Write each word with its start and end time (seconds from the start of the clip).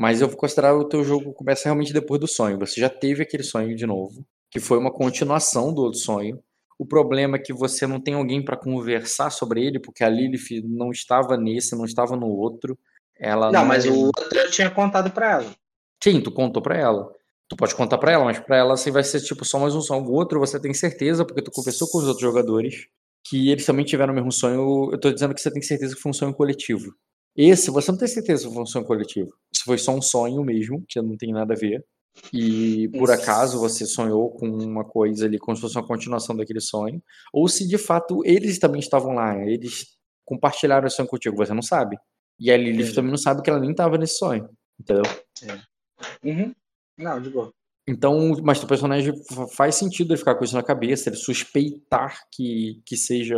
Mas 0.00 0.22
eu 0.22 0.28
vou 0.28 0.36
considerar 0.38 0.74
o 0.74 0.88
teu 0.88 1.04
jogo 1.04 1.34
começa 1.34 1.64
realmente 1.64 1.92
depois 1.92 2.18
do 2.18 2.26
sonho. 2.26 2.58
Você 2.60 2.80
já 2.80 2.88
teve 2.88 3.22
aquele 3.22 3.42
sonho 3.42 3.76
de 3.76 3.84
novo, 3.84 4.24
que 4.50 4.58
foi 4.58 4.78
uma 4.78 4.90
continuação 4.90 5.74
do 5.74 5.82
outro 5.82 5.98
sonho. 5.98 6.42
O 6.78 6.86
problema 6.86 7.36
é 7.36 7.38
que 7.38 7.52
você 7.52 7.86
não 7.86 8.00
tem 8.00 8.14
alguém 8.14 8.42
para 8.42 8.56
conversar 8.56 9.28
sobre 9.28 9.62
ele, 9.62 9.78
porque 9.78 10.02
a 10.02 10.08
Lilith 10.08 10.62
não 10.64 10.90
estava 10.90 11.36
nesse, 11.36 11.76
não 11.76 11.84
estava 11.84 12.16
no 12.16 12.28
outro. 12.28 12.78
Ela 13.14 13.52
não, 13.52 13.60
não... 13.60 13.68
mas 13.68 13.84
o 13.84 14.06
outro 14.06 14.38
eu 14.38 14.50
tinha 14.50 14.70
contado 14.70 15.10
para 15.10 15.32
ela. 15.32 15.54
Sim, 16.02 16.22
tu 16.22 16.32
contou 16.32 16.62
para 16.62 16.78
ela. 16.78 17.12
Tu 17.46 17.54
pode 17.54 17.74
contar 17.74 17.98
para 17.98 18.12
ela, 18.12 18.24
mas 18.24 18.38
para 18.38 18.56
ela 18.56 18.72
assim 18.72 18.90
vai 18.90 19.04
ser 19.04 19.20
tipo 19.20 19.44
só 19.44 19.58
mais 19.58 19.74
um 19.74 19.82
sonho. 19.82 20.02
O 20.06 20.12
outro 20.12 20.40
você 20.40 20.58
tem 20.58 20.72
certeza, 20.72 21.26
porque 21.26 21.42
tu 21.42 21.50
conversou 21.50 21.86
com 21.90 21.98
os 21.98 22.04
outros 22.04 22.22
jogadores, 22.22 22.86
que 23.28 23.50
eles 23.50 23.66
também 23.66 23.84
tiveram 23.84 24.14
o 24.14 24.16
mesmo 24.16 24.32
sonho. 24.32 24.88
Eu 24.92 24.98
tô 24.98 25.12
dizendo 25.12 25.34
que 25.34 25.42
você 25.42 25.50
tem 25.50 25.60
certeza 25.60 25.94
que 25.94 26.00
foi 26.00 26.08
um 26.08 26.14
sonho 26.14 26.32
coletivo. 26.32 26.90
Esse, 27.36 27.70
você 27.70 27.90
não 27.90 27.98
tem 27.98 28.08
certeza 28.08 28.46
que 28.46 28.54
foi 28.54 28.62
um 28.62 28.66
sonho 28.66 28.84
coletivo. 28.84 29.32
Se 29.54 29.62
foi 29.64 29.78
só 29.78 29.92
um 29.92 30.02
sonho 30.02 30.42
mesmo, 30.44 30.84
que 30.88 31.00
não 31.00 31.16
tem 31.16 31.32
nada 31.32 31.54
a 31.54 31.56
ver. 31.56 31.84
E 32.32 32.88
por 32.88 33.10
acaso 33.10 33.58
você 33.58 33.86
sonhou 33.86 34.30
com 34.30 34.48
uma 34.48 34.84
coisa 34.84 35.26
ali, 35.26 35.38
como 35.38 35.56
se 35.56 35.62
fosse 35.62 35.76
uma 35.76 35.86
continuação 35.86 36.36
daquele 36.36 36.60
sonho. 36.60 37.02
Ou 37.32 37.48
se 37.48 37.66
de 37.66 37.78
fato 37.78 38.22
eles 38.24 38.58
também 38.58 38.80
estavam 38.80 39.14
lá, 39.14 39.36
eles 39.46 39.86
compartilharam 40.24 40.86
esse 40.86 40.96
sonho 40.96 41.08
contigo, 41.08 41.36
você 41.36 41.54
não 41.54 41.62
sabe. 41.62 41.96
E 42.38 42.50
a 42.50 42.56
Lilith 42.56 42.90
é. 42.90 42.94
também 42.94 43.10
não 43.10 43.18
sabe 43.18 43.42
que 43.42 43.50
ela 43.50 43.60
nem 43.60 43.70
estava 43.70 43.96
nesse 43.98 44.16
sonho. 44.16 44.48
Entendeu? 44.78 45.04
É. 45.42 46.28
Uhum. 46.28 46.54
Não, 46.98 47.20
de 47.20 47.30
boa. 47.30 47.52
Então, 47.86 48.36
mas 48.42 48.62
o 48.62 48.66
personagem 48.66 49.12
faz 49.52 49.74
sentido 49.74 50.12
ele 50.12 50.18
ficar 50.18 50.34
com 50.34 50.44
isso 50.44 50.54
na 50.54 50.62
cabeça, 50.62 51.08
ele 51.08 51.16
suspeitar 51.16 52.20
que, 52.30 52.80
que 52.86 52.96
seja 52.96 53.36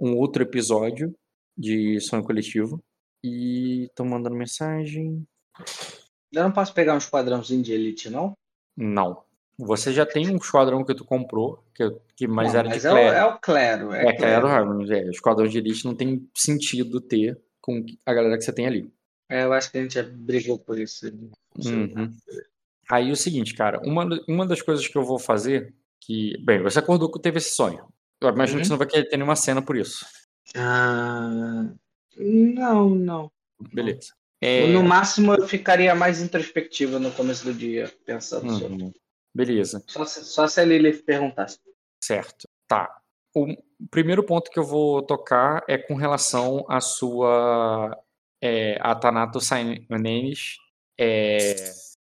um 0.00 0.16
outro 0.16 0.42
episódio 0.42 1.14
de 1.56 2.00
sonho 2.00 2.24
coletivo. 2.24 2.82
E 3.22 3.84
estão 3.84 4.06
mandando 4.06 4.36
mensagem. 4.36 5.26
Eu 6.32 6.42
não 6.42 6.52
posso 6.52 6.72
pegar 6.72 6.94
um 6.94 6.98
esquadrãozinho 6.98 7.62
de 7.62 7.72
elite, 7.72 8.10
não? 8.10 8.34
Não. 8.76 9.22
Você 9.58 9.92
já 9.92 10.06
tem 10.06 10.28
um 10.30 10.36
esquadrão 10.36 10.84
que 10.84 10.94
tu 10.94 11.04
comprou, 11.04 11.62
que, 11.74 11.84
que 12.16 12.26
mais 12.26 12.52
não, 12.52 12.60
era 12.60 12.68
mas 12.70 12.82
de 12.82 12.88
Clero. 12.88 13.14
É 13.14 13.24
o, 13.24 13.28
é 13.28 13.34
o 13.34 13.38
Clero. 13.38 13.92
É, 13.92 14.06
é 14.06 14.16
Clero 14.16 14.46
Harmony. 14.46 14.92
É. 14.92 15.10
Esquadrão 15.10 15.46
de 15.46 15.58
elite 15.58 15.84
não 15.84 15.94
tem 15.94 16.28
sentido 16.34 17.00
ter 17.00 17.40
com 17.60 17.84
a 18.04 18.14
galera 18.14 18.36
que 18.36 18.44
você 18.44 18.52
tem 18.52 18.66
ali. 18.66 18.92
É, 19.28 19.44
eu 19.44 19.52
acho 19.52 19.70
que 19.70 19.78
a 19.78 19.82
gente 19.82 19.94
já 19.94 20.02
brigou 20.02 20.58
por 20.58 20.78
isso. 20.78 21.06
Uhum. 21.56 22.14
Aí 22.90 23.12
o 23.12 23.16
seguinte, 23.16 23.54
cara, 23.54 23.80
uma, 23.84 24.08
uma 24.28 24.46
das 24.46 24.60
coisas 24.60 24.86
que 24.86 24.96
eu 24.96 25.04
vou 25.04 25.18
fazer, 25.18 25.74
que. 26.00 26.36
Bem, 26.44 26.62
você 26.62 26.78
acordou 26.78 27.10
que 27.10 27.20
teve 27.20 27.38
esse 27.38 27.54
sonho. 27.54 27.86
Eu 28.20 28.30
imagino 28.30 28.58
uhum. 28.58 28.62
que 28.62 28.66
você 28.66 28.72
não 28.72 28.78
vai 28.78 28.86
querer 28.86 29.08
ter 29.08 29.16
nenhuma 29.16 29.36
cena 29.36 29.62
por 29.62 29.76
isso. 29.76 30.04
Ah. 30.56 31.72
Não, 32.16 32.90
não. 32.90 33.30
Beleza. 33.72 34.12
É... 34.40 34.66
No 34.66 34.82
máximo 34.82 35.34
eu 35.34 35.46
ficaria 35.46 35.94
mais 35.94 36.20
introspectiva 36.20 36.98
no 36.98 37.12
começo 37.12 37.44
do 37.44 37.54
dia, 37.54 37.92
pensando 38.04 38.50
uhum. 38.50 38.58
sobre. 38.58 38.92
Beleza. 39.34 39.82
Só 39.86 40.04
se, 40.04 40.24
só 40.24 40.46
se 40.46 40.60
a 40.60 40.64
Lilith 40.64 41.04
perguntasse. 41.04 41.58
Certo. 42.02 42.48
Tá. 42.66 42.92
O 43.34 43.46
primeiro 43.90 44.22
ponto 44.24 44.50
que 44.50 44.58
eu 44.58 44.64
vou 44.64 45.00
tocar 45.02 45.64
é 45.68 45.78
com 45.78 45.94
relação 45.94 46.66
à 46.68 46.80
sua 46.80 47.96
é, 48.42 48.76
Atanato 48.80 49.40
Sainenes. 49.40 50.56
É, 50.98 51.54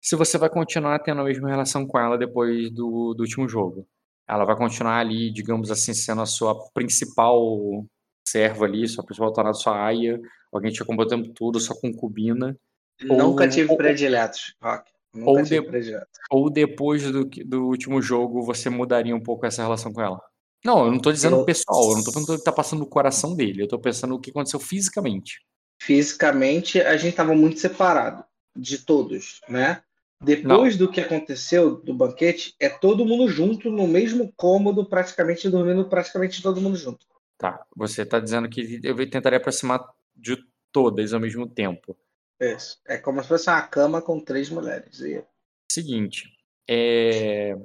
se 0.01 0.15
você 0.15 0.39
vai 0.39 0.49
continuar 0.49 0.99
tendo 1.01 1.21
a 1.23 1.25
mesma 1.25 1.49
relação 1.49 1.87
com 1.87 1.99
ela 1.99 2.17
depois 2.17 2.71
do, 2.71 3.15
do 3.15 3.23
último 3.23 3.49
jogo. 3.49 3.89
Ela 4.29 4.45
vai 4.45 4.57
continuar 4.57 4.99
ali, 4.99 5.33
digamos 5.33 5.71
assim, 5.71 5.95
sendo 5.95 6.21
a 6.21 6.27
sua 6.27 6.55
principal 6.73 7.85
serva 8.31 8.65
ali, 8.65 8.87
sua 8.89 9.05
principal 9.05 9.31
Atanato, 9.31 9.59
sua 9.59 9.85
aia, 9.85 10.21
alguém 10.53 10.73
te 10.73 10.83
acompanha 10.83 11.07
o 11.07 11.11
tempo 11.11 11.29
todo, 11.35 11.61
sua 11.61 11.79
concubina. 11.79 12.57
Nunca 13.03 13.45
ou, 13.45 13.51
tive 13.51 13.71
ou, 13.71 13.77
prediletos, 13.77 14.55
Rock. 14.63 14.91
Nunca 15.15 15.31
ou, 15.31 15.43
tive 15.43 15.81
de, 15.81 15.99
ou 16.31 16.51
depois 16.51 17.03
do, 17.11 17.25
do 17.25 17.67
último 17.67 18.03
jogo 18.03 18.43
você 18.43 18.69
mudaria 18.69 19.15
um 19.15 19.23
pouco 19.23 19.47
essa 19.47 19.63
relação 19.63 19.93
com 19.93 20.03
ela? 20.03 20.21
Não, 20.65 20.87
eu 20.87 20.93
não 20.93 20.99
tô 20.99 21.13
dizendo 21.13 21.37
eu... 21.37 21.45
pessoal, 21.45 21.91
eu 21.91 21.97
não 21.97 22.05
tô 22.05 22.13
pensando 22.13 22.35
o 22.35 22.39
que 22.39 22.45
tá 22.45 22.53
passando 22.53 22.81
no 22.81 22.87
coração 22.87 23.35
dele, 23.35 23.63
eu 23.63 23.69
tô 23.69 23.79
pensando 23.79 24.15
o 24.15 24.21
que 24.21 24.31
aconteceu 24.31 24.59
fisicamente. 24.59 25.41
Fisicamente, 25.81 26.81
a 26.81 26.97
gente 26.97 27.15
tava 27.15 27.35
muito 27.35 27.61
separado 27.61 28.25
de 28.57 28.79
todos, 28.79 29.41
né? 29.49 29.83
Depois 30.21 30.77
não. 30.77 30.87
do 30.87 30.93
que 30.93 31.01
aconteceu 31.01 31.77
do 31.77 31.95
banquete, 31.95 32.55
é 32.59 32.69
todo 32.69 33.05
mundo 33.05 33.29
junto 33.29 33.71
no 33.71 33.87
mesmo 33.87 34.33
cômodo, 34.37 34.85
praticamente 34.85 35.49
dormindo 35.49 35.89
praticamente 35.89 36.43
todo 36.43 36.61
mundo 36.61 36.77
junto. 36.77 37.07
Tá, 37.39 37.65
você 37.75 38.05
tá 38.05 38.19
dizendo 38.19 38.49
que 38.49 38.81
eu 38.83 39.09
tentaria 39.09 39.39
aproximar 39.39 39.81
de 40.15 40.37
todas 40.73 41.15
ao 41.15 41.21
mesmo 41.21 41.49
tempo. 41.49 41.97
Isso. 42.41 42.81
É 42.85 42.99
como 42.99 43.23
se 43.23 43.29
fosse 43.29 43.49
uma 43.49 43.63
cama 43.63 44.03
com 44.03 44.21
três 44.21 44.51
mulheres. 44.51 45.01
E... 45.01 45.25
Seguinte, 45.71 46.25
é... 46.69 47.57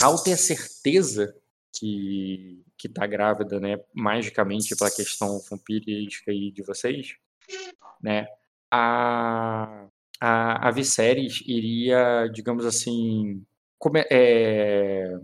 ao 0.00 0.22
ter 0.22 0.36
certeza 0.36 1.34
que, 1.74 2.62
que 2.76 2.88
tá 2.88 3.06
grávida, 3.06 3.58
né, 3.58 3.80
magicamente 3.94 4.76
pela 4.76 4.90
questão 4.90 5.40
vampirística 5.50 6.30
aí 6.30 6.50
de 6.50 6.62
vocês, 6.62 7.16
né, 8.02 8.26
a, 8.70 9.86
a, 10.20 10.68
a 10.68 10.70
Viserys 10.70 11.42
iria, 11.46 12.28
digamos 12.28 12.66
assim, 12.66 13.44
come, 13.78 14.04
é, 14.10 15.18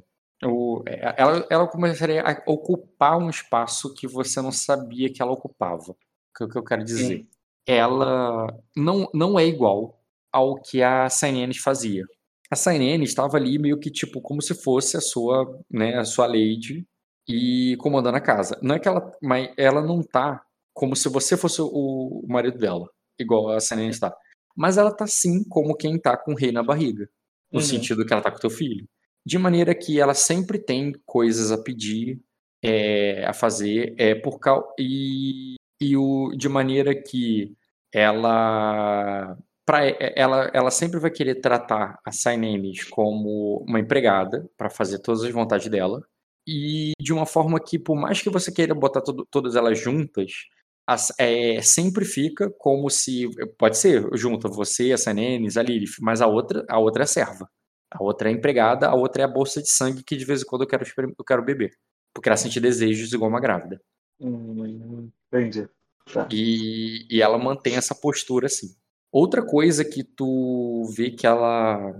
o, 0.44 0.82
ela, 0.86 1.46
ela 1.50 1.66
começaria 1.66 2.22
a 2.22 2.42
ocupar 2.46 3.18
um 3.18 3.28
espaço 3.28 3.92
que 3.94 4.06
você 4.06 4.40
não 4.40 4.52
sabia 4.52 5.12
que 5.12 5.20
ela 5.20 5.32
ocupava 5.32 5.96
que 6.38 6.44
é 6.44 6.46
o 6.46 6.48
que 6.48 6.58
eu 6.58 6.64
quero 6.64 6.84
dizer. 6.84 7.18
Sim. 7.18 7.28
Ela 7.66 8.46
não, 8.76 9.10
não 9.12 9.38
é 9.38 9.46
igual 9.46 10.00
ao 10.32 10.60
que 10.60 10.82
a 10.82 11.08
CNN 11.10 11.52
fazia. 11.54 12.04
A 12.50 12.56
CNN 12.56 13.02
estava 13.04 13.36
ali 13.36 13.58
meio 13.58 13.78
que 13.78 13.90
tipo 13.90 14.22
como 14.22 14.40
se 14.40 14.54
fosse 14.54 14.96
a 14.96 15.00
sua, 15.00 15.60
né, 15.70 15.96
a 15.98 16.04
sua 16.04 16.26
lady 16.26 16.86
e 17.28 17.76
comandando 17.78 18.16
a 18.16 18.20
casa. 18.20 18.58
Não 18.62 18.76
é 18.76 18.78
que 18.78 18.88
ela, 18.88 19.12
mas 19.20 19.50
ela 19.56 19.82
não 19.82 20.02
tá 20.02 20.42
como 20.72 20.94
se 20.96 21.08
você 21.08 21.36
fosse 21.36 21.60
o, 21.60 22.24
marido 22.26 22.56
dela, 22.56 22.88
igual 23.18 23.50
a 23.50 23.60
CNN 23.60 23.90
está. 23.90 24.16
Mas 24.56 24.78
ela 24.78 24.94
tá 24.94 25.06
sim 25.06 25.44
como 25.44 25.76
quem 25.76 25.98
tá 25.98 26.16
com 26.16 26.32
o 26.32 26.36
rei 26.36 26.52
na 26.52 26.62
barriga, 26.62 27.08
no 27.52 27.58
uhum. 27.60 27.66
sentido 27.66 28.06
que 28.06 28.12
ela 28.12 28.22
tá 28.22 28.30
com 28.30 28.38
teu 28.38 28.50
filho. 28.50 28.88
De 29.28 29.36
maneira 29.36 29.74
que 29.74 30.00
ela 30.00 30.14
sempre 30.14 30.58
tem 30.58 30.90
coisas 31.04 31.52
a 31.52 31.58
pedir, 31.58 32.18
é, 32.62 33.26
a 33.26 33.34
fazer, 33.34 33.94
é 33.98 34.14
por 34.14 34.38
causa 34.38 34.66
e 34.80 35.56
e 35.80 35.96
o, 35.98 36.32
de 36.34 36.48
maneira 36.48 36.94
que 36.94 37.54
ela 37.92 39.36
pra, 39.66 39.86
ela, 40.16 40.50
ela 40.54 40.70
sempre 40.70 40.98
vai 40.98 41.10
querer 41.10 41.36
tratar 41.42 41.98
a 42.02 42.10
Sainenes 42.10 42.84
como 42.84 43.58
uma 43.68 43.78
empregada 43.78 44.48
para 44.56 44.70
fazer 44.70 44.98
todas 45.00 45.22
as 45.22 45.30
vontades 45.30 45.68
dela. 45.68 46.02
E 46.46 46.92
de 46.98 47.12
uma 47.12 47.26
forma 47.26 47.60
que 47.60 47.78
por 47.78 47.96
mais 47.96 48.22
que 48.22 48.30
você 48.30 48.50
queira 48.50 48.74
botar 48.74 49.02
todo, 49.02 49.26
todas 49.30 49.56
elas 49.56 49.78
juntas 49.78 50.32
as, 50.86 51.12
é, 51.18 51.60
sempre 51.60 52.06
fica 52.06 52.50
como 52.58 52.88
se 52.88 53.28
pode 53.58 53.76
ser 53.76 54.08
junto 54.14 54.50
você 54.50 54.92
a 54.92 54.98
Sainenes 54.98 55.58
a 55.58 55.62
Lilith 55.62 55.96
mas 56.00 56.22
a 56.22 56.26
outra 56.26 56.64
a 56.68 56.78
outra 56.78 57.02
é 57.02 57.06
serva 57.06 57.48
a 57.90 58.02
outra 58.02 58.28
é 58.28 58.32
a 58.32 58.36
empregada 58.36 58.88
a 58.88 58.94
outra 58.94 59.22
é 59.22 59.24
a 59.24 59.28
bolsa 59.28 59.62
de 59.62 59.70
sangue 59.70 60.02
que 60.02 60.16
de 60.16 60.24
vez 60.24 60.42
em 60.42 60.44
quando 60.44 60.62
eu 60.62 60.68
quero 60.68 60.84
eu 60.98 61.24
quero 61.24 61.44
beber 61.44 61.72
porque 62.14 62.28
ela 62.28 62.36
sente 62.36 62.60
desejos 62.60 63.12
igual 63.12 63.30
uma 63.30 63.40
grávida 63.40 63.80
Hum, 64.20 65.10
entendi. 65.32 65.68
Tá. 66.12 66.28
E, 66.32 67.06
e 67.10 67.22
ela 67.22 67.38
mantém 67.38 67.76
essa 67.76 67.94
postura 67.94 68.46
assim. 68.46 68.74
Outra 69.12 69.44
coisa 69.44 69.84
que 69.84 70.02
tu 70.02 70.84
vê 70.96 71.10
que 71.10 71.26
ela 71.26 71.94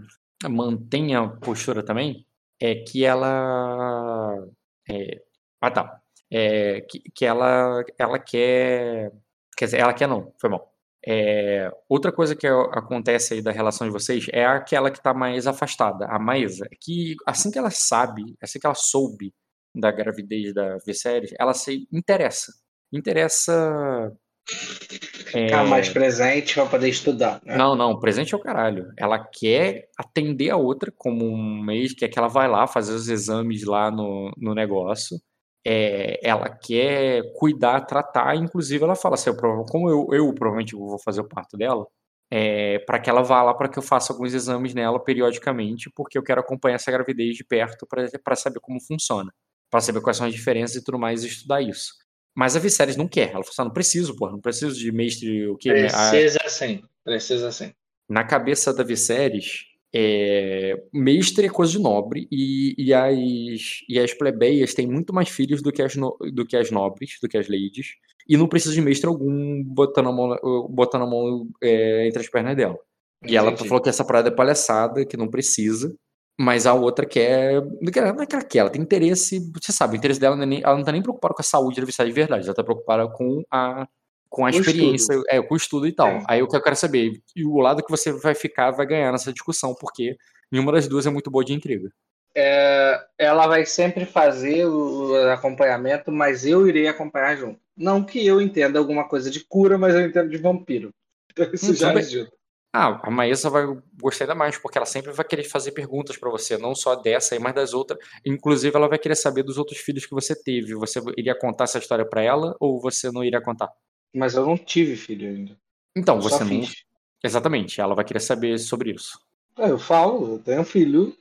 mantém 0.49 1.15
a 1.15 1.29
postura 1.29 1.83
também 1.83 2.27
é 2.61 2.75
que 2.77 3.05
ela. 3.05 4.47
É, 4.89 5.23
ah, 5.61 5.71
tá. 5.71 6.03
É, 6.31 6.83
que, 6.83 7.01
que 7.15 7.25
ela, 7.25 7.85
ela 7.99 8.19
quer. 8.19 9.13
Quer 9.57 9.65
dizer, 9.67 9.79
ela 9.81 9.95
quer 9.95 10.09
não, 10.09 10.33
foi 10.41 10.51
mal. 10.51 10.73
É, 11.11 11.71
outra 11.89 12.13
coisa 12.13 12.37
que 12.37 12.47
acontece 12.47 13.33
aí 13.33 13.41
da 13.41 13.51
relação 13.51 13.87
de 13.87 13.93
vocês 13.93 14.27
é 14.31 14.45
aquela 14.45 14.91
que 14.91 14.99
está 14.99 15.15
mais 15.15 15.47
afastada, 15.47 16.05
a 16.05 16.19
Maesa, 16.19 16.69
que 16.79 17.17
assim 17.25 17.51
que 17.51 17.59
ela 17.59 17.71
sabe, 17.71 18.37
assim 18.43 18.61
que 18.61 18.67
ela 18.67 18.75
soube 18.75 19.33
da 19.75 19.91
gravidez 19.91 20.53
da 20.53 20.77
Viserys, 20.85 21.33
ela 21.41 21.55
se 21.55 21.89
interessa. 21.91 22.53
Interessa. 22.93 24.13
Ficar 24.45 25.65
é... 25.65 25.67
mais 25.67 25.89
presente 25.89 26.55
para 26.55 26.67
poder 26.67 26.91
estudar. 26.91 27.41
Né? 27.43 27.57
Não, 27.57 27.75
não, 27.75 27.99
presente 27.99 28.35
é 28.35 28.37
o 28.37 28.41
caralho. 28.41 28.93
Ela 28.95 29.19
quer 29.19 29.89
atender 29.97 30.51
a 30.51 30.57
outra 30.57 30.93
como 30.95 31.25
um 31.25 31.63
mês, 31.63 31.95
quer 31.95 32.09
que 32.09 32.19
ela 32.19 32.29
vai 32.29 32.49
lá 32.49 32.67
fazer 32.67 32.93
os 32.93 33.09
exames 33.09 33.65
lá 33.65 33.91
no, 33.91 34.31
no 34.37 34.55
negócio. 34.55 35.19
É, 35.67 36.21
ela 36.27 36.49
quer 36.49 37.33
cuidar, 37.35 37.81
tratar, 37.83 38.37
inclusive 38.37 38.83
ela 38.85 38.95
fala 38.95 39.15
assim, 39.15 39.31
como 39.69 39.91
eu, 39.91 40.09
eu 40.13 40.33
provavelmente 40.33 40.75
vou 40.75 40.99
fazer 40.99 41.21
o 41.21 41.29
parto 41.29 41.57
dela, 41.57 41.87
é, 42.31 42.79
para 42.81 42.99
que 42.99 43.11
ela 43.11 43.23
vá 43.23 43.43
lá 43.43 43.55
para 43.55 43.69
que 43.69 43.79
eu 43.79 43.83
faça 43.83 44.13
alguns 44.13 44.35
exames 44.35 44.75
nela 44.75 45.03
periodicamente, 45.03 45.91
porque 45.95 46.17
eu 46.17 46.23
quero 46.23 46.41
acompanhar 46.41 46.77
essa 46.77 46.93
gravidez 46.93 47.37
de 47.37 47.45
perto 47.45 47.87
para 48.23 48.37
saber 48.37 48.61
como 48.61 48.81
funciona 48.81 49.33
para 49.71 49.81
saber 49.81 50.01
quais 50.01 50.17
são 50.17 50.27
as 50.27 50.33
diferenças 50.33 50.77
e 50.77 50.85
tudo 50.85 50.99
mais 50.99 51.25
e 51.25 51.29
estudar 51.29 51.61
isso. 51.63 51.95
Mas 52.35 52.57
a 52.57 52.61
Viserys 52.61 52.97
não 52.97 53.09
quer. 53.09 53.31
Ela 53.31 53.43
falou 53.43 53.49
assim: 53.49 53.63
ah, 53.63 53.65
não 53.65 53.73
preciso, 53.73 54.17
porra, 54.17 54.33
não 54.33 54.41
preciso 54.41 54.79
de 54.79 54.93
mestre 54.93 55.49
o 55.49 55.57
quê? 55.57 55.71
Precisa 55.71 56.39
sim, 56.49 56.83
precisa 57.05 57.53
sim. 57.53 57.73
na 58.09 58.25
cabeça 58.25 58.73
da 58.73 58.85
Viserys, 58.85 59.65
é, 59.95 60.83
mestre 60.93 61.47
é 61.47 61.51
coisa 61.51 61.73
de 61.73 61.79
nobre 61.79 62.29
e, 62.31 62.75
e, 62.77 62.93
as, 62.93 63.83
e 63.89 63.99
as 63.99 64.13
plebeias 64.13 64.75
têm 64.75 64.87
muito 64.87 65.15
mais 65.15 65.29
filhos 65.29 65.63
do 65.63 65.73
que, 65.73 65.83
as 65.83 65.97
no, 65.97 66.17
do 66.33 66.47
que 66.47 66.57
as 66.57 66.71
nobres, 66.71 67.19
do 67.23 67.29
que 67.29 67.39
as 67.39 67.49
ladies, 67.49 67.95
e 68.29 68.37
não 68.37 68.49
precisa 68.49 68.75
de 68.75 68.81
mestre 68.81 69.09
algum 69.09 69.63
botando 69.65 70.09
a 70.09 70.13
mão, 70.13 70.37
botando 70.69 71.03
a 71.03 71.07
mão 71.07 71.49
é, 71.63 72.07
entre 72.07 72.21
as 72.21 72.29
pernas 72.29 72.57
dela. 72.57 72.79
Entendi. 73.23 73.35
E 73.35 73.37
ela 73.37 73.57
falou 73.57 73.81
que 73.81 73.89
essa 73.89 74.05
parada 74.05 74.29
é 74.29 74.35
palhaçada, 74.35 75.05
que 75.05 75.17
não 75.17 75.29
precisa, 75.29 75.95
mas 76.39 76.67
a 76.67 76.75
outra 76.75 77.07
quer. 77.07 77.61
Não 77.61 77.89
é 78.23 78.27
que 78.27 78.35
ela 78.35 78.45
quer, 78.45 78.59
ela 78.59 78.71
tem 78.71 78.83
interesse. 78.83 79.41
Você 79.55 79.73
sabe, 79.73 79.97
o 79.97 79.99
interesse 79.99 80.21
dela 80.21 80.37
não 80.37 80.45
é 80.45 80.47
nem, 80.47 80.63
ela 80.63 80.77
não 80.77 80.85
tá 80.85 80.93
nem 80.93 81.03
preocupada 81.03 81.35
com 81.35 81.43
a 81.43 81.45
saúde 81.45 81.81
da 81.81 81.87
Viserys 81.87 82.15
de 82.15 82.21
verdade, 82.21 82.45
ela 82.45 82.55
tá 82.55 82.63
preocupada 82.63 83.09
com 83.09 83.43
a 83.51 83.89
com 84.29 84.45
a 84.45 84.51
experiência, 84.51 85.13
estudo. 85.13 85.25
é, 85.29 85.43
com 85.43 85.55
o 85.55 85.57
estudo 85.57 85.87
e 85.87 85.93
tal. 85.93 86.09
É. 86.09 86.25
Aí 86.29 86.43
o 86.43 86.49
que 86.49 86.57
eu 86.57 86.63
quero 86.63 86.77
saber, 86.77 87.21
e 87.35 87.45
o 87.45 87.59
lado 87.59 87.83
que 87.83 87.91
você 87.91 88.13
vai 88.13 88.35
ficar 88.35 88.71
vai 88.71 88.87
ganhar 88.87 89.11
nessa 89.11 89.33
discussão, 89.33 89.75
porque 89.75 90.17
nenhuma 90.51 90.73
das 90.73 90.87
duas 90.87 91.07
é 91.07 91.11
muito 91.11 91.31
boa 91.31 91.45
de 91.45 91.55
intriga. 91.55 91.91
É, 92.37 93.01
ela 93.19 93.47
vai 93.47 93.65
sempre 93.65 94.05
fazer 94.05 94.67
o 94.67 95.15
acompanhamento, 95.33 96.13
mas 96.13 96.47
eu 96.47 96.69
irei 96.69 96.87
acompanhar 96.87 97.37
junto. 97.37 97.59
Não 97.77 98.05
que 98.05 98.25
eu 98.25 98.41
entenda 98.41 98.79
alguma 98.79 99.09
coisa 99.09 99.31
de 99.31 99.45
cura, 99.45 99.79
mas 99.79 99.95
eu 99.95 100.03
entendo 100.03 100.31
de 100.31 100.37
vampiro. 100.37 100.91
Então 101.33 101.51
isso 101.53 101.73
hum, 101.73 101.75
já 101.75 101.93
ajuda. 101.93 102.31
Ah, 102.73 103.01
a 103.03 103.11
Maísa 103.11 103.49
vai 103.49 103.65
gostar 104.01 104.25
ainda 104.25 104.35
mais, 104.35 104.59
porque 104.59 104.77
ela 104.77 104.87
sempre 104.87 105.11
vai 105.11 105.25
querer 105.25 105.45
fazer 105.45 105.73
perguntas 105.73 106.19
para 106.19 106.31
você, 106.31 106.59
não 106.59 106.75
só 106.75 106.95
dessa 106.95 107.35
aí, 107.35 107.41
mas 107.41 107.55
das 107.55 107.73
outras. 107.73 107.99
Inclusive, 108.25 108.77
ela 108.77 108.89
vai 108.89 108.99
querer 108.99 109.17
saber 109.17 109.43
dos 109.43 109.57
outros 109.57 109.79
filhos 109.79 110.05
que 110.05 110.15
você 110.15 110.35
teve. 110.41 110.75
Você 110.75 111.01
iria 111.17 111.35
contar 111.35 111.65
essa 111.65 111.79
história 111.79 112.05
para 112.07 112.23
ela 112.23 112.55
ou 112.61 112.79
você 112.79 113.11
não 113.11 113.25
iria 113.25 113.41
contar? 113.41 113.71
Mas 114.15 114.35
eu 114.35 114.47
não 114.47 114.57
tive 114.57 114.97
filho 114.97 115.29
ainda. 115.29 115.57
Então, 115.97 116.17
eu 116.17 116.23
você 116.23 116.45
não. 116.45 116.63
Fiz. 116.63 116.85
Exatamente, 117.23 117.81
ela 117.81 117.95
vai 117.95 118.05
querer 118.05 118.21
saber 118.21 118.59
sobre 118.59 118.93
isso. 118.93 119.19
É, 119.59 119.71
eu 119.71 119.79
falo, 119.79 120.35
eu 120.35 120.39
tenho 120.39 120.65
filho, 120.65 121.17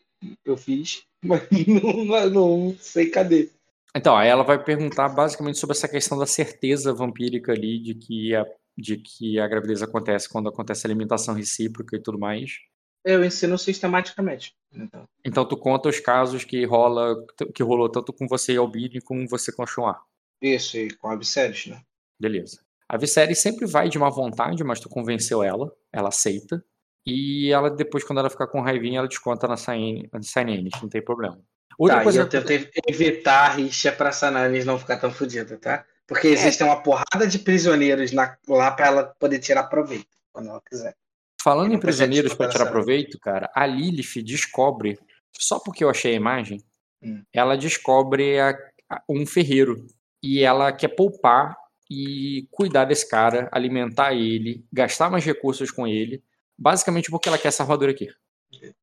eu 0.46 0.56
fiz, 0.56 1.04
mas 1.24 1.42
não, 1.68 2.30
não 2.30 2.78
sei 2.80 3.10
cadê. 3.10 3.50
Então, 3.96 4.16
aí 4.16 4.30
ela 4.30 4.44
vai 4.44 4.64
perguntar 4.64 5.10
basicamente 5.10 5.58
sobre 5.58 5.76
essa 5.76 5.88
questão 5.88 6.18
da 6.18 6.28
certeza 6.28 6.94
vampírica 6.94 7.52
ali 7.52 7.80
de 7.80 7.96
que 7.96 8.36
a, 8.36 8.46
de 8.78 8.98
que 8.98 9.40
a 9.40 9.48
gravidez 9.48 9.82
acontece 9.82 10.30
quando 10.30 10.50
acontece 10.50 10.86
a 10.86 10.88
alimentação 10.88 11.34
recíproca 11.34 11.96
e 11.96 12.02
tudo 12.02 12.20
mais. 12.20 12.60
Eu 13.04 13.24
ensino 13.24 13.58
sistematicamente. 13.58 14.54
Então, 14.72 15.08
então 15.26 15.46
tu 15.48 15.58
conta 15.58 15.90
os 15.90 16.00
casos 16.00 16.44
que 16.44 16.66
rola 16.66 17.16
que 17.56 17.64
rolou 17.64 17.90
tanto 17.90 18.14
com 18.14 18.28
você 18.28 18.54
e 18.54 18.58
Albini 18.58 19.02
como 19.02 19.28
você 19.28 19.52
com 19.52 19.64
a 19.64 19.66
Chua. 19.66 20.00
Isso, 20.42 20.78
e 20.78 20.94
com 20.94 21.08
a 21.08 21.14
Abseres, 21.14 21.68
né? 21.68 21.82
Beleza. 22.20 22.67
A 22.90 22.98
Viserys 22.98 23.40
sempre 23.40 23.66
vai 23.66 23.90
de 23.90 24.00
má 24.00 24.10
vontade, 24.10 24.64
mas 24.64 24.80
tu 24.80 24.88
convenceu 24.88 25.44
ela, 25.44 25.72
ela 25.92 26.10
aceita. 26.10 26.64
E 27.06 27.52
ela 27.52 27.70
depois, 27.70 28.04
quando 28.04 28.20
ela 28.20 28.30
ficar 28.30 28.48
com 28.48 28.62
raivinha, 28.62 29.00
ela 29.00 29.08
desconta 29.08 29.48
na 29.48 29.58
Sainênis, 29.58 30.74
não 30.82 30.90
tem 30.90 31.04
problema. 31.04 31.40
Outra 31.78 31.98
tá, 31.98 32.04
coisa 32.04 32.22
eu 32.22 32.30
tentei 32.30 32.70
evitar 32.88 33.46
a 33.46 33.54
rixa 33.54 33.92
pra 33.92 34.12
Sainênis 34.12 34.66
não 34.66 34.80
ficar 34.80 34.98
tão 34.98 35.12
fodida, 35.12 35.58
tá? 35.58 35.86
Porque 36.08 36.28
é. 36.28 36.32
existe 36.32 36.64
uma 36.64 36.82
porrada 36.82 37.28
de 37.28 37.40
prisioneiros 37.40 38.12
na, 38.12 38.38
lá 38.48 38.72
pra 38.72 38.88
ela 38.88 39.04
poder 39.20 39.40
tirar 39.40 39.64
proveito, 39.66 40.08
quando 40.32 40.50
ela 40.50 40.62
quiser. 40.68 40.96
Falando 41.42 41.74
em 41.74 41.80
prisioneiros 41.80 42.34
para 42.34 42.50
tirar 42.50 42.66
proveito, 42.66 43.20
cara, 43.20 43.50
a 43.54 43.66
Lilith 43.66 44.24
descobre, 44.24 44.98
só 45.38 45.60
porque 45.60 45.84
eu 45.84 45.90
achei 45.90 46.14
a 46.14 46.16
imagem, 46.16 46.64
hum. 47.02 47.24
ela 47.32 47.56
descobre 47.56 48.40
a, 48.40 48.58
a, 48.90 49.02
um 49.08 49.26
ferreiro. 49.26 49.86
E 50.24 50.44
ela 50.44 50.72
quer 50.72 50.90
poupar 50.90 51.56
e 51.90 52.48
cuidar 52.52 52.86
desse 52.86 53.08
cara, 53.10 53.50
alimentar 53.52 54.14
ele, 54.14 54.66
gastar 54.72 55.10
mais 55.10 55.24
recursos 55.24 55.72
com 55.72 55.88
ele, 55.88 56.24
basicamente 56.58 57.10
porque 57.10 57.30
ela 57.30 57.38
quer 57.38 57.50
essa 57.50 57.64
armadura 57.64 57.92
aqui. 57.92 58.10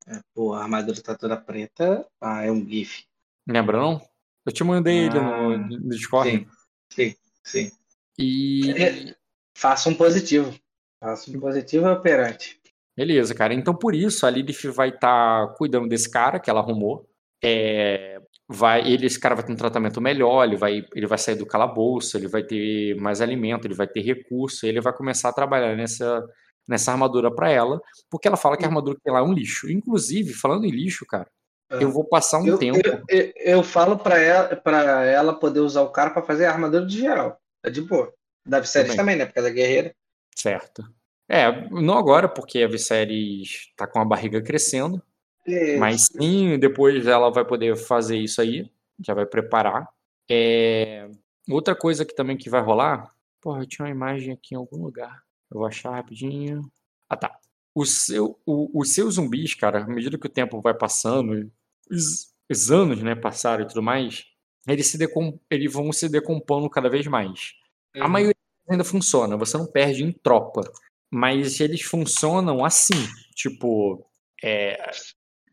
É, 0.07 0.21
pô, 0.35 0.53
a 0.55 0.63
armadura 0.63 1.01
tá 1.03 1.15
toda 1.15 1.37
preta, 1.37 2.07
ah, 2.21 2.45
é 2.45 2.51
um 2.51 2.67
GIF. 2.67 3.05
Lembra 3.47 3.79
não? 3.79 4.01
Eu 4.45 4.53
te 4.53 4.63
mandei 4.63 5.01
ah, 5.01 5.07
ele 5.07 5.21
no, 5.21 5.53
ah, 5.53 5.59
no 5.59 5.89
Discord. 5.91 6.31
Sim, 6.31 6.47
sim, 6.91 7.17
sim. 7.43 7.73
E. 8.19 8.71
É, 8.73 9.17
faça 9.57 9.89
um 9.89 9.95
positivo. 9.95 10.55
Faça 11.01 11.31
um 11.31 11.41
positivo 11.41 11.87
operante. 11.91 12.61
Beleza, 12.97 13.35
cara. 13.35 13.53
Então 13.55 13.75
por 13.75 13.95
isso 13.95 14.27
a 14.27 14.31
Lilith 14.31 14.71
vai 14.71 14.91
estar 14.91 15.49
tá 15.49 15.55
cuidando 15.55 15.89
desse 15.89 16.11
cara 16.11 16.39
que 16.39 16.49
ela 16.49 16.61
arrumou. 16.61 17.09
É, 17.43 18.21
vai 18.49 18.87
ele 18.87 19.07
esse 19.07 19.19
cara 19.19 19.35
vai 19.35 19.45
ter 19.45 19.53
um 19.53 19.57
tratamento 19.57 20.01
melhor, 20.01 20.45
ele 20.45 20.57
vai 20.57 20.87
ele 20.95 21.07
vai 21.07 21.19
sair 21.19 21.37
do 21.37 21.47
calabouço, 21.47 22.17
ele 22.17 22.29
vai 22.29 22.43
ter 22.43 22.95
mais 22.97 23.21
alimento, 23.21 23.67
ele 23.67 23.75
vai 23.75 23.87
ter 23.87 24.01
recurso, 24.01 24.67
ele 24.67 24.81
vai 24.81 24.93
começar 24.93 25.31
a 25.31 25.33
trabalhar 25.33 25.75
nessa 25.77 26.23
nessa 26.67 26.93
armadura 26.93 27.35
para 27.35 27.51
ela, 27.51 27.81
porque 28.11 28.27
ela 28.27 28.37
fala 28.37 28.57
que 28.57 28.65
a 28.65 28.69
armadura 28.69 28.99
que 29.03 29.11
lá 29.11 29.19
é 29.19 29.23
um 29.23 29.33
lixo. 29.33 29.71
Inclusive, 29.71 30.33
falando 30.33 30.65
em 30.65 30.71
lixo, 30.71 31.05
cara, 31.07 31.29
é. 31.71 31.83
eu 31.83 31.91
vou 31.91 32.05
passar 32.05 32.39
um 32.39 32.47
eu, 32.47 32.59
tempo. 32.59 32.79
Eu, 32.85 33.03
eu, 33.09 33.33
eu 33.37 33.63
falo 33.63 33.99
para 33.99 34.19
ela 34.19 34.57
para 34.57 35.05
ela 35.05 35.35
poder 35.35 35.61
usar 35.61 35.83
o 35.83 35.91
cara 35.91 36.11
para 36.11 36.23
fazer 36.23 36.47
a 36.47 36.53
armadura 36.53 36.87
de 36.87 36.99
geral. 36.99 37.39
É 37.63 37.71
de 37.71 37.81
boa. 37.81 38.13
Da 38.47 38.61
Viserys 38.61 38.95
também, 38.95 39.17
né? 39.17 39.25
Porque 39.25 39.39
ela 39.39 39.49
é 39.49 39.53
guerreira. 39.53 39.95
Certo. 40.37 40.85
É, 41.29 41.69
não 41.71 41.97
agora, 41.97 42.29
porque 42.29 42.63
a 42.63 42.69
Viserys 42.69 43.73
tá 43.77 43.87
com 43.87 43.99
a 43.99 44.05
barriga 44.05 44.43
crescendo. 44.43 45.03
Isso. 45.47 45.79
Mas 45.79 46.07
sim, 46.07 46.59
depois 46.59 47.07
ela 47.07 47.31
vai 47.31 47.45
poder 47.45 47.77
fazer 47.77 48.19
isso 48.19 48.41
aí, 48.41 48.71
já 49.01 49.15
vai 49.15 49.27
preparar. 49.27 49.89
É... 50.31 51.09
Outra 51.49 51.75
coisa 51.75 52.05
que 52.05 52.15
também 52.15 52.37
que 52.37 52.49
vai 52.49 52.63
rolar, 52.63 53.15
porra, 53.41 53.67
tinha 53.67 53.85
uma 53.85 53.91
imagem 53.91 54.33
aqui 54.33 54.55
em 54.55 54.59
algum 54.59 54.83
lugar. 54.83 55.23
Eu 55.51 55.59
vou 55.59 55.67
achar 55.67 55.91
rapidinho. 55.91 56.63
Ah, 57.09 57.17
tá. 57.17 57.39
O 57.75 57.85
seu, 57.85 58.41
o, 58.47 58.81
os 58.81 58.95
seus 58.95 59.17
zumbis, 59.17 59.55
cara, 59.55 59.83
à 59.83 59.87
medida 59.87 60.19
que 60.19 60.27
o 60.27 60.31
tempo 60.31 60.61
vai 60.63 60.73
passando, 60.73 61.51
os, 61.91 62.33
os 62.51 62.71
anos, 62.71 63.03
né, 63.03 63.15
passaram 63.15 63.65
e 63.65 63.69
tudo 63.69 63.83
mais, 63.83 64.25
eles, 64.67 64.87
se 64.87 64.97
decom, 64.97 65.39
eles 65.51 65.71
vão 65.71 65.93
se 65.93 66.09
decompondo 66.09 66.71
cada 66.71 66.89
vez 66.89 67.07
mais. 67.07 67.53
Uhum. 67.95 68.05
A 68.05 68.09
maioria 68.09 68.35
ainda 68.69 68.85
funciona, 68.85 69.37
você 69.37 69.59
não 69.59 69.67
perde 69.67 70.03
em 70.03 70.13
tropa, 70.13 70.63
mas 71.11 71.61
eles 71.61 71.83
funcionam 71.83 72.65
assim, 72.65 73.07
tipo, 73.35 74.07
é, 74.43 74.91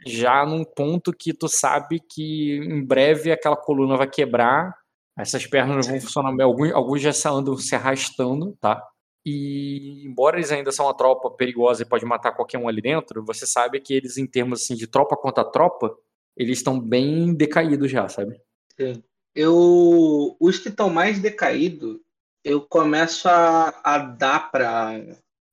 já 0.06 0.46
num 0.46 0.64
ponto 0.64 1.14
que 1.14 1.34
tu 1.34 1.48
sabe 1.48 2.00
que 2.00 2.58
em 2.58 2.84
breve 2.84 3.32
aquela 3.32 3.56
coluna 3.56 3.98
vai 3.98 4.10
quebrar, 4.10 4.76
essas 5.18 5.46
pernas 5.46 5.88
vão 5.88 6.00
funcionar 6.02 6.36
bem, 6.36 6.46
alguns, 6.46 6.72
alguns 6.72 7.02
já 7.02 7.12
andam 7.30 7.56
se 7.58 7.76
arrastando, 7.76 8.58
tá? 8.60 8.82
E 9.26 10.04
embora 10.06 10.38
eles 10.38 10.52
ainda 10.52 10.72
são 10.72 10.88
uma 10.88 10.98
tropa 10.98 11.30
perigosa 11.30 11.84
e 11.84 11.88
pode 11.88 12.06
matar 12.06 12.32
qualquer 12.32 12.58
um 12.58 12.68
ali 12.68 12.82
dentro, 12.82 13.24
você 13.24 13.46
sabe 13.46 13.80
que 13.80 13.94
eles, 13.94 14.18
em 14.18 14.26
termos 14.26 14.64
assim, 14.64 14.76
de 14.76 14.88
tropa 14.88 15.16
contra 15.16 15.44
tropa, 15.44 15.96
eles 16.36 16.58
estão 16.58 16.80
bem 16.80 17.34
decaídos 17.34 17.92
já, 17.92 18.08
sabe? 18.10 18.42
Sim. 18.80 19.04
Eu, 19.36 20.36
os 20.40 20.58
que 20.58 20.70
estão 20.70 20.90
mais 20.90 21.20
decaídos, 21.20 22.00
eu 22.44 22.62
começo 22.62 23.30
a, 23.30 23.80
a 23.84 23.98
dar 24.00 24.52
pra. 24.52 24.94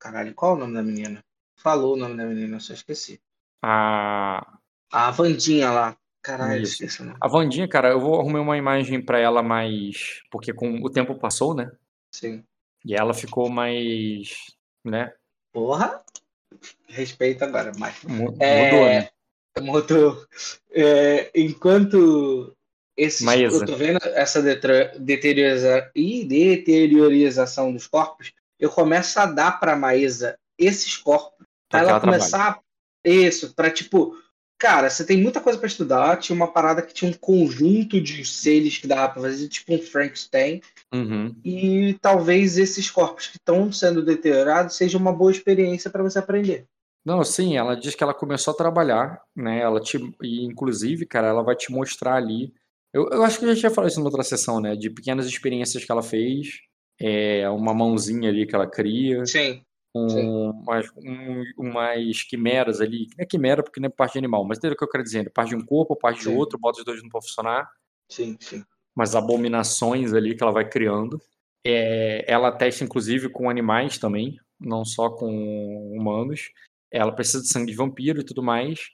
Caralho, 0.00 0.35
qual 0.35 0.52
é 0.52 0.55
o 0.55 0.59
nome 0.59 0.75
da 0.75 0.83
menina? 0.83 1.23
Falou 1.57 1.95
o 1.95 1.97
nome 1.97 2.17
da 2.17 2.25
menina, 2.25 2.59
só 2.61 2.73
esqueci. 2.73 3.21
A. 3.62 4.59
A 4.93 5.11
Vandinha 5.11 5.71
lá. 5.71 5.97
Caralho, 6.23 6.62
Isso. 6.62 6.85
esqueci. 6.85 7.12
A 7.21 7.29
Vandinha, 7.29 7.69
cara, 7.69 7.91
eu 7.91 8.00
vou 8.00 8.21
arrumar 8.21 8.41
uma 8.41 8.57
imagem 8.57 9.00
pra 9.00 9.19
ela 9.19 9.43
mais. 9.43 10.23
Porque 10.31 10.53
com 10.53 10.83
o 10.83 10.91
tempo 10.91 11.15
passou, 11.15 11.55
né? 11.55 11.71
Sim. 12.15 12.45
E 12.85 12.95
ela 12.95 13.15
ficou 13.15 13.49
mais. 13.49 14.35
né? 14.85 15.12
Porra! 15.53 16.03
Respeito 16.88 17.45
agora, 17.45 17.73
mas. 17.79 18.03
Mudou, 18.05 18.37
é... 18.41 19.00
né? 19.00 19.09
Mudou. 19.61 20.25
É, 20.71 21.31
enquanto 21.35 22.55
esses, 22.97 23.27
eu 23.27 23.65
tô 23.65 23.77
vendo 23.77 23.99
essa 24.09 24.43
deterioriza... 24.43 25.91
Ih, 25.95 26.25
deteriorização 26.25 27.73
dos 27.73 27.87
corpos, 27.87 28.33
eu 28.59 28.71
começo 28.71 29.19
a 29.21 29.27
dar 29.27 29.61
pra 29.61 29.77
Maísa 29.77 30.38
esses 30.59 30.97
corpos 30.97 31.47
para 31.69 31.81
ela, 31.81 31.91
ela 31.91 32.00
começar 32.00 32.61
isso, 33.05 33.55
para 33.55 33.71
tipo, 33.71 34.17
cara, 34.59 34.90
você 34.90 35.05
tem 35.05 35.17
muita 35.17 35.40
coisa 35.40 35.59
para 35.59 35.69
estudar. 35.69 36.17
Tinha 36.19 36.35
uma 36.35 36.52
parada 36.52 36.83
que 36.83 36.93
tinha 36.93 37.11
um 37.11 37.14
conjunto 37.14 38.00
de 38.00 38.25
seres 38.25 38.76
que 38.76 38.87
dava 38.87 39.12
para 39.12 39.23
fazer, 39.23 39.49
tipo 39.49 39.75
um 39.75 39.78
Frankenstein. 39.78 40.61
Uhum. 40.93 41.35
E 41.45 41.97
talvez 42.00 42.59
esses 42.59 42.90
corpos 42.90 43.28
que 43.28 43.37
estão 43.37 43.71
sendo 43.71 44.05
deteriorados 44.05 44.76
seja 44.76 44.99
uma 44.99 45.12
boa 45.12 45.31
experiência 45.31 45.90
para 45.90 46.02
você 46.02 46.19
aprender. 46.19 46.67
Não, 47.05 47.25
sim, 47.25 47.57
ela 47.57 47.75
diz 47.75 47.95
que 47.95 48.02
ela 48.02 48.12
começou 48.12 48.52
a 48.52 48.57
trabalhar, 48.57 49.23
né? 49.35 49.61
Ela 49.61 49.81
te, 49.81 49.97
e 50.23 50.45
inclusive, 50.45 51.07
cara, 51.07 51.28
ela 51.28 51.43
vai 51.43 51.55
te 51.55 51.71
mostrar 51.73 52.17
ali. 52.17 52.52
Eu, 52.93 53.09
eu 53.11 53.23
acho 53.23 53.38
que 53.38 53.45
a 53.45 53.49
gente 53.49 53.62
já 53.62 53.71
falou 53.71 53.88
isso 53.88 54.00
em 54.00 54.05
outra 54.05 54.23
sessão, 54.23 54.61
né? 54.61 54.75
De 54.75 54.90
pequenas 54.90 55.26
experiências 55.26 55.85
que 55.85 55.93
ela 55.93 56.02
fez, 56.02 56.61
é, 57.00 57.49
uma 57.49 57.73
mãozinha 57.73 58.28
ali 58.28 58.47
que 58.47 58.55
ela 58.55 58.67
cria. 58.67 59.25
Sim 59.25 59.62
um, 59.95 60.50
umas, 60.50 60.90
um, 60.97 61.45
umas 61.59 62.23
quimeras 62.23 62.80
ali, 62.80 63.09
não 63.16 63.25
é 63.25 63.26
quimera 63.26 63.62
porque 63.62 63.80
não 63.80 63.87
é 63.87 63.90
parte 63.90 64.12
de 64.14 64.18
animal, 64.18 64.45
mas 64.45 64.59
entendeu 64.59 64.75
o 64.75 64.78
que 64.78 64.85
eu 64.85 64.88
quero 64.88 65.04
dizer? 65.04 65.30
Parte 65.33 65.50
de 65.50 65.57
um 65.57 65.64
corpo, 65.64 65.97
parte 65.97 66.23
sim. 66.23 66.30
de 66.30 66.37
outro, 66.37 66.59
bota 66.59 66.78
os 66.78 66.85
dois 66.85 67.02
não 67.02 67.09
para 67.09 67.23
funcionar. 67.23 67.71
Sim, 68.11 68.37
sim. 68.40 68.64
Umas 68.95 69.14
abominações 69.14 70.12
ali 70.12 70.35
que 70.35 70.42
ela 70.42 70.52
vai 70.52 70.68
criando. 70.68 71.21
É, 71.66 72.25
ela 72.30 72.52
testa 72.52 72.85
inclusive 72.85 73.28
com 73.28 73.50
animais 73.50 73.99
também, 73.99 74.38
não 74.61 74.85
só 74.85 75.11
com 75.11 75.92
humanos. 75.97 76.50
ela 76.90 77.12
precisa 77.12 77.42
de 77.42 77.49
sangue 77.49 77.73
de 77.73 77.76
vampiro 77.76 78.21
e 78.21 78.25
tudo 78.25 78.42
mais. 78.42 78.90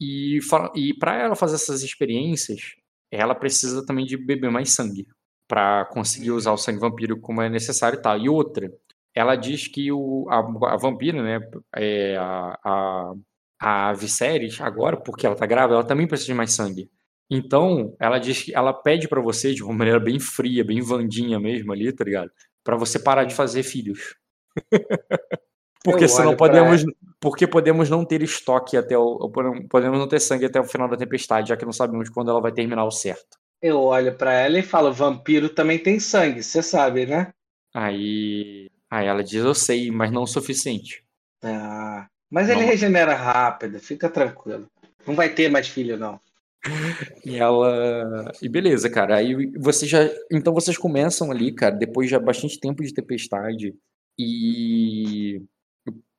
E, 0.00 0.38
e 0.74 0.94
para 0.94 1.20
ela 1.20 1.36
fazer 1.36 1.56
essas 1.56 1.82
experiências, 1.82 2.74
ela 3.10 3.34
precisa 3.34 3.84
também 3.84 4.04
de 4.04 4.16
beber 4.16 4.50
mais 4.50 4.70
sangue 4.70 5.06
para 5.46 5.84
conseguir 5.86 6.32
usar 6.32 6.52
o 6.52 6.56
sangue 6.56 6.80
vampiro 6.80 7.20
como 7.20 7.42
é 7.42 7.48
necessário 7.48 7.98
e 7.98 8.02
tal. 8.02 8.18
E 8.18 8.28
outra, 8.28 8.72
ela 9.14 9.36
diz 9.36 9.68
que 9.68 9.92
o, 9.92 10.26
a, 10.28 10.38
a 10.74 10.76
vampira, 10.76 11.22
né, 11.22 11.40
é, 11.76 12.16
a, 12.16 12.58
a, 12.64 13.12
a 13.60 13.92
Viserys, 13.92 14.60
agora, 14.60 14.96
porque 14.96 15.26
ela 15.26 15.36
tá 15.36 15.46
grávida, 15.46 15.74
ela 15.74 15.86
também 15.86 16.06
precisa 16.06 16.28
de 16.28 16.34
mais 16.34 16.52
sangue. 16.52 16.90
Então, 17.30 17.94
ela 17.98 18.18
diz 18.18 18.42
que 18.42 18.54
ela 18.54 18.72
pede 18.72 19.08
para 19.08 19.20
você 19.20 19.54
de 19.54 19.62
uma 19.62 19.72
maneira 19.72 20.00
bem 20.00 20.18
fria, 20.18 20.64
bem 20.64 20.80
vandinha 20.80 21.38
mesmo 21.38 21.72
ali, 21.72 21.92
tá 21.92 22.04
ligado? 22.04 22.30
Para 22.62 22.76
você 22.76 22.98
parar 22.98 23.24
de 23.24 23.34
fazer 23.34 23.62
filhos. 23.62 24.14
porque 25.82 26.06
senão 26.06 26.36
podemos, 26.36 26.82
pra... 26.82 26.92
porque 27.20 27.46
podemos 27.46 27.88
não 27.88 28.04
ter 28.04 28.22
estoque 28.22 28.76
até 28.76 28.96
o 28.96 29.30
podemos 29.70 29.98
não 29.98 30.08
ter 30.08 30.20
sangue 30.20 30.44
até 30.44 30.60
o 30.60 30.64
final 30.64 30.88
da 30.88 30.96
tempestade, 30.96 31.48
já 31.48 31.56
que 31.56 31.64
não 31.64 31.72
sabemos 31.72 32.08
quando 32.08 32.30
ela 32.30 32.40
vai 32.40 32.52
terminar 32.52 32.84
o 32.84 32.90
certo. 32.90 33.38
Eu 33.60 33.80
olho 33.80 34.16
para 34.16 34.32
ela 34.34 34.58
e 34.58 34.62
falo: 34.62 34.92
"Vampiro 34.92 35.48
também 35.48 35.78
tem 35.78 35.98
sangue, 35.98 36.42
você 36.42 36.62
sabe, 36.62 37.06
né?" 37.06 37.32
Aí, 37.74 38.70
aí 38.90 39.06
ela 39.06 39.22
diz: 39.22 39.44
"Eu 39.44 39.54
sei, 39.54 39.90
mas 39.90 40.10
não 40.10 40.22
o 40.22 40.26
suficiente." 40.26 41.04
Ah, 41.42 42.08
mas 42.30 42.48
ele 42.48 42.64
regenera 42.64 43.14
rápido, 43.14 43.78
fica 43.78 44.08
tranquilo. 44.08 44.66
Não 45.06 45.14
vai 45.14 45.32
ter 45.32 45.50
mais 45.50 45.68
filho 45.68 45.96
não. 45.96 46.20
E 47.24 47.36
ela. 47.36 48.32
E 48.42 48.48
beleza, 48.48 48.88
cara. 48.90 49.16
Aí 49.16 49.52
você 49.58 49.86
já. 49.86 50.00
Então 50.32 50.52
vocês 50.52 50.76
começam 50.76 51.30
ali, 51.30 51.52
cara, 51.52 51.74
depois 51.74 52.08
de 52.08 52.18
bastante 52.18 52.58
tempo 52.58 52.82
de 52.82 52.92
tempestade 52.92 53.74
e. 54.18 55.42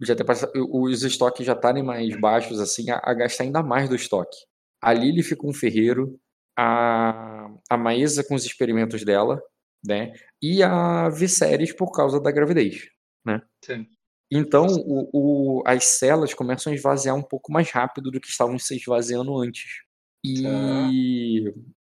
Já 0.01 0.15
ter 0.15 0.24
passado, 0.24 0.51
os 0.55 1.03
estoques 1.03 1.45
já 1.45 1.53
estarem 1.53 1.81
mais 1.81 2.19
baixos, 2.19 2.60
assim, 2.60 2.91
a, 2.91 3.01
a, 3.03 3.13
gastar 3.13 3.45
ainda 3.45 3.63
mais 3.63 3.89
do 3.89 3.95
estoque. 3.95 4.38
A 4.79 4.93
Lily 4.93 5.24
fica 5.24 5.48
um 5.48 5.53
ferreiro, 5.53 6.19
a, 6.55 7.50
a 7.69 7.77
Maísa 7.77 8.24
com 8.24 8.36
os 8.36 8.45
experimentos 8.45 9.03
dela, 9.03 9.41
né? 9.84 10.13
E 10.48 10.62
a 10.62 11.10
Viserys 11.10 11.74
por 11.74 11.92
causa 11.92 12.20
da 12.20 12.30
gravidez, 12.30 12.88
né? 13.25 13.42
Sim. 13.64 13.88
Então, 14.32 14.68
o, 14.68 15.10
o, 15.12 15.64
as 15.66 15.86
celas 15.86 16.36
começam 16.36 16.72
a 16.72 16.75
esvaziar 16.75 17.16
um 17.16 17.24
pouco 17.24 17.52
mais 17.52 17.72
rápido 17.72 18.12
do 18.12 18.22
que 18.22 18.28
estavam 18.28 18.60
se 18.60 18.75
esvaziando 18.75 19.36
antes. 19.40 19.82
E, 20.24 20.46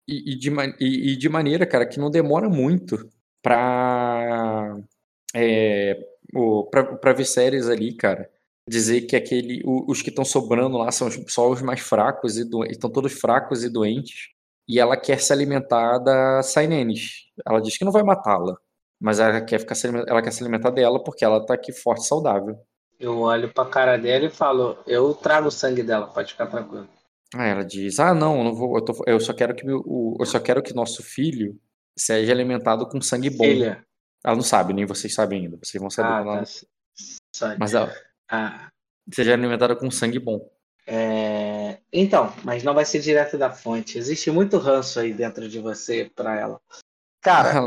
e, 0.06 0.32
e, 0.32 0.38
de, 0.38 0.50
e, 0.78 1.12
e, 1.12 1.16
de, 1.16 1.28
maneira, 1.28 1.66
cara, 1.66 1.84
que 1.84 1.98
não 1.98 2.12
demora 2.12 2.48
muito 2.48 3.10
pra, 3.42 4.76
é, 5.34 6.00
pra, 6.70 6.96
pra 6.96 7.12
ver 7.12 7.24
séries 7.24 7.66
ali, 7.66 7.92
cara. 7.96 8.30
Dizer 8.70 9.00
que 9.02 9.16
aquele, 9.16 9.62
os 9.64 10.00
que 10.00 10.10
estão 10.10 10.24
sobrando 10.24 10.78
lá 10.78 10.92
são 10.92 11.10
só 11.26 11.50
os 11.50 11.60
mais 11.60 11.80
fracos 11.80 12.36
e 12.36 12.48
estão 12.70 12.88
todos 12.88 13.14
fracos 13.14 13.64
e 13.64 13.68
doentes. 13.68 14.28
E 14.68 14.80
ela 14.80 14.96
quer 14.96 15.20
se 15.20 15.32
alimentar 15.32 15.98
da 15.98 16.42
Sainenes. 16.42 17.26
Ela 17.46 17.60
diz 17.60 17.76
que 17.76 17.84
não 17.84 17.92
vai 17.92 18.02
matá-la, 18.02 18.56
mas 19.00 19.20
ela 19.20 19.40
quer, 19.40 19.58
ficar 19.58 19.74
se, 19.74 19.86
ela 19.86 20.22
quer 20.22 20.32
se 20.32 20.42
alimentar 20.42 20.70
dela 20.70 21.02
porque 21.02 21.24
ela 21.24 21.44
tá 21.44 21.54
aqui 21.54 21.72
forte 21.72 22.04
e 22.04 22.08
saudável. 22.08 22.58
Eu 22.98 23.18
olho 23.20 23.52
pra 23.52 23.66
cara 23.66 23.96
dela 23.98 24.24
e 24.24 24.30
falo: 24.30 24.78
Eu 24.86 25.14
trago 25.14 25.48
o 25.48 25.52
sangue 25.52 25.82
dela, 25.82 26.06
pode 26.06 26.32
ficar 26.32 26.46
tranquilo. 26.46 26.88
Aí 27.34 27.50
ela 27.50 27.64
diz: 27.64 27.98
Ah, 27.98 28.14
não, 28.14 28.42
não 28.44 28.54
vou, 28.54 28.76
eu, 28.76 28.84
tô, 28.84 29.04
eu, 29.06 29.20
só 29.20 29.32
quero 29.32 29.54
que 29.54 29.66
meu, 29.66 29.82
o, 29.84 30.16
eu 30.18 30.26
só 30.26 30.38
quero 30.40 30.62
que 30.62 30.74
nosso 30.74 31.02
filho 31.02 31.58
seja 31.96 32.32
alimentado 32.32 32.88
com 32.88 33.00
sangue 33.00 33.30
bom. 33.30 33.44
Filha. 33.44 33.84
Ela 34.24 34.36
não 34.36 34.42
sabe, 34.42 34.72
nem 34.72 34.86
vocês 34.86 35.12
sabem 35.12 35.44
ainda. 35.44 35.58
Vocês 35.62 35.80
vão 35.80 35.90
saber. 35.90 36.08
Ah, 36.08 36.20
ela... 36.20 36.44
tá. 37.38 37.56
Mas 37.58 37.74
ela 37.74 37.92
ah. 38.30 38.68
seja 39.12 39.34
alimentada 39.34 39.76
com 39.76 39.90
sangue 39.90 40.18
bom. 40.18 40.48
É... 40.86 41.43
Então, 41.92 42.32
mas 42.44 42.62
não 42.62 42.74
vai 42.74 42.84
ser 42.84 43.00
direto 43.00 43.38
da 43.38 43.50
fonte. 43.50 43.98
Existe 43.98 44.30
muito 44.30 44.58
ranço 44.58 45.00
aí 45.00 45.12
dentro 45.12 45.48
de 45.48 45.58
você 45.58 46.10
para 46.14 46.38
ela. 46.38 46.60
Cara, 47.20 47.62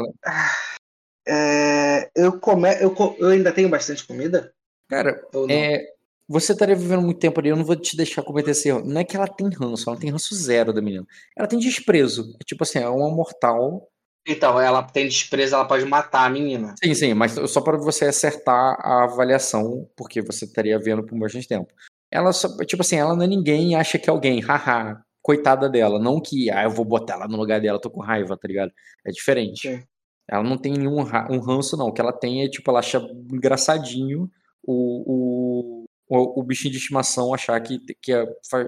é... 1.27 2.09
eu, 2.15 2.39
come... 2.39 2.69
eu, 2.81 2.95
eu 3.19 3.29
ainda 3.29 3.51
tenho 3.51 3.69
bastante 3.69 4.05
comida? 4.05 4.53
Cara, 4.89 5.21
é 5.49 5.97
você 6.27 6.51
estaria 6.51 6.75
vivendo 6.75 7.01
muito 7.01 7.19
tempo 7.19 7.39
ali, 7.39 7.49
eu 7.49 7.55
não 7.55 7.63
vou 7.63 7.75
te 7.75 7.95
deixar 7.95 8.21
cometer 8.21 8.51
esse 8.51 8.67
erro. 8.67 8.83
Não 8.83 8.99
é 8.99 9.03
que 9.05 9.15
ela 9.15 9.27
tem 9.27 9.49
ranço, 9.49 9.89
ela 9.89 9.97
tem 9.97 10.09
ranço 10.09 10.35
zero 10.35 10.73
da 10.73 10.81
menina. 10.81 11.07
Ela 11.35 11.47
tem 11.47 11.57
desprezo. 11.57 12.35
É 12.39 12.43
tipo 12.43 12.63
assim, 12.63 12.79
é 12.79 12.89
uma 12.89 13.09
mortal. 13.09 13.89
Então, 14.27 14.59
ela 14.59 14.83
tem 14.83 15.07
desprezo, 15.07 15.55
ela 15.55 15.63
pode 15.63 15.85
matar 15.85 16.25
a 16.25 16.29
menina. 16.29 16.75
Sim, 16.83 16.93
sim, 16.93 17.13
mas 17.13 17.31
só 17.49 17.61
para 17.61 17.77
você 17.77 18.05
acertar 18.05 18.75
a 18.81 19.05
avaliação, 19.05 19.89
porque 19.95 20.21
você 20.21 20.43
estaria 20.43 20.77
vendo 20.77 21.01
por 21.01 21.17
bastante 21.17 21.47
tempo. 21.47 21.73
Ela 22.11 22.31
só, 22.33 22.55
tipo 22.65 22.81
assim, 22.81 22.95
ela 22.95 23.15
não 23.15 23.23
é 23.23 23.27
ninguém 23.27 23.75
acha 23.75 23.99
que 23.99 24.09
é 24.09 24.13
alguém, 24.13 24.39
haha, 24.41 25.01
coitada 25.21 25.69
dela. 25.69 25.99
Não 25.99 26.21
que, 26.21 26.49
ah, 26.49 26.63
eu 26.63 26.69
vou 26.69 26.85
botar 26.85 27.15
ela 27.15 27.27
no 27.27 27.37
lugar 27.37 27.59
dela, 27.59 27.81
tô 27.81 27.89
com 27.89 28.01
raiva, 28.01 28.37
tá 28.37 28.47
ligado? 28.47 28.71
É 29.05 29.11
diferente. 29.11 29.67
Sim. 29.67 29.83
Ela 30.29 30.43
não 30.43 30.57
tem 30.57 30.73
nenhum 30.73 30.99
um 30.99 31.39
ranço, 31.39 31.77
não. 31.77 31.87
O 31.87 31.93
que 31.93 32.01
ela 32.01 32.13
tem 32.13 32.43
é, 32.43 32.49
tipo, 32.49 32.69
ela 32.69 32.79
acha 32.79 32.99
engraçadinho 33.31 34.29
o, 34.63 35.83
o 35.83 35.87
o, 36.07 36.39
o 36.39 36.43
bichinho 36.43 36.71
de 36.71 36.77
estimação 36.77 37.33
achar 37.33 37.59
que, 37.61 37.79
que 38.01 38.13
é, 38.13 38.25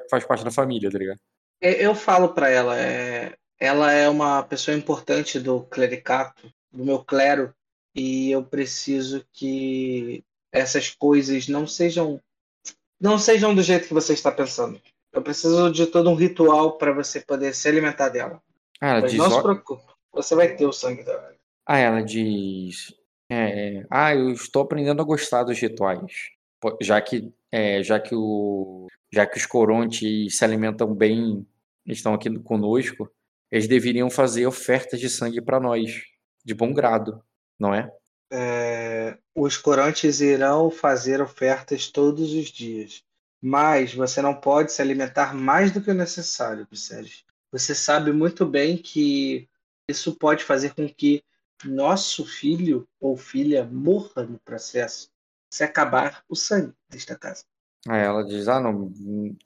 faz, 0.10 0.26
parte 0.26 0.44
da 0.44 0.52
família, 0.52 0.92
tá 0.92 0.98
ligado? 0.98 1.20
Eu 1.62 1.96
falo 1.96 2.34
para 2.34 2.50
ela, 2.50 2.80
é, 2.80 3.36
ela 3.60 3.92
é 3.92 4.08
uma 4.08 4.44
pessoa 4.44 4.76
importante 4.76 5.40
do 5.40 5.62
clericato, 5.64 6.52
do 6.72 6.86
meu 6.86 7.04
clero, 7.04 7.54
e 7.96 8.32
eu 8.32 8.44
preciso 8.44 9.26
que 9.34 10.24
essas 10.52 10.90
coisas 10.90 11.48
não 11.48 11.68
sejam 11.68 12.22
não 13.00 13.18
sejam 13.18 13.54
do 13.56 13.62
jeito 13.62 13.88
que 13.88 13.94
você 13.94 14.14
está 14.14 14.32
pensando. 14.32 14.80
Eu 15.12 15.22
preciso 15.22 15.72
de 15.72 15.88
todo 15.88 16.10
um 16.10 16.16
ritual 16.16 16.78
para 16.78 16.92
você 16.92 17.20
poder 17.22 17.56
se 17.56 17.68
alimentar 17.68 18.10
dela. 18.10 18.42
Ah, 18.80 19.02
Mas 19.02 19.12
diz, 19.12 19.20
não 19.20 19.32
se 19.32 19.42
preocupe, 19.42 19.84
você 20.12 20.36
vai 20.36 20.56
ter 20.56 20.66
o 20.66 20.74
sangue 20.74 21.04
dela. 21.04 21.34
Ah, 21.66 21.78
ela 21.78 22.02
diz. 22.02 22.94
É, 23.32 23.86
ah, 23.90 24.16
eu 24.16 24.32
estou 24.32 24.64
aprendendo 24.64 25.02
a 25.02 25.06
gostar 25.06 25.44
dos 25.44 25.60
rituais 25.60 26.32
já 26.82 27.00
que 27.02 27.32
é, 27.52 27.82
já 27.82 28.00
que 28.00 28.16
o 28.16 28.88
já 29.12 29.26
que 29.26 29.38
os 29.38 29.46
corontes 29.46 30.38
se 30.38 30.46
alimentam 30.46 30.94
bem, 30.94 31.48
estão 31.86 32.14
aqui 32.14 32.30
conosco, 32.40 33.10
eles 33.52 33.68
deveriam 33.68 34.10
fazer 34.10 34.46
ofertas 34.46 35.00
de 35.00 35.10
sangue 35.10 35.42
para 35.42 35.60
nós, 35.60 36.04
de 36.46 36.54
bom 36.54 36.72
grado, 36.72 37.20
não 37.58 37.74
é? 37.74 37.92
É? 38.32 39.18
Os 39.36 39.58
corontes 39.58 40.22
irão 40.22 40.70
fazer 40.70 41.22
ofertas 41.22 41.88
todos 41.88 42.34
os 42.34 42.48
dias, 42.48 43.04
mas 43.42 43.94
você 43.94 44.22
não 44.22 44.34
pode 44.34 44.72
se 44.72 44.82
alimentar 44.82 45.34
mais 45.34 45.72
do 45.72 45.82
que 45.82 45.92
o 45.92 45.96
necessário, 45.96 46.68
Viserys. 46.70 47.24
Você 47.52 47.74
sabe 47.74 48.12
muito 48.12 48.46
bem 48.46 48.78
que 48.78 49.48
isso 49.90 50.16
pode 50.16 50.44
fazer 50.44 50.74
com 50.76 50.88
que 50.88 51.24
nosso 51.66 52.26
filho 52.26 52.88
ou 53.00 53.18
filha 53.18 53.64
morra 53.66 54.24
no 54.24 54.40
processo 54.40 55.10
se 55.52 55.64
acabar 55.64 56.24
o 56.30 56.36
sangue 56.36 56.74
desta 56.90 57.18
casa. 57.18 57.44
Aí 57.88 58.02
ela 58.02 58.24
diz: 58.24 58.48
ah, 58.48 58.60
não, 58.60 58.92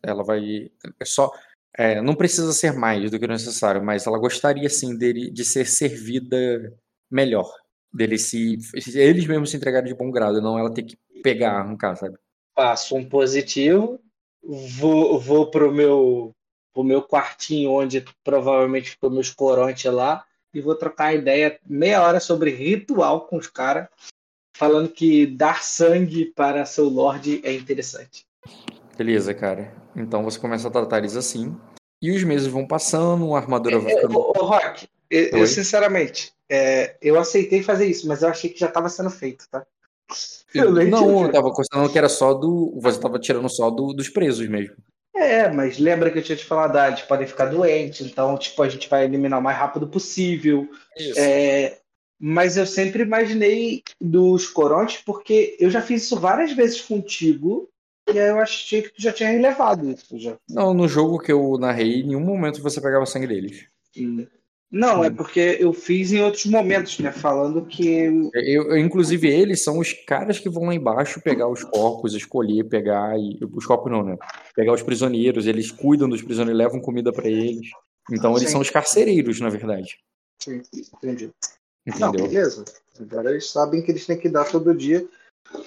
ela 0.02 0.24
vai. 0.24 0.72
É 1.00 1.06
só. 1.06 1.32
É, 1.75 2.02
não 2.02 2.16
precisa 2.16 2.52
ser 2.54 2.74
mais 2.74 3.10
do 3.10 3.20
que 3.20 3.25
necessário, 3.25 3.84
mas 3.84 4.06
ela 4.06 4.20
gostaria 4.20 4.70
sim 4.70 4.96
de 4.98 5.46
ser 5.46 5.66
servida 5.66 6.72
melhor. 7.10 7.52
Dele 7.93 8.17
se. 8.17 8.57
Eles 8.95 9.25
mesmos 9.25 9.51
se 9.51 9.57
entregarem 9.57 9.88
de 9.88 9.97
bom 9.97 10.09
grado, 10.09 10.41
não 10.41 10.57
ela 10.57 10.73
ter 10.73 10.83
que 10.83 10.97
pegar, 11.21 11.59
arrancar, 11.59 11.95
sabe? 11.95 12.17
Faço 12.55 12.95
um 12.95 13.07
positivo, 13.07 14.00
vou, 14.43 15.19
vou 15.19 15.50
pro 15.50 15.71
meu 15.71 16.31
pro 16.73 16.83
meu 16.83 17.03
quartinho 17.03 17.71
onde 17.71 18.03
provavelmente 18.23 18.89
ficou 18.89 19.12
meus 19.12 19.29
corontes 19.29 19.91
lá 19.91 20.25
e 20.51 20.59
vou 20.59 20.73
trocar 20.73 21.13
ideia 21.13 21.59
meia 21.67 22.01
hora 22.01 22.19
sobre 22.19 22.50
ritual 22.50 23.27
com 23.27 23.38
os 23.38 23.45
caras 23.45 23.88
falando 24.55 24.89
que 24.89 25.25
dar 25.25 25.63
sangue 25.63 26.25
para 26.25 26.65
seu 26.65 26.85
Lorde 26.85 27.41
é 27.43 27.53
interessante. 27.53 28.25
Beleza, 28.97 29.33
cara. 29.33 29.73
Então 29.95 30.23
você 30.23 30.39
começa 30.39 30.67
a 30.67 30.71
tratar 30.71 31.00
eles 31.00 31.15
assim. 31.15 31.55
E 32.01 32.12
os 32.12 32.23
meses 32.23 32.47
vão 32.47 32.67
passando, 32.67 33.33
a 33.33 33.39
armadura 33.39 33.79
vai 33.79 33.93
é, 33.93 33.95
ficando. 33.95 34.19
Ô, 34.19 34.31
Rock, 34.45 34.88
eu, 35.09 35.39
eu, 35.39 35.47
sinceramente, 35.47 36.33
é, 36.53 36.95
eu 37.01 37.17
aceitei 37.19 37.63
fazer 37.63 37.88
isso, 37.88 38.07
mas 38.07 38.22
eu 38.22 38.29
achei 38.29 38.48
que 38.48 38.60
já 38.60 38.67
estava 38.67 38.88
sendo 38.88 39.10
feito, 39.10 39.48
tá? 39.50 39.65
Eu 40.53 40.72
não, 40.72 41.24
eu 41.24 41.31
tava 41.31 41.51
considerando 41.51 41.91
que 41.91 41.98
era 41.98 42.07
só 42.07 42.31
do. 42.31 42.79
Você 42.79 43.00
tava 43.00 43.17
tirando 43.17 43.50
só 43.50 43.72
do, 43.72 43.91
dos 43.91 44.07
presos 44.07 44.48
mesmo. 44.48 44.75
É, 45.15 45.50
mas 45.50 45.79
lembra 45.79 46.12
que 46.12 46.19
eu 46.19 46.24
tinha 46.24 46.36
te 46.36 46.45
falado, 46.45 46.75
ah, 46.75 46.89
eles 46.89 47.01
podem 47.01 47.25
ficar 47.25 47.45
doentes, 47.45 48.05
então, 48.05 48.38
tipo, 48.38 48.62
a 48.62 48.69
gente 48.69 48.88
vai 48.88 49.03
eliminar 49.03 49.39
o 49.39 49.41
mais 49.41 49.57
rápido 49.57 49.88
possível. 49.88 50.69
Isso. 50.95 51.19
É, 51.19 51.79
mas 52.19 52.55
eu 52.55 52.67
sempre 52.67 53.01
imaginei 53.01 53.81
dos 54.00 54.48
corontes, 54.48 55.01
porque 55.03 55.57
eu 55.60 55.72
já 55.72 55.81
fiz 55.81 56.03
isso 56.03 56.19
várias 56.19 56.51
vezes 56.51 56.81
contigo, 56.81 57.67
e 58.13 58.19
aí 58.19 58.29
eu 58.29 58.39
achei 58.39 58.83
que 58.83 58.89
tu 58.89 59.01
já 59.01 59.12
tinha 59.12 59.29
relevado 59.29 59.89
isso. 59.89 60.19
Já. 60.19 60.38
Não, 60.48 60.72
no 60.72 60.88
jogo 60.88 61.17
que 61.17 61.31
eu 61.31 61.57
narrei, 61.57 62.01
em 62.01 62.07
nenhum 62.07 62.22
momento 62.22 62.62
você 62.62 62.79
pegava 62.79 63.07
sangue 63.07 63.27
deles. 63.27 63.65
Hum. 63.98 64.27
Não, 64.74 65.03
é 65.03 65.12
porque 65.12 65.58
eu 65.60 65.72
fiz 65.72 66.12
em 66.12 66.24
outros 66.24 66.48
momentos, 66.48 66.98
né? 66.98 67.12
Falando 67.12 67.63
que. 67.63 68.06
Eu, 68.34 68.72
eu, 68.72 68.77
inclusive, 68.80 69.30
eles 69.30 69.63
são 69.63 69.77
os 69.77 69.94
caras 69.94 70.39
que 70.39 70.50
vão 70.50 70.63
lá 70.65 70.74
embaixo 70.74 71.22
pegar 71.22 71.48
os 71.48 71.63
corpos, 71.63 72.15
escolher, 72.15 72.63
pegar. 72.63 73.15
E, 73.20 73.38
os 73.53 73.68
corpos 73.68 73.92
não, 73.92 74.03
né? 74.03 74.18
Pegar 74.56 74.74
os 74.74 74.82
prisioneiros, 74.82 75.46
eles 75.46 75.70
cuidam 75.70 76.10
dos 76.10 76.24
prisioneiros, 76.24 76.58
levam 76.58 76.82
comida 76.82 77.13
para 77.13 77.27
eles. 77.27 77.70
Então, 78.12 78.32
eles 78.32 78.46
Sim. 78.46 78.53
são 78.53 78.62
os 78.62 78.72
carcereiros, 78.72 79.39
na 79.39 79.50
verdade. 79.50 80.00
Sim, 80.42 80.63
entendi. 80.96 81.30
Entendeu? 81.86 82.08
Não, 82.08 82.12
beleza. 82.12 82.65
Agora 83.00 83.30
eles 83.30 83.51
sabem 83.51 83.84
que 83.84 83.92
eles 83.92 84.08
têm 84.08 84.18
que 84.18 84.27
dar 84.27 84.46
todo 84.46 84.74
dia 84.74 85.08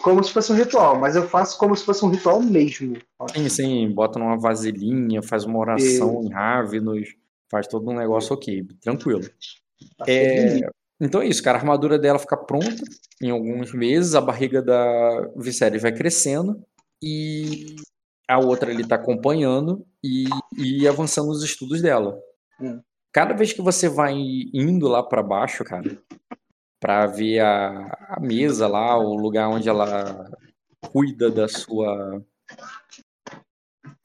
como 0.03 0.25
se 0.25 0.33
fosse 0.33 0.51
um 0.51 0.57
ritual, 0.57 0.99
mas 0.99 1.15
eu 1.15 1.29
faço 1.29 1.57
como 1.59 1.77
se 1.77 1.85
fosse 1.85 2.05
um 2.05 2.09
ritual 2.09 2.43
mesmo. 2.43 2.97
Sim, 3.33 3.49
sim, 3.49 3.91
bota 3.91 4.19
numa 4.19 4.37
vasilhinha, 4.37 5.23
faz 5.23 5.45
uma 5.45 5.61
oração 5.61 6.23
e... 6.23 6.27
em 6.27 6.33
Ravenos 6.33 7.15
Faz 7.50 7.67
todo 7.67 7.88
um 7.91 7.95
negócio 7.95 8.35
ok, 8.35 8.67
tranquilo. 8.81 9.23
Tá 9.97 10.05
é, 10.09 10.61
então 11.00 11.21
é 11.21 11.26
isso, 11.26 11.43
cara. 11.43 11.59
A 11.59 11.61
armadura 11.61 11.99
dela 11.99 12.19
fica 12.19 12.37
pronta 12.37 12.83
em 13.23 13.31
alguns 13.31 13.73
meses, 13.73 14.15
a 14.15 14.21
barriga 14.21 14.62
da 14.62 15.31
Viserys 15.37 15.83
vai 15.83 15.93
crescendo 15.93 16.62
e 17.03 17.76
a 18.29 18.38
outra 18.38 18.71
ele 18.71 18.87
tá 18.87 18.97
acompanhando 18.97 19.87
e, 20.03 20.25
e 20.57 20.88
avançando 20.88 21.29
nos 21.29 21.45
estudos 21.45 21.81
dela. 21.81 22.19
Hum. 22.61 22.81
Cada 23.12 23.35
vez 23.35 23.53
que 23.53 23.62
você 23.62 23.88
vai 23.88 24.15
indo 24.53 24.88
lá 24.88 25.03
para 25.03 25.23
baixo, 25.23 25.65
cara, 25.65 25.99
para 26.81 27.07
ver 27.07 27.41
a, 27.41 28.17
a 28.17 28.21
mesa 28.21 28.67
lá, 28.67 28.99
o 28.99 29.15
lugar 29.15 29.49
onde 29.49 29.69
ela 29.69 30.31
cuida 30.93 31.31
da 31.31 31.49
sua 31.49 32.23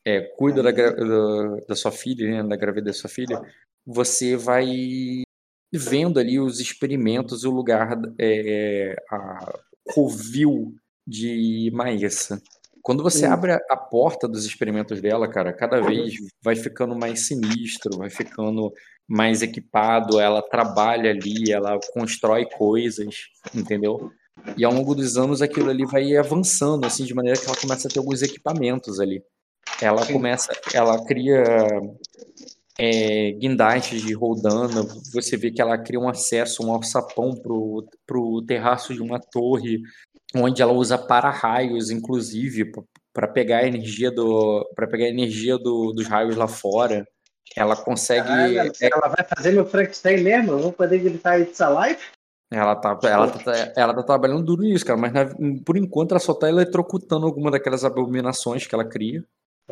é, 0.06 0.22
cuida 0.38 0.64
da, 0.64 0.72
da, 0.72 1.56
da, 1.68 1.76
sua 1.76 1.92
filha, 1.92 2.44
né, 2.44 2.50
da 2.50 2.56
gravidez 2.56 2.96
da 2.96 3.02
sua 3.02 3.10
filha, 3.10 3.42
você 3.86 4.36
vai 4.36 5.24
vendo 5.74 6.20
ali 6.20 6.40
os 6.40 6.60
experimentos, 6.60 7.44
o 7.44 7.52
lugar, 7.52 8.00
é, 8.20 8.96
a 9.10 9.60
covil 9.94 10.74
de 11.08 11.72
Maessa. 11.74 12.42
Quando 12.82 13.04
você 13.04 13.26
abre 13.26 13.54
a 13.54 13.78
porta 13.78 14.28
dos 14.28 14.44
experimentos 14.46 15.00
dela, 15.02 15.28
cara, 15.30 15.54
cada 15.54 15.80
vez 15.80 16.16
vai 16.44 16.56
ficando 16.56 16.96
mais 16.96 17.28
sinistro, 17.28 17.98
vai 17.98 18.10
ficando 18.10 18.74
mais 19.08 19.42
equipado, 19.42 20.20
ela 20.20 20.42
trabalha 20.42 21.12
ali, 21.12 21.52
ela 21.52 21.80
constrói 21.94 22.46
coisas, 22.46 23.28
entendeu? 23.54 24.12
E 24.58 24.66
ao 24.66 24.74
longo 24.74 24.96
dos 24.96 25.18
anos 25.18 25.42
aquilo 25.42 25.70
ali 25.70 25.86
vai 25.86 26.16
avançando, 26.18 26.86
assim, 26.86 27.06
de 27.06 27.14
maneira 27.14 27.40
que 27.40 27.46
ela 27.46 27.58
começa 27.58 27.88
a 27.88 27.92
ter 27.92 28.00
alguns 28.00 28.22
equipamentos 28.22 29.00
ali. 29.00 29.22
Ela 29.82 30.04
Sim. 30.04 30.14
começa, 30.14 30.52
ela 30.74 31.04
cria 31.06 31.44
é, 32.78 33.32
guindastes 33.34 34.02
de 34.02 34.14
roldana, 34.14 34.84
você 35.14 35.38
vê 35.38 35.52
que 35.52 35.62
ela 35.62 35.78
cria 35.78 36.00
um 36.00 36.10
acesso, 36.10 36.66
um 36.66 36.72
alçapão 36.72 37.36
pro, 37.36 37.88
pro 38.06 38.42
terraço 38.44 38.94
de 38.94 39.02
uma 39.02 39.20
torre, 39.20 39.82
onde 40.36 40.62
ela 40.62 40.72
usa 40.72 40.98
para-raios, 40.98 41.90
inclusive, 41.90 42.72
para 43.14 43.28
pegar 43.28 43.60
a 43.60 43.68
energia 43.68 44.10
do 44.10 44.68
para 44.76 44.88
pegar 44.88 45.08
energia 45.08 45.58
do, 45.58 45.92
dos 45.92 46.08
raios 46.08 46.36
lá 46.36 46.48
fora. 46.48 47.06
Ela 47.56 47.76
consegue. 47.76 48.28
Caralho, 48.28 48.72
é, 48.82 48.90
ela 48.92 49.08
vai 49.10 49.26
fazer 49.26 49.52
meu 49.52 49.66
Frankenstein 49.66 50.22
mesmo? 50.22 50.54
Eu 50.54 50.60
vou 50.60 50.72
poder 50.72 51.00
gritar 51.00 51.40
It's 51.40 51.60
Alive? 51.60 52.00
Ela 52.50 52.76
tá, 52.76 52.98
ela, 53.04 53.28
tá, 53.30 53.74
ela 53.78 53.94
tá 53.94 54.04
trabalhando 54.04 54.44
duro 54.44 54.64
nisso, 54.64 54.86
cara, 54.86 55.00
mas 55.00 55.14
na, 55.14 55.26
por 55.66 55.78
enquanto 55.78 56.12
ela 56.12 56.20
só 56.20 56.34
tá 56.34 56.50
eletrocutando 56.50 57.26
alguma 57.26 57.50
daquelas 57.50 57.86
abominações 57.86 58.68
que 58.68 58.76
ela 58.76 58.84
cria. 58.84 59.24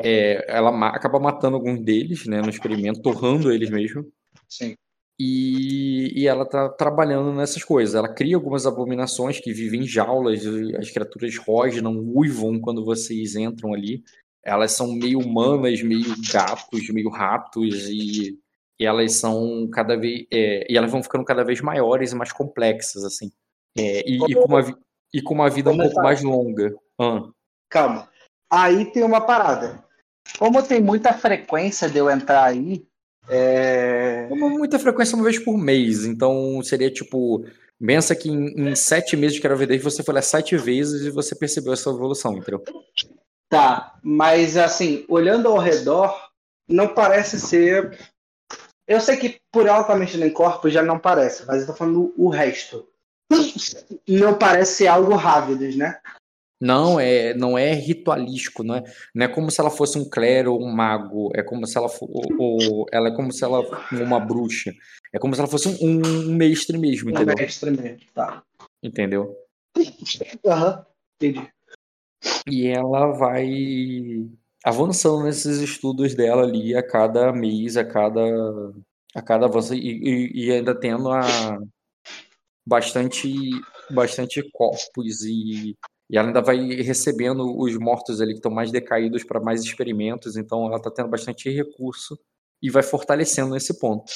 É, 0.04 0.46
ela 0.48 0.72
ma 0.72 0.90
acaba 0.90 1.20
matando 1.20 1.56
alguns 1.56 1.82
deles, 1.82 2.26
né, 2.26 2.42
no 2.42 2.50
experimento, 2.50 3.02
torrando 3.02 3.52
eles 3.52 3.70
mesmo. 3.70 4.06
Sim. 4.48 4.76
E, 5.20 6.14
e 6.16 6.28
ela 6.28 6.46
tá 6.46 6.70
trabalhando 6.70 7.34
nessas 7.34 7.64
coisas. 7.64 7.94
Ela 7.94 8.08
cria 8.08 8.38
algumas 8.38 8.66
abominações 8.66 9.40
que 9.40 9.52
vivem 9.52 9.82
em 9.82 9.88
jaulas, 9.88 10.46
as 10.78 10.90
criaturas 10.90 11.36
rosnam, 11.38 11.94
uivam 12.16 12.60
quando 12.60 12.86
vocês 12.86 13.36
entram 13.36 13.74
ali. 13.74 14.02
Elas 14.42 14.72
são 14.72 14.94
meio 14.94 15.20
humanas, 15.20 15.82
meio 15.84 16.16
gatos, 16.32 16.90
meio 16.90 17.10
ratos, 17.10 17.90
e, 17.90 18.40
e 18.80 18.86
elas 18.86 19.14
são 19.16 19.70
cada 19.70 19.98
vez. 19.98 20.26
É, 20.32 20.72
e 20.72 20.78
elas 20.78 20.90
vão 20.90 21.04
ficando 21.04 21.26
cada 21.26 21.44
vez 21.44 21.60
maiores 21.60 22.14
e 22.14 22.16
mais 22.16 22.32
complexas, 22.32 23.04
assim. 23.04 23.30
É, 23.78 24.10
e, 24.10 24.16
e, 24.16 24.34
com 24.34 24.46
uma, 24.46 24.78
e 25.14 25.22
com 25.22 25.34
uma 25.34 25.50
vida 25.50 25.70
um 25.70 25.78
pouco 25.78 26.02
mais 26.02 26.24
longa. 26.24 26.74
Ah. 26.98 27.30
Calma. 27.70 28.10
Aí 28.50 28.86
tem 28.92 29.04
uma 29.04 29.22
parada. 29.22 29.84
Como 30.38 30.62
tem 30.64 30.82
muita 30.82 31.14
frequência 31.14 31.90
de 31.90 31.98
eu 31.98 32.10
entrar 32.10 32.44
aí. 32.44 32.86
É... 33.30 34.28
Muita 34.30 34.80
frequência 34.80 35.16
uma 35.16 35.24
vez 35.24 35.40
por 35.40 35.58
mês. 35.58 36.06
Então 36.06 36.62
seria 36.64 36.92
tipo. 36.92 37.46
Pensa 37.82 38.14
que 38.14 38.30
em, 38.30 38.70
em 38.70 38.76
sete 38.76 39.16
meses 39.16 39.36
de 39.36 39.42
gravidez 39.42 39.82
você 39.82 40.04
foi 40.04 40.14
lá 40.14 40.22
sete 40.22 40.58
vezes 40.58 41.04
e 41.04 41.12
você 41.12 41.34
percebeu 41.34 41.72
essa 41.72 41.90
evolução, 41.90 42.36
entendeu? 42.36 42.62
Tá, 43.48 43.98
mas 44.04 44.58
assim, 44.58 45.06
olhando 45.08 45.48
ao 45.48 45.58
redor, 45.58 46.14
não 46.68 46.94
parece 46.94 47.40
ser. 47.40 47.98
Eu 48.86 49.00
sei 49.00 49.18
que 49.18 49.40
por 49.52 49.70
altamente 49.70 50.18
no 50.18 50.32
corpo 50.32 50.70
já 50.70 50.84
não 50.84 51.00
parece, 51.00 51.46
mas 51.46 51.62
eu 51.62 51.68
tô 51.68 51.74
falando 51.74 52.14
o 52.18 52.30
resto. 52.30 52.88
Não 54.08 54.38
parece 54.38 54.88
algo 54.88 55.16
rávidos, 55.16 55.76
né? 55.76 56.00
Não 56.62 57.00
é, 57.00 57.34
não 57.34 57.58
é 57.58 57.74
ritualístico, 57.74 58.64
não 58.64 58.76
é, 58.76 58.84
não 59.16 59.26
é 59.26 59.30
como 59.30 59.50
se 59.50 59.62
ela 59.62 59.70
fosse 59.70 59.98
um 59.98 60.10
clero 60.10 60.54
ou 60.54 60.62
um 60.62 60.70
mago, 60.70 61.32
é 61.34 61.42
como 61.42 61.66
se 61.66 61.78
ela 61.78 61.88
ou, 62.02 62.24
ou, 62.38 62.86
ela 62.92 63.08
é 63.08 63.16
como 63.16 63.32
se 63.32 63.46
ela 63.46 63.62
uma 63.94 64.20
bruxa, 64.20 64.74
é 65.14 65.18
como 65.18 65.34
se 65.34 65.40
ela 65.40 65.50
fosse 65.50 65.70
um, 65.70 66.02
um 66.06 66.36
mestre 66.36 66.78
mesmo, 66.78 67.12
entendeu? 67.12 67.34
Um 67.34 67.40
mestre 67.40 67.72
mesmo, 67.72 68.00
tá. 68.14 68.44
Entendeu? 68.84 69.38
Aham, 70.46 70.86
entendi. 71.16 71.50
E 72.46 72.68
ela 72.68 73.14
vai 73.14 73.50
avançando 74.64 75.24
nesses 75.24 75.60
estudos 75.60 76.14
dela 76.14 76.44
ali 76.44 76.76
a 76.76 76.84
cada 76.86 77.32
mês, 77.32 77.78
a 77.78 77.86
cada 77.86 78.22
a 79.16 79.22
cada 79.22 79.46
avanço 79.46 79.74
e, 79.74 79.80
e, 79.80 80.46
e 80.46 80.52
ainda 80.52 80.78
tendo 80.78 81.10
a 81.10 81.58
bastante 82.66 83.32
bastante 83.90 84.48
corpos 84.52 85.24
e 85.24 85.76
e 86.10 86.18
ela 86.18 86.28
ainda 86.28 86.42
vai 86.42 86.58
recebendo 86.58 87.56
os 87.58 87.78
mortos 87.78 88.20
ali 88.20 88.32
que 88.32 88.40
estão 88.40 88.52
mais 88.52 88.72
decaídos 88.72 89.24
para 89.24 89.40
mais 89.40 89.62
experimentos, 89.62 90.36
então 90.36 90.66
ela 90.66 90.78
está 90.78 90.90
tendo 90.90 91.08
bastante 91.08 91.50
recurso 91.50 92.18
e 92.62 92.70
vai 92.70 92.82
fortalecendo 92.82 93.54
nesse 93.54 93.80
ponto. 93.80 94.12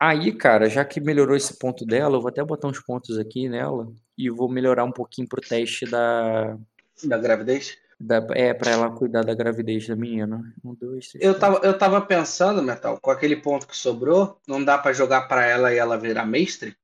Aí, 0.00 0.32
cara, 0.32 0.68
já 0.68 0.84
que 0.84 1.00
melhorou 1.00 1.36
esse 1.36 1.58
ponto 1.58 1.84
dela, 1.84 2.16
eu 2.16 2.20
vou 2.20 2.28
até 2.30 2.42
botar 2.42 2.68
uns 2.68 2.80
pontos 2.80 3.18
aqui 3.18 3.48
nela 3.48 3.86
e 4.16 4.30
vou 4.30 4.48
melhorar 4.48 4.84
um 4.84 4.92
pouquinho 4.92 5.28
pro 5.28 5.40
teste 5.40 5.86
da. 5.86 6.56
Da 7.04 7.18
gravidez? 7.18 7.76
Da, 8.00 8.24
é, 8.34 8.54
pra 8.54 8.70
ela 8.70 8.90
cuidar 8.90 9.24
da 9.24 9.34
gravidez 9.34 9.86
da 9.86 9.94
menina. 9.94 10.42
Um, 10.64 10.74
dois, 10.74 11.08
três, 11.08 11.24
eu, 11.24 11.38
tava, 11.38 11.60
eu 11.64 11.76
tava 11.76 12.00
pensando, 12.00 12.62
Metal, 12.62 12.98
com 13.00 13.10
aquele 13.10 13.36
ponto 13.36 13.66
que 13.66 13.76
sobrou, 13.76 14.40
não 14.46 14.64
dá 14.64 14.78
para 14.78 14.92
jogar 14.92 15.22
para 15.22 15.44
ela 15.44 15.72
e 15.72 15.78
ela 15.78 15.98
virar 15.98 16.24
mestre? 16.24 16.76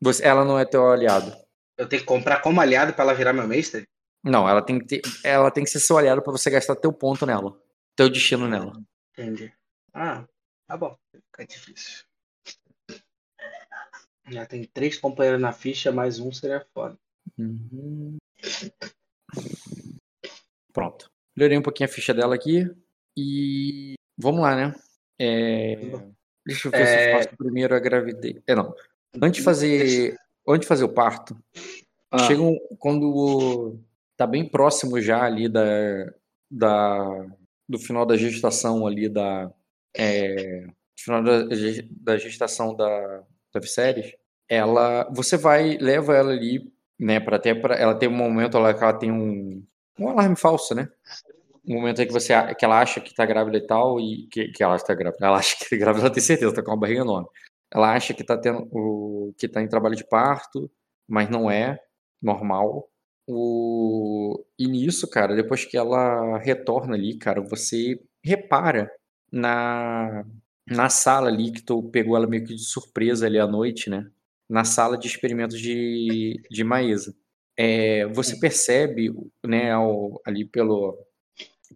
Você, 0.00 0.24
ela 0.24 0.44
não 0.44 0.58
é 0.58 0.64
teu 0.64 0.86
aliado. 0.90 1.45
Eu 1.76 1.88
tenho 1.88 2.02
que 2.02 2.08
comprar 2.08 2.40
como 2.40 2.60
aliado 2.60 2.92
para 2.92 3.04
ela 3.04 3.14
virar 3.14 3.32
meu 3.32 3.46
mestre? 3.46 3.86
Não, 4.24 4.48
ela 4.48 4.62
tem 4.62 4.78
que 4.78 4.86
ter, 4.86 5.02
ela 5.22 5.50
tem 5.50 5.62
que 5.62 5.70
ser 5.70 5.80
seu 5.80 5.96
aliado 5.96 6.22
para 6.22 6.32
você 6.32 6.50
gastar 6.50 6.74
teu 6.76 6.92
ponto 6.92 7.24
nela, 7.26 7.60
teu 7.94 8.08
destino 8.08 8.48
nela. 8.48 8.72
Entendi. 9.12 9.52
Ah, 9.92 10.26
tá 10.66 10.76
bom. 10.76 10.96
Fica 11.12 11.46
difícil. 11.46 12.04
Já 14.28 14.44
tem 14.44 14.64
três 14.64 14.98
companheiros 14.98 15.40
na 15.40 15.52
ficha, 15.52 15.92
mais 15.92 16.18
um 16.18 16.32
seria 16.32 16.66
foda. 16.74 16.98
Uhum. 17.38 18.16
Pronto. 20.72 21.10
Melhorei 21.36 21.56
um 21.56 21.62
pouquinho 21.62 21.88
a 21.88 21.92
ficha 21.92 22.12
dela 22.12 22.34
aqui. 22.34 22.68
E 23.16 23.94
vamos 24.18 24.40
lá, 24.40 24.56
né? 24.56 24.74
É... 25.18 25.76
Deixa 26.44 26.68
eu 26.68 26.72
ver 26.72 26.80
é... 26.80 26.86
se 26.86 26.94
eu 26.94 26.98
é. 26.98 27.22
faço 27.22 27.36
primeiro 27.36 27.74
a 27.74 27.78
gravidez. 27.78 28.42
É, 28.46 28.54
não. 28.54 28.74
Antes 29.22 29.38
de 29.38 29.44
fazer 29.44 30.18
antes 30.46 30.62
de 30.62 30.68
fazer 30.68 30.84
o 30.84 30.92
parto, 30.92 31.36
ah. 32.10 32.18
chega 32.18 32.42
um, 32.42 32.56
quando 32.78 33.78
tá 34.16 34.26
bem 34.26 34.48
próximo 34.48 35.00
já 35.00 35.22
ali 35.24 35.48
da, 35.48 35.64
da 36.50 37.26
do 37.68 37.78
final 37.78 38.06
da 38.06 38.16
gestação 38.16 38.86
ali 38.86 39.08
da 39.08 39.50
é, 39.96 40.66
final 40.98 41.22
da, 41.22 41.44
da 41.90 42.16
gestação 42.16 42.74
da 42.74 43.22
da 43.52 43.60
Viserys, 43.60 44.12
ela 44.48 45.08
você 45.12 45.36
vai 45.36 45.76
leva 45.78 46.14
ela 46.14 46.32
ali 46.32 46.72
né 46.98 47.20
para 47.20 47.36
até 47.36 47.54
para 47.54 47.74
ela 47.74 47.94
tem 47.94 48.08
um 48.08 48.12
momento 48.12 48.52
que 48.52 48.56
ela 48.56 48.92
tem 48.92 49.10
um 49.10 49.62
um 49.98 50.08
alarme 50.08 50.36
falso 50.36 50.74
né 50.74 50.88
um 51.66 51.74
momento 51.74 52.00
aí 52.00 52.06
que 52.06 52.12
você 52.12 52.32
que 52.54 52.64
ela 52.64 52.80
acha 52.80 53.00
que 53.00 53.14
tá 53.14 53.26
grávida 53.26 53.56
e 53.58 53.66
tal 53.66 54.00
e 54.00 54.28
que, 54.28 54.48
que 54.48 54.62
ela 54.62 54.76
está 54.76 54.94
grávida 54.94 55.26
ela 55.26 55.38
acha 55.38 55.56
que 55.58 55.74
é 55.74 55.78
grávida 55.78 56.06
ela 56.06 56.14
tem 56.14 56.22
certeza 56.22 56.54
tá 56.54 56.62
com 56.62 56.70
uma 56.70 56.76
barriga 56.76 57.00
enorme 57.00 57.28
ela 57.72 57.94
acha 57.94 58.14
que 58.14 58.22
está 58.22 58.36
tendo 58.38 58.68
o 58.72 59.34
que 59.38 59.46
está 59.46 59.62
em 59.62 59.68
trabalho 59.68 59.96
de 59.96 60.06
parto, 60.06 60.70
mas 61.08 61.28
não 61.28 61.50
é 61.50 61.78
normal. 62.22 62.88
O 63.28 64.44
e 64.58 64.66
nisso, 64.68 65.08
cara, 65.10 65.34
depois 65.34 65.64
que 65.64 65.76
ela 65.76 66.38
retorna 66.38 66.94
ali, 66.94 67.18
cara, 67.18 67.40
você 67.40 68.00
repara 68.22 68.90
na 69.32 70.24
na 70.66 70.88
sala 70.88 71.28
ali, 71.28 71.52
que 71.52 71.62
tu 71.62 71.82
pegou 71.90 72.16
ela 72.16 72.26
meio 72.26 72.44
que 72.44 72.54
de 72.54 72.64
surpresa 72.64 73.26
ali 73.26 73.38
à 73.38 73.46
noite, 73.46 73.88
né? 73.88 74.10
Na 74.48 74.64
sala 74.64 74.98
de 74.98 75.06
experimentos 75.06 75.60
de, 75.60 76.40
de 76.50 76.64
Maísa. 76.64 77.14
É, 77.56 78.06
você 78.08 78.38
percebe, 78.38 79.14
né, 79.44 79.72
ao, 79.72 80.20
ali 80.26 80.44
pelo. 80.44 80.98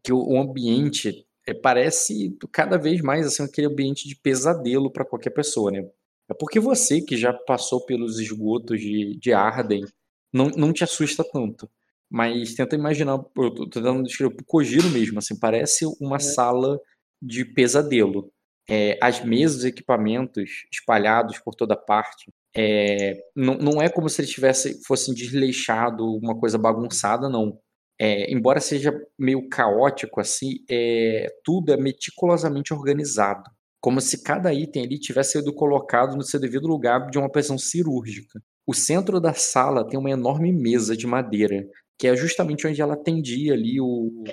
que 0.02 0.12
o, 0.12 0.18
o 0.18 0.40
ambiente 0.40 1.26
é, 1.46 1.54
parece 1.54 2.36
cada 2.52 2.76
vez 2.76 3.00
mais 3.00 3.26
assim 3.26 3.42
aquele 3.42 3.66
ambiente 3.66 4.08
de 4.08 4.16
pesadelo 4.16 4.90
para 4.90 5.04
qualquer 5.04 5.30
pessoa, 5.30 5.70
né? 5.70 5.88
É 6.28 6.34
porque 6.34 6.60
você 6.60 7.00
que 7.00 7.16
já 7.16 7.32
passou 7.32 7.84
pelos 7.84 8.20
esgotos 8.20 8.80
de, 8.80 9.18
de 9.18 9.32
Arden 9.32 9.84
não, 10.32 10.46
não 10.50 10.72
te 10.72 10.84
assusta 10.84 11.24
tanto. 11.24 11.68
Mas 12.08 12.54
tenta 12.54 12.74
imaginar, 12.74 13.24
eu 13.36 13.50
tô 13.54 13.68
tentando 13.68 14.02
descrever 14.02 14.34
o 14.34 14.44
Kojiro 14.44 14.88
mesmo, 14.90 15.18
assim, 15.18 15.38
parece 15.38 15.84
uma 16.00 16.16
é. 16.16 16.20
sala 16.20 16.80
de 17.22 17.44
pesadelo. 17.44 18.32
É, 18.68 18.98
as 19.00 19.24
mesas 19.24 19.64
equipamentos 19.64 20.66
espalhados 20.72 21.38
por 21.38 21.54
toda 21.54 21.76
parte. 21.76 22.32
É, 22.54 23.20
não, 23.34 23.54
não 23.54 23.82
é 23.82 23.88
como 23.88 24.08
se 24.08 24.20
eles 24.20 24.30
tivessem, 24.30 24.80
fossem 24.84 25.14
desleixado, 25.14 26.04
uma 26.16 26.38
coisa 26.38 26.58
bagunçada, 26.58 27.28
não. 27.28 27.58
É, 28.02 28.32
embora 28.32 28.60
seja 28.60 28.98
meio 29.18 29.46
caótico 29.46 30.22
assim, 30.22 30.64
é, 30.70 31.26
tudo 31.44 31.70
é 31.70 31.76
meticulosamente 31.76 32.72
organizado. 32.72 33.42
Como 33.78 34.00
se 34.00 34.22
cada 34.22 34.54
item 34.54 34.84
ali 34.84 34.98
tivesse 34.98 35.32
sido 35.32 35.52
colocado 35.52 36.16
no 36.16 36.22
seu 36.22 36.40
devido 36.40 36.66
lugar 36.66 37.10
de 37.10 37.18
uma 37.18 37.30
precisão 37.30 37.58
cirúrgica. 37.58 38.40
O 38.66 38.72
centro 38.72 39.20
da 39.20 39.34
sala 39.34 39.86
tem 39.86 39.98
uma 39.98 40.10
enorme 40.10 40.50
mesa 40.50 40.96
de 40.96 41.06
madeira, 41.06 41.68
que 41.98 42.08
é 42.08 42.16
justamente 42.16 42.66
onde 42.66 42.80
ela 42.80 42.94
atendia 42.94 43.52
ali 43.52 43.78
o. 43.82 44.24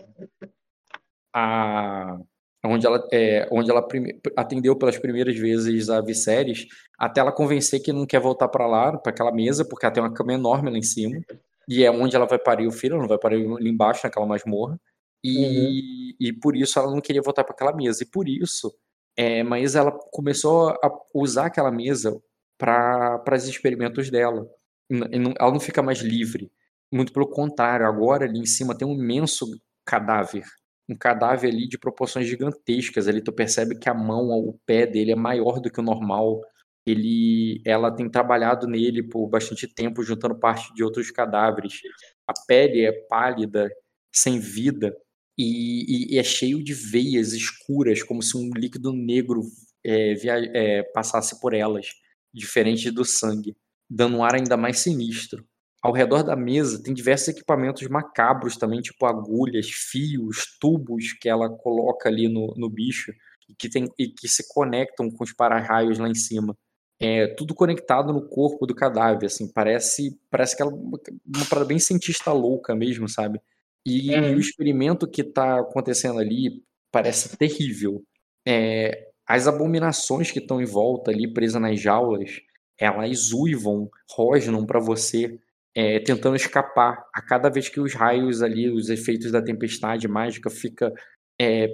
A, 1.35 2.17
onde 2.63 2.85
ela, 2.87 3.05
é, 3.11 3.49
onde 3.51 3.69
ela 3.69 3.85
prime, 3.85 4.17
atendeu 4.37 4.77
pelas 4.77 4.97
primeiras 4.97 5.35
vezes 5.37 5.89
a 5.89 5.99
Viserys, 5.99 6.67
até 6.97 7.19
ela 7.19 7.33
convencer 7.33 7.81
que 7.81 7.91
não 7.91 8.05
quer 8.05 8.21
voltar 8.21 8.47
para 8.47 8.65
lá, 8.65 8.97
para 8.97 9.11
aquela 9.11 9.31
mesa, 9.31 9.65
porque 9.65 9.85
ela 9.85 9.93
tem 9.93 10.03
uma 10.03 10.13
cama 10.13 10.33
enorme 10.33 10.71
lá 10.71 10.77
em 10.77 10.83
cima 10.83 11.21
e 11.67 11.83
é 11.83 11.91
onde 11.91 12.15
ela 12.15 12.25
vai 12.25 12.39
parir 12.39 12.67
o 12.67 12.71
filho, 12.71 12.93
ela 12.93 13.01
não 13.01 13.09
vai 13.09 13.17
parir 13.17 13.45
ali 13.45 13.69
embaixo 13.69 14.01
naquela 14.03 14.25
masmorra. 14.25 14.79
E, 15.23 15.45
uhum. 15.45 16.15
e 16.19 16.33
por 16.33 16.55
isso 16.55 16.79
ela 16.79 16.89
não 16.89 17.01
queria 17.01 17.21
voltar 17.21 17.43
para 17.43 17.53
aquela 17.53 17.73
mesa. 17.73 18.03
E 18.03 18.05
por 18.05 18.29
isso, 18.29 18.73
é, 19.17 19.43
mas 19.43 19.75
ela 19.75 19.91
começou 19.91 20.69
a 20.69 20.91
usar 21.13 21.47
aquela 21.47 21.71
mesa 21.71 22.17
para 22.57 23.23
os 23.33 23.47
experimentos 23.47 24.09
dela. 24.09 24.47
Ela 24.89 25.51
não 25.51 25.59
fica 25.59 25.81
mais 25.81 25.99
livre. 25.99 26.51
Muito 26.91 27.11
pelo 27.11 27.27
contrário, 27.27 27.85
agora 27.85 28.25
ali 28.25 28.39
em 28.39 28.45
cima 28.45 28.77
tem 28.77 28.87
um 28.87 28.93
imenso 28.93 29.45
cadáver. 29.85 30.45
Um 30.89 30.95
cadáver 30.95 31.51
ali 31.51 31.67
de 31.67 31.77
proporções 31.77 32.27
gigantescas. 32.27 33.07
Ali 33.09 33.21
tu 33.21 33.33
percebe 33.33 33.77
que 33.77 33.89
a 33.89 33.93
mão, 33.93 34.29
o 34.29 34.57
pé 34.65 34.85
dele 34.85 35.11
é 35.11 35.15
maior 35.15 35.59
do 35.59 35.69
que 35.69 35.81
o 35.81 35.83
normal 35.83 36.41
ele, 36.87 37.61
ela 37.65 37.91
tem 37.91 38.09
trabalhado 38.09 38.65
nele 38.65 39.03
por 39.03 39.27
bastante 39.27 39.67
tempo, 39.67 40.01
juntando 40.01 40.39
parte 40.39 40.73
de 40.73 40.83
outros 40.83 41.11
cadáveres. 41.11 41.81
A 42.25 42.33
pele 42.47 42.85
é 42.85 42.93
pálida, 42.93 43.69
sem 44.13 44.39
vida, 44.39 44.95
e, 45.37 46.15
e, 46.15 46.17
é 46.17 46.23
cheio 46.23 46.63
de 46.63 46.73
veias 46.73 47.33
escuras, 47.33 48.01
como 48.01 48.23
se 48.23 48.37
um 48.37 48.49
líquido 48.55 48.93
negro 48.93 49.41
é, 49.83 50.13
via, 50.15 50.35
é, 50.55 50.81
passasse 50.81 51.39
por 51.41 51.53
elas, 51.53 51.87
diferente 52.33 52.89
do 52.89 53.03
sangue, 53.03 53.55
dando 53.89 54.17
um 54.17 54.23
ar 54.23 54.35
ainda 54.35 54.55
mais 54.55 54.79
sinistro. 54.79 55.45
Ao 55.83 55.91
redor 55.91 56.23
da 56.23 56.35
mesa 56.35 56.81
tem 56.81 56.93
diversos 56.93 57.27
equipamentos 57.27 57.87
macabros 57.87 58.57
também, 58.57 58.81
tipo 58.81 59.05
agulhas, 59.05 59.69
fios, 59.69 60.57
tubos 60.59 61.13
que 61.13 61.29
ela 61.29 61.49
coloca 61.49 62.09
ali 62.09 62.27
no, 62.27 62.53
no 62.57 62.69
bicho 62.69 63.13
e 63.47 63.53
que, 63.53 63.69
tem, 63.69 63.87
e 63.99 64.07
que 64.07 64.27
se 64.27 64.47
conectam 64.51 65.11
com 65.11 65.23
os 65.23 65.33
para-raios 65.33 65.99
lá 65.99 66.09
em 66.09 66.15
cima 66.15 66.57
é, 66.99 67.27
tudo 67.27 67.53
conectado 67.53 68.11
no 68.11 68.27
corpo 68.27 68.65
do 68.65 68.73
cadáver, 68.73 69.27
assim, 69.27 69.47
parece 69.51 70.19
parece 70.29 70.55
que 70.55 70.61
ela 70.61 70.71
uma 70.71 71.45
parada 71.49 71.67
bem 71.67 71.79
cientista 71.79 72.31
louca 72.31 72.75
mesmo, 72.75 73.07
sabe? 73.07 73.39
E, 73.85 74.11
e, 74.11 74.35
o 74.35 74.39
experimento 74.39 75.07
que 75.07 75.21
está 75.21 75.59
acontecendo 75.59 76.19
ali 76.19 76.61
parece 76.91 77.37
terrível. 77.37 78.03
É, 78.45 79.07
as 79.25 79.47
abominações 79.47 80.31
que 80.31 80.39
estão 80.39 80.61
em 80.61 80.65
volta 80.65 81.11
ali, 81.11 81.31
presas 81.31 81.61
nas 81.61 81.79
jaulas, 81.79 82.41
elas 82.79 83.31
uivam, 83.31 83.89
rosnam 84.11 84.65
para 84.65 84.79
você, 84.79 85.39
é, 85.75 85.99
tentando 85.99 86.35
escapar. 86.35 87.05
A 87.13 87.21
cada 87.21 87.49
vez 87.49 87.69
que 87.69 87.79
os 87.79 87.93
raios 87.93 88.41
ali, 88.41 88.69
os 88.69 88.89
efeitos 88.89 89.31
da 89.31 89.41
tempestade 89.41 90.07
mágica 90.07 90.49
fica 90.49 90.91
é, 91.39 91.69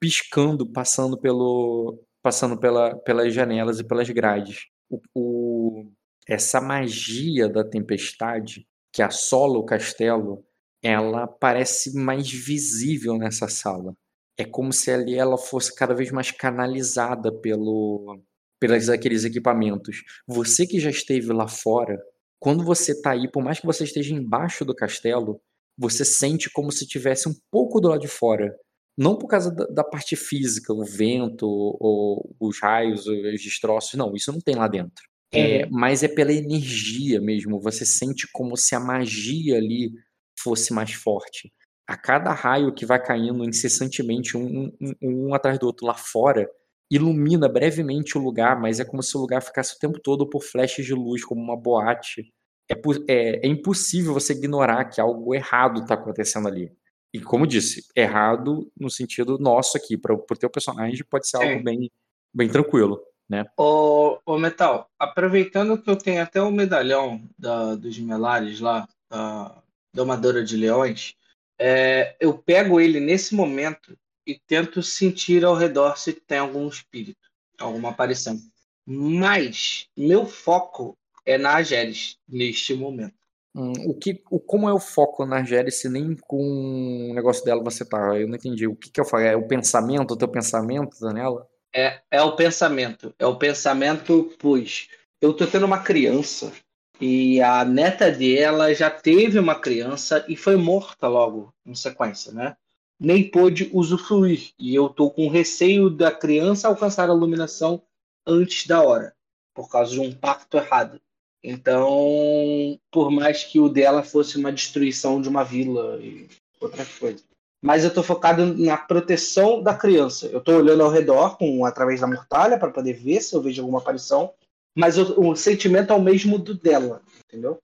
piscando, 0.00 0.70
passando 0.70 1.18
pelo, 1.18 1.98
passando 2.28 2.58
pela, 2.58 2.94
pelas 2.94 3.32
janelas 3.32 3.80
e 3.80 3.84
pelas 3.84 4.10
grades. 4.10 4.66
O, 4.90 5.00
o, 5.14 5.90
essa 6.28 6.60
magia 6.60 7.48
da 7.48 7.64
tempestade 7.64 8.66
que 8.92 9.00
assola 9.00 9.58
o 9.58 9.64
castelo, 9.64 10.44
ela 10.82 11.26
parece 11.26 11.94
mais 11.96 12.30
visível 12.30 13.16
nessa 13.16 13.48
sala. 13.48 13.94
É 14.36 14.44
como 14.44 14.74
se 14.74 14.90
ali 14.90 15.14
ela 15.14 15.38
fosse 15.38 15.74
cada 15.74 15.94
vez 15.94 16.10
mais 16.10 16.30
canalizada 16.30 17.32
pelo 17.32 18.20
pelos 18.60 18.90
aqueles 18.90 19.24
equipamentos. 19.24 20.02
Você 20.26 20.66
que 20.66 20.78
já 20.78 20.90
esteve 20.90 21.32
lá 21.32 21.48
fora, 21.48 21.98
quando 22.38 22.62
você 22.62 22.92
está 22.92 23.12
aí, 23.12 23.30
por 23.30 23.42
mais 23.42 23.58
que 23.58 23.66
você 23.66 23.84
esteja 23.84 24.14
embaixo 24.14 24.66
do 24.66 24.74
castelo, 24.74 25.40
você 25.78 26.04
sente 26.04 26.50
como 26.50 26.70
se 26.70 26.86
tivesse 26.86 27.26
um 27.26 27.34
pouco 27.50 27.80
do 27.80 27.88
lado 27.88 28.00
de 28.00 28.08
fora 28.08 28.54
não 28.98 29.16
por 29.16 29.28
causa 29.28 29.54
da, 29.54 29.64
da, 29.66 29.84
parte 29.84 30.16
física, 30.16 30.72
o 30.72 30.84
vento, 30.84 31.46
ou 31.46 32.34
os 32.40 32.60
raios, 32.60 33.06
os 33.06 33.40
destroços, 33.40 33.94
não, 33.94 34.12
isso 34.16 34.32
não 34.32 34.40
tem 34.40 34.56
lá 34.56 34.66
dentro. 34.66 35.04
É, 35.32 35.64
uhum. 35.64 35.70
mas 35.70 36.02
é 36.02 36.08
pela 36.08 36.32
energia 36.32 37.20
mesmo, 37.20 37.60
você 37.60 37.86
sente 37.86 38.26
como 38.32 38.56
se 38.56 38.74
a 38.74 38.80
magia 38.80 39.56
ali 39.56 39.92
fosse 40.40 40.72
mais 40.72 40.92
forte. 40.92 41.52
A 41.86 41.96
cada 41.96 42.32
raio 42.32 42.74
que 42.74 42.84
vai 42.84 43.00
caindo 43.00 43.44
incessantemente, 43.44 44.36
um, 44.36 44.72
um, 44.80 44.94
um 45.00 45.34
atrás 45.34 45.58
do 45.58 45.66
outro 45.66 45.86
lá 45.86 45.94
fora, 45.94 46.50
ilumina 46.90 47.48
brevemente 47.48 48.18
o 48.18 48.20
lugar, 48.20 48.60
mas 48.60 48.80
é 48.80 48.84
como 48.84 49.02
se 49.02 49.16
o 49.16 49.20
lugar 49.20 49.42
ficasse 49.42 49.76
o 49.76 49.78
tempo 49.78 50.00
todo 50.00 50.28
por 50.28 50.42
flashes 50.42 50.84
de 50.84 50.94
luz, 50.94 51.24
como 51.24 51.40
uma 51.40 51.56
boate. 51.56 52.32
É, 52.70 52.74
é, 53.08 53.46
é 53.46 53.48
impossível 53.48 54.12
você 54.12 54.32
ignorar 54.32 54.86
que 54.86 55.00
algo 55.00 55.34
errado 55.34 55.82
está 55.82 55.94
acontecendo 55.94 56.48
ali. 56.48 56.72
E 57.12 57.20
como 57.20 57.46
disse, 57.46 57.86
errado 57.96 58.70
no 58.78 58.90
sentido 58.90 59.38
nosso 59.38 59.76
aqui, 59.76 59.96
para 59.96 60.14
o 60.14 60.36
teu 60.38 60.50
personagem 60.50 61.04
pode 61.08 61.28
ser 61.28 61.38
algo 61.38 61.62
bem, 61.62 61.90
bem 62.34 62.48
tranquilo, 62.48 63.02
né? 63.28 63.46
Ô, 63.56 64.18
ô, 64.26 64.38
Metal, 64.38 64.90
aproveitando 64.98 65.80
que 65.80 65.88
eu 65.88 65.96
tenho 65.96 66.22
até 66.22 66.40
o 66.40 66.50
medalhão 66.50 67.22
da, 67.38 67.74
dos 67.74 67.98
Melares 67.98 68.60
lá, 68.60 68.86
da 69.10 69.62
Domadora 69.92 70.44
de 70.44 70.56
Leões, 70.56 71.14
é, 71.58 72.14
eu 72.20 72.36
pego 72.36 72.80
ele 72.80 73.00
nesse 73.00 73.34
momento 73.34 73.98
e 74.26 74.38
tento 74.46 74.82
sentir 74.82 75.44
ao 75.44 75.54
redor 75.54 75.96
se 75.96 76.12
tem 76.12 76.38
algum 76.38 76.68
espírito, 76.68 77.28
alguma 77.58 77.90
aparição. 77.90 78.38
Mas 78.86 79.86
meu 79.96 80.26
foco 80.26 80.96
é 81.24 81.36
na 81.36 81.56
Ageres 81.56 82.16
neste 82.28 82.74
momento. 82.74 83.17
Hum, 83.54 83.72
o 83.86 83.94
que, 83.94 84.22
o, 84.30 84.38
como 84.38 84.68
é 84.68 84.72
o 84.72 84.78
foco 84.78 85.24
na 85.24 85.36
Argélia 85.36 85.70
se 85.70 85.88
nem 85.88 86.16
com 86.16 87.10
o 87.10 87.14
negócio 87.14 87.44
dela 87.44 87.62
você 87.62 87.84
tá? 87.84 88.16
Eu 88.18 88.28
não 88.28 88.36
entendi. 88.36 88.66
O 88.66 88.76
que, 88.76 88.90
que 88.90 89.00
eu 89.00 89.04
falo? 89.04 89.24
É 89.24 89.36
o 89.36 89.46
pensamento, 89.46 90.12
o 90.12 90.16
teu 90.16 90.28
pensamento, 90.28 91.00
Daniela? 91.00 91.46
É, 91.74 92.00
é 92.10 92.22
o 92.22 92.36
pensamento. 92.36 93.14
É 93.18 93.26
o 93.26 93.36
pensamento, 93.36 94.32
pois 94.38 94.88
eu 95.20 95.34
tô 95.34 95.46
tendo 95.46 95.66
uma 95.66 95.82
criança 95.82 96.52
e 97.00 97.40
a 97.40 97.64
neta 97.64 98.10
dela 98.10 98.74
já 98.74 98.90
teve 98.90 99.38
uma 99.38 99.54
criança 99.54 100.24
e 100.28 100.36
foi 100.36 100.56
morta 100.56 101.06
logo 101.06 101.52
em 101.64 101.74
sequência, 101.74 102.32
né? 102.32 102.56
Nem 103.00 103.30
pôde 103.30 103.70
usufruir. 103.72 104.52
E 104.58 104.74
eu 104.74 104.88
tô 104.88 105.10
com 105.10 105.28
receio 105.28 105.88
da 105.88 106.10
criança 106.10 106.66
alcançar 106.66 107.08
a 107.08 107.14
iluminação 107.14 107.82
antes 108.26 108.66
da 108.66 108.82
hora, 108.82 109.14
por 109.54 109.70
causa 109.70 109.92
de 109.92 110.00
um 110.00 110.12
pacto 110.12 110.56
errado. 110.56 111.00
Então, 111.42 112.78
por 112.90 113.10
mais 113.10 113.44
que 113.44 113.60
o 113.60 113.68
dela 113.68 114.02
fosse 114.02 114.36
uma 114.36 114.52
destruição 114.52 115.20
de 115.20 115.28
uma 115.28 115.44
vila 115.44 115.98
e 116.00 116.28
outra 116.60 116.84
coisa. 116.98 117.22
Mas 117.62 117.82
eu 117.82 117.88
estou 117.88 118.04
focado 118.04 118.44
na 118.56 118.76
proteção 118.76 119.62
da 119.62 119.74
criança. 119.74 120.26
Eu 120.26 120.38
estou 120.38 120.56
olhando 120.56 120.82
ao 120.82 120.90
redor 120.90 121.36
com 121.36 121.64
através 121.64 122.00
da 122.00 122.06
mortalha 122.06 122.58
para 122.58 122.70
poder 122.70 122.94
ver 122.94 123.20
se 123.20 123.34
eu 123.34 123.42
vejo 123.42 123.62
alguma 123.62 123.80
aparição. 123.80 124.32
Mas 124.76 124.96
o, 124.96 125.30
o 125.30 125.36
sentimento 125.36 125.92
é 125.92 125.96
o 125.96 126.02
mesmo 126.02 126.38
do 126.38 126.54
dela, 126.54 127.02
entendeu? 127.24 127.60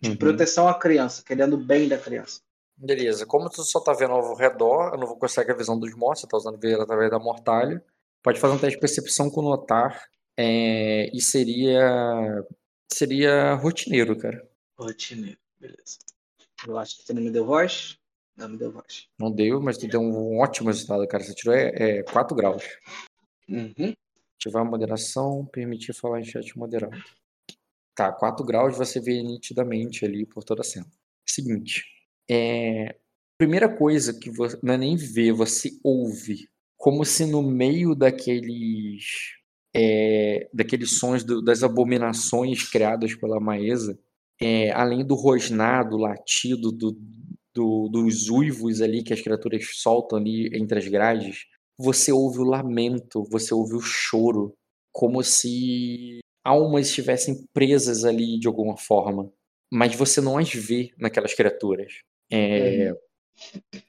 De 0.00 0.10
uhum. 0.10 0.16
proteção 0.16 0.68
à 0.68 0.74
criança, 0.74 1.22
querendo 1.24 1.54
o 1.54 1.64
bem 1.64 1.88
da 1.88 1.96
criança. 1.96 2.40
Beleza. 2.76 3.24
Como 3.24 3.48
tu 3.48 3.62
só 3.64 3.80
tá 3.80 3.94
vendo 3.94 4.12
ao 4.12 4.34
redor, 4.34 4.92
eu 4.92 4.98
não 4.98 5.06
vou 5.06 5.16
conseguir 5.16 5.52
a 5.52 5.56
visão 5.56 5.78
dos 5.78 5.94
mortos, 5.94 6.20
você 6.20 6.26
tá 6.26 6.36
usando 6.36 6.58
ver 6.58 6.78
através 6.78 7.10
da 7.10 7.18
mortalha. 7.18 7.82
Pode 8.22 8.38
fazer 8.38 8.54
um 8.54 8.58
teste 8.58 8.74
de 8.74 8.80
percepção 8.80 9.30
com 9.30 9.40
notar. 9.40 10.08
É, 10.36 11.08
e 11.16 11.22
seria 11.22 12.44
Seria 12.92 13.54
rotineiro, 13.54 14.16
cara. 14.16 14.48
Rotineiro, 14.78 15.38
beleza. 15.58 15.98
Eu 16.66 16.78
acho 16.78 16.96
que 16.96 17.04
você 17.04 17.12
não 17.12 17.22
me 17.22 17.30
deu 17.30 17.44
voz. 17.44 17.98
Não 18.36 18.48
me 18.48 18.56
deu 18.56 18.70
voz. 18.70 19.08
Não 19.18 19.30
deu, 19.30 19.60
mas 19.60 19.78
tu 19.78 19.88
deu 19.88 20.00
um 20.00 20.38
ótimo 20.38 20.68
resultado, 20.68 21.06
cara. 21.08 21.24
Você 21.24 21.34
tirou 21.34 21.54
é, 21.54 21.72
é 21.74 22.02
4 22.02 22.36
graus. 22.36 22.62
Uhum. 23.48 23.94
Ativar 24.36 24.62
a 24.62 24.70
moderação, 24.70 25.46
permitir 25.46 25.94
falar 25.94 26.20
em 26.20 26.24
chat 26.24 26.56
moderado. 26.58 26.96
Tá, 27.94 28.12
4 28.12 28.44
graus 28.44 28.76
você 28.76 29.00
vê 29.00 29.22
nitidamente 29.22 30.04
ali 30.04 30.26
por 30.26 30.44
toda 30.44 30.60
a 30.60 30.64
cena. 30.64 30.86
Seguinte, 31.26 31.82
é, 32.30 32.96
primeira 33.38 33.74
coisa 33.74 34.12
que 34.12 34.30
você 34.30 34.58
não 34.62 34.74
é 34.74 34.78
nem 34.78 34.96
ver, 34.96 35.32
você 35.32 35.70
ouve. 35.82 36.48
Como 36.76 37.04
se 37.04 37.24
no 37.24 37.42
meio 37.42 37.94
daqueles 37.94 39.34
é, 39.78 40.48
daqueles 40.54 40.98
sons 40.98 41.22
do, 41.22 41.42
das 41.42 41.62
abominações 41.62 42.66
criadas 42.66 43.14
pela 43.14 43.38
Maesa, 43.38 43.98
é, 44.40 44.70
além 44.72 45.04
do 45.04 45.14
rosnado, 45.14 45.98
latido, 45.98 46.72
do, 46.72 46.96
do, 47.54 47.88
dos 47.88 48.30
uivos 48.30 48.80
ali 48.80 49.02
que 49.02 49.12
as 49.12 49.20
criaturas 49.20 49.66
soltam 49.74 50.18
ali 50.18 50.48
entre 50.56 50.78
as 50.78 50.88
grades, 50.88 51.44
você 51.78 52.10
ouve 52.10 52.38
o 52.38 52.44
lamento, 52.44 53.22
você 53.30 53.52
ouve 53.52 53.74
o 53.74 53.80
choro, 53.80 54.54
como 54.90 55.22
se 55.22 56.20
almas 56.42 56.88
estivessem 56.88 57.46
presas 57.52 58.04
ali 58.04 58.38
de 58.38 58.48
alguma 58.48 58.78
forma. 58.78 59.30
Mas 59.70 59.94
você 59.94 60.22
não 60.22 60.38
as 60.38 60.54
vê 60.54 60.90
naquelas 60.96 61.34
criaturas. 61.34 61.92
É. 62.32 62.94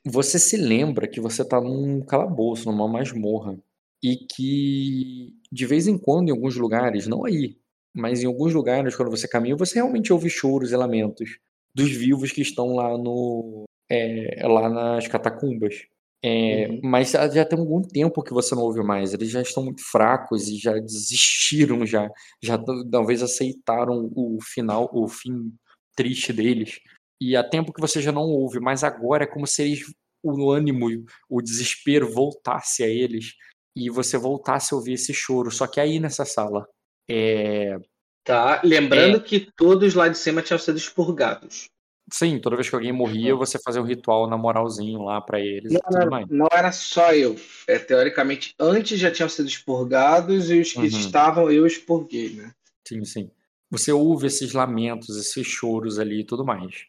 Você 0.06 0.38
se 0.38 0.58
lembra 0.58 1.08
que 1.08 1.22
você 1.22 1.44
está 1.44 1.62
num 1.62 2.02
calabouço, 2.02 2.70
numa 2.70 2.88
masmorra, 2.88 3.58
e 4.04 4.16
que 4.16 5.34
de 5.52 5.66
vez 5.66 5.88
em 5.88 5.98
quando, 5.98 6.30
em 6.30 6.32
alguns 6.32 6.56
lugares, 6.56 7.08
não 7.08 7.26
aí, 7.26 7.58
mas 7.94 8.22
em 8.22 8.28
alguns 8.28 8.54
lugares, 8.54 8.96
quando 8.96 9.10
você 9.10 9.28
caminha, 9.28 9.56
você 9.56 9.76
realmente 9.76 10.14
ouve 10.14 10.30
choros 10.30 10.72
e 10.72 10.76
lamentos 10.76 11.40
dos 11.74 11.92
vivos 11.92 12.32
que 12.32 12.42
estão 12.42 12.76
lá 12.76 12.98
no 12.98 13.66
é, 13.90 14.46
lá 14.48 14.70
nas 14.70 15.08
catacumbas. 15.08 15.86
É, 16.24 16.68
uhum. 16.68 16.82
Mas 16.84 17.12
já 17.12 17.46
tem 17.46 17.60
algum 17.60 17.82
tempo 17.82 18.24
que 18.24 18.34
você 18.34 18.56
não 18.56 18.64
ouve 18.64 18.84
mais. 18.84 19.14
Eles 19.14 19.30
já 19.30 19.42
estão 19.42 19.64
muito 19.64 19.84
fracos 19.84 20.48
e 20.48 20.58
já 20.58 20.74
desistiram, 20.74 21.86
já, 21.86 22.10
já 22.42 22.58
talvez 22.92 23.22
aceitaram 23.22 24.12
o 24.16 24.40
final, 24.42 24.90
o 24.94 25.08
fim 25.08 25.54
triste 25.96 26.34
deles. 26.34 26.80
E 27.22 27.36
há 27.36 27.44
tempo 27.44 27.74
que 27.74 27.82
você 27.82 28.02
já 28.02 28.12
não 28.12 28.24
ouve, 28.24 28.60
mas 28.60 28.84
agora 28.84 29.24
é 29.24 29.28
como 29.28 29.48
se 29.48 29.64
eles, 29.64 29.94
o 30.24 30.52
ânimo, 30.52 30.88
o 31.30 31.42
desespero 31.42 32.12
voltasse 32.12 32.84
a 32.84 32.88
eles 32.88 33.34
e 33.78 33.90
você 33.90 34.18
voltasse 34.18 34.74
a 34.74 34.78
ouvir 34.78 34.94
esse 34.94 35.14
choro. 35.14 35.52
Só 35.52 35.68
que 35.68 35.80
aí 35.80 36.00
nessa 36.00 36.26
sala. 36.26 36.68
É... 37.10 37.78
Tá, 38.24 38.62
lembrando 38.64 39.18
é... 39.18 39.20
que 39.20 39.52
todos 39.56 39.94
lá 39.94 40.08
de 40.08 40.18
cima 40.18 40.42
tinham 40.42 40.60
sido 40.60 40.78
expurgados. 40.78 41.70
Sim, 42.12 42.40
toda 42.40 42.56
vez 42.56 42.70
que 42.70 42.76
alguém 42.76 42.94
morria, 42.94 43.36
você 43.36 43.60
fazia 43.60 43.82
um 43.82 43.86
ritual 43.86 44.30
na 44.30 44.38
moralzinho 44.38 45.04
lá 45.04 45.20
para 45.20 45.42
eles 45.42 45.74
não, 45.74 45.82
tudo 45.82 46.10
mais. 46.10 46.26
Não 46.30 46.48
era 46.52 46.72
só 46.72 47.14
eu. 47.14 47.36
É, 47.68 47.78
teoricamente, 47.78 48.54
antes 48.58 48.98
já 48.98 49.12
tinham 49.12 49.28
sido 49.28 49.48
expurgados 49.48 50.50
e 50.50 50.60
os 50.60 50.72
que 50.72 50.80
uhum. 50.80 50.86
estavam 50.86 51.52
eu 51.52 51.68
expurguei, 51.68 52.30
né? 52.30 52.54
Sim, 52.88 53.04
sim. 53.04 53.30
Você 53.70 53.92
ouve 53.92 54.28
esses 54.28 54.54
lamentos, 54.54 55.18
esses 55.18 55.46
choros 55.46 56.00
ali 56.00 56.22
e 56.22 56.26
tudo 56.26 56.46
mais. 56.46 56.86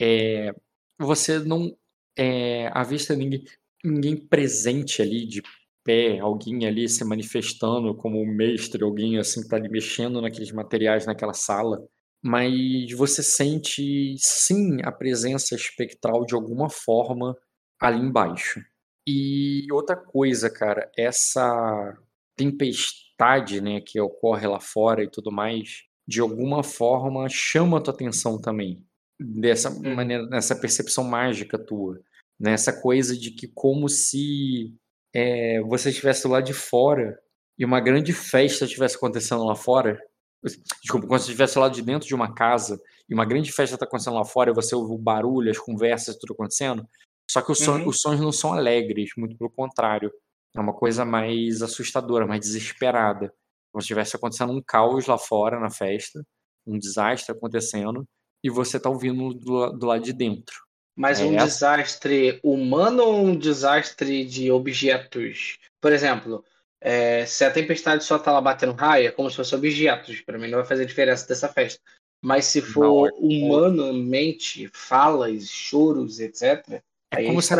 É, 0.00 0.52
você 0.98 1.38
não 1.38 1.72
é, 2.16 2.68
avista 2.74 3.14
ninguém, 3.14 3.44
ninguém 3.84 4.16
presente 4.16 5.00
ali 5.00 5.24
de 5.24 5.40
pé, 5.88 6.18
alguém 6.18 6.66
ali 6.66 6.88
se 6.88 7.02
manifestando 7.04 7.94
como 7.94 8.20
um 8.20 8.26
mestre, 8.26 8.84
alguém 8.84 9.18
assim 9.18 9.40
que 9.40 9.46
está 9.46 9.56
ali 9.56 9.68
mexendo 9.68 10.20
naqueles 10.20 10.52
materiais 10.52 11.06
naquela 11.06 11.32
sala 11.32 11.78
mas 12.22 12.92
você 12.92 13.22
sente 13.22 14.16
sim 14.18 14.78
a 14.82 14.90
presença 14.90 15.54
espectral 15.54 16.24
de 16.24 16.34
alguma 16.34 16.68
forma 16.68 17.36
ali 17.80 18.00
embaixo. 18.00 18.60
E 19.06 19.66
outra 19.72 19.96
coisa, 19.96 20.50
cara, 20.50 20.90
essa 20.96 21.96
tempestade, 22.36 23.60
né, 23.60 23.80
que 23.80 24.00
ocorre 24.00 24.46
lá 24.46 24.60
fora 24.60 25.02
e 25.02 25.10
tudo 25.10 25.32
mais, 25.32 25.84
de 26.06 26.20
alguma 26.20 26.62
forma 26.62 27.28
chama 27.28 27.78
a 27.78 27.80
tua 27.80 27.94
atenção 27.94 28.40
também. 28.40 28.84
Dessa 29.18 29.70
hum. 29.70 29.94
maneira, 29.94 30.26
nessa 30.26 30.54
percepção 30.54 31.04
mágica 31.04 31.58
tua, 31.58 32.00
nessa 32.38 32.72
coisa 32.80 33.16
de 33.16 33.30
que 33.30 33.48
como 33.48 33.88
se 33.88 34.74
é, 35.14 35.60
você 35.62 35.90
estivesse 35.90 36.26
lá 36.28 36.40
de 36.40 36.52
fora 36.52 37.18
e 37.58 37.64
uma 37.64 37.80
grande 37.80 38.12
festa 38.12 38.64
estivesse 38.64 38.96
acontecendo 38.96 39.44
lá 39.44 39.56
fora 39.56 39.98
Desculpa, 40.42 41.06
quando 41.06 41.20
você 41.20 41.26
estivesse 41.26 41.58
lá 41.58 41.68
de 41.68 41.82
dentro 41.82 42.06
de 42.06 42.14
uma 42.14 42.32
casa 42.32 42.80
e 43.08 43.14
uma 43.14 43.24
grande 43.24 43.50
festa 43.52 43.74
está 43.74 43.84
acontecendo 43.84 44.14
lá 44.14 44.24
fora 44.24 44.50
e 44.50 44.54
você 44.54 44.74
ouve 44.74 44.94
o 44.94 44.98
barulho, 44.98 45.50
as 45.50 45.58
conversas, 45.58 46.16
tudo 46.16 46.32
acontecendo. 46.32 46.86
Só 47.28 47.42
que 47.42 47.50
os, 47.50 47.58
son 47.58 47.80
uhum. 47.80 47.88
os 47.88 48.00
sonhos 48.00 48.20
não 48.20 48.32
são 48.32 48.52
alegres, 48.52 49.10
muito 49.16 49.36
pelo 49.36 49.50
contrário. 49.50 50.12
É 50.56 50.60
uma 50.60 50.72
coisa 50.72 51.04
mais 51.04 51.60
assustadora, 51.60 52.26
mais 52.26 52.40
desesperada. 52.40 53.32
Como 53.72 53.82
se 53.82 53.86
estivesse 53.86 54.16
acontecendo 54.16 54.52
um 54.52 54.62
caos 54.62 55.06
lá 55.06 55.18
fora 55.18 55.58
na 55.58 55.70
festa, 55.70 56.24
um 56.66 56.78
desastre 56.78 57.34
acontecendo, 57.34 58.06
e 58.42 58.48
você 58.48 58.76
está 58.76 58.88
ouvindo 58.88 59.34
do, 59.34 59.72
do 59.72 59.86
lado 59.86 60.02
de 60.02 60.12
dentro. 60.12 60.56
Mas 60.98 61.20
é 61.20 61.24
um 61.24 61.36
essa? 61.36 61.44
desastre 61.44 62.40
humano 62.42 63.04
ou 63.04 63.24
um 63.26 63.36
desastre 63.36 64.24
de 64.24 64.50
objetos? 64.50 65.56
Por 65.80 65.92
exemplo, 65.92 66.44
é, 66.80 67.24
se 67.24 67.44
a 67.44 67.52
tempestade 67.52 68.02
só 68.02 68.18
tá 68.18 68.32
lá 68.32 68.40
batendo 68.40 68.72
raio, 68.72 69.06
é 69.06 69.12
como 69.12 69.30
se 69.30 69.36
fosse 69.36 69.54
objetos. 69.54 70.20
Para 70.22 70.36
mim 70.36 70.48
não 70.48 70.58
vai 70.58 70.66
fazer 70.66 70.84
diferença 70.84 71.24
dessa 71.28 71.48
festa. 71.48 71.80
Mas 72.20 72.46
se 72.46 72.60
for 72.60 73.12
não, 73.12 73.30
é... 73.30 73.34
humanamente, 73.36 74.68
falas, 74.74 75.48
choros, 75.48 76.18
etc. 76.18 76.82
É 77.12 77.24
como, 77.24 77.38
é, 77.38 77.42
se, 77.42 77.54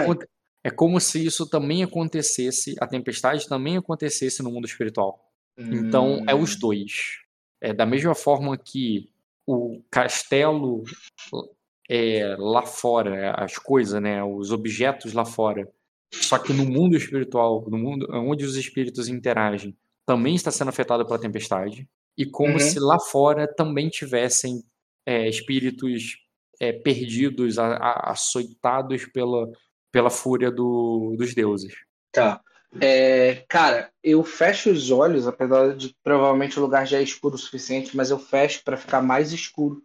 é 0.64 0.70
como 0.70 1.00
se 1.00 1.24
isso 1.24 1.46
também 1.46 1.84
acontecesse, 1.84 2.74
a 2.80 2.88
tempestade 2.88 3.48
também 3.48 3.76
acontecesse 3.76 4.42
no 4.42 4.50
mundo 4.50 4.66
espiritual. 4.66 5.30
Hum. 5.56 5.74
Então 5.74 6.24
é 6.26 6.34
os 6.34 6.56
hum. 6.56 6.58
dois. 6.58 7.20
É 7.60 7.72
da 7.72 7.86
mesma 7.86 8.16
forma 8.16 8.58
que 8.58 9.08
o 9.46 9.80
castelo 9.88 10.82
é, 11.88 12.36
lá 12.38 12.62
fora, 12.62 13.32
as 13.32 13.56
coisas, 13.56 14.00
né, 14.00 14.22
os 14.22 14.52
objetos 14.52 15.12
lá 15.12 15.24
fora, 15.24 15.68
só 16.12 16.38
que 16.38 16.52
no 16.52 16.64
mundo 16.64 16.96
espiritual, 16.96 17.64
no 17.68 17.78
mundo 17.78 18.06
onde 18.12 18.44
os 18.44 18.56
espíritos 18.56 19.08
interagem, 19.08 19.76
também 20.06 20.34
está 20.34 20.50
sendo 20.50 20.68
afetado 20.68 21.04
pela 21.06 21.18
tempestade. 21.18 21.88
E 22.16 22.26
como 22.26 22.54
uhum. 22.54 22.58
se 22.58 22.80
lá 22.80 22.98
fora 22.98 23.46
também 23.46 23.88
tivessem 23.88 24.62
é, 25.06 25.28
espíritos 25.28 26.16
é, 26.60 26.72
perdidos, 26.72 27.58
a, 27.58 27.76
a, 27.76 28.10
açoitados 28.10 29.06
pela, 29.06 29.46
pela 29.92 30.10
fúria 30.10 30.50
do, 30.50 31.14
dos 31.16 31.34
deuses. 31.34 31.74
Tá. 32.10 32.40
É, 32.80 33.44
cara, 33.48 33.90
eu 34.02 34.22
fecho 34.22 34.70
os 34.70 34.90
olhos, 34.90 35.26
apesar 35.26 35.74
de 35.74 35.94
provavelmente 36.02 36.58
o 36.58 36.62
lugar 36.62 36.86
já 36.86 36.98
é 36.98 37.02
escuro 37.02 37.34
o 37.34 37.38
suficiente, 37.38 37.96
mas 37.96 38.10
eu 38.10 38.18
fecho 38.18 38.62
para 38.64 38.76
ficar 38.76 39.00
mais 39.00 39.32
escuro. 39.32 39.82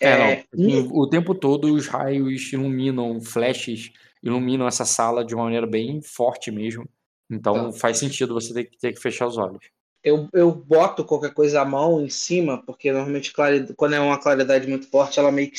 É, 0.00 0.44
não, 0.52 0.78
é, 0.78 0.88
o 0.90 1.08
tempo 1.08 1.34
todo 1.34 1.74
os 1.74 1.86
raios 1.86 2.52
iluminam, 2.52 3.20
flashes 3.20 3.92
iluminam 4.22 4.66
essa 4.66 4.84
sala 4.84 5.24
de 5.24 5.34
uma 5.34 5.44
maneira 5.44 5.66
bem 5.66 6.00
forte 6.00 6.50
mesmo. 6.50 6.88
Então 7.30 7.70
tá. 7.70 7.78
faz 7.78 7.98
sentido 7.98 8.34
você 8.34 8.52
ter, 8.54 8.70
ter, 8.80 8.92
que 8.92 9.00
fechar 9.00 9.26
os 9.26 9.36
olhos. 9.36 9.64
Eu, 10.02 10.28
eu 10.32 10.52
boto 10.52 11.04
qualquer 11.04 11.34
coisa 11.34 11.60
à 11.60 11.64
mão 11.64 12.00
em 12.00 12.08
cima, 12.08 12.62
porque 12.64 12.92
normalmente 12.92 13.32
quando 13.76 13.94
é 13.94 14.00
uma 14.00 14.18
claridade 14.18 14.66
muito 14.66 14.88
forte, 14.88 15.18
ela 15.18 15.32
meio 15.32 15.50
que 15.50 15.58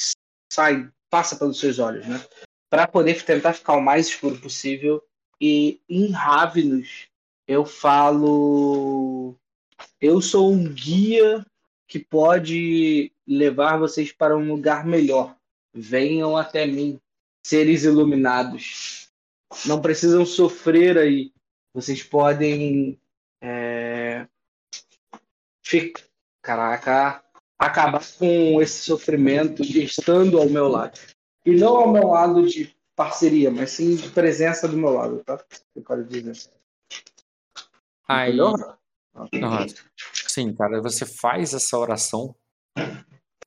sai, 0.52 0.90
passa 1.10 1.36
pelos 1.36 1.60
seus 1.60 1.78
olhos, 1.78 2.08
né? 2.08 2.24
Para 2.70 2.88
poder 2.88 3.24
tentar 3.24 3.54
ficar 3.54 3.74
o 3.74 3.82
mais 3.82 4.08
escuro 4.08 4.38
possível. 4.38 5.02
E 5.42 5.82
em 5.90 6.12
Ravenous, 6.12 7.08
eu 7.48 7.66
falo. 7.66 9.36
Eu 10.02 10.22
sou 10.22 10.52
um 10.52 10.74
guia 10.74 11.46
que 11.90 11.98
pode 11.98 13.12
levar 13.28 13.78
vocês 13.78 14.12
para 14.12 14.38
um 14.38 14.48
lugar 14.48 14.86
melhor. 14.86 15.36
Venham 15.74 16.38
até 16.38 16.68
mim 16.68 17.02
seres 17.44 17.84
iluminados. 17.84 19.10
Não 19.66 19.82
precisam 19.82 20.24
sofrer 20.24 21.00
aí. 21.00 21.34
Vocês 21.74 22.04
podem. 22.04 23.02
É... 23.42 24.28
Ficar... 25.66 26.04
Caraca. 26.44 27.24
Acabar 27.58 28.02
com 28.18 28.62
esse 28.62 28.84
sofrimento 28.84 29.64
estando 29.64 30.40
ao 30.40 30.48
meu 30.48 30.68
lado. 30.68 30.98
E 31.44 31.52
não 31.56 31.76
ao 31.76 31.92
meu 31.92 32.08
lado 32.10 32.48
de 32.48 32.74
parceria, 32.96 33.50
mas 33.50 33.72
sim 33.72 33.96
de 33.96 34.10
presença 34.10 34.68
do 34.68 34.78
meu 34.78 34.92
lado, 34.92 35.24
tá? 35.26 35.44
Eu 35.76 35.84
quero 35.84 36.06
dizer. 36.06 36.50
Aí... 38.08 38.30
Melhor? 38.30 38.78
Sim, 40.40 40.54
cara, 40.54 40.82
você 40.82 41.06
faz 41.06 41.54
essa 41.54 41.78
oração 41.78 42.34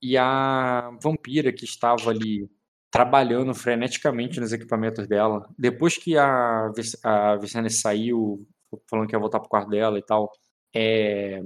e 0.02 0.14
a 0.18 0.90
vampira 1.02 1.50
que 1.50 1.64
estava 1.64 2.10
ali 2.10 2.46
trabalhando 2.90 3.54
freneticamente 3.54 4.38
nos 4.38 4.52
equipamentos 4.52 5.08
dela. 5.08 5.48
Depois 5.58 5.96
que 5.96 6.18
a, 6.18 6.70
a 7.02 7.36
Vicene 7.36 7.70
saiu, 7.70 8.46
falando 8.90 9.08
que 9.08 9.16
ia 9.16 9.18
voltar 9.18 9.40
pro 9.40 9.48
quarto 9.48 9.70
dela 9.70 9.98
e 9.98 10.02
tal, 10.02 10.30
é, 10.76 11.40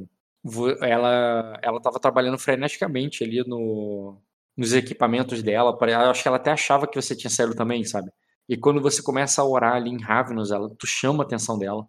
ela 0.80 1.56
ela 1.62 1.76
estava 1.76 2.00
trabalhando 2.00 2.38
freneticamente 2.38 3.22
ali 3.22 3.44
no, 3.46 4.20
nos 4.56 4.72
equipamentos 4.72 5.44
dela. 5.44 5.78
Acho 6.11 6.22
que 6.22 6.28
ela 6.28 6.38
até 6.38 6.50
achava 6.50 6.88
que 6.88 7.00
você 7.00 7.14
tinha 7.14 7.30
saído 7.30 7.54
também, 7.54 7.85
sabe? 7.85 8.11
E 8.48 8.56
quando 8.56 8.82
você 8.82 9.00
começa 9.00 9.40
a 9.42 9.46
orar 9.46 9.74
ali 9.74 9.90
em 9.90 10.02
Ravenous, 10.02 10.50
ela, 10.50 10.68
tu 10.76 10.88
chama 10.88 11.22
a 11.22 11.26
atenção 11.26 11.56
dela. 11.56 11.87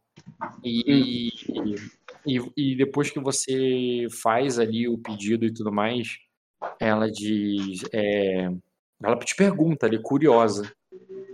E, 0.63 1.31
hum. 1.49 1.75
E, 2.27 2.51
e, 2.57 2.75
depois 2.75 3.09
que 3.09 3.19
você 3.19 4.07
faz 4.21 4.59
ali 4.59 4.87
o 4.87 4.97
pedido 4.97 5.45
e 5.45 5.53
tudo 5.53 5.71
mais, 5.71 6.17
ela 6.79 7.09
diz. 7.09 7.83
É, 7.93 8.49
ela 9.01 9.17
te 9.17 9.35
pergunta 9.35 9.85
ali, 9.85 10.01
curiosa. 10.01 10.71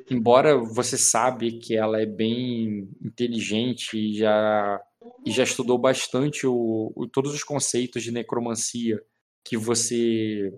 Embora 0.10 0.58
você 0.58 0.98
sabe 0.98 1.60
que 1.60 1.76
ela 1.76 2.02
é 2.02 2.06
bem 2.06 2.90
inteligente 3.02 3.98
e 3.98 4.18
já, 4.18 4.82
e 5.26 5.32
já 5.32 5.44
estudou 5.44 5.78
bastante 5.78 6.46
o, 6.46 6.92
o 6.96 7.08
todos 7.08 7.34
os 7.34 7.44
conceitos 7.44 8.04
de 8.04 8.12
necromancia 8.12 9.02
que 9.46 9.58
você 9.58 10.54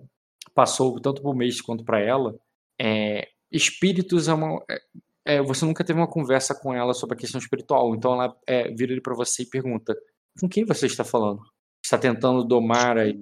passou 0.54 1.00
tanto 1.00 1.22
para 1.22 1.30
o 1.30 1.34
mês 1.34 1.60
quanto 1.60 1.84
para 1.84 2.00
ela, 2.00 2.34
é, 2.80 3.28
espíritos 3.50 4.28
é 4.28 4.34
uma. 4.34 4.62
É, 4.70 5.36
é, 5.36 5.42
você 5.42 5.64
nunca 5.64 5.84
teve 5.84 5.98
uma 5.98 6.08
conversa 6.08 6.54
com 6.54 6.72
ela 6.72 6.94
sobre 6.94 7.16
a 7.16 7.18
questão 7.18 7.40
espiritual. 7.40 7.94
Então 7.94 8.14
ela 8.14 8.36
é, 8.46 8.70
vira 8.70 8.92
ele 8.92 9.00
para 9.00 9.14
você 9.14 9.42
e 9.42 9.50
pergunta: 9.50 9.96
com 10.40 10.48
quem 10.48 10.64
você 10.64 10.86
está 10.86 11.04
falando? 11.04 11.40
Está 11.84 11.98
tentando 11.98 12.44
domar 12.44 12.98
as, 12.98 13.12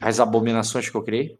as 0.00 0.20
abominações 0.20 0.88
que 0.88 0.96
eu 0.96 1.02
criei? 1.02 1.38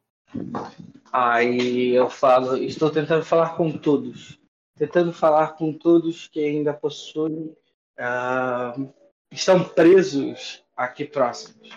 Aí 1.12 1.94
eu 1.94 2.08
falo: 2.08 2.56
estou 2.56 2.90
tentando 2.90 3.24
falar 3.24 3.56
com 3.56 3.70
todos. 3.72 4.38
Tentando 4.76 5.12
falar 5.12 5.56
com 5.56 5.72
todos 5.72 6.28
que 6.28 6.40
ainda 6.40 6.72
possuem. 6.72 7.54
Uh, 7.98 8.92
estão 9.32 9.64
presos 9.64 10.62
aqui 10.76 11.04
próximos. 11.04 11.70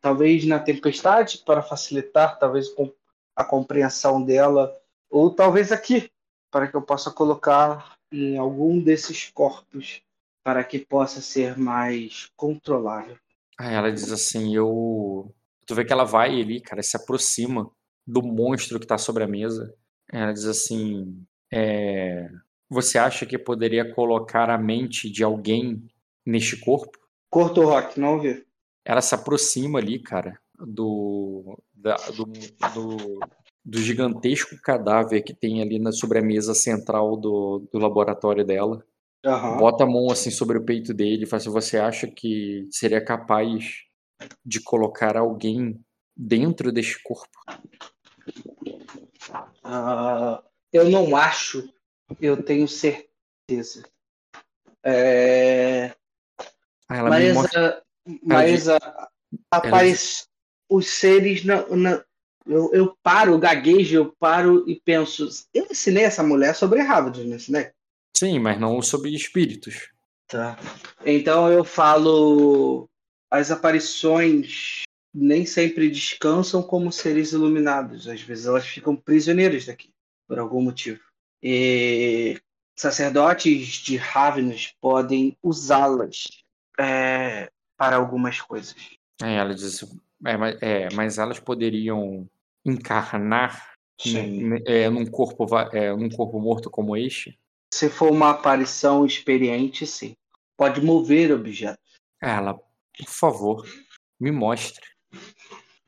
Talvez 0.00 0.44
na 0.46 0.58
tempestade, 0.58 1.42
para 1.44 1.62
facilitar, 1.62 2.38
talvez 2.38 2.68
a 3.34 3.44
compreensão 3.44 4.22
dela 4.22 4.76
ou 5.10 5.30
talvez 5.30 5.72
aqui, 5.72 6.10
para 6.50 6.68
que 6.68 6.76
eu 6.76 6.82
possa 6.82 7.10
colocar 7.10 7.96
em 8.12 8.36
algum 8.36 8.80
desses 8.80 9.30
corpos 9.30 10.02
para 10.42 10.64
que 10.64 10.78
possa 10.78 11.20
ser 11.20 11.56
mais 11.58 12.30
controlável. 12.36 13.16
Ah, 13.58 13.70
ela 13.70 13.90
diz 13.90 14.10
assim, 14.12 14.54
eu... 14.54 15.34
Tu 15.66 15.74
vê 15.74 15.84
que 15.84 15.92
ela 15.92 16.04
vai 16.04 16.40
ali, 16.40 16.60
cara, 16.60 16.82
se 16.82 16.96
aproxima 16.96 17.70
do 18.06 18.22
monstro 18.22 18.78
que 18.78 18.84
está 18.84 18.96
sobre 18.96 19.24
a 19.24 19.28
mesa. 19.28 19.74
Ela 20.10 20.32
diz 20.32 20.46
assim, 20.46 21.24
é... 21.52 22.30
Você 22.70 22.98
acha 22.98 23.24
que 23.24 23.38
poderia 23.38 23.94
colocar 23.94 24.50
a 24.50 24.58
mente 24.58 25.10
de 25.10 25.24
alguém 25.24 25.82
neste 26.24 26.56
corpo? 26.58 26.98
Cortou 27.30 27.64
rock, 27.64 27.98
não 27.98 28.14
ouvi. 28.14 28.44
Ela 28.84 29.00
se 29.00 29.14
aproxima 29.14 29.78
ali, 29.78 29.98
cara, 29.98 30.38
do, 30.58 31.58
da, 31.72 31.96
do, 31.96 32.24
do, 32.74 33.20
do 33.64 33.78
gigantesco 33.78 34.56
cadáver 34.62 35.22
que 35.22 35.34
tem 35.34 35.62
ali 35.62 35.78
na, 35.78 35.92
sobre 35.92 36.18
a 36.18 36.22
mesa 36.22 36.54
central 36.54 37.16
do, 37.16 37.66
do 37.72 37.78
laboratório 37.78 38.44
dela. 38.44 38.84
Uhum. 39.24 39.56
Bota 39.56 39.84
a 39.84 39.86
mão 39.86 40.10
assim 40.10 40.30
sobre 40.30 40.58
o 40.58 40.64
peito 40.64 40.94
dele 40.94 41.24
e 41.24 41.26
fala 41.26 41.40
assim, 41.40 41.50
você 41.50 41.78
acha 41.78 42.06
que 42.06 42.68
seria 42.70 43.04
capaz 43.04 43.82
de 44.44 44.60
colocar 44.60 45.16
alguém 45.16 45.80
dentro 46.16 46.72
deste 46.72 47.02
corpo? 47.02 47.38
Uh, 49.64 50.42
eu 50.72 50.88
não 50.88 51.16
acho, 51.16 51.68
eu 52.20 52.42
tenho 52.42 52.68
certeza. 52.68 53.82
É... 54.84 55.94
Ah, 56.88 57.02
mas 57.02 57.34
mostra... 57.34 57.82
mas 58.22 58.68
a, 58.68 58.78
rapaz, 59.52 60.28
os 60.68 60.88
seres 60.88 61.44
não, 61.44 61.68
não, 61.76 62.04
eu, 62.46 62.70
eu 62.72 62.96
paro, 63.02 63.38
gaguejo, 63.38 63.94
eu 63.94 64.16
paro 64.18 64.68
e 64.68 64.80
penso. 64.80 65.28
Eu 65.52 65.66
ensinei 65.70 66.04
essa 66.04 66.22
mulher 66.22 66.54
sobre 66.54 66.80
Harvard, 66.80 67.22
não 67.24 67.36
ensinei? 67.36 67.70
Sim, 68.16 68.38
mas 68.38 68.58
não 68.58 68.80
sobre 68.82 69.14
espíritos. 69.14 69.90
Tá. 70.26 70.58
Então 71.04 71.50
eu 71.50 71.64
falo. 71.64 72.88
As 73.30 73.50
aparições 73.50 74.82
nem 75.14 75.44
sempre 75.44 75.90
descansam 75.90 76.62
como 76.62 76.90
seres 76.90 77.32
iluminados. 77.32 78.08
Às 78.08 78.22
vezes 78.22 78.46
elas 78.46 78.66
ficam 78.66 78.96
prisioneiras 78.96 79.66
daqui, 79.66 79.90
por 80.26 80.38
algum 80.38 80.62
motivo. 80.62 81.00
E 81.42 82.40
sacerdotes 82.74 83.66
de 83.82 83.96
Ravenous 83.96 84.74
podem 84.80 85.36
usá-las 85.42 86.24
é, 86.78 87.50
para 87.76 87.96
algumas 87.96 88.40
coisas. 88.40 88.76
É, 89.22 89.34
ela 89.34 89.54
diz, 89.54 89.82
é, 90.24 90.36
mas, 90.36 90.62
é, 90.62 90.88
mas 90.94 91.18
elas 91.18 91.40
poderiam 91.40 92.28
encarnar 92.64 93.74
é, 94.66 94.88
num, 94.88 95.06
corpo, 95.06 95.46
é, 95.72 95.94
num 95.94 96.08
corpo 96.08 96.38
morto 96.40 96.70
como 96.70 96.96
este? 96.96 97.38
Se 97.78 97.88
for 97.88 98.10
uma 98.10 98.30
aparição 98.30 99.06
experiente, 99.06 99.86
sim. 99.86 100.16
Pode 100.56 100.80
mover 100.80 101.30
objetos. 101.30 101.78
Ela, 102.20 102.54
por 102.54 103.06
favor, 103.06 103.68
me 104.18 104.32
mostre. 104.32 104.84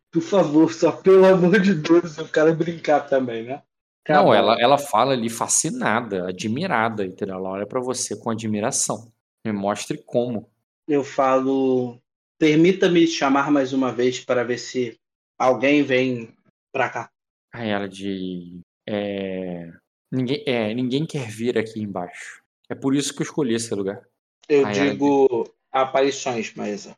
Por 0.08 0.22
favor, 0.22 0.72
só 0.72 0.92
pelo 0.92 1.26
amor 1.26 1.58
de 1.58 1.74
Deus, 1.74 2.16
eu 2.16 2.28
quero 2.28 2.54
brincar 2.54 3.08
também, 3.08 3.42
né? 3.42 3.60
Não, 4.08 4.32
ela, 4.32 4.56
ela 4.60 4.78
fala 4.78 5.14
ali 5.14 5.28
fascinada, 5.28 6.28
admirada, 6.28 7.04
entendeu? 7.04 7.34
Ela 7.34 7.48
olha 7.48 7.66
para 7.66 7.80
você 7.80 8.16
com 8.16 8.30
admiração. 8.30 9.12
Me 9.44 9.50
mostre 9.50 9.98
como. 9.98 10.48
Eu 10.86 11.02
falo, 11.02 12.00
permita-me 12.38 13.04
chamar 13.04 13.50
mais 13.50 13.72
uma 13.72 13.90
vez 13.90 14.20
para 14.20 14.44
ver 14.44 14.58
se 14.58 14.96
alguém 15.36 15.82
vem 15.82 16.32
pra 16.70 16.88
cá. 16.88 17.10
Aí 17.52 17.68
ela 17.68 17.88
de. 17.88 18.60
É... 18.88 19.72
Ninguém, 20.10 20.42
é, 20.46 20.74
ninguém 20.74 21.06
quer 21.06 21.28
vir 21.28 21.56
aqui 21.56 21.80
embaixo. 21.80 22.42
É 22.68 22.74
por 22.74 22.94
isso 22.94 23.14
que 23.14 23.22
eu 23.22 23.24
escolhi 23.24 23.54
esse 23.54 23.74
lugar. 23.74 24.06
Eu 24.48 24.66
Aí 24.66 24.74
digo 24.74 25.44
diz... 25.44 25.52
aparições, 25.70 26.52
mas 26.54 26.92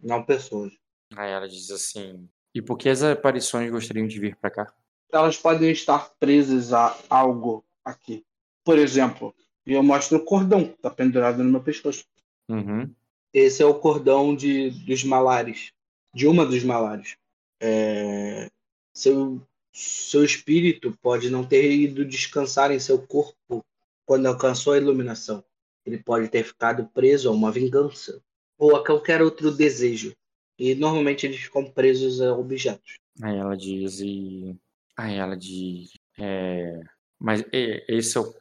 não 0.00 0.22
pessoas. 0.22 0.72
Aí 1.14 1.30
ela 1.30 1.48
diz 1.48 1.70
assim: 1.70 2.28
E 2.54 2.62
por 2.62 2.78
que 2.78 2.88
as 2.88 3.02
aparições 3.02 3.70
gostariam 3.70 4.06
de 4.06 4.18
vir 4.18 4.36
para 4.36 4.50
cá? 4.50 4.74
Elas 5.12 5.36
podem 5.36 5.70
estar 5.70 6.10
presas 6.18 6.72
a 6.72 6.96
algo 7.08 7.64
aqui. 7.84 8.24
Por 8.64 8.78
exemplo, 8.78 9.34
eu 9.66 9.82
mostro 9.82 10.18
o 10.18 10.24
cordão 10.24 10.64
que 10.64 10.74
está 10.74 10.90
pendurado 10.90 11.42
no 11.42 11.50
meu 11.50 11.62
pescoço. 11.62 12.04
Uhum. 12.48 12.94
Esse 13.32 13.62
é 13.62 13.66
o 13.66 13.74
cordão 13.74 14.34
de, 14.34 14.70
dos 14.70 15.04
malares, 15.04 15.72
de 16.14 16.26
uma 16.26 16.44
dos 16.44 16.64
malares. 16.64 17.16
É, 17.60 18.50
seu, 18.94 19.40
seu 19.78 20.24
espírito 20.24 20.96
pode 21.00 21.30
não 21.30 21.44
ter 21.44 21.70
ido 21.70 22.04
descansar 22.04 22.72
em 22.72 22.80
seu 22.80 22.98
corpo 23.00 23.64
quando 24.04 24.26
alcançou 24.26 24.72
a 24.72 24.76
iluminação. 24.76 25.44
Ele 25.86 25.98
pode 25.98 26.28
ter 26.28 26.42
ficado 26.42 26.84
preso 26.92 27.28
a 27.28 27.32
uma 27.32 27.52
vingança 27.52 28.20
ou 28.58 28.74
a 28.74 28.84
qualquer 28.84 29.22
outro 29.22 29.52
desejo. 29.52 30.12
E 30.58 30.74
normalmente 30.74 31.24
eles 31.24 31.38
ficam 31.38 31.64
presos 31.64 32.20
a 32.20 32.34
objetos. 32.34 32.94
Aí 33.22 33.36
ela 33.36 33.56
diz 33.56 34.00
e. 34.00 34.56
Aí 34.96 35.16
ela 35.16 35.36
diz. 35.36 35.92
É... 36.18 36.80
Mas 37.16 37.44
esse 37.52 38.18
é 38.18 38.20
o. 38.20 38.34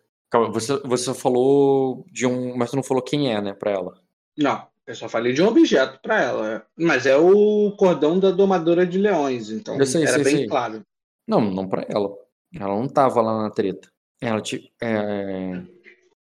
Você, 0.52 0.76
você 0.80 1.14
falou 1.14 2.04
de 2.12 2.26
um. 2.26 2.58
Mas 2.58 2.72
tu 2.72 2.78
não 2.78 2.84
falou 2.84 3.04
quem 3.04 3.32
é, 3.32 3.40
né, 3.40 3.54
pra 3.54 3.72
ela? 3.72 4.02
Não. 4.36 4.68
Eu 4.88 4.96
só 4.96 5.08
falei 5.08 5.34
de 5.34 5.44
um 5.44 5.48
objeto 5.48 6.00
para 6.02 6.20
ela. 6.20 6.66
Mas 6.76 7.06
é 7.06 7.16
o 7.16 7.76
cordão 7.78 8.18
da 8.18 8.32
domadora 8.32 8.88
de 8.88 8.98
leões, 8.98 9.52
então 9.52 9.76
sei, 9.86 10.04
era 10.04 10.14
sei, 10.14 10.24
bem 10.24 10.36
sei. 10.38 10.48
claro. 10.48 10.84
Não, 11.28 11.42
não 11.42 11.68
para 11.68 11.86
ela. 11.90 12.16
Ela 12.54 12.76
não 12.76 12.88
tava 12.88 13.22
lá 13.22 13.44
na 13.44 13.50
treta. 13.50 13.92
Ela 14.22 14.42
te. 14.42 14.72
É... 14.82 15.62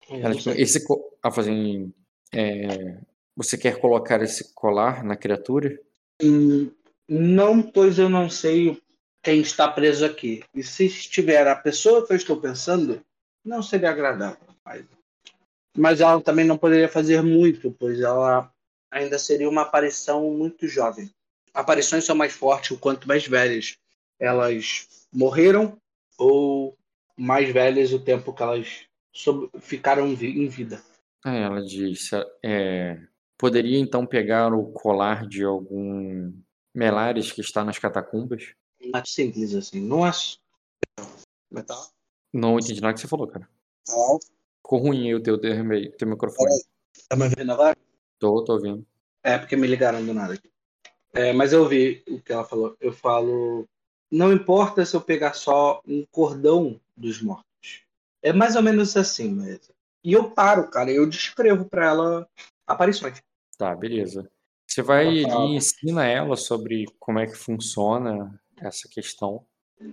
Ela, 0.10 0.36
tipo, 0.36 0.52
esse. 0.52 0.86
A 1.24 1.32
fazer. 1.32 1.90
É... 2.34 2.98
Você 3.36 3.58
quer 3.58 3.80
colocar 3.80 4.22
esse 4.22 4.54
colar 4.54 5.04
na 5.04 5.16
criatura? 5.16 5.80
Hum, 6.22 6.70
não, 7.08 7.62
pois 7.62 7.98
eu 7.98 8.10
não 8.10 8.30
sei 8.30 8.80
quem 9.24 9.42
está 9.42 9.68
preso 9.68 10.06
aqui. 10.06 10.44
E 10.54 10.62
se 10.62 10.86
estiver 10.86 11.48
a 11.48 11.56
pessoa 11.56 12.06
que 12.06 12.14
eu 12.14 12.18
estou 12.18 12.40
pensando, 12.40 13.02
não 13.44 13.64
seria 13.64 13.90
agradável. 13.90 14.48
Mas 14.64 14.86
mas 15.76 16.02
ela 16.02 16.22
também 16.22 16.46
não 16.46 16.58
poderia 16.58 16.90
fazer 16.90 17.22
muito, 17.22 17.72
pois 17.72 18.00
ela 18.02 18.52
ainda 18.90 19.18
seria 19.18 19.50
uma 19.50 19.62
aparição 19.62 20.30
muito 20.32 20.68
jovem. 20.68 21.10
Aparições 21.54 22.04
são 22.04 22.16
mais 22.16 22.34
fortes 22.34 22.72
o 22.72 22.78
quanto 22.78 23.08
mais 23.08 23.26
velhas 23.26 23.78
elas 24.22 25.08
morreram 25.12 25.78
ou 26.18 26.78
mais 27.18 27.52
velhas 27.52 27.92
o 27.92 28.00
tempo 28.00 28.32
que 28.34 28.44
elas 28.44 28.86
ficaram 29.60 30.08
em 30.08 30.48
vida. 30.48 30.82
É, 31.26 31.42
ela 31.42 31.62
disse, 31.62 32.16
é, 32.44 33.02
poderia 33.38 33.80
então 33.80 34.06
pegar 34.06 34.54
o 34.54 34.72
colar 34.72 35.28
de 35.28 35.44
algum 35.44 36.32
Melares 36.74 37.32
que 37.32 37.42
está 37.42 37.66
nas 37.66 37.78
catacumbas? 37.78 38.54
Não 38.80 39.00
é 39.00 39.04
simples 39.06 39.54
assim, 39.54 39.82
não 39.82 40.08
é 40.08 40.12
metal. 41.52 41.84
Não 42.32 42.58
entendi 42.58 42.80
nada 42.80 42.94
que 42.94 43.02
você 43.02 43.08
falou, 43.08 43.28
cara. 43.28 43.50
Tá. 43.86 43.94
Ficou 44.58 44.80
ruim 44.80 45.08
aí 45.08 45.16
o 45.16 45.22
teu, 45.22 45.38
teu, 45.38 45.54
teu 45.98 46.08
microfone. 46.08 46.64
Tá 47.10 47.16
me 47.16 47.24
ouvindo 47.24 47.52
agora? 47.52 47.78
Tô, 48.18 48.44
tô 48.44 48.54
ouvindo. 48.54 48.86
É, 49.24 49.38
porque 49.38 49.56
me 49.56 49.68
ligaram 49.68 50.04
do 50.06 50.14
nada 50.14 50.36
aqui. 50.36 50.50
É, 51.14 51.34
mas 51.34 51.52
eu 51.52 51.62
ouvi 51.64 52.04
o 52.08 52.22
que 52.22 52.32
ela 52.32 52.46
falou. 52.46 52.76
Eu 52.80 52.94
falo. 52.94 53.68
Não 54.12 54.34
importa 54.34 54.86
se 54.86 54.96
eu 54.96 55.02
pegar 55.02 55.34
só 55.34 55.82
um 55.88 56.06
cordão 56.12 56.80
dos 56.98 57.22
mortos. 57.22 57.46
É 58.22 58.34
mais 58.34 58.56
ou 58.56 58.62
menos 58.62 58.98
assim 58.98 59.32
mesmo. 59.32 59.74
E 60.04 60.14
eu 60.14 60.30
paro, 60.32 60.70
cara, 60.70 60.92
eu 60.92 61.08
descrevo 61.08 61.66
para 61.66 61.86
ela 61.86 62.28
aparições. 62.68 63.22
Tá, 63.58 63.76
beleza. 63.76 64.30
Você 64.68 64.82
vai 64.82 65.08
ali 65.08 65.54
e 65.54 65.56
ensina 65.56 66.06
ela 66.06 66.36
sobre 66.36 66.86
como 67.00 67.20
é 67.20 67.28
que 67.28 67.36
funciona 67.36 68.40
essa 68.58 68.88
questão. 68.90 69.46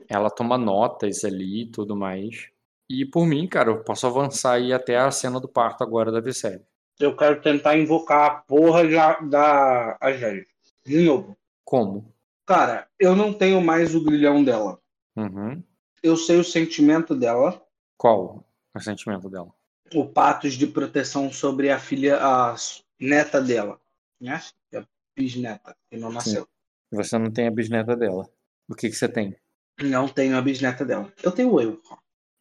Ela 0.08 0.30
toma 0.30 0.58
notas 0.58 1.24
ali 1.24 1.62
e 1.62 1.70
tudo 1.70 1.96
mais. 1.96 2.48
E 2.88 3.04
por 3.04 3.26
mim, 3.26 3.46
cara, 3.46 3.70
eu 3.70 3.84
posso 3.84 4.06
avançar 4.06 4.52
aí 4.52 4.72
até 4.72 4.96
a 4.96 5.10
cena 5.10 5.38
do 5.38 5.48
parto 5.48 5.82
agora 5.82 6.10
da 6.10 6.20
Visséria. 6.20 6.66
Eu 6.98 7.16
quero 7.16 7.40
tentar 7.40 7.78
invocar 7.78 8.26
a 8.26 8.30
porra 8.30 8.86
da, 8.88 9.20
da 9.20 9.96
Agélia. 10.00 10.46
De 10.84 11.02
novo. 11.02 11.36
Como? 11.64 12.12
Cara, 12.49 12.88
eu 12.99 13.14
não 13.14 13.30
tenho 13.30 13.61
mais 13.61 13.94
o 13.94 14.03
grilhão 14.03 14.42
dela. 14.42 14.80
Uhum. 15.14 15.62
Eu 16.03 16.16
sei 16.16 16.38
o 16.38 16.44
sentimento 16.44 17.14
dela. 17.14 17.62
Qual 17.99 18.42
o 18.74 18.80
sentimento 18.80 19.28
dela? 19.28 19.53
O 19.94 20.07
patos 20.07 20.55
de 20.55 20.66
proteção 20.66 21.30
sobre 21.30 21.70
a 21.70 21.78
filha, 21.78 22.16
a 22.18 22.57
neta 22.99 23.38
dela. 23.38 23.78
Né? 24.18 24.40
A 24.74 24.82
bisneta, 25.14 25.76
que 25.90 25.99
não 25.99 26.11
nasceu. 26.11 26.44
Sim. 26.44 26.96
Você 26.96 27.18
não 27.18 27.30
tem 27.30 27.49
a 27.49 27.51
bisneta 27.51 27.94
dela. 27.94 28.26
O 28.66 28.74
que, 28.74 28.88
que 28.88 28.96
você 28.96 29.11
tem? 29.11 29.36
Não 29.82 30.09
tenho 30.09 30.34
a 30.34 30.40
bisneta 30.40 30.86
dela. 30.86 31.12
Eu 31.22 31.30
tenho 31.30 31.61
eu. 31.61 31.78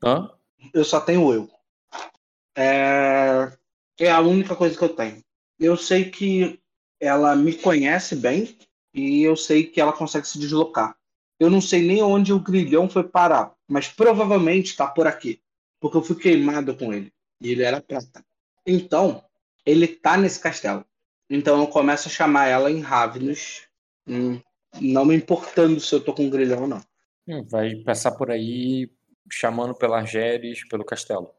Hã? 0.02 0.32
Eu 0.74 0.86
só 0.86 1.02
tenho 1.02 1.34
eu. 1.34 1.50
É... 2.56 3.52
é 4.00 4.10
a 4.10 4.22
única 4.22 4.56
coisa 4.56 4.78
que 4.78 4.84
eu 4.86 4.96
tenho. 4.96 5.22
Eu 5.60 5.76
sei 5.76 6.10
que 6.10 6.62
ela 6.98 7.36
me 7.36 7.54
conhece 7.54 8.16
bem 8.16 8.58
e 8.98 9.24
eu 9.24 9.36
sei 9.36 9.64
que 9.64 9.80
ela 9.80 9.94
consegue 9.94 10.28
se 10.28 10.40
deslocar. 10.40 10.96
Eu 11.40 11.50
não 11.50 11.62
sei 11.62 11.82
nem 11.82 12.02
onde 12.02 12.34
o 12.34 12.40
grilhão 12.40 12.90
foi 12.90 13.04
parar, 13.04 13.54
mas 13.68 13.88
provavelmente 13.88 14.72
está 14.72 14.88
por 14.88 15.06
aqui, 15.06 15.40
porque 15.80 15.98
eu 15.98 16.02
fui 16.02 16.16
queimado 16.16 16.76
com 16.76 16.92
ele 16.92 17.14
e 17.40 17.52
ele 17.52 17.64
era 17.64 17.80
prata. 17.80 18.26
Então, 18.66 19.24
ele 19.66 19.88
tá 19.88 20.18
nesse 20.18 20.40
castelo. 20.40 20.84
Então 21.30 21.60
eu 21.60 21.68
começo 21.68 22.08
a 22.08 22.12
chamar 22.12 22.48
ela 22.48 22.72
em 22.72 22.80
Ravenous, 22.80 23.68
hum, 24.08 24.42
não 24.82 25.06
me 25.06 25.16
importando 25.16 25.80
se 25.80 25.94
eu 25.94 26.04
tô 26.04 26.14
com 26.14 26.24
um 26.24 26.30
grilhão 26.30 26.62
ou 26.62 26.68
não. 26.68 26.82
Hum, 27.28 27.44
vai 27.46 27.76
passar 27.76 28.14
por 28.14 28.32
aí 28.32 28.90
chamando 29.30 29.76
pela 29.76 30.00
Argeres, 30.00 30.68
pelo 30.68 30.86
castelo. 30.86 31.30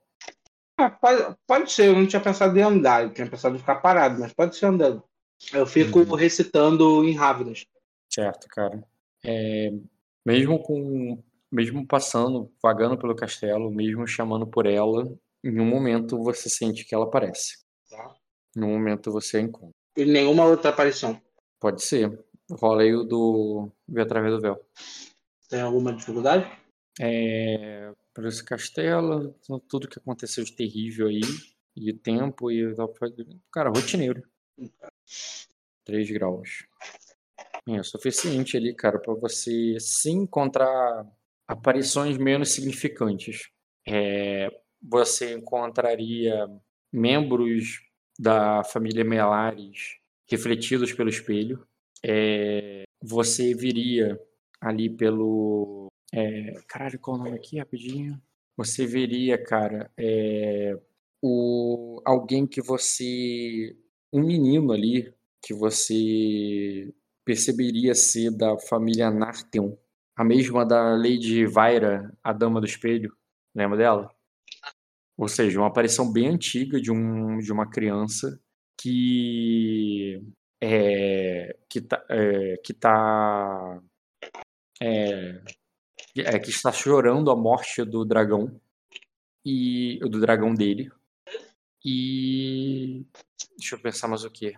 Ah, 0.77 0.91
pode, 0.91 1.37
pode, 1.47 1.73
ser, 1.73 1.87
eu 1.87 1.97
não 1.97 2.07
tinha 2.07 2.21
pensado 2.21 2.57
em 2.57 2.63
andar, 2.63 3.03
eu 3.03 3.13
tinha 3.13 3.29
pensado 3.29 3.57
em 3.57 3.59
ficar 3.59 3.77
parado, 3.77 4.21
mas 4.21 4.33
pode 4.33 4.55
ser 4.55 4.67
andando. 4.67 5.03
Eu 5.53 5.66
fico 5.66 6.01
uhum. 6.01 6.14
recitando 6.14 7.05
em 7.05 7.14
Ravenous. 7.14 7.64
Certo, 8.09 8.49
cara. 8.49 8.82
É, 9.24 9.70
mesmo 10.24 10.59
com. 10.62 11.22
Mesmo 11.51 11.86
passando, 11.86 12.53
vagando 12.62 12.99
pelo 12.99 13.16
castelo, 13.16 13.70
mesmo 13.70 14.07
chamando 14.07 14.47
por 14.47 14.66
ela, 14.66 15.11
em 15.43 15.59
um 15.59 15.64
momento 15.64 16.22
você 16.22 16.51
sente 16.51 16.84
que 16.84 16.95
ela 16.95 17.07
aparece. 17.07 17.64
Tá. 17.89 18.14
Em 18.55 18.62
um 18.62 18.68
momento 18.68 19.11
você 19.11 19.39
a 19.39 19.41
encontra. 19.41 19.74
E 19.97 20.05
nenhuma 20.05 20.45
outra 20.45 20.68
aparição. 20.68 21.18
Pode 21.59 21.82
ser. 21.82 22.22
Rola 22.51 22.82
aí 22.82 22.95
o 22.95 23.03
do 23.03 23.70
Ver 23.89 24.03
através 24.03 24.34
do 24.34 24.41
véu. 24.41 24.61
Tem 25.49 25.62
alguma 25.62 25.95
dificuldade? 25.95 26.47
É, 27.01 27.91
por 28.12 28.26
esse 28.26 28.45
castelo, 28.45 29.34
tudo 29.68 29.89
que 29.89 29.99
aconteceu 29.99 30.45
de 30.45 30.53
terrível 30.53 31.07
aí, 31.07 31.20
e 31.74 31.93
tempo 31.93 32.51
e. 32.51 32.74
Cara, 33.51 33.70
rotineiro. 33.70 34.22
3 35.85 36.11
graus. 36.11 36.67
É 37.67 37.81
o 37.81 37.85
suficiente 37.85 38.57
ali, 38.57 38.75
cara, 38.75 38.99
para 38.99 39.15
você 39.15 39.79
se 39.79 40.11
encontrar 40.11 41.07
aparições 41.47 42.17
menos 42.17 42.51
significantes. 42.53 43.51
É, 43.87 44.49
você 44.83 45.35
encontraria 45.35 46.49
membros 46.93 47.83
da 48.19 48.65
família 48.65 49.05
Melares 49.05 49.97
refletidos 50.31 50.93
pelo 50.93 51.11
espelho. 51.11 51.67
É, 52.05 52.85
você 53.03 53.55
viria 53.55 54.19
ali 54.61 54.89
pelo 54.89 55.89
é, 56.13 56.53
caralho, 56.67 56.99
qual 56.99 57.17
o 57.17 57.19
nome 57.19 57.37
aqui, 57.37 57.59
rapidinho? 57.59 58.21
Você 58.57 58.87
veria, 58.87 59.43
cara, 59.43 59.91
é, 59.97 60.79
o, 61.23 62.01
alguém 62.05 62.47
que 62.47 62.61
você. 62.61 63.77
Um 64.13 64.23
menino 64.23 64.73
ali 64.73 65.13
que 65.43 65.55
você 65.55 66.93
perceberia 67.25 67.95
ser 67.95 68.31
da 68.31 68.59
família 68.59 69.11
Nartheon. 69.11 69.77
A 70.17 70.25
mesma 70.25 70.65
da 70.65 70.97
Lady 70.97 71.47
Vaira, 71.47 72.13
a 72.25 72.33
Dama 72.33 72.61
do 72.61 72.67
Espelho. 72.67 73.15
Lembra 73.55 73.77
dela? 73.77 74.11
Ou 75.17 75.29
seja, 75.29 75.59
uma 75.59 75.69
aparição 75.69 76.11
bem 76.11 76.29
antiga 76.29 76.81
de, 76.81 76.91
um, 76.91 77.39
de 77.39 77.53
uma 77.53 77.69
criança 77.69 78.41
que 78.81 80.23
é, 80.63 81.57
que 81.69 81.81
tá, 81.81 82.05
é, 82.09 82.57
que 82.65 82.73
tá 82.73 83.83
é, 84.81 85.43
é, 86.17 86.39
que 86.39 86.51
está 86.51 86.73
chorando 86.73 87.31
a 87.31 87.37
morte 87.37 87.85
do 87.85 88.05
dragão 88.05 88.61
e 89.45 89.99
do 90.01 90.21
dragão 90.21 90.55
dele. 90.55 90.91
E 91.85 93.07
deixa 93.57 93.76
eu 93.76 93.81
pensar 93.81 94.09
mais 94.09 94.24
o 94.24 94.31
que. 94.31 94.55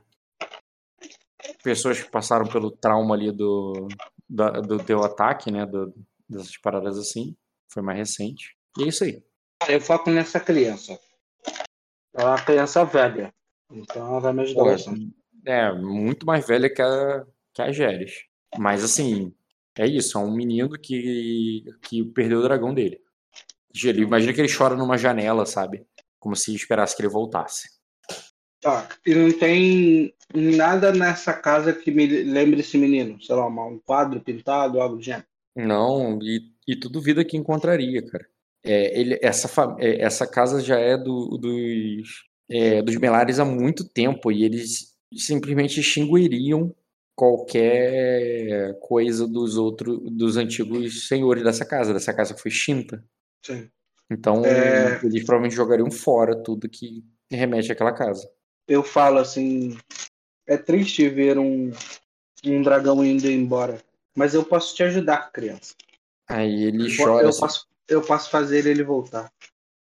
Pessoas 1.63 2.03
que 2.03 2.11
passaram 2.11 2.47
pelo 2.47 2.71
trauma 2.71 3.15
ali 3.15 3.31
do, 3.31 3.89
da, 4.29 4.51
do 4.51 4.83
teu 4.83 5.03
ataque, 5.03 5.51
né? 5.51 5.67
Do, 5.67 5.95
dessas 6.29 6.57
paradas 6.57 6.99
assim. 6.99 7.37
Foi 7.69 7.83
mais 7.83 7.99
recente. 7.99 8.57
E 8.79 8.85
é 8.85 8.89
isso 8.89 9.05
aí. 9.05 9.23
Eu 9.69 9.81
foco 9.81 10.11
nessa 10.11 10.41
criança. 10.41 10.99
É 12.15 12.25
uma 12.25 12.43
criança 12.43 12.85
velha. 12.85 13.33
Então 13.71 14.07
ela 14.07 14.21
vai 14.21 14.33
me 14.33 14.43
ajudar 14.43 14.65
bastante. 14.65 15.15
É, 15.47 15.73
muito 15.73 16.27
mais 16.27 16.47
velha 16.47 16.73
que 16.73 16.83
a, 16.83 17.25
que 17.55 17.63
a 17.63 17.71
Geres. 17.71 18.25
Mas 18.59 18.83
assim, 18.83 19.33
é 19.79 19.87
isso, 19.87 20.19
é 20.19 20.21
um 20.21 20.35
menino 20.35 20.71
que, 20.71 21.65
que 21.83 22.05
perdeu 22.05 22.41
o 22.41 22.43
dragão 22.43 22.75
dele. 22.75 23.01
Ele, 23.85 24.03
imagina 24.03 24.33
que 24.33 24.41
ele 24.41 24.53
chora 24.53 24.75
numa 24.75 24.99
janela, 24.99 25.47
sabe? 25.47 25.87
Como 26.21 26.37
se 26.37 26.55
esperasse 26.55 26.95
que 26.95 27.03
ele 27.03 27.09
voltasse. 27.09 27.69
Tá, 28.61 28.89
e 29.07 29.15
não 29.15 29.33
tem 29.33 30.15
nada 30.35 30.93
nessa 30.93 31.33
casa 31.33 31.73
que 31.73 31.91
me 31.91 32.07
lembre 32.07 32.61
esse 32.61 32.77
menino? 32.77 33.21
Sei 33.23 33.35
lá, 33.35 33.47
um 33.47 33.79
quadro 33.79 34.21
pintado, 34.21 34.81
algo 34.81 34.97
do 34.97 35.03
gênero? 35.03 35.25
Não, 35.57 36.19
e, 36.23 36.43
e 36.69 36.77
tudo 36.77 37.01
vida 37.01 37.25
que 37.25 37.37
encontraria, 37.37 38.05
cara. 38.07 38.27
É, 38.63 39.01
ele, 39.01 39.19
essa, 39.23 39.49
é, 39.79 40.03
essa 40.03 40.27
casa 40.27 40.61
já 40.61 40.79
é 40.79 40.97
do, 40.97 41.39
dos, 41.39 42.25
é, 42.51 42.83
dos 42.83 42.97
Melares 42.97 43.39
há 43.39 43.45
muito 43.45 43.89
tempo 43.89 44.31
e 44.31 44.45
eles 44.45 44.95
simplesmente 45.15 45.81
extinguiriam 45.81 46.75
qualquer 47.17 48.79
coisa 48.81 49.27
dos 49.27 49.57
outros, 49.57 49.99
dos 50.13 50.37
antigos 50.37 51.09
senhores 51.09 51.43
dessa 51.43 51.65
casa. 51.65 51.93
Dessa 51.95 52.15
casa 52.15 52.37
foi 52.37 52.51
extinta. 52.51 53.03
Sim. 53.45 53.71
Então, 54.11 54.45
é... 54.45 55.01
eles 55.05 55.25
provavelmente 55.25 55.55
jogariam 55.55 55.91
fora 55.91 56.35
tudo 56.43 56.69
que 56.69 57.05
remete 57.31 57.71
àquela 57.71 57.93
casa. 57.93 58.29
Eu 58.67 58.83
falo 58.83 59.19
assim, 59.19 59.79
é 60.47 60.57
triste 60.57 61.09
ver 61.09 61.39
um, 61.39 61.71
um 62.45 62.63
dragão 62.63 63.05
indo 63.05 63.31
embora, 63.31 63.81
mas 64.17 64.35
eu 64.35 64.45
posso 64.45 64.75
te 64.75 64.83
ajudar, 64.83 65.31
criança. 65.33 65.75
Aí 66.29 66.65
ele 66.65 66.87
eu, 66.87 66.97
chora. 66.97 67.25
Eu, 67.25 67.29
assim, 67.29 67.41
posso, 67.41 67.67
eu 67.89 68.03
posso 68.03 68.31
fazer 68.31 68.67
ele 68.67 68.83
voltar. 68.83 69.33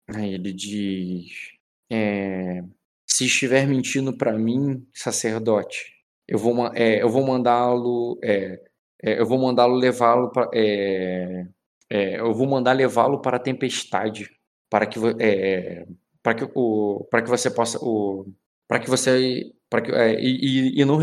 Aí 0.08 0.34
ele 0.34 0.52
diz: 0.52 1.52
é, 1.90 2.62
se 3.06 3.26
estiver 3.26 3.66
mentindo 3.66 4.16
para 4.16 4.38
mim, 4.38 4.86
sacerdote, 4.92 5.92
eu 6.28 6.38
vou, 6.38 6.66
é, 6.74 7.02
eu 7.02 7.08
vou 7.08 7.24
mandá-lo, 7.26 8.18
é, 8.22 8.60
é, 9.02 9.20
eu 9.20 9.26
vou 9.26 9.38
mandá-lo 9.38 9.74
levá-lo 9.74 10.30
para, 10.30 10.50
é, 10.54 11.46
é, 11.90 12.20
eu 12.20 12.34
vou 12.34 12.46
mandar 12.46 12.72
levá-lo 12.72 13.20
para 13.20 13.36
a 13.36 13.40
tempestade, 13.40 14.30
para 14.68 14.86
que, 14.86 14.98
é, 15.20 15.86
para 16.22 16.34
que 16.34 16.48
o, 16.54 17.06
para 17.10 17.22
que 17.22 17.28
você 17.28 17.50
possa, 17.50 17.78
o, 17.82 18.26
para 18.66 18.78
que 18.78 18.90
você, 18.90 19.52
para 19.68 19.82
que 19.82 19.92
e, 19.92 20.80
e, 20.80 20.84
não, 20.84 20.98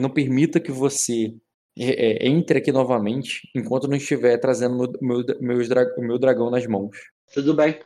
não 0.00 0.10
permita 0.10 0.60
que 0.60 0.72
você 0.72 1.34
entre 1.76 2.58
aqui 2.58 2.72
novamente 2.72 3.48
enquanto 3.54 3.88
não 3.88 3.96
estiver 3.96 4.36
trazendo 4.38 4.76
meu, 5.00 5.24
meu, 5.24 5.40
meus, 5.40 5.68
o 5.96 6.02
meu 6.02 6.18
dragão 6.18 6.50
nas 6.50 6.66
mãos. 6.66 6.96
Tudo 7.32 7.54
bem. 7.54 7.78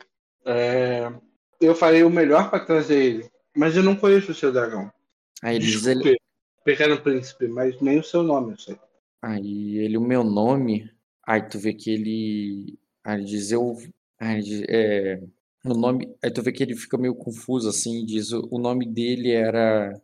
eu 1.61 1.75
farei 1.75 2.03
o 2.03 2.09
melhor 2.09 2.49
para 2.49 2.65
trazer 2.65 3.01
ele, 3.01 3.29
mas 3.55 3.75
eu 3.77 3.83
não 3.83 3.95
conheço 3.95 4.31
o 4.31 4.35
seu 4.35 4.51
dragão. 4.51 4.91
Aí 5.41 5.55
ele 5.55 5.65
diz 5.65 5.85
ele, 5.85 6.17
Pequeno 6.65 6.99
Príncipe, 6.99 7.47
mas 7.47 7.79
nem 7.79 7.99
o 7.99 8.03
seu 8.03 8.23
nome, 8.23 8.53
eu 8.53 8.57
sei. 8.57 8.75
Aí 9.21 9.77
ele, 9.77 9.97
o 9.97 10.01
meu 10.01 10.23
nome. 10.23 10.91
Aí 11.25 11.41
tu 11.47 11.59
vê 11.59 11.73
que 11.73 11.89
ele. 11.91 12.77
Aí 13.03 13.19
ele 13.19 13.25
diz, 13.25 13.51
eu. 13.51 13.75
Aí 14.19 14.41
diz, 14.41 14.63
é, 14.69 15.21
o 15.65 15.73
nome. 15.73 16.15
Aí 16.23 16.31
tu 16.31 16.41
vê 16.43 16.51
que 16.51 16.63
ele 16.63 16.75
fica 16.75 16.97
meio 16.97 17.15
confuso 17.15 17.69
assim, 17.69 18.05
diz 18.05 18.31
o 18.31 18.57
nome 18.59 18.85
dele 18.87 19.31
era. 19.31 19.99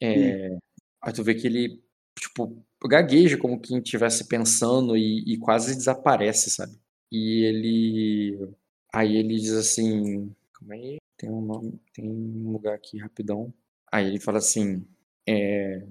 É, 0.00 0.50
hum. 0.50 0.58
Aí 1.02 1.12
tu 1.12 1.24
vê 1.24 1.34
que 1.34 1.46
ele, 1.46 1.82
tipo, 2.18 2.62
gagueja 2.86 3.38
como 3.38 3.60
quem 3.60 3.78
estivesse 3.78 4.26
pensando 4.28 4.96
e, 4.96 5.24
e, 5.26 5.38
quase 5.38 5.74
desaparece, 5.74 6.50
sabe? 6.50 6.76
E 7.10 7.44
ele. 7.44 8.54
Aí 8.92 9.16
ele 9.16 9.36
diz 9.36 9.52
assim. 9.52 10.34
Como 10.58 10.74
é? 10.74 10.98
Tem 11.16 11.30
um 11.30 11.40
nome. 11.40 11.80
Tem 11.94 12.08
um 12.08 12.52
lugar 12.52 12.74
aqui 12.74 12.98
rapidão. 12.98 13.52
Aí 13.90 14.06
ele 14.06 14.20
fala 14.20 14.38
assim. 14.38 14.86
É, 15.26 15.86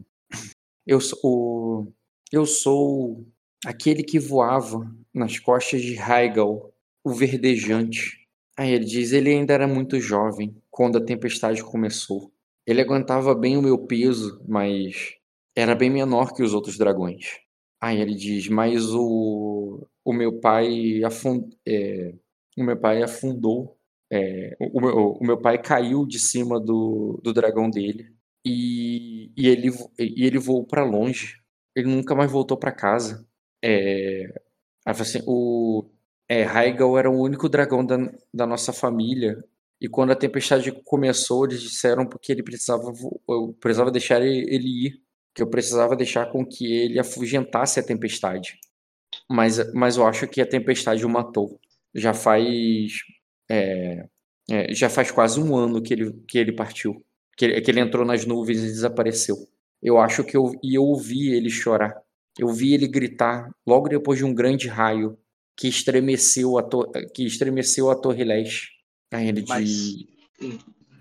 eu 0.86 1.02
sou. 1.02 1.92
Eu 2.32 2.46
sou 2.46 3.26
aquele 3.66 4.04
que 4.04 4.20
voava 4.20 4.90
nas 5.14 5.40
costas 5.40 5.82
de 5.82 5.98
Haigal, 5.98 6.74
o 7.04 7.14
verdejante. 7.14 8.28
Aí 8.58 8.72
ele 8.72 8.86
diz: 8.86 9.12
ele 9.12 9.30
ainda 9.30 9.54
era 9.54 9.68
muito 9.68 10.00
jovem 10.00 10.56
quando 10.70 10.98
a 10.98 11.06
tempestade 11.06 11.64
começou. 11.64 12.32
Ele 12.66 12.82
aguentava 12.82 13.34
bem 13.34 13.58
o 13.58 13.62
meu 13.62 13.78
peso, 13.88 14.44
mas 14.48 15.16
era 15.56 15.74
bem 15.76 15.90
menor 15.90 16.34
que 16.34 16.44
os 16.44 16.54
outros 16.54 16.78
dragões. 16.78 17.40
Aí 17.82 18.00
ele 18.02 18.16
diz: 18.16 18.48
mas 18.50 18.94
o, 18.94 19.88
o 20.04 20.14
meu 20.14 20.40
pai 20.40 21.02
é, 21.68 22.14
o 22.58 22.64
meu 22.64 22.80
pai 22.80 23.04
afundou. 23.04 23.78
É, 24.12 24.56
o, 24.60 24.80
meu, 24.80 24.96
o 25.20 25.24
meu 25.26 25.38
pai 25.38 25.62
caiu 25.62 26.06
de 26.06 26.18
cima 26.18 26.60
do, 26.60 27.20
do 27.22 27.34
dragão 27.34 27.70
dele 27.70 28.10
e, 28.46 29.32
e 29.36 29.48
ele 29.50 29.70
e 30.00 30.26
ele 30.26 30.40
voou 30.40 30.66
para 30.66 30.84
longe. 30.84 31.42
Ele 31.76 31.88
nunca 31.88 32.16
mais 32.16 32.32
voltou 32.32 32.58
para 32.58 32.72
casa. 32.72 33.27
É, 33.70 34.34
assim, 34.86 35.22
o 35.28 35.86
é, 36.30 36.44
Raigal 36.44 36.98
era 36.98 37.10
o 37.10 37.20
único 37.20 37.50
dragão 37.50 37.86
da, 37.86 37.98
da 38.34 38.48
nossa 38.48 38.72
família. 38.72 39.44
E 39.82 39.90
quando 39.90 40.12
a 40.12 40.16
tempestade 40.16 40.72
começou, 40.86 41.46
eles 41.46 41.62
disseram 41.62 42.06
porque 42.06 42.32
ele 42.32 42.44
precisava, 42.44 42.94
eu 43.30 43.56
precisava 43.60 43.92
deixar 43.92 44.22
ele 44.22 44.88
ir, 44.88 45.02
que 45.36 45.44
eu 45.44 45.50
precisava 45.50 45.96
deixar 45.96 46.32
com 46.32 46.46
que 46.46 46.66
ele 46.66 47.00
afugentasse 47.00 47.80
a 47.80 47.84
tempestade. 47.84 48.58
Mas, 49.30 49.74
mas 49.74 49.98
eu 49.98 50.08
acho 50.08 50.28
que 50.28 50.42
a 50.42 50.48
tempestade 50.48 51.06
o 51.06 51.10
matou. 51.10 51.60
Já 51.94 52.14
faz 52.14 52.94
é, 53.50 54.08
é, 54.50 54.74
já 54.74 54.90
faz 54.90 55.12
quase 55.12 55.40
um 55.40 55.56
ano 55.56 55.82
que 55.82 55.94
ele, 55.94 56.14
que 56.28 56.38
ele 56.38 56.54
partiu, 56.54 57.04
que 57.36 57.46
ele, 57.46 57.62
que 57.62 57.72
ele 57.72 57.82
entrou 57.82 58.06
nas 58.06 58.26
nuvens 58.26 58.60
e 58.60 58.68
desapareceu. 58.68 59.36
Eu 59.82 60.00
acho 60.00 60.24
que 60.24 60.38
eu, 60.38 60.54
e 60.64 60.76
eu 60.78 60.84
ouvi 60.84 61.34
ele 61.34 61.50
chorar. 61.50 61.94
Eu 62.38 62.50
vi 62.50 62.74
ele 62.74 62.88
gritar 62.88 63.50
logo 63.66 63.90
depois 63.90 64.20
de 64.20 64.26
um 64.26 64.34
grande 64.34 64.68
raio 64.68 65.18
que 65.56 65.68
estremeceu 65.68 66.58
a, 66.58 66.64
to 66.64 66.92
que 67.14 67.26
estremeceu 67.26 67.90
a 67.90 67.96
Torre 67.96 68.24
Leste. 68.24 68.70
Aí 69.12 69.28
ele 69.28 69.44
Mas... 69.48 69.68
de. 69.68 70.08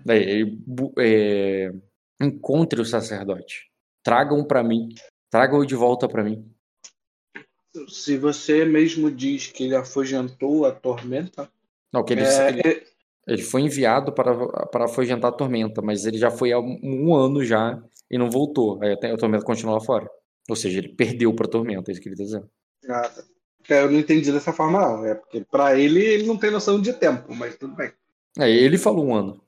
É, 0.09 0.41
é, 0.99 1.71
encontre 2.19 2.81
o 2.81 2.85
sacerdote. 2.85 3.69
Tragam 4.03 4.43
para 4.43 4.63
mim. 4.63 4.89
Tragam 5.29 5.65
de 5.65 5.75
volta 5.75 6.07
para 6.07 6.23
mim. 6.23 6.49
Se 7.87 8.17
você 8.17 8.65
mesmo 8.65 9.11
diz 9.11 9.47
que 9.47 9.65
ele 9.65 9.75
afugentou 9.75 10.65
a 10.65 10.71
tormenta. 10.71 11.51
Não, 11.93 12.03
que 12.03 12.13
ele, 12.13 12.21
é, 12.23 12.49
ele, 12.49 12.61
é 12.61 12.83
ele, 13.27 13.41
foi 13.43 13.61
enviado 13.61 14.11
para, 14.11 14.65
para 14.67 14.85
afugentar 14.85 15.29
a 15.29 15.35
tormenta, 15.35 15.81
mas 15.81 16.05
ele 16.05 16.17
já 16.17 16.31
foi 16.31 16.51
há 16.51 16.59
um 16.59 17.13
ano 17.13 17.43
já 17.43 17.81
e 18.09 18.17
não 18.17 18.31
voltou. 18.31 18.81
Aí 18.81 18.93
a 18.93 19.17
tormenta 19.17 19.45
continua 19.45 19.75
lá 19.75 19.81
fora. 19.81 20.09
Ou 20.49 20.55
seja, 20.55 20.79
ele 20.79 20.89
perdeu 20.89 21.33
para 21.33 21.45
a 21.45 21.49
tormenta, 21.49 21.89
é 21.89 21.93
isso 21.93 22.01
que 22.01 22.07
ele 22.07 22.15
está 22.15 22.23
dizendo. 22.23 22.49
Ah, 22.89 23.11
eu 23.69 23.91
não 23.91 23.99
entendi 23.99 24.31
dessa 24.31 24.53
forma, 24.53 24.79
não. 24.79 25.05
É 25.05 25.15
porque 25.15 25.43
para 25.43 25.77
ele, 25.77 26.03
ele 26.03 26.25
não 26.25 26.37
tem 26.37 26.51
noção 26.51 26.81
de 26.81 26.93
tempo, 26.93 27.35
mas 27.35 27.57
tudo 27.57 27.75
bem. 27.75 27.91
É, 28.39 28.49
ele 28.49 28.77
falou 28.77 29.05
um 29.05 29.15
ano. 29.15 29.41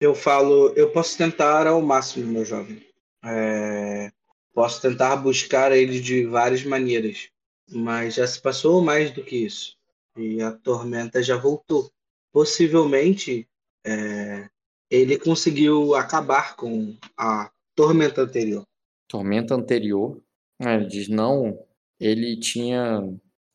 Eu 0.00 0.16
falo, 0.16 0.72
eu 0.74 0.90
posso 0.90 1.16
tentar 1.16 1.66
ao 1.66 1.80
máximo, 1.80 2.32
meu 2.32 2.44
jovem. 2.44 2.84
É, 3.24 4.10
posso 4.52 4.82
tentar 4.82 5.14
buscar 5.14 5.70
ele 5.70 6.00
de 6.00 6.26
várias 6.26 6.64
maneiras, 6.64 7.28
mas 7.70 8.14
já 8.14 8.26
se 8.26 8.40
passou 8.40 8.82
mais 8.82 9.12
do 9.12 9.22
que 9.22 9.36
isso. 9.36 9.76
E 10.16 10.42
a 10.42 10.50
tormenta 10.50 11.22
já 11.22 11.36
voltou. 11.36 11.88
Possivelmente, 12.32 13.48
é, 13.86 14.48
ele 14.90 15.18
conseguiu 15.18 15.94
acabar 15.94 16.56
com 16.56 16.96
a 17.16 17.50
tormenta 17.76 18.22
anterior. 18.22 18.66
Tormenta 19.12 19.54
anterior? 19.54 20.18
É, 20.58 20.74
ele 20.74 20.86
diz, 20.86 21.06
não, 21.06 21.62
ele 22.00 22.34
tinha. 22.40 23.06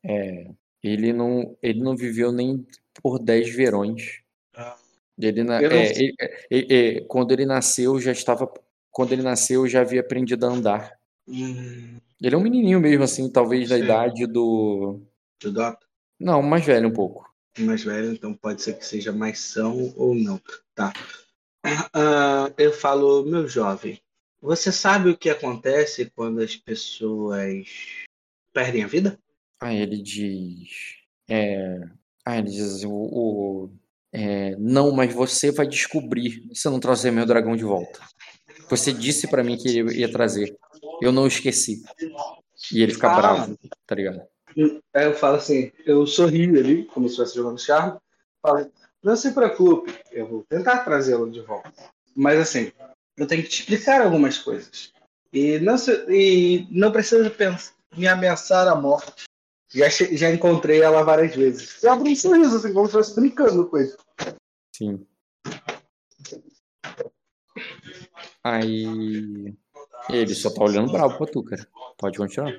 É, 0.06 0.52
ele, 0.84 1.12
não, 1.12 1.58
ele 1.64 1.82
não 1.82 1.98
viveu 1.98 2.32
nem 2.32 2.64
por 3.02 3.18
10 3.18 3.56
verões. 3.56 4.22
Ah. 4.56 4.78
Ele, 5.18 5.42
é, 5.52 6.00
ele, 6.00 6.16
ele, 6.52 7.02
quando 7.06 7.32
ele 7.32 7.44
nasceu, 7.44 8.00
já 8.00 8.12
estava. 8.12 8.54
Quando 8.92 9.14
ele 9.14 9.24
nasceu, 9.24 9.68
já 9.68 9.82
havia 9.82 10.02
aprendido 10.02 10.46
a 10.46 10.50
andar. 10.50 11.00
Hum. 11.28 11.98
Ele 12.22 12.36
é 12.36 12.38
um 12.38 12.42
menininho 12.42 12.80
mesmo, 12.80 13.04
assim, 13.04 13.28
talvez 13.28 13.68
da 13.68 13.80
idade 13.80 14.28
do. 14.28 15.02
Do 15.42 15.52
Dota? 15.52 15.88
Não, 16.20 16.44
mais 16.44 16.64
velho 16.64 16.88
um 16.88 16.94
pouco. 16.94 17.28
Mais 17.58 17.84
velho, 17.84 18.12
então 18.12 18.32
pode 18.32 18.62
ser 18.62 18.78
que 18.78 18.86
seja 18.86 19.12
mais 19.12 19.40
são 19.40 19.92
ou 19.98 20.14
não. 20.14 20.40
Tá. 20.76 20.94
Uh, 21.66 22.54
eu 22.60 22.72
falo, 22.72 23.26
meu 23.26 23.48
jovem, 23.48 24.00
você 24.42 24.72
sabe 24.72 25.10
o 25.10 25.18
que 25.18 25.30
acontece 25.30 26.12
quando 26.16 26.42
as 26.42 26.56
pessoas 26.56 27.68
perdem 28.54 28.84
a 28.84 28.88
vida? 28.88 29.20
Aí 29.60 29.78
ele 29.78 30.02
diz. 30.02 30.98
É, 31.28 31.82
aí 32.26 32.40
ele 32.40 32.50
diz 32.50 32.84
o, 32.84 32.92
o 32.92 33.70
é, 34.12 34.56
não, 34.58 34.92
mas 34.92 35.14
você 35.14 35.52
vai 35.52 35.68
descobrir 35.68 36.48
se 36.54 36.68
eu 36.68 36.72
não 36.72 36.80
trazer 36.80 37.12
meu 37.12 37.26
dragão 37.26 37.56
de 37.56 37.64
volta. 37.64 38.00
Você 38.70 38.92
disse 38.92 39.28
para 39.28 39.44
mim 39.44 39.58
que 39.58 39.68
ele 39.68 40.00
ia 40.00 40.12
trazer. 40.12 40.56
Eu 41.02 41.12
não 41.12 41.28
esqueci. 41.28 41.84
E 42.72 42.82
ele 42.82 42.94
fica 42.94 43.12
ah, 43.12 43.16
bravo, 43.16 43.60
tá 43.86 43.96
ligado? 43.96 44.22
Aí 44.94 45.06
eu 45.06 45.14
falo 45.14 45.38
assim, 45.38 45.72
eu 45.86 46.06
sorrio 46.08 46.60
ali, 46.60 46.86
como 46.86 47.08
se 47.08 47.14
estivesse 47.14 47.36
jogando 47.36 47.60
charme. 47.60 48.00
Falo, 48.42 48.72
não 49.04 49.16
se 49.16 49.32
preocupe, 49.32 49.94
eu 50.12 50.28
vou 50.28 50.44
tentar 50.50 50.80
trazê-lo 50.80 51.30
de 51.30 51.42
volta. 51.42 51.72
Mas 52.16 52.40
assim, 52.40 52.72
eu 53.18 53.26
tenho 53.26 53.44
que 53.44 53.50
te 53.50 53.62
explicar 53.62 54.02
algumas 54.02 54.38
coisas. 54.38 54.94
E 55.34 55.60
não, 55.60 55.78
se, 55.78 55.92
e 56.10 56.68
não 56.72 56.92
precisa 56.92 57.30
pensar, 57.30 57.74
me 57.96 58.08
ameaçar 58.08 58.68
a 58.68 58.76
morte. 58.76 59.26
Já, 59.70 59.90
já 59.90 60.32
encontrei 60.32 60.82
ela 60.82 61.04
várias 61.04 61.36
vezes. 61.36 61.84
Eu 61.84 61.92
abro 61.92 62.08
um 62.10 62.16
sorriso, 62.16 62.56
assim, 62.56 62.74
como 62.74 62.88
se 62.88 62.98
estivesse 62.98 63.20
brincando 63.20 63.68
com 63.68 63.78
ele. 63.78 63.94
Sim. 64.76 65.06
Aí. 68.44 69.54
Ele 70.10 70.34
só 70.34 70.50
tá 70.50 70.64
olhando 70.64 70.92
bravo 70.92 71.18
pra 71.18 71.28
tu, 71.28 71.44
cara. 71.44 71.68
Pode 71.98 72.18
continuar. 72.18 72.54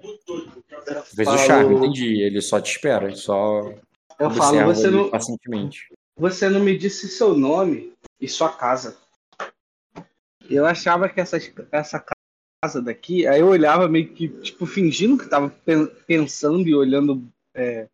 Fez 1.14 1.26
falo... 1.26 1.34
o 1.34 1.38
charme, 1.38 1.74
entendi. 1.76 2.20
Ele 2.20 2.42
só 2.42 2.60
te 2.60 2.72
espera, 2.72 3.06
ele 3.06 3.16
só. 3.16 3.62
Eu 4.18 4.30
falo, 4.30 4.64
você 4.66 4.90
não. 4.90 5.08
Pacientemente. 5.08 5.90
Você 6.18 6.48
não 6.50 6.60
me 6.60 6.76
disse 6.76 7.08
seu 7.08 7.34
nome 7.34 7.94
e 8.20 8.28
sua 8.28 8.50
casa. 8.50 8.98
Eu 10.48 10.66
achava 10.66 11.08
que 11.08 11.20
essa, 11.20 11.38
essa 11.70 12.04
casa 12.62 12.82
daqui, 12.82 13.26
aí 13.26 13.40
eu 13.40 13.48
olhava 13.48 13.88
meio 13.88 14.12
que, 14.12 14.28
tipo, 14.28 14.66
fingindo 14.66 15.18
que 15.18 15.28
tava 15.28 15.52
pensando 16.06 16.66
e 16.66 16.74
olhando 16.74 17.28
é, 17.54 17.86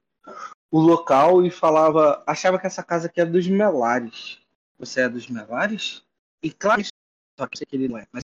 o 0.70 0.80
local 0.80 1.44
e 1.44 1.50
falava, 1.50 2.22
achava 2.26 2.58
que 2.58 2.66
essa 2.66 2.82
casa 2.82 3.06
aqui 3.06 3.20
é 3.20 3.26
dos 3.26 3.46
Melares. 3.46 4.38
Você 4.78 5.02
é 5.02 5.08
dos 5.08 5.28
Melares? 5.28 6.02
E 6.42 6.50
claro, 6.50 6.82
só 7.38 7.46
que 7.46 7.64
ele 7.72 7.88
não 7.88 7.98
é, 7.98 8.06
mas 8.12 8.22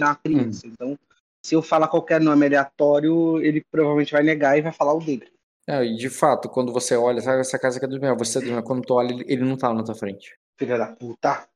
é 0.00 0.04
uma 0.04 0.14
criança, 0.14 0.66
hum. 0.66 0.70
então 0.72 0.98
se 1.44 1.54
eu 1.54 1.62
falar 1.62 1.88
qualquer 1.88 2.20
nome 2.20 2.46
aleatório, 2.46 3.40
ele 3.40 3.64
provavelmente 3.70 4.12
vai 4.12 4.22
negar 4.22 4.56
e 4.56 4.62
vai 4.62 4.72
falar 4.72 4.94
o 4.94 5.00
dele. 5.00 5.30
É, 5.66 5.84
e 5.84 5.96
de 5.96 6.08
fato, 6.08 6.48
quando 6.48 6.72
você 6.72 6.96
olha, 6.96 7.20
sabe, 7.20 7.40
essa 7.40 7.58
casa 7.58 7.76
aqui 7.76 7.84
é 7.84 7.88
dos 7.88 7.98
Melares, 7.98 8.28
você 8.28 8.52
é 8.52 8.62
quando 8.62 8.82
tu 8.82 8.94
olha, 8.94 9.12
ele 9.26 9.44
não 9.44 9.56
tá 9.56 9.72
na 9.74 9.82
tua 9.82 9.94
frente. 9.94 10.36
Filha 10.56 10.78
da 10.78 10.86
puta. 10.86 11.48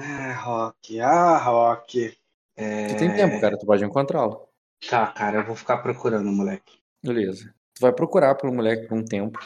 Ah, 0.00 0.32
Rock, 0.34 1.00
ah, 1.00 1.38
Rock. 1.38 2.16
É... 2.56 2.86
Tu 2.88 2.98
tem 2.98 3.14
tempo, 3.14 3.40
cara, 3.40 3.58
tu 3.58 3.66
pode 3.66 3.84
encontrá-lo. 3.84 4.48
Tá, 4.88 5.08
cara, 5.08 5.38
eu 5.38 5.44
vou 5.44 5.56
ficar 5.56 5.78
procurando 5.78 6.28
o 6.28 6.32
moleque. 6.32 6.78
Beleza. 7.02 7.52
Tu 7.74 7.80
vai 7.80 7.92
procurar 7.92 8.36
pro 8.36 8.52
moleque 8.52 8.86
por 8.86 8.96
um 8.96 9.04
tempo. 9.04 9.38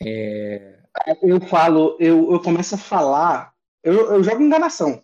É... 0.00 0.78
Eu 1.22 1.40
falo, 1.40 1.96
eu, 1.98 2.32
eu 2.32 2.40
começo 2.40 2.76
a 2.76 2.78
falar, 2.78 3.52
eu, 3.82 4.14
eu 4.14 4.22
jogo 4.22 4.42
enganação. 4.42 5.02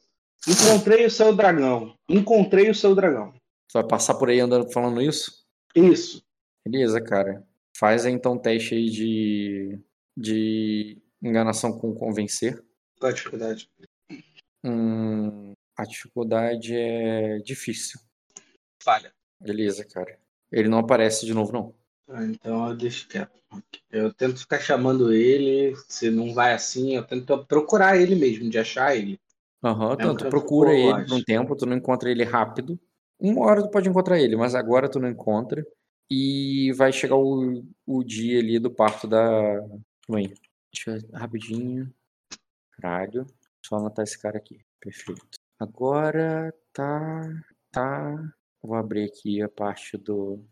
Encontrei 0.49 1.05
o 1.05 1.11
seu 1.11 1.35
dragão. 1.35 1.97
Encontrei 2.09 2.71
o 2.71 2.75
seu 2.75 2.95
dragão. 2.95 3.33
Tu 3.69 3.75
vai 3.75 3.85
passar 3.85 4.15
por 4.15 4.29
aí 4.29 4.39
andando 4.39 4.71
falando 4.73 5.03
isso? 5.03 5.45
Isso. 5.75 6.25
Beleza, 6.65 7.01
cara. 7.01 7.45
Faz 7.77 8.07
aí 8.07 8.13
então 8.13 8.35
um 8.35 8.39
teste 8.39 8.75
aí 8.75 8.89
de, 8.89 9.81
de 10.17 11.03
enganação 11.21 11.77
com 11.77 11.93
convencer. 11.93 12.63
Qual 12.99 13.11
a 13.11 13.15
dificuldade? 13.15 13.69
Hum, 14.65 15.53
a 15.77 15.85
dificuldade 15.85 16.75
é 16.75 17.39
difícil. 17.39 18.01
Falha. 18.83 19.13
Beleza, 19.41 19.85
cara. 19.85 20.19
Ele 20.51 20.69
não 20.69 20.79
aparece 20.79 21.27
de 21.27 21.35
novo, 21.35 21.53
não. 21.53 21.75
Ah, 22.09 22.25
então 22.25 22.69
eu 22.69 22.77
deixo 22.77 23.09
quieto. 23.09 23.41
Eu 23.91 24.13
tento 24.13 24.41
ficar 24.41 24.61
chamando 24.61 25.13
ele. 25.13 25.75
Se 25.89 26.11
não 26.11 26.35
vai 26.35 26.53
assim, 26.53 26.97
eu 26.97 27.05
tento 27.05 27.45
procurar 27.47 27.97
ele 27.97 28.15
mesmo, 28.15 28.51
de 28.51 28.59
achar 28.59 28.97
ele. 28.97 29.19
Aham, 29.65 29.91
uhum, 29.91 29.97
tanto 29.97 30.29
procura 30.29 30.73
ele 30.73 31.05
por 31.05 31.15
um 31.15 31.23
tempo, 31.23 31.57
tu 31.57 31.67
não 31.67 31.77
encontra 31.77 32.11
ele 32.11 32.25
rápido. 32.25 32.79
Uma 33.19 33.47
hora 33.47 33.63
tu 33.63 33.71
pode 33.71 33.89
encontrar 33.89 34.21
ele, 34.21 34.37
mas 34.37 34.55
agora 34.55 34.89
tu 34.89 34.99
não 34.99 35.09
encontra. 35.09 35.65
E 36.11 36.73
vai 36.73 36.93
chegar 36.93 37.17
o, 37.17 37.65
o 37.87 38.03
dia 38.03 38.41
ali 38.41 38.59
do 38.59 38.71
parto 38.71 39.07
da. 39.07 39.21
Aí. 40.13 40.35
Deixa 40.73 40.97
eu 40.97 41.19
rapidinho. 41.19 41.93
Caralho. 42.73 43.27
Só 43.65 43.77
anotar 43.77 44.03
esse 44.03 44.21
cara 44.21 44.39
aqui. 44.39 44.61
Perfeito. 44.81 45.39
Agora 45.59 46.53
tá. 46.73 47.23
Tá. 47.71 48.33
Vou 48.63 48.77
abrir 48.77 49.05
aqui 49.05 49.43
a 49.43 49.49
parte 49.49 49.97
do. 49.97 50.45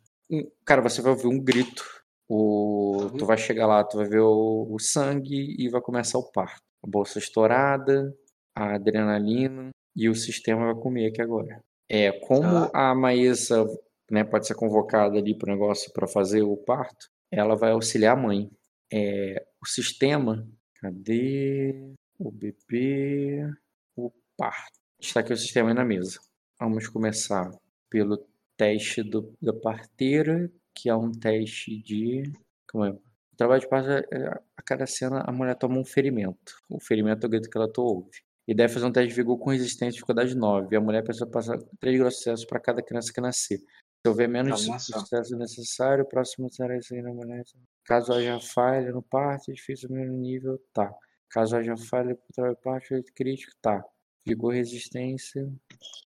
Cara, 0.64 0.80
você 0.80 1.02
vai 1.02 1.12
ouvir 1.12 1.26
um 1.26 1.42
grito. 1.42 1.84
O... 2.28 3.10
Tu 3.18 3.26
vai 3.26 3.36
chegar 3.36 3.66
lá, 3.66 3.82
tu 3.82 3.96
vai 3.96 4.06
ver 4.06 4.20
o, 4.20 4.68
o 4.70 4.78
sangue 4.78 5.56
e 5.58 5.68
vai 5.68 5.80
começar 5.80 6.18
o 6.18 6.30
parto. 6.30 6.62
A 6.82 6.86
bolsa 6.88 7.18
estourada, 7.18 8.14
a 8.54 8.76
adrenalina 8.76 9.70
e 9.96 10.08
o 10.08 10.14
sistema 10.14 10.72
vai 10.72 10.80
comer 10.80 11.08
aqui 11.08 11.20
agora. 11.20 11.60
É, 11.88 12.12
como 12.12 12.46
ah. 12.72 12.90
a 12.90 12.94
Maísa 12.94 13.66
né, 14.10 14.22
pode 14.22 14.46
ser 14.46 14.54
convocada 14.54 15.18
ali 15.18 15.36
para 15.36 15.50
o 15.50 15.52
negócio 15.52 15.92
para 15.92 16.06
fazer 16.06 16.42
o 16.42 16.56
parto, 16.56 17.08
ela 17.32 17.56
vai 17.56 17.72
auxiliar 17.72 18.16
a 18.16 18.20
mãe. 18.20 18.50
É, 18.92 19.44
o 19.62 19.66
sistema, 19.66 20.48
cadê 20.76 21.94
o 22.20 22.30
bebê, 22.30 23.50
o 23.96 24.12
parto? 24.36 24.78
Está 25.00 25.20
aqui 25.20 25.32
o 25.32 25.36
sistema 25.36 25.70
aí 25.70 25.74
na 25.74 25.84
mesa. 25.84 26.20
Vamos 26.60 26.86
começar 26.86 27.50
pelo 27.88 28.18
teste 28.56 29.02
do, 29.02 29.34
da 29.40 29.54
parteira, 29.54 30.52
que 30.74 30.90
é 30.90 30.94
um 30.94 31.10
teste 31.10 31.82
de. 31.82 32.30
Como 32.70 32.84
é? 32.84 32.90
O 32.90 33.36
trabalho 33.36 33.62
de 33.62 33.68
parto, 33.68 33.88
é, 33.88 34.04
é, 34.12 34.28
a 34.54 34.62
cada 34.62 34.86
cena, 34.86 35.24
a 35.26 35.32
mulher 35.32 35.56
toma 35.56 35.78
um 35.78 35.84
ferimento. 35.84 36.60
O 36.68 36.78
ferimento 36.78 37.24
é 37.24 37.26
o 37.26 37.30
grito 37.30 37.48
que 37.48 37.56
ela 37.56 37.72
ouve. 37.78 38.10
E 38.46 38.54
deve 38.54 38.74
fazer 38.74 38.84
um 38.84 38.92
teste 38.92 39.08
de 39.08 39.14
vigor 39.14 39.38
com 39.38 39.50
resistência 39.50 39.92
de 39.92 39.94
dificuldade 39.94 40.36
9. 40.36 40.68
E 40.74 40.76
a 40.76 40.80
mulher 40.80 41.02
precisa 41.02 41.26
passar 41.26 41.58
3 41.80 41.98
processos 41.98 42.44
para 42.44 42.60
cada 42.60 42.82
criança 42.82 43.10
que 43.12 43.20
nascer. 43.20 43.58
Se 43.58 44.08
houver 44.08 44.28
menos 44.28 44.62
sucesso 44.62 45.36
necessário, 45.36 46.04
o 46.04 46.08
próximo 46.08 46.52
será 46.52 46.76
isso 46.76 46.94
aí 46.94 47.00
na 47.00 47.12
mulher. 47.12 47.44
Caso 47.84 48.12
haja 48.12 48.38
falha 48.40 48.92
no 48.92 49.02
parto, 49.02 49.50
é 49.50 49.54
difícil 49.54 49.88
no 49.90 50.04
nível, 50.16 50.58
tá. 50.72 50.94
Caso 51.30 51.56
haja 51.56 51.76
falha 51.76 52.10
no 52.10 52.34
trabalho 52.34 52.56
parto, 52.62 52.94
é 52.94 53.02
crítico, 53.14 53.52
tá. 53.62 53.84
Vigor, 54.26 54.52
resistência. 54.52 55.50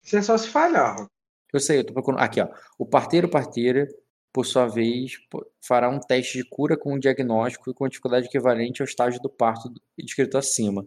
Isso 0.03 0.17
é 0.17 0.23
só 0.23 0.37
se 0.37 0.49
falhar. 0.49 0.97
Eu 1.53 1.61
sei, 1.61 1.79
eu 1.79 1.85
tô 1.85 1.93
procurando. 1.93 2.21
Aqui, 2.21 2.41
ó. 2.41 2.49
O 2.79 2.87
parteiro 2.87 3.29
parteira, 3.29 3.87
por 4.33 4.47
sua 4.47 4.67
vez, 4.67 5.19
fará 5.61 5.89
um 5.89 6.01
teste 6.01 6.39
de 6.39 6.49
cura 6.49 6.77
com 6.77 6.95
um 6.95 6.99
diagnóstico 6.99 7.71
e 7.71 7.75
com 7.75 7.89
dificuldade 7.89 8.27
equivalente 8.27 8.83
ao 8.83 8.87
estágio 8.87 9.21
do 9.21 9.29
parto 9.29 9.73
descrito 9.99 10.39
acima. 10.39 10.87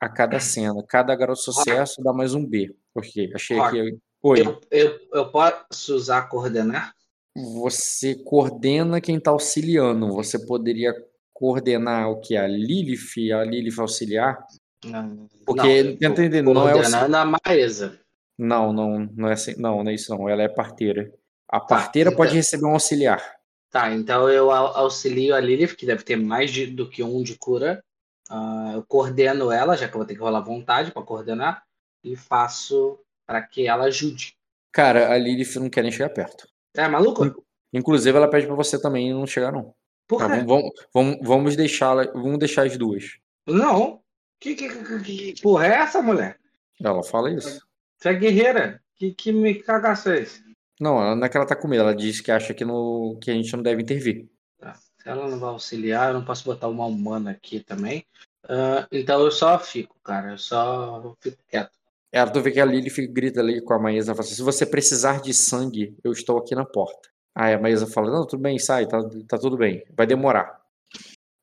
A 0.00 0.08
cada 0.08 0.40
cena. 0.40 0.82
Cada 0.88 1.14
garoto 1.14 1.40
sucesso 1.40 2.02
dá 2.02 2.12
mais 2.12 2.34
um 2.34 2.46
B. 2.46 2.74
Ok, 2.94 3.30
achei 3.34 3.58
aqui 3.58 3.98
Oi. 4.22 4.40
Eu, 4.40 4.58
eu, 4.70 4.98
eu 5.12 5.30
posso 5.30 5.94
usar 5.94 6.30
coordenar? 6.30 6.94
Você 7.36 8.14
coordena 8.14 8.98
quem 8.98 9.18
está 9.18 9.30
auxiliando. 9.30 10.14
Você 10.14 10.38
poderia 10.46 10.94
coordenar 11.34 12.08
o 12.10 12.20
que? 12.20 12.36
A 12.36 12.46
Lilith, 12.46 13.32
a 13.32 13.44
Lilith 13.44 13.78
auxiliar? 13.78 14.46
Não, 14.84 15.28
Porque, 15.44 15.82
não, 15.82 15.96
tenta 15.96 16.24
entender, 16.24 16.42
não 16.42 16.68
é 16.68 16.72
Coordenando 16.72 17.16
a 17.16 17.24
Maesa. 17.24 18.00
Não, 18.38 18.72
não, 18.72 19.00
não 19.14 19.28
é 19.28 19.32
assim, 19.32 19.54
não, 19.58 19.82
não 19.82 19.90
é 19.90 19.94
isso 19.94 20.14
não. 20.14 20.28
Ela 20.28 20.42
é 20.42 20.48
parteira. 20.48 21.12
A 21.48 21.60
tá, 21.60 21.66
parteira 21.66 22.10
tá, 22.10 22.16
pode 22.16 22.30
então... 22.30 22.36
receber 22.36 22.66
um 22.66 22.72
auxiliar. 22.72 23.22
Tá, 23.70 23.92
então 23.92 24.28
eu 24.28 24.50
auxilio 24.52 25.34
a 25.34 25.40
Lilith, 25.40 25.74
que 25.74 25.84
deve 25.84 26.04
ter 26.04 26.16
mais 26.16 26.52
de, 26.52 26.66
do 26.66 26.88
que 26.88 27.02
um 27.02 27.22
de 27.22 27.36
cura. 27.36 27.82
Uh, 28.30 28.74
eu 28.74 28.84
coordeno 28.86 29.50
ela, 29.50 29.76
já 29.76 29.88
que 29.88 29.94
eu 29.94 29.98
vou 29.98 30.06
ter 30.06 30.14
que 30.14 30.20
rolar 30.20 30.40
vontade 30.40 30.92
para 30.92 31.02
coordenar, 31.02 31.62
e 32.02 32.14
faço 32.14 32.98
para 33.26 33.42
que 33.42 33.66
ela 33.66 33.84
ajude. 33.84 34.36
Cara, 34.72 35.12
a 35.12 35.18
Lilith 35.18 35.56
não 35.56 35.68
quer 35.68 35.82
nem 35.82 35.90
chegar 35.90 36.10
perto. 36.10 36.46
É 36.76 36.86
maluco? 36.88 37.44
Inclusive, 37.72 38.16
ela 38.16 38.30
pede 38.30 38.46
para 38.46 38.54
você 38.54 38.80
também 38.80 39.12
não 39.12 39.26
chegar, 39.26 39.52
não. 39.52 39.74
Por 40.06 40.18
tá, 40.18 40.28
vamos, 40.28 40.70
vamos, 40.92 41.18
vamos, 41.22 41.56
deixar, 41.56 41.94
vamos 42.12 42.38
deixar 42.38 42.66
as 42.66 42.76
duas. 42.76 43.18
Não. 43.46 44.00
Que, 44.38 44.54
que, 44.54 44.68
que, 44.68 45.32
que 45.32 45.42
porra 45.42 45.66
é 45.66 45.70
essa, 45.76 46.02
mulher? 46.02 46.38
Ela 46.82 47.02
fala 47.02 47.30
isso. 47.32 47.66
Você 47.98 48.10
é 48.10 48.14
guerreira? 48.14 48.82
Que, 48.96 49.14
que 49.14 49.32
me 49.32 49.54
cagaço 49.54 50.10
é 50.10 50.20
esse? 50.20 50.42
Não, 50.78 51.16
não 51.16 51.24
é 51.24 51.28
que 51.28 51.36
ela 51.36 51.46
tá 51.46 51.56
com 51.56 51.68
medo. 51.68 51.82
Ela 51.82 51.94
diz 51.94 52.20
que 52.20 52.30
acha 52.30 52.52
que, 52.52 52.64
no, 52.64 53.18
que 53.22 53.30
a 53.30 53.34
gente 53.34 53.54
não 53.56 53.62
deve 53.62 53.82
intervir. 53.82 54.28
Tá. 54.58 54.74
Se 54.74 55.08
ela 55.08 55.28
não 55.28 55.38
vai 55.38 55.50
auxiliar, 55.50 56.08
eu 56.08 56.14
não 56.14 56.24
posso 56.24 56.44
botar 56.44 56.68
uma 56.68 56.84
humana 56.84 57.30
aqui 57.30 57.60
também. 57.60 58.04
Uh, 58.44 58.86
então 58.92 59.22
eu 59.22 59.30
só 59.30 59.58
fico, 59.58 59.96
cara. 60.02 60.32
Eu 60.32 60.38
só 60.38 61.16
fico 61.20 61.38
quieto. 61.48 61.72
É, 62.12 62.24
tu 62.26 62.40
vê 62.40 62.52
que 62.52 62.60
a 62.60 62.64
Lily 62.64 62.90
grita 63.08 63.40
ali 63.40 63.60
com 63.60 63.74
a 63.74 63.78
Maísa, 63.78 64.14
fala 64.14 64.24
assim, 64.24 64.36
se 64.36 64.42
você 64.42 64.64
precisar 64.64 65.20
de 65.20 65.34
sangue, 65.34 65.96
eu 66.04 66.12
estou 66.12 66.38
aqui 66.38 66.54
na 66.54 66.64
porta. 66.64 67.08
Aí 67.34 67.54
a 67.54 67.58
Maísa 67.58 67.86
fala, 67.86 68.10
não, 68.10 68.26
tudo 68.26 68.40
bem, 68.40 68.58
sai, 68.58 68.86
tá, 68.86 68.98
tá 69.28 69.38
tudo 69.38 69.56
bem, 69.56 69.84
vai 69.96 70.06
demorar. 70.06 70.62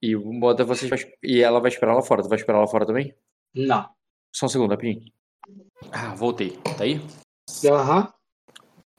E 0.01 0.15
bota 0.15 0.63
vocês 0.63 1.05
e 1.21 1.41
ela 1.41 1.59
vai 1.59 1.69
esperar 1.69 1.93
lá 1.93 2.01
fora. 2.01 2.23
Tu 2.23 2.29
vai 2.29 2.37
esperar 2.37 2.59
lá 2.59 2.67
fora 2.67 2.85
também? 2.85 3.13
Não. 3.53 3.87
Só 4.33 4.47
um 4.47 4.49
segundo, 4.49 4.75
Pim. 4.77 5.11
Ah, 5.91 6.15
voltei. 6.15 6.57
Tá 6.77 6.83
aí? 6.83 6.99
Aham. 7.65 8.11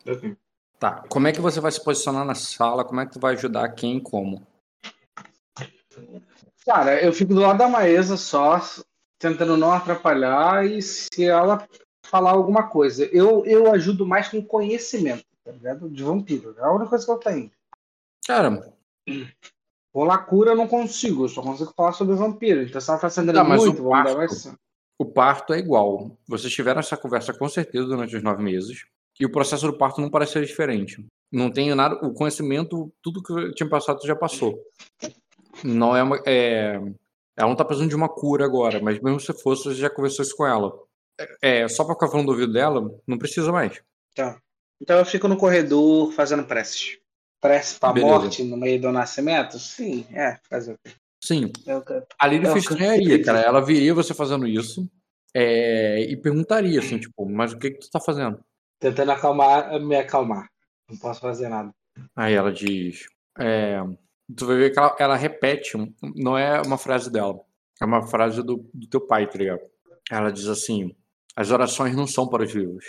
Uhum. 0.07 0.36
Tá. 0.78 1.03
Como 1.09 1.26
é 1.26 1.32
que 1.32 1.40
você 1.40 1.61
vai 1.61 1.72
se 1.72 1.82
posicionar 1.82 2.24
na 2.24 2.34
sala? 2.34 2.84
Como 2.84 3.01
é 3.01 3.07
que 3.07 3.12
tu 3.12 3.20
vai 3.20 3.34
ajudar 3.34 3.68
quem 3.70 3.97
e 3.97 4.01
como? 4.01 4.47
Cara, 6.64 7.03
eu 7.03 7.12
fico 7.12 7.34
do 7.34 7.40
lado 7.40 7.59
da 7.59 7.68
Maesa 7.68 8.16
só, 8.16 8.61
tentando 9.18 9.57
não 9.57 9.72
atrapalhar 9.72 10.64
e 10.64 10.80
se 10.80 11.24
ela 11.24 11.66
falar 12.05 12.32
alguma 12.32 12.68
coisa. 12.68 13.05
Eu, 13.07 13.45
eu 13.47 13.72
ajudo 13.72 14.07
mais 14.07 14.28
com 14.28 14.45
conhecimento, 14.45 15.24
tá 15.45 15.53
ligado? 15.53 15.90
De 15.90 16.03
vampiro. 16.03 16.55
É 16.59 16.64
a 16.64 16.72
única 16.72 16.90
coisa 16.90 17.05
que 17.05 17.11
eu 17.11 17.18
tenho. 17.18 17.51
Caramba. 18.26 18.72
Rolar 19.95 20.24
cura 20.26 20.53
eu 20.53 20.57
não 20.57 20.66
consigo, 20.66 21.24
eu 21.24 21.28
só 21.28 21.43
consigo 21.43 21.72
falar 21.76 21.93
sobre 21.93 22.14
vampiro. 22.14 22.62
Então 22.62 22.80
se 22.80 22.90
ela 22.90 22.99
tá 22.99 23.11
sendo 23.11 23.32
tá, 23.32 23.45
muito, 23.45 23.86
o 23.86 23.90
parto, 23.90 24.16
mais... 24.16 24.55
o 24.99 25.05
parto 25.05 25.53
é 25.53 25.59
igual. 25.59 26.16
Vocês 26.26 26.53
tiveram 26.53 26.80
essa 26.80 26.97
conversa 26.97 27.34
com 27.34 27.49
certeza 27.49 27.86
durante 27.86 28.16
os 28.16 28.22
nove 28.22 28.43
meses. 28.43 28.86
E 29.20 29.26
o 29.26 29.30
processo 29.30 29.66
do 29.66 29.76
parto 29.76 30.01
não 30.01 30.11
parece 30.11 30.32
ser 30.32 30.47
diferente. 30.47 31.05
Não 31.30 31.51
tenho 31.51 31.76
nada. 31.76 31.95
O 32.07 32.14
conhecimento, 32.14 32.90
tudo 33.03 33.22
que 33.22 33.32
eu 33.32 33.55
tinha 33.55 33.68
passado, 33.68 34.01
já 34.07 34.16
passou. 34.16 34.59
Não 35.62 35.95
é 35.95 36.03
uma. 36.03 36.22
É, 36.26 36.80
ela 37.36 37.49
não 37.49 37.57
tá 37.57 37.64
precisando 37.64 37.90
de 37.90 37.97
uma 37.97 38.09
cura 38.09 38.45
agora, 38.45 38.80
mas 38.80 39.01
mesmo 39.01 39.20
se 39.20 39.32
fosse, 39.34 39.64
você 39.64 39.74
já 39.74 39.90
conversou 39.90 40.24
isso 40.24 40.36
com 40.36 40.47
ela. 40.47 40.72
É, 41.40 41.68
só 41.68 41.84
pra 41.84 41.95
ficar 41.95 42.09
falando 42.09 42.26
do 42.26 42.32
ouvido 42.32 42.53
dela, 42.53 42.90
não 43.07 43.18
precisa 43.18 43.53
mais. 43.53 43.82
Tá. 44.14 44.40
Então 44.83 44.99
eu 44.99 45.05
fico 45.05 45.28
no 45.28 45.37
corredor 45.37 46.12
fazendo 46.12 46.43
preces. 46.43 46.99
Prece 47.41 47.78
pra 47.78 47.93
Beleza. 47.93 48.12
morte 48.12 48.43
no 48.43 48.57
meio 48.57 48.80
do 48.80 48.91
nascimento? 48.91 49.57
Sim, 49.57 50.05
é, 50.12 50.39
fazer 50.51 50.72
o 50.72 50.78
quê? 50.85 50.93
Sim. 51.22 51.53
Eu, 51.64 51.85
a 52.18 52.26
Lili 52.26 52.47
eu, 52.47 52.57
estranharia, 52.57 53.22
cara. 53.22 53.41
Ela 53.41 53.61
viria 53.64 53.95
você 53.95 54.12
fazendo 54.12 54.45
isso 54.45 54.91
é, 55.33 56.01
e 56.01 56.16
perguntaria, 56.16 56.80
assim, 56.80 56.99
tipo, 56.99 57.28
mas 57.28 57.53
o 57.53 57.59
que, 57.59 57.70
que 57.70 57.78
tu 57.78 57.91
tá 57.91 58.01
fazendo? 58.01 58.41
Tentando 58.80 59.12
acalmar, 59.12 59.80
me 59.80 59.95
acalmar. 59.95 60.49
Não 60.91 60.99
posso 60.99 61.20
fazer 61.20 61.49
nada. 61.49 61.72
Aí 62.16 62.35
ela 62.35 62.53
diz. 62.53 63.07
É, 63.39 63.80
tu 64.37 64.47
vai 64.47 64.57
ver 64.57 64.70
que 64.70 64.78
ela, 64.80 64.97
ela, 64.99 65.16
repete, 65.16 65.72
não 66.16 66.37
é 66.37 66.61
uma 66.61 66.76
frase 66.76 67.11
dela, 67.11 67.41
é 67.80 67.85
uma 67.85 68.03
frase 68.09 68.43
do, 68.43 68.68
do 68.74 68.87
teu 68.89 69.01
pai, 69.01 69.28
tá 69.28 69.39
ligado? 69.39 69.61
Ela 70.11 70.33
diz 70.33 70.49
assim: 70.49 70.93
as 71.37 71.53
orações 71.53 71.95
não 71.95 72.07
são 72.07 72.26
para 72.26 72.43
os 72.43 72.53
vivos. 72.53 72.85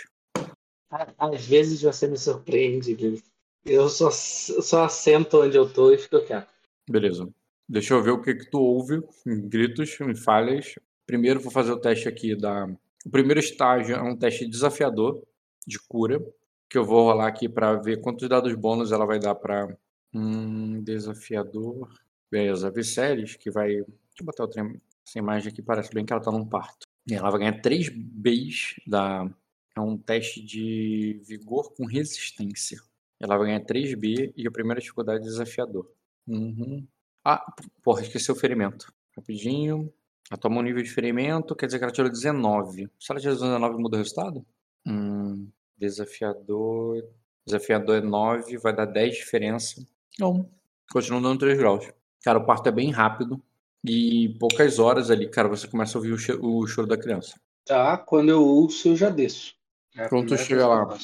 Às 1.18 1.44
vezes 1.46 1.82
você 1.82 2.06
me 2.06 2.16
surpreende, 2.16 3.22
Eu 3.64 3.88
só, 3.88 4.10
só 4.10 4.84
assento 4.84 5.42
onde 5.42 5.56
eu 5.56 5.70
tô 5.72 5.92
e 5.92 5.98
fico 5.98 6.20
quieto. 6.24 6.48
Beleza. 6.88 7.28
Deixa 7.68 7.94
eu 7.94 8.02
ver 8.02 8.10
o 8.10 8.20
que, 8.20 8.34
que 8.34 8.50
tu 8.50 8.60
ouve 8.60 9.02
em 9.26 9.48
gritos, 9.48 9.98
em 10.00 10.14
falhas. 10.14 10.74
Primeiro 11.06 11.40
vou 11.40 11.50
fazer 11.50 11.72
o 11.72 11.80
teste 11.80 12.08
aqui 12.08 12.36
da. 12.36 12.66
O 13.04 13.10
primeiro 13.10 13.40
estágio 13.40 13.96
é 13.96 14.02
um 14.02 14.16
teste 14.16 14.46
desafiador 14.46 15.22
de 15.66 15.78
cura, 15.78 16.24
que 16.68 16.76
eu 16.78 16.84
vou 16.84 17.04
rolar 17.04 17.26
aqui 17.26 17.48
para 17.48 17.74
ver 17.74 18.00
quantos 18.00 18.28
dados 18.28 18.54
bônus 18.54 18.92
ela 18.92 19.06
vai 19.06 19.18
dar 19.18 19.34
para 19.34 19.76
Hum, 20.14 20.80
desafiador. 20.84 21.92
Beleza, 22.30 22.70
Viserys, 22.70 23.34
que 23.34 23.50
vai. 23.50 23.68
Deixa 23.68 24.20
eu 24.20 24.24
botar 24.24 24.44
outra, 24.44 24.62
essa 25.04 25.18
imagem 25.18 25.50
aqui, 25.50 25.60
parece 25.60 25.92
bem 25.92 26.04
que 26.04 26.12
ela 26.12 26.22
tá 26.22 26.30
num 26.30 26.46
parto. 26.46 26.86
E 27.06 27.14
ela 27.14 27.30
vai 27.30 27.40
ganhar 27.40 27.60
3 27.60 27.88
Bs 27.90 28.76
da. 28.86 29.28
É 29.76 29.80
um 29.80 29.96
teste 29.98 30.42
de 30.42 31.20
vigor 31.26 31.72
com 31.74 31.84
resistência. 31.84 32.80
Ela 33.20 33.36
vai 33.36 33.46
ganhar 33.46 33.64
3B 33.64 34.32
e 34.36 34.46
a 34.46 34.50
primeira 34.50 34.80
dificuldade 34.80 35.20
é 35.20 35.22
desafiador. 35.22 35.90
Uhum. 36.26 36.86
Ah, 37.24 37.44
porra, 37.82 38.02
esqueci 38.02 38.30
o 38.30 38.36
ferimento. 38.36 38.92
Rapidinho. 39.16 39.92
Ela 40.30 40.38
toma 40.38 40.60
um 40.60 40.62
nível 40.62 40.82
de 40.82 40.90
ferimento, 40.90 41.54
quer 41.54 41.66
dizer 41.66 41.78
que 41.78 41.84
ela 41.84 41.92
tirou 41.92 42.10
19. 42.10 42.88
Se 42.98 43.12
ela 43.12 43.20
tirou 43.20 43.34
19, 43.34 43.78
muda 43.78 43.96
o 43.96 43.98
resultado? 43.98 44.44
Hum, 44.86 45.48
desafiador. 45.76 47.04
Desafiador 47.46 47.96
é 47.96 48.00
9, 48.00 48.56
vai 48.58 48.74
dar 48.74 48.86
10 48.86 49.16
diferença. 49.16 49.86
Não. 50.18 50.48
Continua 50.90 51.20
dando 51.20 51.40
3 51.40 51.58
graus. 51.58 51.90
Cara, 52.22 52.38
o 52.38 52.46
parto 52.46 52.68
é 52.68 52.72
bem 52.72 52.90
rápido. 52.90 53.42
E 53.86 54.34
poucas 54.40 54.78
horas 54.78 55.10
ali, 55.10 55.28
cara, 55.28 55.46
você 55.46 55.68
começa 55.68 55.98
a 55.98 56.00
ouvir 56.00 56.12
o, 56.12 56.62
o 56.62 56.66
choro 56.66 56.86
da 56.86 56.96
criança. 56.96 57.38
Tá, 57.66 57.98
quando 57.98 58.30
eu 58.30 58.42
ouço, 58.42 58.88
eu 58.88 58.96
já 58.96 59.10
desço. 59.10 59.54
É 59.96 60.08
Quando 60.08 60.28
tu 60.28 60.36
chega 60.36 60.66
lá, 60.66 60.98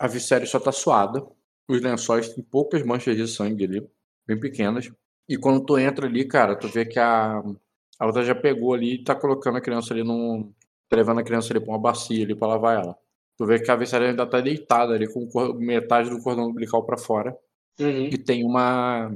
a 0.00 0.06
Viséria 0.06 0.46
só 0.46 0.58
tá 0.58 0.72
suada. 0.72 1.24
os 1.68 1.80
lençóis 1.80 2.28
têm 2.28 2.44
poucas 2.44 2.82
manchas 2.82 3.16
de 3.16 3.26
sangue 3.26 3.64
ali, 3.64 3.90
bem 4.26 4.38
pequenas. 4.38 4.90
E 5.28 5.36
quando 5.36 5.64
tu 5.64 5.78
entra 5.78 6.06
ali, 6.06 6.24
cara, 6.24 6.56
tu 6.56 6.68
vê 6.68 6.84
que 6.84 6.98
a, 6.98 7.42
a 7.98 8.06
outra 8.06 8.24
já 8.24 8.34
pegou 8.34 8.74
ali 8.74 8.94
e 8.94 9.04
tá 9.04 9.14
colocando 9.14 9.58
a 9.58 9.60
criança 9.60 9.92
ali 9.92 10.02
num. 10.02 10.52
Tá 10.88 10.96
levando 10.96 11.18
a 11.18 11.24
criança 11.24 11.52
ali 11.52 11.60
pra 11.60 11.72
uma 11.72 11.80
bacia 11.80 12.24
ali 12.24 12.34
pra 12.34 12.48
lavar 12.48 12.82
ela. 12.82 12.96
Tu 13.36 13.44
vê 13.44 13.60
que 13.60 13.70
a 13.70 13.76
Visséria 13.76 14.08
ainda 14.08 14.26
tá 14.26 14.40
deitada 14.40 14.94
ali 14.94 15.12
com 15.12 15.28
metade 15.58 16.08
do 16.08 16.22
cordão 16.22 16.46
umbilical 16.46 16.84
para 16.84 16.96
fora. 16.96 17.36
Uhum. 17.78 18.06
E 18.06 18.16
tem 18.16 18.44
uma, 18.44 19.12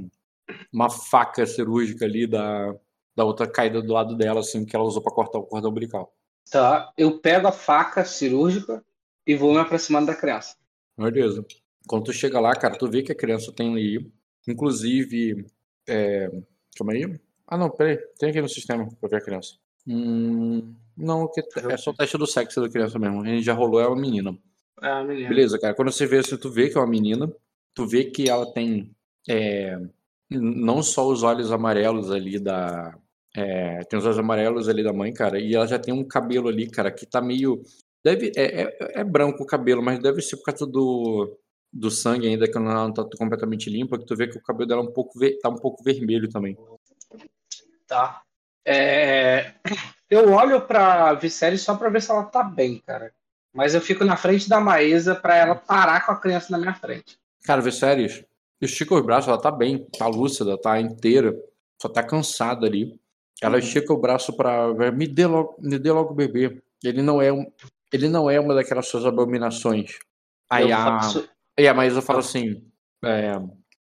uma 0.71 0.89
faca 0.89 1.45
cirúrgica 1.45 2.05
ali 2.05 2.27
da, 2.27 2.75
da 3.15 3.23
outra 3.23 3.47
caída 3.47 3.81
do 3.81 3.93
lado 3.93 4.15
dela, 4.15 4.41
assim, 4.41 4.65
que 4.65 4.75
ela 4.75 4.85
usou 4.85 5.01
para 5.01 5.13
cortar 5.13 5.39
o 5.39 5.43
cordão 5.43 5.71
umbilical. 5.71 6.13
Tá, 6.51 6.91
eu 6.97 7.19
pego 7.19 7.47
a 7.47 7.51
faca 7.51 8.03
cirúrgica 8.03 8.83
e 9.25 9.35
vou 9.35 9.53
me 9.53 9.59
aproximando 9.59 10.07
da 10.07 10.15
criança. 10.15 10.55
Beleza. 10.97 11.45
Quando 11.87 12.05
tu 12.05 12.13
chega 12.13 12.39
lá, 12.39 12.53
cara, 12.55 12.77
tu 12.77 12.89
vê 12.89 13.01
que 13.01 13.11
a 13.11 13.15
criança 13.15 13.51
tem 13.51 13.71
ali, 13.71 14.11
inclusive, 14.47 15.45
é... 15.87 16.29
calma 16.77 16.93
aí. 16.93 17.19
Ah, 17.47 17.57
não, 17.57 17.69
peraí, 17.69 17.97
tem 18.17 18.29
aqui 18.29 18.41
no 18.41 18.49
sistema 18.49 18.87
pra 18.99 19.09
ver 19.09 19.17
a 19.17 19.21
criança. 19.21 19.55
Hum, 19.87 20.75
não, 20.95 21.27
que 21.27 21.41
é 21.41 21.77
só 21.77 21.91
o 21.91 21.93
teste 21.93 22.17
do 22.17 22.27
sexo 22.27 22.61
da 22.61 22.69
criança 22.69 22.99
mesmo. 22.99 23.21
A 23.21 23.25
gente 23.25 23.43
já 23.43 23.53
rolou, 23.53 23.81
é 23.81 23.87
uma 23.87 23.99
menina. 23.99 24.37
É 24.81 24.89
a 24.89 25.03
menina. 25.03 25.29
Beleza, 25.29 25.59
cara. 25.59 25.73
Quando 25.73 25.91
você 25.91 26.05
vê 26.05 26.19
assim, 26.19 26.37
tu 26.37 26.49
vê 26.49 26.69
que 26.69 26.77
é 26.77 26.81
uma 26.81 26.87
menina, 26.87 27.31
tu 27.73 27.85
vê 27.87 28.05
que 28.05 28.29
ela 28.29 28.51
tem 28.53 28.95
é, 29.27 29.77
não 30.29 30.81
só 30.81 31.07
os 31.07 31.23
olhos 31.23 31.51
amarelos 31.51 32.11
ali 32.11 32.39
da. 32.39 32.97
É, 33.35 33.79
tem 33.85 33.97
os 33.97 34.05
olhos 34.05 34.19
amarelos 34.19 34.67
ali 34.67 34.83
da 34.83 34.93
mãe, 34.93 35.13
cara, 35.13 35.39
e 35.39 35.55
ela 35.55 35.65
já 35.65 35.79
tem 35.79 35.93
um 35.93 36.03
cabelo 36.03 36.49
ali, 36.49 36.69
cara, 36.69 36.91
que 36.91 37.05
tá 37.05 37.21
meio. 37.21 37.61
Deve, 38.03 38.31
é, 38.35 38.63
é, 38.63 38.77
é 39.01 39.03
branco 39.03 39.43
o 39.43 39.45
cabelo, 39.45 39.81
mas 39.83 39.99
deve 39.99 40.21
ser 40.21 40.37
por 40.37 40.45
causa 40.45 40.65
do, 40.65 41.37
do 41.71 41.91
sangue 41.91 42.27
ainda, 42.27 42.49
que 42.49 42.57
ela 42.57 42.73
não 42.87 42.93
tá 42.93 43.05
completamente 43.17 43.69
limpa, 43.69 43.97
que 43.99 44.05
tu 44.05 44.15
vê 44.15 44.27
que 44.27 44.37
o 44.37 44.41
cabelo 44.43 44.67
dela 44.67 44.81
é 44.81 44.83
um 44.83 44.91
pouco, 44.91 45.19
tá 45.41 45.49
um 45.49 45.55
pouco 45.55 45.83
vermelho 45.83 46.29
também. 46.29 46.57
Tá. 47.87 48.21
É, 48.65 49.53
eu 50.09 50.31
olho 50.31 50.61
pra 50.61 51.13
Viserys 51.13 51.61
só 51.61 51.75
pra 51.75 51.89
ver 51.89 52.01
se 52.01 52.11
ela 52.11 52.23
tá 52.23 52.43
bem, 52.43 52.81
cara. 52.85 53.11
Mas 53.53 53.75
eu 53.75 53.81
fico 53.81 54.05
na 54.05 54.15
frente 54.15 54.47
da 54.47 54.59
Maesa 54.59 55.13
pra 55.13 55.35
ela 55.35 55.55
parar 55.55 56.05
com 56.05 56.11
a 56.13 56.19
criança 56.19 56.51
na 56.51 56.57
minha 56.57 56.73
frente. 56.73 57.17
Cara, 57.43 57.61
Viserys, 57.61 58.23
estica 58.61 58.95
os 58.95 59.01
braços, 59.05 59.27
ela 59.27 59.41
tá 59.41 59.51
bem, 59.51 59.85
tá 59.97 60.07
lúcida, 60.07 60.57
tá 60.57 60.79
inteira, 60.79 61.35
só 61.81 61.89
tá 61.89 62.01
cansada 62.01 62.65
ali. 62.65 62.97
Ela 63.41 63.53
Uhum. 63.57 63.59
estica 63.59 63.91
o 63.91 63.97
braço 63.97 64.35
pra. 64.37 64.71
Me 64.91 65.07
dê 65.07 65.25
logo, 65.25 65.55
me 65.59 65.77
dê 65.79 65.91
logo 65.91 66.11
o 66.11 66.15
bebê. 66.15 66.61
Ele 66.83 67.01
não 67.01 67.19
é 67.21 67.33
um. 67.33 67.51
Ele 67.91 68.07
não 68.09 68.29
é 68.29 68.39
uma 68.39 68.53
daquelas 68.55 68.87
suas 68.87 69.05
abominações. 69.05 69.97
Aí 70.49 70.69
eu 70.69 70.75
a, 70.77 70.83
faço- 71.01 71.29
aí 71.57 71.67
a 71.67 71.73
Maísa 71.73 72.01
fala 72.01 72.19
assim: 72.19 72.63
é, 73.03 73.33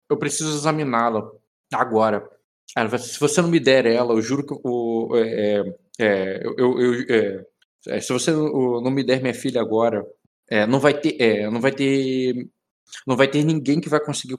eu 0.09 0.17
preciso 0.19 0.55
examiná-la 0.55 1.31
agora. 1.73 2.29
Ela 2.77 2.89
fala, 2.89 3.03
se 3.03 3.19
você 3.19 3.43
não 3.43 3.49
me 3.49 3.59
der 3.61 3.87
ela, 3.87 4.13
eu 4.15 4.23
juro 4.23 4.47
que 4.47 4.55
o, 4.65 5.17
é, 5.17 5.63
é, 6.01 6.41
eu, 6.47 6.55
eu- 6.59 6.81
eu- 6.81 7.07
é, 7.09 7.47
é, 7.89 8.01
se 8.01 8.13
você 8.13 8.31
não 8.31 8.91
me 8.91 9.03
der 9.05 9.21
minha 9.21 9.35
filha 9.35 9.61
agora, 9.61 10.05
é, 10.49 10.67
não 10.67 10.79
vai 10.79 10.99
ter, 11.01 11.21
é, 11.21 11.51
não 11.51 11.61
vai 11.61 11.73
ter, 11.73 12.49
não 13.07 13.17
vai 13.17 13.27
ter 13.29 13.43
ninguém 13.45 13.81
que 13.81 13.89
vai 13.89 13.99
conseguir 14.05 14.37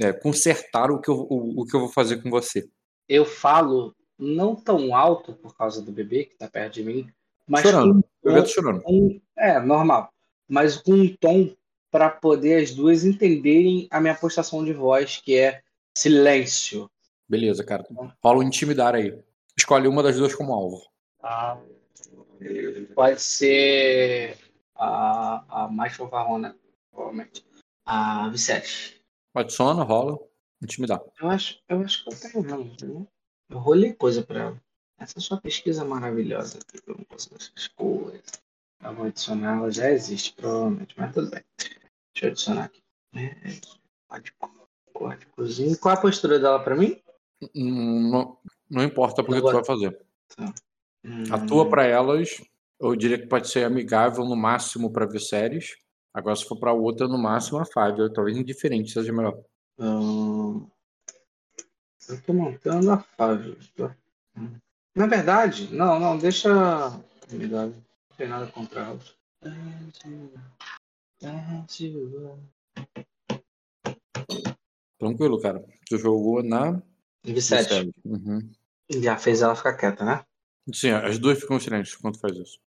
é, 0.00 0.12
consertar 0.12 0.90
o 0.90 1.00
que, 1.00 1.10
eu, 1.10 1.14
o, 1.30 1.62
o 1.62 1.66
que 1.66 1.76
eu 1.76 1.80
vou 1.80 1.88
fazer 1.92 2.22
com 2.22 2.30
você. 2.30 2.68
eu 3.08 3.24
falo 3.24 3.94
não 4.18 4.56
tão 4.56 4.94
alto 4.94 5.32
por 5.34 5.56
causa 5.56 5.80
do 5.80 5.92
bebê 5.92 6.24
que 6.24 6.36
tá 6.36 6.48
perto 6.48 6.74
de 6.74 6.82
mim, 6.82 7.08
mas 7.48 7.62
Chorando. 7.62 8.04
com 8.22 8.30
Eu 8.30 8.36
um 8.36 8.42
tô 8.42 8.48
chorando. 8.48 8.82
um- 8.86 9.20
é 9.36 9.58
normal, 9.60 10.12
mas 10.48 10.76
com 10.76 10.92
um 10.92 11.16
tom 11.16 11.54
para 11.90 12.10
poder 12.10 12.62
as 12.62 12.74
duas 12.74 13.04
entenderem 13.04 13.88
a 13.90 14.00
minha 14.00 14.14
postação 14.14 14.64
de 14.64 14.72
voz, 14.72 15.16
que 15.18 15.36
é 15.36 15.62
silêncio. 15.96 16.90
Beleza, 17.28 17.64
cara. 17.64 17.84
Rola 18.22 18.38
um 18.40 18.42
intimidar 18.42 18.94
aí. 18.94 19.18
Escolhe 19.56 19.88
uma 19.88 20.02
das 20.02 20.16
duas 20.16 20.34
como 20.34 20.52
alvo. 20.52 20.82
Tá? 21.20 21.60
Pode 22.94 23.20
ser 23.20 24.36
a, 24.74 25.64
a 25.64 25.68
mais 25.68 25.94
fanfarrona, 25.96 26.56
provavelmente. 26.90 27.44
A 27.84 28.28
Vicente. 28.28 29.00
Adiciona, 29.34 29.82
rola, 29.82 30.18
intimidar. 30.62 31.00
Eu 31.20 31.28
acho, 31.30 31.58
eu 31.68 31.80
acho 31.80 32.04
que 32.04 32.10
eu 32.12 32.42
tenho 32.44 32.64
viu? 32.78 33.08
Eu 33.48 33.58
rolei 33.58 33.92
coisa 33.94 34.22
pra 34.22 34.40
ela. 34.40 34.62
Essa 34.98 35.20
sua 35.20 35.40
pesquisa 35.40 35.84
maravilhosa 35.84 36.58
eu 36.86 36.96
não 36.96 37.04
consigo 37.04 37.36
essas 37.36 37.68
coisas. 37.68 38.22
Eu 38.82 38.94
vou 38.94 39.06
adicionar, 39.06 39.58
ela 39.58 39.70
já 39.70 39.90
existe, 39.90 40.32
provavelmente, 40.34 40.94
mas 40.98 41.14
tudo 41.14 41.30
bem. 41.30 41.42
Deixa 41.58 42.26
eu 42.26 42.30
adicionar 42.30 42.64
aqui. 42.64 42.82
É, 43.14 43.30
código, 44.08 44.36
códigozinho. 44.92 45.78
Qual 45.78 45.94
a 45.94 46.00
postura 46.00 46.38
dela 46.38 46.62
pra 46.62 46.76
mim? 46.76 47.00
Hum, 47.54 48.10
Não, 48.10 48.38
não 48.70 48.82
importa 48.84 49.22
porque 49.22 49.40
tu 49.40 49.48
Agora- 49.48 49.56
vai 49.56 49.64
fazer. 49.64 50.00
Hum, 51.04 51.24
A 51.32 51.46
tua 51.46 51.68
pra 51.68 51.84
elas, 51.84 52.42
eu 52.80 52.94
diria 52.96 53.18
que 53.18 53.26
pode 53.26 53.48
ser 53.48 53.64
amigável 53.64 54.24
no 54.24 54.36
máximo 54.36 54.92
pra 54.92 55.06
Viserys. 55.06 55.76
Agora, 56.12 56.34
se 56.36 56.44
for 56.44 56.58
pra 56.58 56.72
outra, 56.72 57.06
no 57.06 57.18
máximo 57.18 57.58
a 57.58 57.64
Fábio. 57.64 58.12
Talvez 58.12 58.36
indiferente 58.36 58.90
seja 58.92 59.12
melhor. 59.12 59.40
hum, 59.78 60.68
eu 62.08 62.22
tô 62.22 62.32
montando 62.32 62.90
a 62.90 62.98
Fábio. 62.98 63.56
tá? 63.76 63.96
Hum. 64.36 64.56
Na 64.98 65.06
verdade, 65.06 65.72
não, 65.72 66.00
não, 66.00 66.18
deixa. 66.18 66.50
Não 66.50 68.16
tem 68.16 68.26
nada 68.26 68.46
contra 68.48 68.80
ela. 68.80 68.98
Tranquilo, 74.98 75.40
cara. 75.40 75.64
Tu 75.88 75.98
jogou 75.98 76.42
na 76.42 76.82
Vicente. 77.24 77.68
Viserys. 77.68 77.92
Uhum. 78.04 78.50
Já 78.90 79.16
fez 79.16 79.40
ela 79.40 79.54
ficar 79.54 79.74
quieta, 79.74 80.04
né? 80.04 80.24
Sim, 80.74 80.90
as 80.90 81.16
duas 81.16 81.38
ficam 81.38 81.60
silentes 81.60 81.94
quando 81.94 82.18
faz 82.18 82.36
isso. 82.36 82.58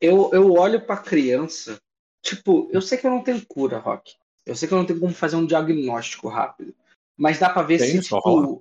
Eu, 0.00 0.30
eu 0.32 0.52
olho 0.54 0.84
pra 0.84 0.96
criança. 0.96 1.80
Tipo, 2.22 2.68
eu 2.72 2.82
sei 2.82 2.98
que 2.98 3.06
eu 3.06 3.12
não 3.12 3.22
tenho 3.22 3.46
cura, 3.46 3.78
Rock. 3.78 4.16
Eu 4.44 4.56
sei 4.56 4.66
que 4.66 4.74
eu 4.74 4.78
não 4.78 4.84
tenho 4.84 4.98
como 4.98 5.14
fazer 5.14 5.36
um 5.36 5.46
diagnóstico 5.46 6.26
rápido. 6.26 6.74
Mas 7.16 7.38
dá 7.38 7.48
pra 7.48 7.62
ver 7.62 7.78
Tem, 7.78 8.02
se, 8.02 8.08
só 8.08 8.18
rola. 8.18 8.58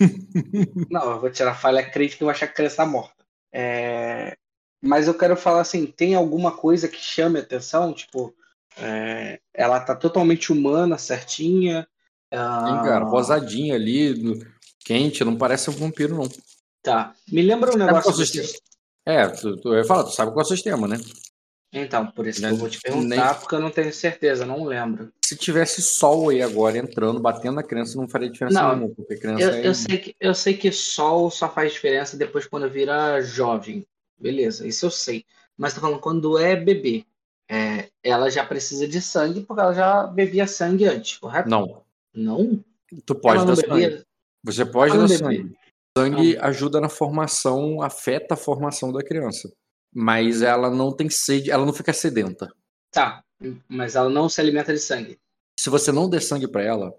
não, 0.90 1.12
eu 1.12 1.20
vou 1.20 1.30
tirar 1.30 1.52
a 1.52 1.54
falha 1.54 1.88
crítica 1.88 2.22
e 2.22 2.26
eu 2.26 2.30
achar 2.30 2.46
que 2.46 2.52
a 2.52 2.56
criança 2.56 2.76
tá 2.76 2.86
morta. 2.86 3.24
É, 3.52 4.36
Mas 4.82 5.06
eu 5.06 5.14
quero 5.14 5.36
falar 5.36 5.60
assim: 5.60 5.86
tem 5.86 6.14
alguma 6.14 6.52
coisa 6.52 6.88
que 6.88 6.98
chame 6.98 7.38
a 7.38 7.42
atenção? 7.42 7.92
Tipo, 7.92 8.34
é, 8.76 9.40
ela 9.54 9.80
tá 9.80 9.94
totalmente 9.94 10.52
humana, 10.52 10.98
certinha. 10.98 11.86
ah, 12.30 12.66
Sim, 12.66 12.88
cara. 12.88 13.04
Rosadinha 13.04 13.74
ali, 13.74 14.46
quente, 14.84 15.24
não 15.24 15.36
parece 15.36 15.70
um 15.70 15.74
vampiro, 15.74 16.16
não. 16.16 16.28
Tá. 16.82 17.14
Me 17.30 17.42
lembra 17.42 17.72
um 17.72 17.76
negócio. 17.76 18.02
qual 18.02 18.14
o 18.14 18.16
sistema? 18.16 18.48
É, 19.04 19.26
tu, 19.28 19.56
tu 19.56 19.68
eu 19.72 19.78
ia 19.78 19.84
falar, 19.84 20.04
tu 20.04 20.10
sabe 20.10 20.32
qual 20.32 20.42
é 20.42 20.46
o 20.46 20.48
sistema, 20.48 20.86
né? 20.86 20.96
Então, 21.72 22.06
por 22.06 22.26
isso 22.26 22.40
que 22.40 22.46
eu 22.46 22.56
vou 22.56 22.68
te 22.68 22.80
perguntar, 22.80 23.30
nem- 23.32 23.40
porque 23.40 23.54
eu 23.54 23.60
não 23.60 23.70
tenho 23.70 23.92
certeza, 23.92 24.46
não 24.46 24.64
lembro. 24.64 25.12
Se 25.24 25.36
tivesse 25.36 25.82
sol 25.82 26.30
aí 26.30 26.42
agora 26.42 26.78
entrando, 26.78 27.20
batendo 27.20 27.56
na 27.56 27.62
criança, 27.62 27.98
não 27.98 28.08
faria 28.08 28.30
diferença 28.30 28.62
Não, 28.62 28.74
nenhuma, 28.74 28.94
porque 28.94 29.16
criança 29.16 29.44
Eu, 29.44 29.52
é... 29.52 29.66
eu, 29.66 29.74
sei 29.74 29.98
que, 29.98 30.16
eu 30.18 30.34
sei 30.34 30.54
que 30.54 30.72
sol 30.72 31.30
só 31.30 31.48
faz 31.48 31.72
diferença 31.74 32.16
depois 32.16 32.46
quando 32.46 32.68
vira 32.70 33.20
jovem. 33.20 33.86
Beleza, 34.18 34.66
isso 34.66 34.86
eu 34.86 34.90
sei. 34.90 35.24
Mas 35.56 35.74
tô 35.74 35.80
falando, 35.80 36.00
quando 36.00 36.38
é 36.38 36.56
bebê, 36.56 37.04
é, 37.50 37.88
ela 38.02 38.30
já 38.30 38.44
precisa 38.46 38.88
de 38.88 39.00
sangue 39.02 39.42
porque 39.42 39.60
ela 39.60 39.74
já 39.74 40.06
bebia 40.06 40.46
sangue 40.46 40.86
antes, 40.86 41.18
correto? 41.18 41.48
Não, 41.50 41.82
Não? 42.14 42.64
tu 43.04 43.14
pode 43.14 43.40
não 43.40 43.46
dar 43.46 43.56
sangue. 43.56 43.68
bebia? 43.68 44.06
Você 44.42 44.64
pode 44.64 44.92
Ela 44.94 45.02
dar 45.06 45.08
não 45.10 45.18
sangue. 45.18 45.54
Sangue 45.96 46.38
ajuda 46.38 46.80
na 46.80 46.88
formação, 46.88 47.82
afeta 47.82 48.34
a 48.34 48.36
formação 48.36 48.90
da 48.92 49.02
criança. 49.02 49.52
Mas 49.94 50.42
ela 50.42 50.70
não 50.70 50.92
tem 50.92 51.08
sede, 51.10 51.50
ela 51.50 51.64
não 51.64 51.72
fica 51.72 51.92
sedenta. 51.92 52.48
Tá, 52.90 53.22
mas 53.68 53.96
ela 53.96 54.08
não 54.10 54.28
se 54.28 54.40
alimenta 54.40 54.72
de 54.72 54.78
sangue. 54.80 55.18
Se 55.58 55.70
você 55.70 55.90
não 55.92 56.08
der 56.08 56.20
sangue 56.22 56.46
pra 56.48 56.62
ela, 56.62 56.92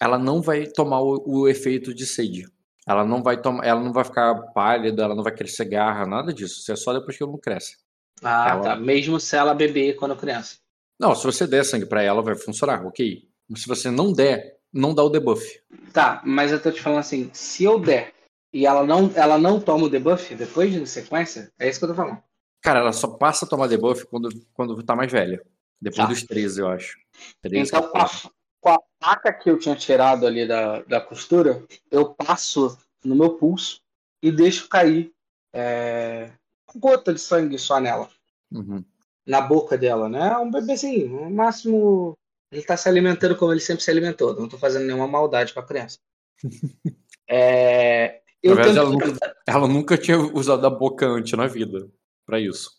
ela 0.00 0.18
não 0.18 0.40
vai 0.40 0.66
tomar 0.66 1.00
o, 1.00 1.22
o 1.26 1.48
efeito 1.48 1.94
de 1.94 2.06
sede. 2.06 2.46
Ela 2.86 3.04
não 3.04 3.22
vai 3.22 3.40
tomar, 3.40 3.64
ela 3.64 3.80
não 3.80 3.92
vai 3.92 4.04
ficar 4.04 4.34
pálida, 4.52 5.02
ela 5.02 5.14
não 5.14 5.22
vai 5.22 5.34
crescer 5.34 5.64
garra, 5.64 6.06
nada 6.06 6.32
disso. 6.32 6.60
Isso 6.60 6.72
é 6.72 6.76
só 6.76 6.92
depois 6.92 7.16
que 7.16 7.22
ela 7.22 7.32
não 7.32 7.38
cresce. 7.40 7.76
Ah, 8.22 8.50
Ela- 8.50 8.62
tá. 8.62 8.76
Mesmo 8.76 9.18
se 9.18 9.34
ela 9.36 9.54
beber 9.54 9.96
quando 9.96 10.14
criança. 10.16 10.58
Não, 11.00 11.14
se 11.14 11.24
você 11.24 11.46
der 11.46 11.64
sangue 11.64 11.86
pra 11.86 12.02
ela, 12.02 12.22
vai 12.22 12.36
funcionar, 12.36 12.86
ok. 12.86 13.26
Mas 13.48 13.62
se 13.62 13.66
você 13.68 13.90
não 13.90 14.12
der, 14.12 14.58
não 14.72 14.94
dá 14.94 15.02
o 15.02 15.08
debuff. 15.10 15.60
Tá, 15.92 16.22
mas 16.24 16.52
eu 16.52 16.60
tô 16.62 16.70
te 16.70 16.80
falando 16.80 17.00
assim, 17.00 17.30
se 17.32 17.64
eu 17.64 17.78
der 17.80 18.12
e 18.52 18.64
ela 18.66 18.84
não, 18.86 19.10
ela 19.14 19.38
não 19.38 19.58
toma 19.60 19.86
o 19.86 19.90
debuff 19.90 20.34
depois 20.34 20.72
de 20.72 20.86
sequência, 20.86 21.50
é 21.58 21.68
isso 21.68 21.78
que 21.78 21.84
eu 21.84 21.88
tô 21.88 21.94
falando. 21.94 22.22
Cara, 22.64 22.80
ela 22.80 22.92
só 22.92 23.08
passa 23.08 23.44
a 23.44 23.48
tomar 23.48 23.66
debuff 23.68 24.06
quando, 24.06 24.30
quando 24.54 24.82
tá 24.82 24.96
mais 24.96 25.12
velha. 25.12 25.44
Depois 25.80 25.98
Tá. 25.98 26.06
dos 26.06 26.22
13, 26.22 26.60
eu 26.62 26.68
acho. 26.68 26.96
13, 27.42 27.68
Então, 27.68 27.82
com 27.82 27.98
a, 27.98 28.00
14. 28.04 28.30
com 28.58 28.68
a 28.70 28.78
faca 29.02 29.32
que 29.34 29.50
eu 29.50 29.58
tinha 29.58 29.76
tirado 29.76 30.26
ali 30.26 30.48
da, 30.48 30.80
da 30.82 30.98
costura, 31.00 31.62
eu 31.90 32.14
passo 32.14 32.76
no 33.04 33.14
meu 33.14 33.34
pulso 33.36 33.82
e 34.22 34.32
deixo 34.32 34.66
cair 34.68 35.12
é, 35.52 36.30
gota 36.74 37.12
de 37.12 37.20
sangue 37.20 37.58
só 37.58 37.78
nela, 37.78 38.08
Uhum. 38.50 38.82
na 39.26 39.40
boca 39.42 39.76
dela, 39.76 40.08
né? 40.08 40.34
Um 40.38 40.50
bebezinho, 40.50 41.08
no 41.26 41.30
máximo 41.30 42.16
Ele 42.50 42.62
tá 42.62 42.76
se 42.76 42.88
alimentando 42.88 43.36
como 43.36 43.52
ele 43.52 43.60
sempre 43.60 43.82
se 43.84 43.90
alimentou. 43.90 44.34
Não 44.34 44.48
tô 44.48 44.56
fazendo 44.56 44.86
nenhuma 44.86 45.06
maldade 45.08 45.52
com 45.52 45.60
a 45.60 45.66
criança. 45.66 45.98
É, 47.28 48.20
eu 48.42 48.54
verdade, 48.54 48.78
ela 48.78 48.90
nunca- 48.90 49.34
Ela 49.46 49.66
nunca 49.68 49.96
tinha 49.98 50.18
usado 50.18 50.66
a 50.66 50.70
boca 50.70 51.06
antes 51.06 51.32
na 51.38 51.46
vida 51.46 51.88
pra 52.24 52.40
isso. 52.40 52.70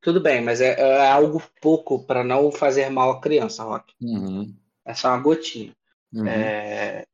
Tudo 0.00 0.20
bem, 0.20 0.40
mas 0.40 0.60
é, 0.60 0.78
é 0.78 1.10
algo 1.10 1.42
pouco 1.60 2.04
para 2.04 2.22
não 2.22 2.52
fazer 2.52 2.88
mal 2.90 3.10
à 3.10 3.20
criança, 3.20 3.64
Rock. 3.64 3.92
Uhum. 4.00 4.54
É 4.84 4.94
só 4.94 5.08
uma 5.08 5.18
gotinha. 5.18 5.74
Uhum. 6.12 6.26
É, 6.26 7.04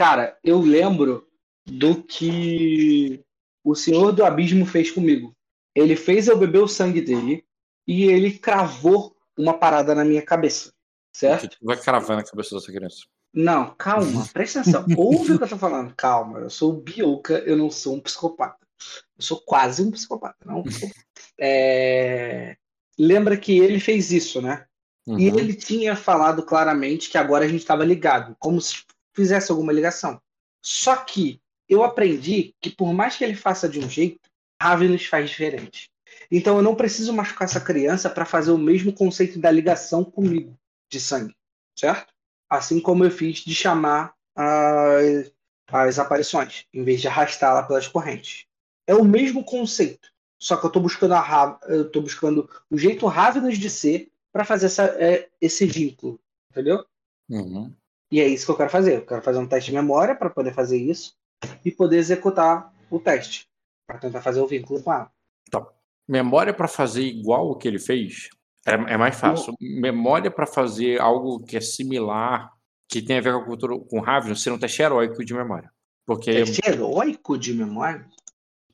Cara, 0.00 0.38
eu 0.42 0.58
lembro 0.62 1.28
do 1.66 2.02
que 2.02 3.22
o 3.62 3.74
Senhor 3.74 4.12
do 4.12 4.24
Abismo 4.24 4.64
fez 4.64 4.90
comigo. 4.90 5.36
Ele 5.74 5.94
fez 5.94 6.26
eu 6.26 6.38
beber 6.38 6.62
o 6.62 6.66
sangue 6.66 7.02
dele 7.02 7.44
e 7.86 8.04
ele 8.04 8.38
cravou 8.38 9.14
uma 9.36 9.52
parada 9.52 9.94
na 9.94 10.02
minha 10.02 10.22
cabeça. 10.22 10.72
Certo? 11.12 11.54
vai 11.60 11.76
cravar 11.76 12.16
na 12.16 12.24
cabeça 12.24 12.54
dessa 12.54 12.72
criança. 12.72 13.04
Não, 13.30 13.74
calma, 13.74 14.26
presta 14.32 14.60
atenção. 14.60 14.86
Ouve 14.96 15.32
o 15.32 15.38
que 15.38 15.44
eu 15.44 15.48
tô 15.50 15.58
falando. 15.58 15.94
Calma, 15.94 16.38
eu 16.38 16.48
sou 16.48 16.72
o 16.72 16.80
Bioka, 16.80 17.34
eu 17.40 17.54
não 17.54 17.70
sou 17.70 17.96
um 17.96 18.00
psicopata. 18.00 18.66
Eu 19.16 19.22
sou 19.22 19.40
quase 19.40 19.82
um 19.82 19.90
psicopata, 19.90 20.38
não. 20.44 20.64
É, 21.42 22.56
Lembra 23.02 23.34
que 23.34 23.58
ele 23.58 23.80
fez 23.80 24.12
isso, 24.12 24.42
né? 24.42 24.66
Uhum. 25.06 25.18
E 25.18 25.28
ele 25.28 25.54
tinha 25.54 25.96
falado 25.96 26.42
claramente 26.42 27.08
que 27.08 27.16
agora 27.16 27.46
a 27.46 27.48
gente 27.48 27.60
estava 27.60 27.82
ligado, 27.82 28.36
como 28.38 28.60
se 28.60 28.84
fizesse 29.16 29.50
alguma 29.50 29.72
ligação. 29.72 30.20
Só 30.62 30.94
que 30.96 31.40
eu 31.66 31.82
aprendi 31.82 32.54
que 32.60 32.68
por 32.68 32.92
mais 32.92 33.16
que 33.16 33.24
ele 33.24 33.34
faça 33.34 33.66
de 33.66 33.78
um 33.80 33.88
jeito, 33.88 34.28
Ravenous 34.60 35.06
faz 35.06 35.30
diferente. 35.30 35.90
Então 36.30 36.58
eu 36.58 36.62
não 36.62 36.74
preciso 36.74 37.10
machucar 37.14 37.48
essa 37.48 37.60
criança 37.60 38.10
para 38.10 38.26
fazer 38.26 38.50
o 38.50 38.58
mesmo 38.58 38.92
conceito 38.92 39.38
da 39.38 39.50
ligação 39.50 40.04
comigo, 40.04 40.54
de 40.90 41.00
sangue, 41.00 41.34
certo? 41.74 42.12
Assim 42.50 42.80
como 42.80 43.02
eu 43.02 43.10
fiz 43.10 43.38
de 43.38 43.54
chamar 43.54 44.12
as, 44.36 45.32
as 45.68 45.98
aparições, 45.98 46.66
em 46.70 46.84
vez 46.84 47.00
de 47.00 47.08
arrastá-la 47.08 47.62
pelas 47.62 47.88
correntes. 47.88 48.44
É 48.90 48.94
o 48.94 49.04
mesmo 49.04 49.44
conceito, 49.44 50.08
só 50.36 50.56
que 50.56 50.64
eu 50.64 50.68
estou 50.68 50.82
buscando 50.82 51.14
a 51.14 51.20
Ra- 51.20 51.60
eu 51.68 51.88
tô 51.88 52.00
buscando 52.02 52.50
o 52.68 52.76
jeito 52.76 53.06
Ravenous 53.06 53.56
de 53.56 53.70
ser 53.70 54.10
para 54.32 54.44
fazer 54.44 54.66
essa, 54.66 54.84
é, 54.98 55.28
esse 55.40 55.64
vínculo, 55.64 56.18
entendeu? 56.50 56.84
Uhum. 57.28 57.72
E 58.10 58.20
é 58.20 58.26
isso 58.26 58.46
que 58.46 58.50
eu 58.50 58.56
quero 58.56 58.68
fazer. 58.68 58.96
Eu 58.96 59.06
quero 59.06 59.22
fazer 59.22 59.38
um 59.38 59.46
teste 59.46 59.70
de 59.70 59.76
memória 59.76 60.16
para 60.16 60.28
poder 60.28 60.52
fazer 60.52 60.76
isso 60.76 61.14
e 61.64 61.70
poder 61.70 61.98
executar 61.98 62.74
o 62.90 62.98
teste 62.98 63.48
para 63.86 63.98
tentar 63.98 64.22
fazer 64.22 64.40
o 64.40 64.48
vínculo 64.48 64.82
com 64.82 64.92
ela. 64.92 65.08
Memória 66.08 66.52
pra 66.52 66.66
fazer 66.66 67.02
igual 67.04 67.48
o 67.48 67.54
que 67.54 67.68
ele 67.68 67.78
fez 67.78 68.28
é, 68.66 68.72
é 68.72 68.96
mais 68.96 69.14
fácil. 69.14 69.54
Memória 69.60 70.32
pra 70.32 70.48
fazer 70.48 71.00
algo 71.00 71.38
que 71.44 71.56
é 71.56 71.60
similar, 71.60 72.52
que 72.88 73.00
tem 73.00 73.18
a 73.18 73.20
ver 73.20 73.34
com 73.34 73.38
a 73.38 73.44
cultura 73.44 73.78
com 73.78 74.00
Ravenous, 74.00 74.42
ser 74.42 74.50
um 74.50 74.58
teste 74.58 74.82
heróico 74.82 75.24
de 75.24 75.32
memória. 75.32 75.70
Porque, 76.04 76.32
Teste 76.32 76.60
heróico 76.66 77.38
de 77.38 77.54
memória? 77.54 78.04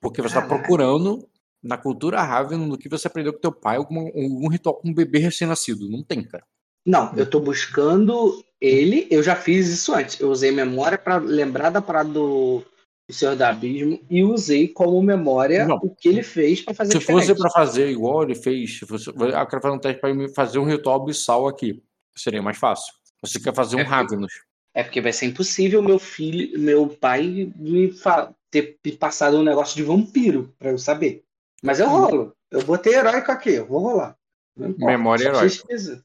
Porque 0.01 0.21
você 0.23 0.39
está 0.39 0.43
procurando 0.47 1.27
na 1.63 1.77
cultura 1.77 2.23
Ravenous 2.23 2.69
no 2.69 2.79
que 2.79 2.89
você 2.89 3.07
aprendeu 3.09 3.33
com 3.33 3.41
teu 3.41 3.53
pai 3.53 3.77
alguma, 3.77 4.03
algum 4.03 4.49
ritual 4.49 4.77
com 4.77 4.89
um 4.89 4.95
bebê 4.95 5.19
recém-nascido. 5.19 5.89
Não 5.89 6.03
tem, 6.03 6.23
cara. 6.23 6.45
Não, 6.87 7.13
eu 7.17 7.29
tô 7.29 7.41
buscando 7.41 8.45
ele. 8.61 9.07
Eu 9.11 9.23
já 9.23 9.35
fiz 9.35 9.69
isso 9.69 9.93
antes. 9.95 10.21
Eu 10.21 10.31
usei 10.31 10.51
memória 10.53 10.97
para 10.97 11.17
lembrar 11.17 11.71
da 11.71 11.83
parada 11.83 12.09
do, 12.09 12.63
do 13.09 13.15
Senhor 13.15 13.35
do 13.35 13.43
Abismo 13.43 13.99
e 14.09 14.23
usei 14.23 14.69
como 14.69 15.03
memória 15.03 15.67
Não. 15.67 15.77
o 15.83 15.91
que 15.95 16.09
ele 16.09 16.23
fez 16.23 16.61
para 16.63 16.75
fazer 16.75 16.93
Se 16.93 16.99
diferente. 17.01 17.27
fosse 17.27 17.41
pra 17.41 17.51
fazer 17.51 17.91
igual 17.91 18.23
ele 18.23 18.37
fez, 18.37 18.79
se 18.79 18.87
fosse, 18.87 19.09
eu 19.09 19.15
quero 19.47 19.61
fazer 19.63 19.75
um 19.75 19.79
teste 19.81 20.13
me 20.15 20.29
fazer 20.33 20.59
um 20.61 20.65
ritual 20.65 21.03
abissal 21.03 21.49
aqui. 21.49 21.83
Seria 22.17 22.41
mais 22.43 22.57
fácil. 22.57 22.95
Você 23.23 23.41
quer 23.41 23.55
fazer 23.55 23.77
um 23.77 23.81
É. 23.81 24.27
É 24.73 24.83
porque 24.85 25.01
vai 25.01 25.13
ser 25.13 25.27
impossível 25.27 25.83
meu 25.83 25.99
filho, 25.99 26.59
meu 26.61 26.87
pai 26.87 27.51
me 27.57 27.91
fa- 27.91 28.33
ter 28.63 28.97
passado 28.97 29.39
um 29.39 29.43
negócio 29.43 29.77
de 29.77 29.83
vampiro 29.83 30.55
para 30.59 30.71
eu 30.71 30.79
saber. 30.79 31.25
Mas 31.63 31.81
eu 31.81 31.89
rolo. 31.89 32.37
Eu 32.51 32.63
botei 32.65 32.95
heróico 32.95 33.33
aqui, 33.33 33.51
eu 33.51 33.67
vou 33.67 33.81
rolar. 33.81 34.17
Memória 34.57 35.25
heróica. 35.25 36.05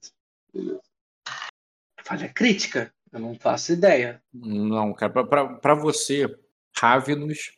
Falha 2.03 2.29
crítica? 2.29 2.93
Eu 3.11 3.19
não 3.19 3.35
faço 3.35 3.73
ideia. 3.73 4.21
Não, 4.33 4.93
cara, 4.93 5.11
pra 5.61 5.75
você, 5.75 6.25
Ravenous, 6.75 7.51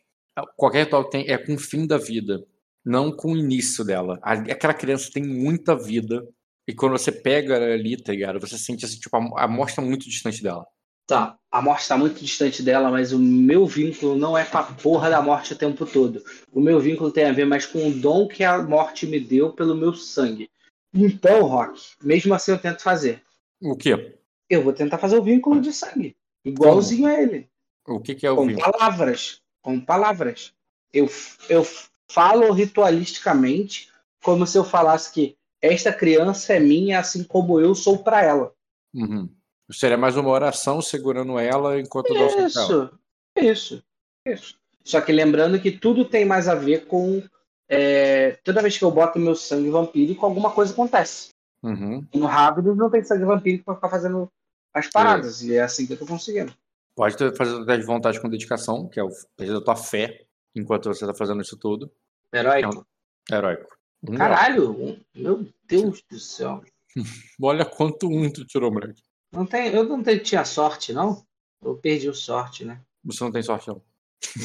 qualquer 0.57 0.85
ritual 0.85 1.09
tem, 1.09 1.29
é 1.29 1.37
com 1.37 1.53
o 1.53 1.59
fim 1.59 1.85
da 1.85 1.97
vida, 1.97 2.43
não 2.83 3.15
com 3.15 3.33
o 3.33 3.37
início 3.37 3.85
dela. 3.85 4.19
Aquela 4.21 4.73
criança 4.73 5.11
tem 5.13 5.23
muita 5.23 5.75
vida, 5.75 6.27
e 6.67 6.73
quando 6.73 6.93
você 6.93 7.11
pega 7.11 7.55
ali, 7.55 8.01
tá 8.01 8.11
ligado? 8.11 8.39
Você 8.39 8.57
sente 8.57 8.85
assim, 8.85 8.97
tipo, 8.97 9.15
a, 9.15 9.43
a 9.43 9.47
morte 9.47 9.79
muito 9.79 10.09
distante 10.09 10.41
dela. 10.41 10.65
Tá, 11.05 11.37
a 11.51 11.61
morte 11.61 11.81
está 11.81 11.97
muito 11.97 12.19
distante 12.21 12.63
dela, 12.63 12.89
mas 12.89 13.11
o 13.11 13.19
meu 13.19 13.65
vínculo 13.65 14.15
não 14.15 14.37
é 14.37 14.45
com 14.45 14.57
a 14.57 14.63
porra 14.63 15.09
da 15.09 15.21
morte 15.21 15.53
o 15.53 15.57
tempo 15.57 15.85
todo. 15.85 16.23
O 16.51 16.61
meu 16.61 16.79
vínculo 16.79 17.11
tem 17.11 17.25
a 17.25 17.33
ver 17.33 17.45
mais 17.45 17.65
com 17.65 17.87
o 17.87 17.91
dom 17.91 18.27
que 18.27 18.43
a 18.43 18.61
morte 18.61 19.05
me 19.05 19.19
deu 19.19 19.51
pelo 19.51 19.75
meu 19.75 19.93
sangue. 19.93 20.49
Então, 20.93 21.43
Rock, 21.43 21.81
mesmo 22.01 22.33
assim 22.33 22.51
eu 22.51 22.59
tento 22.59 22.81
fazer. 22.81 23.21
O 23.61 23.75
quê? 23.75 24.15
Eu 24.49 24.63
vou 24.63 24.71
tentar 24.71 24.97
fazer 24.97 25.17
o 25.17 25.23
vínculo 25.23 25.59
de 25.59 25.73
sangue. 25.73 26.15
Igualzinho 26.45 27.07
a 27.07 27.21
ele. 27.21 27.49
O 27.85 27.99
que, 27.99 28.15
que 28.15 28.25
é 28.25 28.31
o 28.31 28.35
com 28.35 28.47
vínculo? 28.47 28.71
palavras, 28.71 29.41
com 29.61 29.79
palavras. 29.79 30.53
Eu, 30.93 31.09
eu 31.49 31.65
falo 32.09 32.51
ritualisticamente 32.51 33.91
como 34.23 34.47
se 34.47 34.57
eu 34.57 34.63
falasse 34.63 35.11
que 35.11 35.35
esta 35.61 35.91
criança 35.91 36.53
é 36.53 36.59
minha, 36.59 36.99
assim 36.99 37.23
como 37.23 37.59
eu 37.59 37.73
sou 37.75 37.99
para 37.99 38.23
ela. 38.23 38.53
Uhum. 38.93 39.29
Seria 39.71 39.97
mais 39.97 40.15
uma 40.17 40.29
oração 40.29 40.81
segurando 40.81 41.39
ela 41.39 41.79
enquanto 41.79 42.13
dou 42.13 42.27
o. 42.27 42.45
Isso, 42.47 42.91
isso, 43.35 43.83
isso. 44.25 44.55
Só 44.83 44.99
que 44.99 45.11
lembrando 45.11 45.59
que 45.59 45.71
tudo 45.71 46.03
tem 46.05 46.25
mais 46.25 46.47
a 46.47 46.55
ver 46.55 46.85
com 46.85 47.23
é, 47.69 48.37
toda 48.43 48.61
vez 48.61 48.77
que 48.77 48.83
eu 48.83 48.91
boto 48.91 49.17
meu 49.17 49.35
sangue 49.35 49.69
vampírico, 49.69 50.25
alguma 50.25 50.51
coisa 50.51 50.73
acontece. 50.73 51.29
Uhum. 51.63 52.05
No 52.13 52.25
Rápido 52.25 52.75
não 52.75 52.89
tem 52.89 53.03
sangue 53.03 53.23
vampírico 53.23 53.63
para 53.63 53.75
ficar 53.75 53.89
fazendo 53.89 54.29
as 54.73 54.87
paradas. 54.87 55.41
E 55.41 55.55
é 55.55 55.61
assim 55.61 55.87
que 55.87 55.93
eu 55.93 55.97
tô 55.97 56.05
conseguindo. 56.05 56.53
Pode 56.95 57.15
fazer 57.35 57.65
teste 57.65 57.81
de 57.81 57.87
vontade 57.87 58.21
com 58.21 58.29
dedicação, 58.29 58.87
que 58.87 58.99
é 58.99 59.03
o 59.03 59.09
teste 59.37 59.53
da 59.53 59.61
tua 59.61 59.75
fé, 59.75 60.25
enquanto 60.53 60.85
você 60.89 61.07
tá 61.07 61.13
fazendo 61.13 61.41
isso 61.41 61.57
tudo. 61.57 61.89
Heróico. 62.31 62.85
Heróico. 63.31 63.75
Um 64.07 64.15
Caralho, 64.15 64.71
um- 64.71 64.99
meu 65.15 65.47
Deus 65.65 66.03
do 66.11 66.19
céu. 66.19 66.61
Olha 67.41 67.65
quanto 67.65 68.07
um 68.07 68.29
tu 68.31 68.45
tirou, 68.45 68.71
moleque. 68.71 69.01
Não 69.33 69.45
tem, 69.45 69.73
eu 69.73 69.83
não 69.83 70.03
tenho, 70.03 70.21
tinha 70.23 70.45
sorte, 70.45 70.93
não? 70.93 71.25
Eu 71.61 71.75
perdi 71.75 72.07
o 72.07 72.13
sorte, 72.13 72.63
né? 72.63 72.79
Você 73.03 73.23
não 73.23 73.31
tem 73.31 73.41
sorte, 73.41 73.67
não. 73.67 73.81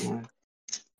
Não 0.04 0.18
é. 0.18 0.22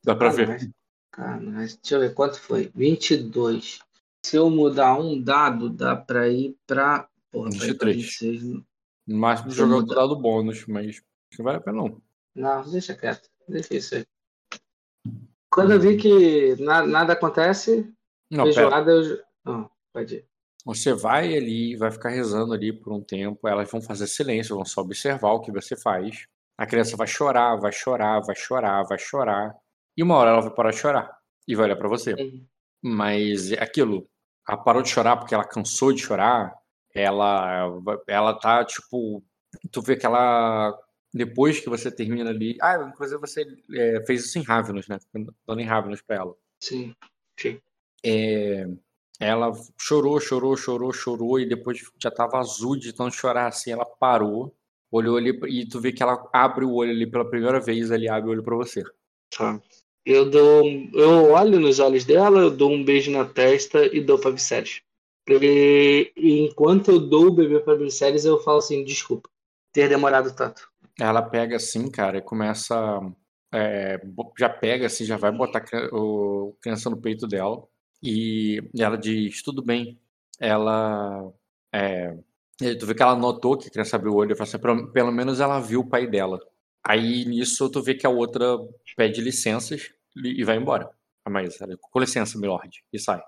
Dá 0.04 0.14
pra 0.14 0.28
Ah, 0.28 0.32
ver. 0.32 0.48
mas- 0.48 0.68
Cara, 1.10 1.40
mas 1.40 1.76
deixa 1.76 1.94
eu 1.96 2.00
ver 2.00 2.14
quanto 2.14 2.38
foi. 2.40 2.70
22. 2.74 3.80
Se 4.24 4.36
eu 4.36 4.50
mudar 4.50 4.94
um 4.98 5.20
dado, 5.20 5.68
dá 5.70 5.96
pra 5.96 6.28
ir 6.28 6.56
pra. 6.66 7.08
Porra, 7.32 7.50
pra 7.50 7.66
ir 7.66 7.74
pra 7.74 7.88
23. 7.88 7.96
26. 7.96 8.42
No 9.06 9.16
máximo 9.16 9.50
jogar 9.50 9.76
o 9.76 9.80
mudar. 9.80 9.94
dado 9.94 10.16
bônus, 10.16 10.66
mas 10.66 11.02
que 11.32 11.42
vale 11.42 11.56
a 11.56 11.60
pena 11.60 11.78
não. 11.78 12.02
Não, 12.34 12.70
deixa 12.70 12.94
quieto. 12.94 13.28
Deixa 13.48 13.74
isso 13.74 13.94
aí. 13.96 14.06
Quando 15.50 15.72
eu 15.72 15.80
vi 15.80 15.96
que 15.96 16.54
na- 16.62 16.86
nada 16.86 17.14
acontece, 17.14 17.90
Não, 18.30 18.44
pera. 18.44 18.54
feijoada 18.54 18.90
eu. 18.92 19.22
Não, 19.44 19.70
pode 19.92 20.16
ir. 20.16 20.26
Você 20.68 20.92
vai 20.92 21.34
ali, 21.34 21.76
vai 21.76 21.90
ficar 21.90 22.10
rezando 22.10 22.52
ali 22.52 22.74
por 22.74 22.92
um 22.92 23.00
tempo, 23.00 23.48
elas 23.48 23.70
vão 23.70 23.80
fazer 23.80 24.06
silêncio, 24.06 24.54
vão 24.54 24.66
só 24.66 24.82
observar 24.82 25.32
o 25.32 25.40
que 25.40 25.50
você 25.50 25.74
faz. 25.74 26.26
A 26.58 26.66
criança 26.66 26.94
vai 26.94 27.06
chorar, 27.06 27.56
vai 27.56 27.72
chorar, 27.72 28.20
vai 28.20 28.36
chorar, 28.36 28.82
vai 28.82 28.98
chorar. 28.98 29.56
E 29.96 30.02
uma 30.02 30.16
hora 30.16 30.32
ela 30.32 30.42
vai 30.42 30.50
parar 30.50 30.70
de 30.70 30.76
chorar 30.76 31.10
e 31.46 31.54
vai 31.54 31.64
olhar 31.64 31.76
pra 31.76 31.88
você. 31.88 32.14
Mas 32.82 33.50
é 33.50 33.62
aquilo, 33.62 34.10
ela 34.46 34.58
parou 34.58 34.82
de 34.82 34.90
chorar 34.90 35.16
porque 35.16 35.34
ela 35.34 35.42
cansou 35.42 35.90
de 35.90 36.02
chorar. 36.02 36.54
Ela, 36.94 37.70
ela 38.06 38.38
tá 38.38 38.62
tipo, 38.62 39.24
tu 39.72 39.80
vê 39.80 39.96
que 39.96 40.04
ela 40.04 40.78
depois 41.14 41.60
que 41.60 41.70
você 41.70 41.90
termina 41.90 42.28
ali, 42.28 42.58
ah, 42.60 42.90
inclusive 42.92 43.18
você 43.18 43.42
é, 43.74 44.04
fez 44.06 44.26
isso 44.26 44.38
em 44.38 44.42
Ravenous, 44.42 44.86
né? 44.86 44.98
Dando 45.46 45.60
em 45.62 45.64
Ravenous 45.64 46.02
pra 46.02 46.16
ela. 46.16 46.34
Sim, 46.60 46.94
sim. 47.40 47.58
É, 48.04 48.66
ela 49.18 49.52
chorou, 49.78 50.20
chorou, 50.20 50.56
chorou, 50.56 50.92
chorou 50.92 51.40
e 51.40 51.48
depois 51.48 51.78
já 52.00 52.10
tava 52.10 52.38
azul 52.38 52.76
de 52.76 52.92
tanto 52.92 53.14
chorar 53.14 53.48
assim, 53.48 53.72
ela 53.72 53.84
parou, 53.84 54.54
olhou 54.90 55.16
ali 55.16 55.38
e 55.48 55.66
tu 55.66 55.80
vê 55.80 55.92
que 55.92 56.02
ela 56.02 56.28
abre 56.32 56.64
o 56.64 56.72
olho 56.72 56.90
ali 56.90 57.06
pela 57.06 57.28
primeira 57.28 57.60
vez, 57.60 57.90
ele 57.90 58.08
abre 58.08 58.28
o 58.28 58.32
olho 58.32 58.42
pra 58.42 58.56
você. 58.56 58.82
Tá. 59.36 59.60
Eu 60.06 60.30
dou. 60.30 60.64
Eu 60.94 61.32
olho 61.32 61.60
nos 61.60 61.78
olhos 61.80 62.04
dela, 62.04 62.40
eu 62.40 62.50
dou 62.50 62.70
um 62.72 62.82
beijo 62.82 63.10
na 63.10 63.26
testa 63.26 63.84
e 63.94 64.00
dou 64.00 64.18
pra 64.18 64.30
Viserys. 64.30 64.80
E, 65.28 66.10
e 66.16 66.40
enquanto 66.46 66.90
eu 66.90 66.98
dou 66.98 67.26
o 67.26 67.34
bebê 67.34 67.60
pra 67.60 67.74
Viserys, 67.74 68.24
eu 68.24 68.38
falo 68.40 68.58
assim: 68.58 68.84
desculpa 68.84 69.28
ter 69.72 69.88
demorado 69.88 70.34
tanto. 70.34 70.68
Ela 70.98 71.22
pega 71.22 71.56
assim, 71.56 71.90
cara, 71.90 72.18
e 72.18 72.22
começa. 72.22 73.00
é, 73.52 74.00
já 74.38 74.48
pega 74.48 74.86
assim, 74.86 75.04
já 75.04 75.16
vai 75.16 75.30
botar 75.30 75.58
a 75.58 76.56
criança 76.60 76.88
no 76.88 76.96
peito 76.96 77.26
dela. 77.26 77.62
E 78.02 78.60
ela 78.78 78.96
diz: 78.96 79.42
tudo 79.42 79.62
bem. 79.62 79.98
Ela. 80.38 81.32
é, 81.72 82.14
tu 82.78 82.86
vê 82.86 82.94
que 82.94 83.02
ela 83.02 83.16
notou 83.16 83.56
que 83.56 83.68
a 83.68 83.70
criança 83.70 83.96
abriu 83.96 84.12
o 84.12 84.16
olho 84.16 84.32
e 84.32 84.36
falou 84.36 84.48
assim, 84.48 84.92
pelo, 84.92 85.12
menos 85.12 85.40
ela 85.40 85.60
viu 85.60 85.80
o 85.80 85.88
pai 85.88 86.06
dela. 86.06 86.38
Aí 86.86 87.24
nisso 87.24 87.68
tu 87.70 87.82
vê 87.82 87.94
que 87.94 88.06
a 88.06 88.10
outra 88.10 88.56
pede 88.96 89.20
licenças 89.20 89.92
e 90.16 90.44
vai 90.44 90.56
embora. 90.56 90.90
A 91.24 91.30
Maísa, 91.30 91.66
com 91.78 92.00
licença, 92.00 92.38
milord, 92.38 92.82
e 92.92 92.98
sai. 92.98 93.20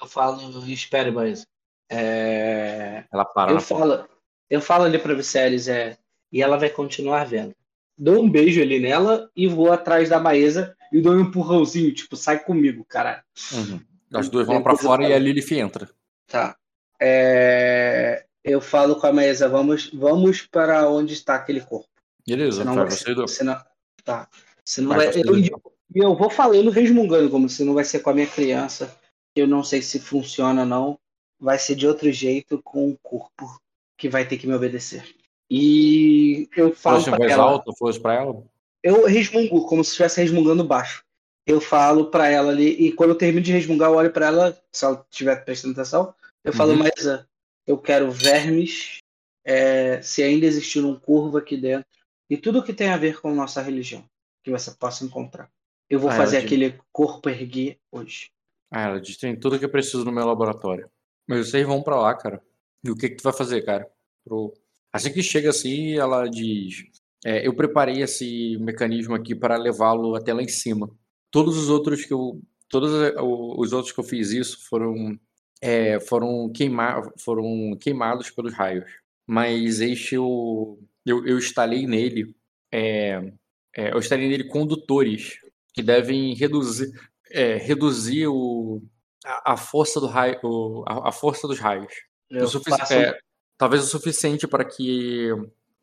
Eu 0.00 0.06
falo, 0.06 0.40
espere, 0.66 1.10
Maísa. 1.10 1.46
É... 1.90 3.04
Ela 3.12 3.24
para 3.24 3.52
eu 3.52 3.60
falo, 3.60 4.06
eu 4.50 4.60
falo 4.60 4.84
ali 4.84 4.98
pra 4.98 5.14
Viserys, 5.14 5.68
é, 5.68 5.96
e 6.30 6.42
ela 6.42 6.56
vai 6.56 6.68
continuar 6.68 7.24
vendo. 7.24 7.54
Dou 7.96 8.22
um 8.22 8.30
beijo 8.30 8.60
ali 8.60 8.78
nela 8.78 9.30
e 9.34 9.46
vou 9.46 9.72
atrás 9.72 10.10
da 10.10 10.20
Maísa 10.20 10.76
e 10.92 11.00
dou 11.00 11.14
um 11.14 11.20
empurrãozinho, 11.20 11.94
tipo, 11.94 12.14
sai 12.14 12.42
comigo, 12.42 12.84
cara. 12.84 13.24
Uhum. 13.52 13.80
As 14.18 14.28
duas 14.28 14.46
vão 14.46 14.62
para 14.62 14.76
fora 14.76 15.06
e 15.08 15.12
a 15.12 15.18
Lilith 15.18 15.52
entra. 15.52 15.88
Tá. 16.26 16.56
É... 17.00 18.24
Eu 18.42 18.60
falo 18.60 18.96
com 18.96 19.06
a 19.06 19.12
Maísa, 19.12 19.48
vamos, 19.48 19.90
vamos 19.92 20.42
para 20.42 20.88
onde 20.88 21.14
está 21.14 21.34
aquele 21.34 21.60
corpo. 21.60 21.88
Beleza, 22.26 22.58
senão 22.58 22.74
vai, 22.74 22.90
você 22.90 23.14
do... 23.14 23.26
senão, 23.26 23.60
tá. 24.04 24.28
Senão 24.64 24.88
vai, 24.90 25.10
vai, 25.10 25.20
eu, 25.20 25.60
eu 25.94 26.16
vou 26.16 26.30
falando 26.30 26.70
resmungando 26.70 27.30
como 27.30 27.48
se 27.48 27.64
não 27.64 27.74
vai 27.74 27.84
ser 27.84 28.00
com 28.00 28.10
a 28.10 28.14
minha 28.14 28.26
criança. 28.26 28.96
Eu 29.34 29.46
não 29.46 29.62
sei 29.62 29.82
se 29.82 30.00
funciona 30.00 30.62
ou 30.62 30.66
não. 30.66 30.98
Vai 31.38 31.58
ser 31.58 31.74
de 31.74 31.86
outro 31.86 32.10
jeito 32.10 32.60
com 32.62 32.88
o 32.88 32.98
corpo 33.02 33.60
que 33.96 34.08
vai 34.08 34.26
ter 34.26 34.38
que 34.38 34.46
me 34.46 34.54
obedecer. 34.54 35.04
E 35.50 36.48
eu 36.56 36.74
falo 36.74 37.04
para 37.04 37.30
ela. 37.30 37.42
alto, 37.44 37.74
fosse 37.76 38.00
para 38.00 38.14
ela? 38.14 38.42
Eu 38.82 39.06
resmungo, 39.06 39.66
como 39.66 39.84
se 39.84 39.90
estivesse 39.90 40.20
resmungando 40.20 40.64
baixo. 40.64 41.04
Eu 41.46 41.60
falo 41.60 42.10
para 42.10 42.28
ela 42.28 42.50
ali, 42.50 42.70
e 42.70 42.92
quando 42.92 43.10
eu 43.10 43.18
termino 43.18 43.42
de 43.42 43.52
resmungar, 43.52 43.90
eu 43.90 43.94
olho 43.94 44.12
para 44.12 44.26
ela, 44.26 44.62
se 44.72 44.84
ela 44.84 45.06
estiver 45.10 45.44
prestando 45.44 45.74
atenção, 45.74 46.12
eu 46.42 46.52
falo, 46.52 46.72
uhum. 46.72 46.78
mas 46.78 47.24
eu 47.66 47.78
quero 47.78 48.10
vermes, 48.10 48.98
é, 49.44 50.02
se 50.02 50.22
ainda 50.22 50.46
existir 50.46 50.84
um 50.84 50.98
curvo 50.98 51.38
aqui 51.38 51.56
dentro, 51.56 51.86
e 52.28 52.36
tudo 52.36 52.62
que 52.62 52.72
tem 52.72 52.88
a 52.88 52.96
ver 52.96 53.20
com 53.20 53.32
nossa 53.32 53.62
religião, 53.62 54.04
que 54.42 54.50
você 54.50 54.72
possa 54.72 55.04
encontrar. 55.04 55.48
Eu 55.88 56.00
vou 56.00 56.10
ah, 56.10 56.16
fazer 56.16 56.38
aquele 56.38 56.70
diz... 56.70 56.80
corpo 56.92 57.30
erguer 57.30 57.78
hoje. 57.92 58.30
Ah, 58.70 58.82
ela 58.82 59.00
diz 59.00 59.16
tem 59.16 59.38
tudo 59.38 59.58
que 59.58 59.64
eu 59.64 59.70
preciso 59.70 60.04
no 60.04 60.12
meu 60.12 60.26
laboratório. 60.26 60.90
Mas 61.28 61.48
vocês 61.48 61.66
vão 61.66 61.82
para 61.82 62.00
lá, 62.00 62.14
cara. 62.14 62.42
E 62.84 62.90
o 62.90 62.96
que 62.96 63.10
que 63.10 63.16
tu 63.16 63.22
vai 63.22 63.32
fazer, 63.32 63.62
cara? 63.64 63.88
Pro... 64.24 64.52
Assim 64.92 65.12
que 65.12 65.22
chega 65.22 65.50
assim, 65.50 65.96
ela 65.96 66.28
diz: 66.28 66.84
é, 67.24 67.46
Eu 67.46 67.54
preparei 67.54 68.02
esse 68.02 68.56
mecanismo 68.58 69.14
aqui 69.14 69.34
para 69.34 69.56
levá-lo 69.56 70.16
até 70.16 70.32
lá 70.32 70.42
em 70.42 70.48
cima. 70.48 70.90
Todos 71.30 71.56
os 71.56 71.68
outros 71.68 72.04
que 72.04 72.12
eu. 72.12 72.40
Todos 72.68 72.90
os 72.92 73.72
outros 73.72 73.92
que 73.92 74.00
eu 74.00 74.04
fiz 74.04 74.30
isso 74.30 74.66
foram. 74.68 75.18
É, 75.60 75.98
foram, 76.00 76.50
queima, 76.52 77.02
foram 77.18 77.76
queimados 77.80 78.30
pelos 78.30 78.52
raios. 78.52 78.84
Mas 79.26 79.80
este 79.80 80.14
eu, 80.14 80.78
eu, 81.04 81.26
eu 81.26 81.38
instalei 81.38 81.86
nele. 81.86 82.34
É, 82.70 83.32
é, 83.74 83.92
eu 83.92 83.98
instalei 83.98 84.28
nele 84.28 84.44
condutores 84.44 85.38
que 85.72 85.82
devem 85.82 86.34
reduzir, 86.34 86.90
é, 87.30 87.56
reduzir 87.56 88.26
o, 88.26 88.82
a, 89.24 89.52
a, 89.52 89.56
força 89.56 90.00
do 90.00 90.06
raio, 90.06 90.38
o, 90.42 90.84
a, 90.86 91.08
a, 91.08 91.12
força 91.12 91.48
dos 91.48 91.58
raios. 91.58 91.92
O 92.30 92.60
faço... 92.60 92.92
é, 92.94 93.18
talvez 93.58 93.82
o 93.82 93.86
suficiente 93.86 94.46
para 94.46 94.64
que 94.64 95.30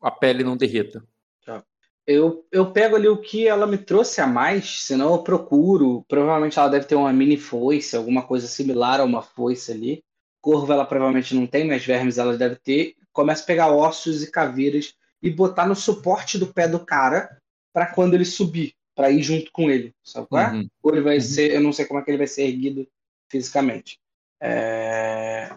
a 0.00 0.10
pele 0.10 0.42
não 0.42 0.56
derreta. 0.56 1.04
Tá. 1.44 1.64
Eu, 2.06 2.44
eu 2.52 2.70
pego 2.70 2.96
ali 2.96 3.08
o 3.08 3.20
que 3.20 3.48
ela 3.48 3.66
me 3.66 3.78
trouxe 3.78 4.20
a 4.20 4.26
mais, 4.26 4.82
senão 4.82 5.12
eu 5.12 5.22
procuro. 5.22 6.04
Provavelmente 6.06 6.58
ela 6.58 6.68
deve 6.68 6.86
ter 6.86 6.94
uma 6.94 7.12
mini 7.12 7.36
foice, 7.36 7.96
alguma 7.96 8.22
coisa 8.22 8.46
similar 8.46 9.00
a 9.00 9.04
uma 9.04 9.22
foice 9.22 9.72
ali. 9.72 10.04
Corvo 10.40 10.70
ela 10.72 10.84
provavelmente 10.84 11.34
não 11.34 11.46
tem, 11.46 11.66
mas 11.66 11.84
vermes 11.84 12.18
ela 12.18 12.36
deve 12.36 12.56
ter. 12.56 12.94
Começa 13.12 13.42
a 13.42 13.46
pegar 13.46 13.74
ossos 13.74 14.22
e 14.22 14.30
caveiras 14.30 14.94
e 15.22 15.30
botar 15.30 15.66
no 15.66 15.74
suporte 15.74 16.38
do 16.38 16.52
pé 16.52 16.68
do 16.68 16.84
cara 16.84 17.38
para 17.72 17.86
quando 17.86 18.14
ele 18.14 18.26
subir 18.26 18.74
para 18.94 19.10
ir 19.10 19.22
junto 19.22 19.50
com 19.50 19.70
ele, 19.70 19.94
sabe 20.02 20.28
qual 20.28 20.42
é? 20.42 20.52
Uhum. 20.52 20.68
Ou 20.82 20.92
ele 20.92 21.02
vai 21.02 21.16
uhum. 21.16 21.20
ser, 21.20 21.52
eu 21.52 21.60
não 21.60 21.72
sei 21.72 21.84
como 21.84 21.98
é 21.98 22.02
que 22.04 22.10
ele 22.10 22.18
vai 22.18 22.26
ser 22.26 22.44
erguido 22.44 22.86
fisicamente. 23.28 23.98
É... 24.40 25.52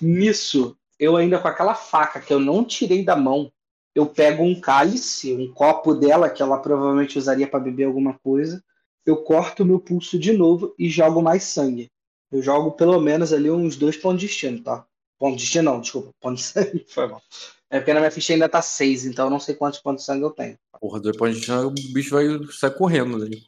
Nisso, 0.00 0.78
eu 0.98 1.16
ainda 1.16 1.38
com 1.38 1.48
aquela 1.48 1.74
faca 1.74 2.20
que 2.20 2.32
eu 2.32 2.38
não 2.38 2.64
tirei 2.64 3.04
da 3.04 3.16
mão, 3.16 3.52
eu 3.96 4.04
pego 4.04 4.42
um 4.42 4.60
cálice, 4.60 5.32
um 5.32 5.50
copo 5.50 5.94
dela 5.94 6.28
que 6.28 6.42
ela 6.42 6.58
provavelmente 6.58 7.16
usaria 7.18 7.48
para 7.48 7.58
beber 7.58 7.84
alguma 7.84 8.12
coisa, 8.18 8.62
eu 9.06 9.16
corto 9.22 9.64
meu 9.64 9.80
pulso 9.80 10.18
de 10.18 10.34
novo 10.34 10.74
e 10.78 10.90
jogo 10.90 11.22
mais 11.22 11.44
sangue. 11.44 11.90
Eu 12.30 12.42
jogo 12.42 12.72
pelo 12.72 13.00
menos 13.00 13.32
ali 13.32 13.50
uns 13.50 13.74
dois 13.74 13.96
pontos 13.96 14.20
de 14.20 14.26
destino, 14.26 14.62
tá? 14.62 14.84
Ponto 15.18 15.36
de 15.36 15.44
destino 15.44 15.70
não, 15.70 15.80
desculpa, 15.80 16.10
ponto 16.20 16.36
de 16.36 16.42
sangue, 16.42 16.84
foi 16.92 17.06
mal. 17.06 17.22
É 17.70 17.78
porque 17.78 17.94
na 17.94 18.00
minha 18.00 18.10
ficha 18.10 18.34
ainda 18.34 18.50
tá 18.50 18.60
6, 18.60 19.06
então 19.06 19.26
eu 19.26 19.30
não 19.30 19.40
sei 19.40 19.54
quantos 19.54 19.80
pontos 19.80 20.02
de 20.02 20.06
sangue 20.06 20.24
eu 20.24 20.30
tenho. 20.30 20.58
Porra, 20.78 21.00
depois 21.00 21.40
de 21.40 21.50
o 21.50 21.70
bicho 21.70 22.16
vai 22.16 22.26
sair 22.52 22.76
correndo 22.76 23.18
daí. 23.18 23.42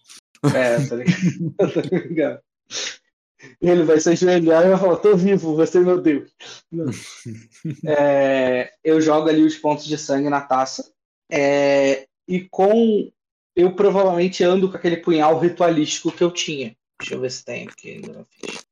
É, 0.55 0.87
tá 0.87 0.97
ligado? 0.97 2.41
Ele 3.61 3.83
vai 3.83 4.01
se 4.01 4.11
ajoelhar 4.11 4.65
e 4.65 4.71
vai 4.71 4.79
falar, 4.79 4.97
tô 4.97 5.17
vivo, 5.17 5.55
você 5.57 5.81
meu 5.81 6.01
Deus. 6.01 6.31
É, 7.87 8.73
eu 8.83 9.01
jogo 9.01 9.29
ali 9.29 9.43
os 9.43 9.57
pontos 9.57 9.85
de 9.85 9.99
sangue 9.99 10.29
na 10.29 10.41
taça. 10.41 10.93
É, 11.31 12.07
e 12.27 12.49
com. 12.49 13.11
Eu 13.57 13.75
provavelmente 13.75 14.45
ando 14.45 14.71
com 14.71 14.77
aquele 14.77 14.99
punhal 14.99 15.39
ritualístico 15.39 16.13
que 16.13 16.23
eu 16.23 16.31
tinha. 16.31 16.77
Deixa 17.01 17.15
eu 17.15 17.21
ver 17.21 17.31
se 17.31 17.45
tem 17.45 17.67
aqui 17.67 18.01
na 18.01 18.25
ficha. 18.25 18.63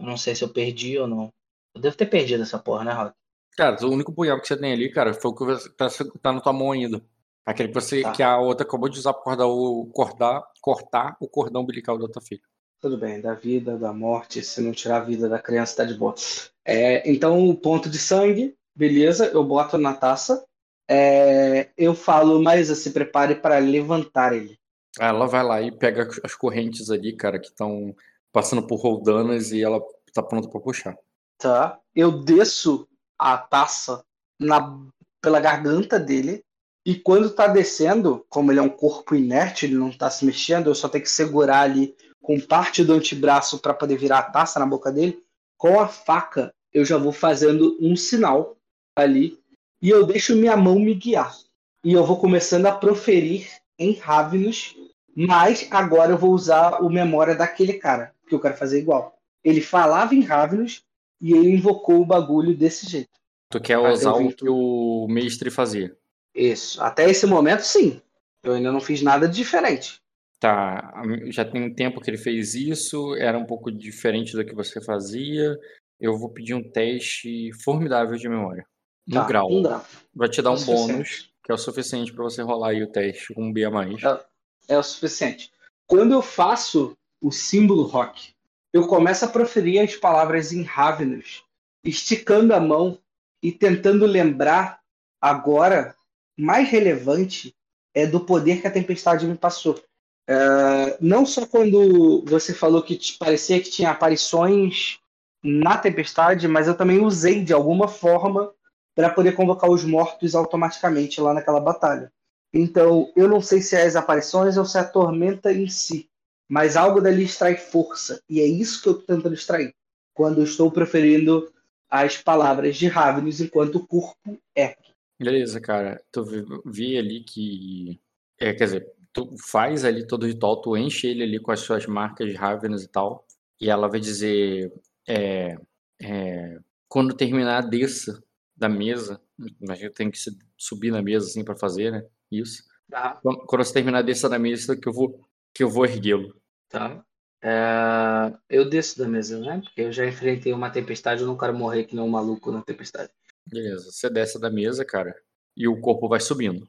Eu 0.00 0.06
não 0.06 0.16
sei 0.16 0.34
se 0.34 0.42
eu 0.42 0.48
perdi 0.48 0.98
ou 0.98 1.06
não. 1.06 1.32
Eu 1.74 1.80
devo 1.80 1.96
ter 1.96 2.06
perdido 2.06 2.42
essa 2.42 2.58
porra, 2.58 2.84
né, 2.84 2.92
Rock? 2.92 3.14
Cara, 3.56 3.84
o 3.86 3.90
único 3.90 4.12
punhal 4.12 4.40
que 4.40 4.48
você 4.48 4.56
tem 4.56 4.72
ali, 4.72 4.90
cara, 4.90 5.14
foi 5.14 5.30
o 5.30 5.34
que 5.34 5.68
tá, 5.76 5.88
tá 6.20 6.32
na 6.32 6.40
tua 6.40 6.52
mão 6.52 6.72
ainda. 6.72 7.02
Aquele 7.44 7.68
que 7.68 7.74
você 7.74 8.02
tá. 8.02 8.12
que 8.12 8.22
a 8.22 8.38
outra 8.38 8.66
acabou 8.66 8.88
de 8.88 8.98
usar 8.98 9.12
para 9.12 9.22
cortar 9.22 9.46
o, 9.46 9.86
cortar, 9.86 10.42
cortar 10.60 11.16
o 11.20 11.28
cordão 11.28 11.62
umbilical 11.62 11.98
da 11.98 12.08
tua 12.08 12.22
filha. 12.22 12.42
Tudo 12.82 12.98
bem, 12.98 13.20
da 13.20 13.32
vida, 13.32 13.78
da 13.78 13.92
morte, 13.92 14.42
se 14.42 14.60
não 14.60 14.72
tirar 14.72 14.96
a 14.96 15.04
vida 15.04 15.28
da 15.28 15.38
criança, 15.38 15.76
tá 15.76 15.84
de 15.84 15.94
boa. 15.94 16.16
É, 16.64 17.08
então, 17.08 17.48
o 17.48 17.54
ponto 17.54 17.88
de 17.88 17.96
sangue, 17.96 18.56
beleza, 18.74 19.26
eu 19.26 19.44
boto 19.44 19.78
na 19.78 19.94
taça. 19.94 20.44
É, 20.90 21.70
eu 21.78 21.94
falo, 21.94 22.42
mas 22.42 22.66
se 22.76 22.90
prepare 22.90 23.36
para 23.36 23.58
levantar 23.58 24.32
ele. 24.32 24.58
Ela 24.98 25.26
vai 25.26 25.44
lá 25.44 25.62
e 25.62 25.70
pega 25.70 26.08
as 26.24 26.34
correntes 26.34 26.90
ali, 26.90 27.12
cara, 27.14 27.38
que 27.38 27.46
estão 27.46 27.94
passando 28.32 28.66
por 28.66 28.80
roldanas 28.80 29.52
e 29.52 29.62
ela 29.62 29.80
tá 30.12 30.20
pronta 30.20 30.48
para 30.48 30.60
puxar. 30.60 30.96
Tá. 31.38 31.78
Eu 31.94 32.24
desço 32.24 32.88
a 33.16 33.38
taça 33.38 34.04
na, 34.40 34.76
pela 35.20 35.38
garganta 35.38 36.00
dele. 36.00 36.42
E 36.84 36.96
quando 36.96 37.30
tá 37.30 37.46
descendo, 37.46 38.26
como 38.28 38.50
ele 38.50 38.58
é 38.58 38.62
um 38.62 38.68
corpo 38.68 39.14
inerte, 39.14 39.66
ele 39.66 39.76
não 39.76 39.92
tá 39.92 40.10
se 40.10 40.24
mexendo, 40.24 40.66
eu 40.66 40.74
só 40.74 40.88
tenho 40.88 41.04
que 41.04 41.10
segurar 41.10 41.60
ali 41.60 41.94
com 42.22 42.40
parte 42.40 42.84
do 42.84 42.94
antebraço 42.94 43.58
para 43.58 43.74
poder 43.74 43.96
virar 43.96 44.18
a 44.20 44.30
taça 44.30 44.58
na 44.58 44.66
boca 44.66 44.90
dele. 44.90 45.22
Com 45.58 45.80
a 45.80 45.88
faca, 45.88 46.54
eu 46.72 46.84
já 46.84 46.96
vou 46.96 47.12
fazendo 47.12 47.76
um 47.80 47.94
sinal 47.96 48.56
ali 48.96 49.38
e 49.82 49.90
eu 49.90 50.06
deixo 50.06 50.36
minha 50.36 50.56
mão 50.56 50.78
me 50.78 50.94
guiar. 50.94 51.36
E 51.84 51.92
eu 51.92 52.04
vou 52.04 52.18
começando 52.18 52.66
a 52.66 52.72
proferir 52.72 53.48
em 53.78 53.94
Ravenous, 53.94 54.76
mas 55.14 55.66
agora 55.70 56.12
eu 56.12 56.18
vou 56.18 56.30
usar 56.30 56.80
o 56.80 56.88
memória 56.88 57.34
daquele 57.34 57.74
cara, 57.74 58.14
que 58.28 58.34
eu 58.34 58.40
quero 58.40 58.56
fazer 58.56 58.78
igual. 58.78 59.18
Ele 59.44 59.60
falava 59.60 60.14
em 60.14 60.20
Ravenous, 60.20 60.84
e 61.22 61.32
ele 61.32 61.50
invocou 61.50 62.00
o 62.00 62.04
bagulho 62.04 62.56
desse 62.56 62.88
jeito. 62.88 63.10
Tu 63.48 63.60
quer 63.60 63.78
usar 63.78 64.14
o 64.14 64.32
que 64.32 64.48
o 64.48 65.06
mestre 65.08 65.50
fazia? 65.50 65.96
Isso. 66.34 66.82
Até 66.82 67.08
esse 67.08 67.26
momento, 67.26 67.60
sim. 67.60 68.02
Eu 68.42 68.54
ainda 68.54 68.72
não 68.72 68.80
fiz 68.80 69.02
nada 69.02 69.28
diferente. 69.28 70.01
Tá. 70.42 70.92
Já 71.28 71.44
tem 71.44 71.62
um 71.62 71.72
tempo 71.72 72.00
que 72.00 72.10
ele 72.10 72.18
fez 72.18 72.56
isso, 72.56 73.14
era 73.14 73.38
um 73.38 73.46
pouco 73.46 73.70
diferente 73.70 74.32
do 74.32 74.44
que 74.44 74.56
você 74.56 74.82
fazia. 74.84 75.56
Eu 76.00 76.18
vou 76.18 76.30
pedir 76.30 76.52
um 76.52 76.68
teste 76.68 77.52
formidável 77.62 78.16
de 78.16 78.28
memória. 78.28 78.66
No 79.06 79.20
tá, 79.20 79.24
grau. 79.24 79.48
Um 79.48 79.62
grau. 79.62 79.86
Vai 80.12 80.28
te 80.28 80.42
dar 80.42 80.50
é 80.50 80.52
um 80.54 80.64
bônus, 80.64 81.32
que 81.44 81.52
é 81.52 81.54
o 81.54 81.58
suficiente 81.58 82.12
para 82.12 82.24
você 82.24 82.42
rolar 82.42 82.70
aí 82.70 82.82
o 82.82 82.90
teste 82.90 83.32
com 83.32 83.44
um 83.44 83.52
B 83.52 83.64
a 83.64 83.70
mais. 83.70 84.02
É, 84.02 84.24
é 84.70 84.78
o 84.78 84.82
suficiente. 84.82 85.52
Quando 85.86 86.10
eu 86.10 86.20
faço 86.20 86.98
o 87.20 87.30
símbolo 87.30 87.84
rock, 87.84 88.34
eu 88.72 88.88
começo 88.88 89.24
a 89.24 89.28
proferir 89.28 89.80
as 89.80 89.94
palavras 89.94 90.52
em 90.52 90.62
Ravenous, 90.62 91.44
esticando 91.84 92.52
a 92.52 92.58
mão 92.58 92.98
e 93.40 93.52
tentando 93.52 94.06
lembrar 94.06 94.80
agora, 95.20 95.94
mais 96.36 96.68
relevante, 96.68 97.54
é 97.94 98.08
do 98.08 98.18
poder 98.18 98.60
que 98.60 98.66
a 98.66 98.72
tempestade 98.72 99.24
me 99.24 99.38
passou. 99.38 99.80
Uh, 100.28 100.96
não 101.00 101.26
só 101.26 101.46
quando 101.46 102.24
você 102.26 102.54
falou 102.54 102.82
que 102.82 102.98
parecia 103.18 103.60
que 103.60 103.70
tinha 103.70 103.90
aparições 103.90 104.98
na 105.42 105.76
tempestade, 105.76 106.46
mas 106.46 106.68
eu 106.68 106.76
também 106.76 107.04
usei 107.04 107.44
de 107.44 107.52
alguma 107.52 107.88
forma 107.88 108.52
para 108.94 109.10
poder 109.10 109.32
convocar 109.34 109.70
os 109.70 109.84
mortos 109.84 110.34
automaticamente 110.34 111.20
lá 111.20 111.34
naquela 111.34 111.60
batalha. 111.60 112.12
Então, 112.54 113.10
eu 113.16 113.26
não 113.26 113.40
sei 113.40 113.60
se 113.60 113.74
é 113.74 113.82
as 113.82 113.96
aparições 113.96 114.56
ou 114.56 114.64
se 114.64 114.76
é 114.78 114.80
a 114.82 114.84
tormenta 114.84 115.52
em 115.52 115.68
si 115.68 116.08
mas 116.52 116.76
algo 116.76 117.00
dali 117.00 117.24
extrai 117.24 117.56
força. 117.56 118.22
E 118.28 118.38
é 118.38 118.44
isso 118.44 118.82
que 118.82 118.88
eu 118.90 118.92
estou 118.92 119.16
tentando 119.16 119.34
extrair. 119.34 119.74
Quando 120.12 120.42
estou 120.42 120.70
preferindo 120.70 121.50
as 121.88 122.18
palavras 122.18 122.76
de 122.76 122.88
Ravenous 122.88 123.40
enquanto 123.40 123.76
o 123.76 123.86
corpo 123.86 124.38
ergue. 124.54 124.92
Beleza, 125.18 125.58
cara. 125.62 126.02
Tu 126.12 126.22
vi 126.66 126.98
ali 126.98 127.24
que. 127.24 127.98
É, 128.38 128.52
quer 128.52 128.64
dizer, 128.64 128.92
tu 129.12 129.34
faz 129.38 129.84
ali 129.84 130.06
todo 130.06 130.24
o 130.24 130.26
ritual, 130.26 130.60
tu 130.60 130.76
enche 130.76 131.06
ele 131.06 131.22
ali 131.22 131.38
com 131.38 131.52
as 131.52 131.60
suas 131.60 131.86
marcas 131.86 132.28
de 132.28 132.34
Ravenous 132.34 132.82
e 132.82 132.88
tal. 132.88 133.26
E 133.60 133.70
ela 133.70 133.88
vai 133.88 134.00
dizer. 134.00 134.72
É, 135.06 135.56
é, 136.00 136.58
quando 136.88 137.14
terminar, 137.14 137.68
desça 137.68 138.22
da 138.56 138.68
mesa. 138.68 139.20
Imagina 139.60 139.90
que 139.90 139.96
tem 139.96 140.10
que 140.10 140.18
subir 140.56 140.90
na 140.90 141.02
mesa 141.02 141.26
assim 141.26 141.44
para 141.44 141.56
fazer, 141.56 141.90
né? 141.90 142.04
Isso. 142.30 142.62
Tá. 142.90 143.18
Quando, 143.22 143.46
quando 143.46 143.64
você 143.64 143.72
terminar, 143.72 144.02
desça 144.02 144.28
da 144.28 144.38
mesa 144.38 144.76
que 144.76 144.88
eu 144.88 144.92
vou, 144.92 145.20
que 145.54 145.62
eu 145.62 145.70
vou 145.70 145.84
erguê-lo. 145.84 146.34
Tá. 146.68 147.04
É, 147.42 148.32
eu 148.48 148.68
desço 148.68 148.98
da 148.98 149.08
mesa, 149.08 149.40
né? 149.40 149.60
Porque 149.64 149.80
eu 149.82 149.92
já 149.92 150.06
enfrentei 150.06 150.52
uma 150.52 150.70
tempestade, 150.70 151.22
eu 151.22 151.26
não 151.26 151.36
quero 151.36 151.56
morrer 151.56 151.84
que 151.84 151.96
nem 151.96 152.04
um 152.04 152.08
maluco 152.08 152.52
na 152.52 152.62
tempestade. 152.62 153.10
Beleza, 153.44 153.90
você 153.90 154.08
desce 154.08 154.40
da 154.40 154.48
mesa, 154.48 154.84
cara, 154.84 155.12
e 155.56 155.66
o 155.66 155.80
corpo 155.80 156.08
vai 156.08 156.20
subindo. 156.20 156.68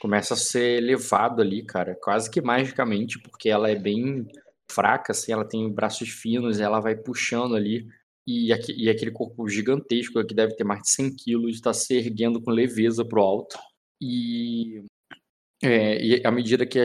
Começa 0.00 0.34
a 0.34 0.36
ser 0.36 0.80
levado 0.80 1.40
ali, 1.40 1.64
cara, 1.64 1.96
quase 2.02 2.30
que 2.30 2.40
magicamente, 2.40 3.18
porque 3.18 3.48
ela 3.48 3.70
é 3.70 3.74
bem 3.74 4.26
fraca, 4.70 5.12
assim, 5.12 5.32
ela 5.32 5.44
tem 5.44 5.70
braços 5.72 6.10
finos, 6.10 6.60
ela 6.60 6.80
vai 6.80 6.94
puxando 6.94 7.56
ali, 7.56 7.88
e, 8.26 8.52
aqui, 8.52 8.72
e 8.76 8.88
aquele 8.88 9.10
corpo 9.10 9.48
gigantesco, 9.48 10.24
que 10.24 10.34
deve 10.34 10.54
ter 10.54 10.64
mais 10.64 10.82
de 10.82 10.90
100 10.90 11.16
quilos, 11.16 11.54
está 11.56 11.72
se 11.72 11.94
erguendo 11.94 12.40
com 12.40 12.50
leveza 12.50 13.04
pro 13.04 13.22
alto. 13.22 13.58
E 14.00 14.84
é, 15.62 16.02
e 16.02 16.26
à 16.26 16.30
medida 16.30 16.66
que 16.66 16.78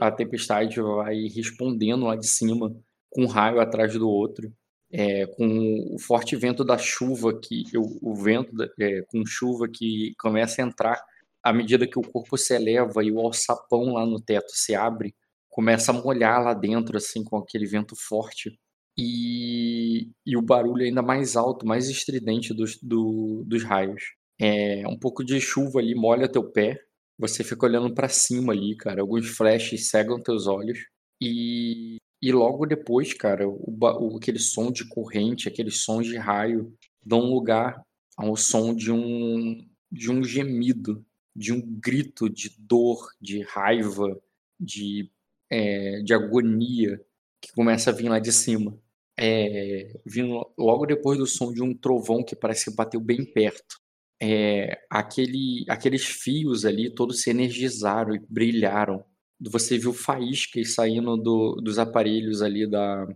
a 0.00 0.10
tempestade 0.12 0.80
vai 0.80 1.26
respondendo 1.26 2.06
lá 2.06 2.14
de 2.14 2.28
cima, 2.28 2.70
com 3.10 3.24
um 3.24 3.26
raio 3.26 3.60
atrás 3.60 3.92
do 3.94 4.08
outro, 4.08 4.52
é, 4.92 5.26
com 5.26 5.94
o 5.94 5.98
forte 5.98 6.36
vento 6.36 6.64
da 6.64 6.78
chuva, 6.78 7.38
que 7.40 7.64
o, 7.76 7.98
o 8.00 8.14
vento 8.14 8.52
é, 8.78 9.02
com 9.08 9.26
chuva 9.26 9.68
que 9.68 10.14
começa 10.18 10.62
a 10.62 10.66
entrar, 10.66 11.02
à 11.42 11.52
medida 11.52 11.86
que 11.86 11.98
o 11.98 12.02
corpo 12.02 12.36
se 12.36 12.54
eleva 12.54 13.02
e 13.04 13.10
o 13.10 13.20
alçapão 13.20 13.94
lá 13.94 14.04
no 14.06 14.20
teto 14.20 14.50
se 14.52 14.74
abre, 14.74 15.14
começa 15.48 15.90
a 15.90 15.94
molhar 15.94 16.42
lá 16.42 16.54
dentro, 16.54 16.96
assim, 16.96 17.24
com 17.24 17.36
aquele 17.36 17.66
vento 17.66 17.94
forte. 17.96 18.58
E, 18.98 20.10
e 20.26 20.36
o 20.36 20.42
barulho 20.42 20.84
ainda 20.84 21.02
mais 21.02 21.36
alto, 21.36 21.66
mais 21.66 21.88
estridente 21.88 22.52
dos, 22.52 22.78
do, 22.82 23.42
dos 23.46 23.64
raios. 23.64 24.02
É, 24.40 24.86
um 24.88 24.98
pouco 24.98 25.24
de 25.24 25.40
chuva 25.40 25.80
ali 25.80 25.94
molha 25.94 26.30
teu 26.30 26.50
pé, 26.50 26.78
você 27.18 27.44
fica 27.44 27.66
olhando 27.66 27.92
para 27.94 28.08
cima 28.08 28.52
ali, 28.52 28.76
cara. 28.76 29.02
Alguns 29.02 29.28
flashes 29.28 29.88
cegam 29.88 30.22
teus 30.22 30.46
olhos. 30.46 30.78
E, 31.20 31.96
e 32.22 32.32
logo 32.32 32.66
depois, 32.66 33.12
cara, 33.12 33.48
o, 33.48 33.76
o, 33.78 34.16
aquele 34.16 34.38
som 34.38 34.70
de 34.70 34.88
corrente, 34.88 35.48
aquele 35.48 35.70
som 35.70 36.00
de 36.00 36.16
raio, 36.16 36.72
dão 37.04 37.20
lugar 37.20 37.82
ao 38.16 38.36
som 38.36 38.74
de 38.74 38.90
um, 38.92 39.58
de 39.90 40.10
um 40.10 40.22
gemido, 40.22 41.04
de 41.34 41.52
um 41.52 41.60
grito 41.60 42.28
de 42.28 42.50
dor, 42.58 43.10
de 43.20 43.42
raiva, 43.42 44.20
de, 44.58 45.10
é, 45.50 46.02
de 46.02 46.14
agonia 46.14 47.00
que 47.40 47.52
começa 47.52 47.90
a 47.90 47.92
vir 47.92 48.08
lá 48.08 48.18
de 48.18 48.32
cima. 48.32 48.78
É, 49.18 50.00
vindo 50.06 50.50
logo 50.56 50.86
depois 50.86 51.18
do 51.18 51.26
som 51.26 51.52
de 51.52 51.62
um 51.62 51.74
trovão 51.74 52.24
que 52.24 52.34
parece 52.34 52.70
que 52.70 52.76
bateu 52.76 53.00
bem 53.00 53.24
perto 53.24 53.80
é, 54.20 54.78
aquele, 54.90 55.64
aqueles 55.68 56.04
fios 56.04 56.64
ali 56.66 56.90
todos 56.94 57.22
se 57.22 57.30
energizaram 57.30 58.14
e 58.14 58.18
brilharam. 58.28 59.04
Você 59.40 59.78
viu 59.78 59.94
faíscas 59.94 60.74
saindo 60.74 61.16
do, 61.16 61.54
dos 61.62 61.78
aparelhos 61.78 62.42
ali 62.42 62.66
da, 62.68 63.08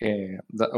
é, 0.00 0.38
da, 0.48 0.68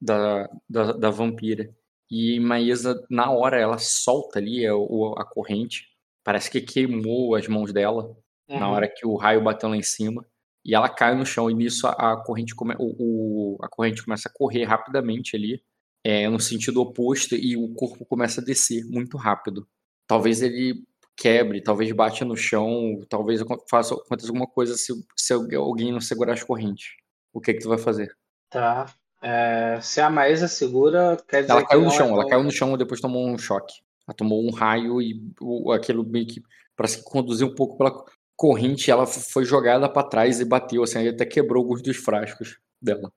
da, 0.00 0.50
da, 0.68 0.92
da, 0.92 1.10
vampira. 1.10 1.74
E 2.10 2.38
Maísa, 2.40 3.02
na 3.08 3.30
hora, 3.30 3.58
ela 3.58 3.78
solta 3.78 4.38
ali 4.38 4.66
a, 4.66 4.74
a 4.74 5.24
corrente. 5.24 5.88
Parece 6.24 6.50
que 6.50 6.60
queimou 6.60 7.34
as 7.34 7.48
mãos 7.48 7.72
dela 7.72 8.16
uhum. 8.48 8.58
na 8.58 8.68
hora 8.68 8.88
que 8.88 9.06
o 9.06 9.16
raio 9.16 9.42
bateu 9.42 9.68
lá 9.68 9.76
em 9.76 9.82
cima. 9.82 10.24
E 10.64 10.74
ela 10.74 10.88
cai 10.88 11.14
no 11.16 11.26
chão 11.26 11.50
e 11.50 11.54
nisso 11.54 11.86
a, 11.86 12.12
a 12.12 12.16
corrente, 12.16 12.54
come, 12.54 12.74
o, 12.78 13.56
o, 13.56 13.58
a 13.62 13.68
corrente 13.68 14.04
começa 14.04 14.28
a 14.28 14.32
correr 14.32 14.64
rapidamente 14.64 15.34
ali 15.34 15.60
é, 16.04 16.28
no 16.28 16.38
sentido 16.38 16.80
oposto 16.80 17.34
e 17.34 17.56
o 17.56 17.74
corpo 17.74 18.04
começa 18.04 18.40
a 18.40 18.44
descer 18.44 18.84
muito 18.84 19.16
rápido. 19.16 19.66
Talvez 20.06 20.40
ele 20.40 20.84
quebre, 21.16 21.62
talvez 21.62 21.90
bate 21.92 22.24
no 22.24 22.36
chão, 22.36 23.00
talvez 23.08 23.42
faça 23.68 23.94
aconteça 23.94 24.28
alguma 24.28 24.46
coisa 24.46 24.74
se, 24.76 24.92
se 25.16 25.32
alguém 25.32 25.92
não 25.92 26.00
segurar 26.00 26.34
as 26.34 26.44
correntes. 26.44 26.94
O 27.32 27.40
que 27.40 27.50
é 27.50 27.54
que 27.54 27.60
tu 27.60 27.68
vai 27.68 27.78
fazer? 27.78 28.14
Tá. 28.50 28.86
É, 29.22 29.78
se 29.80 30.00
a 30.00 30.10
Maísa 30.10 30.48
segura, 30.48 31.16
quer 31.28 31.42
dizer 31.42 31.52
ela 31.52 31.66
caiu 31.66 31.82
no 31.82 31.90
chão, 31.90 32.08
é 32.08 32.12
ela 32.12 32.28
caiu 32.28 32.42
no 32.42 32.50
chão 32.50 32.74
e 32.74 32.78
depois 32.78 33.00
tomou 33.00 33.26
um 33.26 33.38
choque. 33.38 33.74
Ela 34.06 34.16
tomou 34.16 34.44
um 34.44 34.50
raio 34.50 35.00
e 35.00 35.20
o, 35.40 35.72
aquilo 35.72 36.04
meio 36.04 36.26
que 36.26 36.42
parece 36.76 36.98
que 36.98 37.04
conduziu 37.04 37.48
um 37.48 37.54
pouco 37.54 37.76
pela 37.76 38.04
corrente, 38.36 38.90
ela 38.90 39.06
foi 39.06 39.44
jogada 39.44 39.88
para 39.88 40.08
trás 40.08 40.40
e 40.40 40.44
bateu 40.44 40.82
assim, 40.82 41.06
até 41.06 41.24
quebrou 41.24 41.62
alguns 41.62 41.82
dos 41.82 41.96
frascos 41.96 42.58
dela. 42.80 43.12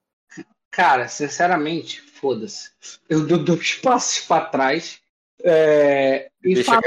Cara, 0.70 1.08
sinceramente, 1.08 2.02
foda-se. 2.02 2.70
Eu 3.10 3.26
dou 3.26 3.38
dois 3.38 3.76
passos 3.76 4.26
para 4.26 4.46
trás 4.46 5.00
é, 5.44 6.30
e 6.44 6.64
falo. 6.64 6.82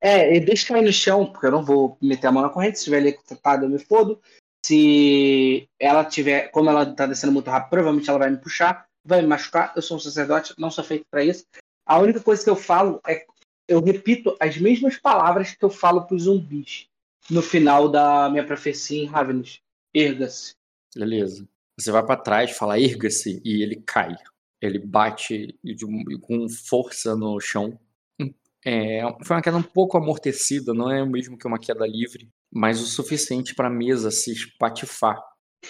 É, 0.00 0.36
e 0.36 0.40
deixa 0.40 0.68
cair 0.68 0.84
no 0.84 0.92
chão, 0.92 1.26
porque 1.26 1.46
eu 1.46 1.50
não 1.50 1.64
vou 1.64 1.96
meter 2.00 2.26
a 2.28 2.32
mão 2.32 2.42
na 2.42 2.48
corrente. 2.48 2.78
Se 2.78 2.84
tiver 2.84 2.98
ali 2.98 3.12
cortada, 3.12 3.64
eu 3.64 3.68
me 3.68 3.78
fodo. 3.78 4.20
Se 4.64 5.68
ela 5.78 6.04
tiver, 6.04 6.50
como 6.50 6.70
ela 6.70 6.86
tá 6.86 7.06
descendo 7.06 7.32
muito 7.32 7.50
rápido, 7.50 7.70
provavelmente 7.70 8.08
ela 8.08 8.18
vai 8.18 8.30
me 8.30 8.38
puxar, 8.38 8.86
vai 9.04 9.22
me 9.22 9.28
machucar. 9.28 9.72
Eu 9.74 9.82
sou 9.82 9.96
um 9.96 10.00
sacerdote, 10.00 10.54
não 10.58 10.70
sou 10.70 10.84
feito 10.84 11.04
para 11.10 11.24
isso. 11.24 11.44
A 11.88 11.98
única 11.98 12.20
coisa 12.20 12.44
que 12.44 12.50
eu 12.50 12.56
falo 12.56 13.00
é 13.08 13.24
eu 13.66 13.82
repito 13.82 14.36
as 14.38 14.58
mesmas 14.58 14.98
palavras 14.98 15.54
que 15.54 15.64
eu 15.64 15.70
falo 15.70 16.06
para 16.06 16.16
os 16.16 16.22
zumbis 16.22 16.86
no 17.30 17.42
final 17.42 17.88
da 17.88 18.28
minha 18.30 18.44
profecia 18.44 19.02
em 19.02 19.06
Ravenous. 19.06 19.60
Erga-se. 19.94 20.54
Beleza. 20.94 21.48
Você 21.78 21.90
vai 21.90 22.04
para 22.04 22.20
trás, 22.20 22.50
fala 22.50 22.78
erga-se 22.78 23.40
e 23.44 23.62
ele 23.62 23.76
cai. 23.76 24.14
Ele 24.60 24.78
bate 24.78 25.58
com 26.22 26.48
força 26.48 27.16
no 27.16 27.40
chão. 27.40 27.78
É, 28.66 29.00
foi 29.24 29.36
uma 29.36 29.42
queda 29.42 29.56
um 29.56 29.62
pouco 29.62 29.96
amortecida, 29.96 30.74
não 30.74 30.90
é 30.90 31.02
o 31.02 31.06
mesmo 31.06 31.38
que 31.38 31.46
uma 31.46 31.60
queda 31.60 31.86
livre, 31.86 32.28
mas 32.52 32.82
o 32.82 32.86
suficiente 32.86 33.54
para 33.54 33.68
a 33.68 33.70
mesa 33.70 34.10
se 34.10 34.32
espatifar. 34.32 35.22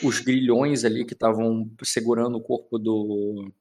Os 0.02 0.20
grilhões 0.20 0.84
ali 0.84 1.04
que 1.04 1.12
estavam 1.12 1.70
segurando 1.82 2.38
o 2.38 2.42
corpo 2.42 2.78
do. 2.78 3.52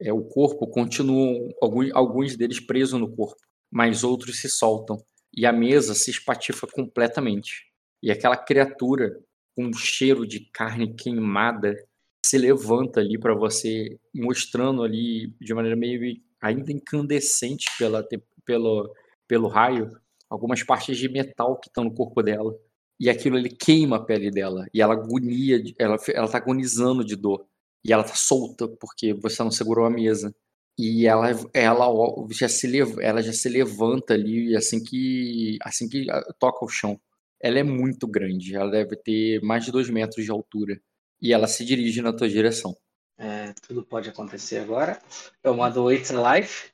É, 0.00 0.12
o 0.12 0.22
corpo 0.22 0.66
continuam, 0.66 1.50
alguns, 1.60 1.90
alguns 1.92 2.36
deles 2.36 2.58
presos 2.58 2.98
no 2.98 3.14
corpo, 3.14 3.36
mas 3.70 4.02
outros 4.02 4.40
se 4.40 4.48
soltam. 4.48 5.02
E 5.36 5.46
a 5.46 5.52
mesa 5.52 5.94
se 5.94 6.10
espatifa 6.10 6.66
completamente. 6.66 7.66
E 8.02 8.10
aquela 8.10 8.36
criatura 8.36 9.20
com 9.54 9.66
um 9.66 9.72
cheiro 9.72 10.26
de 10.26 10.40
carne 10.52 10.94
queimada 10.94 11.76
se 12.24 12.38
levanta 12.38 13.00
ali 13.00 13.18
para 13.18 13.34
você, 13.34 13.98
mostrando 14.14 14.82
ali 14.82 15.34
de 15.40 15.54
maneira 15.54 15.76
meio 15.76 16.16
ainda 16.40 16.72
incandescente 16.72 17.66
pela, 17.78 18.06
pelo, 18.44 18.94
pelo 19.28 19.48
raio, 19.48 19.90
algumas 20.28 20.62
partes 20.62 20.96
de 20.96 21.08
metal 21.08 21.58
que 21.58 21.68
estão 21.68 21.84
no 21.84 21.94
corpo 21.94 22.22
dela. 22.22 22.54
E 22.98 23.08
aquilo 23.08 23.38
ele 23.38 23.48
queima 23.48 23.96
a 23.96 24.04
pele 24.04 24.30
dela. 24.30 24.66
E 24.74 24.80
ela 24.80 24.94
agonia, 24.94 25.62
ela, 25.78 25.96
ela 26.14 26.28
tá 26.28 26.38
agonizando 26.38 27.04
de 27.04 27.16
dor. 27.16 27.46
E 27.84 27.92
ela 27.92 28.04
tá 28.04 28.14
solta 28.14 28.68
porque 28.80 29.14
você 29.14 29.42
não 29.42 29.50
segurou 29.50 29.86
a 29.86 29.90
mesa. 29.90 30.34
E 30.78 31.06
ela, 31.06 31.28
ela, 31.52 31.86
já 32.30 32.48
se, 32.48 32.70
ela 33.00 33.22
já 33.22 33.32
se 33.32 33.48
levanta 33.48 34.14
ali 34.14 34.56
assim 34.56 34.82
que, 34.82 35.58
assim 35.62 35.88
que 35.88 36.06
toca 36.38 36.64
o 36.64 36.68
chão. 36.68 36.98
Ela 37.42 37.58
é 37.58 37.62
muito 37.62 38.06
grande, 38.06 38.54
ela 38.54 38.70
deve 38.70 38.96
ter 38.96 39.40
mais 39.42 39.64
de 39.64 39.72
dois 39.72 39.88
metros 39.88 40.24
de 40.24 40.30
altura 40.30 40.80
e 41.20 41.32
ela 41.32 41.46
se 41.46 41.64
dirige 41.64 42.00
na 42.00 42.12
tua 42.12 42.28
direção. 42.28 42.76
É, 43.18 43.52
tudo 43.66 43.84
pode 43.84 44.08
acontecer 44.08 44.58
agora. 44.58 44.98
Eu 45.42 45.54
mando 45.54 45.92
It's 45.92 46.10
Life. 46.10 46.70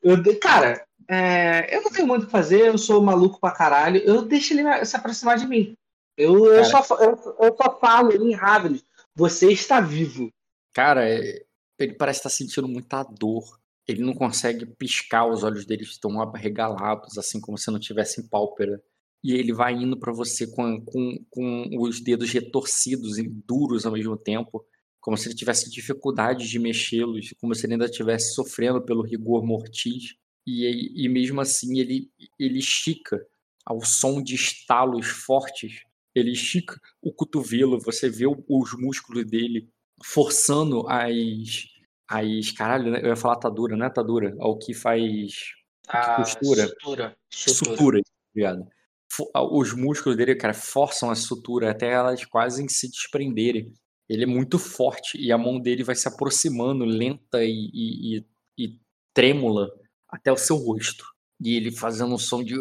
Eu, 0.00 0.38
cara, 0.40 0.86
é, 1.10 1.74
eu 1.76 1.82
não 1.82 1.90
tenho 1.90 2.06
muito 2.06 2.22
o 2.22 2.26
que 2.26 2.32
fazer, 2.32 2.66
eu 2.68 2.78
sou 2.78 3.02
maluco 3.02 3.40
pra 3.40 3.50
caralho. 3.50 4.00
Eu 4.00 4.22
deixo 4.22 4.54
ele 4.54 4.84
se 4.84 4.96
aproximar 4.96 5.36
de 5.36 5.46
mim. 5.46 5.76
Eu, 6.18 6.46
eu, 6.52 6.64
só, 6.64 6.84
eu, 7.00 7.36
eu 7.40 7.56
só 7.56 7.78
falo 7.78 8.12
em 8.12 8.34
Ravenous. 8.34 8.84
Você 9.14 9.50
está 9.50 9.80
vivo. 9.80 10.30
Cara, 10.74 11.08
é, 11.08 11.44
ele 11.78 11.94
parece 11.94 12.18
estar 12.18 12.30
sentindo 12.30 12.68
muita 12.68 13.02
dor. 13.04 13.58
Ele 13.86 14.02
não 14.02 14.12
consegue 14.12 14.66
piscar, 14.66 15.26
os 15.26 15.42
olhos 15.42 15.64
dele 15.64 15.84
estão 15.84 16.20
arregalados, 16.20 17.16
assim 17.16 17.40
como 17.40 17.56
se 17.56 17.70
não 17.70 17.78
tivessem 17.78 18.26
pálpebra 18.28 18.82
e 19.22 19.32
ele 19.32 19.52
vai 19.52 19.74
indo 19.74 19.98
para 19.98 20.12
você 20.12 20.46
com, 20.46 20.80
com, 20.84 21.24
com 21.30 21.68
os 21.80 22.00
dedos 22.00 22.30
retorcidos 22.30 23.18
e 23.18 23.28
duros 23.28 23.84
ao 23.84 23.92
mesmo 23.92 24.16
tempo, 24.16 24.64
como 25.00 25.16
se 25.16 25.28
ele 25.28 25.34
tivesse 25.34 25.70
dificuldade 25.70 26.48
de 26.48 26.58
mexê-los, 26.58 27.34
como 27.40 27.54
se 27.54 27.66
ele 27.66 27.74
ainda 27.74 27.86
estivesse 27.86 28.34
sofrendo 28.34 28.80
pelo 28.82 29.02
rigor 29.02 29.44
mortis. 29.44 30.16
E, 30.46 31.04
e 31.04 31.08
mesmo 31.08 31.40
assim 31.40 31.78
ele, 31.78 32.10
ele 32.38 32.58
estica 32.58 33.24
ao 33.64 33.84
som 33.84 34.22
de 34.22 34.34
estalos 34.34 35.06
fortes, 35.06 35.82
ele 36.14 36.32
estica 36.32 36.78
o 37.02 37.12
cotovelo, 37.12 37.78
você 37.80 38.08
vê 38.08 38.24
os 38.26 38.72
músculos 38.78 39.24
dele 39.26 39.68
forçando 40.04 40.86
as. 40.88 41.66
as 42.08 42.50
caralho, 42.52 42.90
né? 42.92 43.00
eu 43.02 43.08
ia 43.08 43.16
falar 43.16 43.34
atadura, 43.34 43.76
não 43.76 43.84
é 43.84 43.88
atadura? 43.88 44.34
Ao 44.40 44.58
que 44.58 44.72
faz. 44.74 45.52
A 45.88 46.16
costura. 46.16 46.66
Sutura. 46.68 47.16
Sutura. 47.32 47.70
Sutura, 47.76 48.00
obrigado. 48.32 48.68
Fo- 49.10 49.30
Os 49.52 49.72
músculos 49.72 50.16
dele, 50.18 50.34
cara, 50.34 50.52
forçam 50.52 51.10
a 51.10 51.14
sutura 51.14 51.70
até 51.70 51.90
elas 51.90 52.24
quase 52.26 52.66
se 52.68 52.90
desprenderem. 52.90 53.72
Ele 54.08 54.24
é 54.24 54.26
muito 54.26 54.58
forte 54.58 55.18
e 55.18 55.30
a 55.32 55.38
mão 55.38 55.58
dele 55.60 55.82
vai 55.84 55.94
se 55.94 56.06
aproximando 56.08 56.84
lenta 56.84 57.42
e, 57.44 57.70
e- 57.72 58.16
e- 58.18 58.26
e 58.58 58.80
trêmula 59.14 59.70
até 60.08 60.30
o 60.32 60.36
seu 60.36 60.56
rosto. 60.56 61.04
E 61.42 61.56
ele 61.56 61.70
fazendo 61.70 62.14
um 62.14 62.18
som 62.18 62.42
de. 62.42 62.54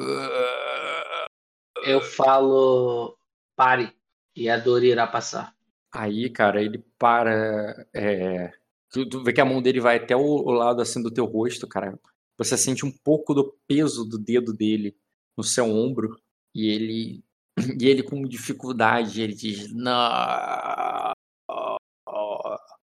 Eu 1.85 2.01
falo 2.01 3.16
pare 3.57 3.93
e 4.35 4.49
a 4.49 4.57
dor 4.57 4.83
irá 4.85 5.07
passar. 5.07 5.55
Aí, 5.93 6.29
cara, 6.29 6.61
ele 6.63 6.79
para. 6.99 7.87
é, 7.93 8.53
Tu, 8.91 9.07
tu 9.09 9.23
vê 9.23 9.33
que 9.33 9.41
a 9.41 9.45
mão 9.45 9.61
dele 9.61 9.81
vai 9.81 9.97
até 9.97 10.15
o, 10.15 10.21
o 10.21 10.51
lado 10.51 10.81
assim 10.81 11.01
do 11.03 11.11
teu 11.11 11.25
rosto, 11.25 11.67
cara. 11.67 11.99
Você 12.37 12.57
sente 12.57 12.85
um 12.85 12.91
pouco 12.91 13.33
do 13.33 13.53
peso 13.67 14.05
do 14.05 14.17
dedo 14.17 14.53
dele 14.53 14.95
no 15.37 15.43
seu 15.43 15.65
ombro. 15.65 16.17
E 16.55 16.67
ele. 16.69 17.23
E 17.81 17.87
ele 17.87 18.03
com 18.03 18.21
dificuldade, 18.23 19.21
ele 19.21 19.33
diz. 19.33 19.73
Não. 19.73 21.13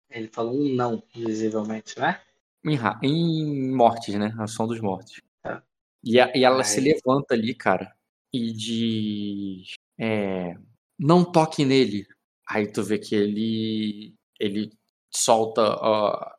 Ele 0.09 0.27
falou 0.29 0.53
um 0.55 0.73
não, 0.75 1.03
visivelmente, 1.13 1.99
né? 1.99 2.21
Em, 2.63 2.77
em 3.03 3.71
mortes, 3.75 4.15
né? 4.15 4.33
A 4.39 4.47
som 4.47 4.67
dos 4.67 4.79
mortos. 4.79 5.21
Tá. 5.43 5.63
E, 6.03 6.19
a- 6.19 6.31
e 6.35 6.43
ela 6.43 6.63
se 6.63 6.79
Ai. 6.79 6.85
levanta 6.93 7.33
ali, 7.33 7.53
cara, 7.53 7.93
e 8.33 8.51
diz: 8.53 9.74
é, 9.99 10.55
Não 10.99 11.23
toque 11.23 11.63
nele. 11.65 12.05
Aí 12.47 12.71
tu 12.71 12.83
vê 12.83 12.97
que 12.99 13.15
ele. 13.15 14.13
Ele 14.39 14.71
solta. 15.13 15.61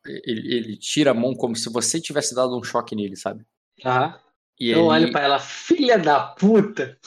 ele, 0.05 0.55
ele 0.55 0.77
tira 0.77 1.11
a 1.12 1.15
mão 1.15 1.35
como 1.35 1.57
se 1.57 1.70
você 1.70 2.01
tivesse 2.01 2.35
dado 2.35 2.57
um 2.59 2.62
choque 2.62 2.95
nele, 2.95 3.16
sabe? 3.16 3.45
Aham. 3.85 4.19
E 4.61 4.70
Eu 4.70 4.78
ele, 4.81 4.87
olho 4.89 5.12
pra 5.12 5.23
ela, 5.23 5.39
filha 5.39 5.99
da 5.99 6.19
puta! 6.20 6.99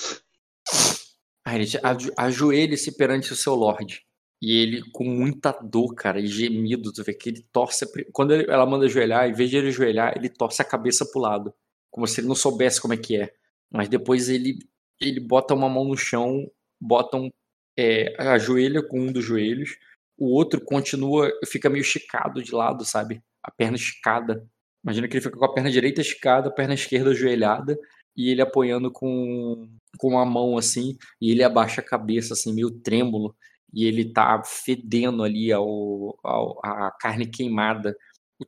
Aí 1.46 1.56
ele 1.56 1.66
diz, 1.66 1.84
"Ado- 1.84 2.14
ajoelhe-se 2.18 2.96
perante 2.96 3.34
o 3.34 3.36
seu 3.36 3.56
Lorde. 3.56 4.04
E 4.42 4.56
ele, 4.62 4.82
com 4.92 5.04
muita 5.04 5.52
dor, 5.52 5.94
cara, 5.96 6.20
e 6.20 6.28
gemido, 6.28 6.94
tu 6.94 7.04
vê 7.04 7.14
que 7.14 7.30
ele 7.30 7.46
torce. 7.52 7.86
Quando 8.14 8.34
ele- 8.34 8.50
ela 8.50 8.66
manda 8.66 8.86
ajoelhar, 8.86 9.28
em 9.28 9.34
vez 9.34 9.50
de 9.50 9.58
ele 9.58 9.68
ajoelhar, 9.70 10.14
ele 10.16 10.30
torce 10.30 10.62
a 10.62 10.66
cabeça 10.66 11.06
pro 11.06 11.20
lado. 11.20 11.54
Como 11.92 12.08
se 12.08 12.22
ele 12.22 12.28
não 12.28 12.36
soubesse 12.36 12.80
como 12.80 12.94
é 12.94 12.98
que 12.98 13.18
é. 13.18 13.34
Mas 13.72 13.90
depois 13.90 14.30
ele, 14.30 14.60
ele 15.02 15.20
bota 15.20 15.54
uma 15.54 15.70
mão 15.70 15.86
no 15.86 15.98
chão, 15.98 16.50
bota 16.82 17.18
um. 17.18 17.30
É, 17.78 18.14
ajoelha 18.22 18.84
com 18.84 19.00
um 19.00 19.12
dos 19.12 19.24
joelhos. 19.24 19.78
O 20.18 20.34
outro 20.36 20.60
continua, 20.64 21.32
fica 21.48 21.70
meio 21.70 21.82
esticado 21.82 22.44
de 22.44 22.54
lado, 22.54 22.84
sabe? 22.86 23.22
A 23.44 23.52
perna 23.52 23.78
esticada. 23.78 24.46
Imagina 24.84 25.08
que 25.08 25.16
ele 25.18 25.24
fica 25.24 25.38
com 25.38 25.46
a 25.46 25.54
perna 25.54 25.72
direita 25.72 26.02
esticada, 26.02 26.50
a 26.50 26.52
perna 26.52 26.74
esquerda 26.74 27.12
ajoelhada. 27.12 27.78
E 28.18 28.30
ele 28.30 28.42
apoiando 28.42 28.92
com, 28.92 29.70
com 29.98 30.20
a 30.20 30.26
mão 30.26 30.58
assim. 30.58 30.98
E 31.22 31.32
ele 31.32 31.44
abaixa 31.44 31.80
a 31.82 31.84
cabeça, 31.84 32.34
assim, 32.34 32.54
meio 32.54 32.70
trêmulo. 32.72 33.36
E 33.74 33.86
ele 33.86 34.12
tá 34.12 34.42
fedendo 34.44 35.24
ali 35.24 35.52
ao, 35.54 36.18
ao- 36.24 36.60
a 36.66 36.92
carne 37.00 37.26
queimada. 37.28 37.96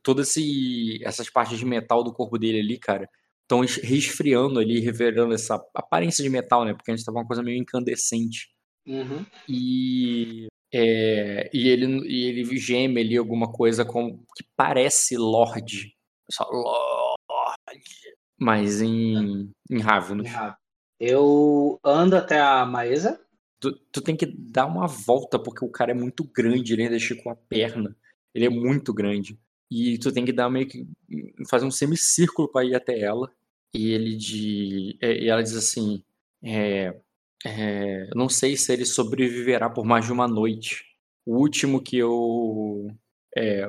Todas 0.02 0.34
essas 1.04 1.30
partes 1.30 1.58
de 1.58 1.64
metal 1.66 2.02
do 2.02 2.12
corpo 2.12 2.38
dele 2.38 2.60
ali, 2.60 2.78
cara, 2.78 3.08
estão 3.52 3.60
resfriando 3.60 4.58
ali, 4.58 4.80
revelando 4.80 5.34
essa 5.34 5.62
aparência 5.74 6.22
de 6.22 6.30
metal, 6.30 6.64
né? 6.64 6.72
Porque 6.72 6.90
a 6.90 6.96
gente 6.96 7.04
tava 7.04 7.18
uma 7.18 7.26
coisa 7.26 7.42
meio 7.42 7.58
incandescente. 7.58 8.50
Uhum. 8.86 9.24
E, 9.48 10.46
é, 10.72 11.50
e, 11.52 11.68
ele, 11.68 11.86
e 12.08 12.24
ele 12.24 12.56
geme 12.56 13.00
ali 13.00 13.16
alguma 13.16 13.50
coisa 13.52 13.84
com, 13.84 14.18
que 14.36 14.44
parece 14.56 15.16
Lorde. 15.16 15.94
Só 16.30 16.44
Lorde. 16.44 18.16
Mas 18.38 18.80
em, 18.80 19.50
em 19.70 19.78
Ravenous. 19.80 20.30
Eu 20.98 21.78
ando 21.84 22.16
até 22.16 22.40
a 22.40 22.64
Maesa. 22.64 23.20
Tu, 23.60 23.72
tu 23.92 24.00
tem 24.00 24.16
que 24.16 24.26
dar 24.26 24.66
uma 24.66 24.86
volta, 24.86 25.38
porque 25.38 25.64
o 25.64 25.70
cara 25.70 25.92
é 25.92 25.94
muito 25.94 26.24
grande, 26.24 26.72
ele 26.72 26.84
ainda 26.84 26.96
esticou 26.96 27.30
a 27.30 27.36
perna. 27.36 27.96
Ele 28.34 28.46
é 28.46 28.50
muito 28.50 28.92
grande. 28.92 29.38
E 29.70 29.98
tu 29.98 30.12
tem 30.12 30.24
que 30.24 30.32
dar 30.32 30.50
meio 30.50 30.66
que. 30.68 30.86
fazer 31.48 31.64
um 31.64 31.70
semicírculo 31.70 32.50
para 32.50 32.64
ir 32.66 32.74
até 32.74 32.98
ela. 32.98 33.30
E 33.74 33.92
ele 33.92 34.16
de. 34.16 34.98
E 35.00 35.28
ela 35.28 35.42
diz 35.42 35.56
assim. 35.56 36.02
É, 36.44 36.94
é, 37.44 38.08
não 38.14 38.28
sei 38.28 38.56
se 38.56 38.72
ele 38.72 38.84
sobreviverá 38.84 39.70
por 39.70 39.84
mais 39.84 40.06
de 40.06 40.12
uma 40.12 40.28
noite. 40.28 40.84
O 41.26 41.38
último 41.38 41.82
que 41.82 41.96
eu. 41.98 42.88
É, 43.36 43.68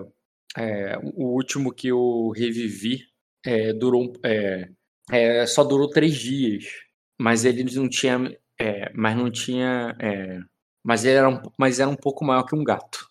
é, 0.57 0.97
o 1.15 1.33
último 1.35 1.73
que 1.73 1.87
eu 1.87 2.29
revivi 2.35 3.07
é, 3.45 3.73
durou. 3.73 4.13
É, 4.23 5.45
só 5.47 5.63
durou 5.63 5.89
três 5.89 6.15
dias. 6.15 6.65
Mas 7.19 7.45
ele 7.45 7.63
não 7.75 7.89
tinha. 7.89 8.17
Mas 8.93 9.15
não 9.17 9.31
tinha. 9.31 9.95
mas, 10.83 11.05
ele 11.05 11.17
era 11.17 11.29
um, 11.29 11.41
mas 11.57 11.79
era 11.79 11.89
um 11.89 11.95
pouco 11.95 12.25
maior 12.25 12.43
que 12.43 12.55
um 12.55 12.63
gato. 12.63 13.09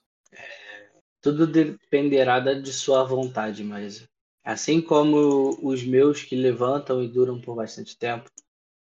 Tudo 1.21 1.47
dependerá 1.47 2.41
de 2.41 2.73
sua 2.73 3.05
vontade, 3.05 3.63
Maesa. 3.63 4.09
Assim 4.45 4.81
como 4.81 5.59
os 5.63 5.85
meus 5.85 6.23
que 6.23 6.35
levantam 6.35 7.03
e 7.03 7.09
duram 7.09 7.41
por 7.41 7.55
bastante 7.55 7.97
tempo, 7.97 8.29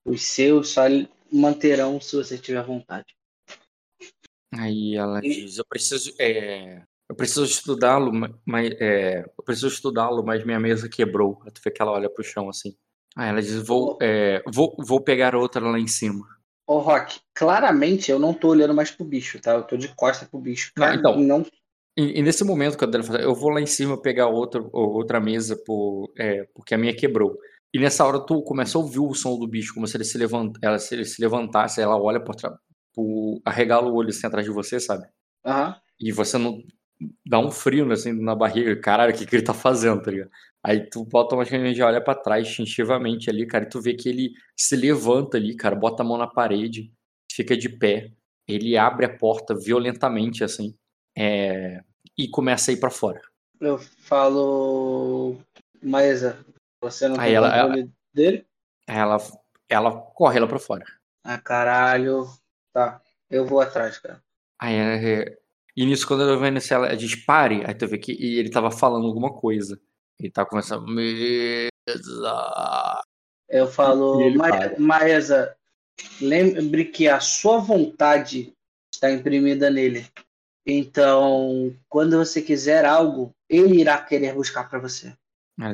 os 0.04 0.22
seus 0.22 0.70
só 0.70 0.82
manterão 1.30 2.00
se 2.00 2.16
você 2.16 2.38
tiver 2.38 2.62
vontade. 2.64 3.14
Aí 4.54 4.96
ela 4.96 5.20
diz: 5.20 5.58
Eu 5.58 5.64
preciso. 5.68 6.12
é, 6.18 6.82
eu 7.08 7.14
preciso 7.14 7.44
estudá-lo, 7.44 8.12
ma- 8.12 8.34
mas. 8.44 8.70
é, 8.80 9.20
eu 9.20 9.44
preciso 9.44 9.68
estudá-lo, 9.68 10.24
mas 10.24 10.44
minha 10.44 10.58
mesa 10.58 10.88
quebrou. 10.88 11.40
Tu 11.52 11.60
vê 11.62 11.70
que 11.70 11.80
ela 11.82 11.92
olha 11.92 12.10
pro 12.10 12.24
chão 12.24 12.48
assim. 12.48 12.74
Aí 13.14 13.28
ela 13.28 13.40
diz: 13.40 13.54
Vou, 13.66 13.98
é, 14.00 14.42
vou, 14.50 14.74
vou 14.78 15.00
pegar 15.00 15.34
outra 15.34 15.60
lá 15.60 15.78
em 15.78 15.86
cima. 15.86 16.26
Ô, 16.66 16.78
Rock, 16.78 17.20
claramente 17.34 18.10
eu 18.10 18.18
não 18.18 18.32
tô 18.32 18.48
olhando 18.48 18.74
mais 18.74 18.90
pro 18.90 19.04
bicho, 19.04 19.40
tá? 19.40 19.52
Eu 19.52 19.64
tô 19.64 19.76
de 19.76 19.94
costa 19.94 20.26
pro 20.26 20.40
bicho. 20.40 20.72
Cara, 20.74 20.94
então. 20.94 21.18
não 21.18 21.44
E, 22.00 22.18
e 22.18 22.22
nesse 22.22 22.42
momento, 22.44 22.82
ela 22.82 23.02
fala, 23.02 23.20
eu 23.20 23.34
vou 23.34 23.50
lá 23.50 23.60
em 23.60 23.66
cima 23.66 24.00
pegar 24.00 24.28
outra, 24.28 24.62
outra 24.72 25.20
mesa 25.20 25.54
por, 25.66 26.10
é, 26.18 26.44
porque 26.54 26.74
a 26.74 26.78
minha 26.78 26.96
quebrou. 26.96 27.36
E 27.74 27.78
nessa 27.78 28.06
hora 28.06 28.18
tu 28.18 28.42
começa 28.42 28.78
a 28.78 28.80
ouvir 28.80 29.00
o 29.00 29.12
som 29.12 29.38
do 29.38 29.46
bicho, 29.46 29.74
como 29.74 29.86
se 29.86 29.98
ele 29.98 30.04
se, 30.04 30.16
levanta, 30.16 30.58
ela, 30.62 30.78
se 30.78 30.94
ele 30.94 31.04
se 31.04 31.20
levantasse, 31.20 31.80
ela 31.80 32.00
olha 32.00 32.18
por 32.18 32.34
trás, 32.34 32.56
por, 32.94 33.40
arregala 33.44 33.90
o 33.90 33.94
olho 33.94 34.08
assim 34.08 34.26
atrás 34.26 34.46
de 34.46 34.52
você, 34.52 34.80
sabe? 34.80 35.06
Aham. 35.44 35.76
E 36.00 36.10
você 36.10 36.38
não 36.38 36.62
dá 37.26 37.38
um 37.38 37.50
frio 37.50 37.90
assim, 37.92 38.12
na 38.12 38.34
barriga, 38.34 38.74
caralho, 38.80 39.14
o 39.14 39.16
que, 39.16 39.26
que 39.26 39.36
ele 39.36 39.44
tá 39.44 39.54
fazendo, 39.54 40.00
tá 40.00 40.10
ligado? 40.10 40.30
Aí 40.64 40.88
tu 40.88 41.06
automaticamente 41.12 41.78
já 41.78 41.86
olha 41.86 42.02
pra 42.02 42.14
trás, 42.14 42.48
instintivamente 42.48 43.28
ali, 43.28 43.46
cara, 43.46 43.64
e 43.64 43.68
tu 43.68 43.80
vê 43.80 43.92
que 43.94 44.08
ele 44.08 44.32
se 44.56 44.74
levanta 44.74 45.36
ali, 45.36 45.54
cara, 45.54 45.76
bota 45.76 46.02
a 46.02 46.06
mão 46.06 46.16
na 46.16 46.26
parede, 46.26 46.90
fica 47.30 47.54
de 47.56 47.68
pé, 47.68 48.10
ele 48.48 48.76
abre 48.76 49.04
a 49.04 49.16
porta 49.16 49.54
violentamente, 49.54 50.42
assim, 50.42 50.74
é, 51.16 51.82
e 52.24 52.30
começa 52.30 52.70
a 52.70 52.74
ir 52.74 52.78
pra 52.80 52.90
fora. 52.90 53.20
Eu 53.60 53.78
falo. 53.78 55.36
Maesa, 55.82 56.44
você 56.82 57.08
não 57.08 57.18
Aí 57.18 57.28
tem 57.28 57.34
ela- 57.36 57.50
controle 57.62 57.90
dele? 58.12 58.46
Ela, 58.86 59.16
ela 59.68 59.92
corre 60.14 60.38
lá 60.40 60.46
pra 60.46 60.58
fora. 60.58 60.84
Ah, 61.24 61.38
caralho. 61.38 62.26
Tá. 62.72 63.00
Eu 63.30 63.46
vou 63.46 63.60
atrás, 63.60 63.98
cara. 63.98 64.22
Aí, 64.58 64.74
é, 64.74 65.38
e 65.76 65.86
nisso, 65.86 66.06
quando 66.06 66.22
eu 66.28 66.38
vendo 66.38 66.60
se 66.60 66.74
ela 66.74 66.94
diz 66.96 67.14
pare, 67.14 67.62
aí 67.66 67.74
tu 67.74 67.86
vê 67.86 67.98
que 67.98 68.12
e 68.12 68.38
ele 68.38 68.50
tava 68.50 68.70
falando 68.70 69.06
alguma 69.06 69.32
coisa. 69.32 69.80
Ele 70.18 70.30
tava 70.30 70.48
começando. 70.48 70.86
Mesa. 70.86 71.70
Eu 73.48 73.66
falo, 73.66 74.20
E 74.20 74.24
ele 74.26 74.38
"Ma- 74.38 74.48
para. 74.48 74.78
Maesa, 74.78 75.56
lembre 76.20 76.84
que 76.86 77.08
a 77.08 77.20
sua 77.20 77.58
vontade 77.58 78.52
está 78.92 79.10
imprimida 79.10 79.70
nele. 79.70 80.06
Então, 80.66 81.74
quando 81.88 82.16
você 82.18 82.42
quiser 82.42 82.84
algo, 82.84 83.34
ele 83.48 83.80
irá 83.80 83.98
querer 83.98 84.34
buscar 84.34 84.68
para 84.68 84.78
você. 84.78 85.14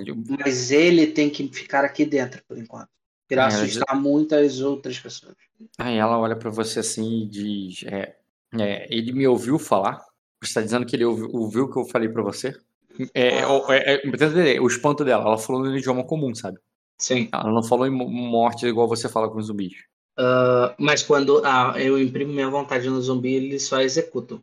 Eu- 0.04 0.16
Mas 0.40 0.70
ele 0.70 1.06
tem 1.08 1.30
que 1.30 1.46
ficar 1.48 1.84
aqui 1.84 2.04
dentro 2.04 2.42
por 2.48 2.58
enquanto. 2.58 2.88
Irá 3.30 3.42
É, 3.42 3.46
ela 3.46 3.62
assustar 3.62 4.00
muitas 4.00 4.60
outras 4.60 4.98
pessoas. 4.98 5.34
Aí 5.78 5.96
ela 5.96 6.18
olha 6.18 6.36
pra 6.36 6.50
você 6.50 6.80
assim 6.80 7.22
e 7.22 7.26
diz: 7.26 7.84
é, 7.84 8.16
é, 8.58 8.86
Ele 8.90 9.12
me 9.12 9.26
ouviu 9.26 9.58
falar? 9.58 10.04
Você 10.42 10.54
tá 10.54 10.62
dizendo 10.62 10.86
que 10.86 10.94
ele 10.94 11.04
ouviu, 11.04 11.30
ouviu 11.32 11.64
o 11.64 11.72
que 11.72 11.78
eu 11.78 11.84
falei 11.86 12.08
pra 12.08 12.22
você? 12.22 12.56
É, 13.14 13.38
é, 13.40 13.46
o- 13.46 13.70
é, 13.72 14.00
é, 14.54 14.60
o 14.60 14.66
espanto 14.66 15.04
dela, 15.04 15.24
ela 15.24 15.38
falou 15.38 15.62
no 15.62 15.76
idioma 15.76 16.04
comum, 16.04 16.34
sabe? 16.34 16.58
Sim. 16.98 17.28
Ela 17.32 17.52
não 17.52 17.62
falou 17.62 17.86
em 17.86 17.90
mo- 17.90 18.08
morte 18.08 18.66
igual 18.66 18.88
você 18.88 19.08
fala 19.08 19.28
com 19.30 19.38
os 19.38 19.46
zumbis. 19.46 19.72
Ah, 20.18 20.74
mas 20.78 21.02
quando 21.02 21.42
ah, 21.44 21.74
eu 21.76 22.00
imprimo 22.00 22.32
minha 22.32 22.48
vontade 22.48 22.88
no 22.88 23.00
zumbi, 23.00 23.34
eles 23.34 23.64
só 23.64 23.80
executam. 23.80 24.42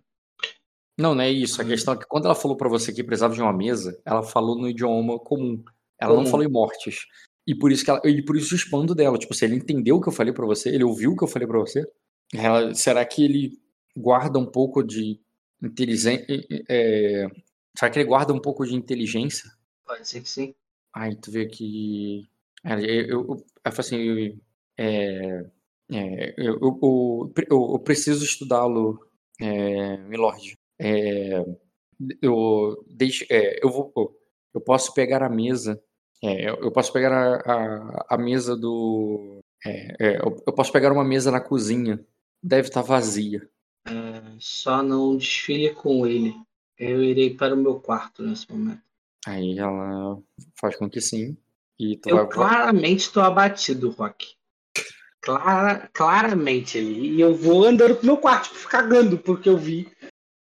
Não, 0.98 1.16
não 1.16 1.24
é 1.24 1.32
isso. 1.32 1.62
A 1.62 1.66
questão 1.66 1.94
é 1.94 1.98
que 1.98 2.06
quando 2.06 2.26
ela 2.26 2.36
falou 2.36 2.56
pra 2.56 2.70
você 2.70 2.94
que 2.94 3.04
precisava 3.04 3.34
de 3.34 3.42
uma 3.42 3.54
mesa, 3.54 4.00
ela 4.06 4.22
falou 4.24 4.58
no 4.58 4.70
idioma 4.70 5.20
comum. 5.20 5.64
Ela 6.00 6.14
não 6.14 6.20
Comum. 6.24 6.32
falou 6.32 6.46
em 6.46 6.50
mortes. 6.52 7.06
E 7.48 7.56
por 7.56 7.72
isso 7.72 7.84
que 7.84 7.90
ela, 7.90 8.02
e 8.06 8.24
por 8.24 8.36
isso 8.38 8.54
o 8.54 8.58
espanto 8.58 8.94
dela, 8.96 9.18
tipo, 9.18 9.34
se 9.34 9.44
ele 9.46 9.56
entendeu 9.56 9.98
o 9.98 10.02
que 10.02 10.08
eu 10.08 10.14
falei 10.14 10.34
pra 10.34 10.46
você, 10.46 10.70
ele 10.70 10.84
ouviu 10.84 11.12
o 11.12 11.18
que 11.18 11.24
eu 11.24 11.28
falei 11.28 11.48
pra 11.48 11.60
você, 11.60 11.84
ela- 12.34 12.74
será 12.74 13.04
que 13.06 13.24
ele 13.24 13.60
guarda 13.96 14.40
um 14.40 14.46
pouco 14.46 14.84
de 14.84 15.20
inteligente. 15.62 16.26
É... 16.70 17.28
Será 17.78 17.90
que 17.92 18.00
ele 18.00 18.08
guarda 18.08 18.34
um 18.34 18.40
pouco 18.40 18.66
de 18.66 18.76
inteligência? 18.76 19.50
Pode 19.86 20.08
ser 20.08 20.22
que 20.22 20.30
sim. 20.30 20.54
Ai, 20.94 21.16
tu 21.16 21.32
vê 21.32 21.46
que. 21.48 22.28
Eu, 22.64 22.80
eu, 22.80 23.08
eu, 23.08 23.38
eu 23.66 23.72
assim, 23.78 24.40
é, 24.78 25.46
é, 25.92 26.34
eu, 26.38 26.60
eu, 26.62 27.34
eu, 27.50 27.80
preciso 27.80 28.24
estudá-lo, 28.24 29.00
é, 29.42 29.98
Milord. 29.98 30.56
É, 30.80 31.44
eu, 32.22 32.84
deixe, 32.88 33.26
é, 33.30 33.64
eu, 33.64 33.70
vou, 33.70 33.92
eu 34.54 34.62
posso 34.62 34.94
pegar 34.94 35.24
a 35.24 35.30
mesa. 35.30 35.82
É, 36.24 36.50
eu 36.50 36.72
posso 36.72 36.92
pegar 36.94 37.12
a, 37.12 37.36
a, 37.36 38.06
a 38.12 38.18
mesa 38.18 38.56
do. 38.56 39.40
É, 39.66 39.96
é, 40.00 40.18
eu, 40.18 40.42
eu 40.46 40.54
posso 40.54 40.72
pegar 40.72 40.92
uma 40.92 41.04
mesa 41.04 41.32
na 41.32 41.42
cozinha. 41.42 42.04
Deve 42.42 42.68
estar 42.68 42.82
vazia. 42.82 43.48
só 44.40 44.84
não 44.84 45.16
desfile 45.18 45.74
com 45.74 46.06
ele. 46.06 46.34
Eu 46.78 47.02
irei 47.02 47.36
para 47.36 47.54
o 47.54 47.58
meu 47.58 47.80
quarto 47.80 48.24
nesse 48.24 48.52
momento. 48.52 48.82
Aí 49.26 49.58
ela 49.58 50.22
faz 50.60 50.76
com 50.76 50.90
que 50.90 51.00
sim. 51.00 51.38
E 51.80 52.00
eu 52.06 52.18
vai... 52.18 52.28
claramente 52.28 53.02
estou 53.02 53.24
abatido, 53.24 53.90
Rock. 53.92 54.36
Clara, 55.22 55.90
claramente 55.94 56.78
ali. 56.78 57.16
E 57.16 57.22
eu 57.22 57.34
vou 57.34 57.64
andando 57.64 57.96
pro 57.96 58.06
meu 58.06 58.18
quarto, 58.18 58.54
tipo, 58.54 58.68
cagando, 58.68 59.18
porque 59.18 59.48
eu 59.48 59.58
vi. 59.58 59.90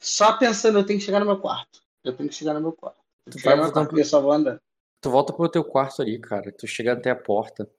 Só 0.03 0.37
pensando, 0.37 0.79
eu 0.79 0.85
tenho 0.85 0.99
que 0.99 1.05
chegar 1.05 1.21
no 1.21 1.25
meu 1.25 1.39
quarto. 1.39 1.79
Eu 2.03 2.13
tenho 2.13 2.27
que 2.27 2.35
chegar 2.35 2.53
no 2.53 2.59
meu 2.59 2.73
quarto. 2.73 2.97
Tu 3.31 3.39
vai 3.39 3.55
meu 3.55 3.71
quarto, 3.71 3.89
pro... 3.89 4.03
só 4.03 4.21
vou 4.21 4.33
andando. 4.33 4.59
Tu 5.01 5.09
volta 5.09 5.31
pro 5.31 5.47
teu 5.47 5.63
quarto 5.63 6.01
ali, 6.01 6.19
cara. 6.19 6.51
Tu 6.51 6.67
chega 6.67 6.91
até 6.91 7.09
a 7.09 7.15
porta. 7.15 7.69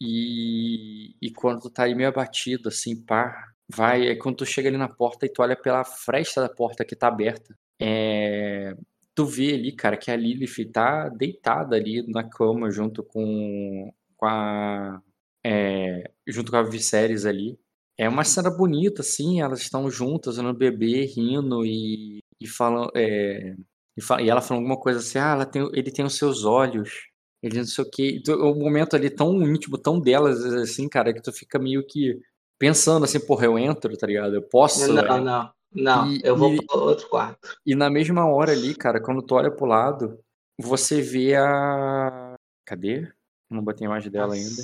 E, 0.00 1.14
e 1.22 1.30
quando 1.30 1.60
tu 1.60 1.70
tá 1.70 1.84
aí 1.84 1.94
meio 1.94 2.08
abatido, 2.08 2.68
assim, 2.68 3.00
pá, 3.00 3.52
vai. 3.68 4.08
É 4.08 4.16
quando 4.16 4.38
tu 4.38 4.46
chega 4.46 4.68
ali 4.68 4.76
na 4.76 4.88
porta 4.88 5.24
e 5.24 5.28
tu 5.28 5.40
olha 5.40 5.54
pela 5.54 5.84
fresta 5.84 6.40
da 6.40 6.48
porta 6.48 6.84
que 6.84 6.96
tá 6.96 7.06
aberta. 7.06 7.56
É, 7.80 8.76
tu 9.14 9.24
vê 9.24 9.54
ali, 9.54 9.70
cara, 9.70 9.96
que 9.96 10.10
a 10.10 10.16
Lilith 10.16 10.64
tá 10.72 11.08
deitada 11.10 11.76
ali 11.76 12.04
na 12.08 12.28
cama 12.28 12.72
junto 12.72 13.04
com, 13.04 13.94
com 14.16 14.26
a. 14.26 15.00
É, 15.44 16.10
junto 16.26 16.50
com 16.50 16.56
a 16.56 16.62
Viserys 16.64 17.24
ali. 17.24 17.56
É 17.98 18.08
uma 18.08 18.24
cena 18.24 18.50
bonita, 18.50 19.02
assim, 19.02 19.40
elas 19.40 19.60
estão 19.60 19.90
juntas 19.90 20.38
no 20.38 20.54
bebê, 20.54 21.04
rindo 21.04 21.64
e, 21.64 22.20
e 22.40 22.46
falam. 22.46 22.88
É, 22.94 23.54
e, 23.96 24.02
fala, 24.02 24.22
e, 24.22 24.30
ela 24.30 24.40
falando 24.40 24.62
alguma 24.62 24.80
coisa 24.80 24.98
assim, 24.98 25.18
ah, 25.18 25.32
ela 25.32 25.46
tem, 25.46 25.68
ele 25.72 25.90
tem 25.90 26.04
os 26.04 26.16
seus 26.16 26.44
olhos, 26.44 27.08
ele 27.42 27.58
não 27.58 27.64
sei 27.64 27.84
o 27.84 27.90
quê. 27.90 28.22
Um 28.28 28.54
momento 28.54 28.96
ali 28.96 29.10
tão 29.10 29.42
íntimo, 29.42 29.76
tão 29.76 30.00
delas, 30.00 30.42
assim, 30.44 30.88
cara, 30.88 31.12
que 31.12 31.20
tu 31.20 31.32
fica 31.32 31.58
meio 31.58 31.86
que 31.86 32.18
pensando 32.58 33.04
assim, 33.04 33.20
porra, 33.20 33.46
eu 33.46 33.58
entro, 33.58 33.96
tá 33.96 34.06
ligado? 34.06 34.34
Eu 34.34 34.42
posso. 34.42 34.92
Não, 34.92 35.02
é... 35.02 35.20
não. 35.20 35.52
Não, 35.74 36.12
e, 36.12 36.20
eu 36.22 36.36
vou 36.36 36.52
e, 36.52 36.66
pro 36.66 36.80
outro 36.80 37.08
quarto. 37.08 37.56
E 37.64 37.74
na 37.74 37.88
mesma 37.88 38.26
hora 38.26 38.52
ali, 38.52 38.74
cara, 38.74 39.00
quando 39.00 39.22
tu 39.22 39.34
olha 39.34 39.50
pro 39.50 39.64
lado, 39.64 40.18
você 40.60 41.00
vê 41.00 41.34
a. 41.34 42.34
Cadê? 42.66 43.10
Não 43.50 43.64
botei 43.64 43.86
a 43.86 43.90
imagem 43.90 44.10
dela 44.10 44.34
ainda. 44.34 44.62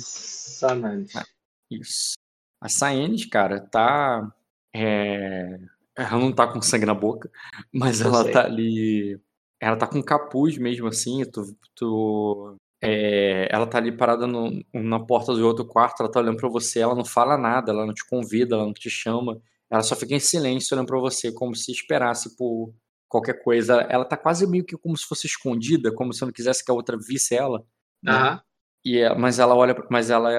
Ah, 1.15 1.25
isso. 1.71 2.13
A 2.61 2.67
Saenis, 2.69 3.25
cara, 3.25 3.59
tá. 3.59 4.31
É... 4.75 5.59
Ela 5.97 6.17
não 6.17 6.31
tá 6.31 6.47
com 6.47 6.61
sangue 6.61 6.85
na 6.85 6.93
boca, 6.93 7.29
mas 7.73 8.01
eu 8.01 8.07
ela 8.07 8.23
sei. 8.23 8.31
tá 8.31 8.45
ali. 8.45 9.19
Ela 9.59 9.75
tá 9.75 9.87
com 9.87 10.01
capuz 10.01 10.57
mesmo, 10.57 10.87
assim. 10.87 11.23
Tu, 11.29 11.55
tu... 11.75 12.55
É... 12.81 13.53
ela 13.53 13.67
tá 13.67 13.77
ali 13.77 13.91
parada 13.91 14.25
no... 14.27 14.63
na 14.73 14.99
porta 14.99 15.33
do 15.33 15.45
outro 15.45 15.65
quarto, 15.65 16.01
ela 16.01 16.11
tá 16.11 16.19
olhando 16.19 16.37
pra 16.37 16.49
você, 16.49 16.79
ela 16.79 16.95
não 16.95 17.05
fala 17.05 17.37
nada, 17.37 17.71
ela 17.71 17.85
não 17.85 17.93
te 17.93 18.07
convida, 18.07 18.55
ela 18.55 18.65
não 18.65 18.73
te 18.73 18.89
chama. 18.89 19.41
Ela 19.69 19.83
só 19.83 19.95
fica 19.95 20.15
em 20.15 20.19
silêncio 20.19 20.75
olhando 20.75 20.87
para 20.87 20.99
você, 20.99 21.31
como 21.31 21.55
se 21.55 21.71
esperasse 21.71 22.35
por 22.35 22.73
qualquer 23.07 23.43
coisa. 23.43 23.81
Ela 23.89 24.05
tá 24.05 24.17
quase 24.17 24.47
meio 24.47 24.65
que 24.65 24.77
como 24.77 24.97
se 24.97 25.05
fosse 25.05 25.27
escondida, 25.27 25.93
como 25.93 26.13
se 26.13 26.21
não 26.21 26.31
quisesse 26.31 26.63
que 26.63 26.71
a 26.71 26.73
outra 26.73 26.97
visse 26.97 27.35
ela. 27.35 27.63
Né? 28.01 28.13
Uhum. 28.13 28.39
E 28.85 28.97
é, 28.99 29.13
mas 29.15 29.39
ela 29.39 29.55
olha, 29.55 29.75
mas 29.89 30.09
ela 30.09 30.31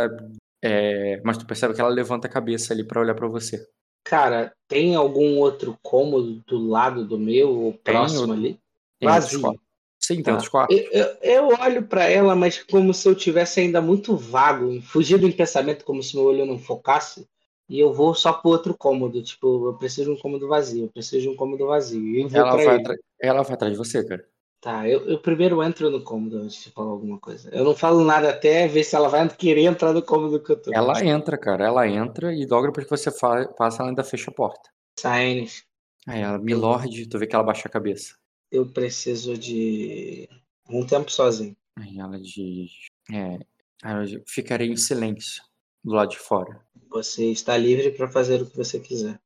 é, 0.63 1.21
mas 1.25 1.39
tu 1.39 1.47
percebe 1.47 1.75
que 1.75 1.81
ela 1.81 1.91
levanta 1.91 2.27
a 2.27 2.31
cabeça 2.31 2.73
ali 2.73 2.85
para 2.85 3.01
olhar 3.01 3.15
para 3.15 3.29
você. 3.29 3.67
Cara, 4.05 4.53
tem 4.67 4.95
algum 4.95 5.39
outro 5.39 5.77
cômodo 5.83 6.43
do 6.47 6.59
lado 6.59 7.05
do 7.05 7.19
meu 7.19 7.51
ou 7.51 7.73
próximo 7.73 8.33
ali? 8.33 8.59
Vazio. 9.01 9.55
Sim, 9.99 10.17
tem 10.17 10.25
tá. 10.25 10.33
outros 10.33 10.49
quartos. 10.49 10.77
Eu, 10.77 10.89
eu, 10.91 11.07
eu 11.23 11.49
olho 11.61 11.83
para 11.85 12.05
ela, 12.05 12.35
mas 12.35 12.63
como 12.63 12.93
se 12.95 13.07
eu 13.07 13.15
tivesse 13.15 13.61
ainda 13.61 13.81
muito 13.83 14.17
vago, 14.17 14.81
fugido 14.81 15.27
em 15.27 15.33
pensamento, 15.33 15.85
como 15.85 16.03
se 16.03 16.17
meu 16.17 16.25
olho 16.25 16.47
não 16.47 16.59
focasse 16.59 17.27
e 17.69 17.79
eu 17.79 17.93
vou 17.93 18.15
só 18.15 18.33
pro 18.33 18.51
outro 18.51 18.77
cômodo. 18.77 19.23
Tipo, 19.23 19.69
eu 19.69 19.75
preciso 19.75 20.11
de 20.11 20.19
um 20.19 20.21
cômodo 20.21 20.49
vazio, 20.49 20.85
eu 20.85 20.89
preciso 20.89 21.23
de 21.23 21.29
um 21.29 21.37
cômodo 21.37 21.67
vazio. 21.67 22.03
E 22.03 22.35
ela, 22.35 22.57
vai 22.57 22.83
ela 23.21 23.43
vai 23.43 23.55
atrás 23.55 23.73
de 23.73 23.79
você, 23.79 24.05
cara. 24.05 24.27
Tá, 24.61 24.87
eu, 24.87 25.09
eu, 25.09 25.19
primeiro 25.19 25.63
entro 25.63 25.89
no 25.89 26.05
cômodo 26.05 26.37
antes 26.37 26.65
de 26.65 26.71
falar 26.71 26.91
alguma 26.91 27.19
coisa. 27.19 27.49
Eu 27.51 27.65
não 27.65 27.75
falo 27.75 28.05
nada 28.05 28.29
até 28.29 28.69
ver 28.69 28.85
se 28.85 28.95
ela 28.95 29.09
vai 29.09 29.27
querer 29.31 29.63
entrar 29.63 29.95
no 29.95 30.03
cômodo 30.03 30.39
que 30.39 30.53
eu 30.53 30.61
tô. 30.61 30.71
Ela 30.75 31.03
entra, 31.03 31.39
cara. 31.39 31.65
Ela 31.65 31.89
entra 31.89 32.35
e 32.35 32.45
logo 32.45 32.67
depois 32.67 32.85
que 32.85 32.91
você 32.91 33.11
passa, 33.57 33.81
ela 33.81 33.91
ainda 33.91 34.05
fecha 34.05 34.31
a 34.31 34.35
porta. 34.35 34.69
Saines. 34.99 35.65
Aí 36.07 36.21
ela, 36.21 36.39
Milord, 36.39 37.07
tu 37.07 37.19
vê 37.19 37.27
que 37.27 37.35
ela 37.35 37.45
baixa 37.45 37.69
a 37.69 37.71
cabeça. 37.71 38.17
Eu 38.53 38.67
preciso 38.67 39.39
de 39.39 40.29
um 40.69 40.85
tempo 40.85 41.11
sozinho. 41.11 41.57
Aí 41.79 41.99
ela 41.99 42.21
diz. 42.21 42.71
É, 43.11 43.39
eu 43.83 44.23
ficarei 44.27 44.69
em 44.69 44.77
silêncio 44.77 45.43
do 45.83 45.95
lado 45.95 46.11
de 46.11 46.19
fora. 46.19 46.61
Você 46.91 47.27
está 47.27 47.57
livre 47.57 47.93
para 47.93 48.09
fazer 48.11 48.43
o 48.43 48.47
que 48.47 48.57
você 48.57 48.79
quiser, 48.79 49.19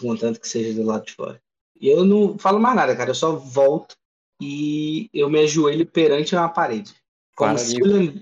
contanto 0.00 0.40
que 0.40 0.48
seja 0.48 0.74
do 0.74 0.84
lado 0.84 1.04
de 1.04 1.12
fora. 1.12 1.40
E 1.80 1.88
eu 1.88 2.04
não 2.04 2.36
falo 2.38 2.58
mais 2.58 2.74
nada, 2.74 2.96
cara. 2.96 3.10
Eu 3.10 3.14
só 3.14 3.36
volto 3.36 3.96
e 4.40 5.10
eu 5.12 5.28
me 5.28 5.40
ajoelho 5.40 5.86
perante 5.86 6.34
uma 6.34 6.48
parede. 6.48 6.94
Como, 7.34 7.58
se 7.58 7.78
eu, 7.80 8.14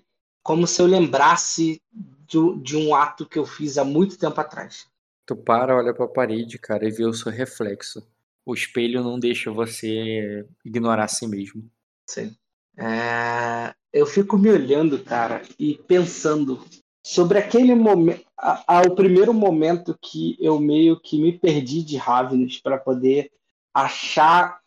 como 0.43 0.67
se 0.67 0.81
eu, 0.81 0.87
lembrasse 0.87 1.81
de, 1.93 2.39
de, 2.63 2.77
um 2.77 2.95
ato 2.95 3.27
que 3.27 3.39
eu 3.39 3.47
fiz 3.47 3.79
há 3.79 3.85
muito 3.85 4.19
tempo 4.19 4.41
atrás. 4.41 4.87
Tu 5.27 5.35
para, 5.35 5.77
olha 5.77 5.95
para 5.95 6.05
a 6.05 6.09
parede, 6.09 6.59
cara, 6.59 6.87
e 6.87 6.91
vê 6.91 7.05
o 7.05 7.13
seu 7.13 7.33
reflexo. 7.33 8.07
O 8.45 8.55
espelho 8.55 9.03
não 9.03 9.19
deixa 9.19 9.51
você 9.51 10.47
ignorar 10.65 11.05
a 11.05 11.09
si 11.09 11.27
mesmo. 11.27 11.69
Sim. 12.09 12.37
É... 12.77 13.75
Eu 13.93 14.07
fico 14.07 14.37
me 14.37 14.51
olhando, 14.51 15.03
cara, 15.03 15.43
e 15.59 15.75
pensando 15.89 16.63
sobre 17.05 17.39
aquele 17.39 17.75
momento, 17.75 18.27
ao 18.37 18.95
primeiro 18.95 19.33
momento 19.33 19.97
que 20.01 20.37
eu 20.41 20.61
meio 20.61 21.01
que 21.01 21.21
me 21.21 21.39
perdi 21.39 21.83
de 21.83 21.97
Ravens 21.97 22.61
para 22.61 22.79
poder 22.79 23.31
achar 23.73 24.61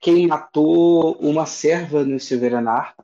quem 0.00 0.26
matou 0.26 1.16
uma 1.16 1.46
serva 1.46 2.04
no 2.04 2.18
Silveranar 2.20 2.94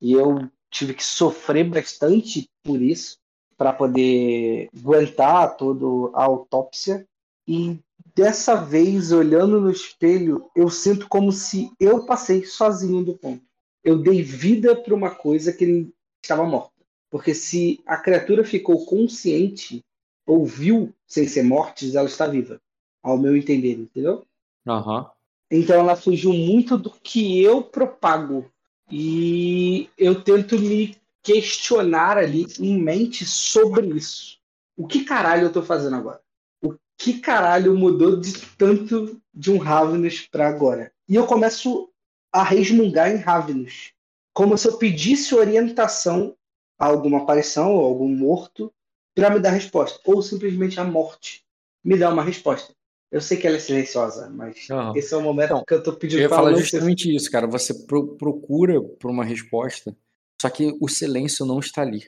e 0.00 0.12
eu 0.12 0.48
tive 0.70 0.94
que 0.94 1.04
sofrer 1.04 1.68
bastante 1.68 2.48
por 2.62 2.80
isso 2.80 3.18
para 3.56 3.72
poder 3.72 4.68
aguentar 4.76 5.56
toda 5.56 6.16
a 6.16 6.24
autópsia 6.24 7.06
e 7.46 7.78
dessa 8.14 8.54
vez 8.54 9.12
olhando 9.12 9.60
no 9.60 9.70
espelho 9.70 10.50
eu 10.54 10.68
sinto 10.68 11.08
como 11.08 11.32
se 11.32 11.70
eu 11.78 12.04
passei 12.06 12.44
sozinho 12.44 13.04
do 13.04 13.14
ponto 13.14 13.42
eu 13.82 13.98
dei 13.98 14.22
vida 14.22 14.74
para 14.74 14.94
uma 14.94 15.14
coisa 15.14 15.52
que 15.52 15.88
estava 16.22 16.44
morta 16.44 16.74
porque 17.14 17.32
se 17.32 17.80
a 17.86 17.96
criatura 17.96 18.42
ficou 18.42 18.84
consciente, 18.86 19.84
ouviu 20.26 20.92
sem 21.06 21.28
ser 21.28 21.44
mortes, 21.44 21.94
ela 21.94 22.08
está 22.08 22.26
viva. 22.26 22.60
Ao 23.00 23.16
meu 23.16 23.36
entender, 23.36 23.78
entendeu? 23.78 24.26
Uhum. 24.66 25.06
Então 25.50 25.78
ela 25.78 25.96
fugiu 25.96 26.32
muito 26.32 26.76
do 26.76 26.90
que 26.90 27.42
eu 27.42 27.62
propago. 27.62 28.50
E 28.90 29.88
eu 29.96 30.22
tento 30.22 30.58
me 30.58 30.96
questionar 31.22 32.18
ali 32.18 32.46
em 32.58 32.78
mente 32.78 33.24
sobre 33.24 33.86
isso. 33.88 34.38
O 34.76 34.86
que 34.86 35.04
caralho 35.04 35.44
eu 35.44 35.52
tô 35.52 35.62
fazendo 35.62 35.96
agora? 35.96 36.20
O 36.62 36.74
que 36.98 37.20
caralho 37.20 37.76
mudou 37.76 38.20
de 38.20 38.32
tanto 38.58 39.20
de 39.32 39.50
um 39.50 39.58
Ravenous 39.58 40.22
para 40.22 40.48
agora? 40.48 40.92
E 41.08 41.14
eu 41.14 41.26
começo 41.26 41.88
a 42.32 42.42
resmungar 42.42 43.10
em 43.10 43.16
Ravenous. 43.16 43.92
Como 44.32 44.58
se 44.58 44.68
eu 44.68 44.76
pedisse 44.76 45.34
orientação 45.34 46.36
alguma 46.78 47.18
aparição 47.18 47.74
ou 47.74 47.84
algum 47.84 48.08
morto 48.08 48.72
para 49.14 49.30
me 49.30 49.40
dar 49.40 49.50
resposta. 49.50 50.00
Ou 50.04 50.20
simplesmente 50.22 50.80
a 50.80 50.84
morte 50.84 51.44
me 51.82 51.96
dá 51.96 52.12
uma 52.12 52.22
resposta. 52.22 52.74
Eu 53.14 53.20
sei 53.20 53.36
que 53.36 53.46
ela 53.46 53.58
é 53.58 53.60
silenciosa, 53.60 54.28
mas 54.28 54.68
uhum. 54.68 54.92
esse 54.96 55.14
é 55.14 55.16
o 55.16 55.22
momento 55.22 55.52
então, 55.52 55.64
que 55.64 55.72
eu 55.72 55.78
estou 55.78 55.94
pedindo 55.94 56.18
para 56.18 56.24
Eu 56.24 56.30
ia 56.30 56.36
falar 56.36 56.54
justamente 56.54 57.14
isso, 57.14 57.30
cara. 57.30 57.46
Você 57.46 57.86
pro 57.86 58.16
procura 58.16 58.82
por 58.82 59.08
uma 59.08 59.24
resposta, 59.24 59.96
só 60.42 60.50
que 60.50 60.76
o 60.80 60.88
silêncio 60.88 61.46
não 61.46 61.60
está 61.60 61.82
ali. 61.82 62.04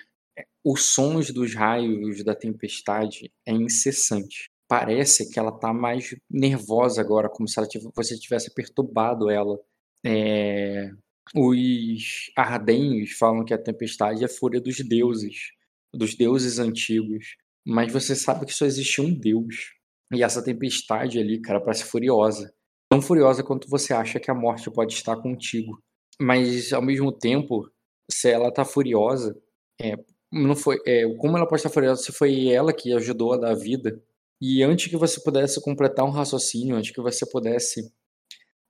Os 0.64 0.86
sons 0.94 1.30
dos 1.30 1.54
raios 1.54 2.24
da 2.24 2.34
tempestade 2.34 3.32
é 3.46 3.52
incessante. 3.52 4.50
Parece 4.66 5.30
que 5.30 5.38
ela 5.38 5.54
está 5.54 5.72
mais 5.72 6.12
nervosa 6.28 7.00
agora, 7.02 7.28
como 7.28 7.46
se 7.46 7.56
ela 7.56 7.68
tivesse, 7.68 7.92
você 7.94 8.18
tivesse 8.18 8.52
perturbado 8.52 9.30
ela. 9.30 9.60
É, 10.04 10.90
os 11.36 12.32
ardenhos 12.36 13.12
falam 13.12 13.44
que 13.44 13.54
a 13.54 13.62
tempestade 13.62 14.24
é 14.24 14.26
a 14.26 14.28
fúria 14.28 14.60
dos 14.60 14.78
deuses, 14.78 15.52
dos 15.94 16.16
deuses 16.16 16.58
antigos. 16.58 17.36
Mas 17.64 17.92
você 17.92 18.16
sabe 18.16 18.44
que 18.44 18.52
só 18.52 18.66
existe 18.66 19.00
um 19.00 19.14
deus. 19.14 19.76
E 20.12 20.22
essa 20.22 20.42
tempestade 20.42 21.18
ali, 21.18 21.40
cara, 21.40 21.60
parece 21.60 21.84
furiosa. 21.84 22.52
tão 22.88 23.02
furiosa 23.02 23.42
quanto 23.42 23.68
você 23.68 23.92
acha 23.92 24.20
que 24.20 24.30
a 24.30 24.34
morte 24.34 24.70
pode 24.70 24.94
estar 24.94 25.16
contigo. 25.16 25.82
Mas 26.20 26.72
ao 26.72 26.82
mesmo 26.82 27.12
tempo, 27.12 27.68
se 28.10 28.30
ela 28.30 28.52
tá 28.52 28.64
furiosa, 28.64 29.36
é, 29.80 29.96
não 30.32 30.56
foi, 30.56 30.78
é, 30.86 31.04
como 31.16 31.36
ela 31.36 31.46
pode 31.46 31.60
estar 31.60 31.70
furiosa 31.70 32.02
se 32.02 32.12
foi 32.12 32.48
ela 32.48 32.72
que 32.72 32.92
ajudou 32.92 33.32
a 33.34 33.38
dar 33.38 33.54
vida? 33.54 34.02
E 34.40 34.62
antes 34.62 34.88
que 34.88 34.96
você 34.96 35.20
pudesse 35.20 35.60
completar 35.62 36.04
um 36.04 36.10
raciocínio, 36.10 36.76
antes 36.76 36.90
que 36.92 37.00
você 37.00 37.26
pudesse 37.26 37.92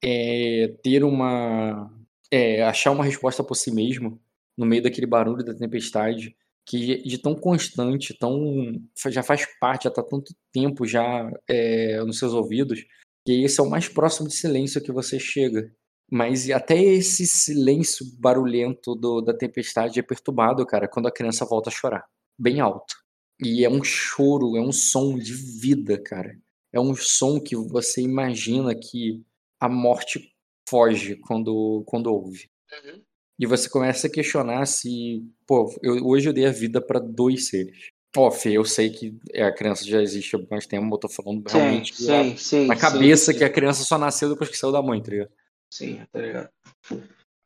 é, 0.03 0.69
ter 0.83 1.05
uma 1.05 1.91
é, 2.31 2.63
achar 2.63 2.91
uma 2.93 3.05
resposta 3.05 3.43
por 3.45 3.55
si 3.55 3.71
mesmo 3.73 4.21
no 4.57 4.67
meio 4.67 4.83
daquele 4.83 5.07
barulho 5.07 5.45
da 5.45 5.55
tempestade 5.55 6.37
que 6.67 7.03
de 7.03 7.17
tão 7.17 7.35
constante, 7.35 8.13
tão 8.13 8.73
já 9.07 9.23
faz 9.23 9.47
parte, 9.61 9.85
já 9.85 9.91
está 9.91 10.03
tanto 10.03 10.35
tempo 10.53 10.85
já 10.85 11.31
é, 11.49 12.03
nos 12.03 12.19
seus 12.19 12.33
ouvidos, 12.33 12.85
que 13.25 13.45
esse 13.45 13.61
é 13.61 13.63
o 13.63 13.71
mais 13.71 13.89
próximo 13.89 14.29
de 14.29 14.35
silêncio 14.35 14.83
que 14.83 14.91
você 14.91 15.19
chega. 15.19 15.73
Mas 16.11 16.49
até 16.51 16.81
esse 16.81 17.27
silêncio 17.27 18.07
barulhento 18.19 18.95
do, 18.95 19.21
da 19.21 19.37
tempestade 19.37 19.99
é 19.99 20.03
perturbado, 20.03 20.67
cara, 20.67 20.89
quando 20.89 21.07
a 21.07 21.13
criança 21.13 21.45
volta 21.45 21.71
a 21.71 21.73
chorar, 21.73 22.05
bem 22.39 22.61
alto. 22.61 22.95
E 23.41 23.65
é 23.65 23.71
um 23.71 23.83
choro, 23.83 24.57
é 24.57 24.61
um 24.61 24.73
som 24.73 25.17
de 25.19 25.33
vida, 25.33 26.01
cara. 26.01 26.37
É 26.73 26.81
um 26.81 26.95
som 26.95 27.41
que 27.41 27.57
você 27.57 28.01
imagina 28.01 28.75
que 28.75 29.25
a 29.61 29.69
morte 29.69 30.33
foge 30.69 31.17
quando, 31.17 31.83
quando 31.87 32.13
ouve. 32.13 32.49
Uhum. 32.73 33.03
E 33.39 33.47
você 33.47 33.69
começa 33.69 34.07
a 34.07 34.11
questionar 34.11 34.65
se, 34.67 35.23
pô, 35.47 35.75
eu, 35.83 36.07
hoje 36.07 36.29
eu 36.29 36.33
dei 36.33 36.47
a 36.47 36.53
vida 36.53 36.81
para 36.81 36.99
dois 36.99 37.49
seres. 37.49 37.91
Ó, 38.17 38.31
Fê, 38.31 38.53
eu 38.53 38.65
sei 38.65 38.89
que 38.89 39.15
a 39.35 39.53
criança 39.53 39.85
já 39.85 40.01
existe 40.01 40.35
há 40.37 40.39
mais 40.51 40.67
tempo, 40.67 40.95
eu 40.95 40.99
tô 40.99 41.09
falando 41.09 41.47
sim, 41.47 41.59
realmente 41.59 41.95
sim, 41.95 42.37
sim, 42.37 42.67
na 42.67 42.75
cabeça 42.75 43.31
sim, 43.31 43.39
que 43.39 43.45
a 43.45 43.53
criança 43.53 43.85
só 43.85 43.99
nasceu 43.99 44.31
depois 44.31 44.49
que 44.49 44.57
saiu 44.57 44.73
da 44.73 44.81
mãe, 44.81 45.03
tá 45.03 45.11
ligado? 45.11 45.31
Sim, 45.71 46.01
tá 46.11 46.19
ligado. 46.19 46.49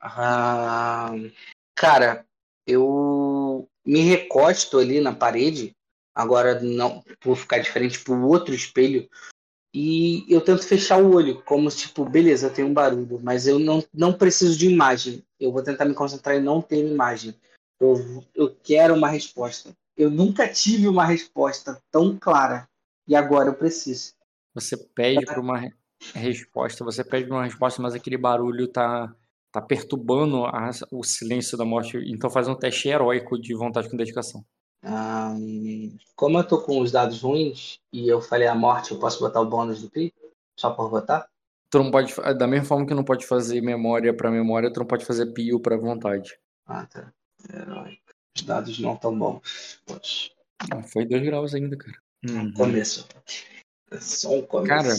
Ah, 0.00 1.12
cara, 1.74 2.24
eu 2.64 3.68
me 3.84 4.00
recosto 4.00 4.78
ali 4.78 5.00
na 5.00 5.12
parede, 5.12 5.72
agora 6.14 6.60
não 6.60 7.02
vou 7.24 7.34
ficar 7.34 7.58
diferente 7.58 7.98
pro 7.98 8.28
outro 8.28 8.54
espelho, 8.54 9.08
e 9.72 10.24
eu 10.28 10.40
tento 10.40 10.66
fechar 10.66 11.00
o 11.00 11.14
olho, 11.14 11.42
como 11.42 11.70
tipo, 11.70 12.04
beleza, 12.04 12.50
tem 12.50 12.64
um 12.64 12.74
barulho, 12.74 13.20
mas 13.22 13.46
eu 13.46 13.58
não, 13.58 13.84
não 13.94 14.12
preciso 14.12 14.58
de 14.58 14.68
imagem. 14.68 15.24
Eu 15.38 15.52
vou 15.52 15.62
tentar 15.62 15.84
me 15.84 15.94
concentrar 15.94 16.36
em 16.36 16.42
não 16.42 16.60
ter 16.60 16.84
imagem. 16.84 17.34
Eu, 17.78 18.24
eu 18.34 18.54
quero 18.62 18.94
uma 18.94 19.08
resposta. 19.08 19.70
Eu 19.96 20.10
nunca 20.10 20.48
tive 20.48 20.88
uma 20.88 21.04
resposta 21.04 21.80
tão 21.90 22.18
clara 22.18 22.68
e 23.06 23.14
agora 23.14 23.50
eu 23.50 23.54
preciso. 23.54 24.14
Você 24.54 24.76
pede 24.76 25.24
por 25.24 25.38
uma 25.38 25.70
resposta, 26.14 26.84
você 26.84 27.04
pede 27.04 27.30
uma 27.30 27.44
resposta, 27.44 27.80
mas 27.80 27.94
aquele 27.94 28.16
barulho 28.16 28.66
tá, 28.66 29.14
tá 29.52 29.62
perturbando 29.62 30.44
a, 30.46 30.70
o 30.90 31.04
silêncio 31.04 31.56
da 31.56 31.64
morte. 31.64 31.96
Então 32.08 32.28
faz 32.28 32.48
um 32.48 32.56
teste 32.56 32.88
heróico 32.88 33.40
de 33.40 33.54
vontade 33.54 33.88
com 33.88 33.96
dedicação. 33.96 34.44
Um, 34.82 35.96
como 36.16 36.38
eu 36.38 36.46
tô 36.46 36.62
com 36.62 36.80
os 36.80 36.90
dados 36.90 37.20
ruins 37.20 37.78
e 37.92 38.08
eu 38.08 38.20
falei 38.20 38.48
a 38.48 38.54
morte, 38.54 38.92
eu 38.92 38.98
posso 38.98 39.20
botar 39.20 39.40
o 39.40 39.48
bônus 39.48 39.82
do 39.82 39.90
PI? 39.90 40.14
Só 40.58 40.70
por 40.70 40.90
botar? 40.90 41.28
Tu 41.70 41.78
não 41.78 41.90
pode, 41.90 42.14
da 42.36 42.46
mesma 42.46 42.66
forma 42.66 42.86
que 42.86 42.94
não 42.94 43.04
pode 43.04 43.26
fazer 43.26 43.60
memória 43.60 44.12
para 44.12 44.30
memória, 44.30 44.72
tu 44.72 44.80
não 44.80 44.86
pode 44.86 45.04
fazer 45.04 45.26
pio 45.26 45.60
para 45.60 45.76
vontade. 45.76 46.38
Ah, 46.66 46.84
tá. 46.86 47.12
Heróico. 47.52 48.12
Os 48.36 48.42
dados 48.42 48.78
não 48.78 48.96
tão 48.96 49.16
bons. 49.16 49.80
Poxa. 49.86 50.30
Ah, 50.70 50.82
foi 50.82 51.06
dois 51.06 51.22
graus 51.22 51.54
ainda, 51.54 51.76
cara. 51.76 51.96
Uhum. 52.28 52.52
Começo. 52.52 53.06
É 53.90 54.00
só 54.00 54.34
um 54.34 54.42
começo. 54.42 54.68
Cara, 54.68 54.94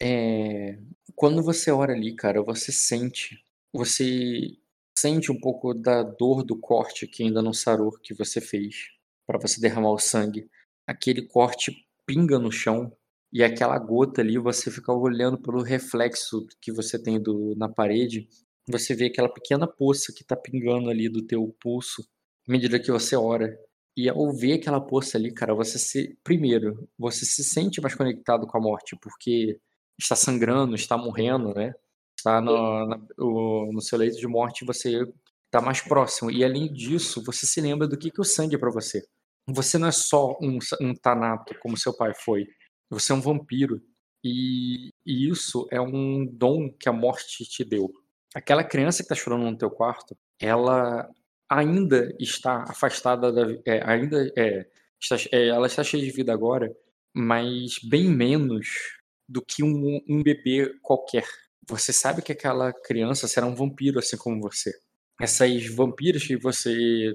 é... 0.00 0.78
quando 1.14 1.42
você 1.42 1.70
ora 1.70 1.92
ali, 1.92 2.14
cara, 2.14 2.42
você 2.42 2.70
sente. 2.70 3.42
Você 3.72 4.56
sente 5.00 5.32
um 5.32 5.40
pouco 5.40 5.72
da 5.72 6.02
dor 6.02 6.42
do 6.42 6.58
corte 6.58 7.06
que 7.06 7.22
ainda 7.22 7.40
não 7.40 7.52
sarou 7.52 7.90
que 7.92 8.12
você 8.12 8.40
fez 8.40 8.88
para 9.26 9.38
você 9.38 9.60
derramar 9.60 9.92
o 9.92 9.98
sangue. 9.98 10.48
Aquele 10.86 11.22
corte 11.26 11.74
pinga 12.06 12.38
no 12.38 12.52
chão 12.52 12.92
e 13.32 13.42
aquela 13.42 13.78
gota 13.78 14.20
ali, 14.20 14.36
você 14.38 14.70
fica 14.70 14.92
olhando 14.92 15.40
pelo 15.40 15.62
reflexo 15.62 16.46
que 16.60 16.72
você 16.72 17.00
tem 17.00 17.20
do, 17.22 17.54
na 17.56 17.68
parede, 17.68 18.28
você 18.68 18.94
vê 18.94 19.06
aquela 19.06 19.28
pequena 19.28 19.66
poça 19.66 20.12
que 20.12 20.22
está 20.22 20.36
pingando 20.36 20.90
ali 20.90 21.08
do 21.08 21.26
teu 21.26 21.54
pulso 21.60 22.02
à 22.48 22.52
medida 22.52 22.80
que 22.80 22.90
você 22.90 23.16
ora. 23.16 23.56
E 23.96 24.08
ao 24.08 24.32
ver 24.32 24.54
aquela 24.54 24.80
poça 24.80 25.18
ali, 25.18 25.32
cara, 25.32 25.54
você 25.54 25.78
se. 25.78 26.16
Primeiro, 26.22 26.88
você 26.98 27.24
se 27.24 27.42
sente 27.44 27.80
mais 27.80 27.94
conectado 27.94 28.46
com 28.46 28.56
a 28.58 28.60
morte, 28.60 28.96
porque 29.00 29.58
está 29.98 30.16
sangrando, 30.16 30.74
está 30.74 30.96
morrendo, 30.96 31.54
né? 31.54 31.74
Está 32.20 32.40
no, 32.40 32.86
no, 33.18 33.72
no 33.72 33.80
seu 33.80 33.98
leito 33.98 34.18
de 34.18 34.26
morte, 34.26 34.64
você 34.64 35.02
está 35.46 35.60
mais 35.60 35.80
próximo. 35.80 36.30
E 36.30 36.44
além 36.44 36.72
disso, 36.72 37.22
você 37.24 37.46
se 37.46 37.60
lembra 37.60 37.88
do 37.88 37.98
que, 37.98 38.10
que 38.10 38.20
o 38.20 38.24
sangue 38.24 38.54
é 38.54 38.58
para 38.58 38.70
você. 38.70 39.02
Você 39.48 39.78
não 39.78 39.88
é 39.88 39.92
só 39.92 40.36
um, 40.40 40.58
um 40.80 40.94
tanato, 40.94 41.58
como 41.60 41.76
seu 41.76 41.96
pai 41.96 42.12
foi. 42.14 42.46
Você 42.88 43.12
é 43.12 43.14
um 43.14 43.20
vampiro. 43.20 43.82
E, 44.22 44.90
e, 45.04 45.28
isso 45.28 45.66
é 45.70 45.80
um 45.80 46.26
dom 46.26 46.70
que 46.78 46.88
a 46.88 46.92
morte 46.92 47.44
te 47.44 47.64
deu. 47.64 47.90
Aquela 48.34 48.62
criança 48.62 48.98
que 48.98 49.04
está 49.04 49.14
chorando 49.14 49.50
no 49.50 49.56
teu 49.56 49.70
quarto, 49.70 50.16
ela 50.38 51.08
ainda 51.48 52.14
está 52.20 52.64
afastada 52.68 53.32
da, 53.32 53.42
é, 53.66 53.82
ainda 53.84 54.30
é, 54.36 54.66
está, 55.00 55.16
é, 55.32 55.48
ela 55.48 55.66
está 55.66 55.82
cheia 55.82 56.04
de 56.04 56.10
vida 56.10 56.32
agora, 56.32 56.70
mas 57.14 57.78
bem 57.82 58.08
menos 58.08 58.68
do 59.28 59.42
que 59.42 59.64
um, 59.64 60.00
um 60.08 60.22
bebê 60.22 60.78
qualquer 60.82 61.24
você 61.70 61.92
sabe 61.92 62.20
que 62.20 62.32
aquela 62.32 62.72
criança 62.72 63.28
será 63.28 63.46
um 63.46 63.54
vampiro 63.54 63.98
assim 64.00 64.16
como 64.16 64.40
você. 64.40 64.72
Essas 65.20 65.66
vampiras 65.68 66.24
que 66.24 66.36
você 66.36 67.14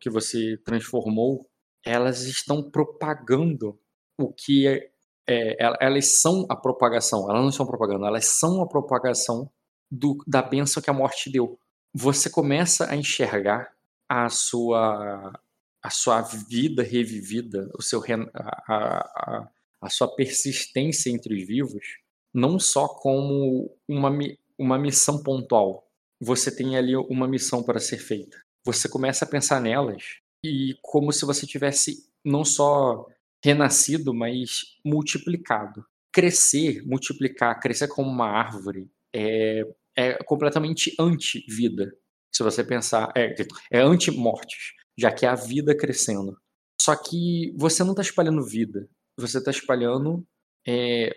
que 0.00 0.10
você 0.10 0.56
transformou, 0.64 1.48
elas 1.84 2.22
estão 2.22 2.70
propagando 2.70 3.78
o 4.18 4.32
que 4.32 4.66
é, 4.66 4.90
é, 5.28 5.56
elas 5.80 6.20
são 6.20 6.46
a 6.48 6.56
propagação. 6.56 7.30
Elas 7.30 7.42
não 7.42 7.52
são 7.52 7.66
propaganda, 7.66 8.06
elas 8.06 8.26
são 8.26 8.62
a 8.62 8.68
propagação 8.68 9.50
do, 9.90 10.18
da 10.26 10.42
bênção 10.42 10.82
que 10.82 10.90
a 10.90 10.94
morte 10.94 11.30
deu. 11.30 11.58
Você 11.94 12.28
começa 12.30 12.90
a 12.90 12.96
enxergar 12.96 13.72
a 14.08 14.28
sua 14.28 15.32
a 15.82 15.90
sua 15.90 16.22
vida 16.22 16.82
revivida, 16.82 17.68
o 17.76 17.82
seu 17.82 18.00
a, 18.34 18.72
a, 18.72 19.48
a 19.82 19.90
sua 19.90 20.14
persistência 20.14 21.10
entre 21.10 21.34
os 21.34 21.46
vivos 21.46 22.01
não 22.32 22.58
só 22.58 22.88
como 22.88 23.74
uma, 23.88 24.10
uma 24.58 24.78
missão 24.78 25.22
pontual. 25.22 25.86
Você 26.20 26.54
tem 26.54 26.76
ali 26.76 26.96
uma 26.96 27.26
missão 27.26 27.62
para 27.62 27.80
ser 27.80 27.98
feita. 27.98 28.40
Você 28.64 28.88
começa 28.88 29.24
a 29.24 29.28
pensar 29.28 29.60
nelas 29.60 30.20
e 30.44 30.76
como 30.80 31.12
se 31.12 31.24
você 31.24 31.46
tivesse 31.46 32.08
não 32.24 32.44
só 32.44 33.06
renascido, 33.44 34.14
mas 34.14 34.76
multiplicado. 34.84 35.84
Crescer, 36.12 36.86
multiplicar, 36.86 37.58
crescer 37.58 37.88
como 37.88 38.08
uma 38.08 38.28
árvore 38.28 38.90
é, 39.14 39.66
é 39.96 40.22
completamente 40.24 40.94
anti-vida. 40.98 41.92
Se 42.34 42.42
você 42.42 42.62
pensar, 42.64 43.12
é, 43.16 43.34
é 43.70 43.80
anti-mortes, 43.80 44.72
já 44.96 45.10
que 45.10 45.26
é 45.26 45.28
a 45.28 45.34
vida 45.34 45.76
crescendo. 45.76 46.36
Só 46.80 46.96
que 46.96 47.52
você 47.56 47.82
não 47.82 47.92
está 47.92 48.02
espalhando 48.02 48.44
vida, 48.44 48.88
você 49.16 49.38
está 49.38 49.50
espalhando 49.50 50.26
é, 50.66 51.12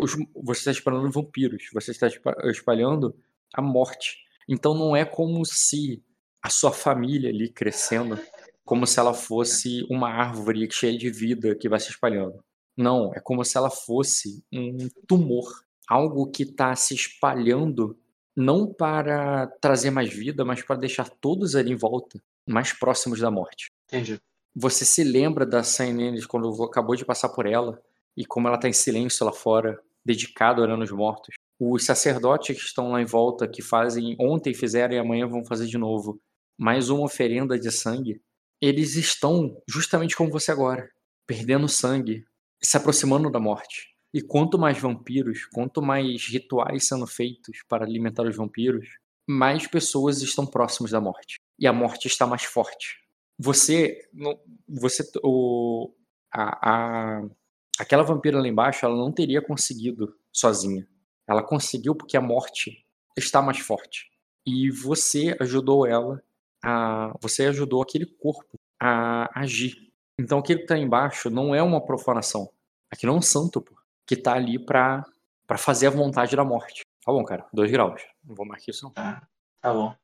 os, 0.00 0.16
você 0.34 0.60
está 0.60 0.70
espalhando 0.70 1.10
vampiros, 1.10 1.68
você 1.72 1.90
está 1.90 2.08
espalhando 2.44 3.14
a 3.54 3.62
morte. 3.62 4.16
Então 4.48 4.74
não 4.74 4.96
é 4.96 5.04
como 5.04 5.44
se 5.44 6.02
a 6.42 6.48
sua 6.48 6.72
família 6.72 7.30
ali 7.30 7.48
crescendo, 7.48 8.18
como 8.64 8.86
se 8.86 8.98
ela 8.98 9.14
fosse 9.14 9.86
uma 9.90 10.08
árvore 10.08 10.68
cheia 10.70 10.96
de 10.96 11.10
vida 11.10 11.54
que 11.54 11.68
vai 11.68 11.78
se 11.78 11.90
espalhando. 11.90 12.42
Não, 12.76 13.12
é 13.14 13.20
como 13.20 13.44
se 13.44 13.56
ela 13.56 13.70
fosse 13.70 14.42
um 14.52 14.88
tumor, 15.06 15.46
algo 15.88 16.30
que 16.30 16.44
está 16.44 16.74
se 16.74 16.94
espalhando 16.94 17.98
não 18.36 18.72
para 18.72 19.48
trazer 19.60 19.90
mais 19.90 20.12
vida, 20.12 20.44
mas 20.44 20.62
para 20.62 20.76
deixar 20.76 21.10
todos 21.10 21.54
ali 21.54 21.72
em 21.72 21.76
volta 21.76 22.22
mais 22.46 22.72
próximos 22.72 23.20
da 23.20 23.30
morte. 23.30 23.70
Entendi. 23.86 24.20
Você 24.54 24.84
se 24.84 25.04
lembra 25.04 25.44
da 25.44 25.62
Sainênis 25.62 26.26
quando 26.26 26.62
acabou 26.64 26.96
de 26.96 27.04
passar 27.04 27.28
por 27.28 27.46
ela 27.46 27.80
e 28.16 28.24
como 28.24 28.48
ela 28.48 28.56
está 28.56 28.68
em 28.68 28.72
silêncio 28.72 29.24
lá 29.24 29.32
fora, 29.32 29.80
dedicado 30.04 30.62
orando 30.62 30.84
os 30.84 30.90
mortos. 30.90 31.34
Os 31.58 31.84
sacerdotes 31.84 32.56
que 32.56 32.64
estão 32.64 32.92
lá 32.92 33.02
em 33.02 33.04
volta, 33.04 33.46
que 33.46 33.62
fazem 33.62 34.16
ontem 34.18 34.54
fizeram 34.54 34.94
e 34.94 34.98
amanhã 34.98 35.26
vão 35.26 35.44
fazer 35.44 35.66
de 35.66 35.76
novo, 35.76 36.20
mais 36.58 36.90
uma 36.90 37.04
oferenda 37.04 37.58
de 37.58 37.70
sangue, 37.70 38.20
eles 38.60 38.96
estão 38.96 39.56
justamente 39.68 40.16
como 40.16 40.30
você 40.30 40.50
agora, 40.50 40.90
perdendo 41.26 41.68
sangue, 41.68 42.24
se 42.62 42.76
aproximando 42.76 43.30
da 43.30 43.40
morte. 43.40 43.90
E 44.12 44.20
quanto 44.20 44.58
mais 44.58 44.78
vampiros, 44.78 45.46
quanto 45.46 45.80
mais 45.80 46.26
rituais 46.26 46.86
sendo 46.86 47.06
feitos 47.06 47.62
para 47.68 47.84
alimentar 47.84 48.24
os 48.26 48.36
vampiros, 48.36 48.86
mais 49.26 49.66
pessoas 49.66 50.20
estão 50.20 50.44
próximas 50.44 50.90
da 50.90 51.00
morte. 51.00 51.36
E 51.58 51.66
a 51.66 51.72
morte 51.72 52.06
está 52.06 52.26
mais 52.26 52.42
forte. 52.42 52.98
Você, 53.38 54.00
você, 54.68 55.08
o, 55.22 55.94
a, 56.32 56.70
a, 56.70 57.22
aquela 57.80 58.02
vampira 58.02 58.38
lá 58.38 58.46
embaixo, 58.46 58.84
ela 58.84 58.94
não 58.94 59.10
teria 59.10 59.40
conseguido 59.40 60.14
sozinha. 60.30 60.86
Ela 61.26 61.42
conseguiu 61.42 61.94
porque 61.94 62.16
a 62.16 62.20
morte 62.20 62.84
está 63.16 63.40
mais 63.40 63.58
forte. 63.58 64.10
E 64.46 64.70
você 64.70 65.36
ajudou 65.40 65.86
ela 65.86 66.22
a. 66.62 67.14
Você 67.20 67.46
ajudou 67.46 67.82
aquele 67.82 68.06
corpo 68.06 68.58
a 68.78 69.30
agir. 69.40 69.90
Então 70.18 70.38
aquilo 70.38 70.58
que 70.58 70.64
está 70.64 70.76
embaixo 70.76 71.30
não 71.30 71.54
é 71.54 71.62
uma 71.62 71.80
profanação. 71.80 72.50
Aquilo 72.90 73.14
é 73.14 73.16
um 73.16 73.22
santo, 73.22 73.60
pô, 73.60 73.74
que 74.06 74.14
está 74.14 74.34
ali 74.34 74.58
para 74.58 75.04
fazer 75.56 75.86
a 75.86 75.90
vontade 75.90 76.36
da 76.36 76.44
morte. 76.44 76.82
Tá 77.04 77.12
bom, 77.12 77.24
cara. 77.24 77.46
Dois 77.52 77.70
graus. 77.70 78.02
Não 78.24 78.34
vou 78.34 78.46
marcar 78.46 78.64
isso, 78.68 78.84
não. 78.84 78.92
Tá, 78.92 79.26
tá 79.60 79.72
bom. 79.72 79.94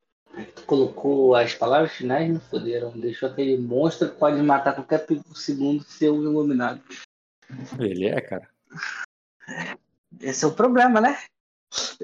Tu 0.54 0.62
colocou 0.64 1.34
as 1.34 1.54
palavras 1.54 1.92
finais, 1.92 2.30
não 2.30 2.40
foderam. 2.40 2.90
Deixou 2.98 3.28
aquele 3.28 3.58
monstro 3.58 4.10
que 4.10 4.18
pode 4.18 4.40
matar 4.42 4.74
qualquer 4.74 5.06
segundo 5.34 5.82
ser 5.82 6.10
um 6.10 6.22
iluminado. 6.22 6.80
Ele 7.78 8.06
é, 8.08 8.20
cara. 8.20 8.48
Esse 10.20 10.44
é 10.44 10.48
o 10.48 10.54
problema, 10.54 11.00
né? 11.00 11.18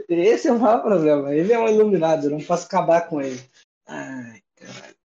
Esse 0.09 0.49
é 0.49 0.53
o 0.53 0.59
maior 0.59 0.83
problema. 0.83 1.35
Ele 1.35 1.53
é 1.53 1.59
um 1.59 1.69
iluminado, 1.69 2.25
eu 2.27 2.31
não 2.31 2.41
posso 2.41 2.67
acabar 2.67 3.09
com 3.09 3.21
ele. 3.21 3.41
Ai, 3.87 4.43
caralho. 4.57 4.97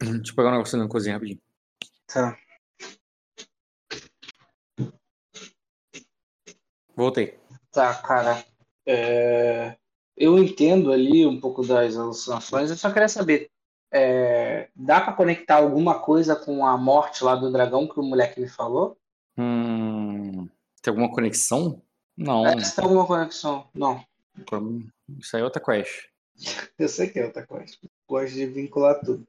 Deixa 0.00 0.30
eu 0.30 0.36
pegar 0.36 0.48
um 0.48 0.52
negócio 0.52 0.78
na 0.78 0.88
cozinha 0.88 1.14
rapidinho. 1.14 1.40
Tá. 2.06 2.38
Voltei. 6.94 7.38
Tá, 7.72 7.94
cara. 7.94 8.44
É, 8.86 9.76
Eu 10.16 10.38
entendo 10.38 10.92
ali 10.92 11.26
um 11.26 11.40
pouco 11.40 11.66
das 11.66 11.96
alucinações. 11.96 12.70
Eu 12.70 12.76
só 12.76 12.92
queria 12.92 13.08
saber. 13.08 13.50
É, 13.92 14.68
Dá 14.74 15.00
pra 15.00 15.12
conectar 15.12 15.56
alguma 15.56 16.00
coisa 16.00 16.36
com 16.36 16.66
a 16.66 16.76
morte 16.76 17.24
lá 17.24 17.34
do 17.34 17.50
dragão 17.50 17.86
que 17.86 17.98
o 17.98 18.02
moleque 18.02 18.40
me 18.40 18.48
falou? 18.48 18.96
Hum, 19.36 20.48
tem 20.82 20.90
alguma 20.90 21.10
conexão? 21.10 21.82
Não. 22.16 22.46
É, 22.46 22.56
tem 22.56 22.84
alguma 22.84 23.06
conexão? 23.06 23.68
Não. 23.74 24.04
Isso 25.18 25.36
aí 25.36 25.42
é 25.42 25.44
outra 25.44 25.62
quest. 25.62 26.08
Eu 26.78 26.88
sei 26.88 27.08
que 27.08 27.18
é 27.18 27.26
outra 27.26 27.46
coisa. 27.46 27.72
Gosto 28.08 28.34
de 28.34 28.46
vincular 28.46 29.00
tudo. 29.00 29.26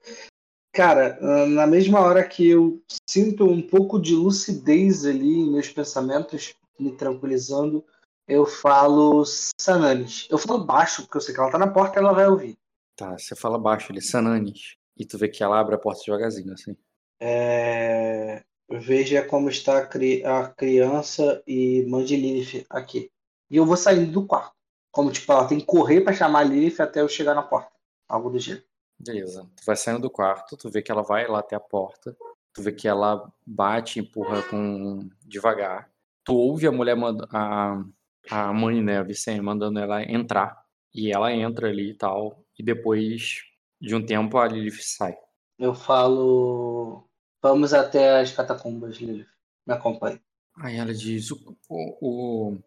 Cara, 0.72 1.18
ah, 1.22 1.46
na 1.48 1.66
mesma 1.66 2.00
hora 2.00 2.24
que 2.24 2.48
eu 2.48 2.82
sinto 3.10 3.46
um 3.46 3.62
pouco 3.62 4.00
de 4.00 4.14
lucidez 4.14 5.04
ali 5.06 5.40
em 5.40 5.52
meus 5.52 5.70
pensamentos, 5.70 6.54
me 6.80 6.92
tranquilizando, 6.92 7.84
eu 8.28 8.46
falo 8.46 9.26
Sananes. 9.60 10.28
Eu 10.30 10.38
falo 10.38 10.64
baixo, 10.64 11.02
porque 11.02 11.18
eu 11.18 11.22
sei 11.22 11.34
que 11.34 11.40
ela 11.40 11.52
tá 11.52 11.58
na 11.58 11.68
porta 11.68 11.98
e 11.98 12.04
ela 12.04 12.14
vai 12.14 12.28
ouvir. 12.28 12.56
Tá, 13.00 13.18
você 13.18 13.34
fala 13.34 13.58
baixo 13.58 13.92
ali, 13.92 14.02
Sananes. 14.02 14.76
E 14.98 15.06
tu 15.06 15.18
vê 15.18 15.30
que 15.30 15.42
ela 15.42 15.58
abre 15.58 15.76
a 15.76 15.78
porta 15.78 16.02
devagarzinho, 16.06 16.54
assim. 16.54 16.76
É... 17.22 18.44
Veja 18.70 19.24
como 19.26 19.50
está 19.50 19.78
a, 19.80 19.88
cri- 19.88 20.24
a 20.26 20.50
criança 20.50 21.42
e 21.48 21.86
mande 21.88 22.16
Lilith 22.16 22.66
aqui. 22.70 23.10
E 23.50 23.56
eu 23.56 23.66
vou 23.66 23.78
saindo 23.78 24.12
do 24.12 24.28
quarto. 24.28 24.54
Como, 24.92 25.12
tipo, 25.12 25.32
ela 25.32 25.48
tem 25.48 25.60
que 25.60 25.66
correr 25.66 26.02
pra 26.02 26.12
chamar 26.14 26.40
a 26.42 26.44
Lilith 26.44 26.82
até 26.82 27.00
eu 27.02 27.08
chegar 27.08 27.34
na 27.34 27.42
porta. 27.42 27.72
Algo 28.08 28.30
do 28.30 28.38
gênero. 28.38 28.66
Beleza. 29.00 29.50
Tu 29.56 29.64
vai 29.66 29.78
saindo 29.78 30.02
do 30.02 30.10
quarto, 30.10 30.58
tu 30.58 30.70
vê 30.70 30.82
que 30.82 30.92
ela 30.92 31.02
vai 31.02 31.26
lá 31.28 31.40
até 31.40 31.56
a 31.56 31.60
porta. 31.60 32.16
Tu 32.54 32.62
vê 32.62 32.74
que 32.74 32.88
ela 32.88 33.32
bate, 33.48 34.00
empurra 34.02 34.44
com 34.44 35.08
devagar. 35.26 35.90
Tu 36.26 36.36
ouve 36.36 36.68
a 36.68 36.72
mulher 36.72 36.96
manda... 36.96 37.28
a 37.32 37.82
a 38.30 38.54
mãe, 38.54 38.84
né, 38.84 38.98
a 39.00 39.04
Vicente, 39.04 39.42
mandando 39.42 39.80
ela 39.80 40.04
entrar. 40.04 40.64
E 40.94 41.12
ela 41.12 41.32
entra 41.32 41.70
ali 41.70 41.92
e 41.92 41.94
tal. 41.96 42.44
E 42.60 42.64
depois 42.64 43.44
de 43.80 43.96
um 43.96 44.06
tempo 44.06 44.38
a 44.38 44.46
Lilith 44.48 44.82
sai. 44.82 45.16
Eu 45.58 45.74
falo. 45.74 47.06
Vamos 47.42 47.74
até 47.74 48.20
as 48.20 48.32
catacumbas, 48.34 48.98
Lilith. 48.98 49.26
Me 49.66 49.74
acompanhe. 49.74 50.20
Aí 50.58 50.76
ela 50.76 50.94
diz: 50.94 51.32
o, 51.32 51.58
o, 51.70 52.52
o... 52.52 52.58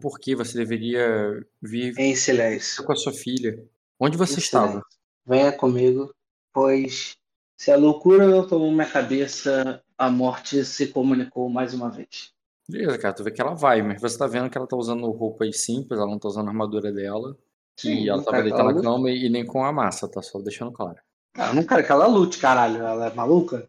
Por 0.00 0.18
que 0.18 0.34
você 0.34 0.58
deveria 0.58 1.46
vir 1.62 1.96
Em 1.98 2.16
silêncio. 2.16 2.84
com 2.84 2.92
a 2.92 2.96
sua 2.96 3.12
filha? 3.12 3.64
Onde 3.98 4.16
você 4.16 4.34
Em 4.34 4.38
estava? 4.38 4.68
silêncio. 4.68 4.88
Venha 5.24 5.52
comigo, 5.52 6.12
pois 6.52 7.16
se 7.56 7.70
a 7.70 7.76
loucura 7.76 8.26
não 8.28 8.46
tomou 8.46 8.70
minha 8.70 8.90
cabeça, 8.90 9.82
a 9.96 10.10
morte 10.10 10.64
se 10.64 10.88
comunicou 10.88 11.48
mais 11.48 11.72
uma 11.72 11.90
vez. 11.90 12.32
Beleza, 12.68 12.98
cara, 12.98 13.14
tu 13.14 13.22
vê 13.24 13.30
que 13.30 13.40
ela 13.40 13.54
vai, 13.54 13.80
mas 13.82 14.00
você 14.00 14.18
tá 14.18 14.26
vendo 14.26 14.50
que 14.50 14.58
ela 14.58 14.66
tá 14.66 14.76
usando 14.76 15.08
roupas 15.10 15.60
simples, 15.60 15.98
ela 15.98 16.10
não 16.10 16.18
tá 16.18 16.28
usando 16.28 16.46
a 16.48 16.50
armadura 16.50 16.92
dela. 16.92 17.38
E 17.84 18.08
ela 18.08 18.18
não 18.18 18.24
tava 18.24 18.42
deitada 18.42 18.62
ela 18.62 18.72
na 18.72 18.80
cama 18.82 19.10
e, 19.10 19.26
e 19.26 19.28
nem 19.28 19.44
com 19.44 19.64
a 19.64 19.72
massa, 19.72 20.08
tá 20.08 20.22
só 20.22 20.38
deixando 20.40 20.72
claro. 20.72 20.98
Ah, 21.36 21.48
eu 21.48 21.54
não 21.54 21.64
quero 21.64 21.84
que 21.84 21.92
ela 21.92 22.06
lute, 22.06 22.38
caralho. 22.38 22.82
Ela 22.82 23.08
é 23.08 23.14
maluca? 23.14 23.68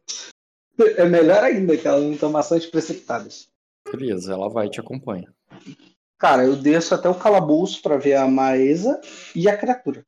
É 0.79 1.05
melhor 1.05 1.43
ainda 1.43 1.75
que 1.75 1.88
ela 1.88 1.99
não 1.99 2.15
tome 2.15 2.38
ações 2.38 2.65
precipitadas. 2.65 3.49
Beleza, 3.91 4.34
ela 4.34 4.49
vai 4.49 4.67
e 4.67 4.69
te 4.69 4.79
acompanha. 4.79 5.34
Cara, 6.19 6.43
eu 6.45 6.55
desço 6.55 6.95
até 6.95 7.09
o 7.09 7.15
calabouço 7.15 7.81
pra 7.81 7.97
ver 7.97 8.15
a 8.15 8.27
Maesa 8.27 8.99
e 9.35 9.49
a 9.49 9.57
criatura. 9.57 10.03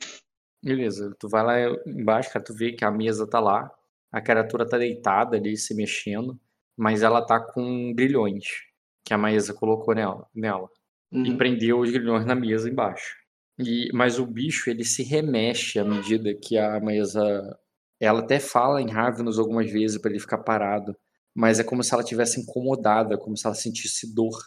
Beleza, 0.64 1.16
tu 1.20 1.28
vai 1.30 1.44
lá 1.44 1.76
embaixo, 1.86 2.32
cara, 2.32 2.44
tu 2.44 2.54
vê 2.54 2.72
que 2.74 2.84
a 2.84 2.92
mesa 2.92 3.28
tá 3.28 3.40
lá, 3.40 3.72
a 4.12 4.20
criatura 4.22 4.68
tá 4.68 4.78
deitada 4.78 5.38
ali, 5.38 5.56
se 5.56 5.74
mexendo, 5.74 6.40
mas 6.78 7.02
ela 7.02 7.22
tá 7.26 7.40
com 7.40 7.94
grilhões 7.94 8.46
que 9.06 9.14
a 9.14 9.18
Maesa 9.18 9.54
colocou 9.54 9.94
nela, 9.96 10.28
nela 10.34 10.70
e 11.12 11.32
Uhum. 11.32 11.38
prendeu 11.38 11.80
os 11.80 11.90
grilhões 11.90 12.26
na 12.26 12.36
mesa 12.36 12.70
embaixo. 12.70 13.16
E, 13.60 13.90
mas 13.94 14.18
o 14.18 14.26
bicho, 14.26 14.70
ele 14.70 14.86
se 14.86 15.04
remexe 15.04 15.78
à 15.80 15.84
medida 15.84 16.34
que 16.34 16.58
a 16.58 16.80
Maesa... 16.80 17.58
Ela 18.02 18.22
até 18.22 18.40
fala 18.40 18.82
em 18.82 18.90
Ravenous 18.90 19.38
algumas 19.38 19.70
vezes 19.70 19.98
pra 19.98 20.10
ele 20.10 20.22
ficar 20.22 20.38
parado, 20.38 20.96
mas 21.36 21.60
é 21.60 21.66
como 21.66 21.84
se 21.84 21.94
ela 21.94 22.04
tivesse 22.04 22.40
incomodada, 22.40 23.18
como 23.18 23.36
se 23.36 23.46
ela 23.46 23.56
sentisse 23.56 24.16
dor. 24.16 24.38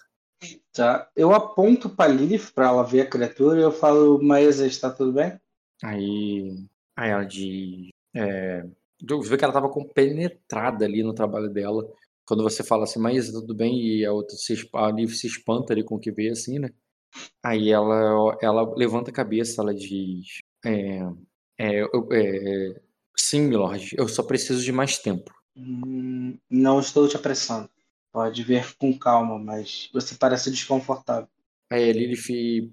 Tá. 0.73 1.07
Eu 1.15 1.33
aponto 1.33 1.91
pra 1.91 2.09
Lilith 2.09 2.51
pra 2.55 2.69
ela 2.69 2.83
ver 2.83 3.03
a 3.03 3.11
criatura 3.11 3.61
e 3.61 3.63
eu 3.63 3.71
falo, 3.71 4.23
Maesa, 4.23 4.67
está 4.67 4.91
tudo 4.91 5.13
bem? 5.13 5.39
Aí, 5.85 6.67
aí 6.97 7.11
ela 7.11 7.25
diz. 7.25 7.91
É, 8.15 8.65
tu 9.07 9.21
vê 9.21 9.37
que 9.37 9.45
ela 9.45 9.53
tava 9.53 9.69
compenetrada 9.69 10.85
ali 10.85 11.03
no 11.03 11.15
trabalho 11.15 11.51
dela. 11.51 11.87
Quando 12.25 12.43
você 12.43 12.63
fala 12.63 12.85
assim, 12.85 13.01
mas 13.01 13.31
tudo 13.31 13.55
bem, 13.55 13.79
e 13.81 14.05
a 14.07 14.13
outra 14.13 14.37
se, 14.37 14.55
a 14.75 14.91
Liv 14.91 15.11
se 15.11 15.27
espanta 15.27 15.73
ali 15.73 15.85
com 15.85 15.97
o 15.97 16.01
que 16.01 16.11
vê, 16.11 16.31
assim, 16.31 16.59
né? 16.59 16.71
Aí 17.43 17.71
ela, 17.71 18.37
ela 18.41 18.75
levanta 18.77 19.11
a 19.11 19.15
cabeça, 19.15 19.63
ela 19.63 19.75
diz: 19.75 20.41
é, 20.65 21.01
é, 21.59 21.81
é, 21.83 22.81
Sim, 23.17 23.43
milord, 23.43 23.95
eu 23.97 24.09
só 24.09 24.23
preciso 24.23 24.63
de 24.63 24.73
mais 24.73 24.99
tempo. 24.99 25.33
Hum, 25.57 26.39
não 26.51 26.81
estou 26.81 27.07
te 27.09 27.17
apressando. 27.17 27.69
Pode 28.13 28.43
ver 28.43 28.77
com 28.77 28.97
calma, 28.99 29.39
mas 29.39 29.89
você 29.93 30.15
parece 30.15 30.51
desconfortável. 30.51 31.29
Aí 31.71 31.89
a 31.89 31.93
Lilith 31.93 32.71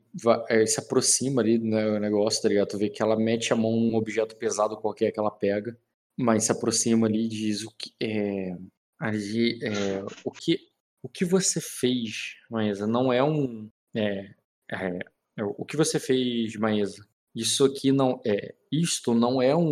é, 0.50 0.66
se 0.66 0.80
aproxima 0.80 1.42
ali 1.42 1.58
do 1.58 1.66
ne- 1.66 2.00
negócio, 2.00 2.42
tá 2.42 2.50
ligado? 2.50 2.68
Tu 2.68 2.78
vê 2.78 2.90
que 2.90 3.02
ela 3.02 3.16
mete 3.16 3.54
a 3.54 3.56
mão 3.56 3.72
num 3.72 3.96
objeto 3.96 4.36
pesado 4.36 4.76
qualquer 4.76 5.12
que 5.12 5.20
ela 5.20 5.32
pega, 5.32 5.78
mas 6.18 6.44
se 6.44 6.52
aproxima 6.52 7.08
ali 7.08 7.26
e 7.26 7.30
diz 7.30 7.64
o 7.64 7.72
que 7.78 7.94
é, 8.02 8.58
ali, 9.00 9.60
é, 9.64 10.04
o 10.26 10.32
que 10.32 10.60
o 11.02 11.08
que 11.08 11.24
você 11.24 11.62
fez, 11.62 12.36
Maesa, 12.50 12.86
não 12.86 13.14
é 13.14 13.24
um 13.24 13.70
é, 13.96 14.36
é, 14.72 15.00
é, 15.38 15.44
o 15.44 15.66
que 15.66 15.78
você 15.78 16.00
fez, 16.00 16.56
Maesa? 16.56 17.06
Isso 17.36 17.64
aqui 17.66 17.92
não 17.92 18.22
é 18.26 18.56
isto 18.72 19.14
não 19.14 19.42
é 19.42 19.56
um 19.56 19.72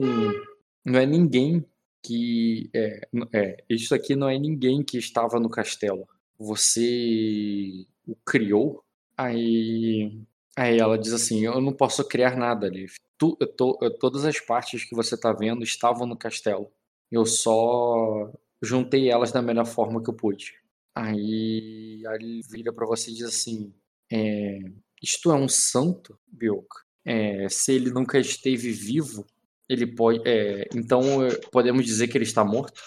não 0.85 0.99
é 0.99 1.05
ninguém 1.05 1.65
que 2.03 2.69
é, 2.73 3.07
é 3.33 3.57
isso 3.69 3.93
aqui 3.95 4.15
não 4.15 4.29
é 4.29 4.37
ninguém 4.39 4.83
que 4.83 4.97
estava 4.97 5.39
no 5.39 5.49
castelo. 5.49 6.07
Você 6.39 7.85
o 8.07 8.15
criou? 8.25 8.83
Aí, 9.17 10.21
aí 10.55 10.79
ela 10.79 10.97
diz 10.97 11.11
assim: 11.13 11.45
Eu 11.45 11.59
não 11.61 11.73
posso 11.73 12.07
criar 12.07 12.35
nada 12.37 12.67
ali. 12.67 12.85
Tu, 13.17 13.35
eu 13.39 13.47
tô- 13.47 13.77
eu- 13.81 13.97
todas 13.97 14.23
as 14.25 14.39
partes 14.39 14.83
que 14.85 14.95
você 14.95 15.17
tá 15.19 15.33
vendo 15.33 15.63
estavam 15.63 16.05
no 16.07 16.15
castelo. 16.17 16.71
Eu 17.11 17.25
só 17.25 18.31
juntei 18.61 19.09
elas 19.09 19.31
da 19.31 19.41
melhor 19.41 19.65
forma 19.65 20.01
que 20.03 20.09
eu 20.09 20.13
pude. 20.13 20.53
Aí, 20.95 22.03
ele 22.15 22.41
vira 22.49 22.71
pra 22.73 22.85
você 22.85 23.11
e 23.11 23.15
diz 23.15 23.23
assim: 23.27 23.73
é, 24.11 24.59
Isto 25.01 25.31
é 25.31 25.35
um 25.35 25.47
santo, 25.47 26.17
Bilk? 26.27 26.67
É, 27.05 27.47
se 27.49 27.73
ele 27.73 27.91
nunca 27.91 28.19
esteve 28.19 28.71
vivo, 28.71 29.25
ele 29.69 29.87
pode. 29.87 30.21
é, 30.25 30.67
então 30.73 31.23
é, 31.23 31.35
podemos 31.51 31.85
dizer 31.85 32.07
que 32.07 32.17
ele 32.17 32.25
está 32.25 32.43
morto? 32.43 32.81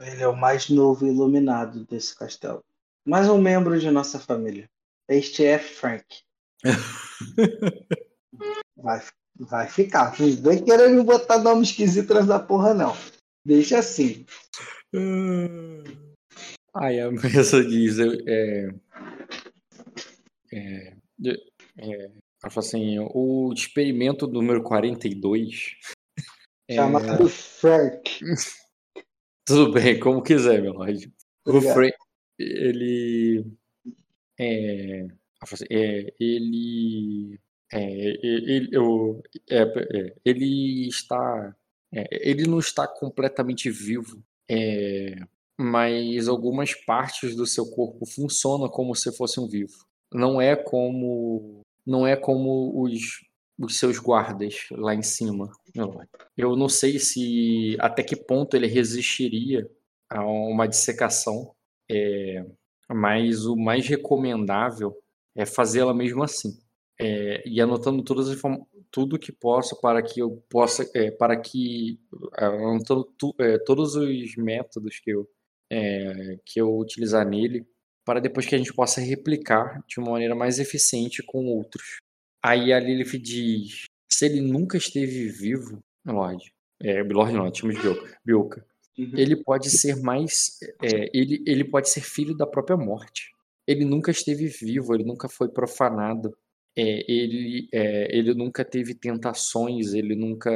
Ele 0.00 0.22
é 0.22 0.28
o 0.28 0.36
mais 0.36 0.68
novo 0.68 1.06
iluminado 1.06 1.84
desse 1.84 2.16
castelo. 2.16 2.64
Mais 3.06 3.28
um 3.28 3.40
membro 3.40 3.78
de 3.78 3.90
nossa 3.90 4.18
família. 4.18 4.68
Este 5.08 5.44
é 5.44 5.58
Frank. 5.58 6.04
Vai, 8.76 9.02
vai 9.38 9.68
ficar. 9.68 10.18
Não 10.18 10.42
vem 10.42 10.64
querendo 10.64 10.94
me 10.96 11.02
botar 11.02 11.38
nome 11.38 11.62
esquisito 11.62 12.14
nessa 12.14 12.38
porra, 12.38 12.72
não. 12.72 12.96
Deixa 13.44 13.78
assim. 13.78 14.24
Aí 16.74 17.00
a 17.00 17.10
mesa 17.10 17.62
diz, 17.62 17.98
é, 17.98 18.68
é, 20.52 20.94
é, 21.78 22.10
assim, 22.42 22.98
o 22.98 23.52
experimento 23.52 24.26
número 24.26 24.62
42, 24.62 25.76
é, 26.68 26.76
Chamado 26.76 27.28
Frank. 27.28 28.20
tudo 29.44 29.72
bem, 29.72 29.98
como 29.98 30.22
quiser, 30.22 30.62
meu 30.62 30.72
lord. 30.72 31.12
O. 31.46 31.60
Frank, 31.60 31.96
ele, 32.38 33.44
é, 34.38 35.06
assim, 35.40 35.64
é, 35.68 36.14
ele, 36.20 37.40
é, 37.72 37.82
ele, 37.82 38.68
eu, 38.72 39.22
é, 39.48 39.62
é, 39.62 40.14
ele 40.24 40.88
está, 40.88 41.56
é, 41.92 42.30
ele 42.30 42.46
não 42.46 42.58
está 42.58 42.86
completamente 42.86 43.70
vivo, 43.70 44.22
é, 44.48 45.16
mas 45.58 46.28
algumas 46.28 46.74
partes 46.74 47.34
do 47.34 47.46
seu 47.46 47.66
corpo 47.70 48.06
funcionam 48.06 48.68
como 48.68 48.94
se 48.94 49.10
fosse 49.16 49.40
um 49.40 49.48
vivo. 49.48 49.89
Não 50.12 50.40
é 50.40 50.56
como, 50.56 51.60
não 51.86 52.06
é 52.06 52.16
como 52.16 52.82
os, 52.82 53.20
os 53.58 53.78
seus 53.78 53.98
guardas 53.98 54.66
lá 54.72 54.94
em 54.94 55.02
cima. 55.02 55.50
Eu 56.36 56.56
não 56.56 56.68
sei 56.68 56.98
se 56.98 57.76
até 57.78 58.02
que 58.02 58.16
ponto 58.16 58.56
ele 58.56 58.66
resistiria 58.66 59.70
a 60.08 60.24
uma 60.24 60.66
dissecação, 60.66 61.54
é, 61.88 62.44
mas 62.88 63.46
o 63.46 63.56
mais 63.56 63.86
recomendável 63.86 64.96
é 65.36 65.46
fazê-la 65.46 65.94
mesmo 65.94 66.22
assim. 66.22 66.58
É, 66.98 67.42
e 67.48 67.60
anotando 67.60 68.02
todas 68.02 68.28
as 68.28 68.38
tudo 68.90 69.18
que 69.18 69.32
possa 69.32 69.74
para 69.76 70.02
que 70.02 70.20
eu 70.20 70.42
possa 70.50 70.88
é, 70.94 71.10
para 71.10 71.36
que 71.40 71.98
anotando 72.36 73.04
tu, 73.16 73.34
é, 73.38 73.58
todos 73.58 73.94
os 73.94 74.36
métodos 74.36 74.98
que 74.98 75.10
eu 75.10 75.26
é, 75.70 76.38
que 76.44 76.60
eu 76.60 76.76
utilizar 76.76 77.26
nele 77.26 77.66
para 78.10 78.18
depois 78.18 78.44
que 78.44 78.56
a 78.56 78.58
gente 78.58 78.74
possa 78.74 79.00
replicar 79.00 79.84
de 79.86 80.00
uma 80.00 80.10
maneira 80.10 80.34
mais 80.34 80.58
eficiente 80.58 81.22
com 81.22 81.46
outros. 81.46 81.98
Aí 82.44 82.72
a 82.72 82.80
Lilith 82.80 83.16
diz: 83.20 83.84
se 84.10 84.26
ele 84.26 84.40
nunca 84.40 84.76
esteve 84.76 85.28
vivo, 85.28 85.78
Lorde, 86.04 86.52
é, 86.82 87.04
Lorde 87.04 87.34
não, 87.34 87.48
time 87.52 87.72
de 87.72 87.80
Bioka, 88.24 88.66
uhum. 88.98 89.12
ele 89.14 89.36
pode 89.36 89.70
ser 89.70 89.94
mais, 90.02 90.58
é, 90.82 91.08
ele, 91.16 91.40
ele 91.46 91.62
pode 91.62 91.88
ser 91.88 92.00
filho 92.00 92.36
da 92.36 92.48
própria 92.48 92.76
morte. 92.76 93.30
Ele 93.64 93.84
nunca 93.84 94.10
esteve 94.10 94.48
vivo, 94.48 94.92
ele 94.92 95.04
nunca 95.04 95.28
foi 95.28 95.48
profanado, 95.48 96.36
é, 96.76 97.04
ele, 97.08 97.68
é, 97.72 98.08
ele 98.10 98.34
nunca 98.34 98.64
teve 98.64 98.92
tentações, 98.92 99.94
ele 99.94 100.16
nunca, 100.16 100.50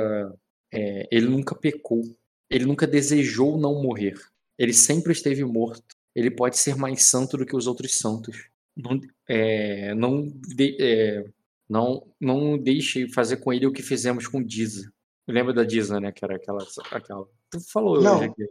é, 0.73 1.07
ele 1.09 1.29
nunca 1.29 1.55
pecou, 1.55 2.03
ele 2.51 2.65
nunca 2.65 2.85
desejou 2.85 3.57
não 3.57 3.81
morrer. 3.81 4.15
Ele 4.59 4.73
sempre 4.73 5.13
esteve 5.13 5.45
morto. 5.45 5.94
Ele 6.15 6.31
pode 6.31 6.59
ser 6.59 6.77
mais 6.77 7.05
santo 7.05 7.37
do 7.37 7.47
que 7.47 7.57
os 7.57 7.67
outros 7.67 7.95
santos. 7.97 8.49
Não, 8.77 9.01
é, 9.29 9.95
não, 9.95 10.27
de, 10.27 10.77
é, 10.81 11.25
não, 11.69 12.07
não 12.21 12.59
deixe 12.59 13.09
fazer 13.13 13.39
com 13.39 13.53
ele 13.53 13.67
o 13.67 13.73
que 13.73 13.83
fizemos 13.83 14.27
com 14.27 14.43
Diza. 14.43 14.93
Lembra 15.27 15.53
da 15.53 15.65
Diza, 15.65 16.01
né? 16.01 16.13
Que 16.13 16.25
era 16.25 16.37
aquela. 16.37 16.65
aquela... 16.91 17.27
Tu 17.51 17.61
falou 17.71 18.01
não. 18.01 18.17
hoje 18.17 18.25
aqui. 18.27 18.45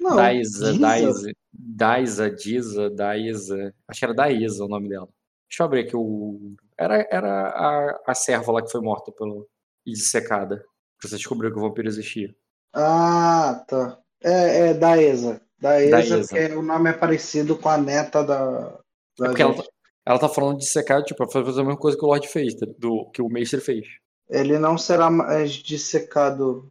Não. 0.00 0.16
Daisa, 0.16 0.78
Daisa, 0.78 1.32
Daisa, 1.52 2.30
Diza, 2.30 2.90
Daisa. 2.90 3.74
Acho 3.88 3.98
que 3.98 4.04
era 4.04 4.14
Daisa 4.14 4.64
o 4.64 4.68
nome 4.68 4.88
dela. 4.88 5.08
Deixa 5.48 5.62
eu 5.62 5.66
abrir 5.66 5.80
aqui 5.80 5.96
o. 5.96 6.54
Era, 6.78 7.06
era 7.10 7.48
a, 7.48 8.02
a 8.06 8.14
serva 8.14 8.52
lá 8.52 8.62
que 8.62 8.70
foi 8.70 8.80
morta 8.80 9.12
pelo, 9.12 9.48
e 9.86 9.92
dissecada. 9.92 10.64
Você 11.02 11.16
descobriu 11.16 11.52
que 11.52 11.58
o 11.58 11.62
vampiro 11.62 11.88
existia. 11.88 12.34
Ah, 12.74 13.64
tá. 13.68 13.98
É, 14.22 14.68
é 14.68 14.74
Daesa. 14.74 15.40
Daesa, 15.58 16.20
porque 16.20 16.54
o 16.54 16.62
nome 16.62 16.90
é 16.90 16.92
parecido 16.92 17.56
com 17.56 17.68
a 17.68 17.78
neta 17.78 18.22
da. 18.22 18.78
da 19.18 19.26
é 19.26 19.28
porque 19.28 19.42
ela, 19.42 19.54
tá, 19.54 19.64
ela 20.04 20.18
tá 20.18 20.28
falando 20.28 20.58
de 20.58 20.66
secar, 20.66 21.02
tipo, 21.02 21.26
fazer 21.30 21.48
a 21.48 21.64
mesma 21.64 21.76
coisa 21.76 21.96
que 21.96 22.04
o 22.04 22.08
Lord 22.08 22.28
fez, 22.28 22.54
tá? 22.54 22.66
do 22.78 23.10
que 23.10 23.22
o 23.22 23.28
Mestre 23.28 23.60
fez. 23.60 23.86
Ele 24.28 24.58
não 24.58 24.76
será 24.76 25.10
mais 25.10 25.52
dissecado, 25.52 26.70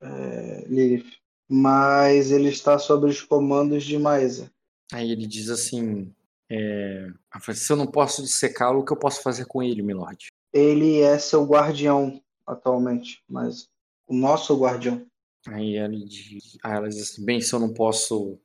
é, 0.00 0.64
Lilith, 0.68 1.10
mas 1.48 2.30
ele 2.30 2.48
está 2.48 2.78
sob 2.78 3.06
os 3.06 3.22
comandos 3.22 3.84
de 3.84 3.98
Maesa. 3.98 4.50
Aí 4.92 5.10
ele 5.10 5.26
diz 5.26 5.48
assim: 5.48 6.12
é, 6.50 7.08
se 7.54 7.72
eu 7.72 7.76
não 7.76 7.86
posso 7.86 8.22
dissecá-lo, 8.22 8.80
o 8.80 8.84
que 8.84 8.92
eu 8.92 8.98
posso 8.98 9.22
fazer 9.22 9.46
com 9.46 9.62
ele, 9.62 9.82
Milord? 9.82 10.32
Ele 10.52 11.00
é 11.00 11.18
seu 11.18 11.44
guardião 11.44 12.22
atualmente, 12.46 13.22
mas 13.28 13.68
o 14.06 14.14
nosso 14.14 14.54
guardião. 14.58 15.06
Aí 15.48 15.76
diz, 16.06 16.58
aí 16.64 16.72
ela 16.76 16.88
diz 16.88 17.02
assim, 17.02 17.24
bem, 17.24 17.40
se 17.40 17.52
eu 17.54 17.58
não 17.58 17.72
posso. 17.72 18.38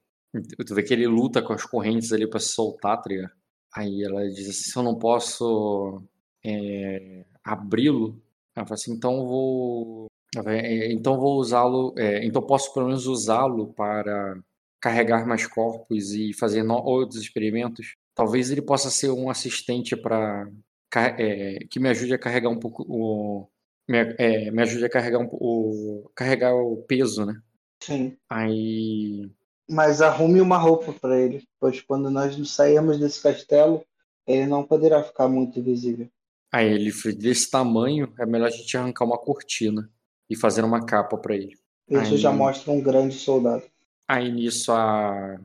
Tu 0.65 0.75
vê 0.75 0.83
que 0.83 0.93
ele 0.93 1.07
luta 1.07 1.41
com 1.41 1.53
as 1.53 1.65
correntes 1.65 2.11
ali 2.11 2.27
para 2.29 2.39
se 2.39 2.49
soltar, 2.49 3.01
tá 3.01 3.09
ligado? 3.09 3.31
Aí 3.75 4.03
ela 4.03 4.27
diz 4.29 4.49
assim, 4.49 4.71
se 4.71 4.77
eu 4.77 4.83
não 4.83 4.97
posso 4.97 6.01
é, 6.45 7.25
abri-lo, 7.43 8.21
ela 8.55 8.65
fala 8.65 8.75
assim, 8.75 8.93
então 8.93 9.25
vou. 9.25 10.07
É, 10.45 10.91
então 10.91 11.19
vou 11.19 11.39
usá-lo. 11.39 11.93
É, 11.97 12.25
então 12.25 12.41
posso 12.41 12.73
pelo 12.73 12.87
menos 12.87 13.05
usá-lo 13.07 13.73
para 13.73 14.39
carregar 14.81 15.25
mais 15.27 15.45
corpos 15.47 16.11
e 16.13 16.33
fazer 16.33 16.63
outros 16.63 17.21
experimentos. 17.21 17.95
Talvez 18.15 18.51
ele 18.51 18.61
possa 18.61 18.89
ser 18.89 19.11
um 19.11 19.29
assistente 19.29 19.95
para 19.95 20.49
é, 20.95 21.59
que 21.69 21.79
me 21.79 21.89
ajude 21.89 22.13
a 22.13 22.19
carregar 22.19 22.49
um 22.49 22.59
pouco 22.59 22.83
o, 22.87 23.47
me, 23.87 23.97
é, 24.17 24.51
me 24.51 24.61
ajude 24.61 24.85
a 24.85 24.89
carregar 24.89 25.19
um, 25.19 25.29
o 25.31 26.11
carregar 26.15 26.53
o 26.55 26.77
peso, 26.87 27.25
né? 27.25 27.41
Sim. 27.81 28.17
Aí. 28.29 29.29
Mas 29.69 30.01
arrume 30.01 30.41
uma 30.41 30.57
roupa 30.57 30.93
para 30.93 31.19
ele, 31.19 31.43
pois 31.59 31.81
quando 31.81 32.09
nós 32.09 32.35
sairmos 32.49 32.99
desse 32.99 33.21
castelo, 33.21 33.83
ele 34.25 34.45
não 34.45 34.63
poderá 34.63 35.03
ficar 35.03 35.27
muito 35.27 35.61
visível. 35.61 36.09
Aí 36.51 36.71
ele 36.71 36.91
desse 37.13 37.51
tamanho, 37.51 38.13
é 38.17 38.25
melhor 38.25 38.47
a 38.47 38.51
gente 38.51 38.77
arrancar 38.77 39.05
uma 39.05 39.17
cortina 39.17 39.89
e 40.29 40.35
fazer 40.35 40.63
uma 40.63 40.85
capa 40.85 41.17
para 41.17 41.35
ele. 41.35 41.57
Isso 41.89 42.13
aí... 42.13 42.17
já 42.17 42.31
mostra 42.31 42.71
um 42.71 42.81
grande 42.81 43.15
soldado. 43.15 43.63
Aí 44.07 44.31
nisso 44.31 44.71
a 44.71 45.37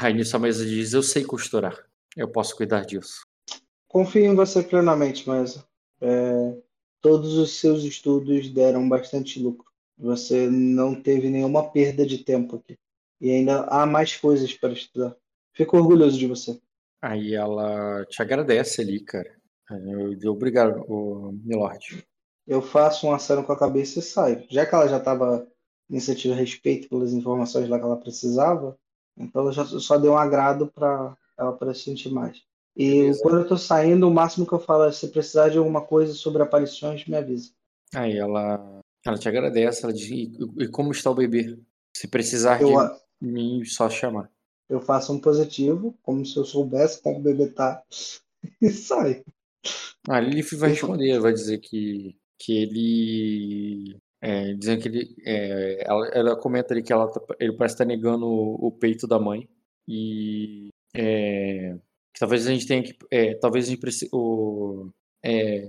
Aí 0.00 0.12
nisso 0.12 0.36
a 0.36 0.38
mesa 0.38 0.64
diz: 0.66 0.92
Eu 0.92 1.02
sei 1.02 1.24
costurar. 1.24 1.76
Eu 2.16 2.28
posso 2.28 2.54
cuidar 2.56 2.84
disso. 2.84 3.26
Confio 3.86 4.24
em 4.24 4.34
você 4.34 4.62
plenamente, 4.62 5.26
mas 5.26 5.64
é, 6.00 6.56
todos 7.00 7.34
os 7.36 7.58
seus 7.58 7.82
estudos 7.84 8.48
deram 8.50 8.88
bastante 8.88 9.40
lucro. 9.40 9.68
Você 9.98 10.48
não 10.48 10.94
teve 10.94 11.28
nenhuma 11.28 11.70
perda 11.70 12.06
de 12.06 12.18
tempo 12.18 12.56
aqui. 12.56 12.78
E 13.20 13.30
ainda 13.30 13.64
há 13.64 13.84
mais 13.84 14.16
coisas 14.16 14.54
para 14.54 14.72
estudar. 14.72 15.16
Fico 15.52 15.76
orgulhoso 15.76 16.16
de 16.16 16.26
você. 16.26 16.60
Aí 17.02 17.34
ela 17.34 18.04
te 18.06 18.22
agradece 18.22 18.80
ali, 18.80 19.00
cara. 19.00 19.36
Eu, 20.20 20.32
obrigado, 20.32 20.84
Milord. 21.44 22.06
Eu 22.46 22.62
faço 22.62 23.06
um 23.06 23.12
aceno 23.12 23.44
com 23.44 23.52
a 23.52 23.58
cabeça 23.58 23.98
e 23.98 24.02
saio. 24.02 24.46
Já 24.48 24.64
que 24.64 24.74
ela 24.74 24.88
já 24.88 24.98
estava 24.98 25.46
iniciativa 25.90 26.34
a 26.34 26.36
respeito 26.36 26.88
pelas 26.88 27.12
informações 27.12 27.68
lá 27.68 27.78
que 27.78 27.84
ela 27.84 28.00
precisava, 28.00 28.78
então 29.16 29.42
ela 29.42 29.52
já 29.52 29.64
só 29.64 29.98
deu 29.98 30.12
um 30.12 30.16
agrado 30.16 30.68
para 30.68 31.16
ela 31.36 31.52
para 31.52 31.74
sentir 31.74 32.10
mais. 32.10 32.42
E 32.78 32.90
Beleza. 32.90 33.22
quando 33.22 33.38
eu 33.38 33.48
tô 33.48 33.58
saindo, 33.58 34.06
o 34.06 34.14
máximo 34.14 34.46
que 34.46 34.52
eu 34.52 34.60
falo 34.60 34.84
é 34.84 34.92
se 34.92 35.08
precisar 35.08 35.48
de 35.48 35.58
alguma 35.58 35.80
coisa 35.80 36.14
sobre 36.14 36.40
aparições, 36.42 37.04
me 37.06 37.16
avisa. 37.16 37.50
Aí 37.92 38.16
ela, 38.16 38.80
ela 39.04 39.18
te 39.18 39.28
agradece, 39.28 39.82
ela 39.82 39.92
diz, 39.92 40.08
e, 40.08 40.30
e 40.58 40.68
como 40.68 40.92
está 40.92 41.10
o 41.10 41.14
bebê? 41.14 41.58
Se 41.96 42.06
precisar 42.06 42.62
eu, 42.62 42.68
de 43.20 43.28
mim, 43.28 43.64
só 43.64 43.90
chamar. 43.90 44.30
Eu 44.68 44.80
faço 44.80 45.12
um 45.12 45.18
positivo, 45.18 45.98
como 46.02 46.24
se 46.24 46.36
eu 46.36 46.44
soubesse 46.44 47.02
como 47.02 47.18
o 47.18 47.22
bebê 47.22 47.48
tá, 47.48 47.82
e 48.62 48.70
sai. 48.70 49.24
A 50.08 50.20
Lilith 50.20 50.56
vai 50.56 50.70
responder, 50.70 51.18
vai 51.18 51.32
dizer 51.32 51.58
que, 51.58 52.16
que 52.38 52.62
ele. 52.62 53.96
É, 54.20 54.54
dizendo 54.54 54.82
que 54.82 54.88
ele. 54.88 55.16
É, 55.26 55.84
ela, 55.84 56.08
ela 56.08 56.36
comenta 56.36 56.72
ali 56.72 56.82
que 56.84 56.92
ela, 56.92 57.10
tá, 57.10 57.20
ele 57.40 57.54
parece 57.54 57.74
estar 57.74 57.84
negando 57.84 58.24
o, 58.24 58.68
o 58.68 58.70
peito 58.70 59.08
da 59.08 59.18
mãe. 59.18 59.48
E. 59.88 60.68
É, 60.94 61.76
talvez 62.18 62.46
a 62.46 62.52
gente 62.52 62.66
tenha 62.66 62.82
que. 62.82 62.96
É, 63.10 63.34
talvez 63.34 63.66
a 63.66 63.70
gente 63.70 63.80
precise. 63.80 64.10
O, 64.12 64.90
é, 65.22 65.68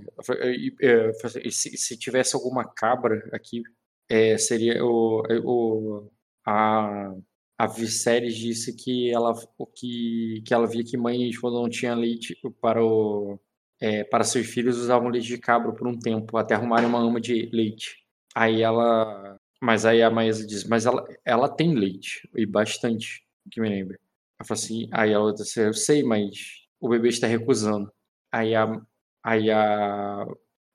é, 0.82 1.12
se, 1.50 1.76
se, 1.76 1.98
tivesse 1.98 2.36
alguma 2.36 2.64
cabra 2.64 3.28
aqui, 3.32 3.62
é, 4.08 4.38
seria 4.38 4.84
o, 4.84 5.22
o 5.44 6.10
a, 6.46 7.14
a 7.58 7.66
Viserys 7.66 8.36
disse 8.36 8.74
que 8.76 9.12
ela 9.12 9.34
que, 9.76 10.42
que 10.46 10.54
ela 10.54 10.66
via 10.66 10.84
que 10.84 10.96
mães 10.96 11.38
quando 11.38 11.60
não 11.60 11.68
tinha 11.68 11.94
leite 11.94 12.36
para 12.60 12.82
o 12.84 13.38
é, 13.80 14.04
para 14.04 14.24
seus 14.24 14.46
filhos 14.46 14.78
usavam 14.78 15.08
leite 15.08 15.26
de 15.28 15.38
cabra 15.38 15.72
por 15.72 15.86
um 15.88 15.98
tempo 15.98 16.36
até 16.36 16.54
arrumarem 16.54 16.88
uma 16.88 17.00
ama 17.00 17.20
de 17.20 17.48
leite. 17.52 17.96
Aí 18.34 18.62
ela, 18.62 19.38
mas 19.60 19.84
aí 19.86 20.02
a 20.02 20.10
Maísa 20.10 20.46
diz, 20.46 20.64
mas 20.64 20.86
ela, 20.86 21.04
ela 21.24 21.48
tem 21.48 21.74
leite 21.74 22.28
e 22.36 22.46
bastante, 22.46 23.24
que 23.50 23.60
me 23.60 23.68
lembra. 23.68 23.98
Ela 24.40 24.46
assim, 24.50 24.88
aí 24.90 25.12
ela 25.12 25.34
disse, 25.34 25.60
eu 25.60 25.74
sei, 25.74 26.02
mas 26.02 26.66
o 26.80 26.88
bebê 26.88 27.10
está 27.10 27.26
recusando. 27.26 27.92
Aí 28.32 28.54
a, 28.54 28.80
aí 29.22 29.50
a, 29.50 30.26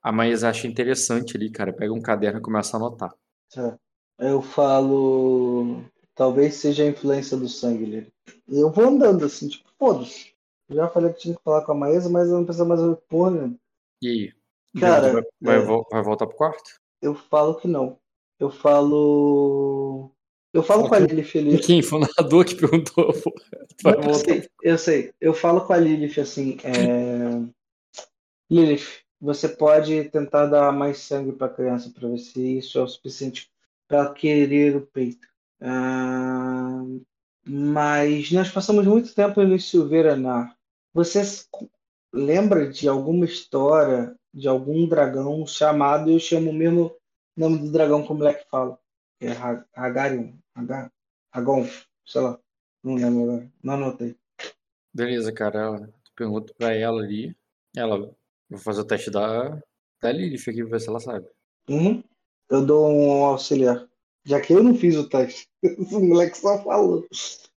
a 0.04 0.12
Maísa 0.12 0.50
acha 0.50 0.68
interessante 0.68 1.36
ali, 1.36 1.50
cara. 1.50 1.74
Pega 1.74 1.92
um 1.92 2.02
caderno 2.02 2.40
e 2.40 2.44
começa 2.44 2.78
a 2.78 2.80
anotar. 2.80 3.12
É. 3.58 3.76
Eu 4.20 4.42
falo. 4.42 5.84
Talvez 6.14 6.56
seja 6.56 6.84
a 6.84 6.88
influência 6.88 7.36
do 7.36 7.50
sangue 7.50 7.86
dele. 7.86 8.14
E 8.48 8.60
eu 8.60 8.72
vou 8.72 8.86
andando 8.86 9.26
assim, 9.26 9.50
tipo, 9.50 9.68
foda-se. 9.80 10.34
Já 10.70 10.88
falei 10.88 11.12
que 11.12 11.20
tinha 11.20 11.36
que 11.36 11.44
falar 11.44 11.66
com 11.66 11.72
a 11.72 11.76
Maísa, 11.76 12.10
mas 12.10 12.28
eu 12.28 12.36
não 12.36 12.46
preciso 12.46 12.68
mais 12.68 12.80
ouvir 12.80 13.02
porra 13.10 13.32
nenhuma. 13.32 13.60
E 14.02 14.08
aí? 14.08 14.34
Cara, 14.80 15.14
vai, 15.14 15.24
vai, 15.42 15.58
é... 15.58 15.84
vai 15.92 16.04
voltar 16.04 16.28
pro 16.28 16.38
quarto? 16.38 16.80
Eu 17.02 17.16
falo 17.16 17.56
que 17.56 17.68
não. 17.68 18.00
Eu 18.40 18.50
falo 18.50 20.15
Eu 20.56 20.64
falo 20.64 20.88
com 20.88 20.95
a 20.95 20.99
Lilith 20.99 21.38
ali. 21.38 21.60
Quem? 21.60 21.82
Foi 21.82 21.99
o 21.99 22.02
narrador 22.02 22.45
que 22.45 22.56
perguntou. 22.56 23.14
Não, 23.84 23.91
eu 23.91 24.14
sei, 24.14 24.49
eu 24.64 24.77
sei. 24.77 25.14
Eu 25.19 25.34
falo 25.34 25.60
com 25.60 25.73
a 25.73 25.77
Lilith 25.77 26.18
assim. 26.18 26.57
É... 26.64 28.02
Lilith, 28.49 28.86
você 29.19 29.49
pode 29.49 30.06
tentar 30.06 30.45
dar 30.45 30.72
mais 30.72 30.99
sangue 30.99 31.34
para 31.34 31.48
a 31.48 31.53
criança 31.53 31.91
para 31.94 32.07
ver 32.07 32.19
se 32.19 32.60
isso 32.60 32.80
é 32.80 32.82
o 32.82 32.88
suficiente 32.88 33.52
para 33.86 34.14
querer 34.14 34.77
o 34.77 34.88
peito. 34.88 35.27
Ah, 35.60 36.84
mas 37.45 38.32
nós 38.32 38.49
passamos 38.49 38.86
muito 38.86 39.14
tempo 39.14 39.44
no 39.44 39.60
Silveranar. 39.60 40.56
Você 40.94 41.22
lembra 42.14 42.72
de 42.72 42.88
alguma 42.88 43.26
história 43.26 44.15
de 44.34 44.48
algum 44.48 44.88
dragão 44.88 45.45
chamado, 45.45 46.10
eu 46.10 46.19
chamo 46.19 46.49
o 46.49 46.53
mesmo 46.53 46.95
nome 47.36 47.57
do 47.57 47.69
dragão 47.69 48.03
como 48.03 48.23
é 48.23 48.34
que 48.34 48.49
fala? 48.49 48.80
É 49.19 49.32
Hagarion, 49.73 50.32
Hagon, 51.32 51.68
sei 52.06 52.22
lá. 52.22 52.40
Não 52.84 52.95
lembro 52.95 53.23
agora. 53.23 53.52
Não 53.64 53.73
anotei. 53.73 54.15
Beleza, 54.94 55.32
cara. 55.34 55.60
Ela, 55.60 55.94
pergunto 56.15 56.53
pra 56.56 56.73
ela 56.73 57.02
ali. 57.02 57.36
Ela, 57.76 58.15
vou 58.49 58.60
fazer 58.60 58.82
o 58.82 58.86
teste 58.86 59.11
da, 59.11 59.61
da 60.02 60.11
Lilith 60.11 60.49
aqui 60.49 60.61
pra 60.61 60.72
ver 60.72 60.80
se 60.80 60.90
ela 60.90 60.99
sabe. 60.99 61.27
Uhum. 61.69 62.03
Eu 62.49 62.65
dou 62.65 62.90
um 62.90 63.26
auxiliar. 63.26 63.88
Já 64.23 64.40
que 64.40 64.53
eu 64.53 64.64
não 64.64 64.76
fiz 64.76 64.95
o 64.95 65.10
teste. 65.10 65.48
O 65.91 65.99
moleque 65.99 66.38
só 66.38 66.61
falou. 66.64 67.06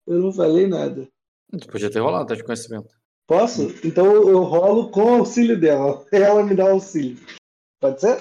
Eu 0.07 0.19
não 0.19 0.31
falei 0.31 0.65
nada. 0.65 1.07
Tu 1.51 1.67
podia 1.67 1.91
ter 1.91 1.99
rolado 1.99 2.23
o 2.23 2.27
teste 2.27 2.41
de 2.41 2.45
conhecimento. 2.45 2.97
Posso? 3.27 3.63
Então 3.85 4.05
eu 4.05 4.41
rolo 4.43 4.89
com 4.89 5.03
o 5.03 5.15
auxílio 5.15 5.59
dela. 5.59 6.05
Ela 6.11 6.43
me 6.43 6.55
dá 6.55 6.71
auxílio. 6.71 7.17
Pode 7.81 7.99
ser? 7.99 8.17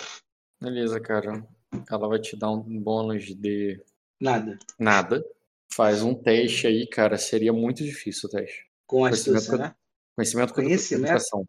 Beleza, 0.61 1.01
cara. 1.01 1.47
Ela 1.89 2.09
vai 2.09 2.19
te 2.19 2.37
dar 2.37 2.51
um 2.51 2.81
bônus 2.81 3.25
de. 3.25 3.81
Nada. 4.21 4.59
Nada. 4.79 5.25
Faz 5.73 6.03
um 6.03 6.15
teste 6.15 6.67
aí, 6.67 6.87
cara. 6.87 7.19
Seria 7.19 7.53
muito 7.53 7.85
difícil 7.85 8.29
o 8.29 8.33
teste. 8.33 8.67
Com 8.87 9.05
astúcia, 9.05 9.57
né? 9.57 9.75
Conhecimento 10.15 10.55
com 10.55 10.63
educação. 10.63 11.47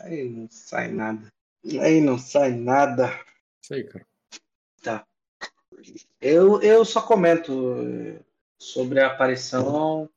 Aí 0.00 0.28
não 0.28 0.48
sai 0.50 0.88
nada. 0.90 1.32
Aí 1.80 2.00
não 2.00 2.18
sai 2.18 2.52
nada. 2.52 3.20
Isso 3.62 3.74
aí, 3.74 3.84
cara. 3.84 4.06
Tá. 4.82 5.06
Eu, 6.20 6.60
eu 6.62 6.84
só 6.84 7.02
comento 7.02 7.74
eh, 7.78 8.20
sobre 8.58 9.00
a 9.00 9.08
aparição 9.08 10.08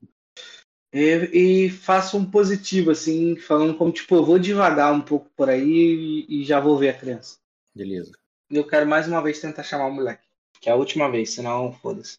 e, 0.93 1.65
e 1.65 1.69
faço 1.69 2.17
um 2.17 2.29
positivo, 2.29 2.91
assim, 2.91 3.35
falando 3.35 3.75
como, 3.77 3.91
tipo, 3.91 4.15
eu 4.15 4.25
vou 4.25 4.39
devagar 4.39 4.93
um 4.93 5.01
pouco 5.01 5.29
por 5.35 5.49
aí 5.49 6.25
e, 6.29 6.41
e 6.41 6.45
já 6.45 6.59
vou 6.59 6.77
ver 6.77 6.89
a 6.89 6.97
criança. 6.97 7.37
Beleza. 7.75 8.11
E 8.49 8.55
eu 8.55 8.65
quero 8.65 8.87
mais 8.87 9.07
uma 9.07 9.21
vez 9.21 9.39
tentar 9.39 9.63
chamar 9.63 9.87
o 9.87 9.91
moleque. 9.91 10.26
Que 10.59 10.69
é 10.69 10.71
a 10.71 10.75
última 10.75 11.09
vez, 11.09 11.33
senão 11.33 11.71
foda-se. 11.71 12.17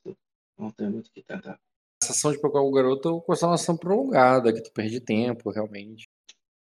Não 0.58 0.70
tem 0.70 0.88
muito 0.90 1.06
o 1.08 1.12
que 1.12 1.22
tentar. 1.22 1.58
Essa 2.02 2.12
ação 2.12 2.32
de 2.32 2.40
procurar 2.40 2.64
o 2.64 2.70
garoto 2.70 3.08
é 3.08 3.44
uma 3.44 3.54
ação 3.54 3.76
prolongada, 3.76 4.52
que 4.52 4.62
tu 4.62 4.72
perde 4.72 5.00
tempo, 5.00 5.50
realmente. 5.50 6.08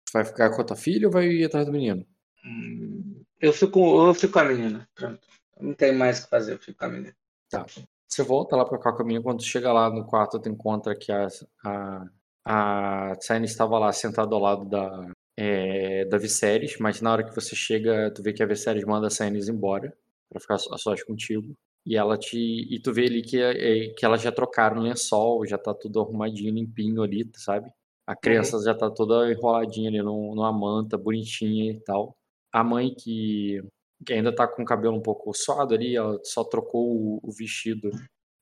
Tu 0.07 0.13
vai 0.13 0.25
ficar 0.25 0.51
com 0.51 0.63
a 0.63 0.65
tua 0.65 0.77
filha 0.77 1.09
ou 1.09 1.13
vai 1.13 1.27
ir 1.27 1.45
atrás 1.45 1.67
do 1.67 1.73
menino? 1.73 2.07
Hum, 2.45 3.23
eu, 3.41 3.53
fico, 3.53 4.07
eu 4.07 4.15
fico 4.15 4.33
com 4.33 4.39
a 4.39 4.45
menina. 4.45 4.89
Pronto. 4.95 5.27
Não 5.61 5.75
tem 5.75 5.95
mais 5.95 6.21
o 6.21 6.25
que 6.25 6.31
fazer, 6.31 6.53
eu 6.55 6.59
fico 6.59 6.79
com 6.79 6.85
a 6.85 6.89
menina. 6.89 7.17
Tá. 7.49 7.67
Você 8.09 8.23
volta 8.23 8.57
lá 8.57 8.65
para 8.65 8.79
cá 8.79 8.93
com 8.93 9.03
a 9.03 9.05
menina, 9.05 9.23
quando 9.23 9.43
chega 9.43 9.73
lá 9.73 9.91
no 9.91 10.07
quarto, 10.07 10.39
tu 10.39 10.49
encontra 10.49 10.97
que 10.97 11.11
a, 11.11 11.27
a, 11.65 12.07
a 12.45 13.17
Tsane 13.17 13.47
estava 13.47 13.79
lá 13.79 13.93
sentada 13.93 14.33
ao 14.35 14.41
lado 14.41 14.65
da, 14.65 15.11
é, 15.37 16.05
da 16.05 16.19
Viserys, 16.19 16.77
mas 16.79 17.01
na 17.01 17.13
hora 17.13 17.25
que 17.25 17.35
você 17.35 17.57
chega, 17.57 18.13
tu 18.15 18.23
vê 18.23 18.33
que 18.33 18.43
a 18.43 18.47
Viserys 18.47 18.85
manda 18.85 19.09
a 19.09 19.11
Sainz 19.11 19.49
embora 19.49 19.93
para 20.29 20.41
ficar 20.41 20.55
a 20.55 20.79
sós 20.79 21.03
contigo. 21.03 21.55
E 21.85 21.97
ela 21.97 22.19
te. 22.19 22.37
E 22.39 22.81
tu 22.81 22.93
vê 22.93 23.07
ali 23.07 23.23
que, 23.23 23.41
é, 23.41 23.95
que 23.95 24.05
elas 24.05 24.21
já 24.21 24.33
trocaram 24.33 24.79
o 24.81 24.83
lençol, 24.83 25.47
já 25.47 25.57
tá 25.57 25.73
tudo 25.73 26.01
arrumadinho, 26.01 26.53
limpinho 26.55 27.03
ali, 27.03 27.31
sabe? 27.37 27.71
A 28.07 28.17
criança 28.17 28.57
uhum. 28.57 28.63
já 28.63 28.75
tá 28.75 28.91
toda 28.91 29.31
enroladinha 29.31 29.89
ali 29.89 30.03
numa 30.03 30.53
manta, 30.53 30.99
bonitinha 30.99 31.73
e 31.73 31.81
tal. 31.81 32.17
A 32.53 32.63
mãe 32.65 32.95
que, 32.95 33.61
que 34.05 34.13
ainda 34.13 34.35
tá 34.35 34.47
com 34.47 34.63
o 34.63 34.67
cabelo 34.67 34.97
um 34.97 35.03
pouco 35.03 35.33
suado 35.35 35.75
ali, 35.75 35.97
ela 35.97 36.19
só 36.25 36.45
trocou 36.45 36.89
o, 36.89 37.21
o 37.23 37.33
vestido. 37.33 37.91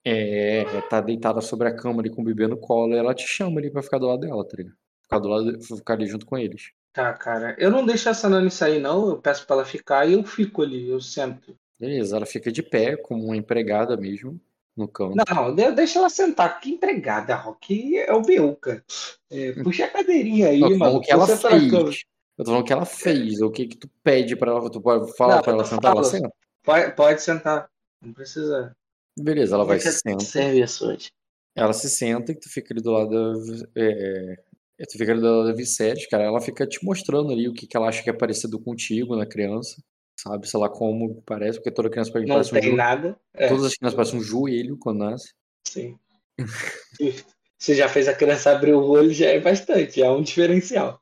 É, 0.07 0.65
tá 0.83 1.01
deitada 1.01 1.41
sobre 1.41 1.69
a 1.69 1.75
cama 1.75 2.03
ali 2.03 2.11
com 2.11 2.21
o 2.21 2.25
bebê 2.25 2.47
no 2.47 2.59
colo 2.59 2.95
e 2.95 2.99
ela 2.99 3.15
te 3.15 3.27
chama 3.27 3.59
ali 3.59 3.71
pra 3.71 3.83
ficar 3.83 3.99
do 3.99 4.07
lado 4.07 4.21
dela, 4.21 4.47
tá 4.47 4.57
ligado? 4.59 4.77
Ficar 5.03 5.19
do 5.19 5.29
lado, 5.29 5.63
ficar 5.63 5.95
ali 5.95 6.07
junto 6.07 6.27
com 6.27 6.37
eles. 6.37 6.73
Tá, 6.93 7.13
cara. 7.15 7.57
Eu 7.59 7.71
não 7.71 7.85
deixo 7.85 8.09
essa 8.09 8.29
Nani 8.29 8.51
sair, 8.51 8.81
não. 8.81 9.09
Eu 9.09 9.21
peço 9.21 9.47
pra 9.47 9.57
ela 9.57 9.65
ficar 9.65 10.07
e 10.07 10.13
eu 10.13 10.25
fico 10.25 10.63
ali, 10.63 10.89
eu 10.89 11.01
sento. 11.01 11.57
Beleza, 11.79 12.17
ela 12.17 12.27
fica 12.27 12.53
de 12.53 12.63
pé, 12.63 12.97
como 12.97 13.25
uma 13.25 13.37
empregada 13.37 13.97
mesmo, 13.97 14.41
no 14.77 14.89
canto. 14.89 15.17
Não, 15.29 15.55
deixa 15.75 15.99
ela 15.99 16.09
sentar. 16.09 16.61
Que 16.61 16.71
empregada, 16.71 17.35
Rock? 17.35 17.99
É 17.99 18.13
o 18.13 18.25
meu, 18.25 18.55
cara. 18.57 18.85
É, 19.31 19.53
puxa 19.53 19.85
a 19.85 19.91
cadeirinha 19.91 20.49
aí, 20.49 20.61
mano. 20.61 20.97
O 20.97 21.01
que 21.01 21.13
ela 21.13 21.27
fez. 21.27 21.73
Eu 22.37 22.45
tô 22.45 22.51
falando 22.51 22.63
o 22.63 22.65
que 22.65 22.73
ela 22.73 22.85
fez. 22.85 23.41
O 23.41 23.51
que 23.51 23.67
que 23.67 23.77
tu 23.77 23.89
pede 24.03 24.35
pra 24.37 24.51
ela? 24.51 24.71
Tu 24.71 24.81
pode 24.81 25.17
falar 25.17 25.37
não, 25.37 25.43
pra 25.43 25.53
ela 25.53 25.65
sentar? 25.65 25.93
Ela 25.93 26.05
senta? 26.05 26.33
Pode, 26.63 26.97
pode 26.97 27.23
sentar. 27.23 27.71
Não 28.03 28.13
precisa. 28.13 28.75
Beleza, 29.19 29.55
ela 29.55 29.65
vai 29.65 29.79
se 29.79 29.93
sentar. 29.93 30.21
Serviço 30.21 30.97
Ela 31.55 31.73
se 31.73 31.89
senta 31.89 32.33
e 32.33 32.35
tu 32.35 32.49
fica 32.49 32.75
ali 32.75 32.83
do 32.83 32.91
lado 32.91 33.43
é, 33.77 34.37
é, 34.79 34.85
tu 34.85 34.99
fica 34.99 35.15
da 35.15 35.53
Vicente, 35.53 36.09
cara, 36.09 36.25
ela 36.25 36.41
fica 36.41 36.67
te 36.67 36.85
mostrando 36.85 37.31
ali 37.33 37.49
o 37.49 37.55
que, 37.55 37.67
que 37.67 37.77
ela 37.77 37.89
acha 37.89 38.03
que 38.03 38.11
é 38.11 38.13
parecido 38.13 38.59
contigo 38.59 39.15
na 39.15 39.25
criança. 39.25 39.81
Sabe, 40.17 40.49
sei 40.49 40.61
lá 40.61 40.69
como 40.69 41.23
parece, 41.27 41.59
porque 41.59 41.71
toda 41.71 41.91
criança 41.91 42.11
Não 42.19 42.27
parece 42.27 42.53
tem 42.53 42.73
um 42.73 42.77
nada. 42.77 43.19
É. 43.35 43.49
Todas 43.49 43.65
as 43.65 43.75
crianças 43.75 43.97
parecem 43.97 44.19
um 44.19 44.23
joelho 44.23 44.77
quando 44.79 44.99
nasce. 45.01 45.35
Sim. 45.67 45.99
Você 47.59 47.75
já 47.75 47.89
fez 47.89 48.09
a 48.09 48.15
criança 48.15 48.51
abrir 48.51 48.75
o 48.75 48.85
olho, 48.85 49.13
já 49.13 49.27
é 49.27 49.41
bastante, 49.41 50.03
é 50.03 50.11
um 50.11 50.23
diferencial. 50.23 51.01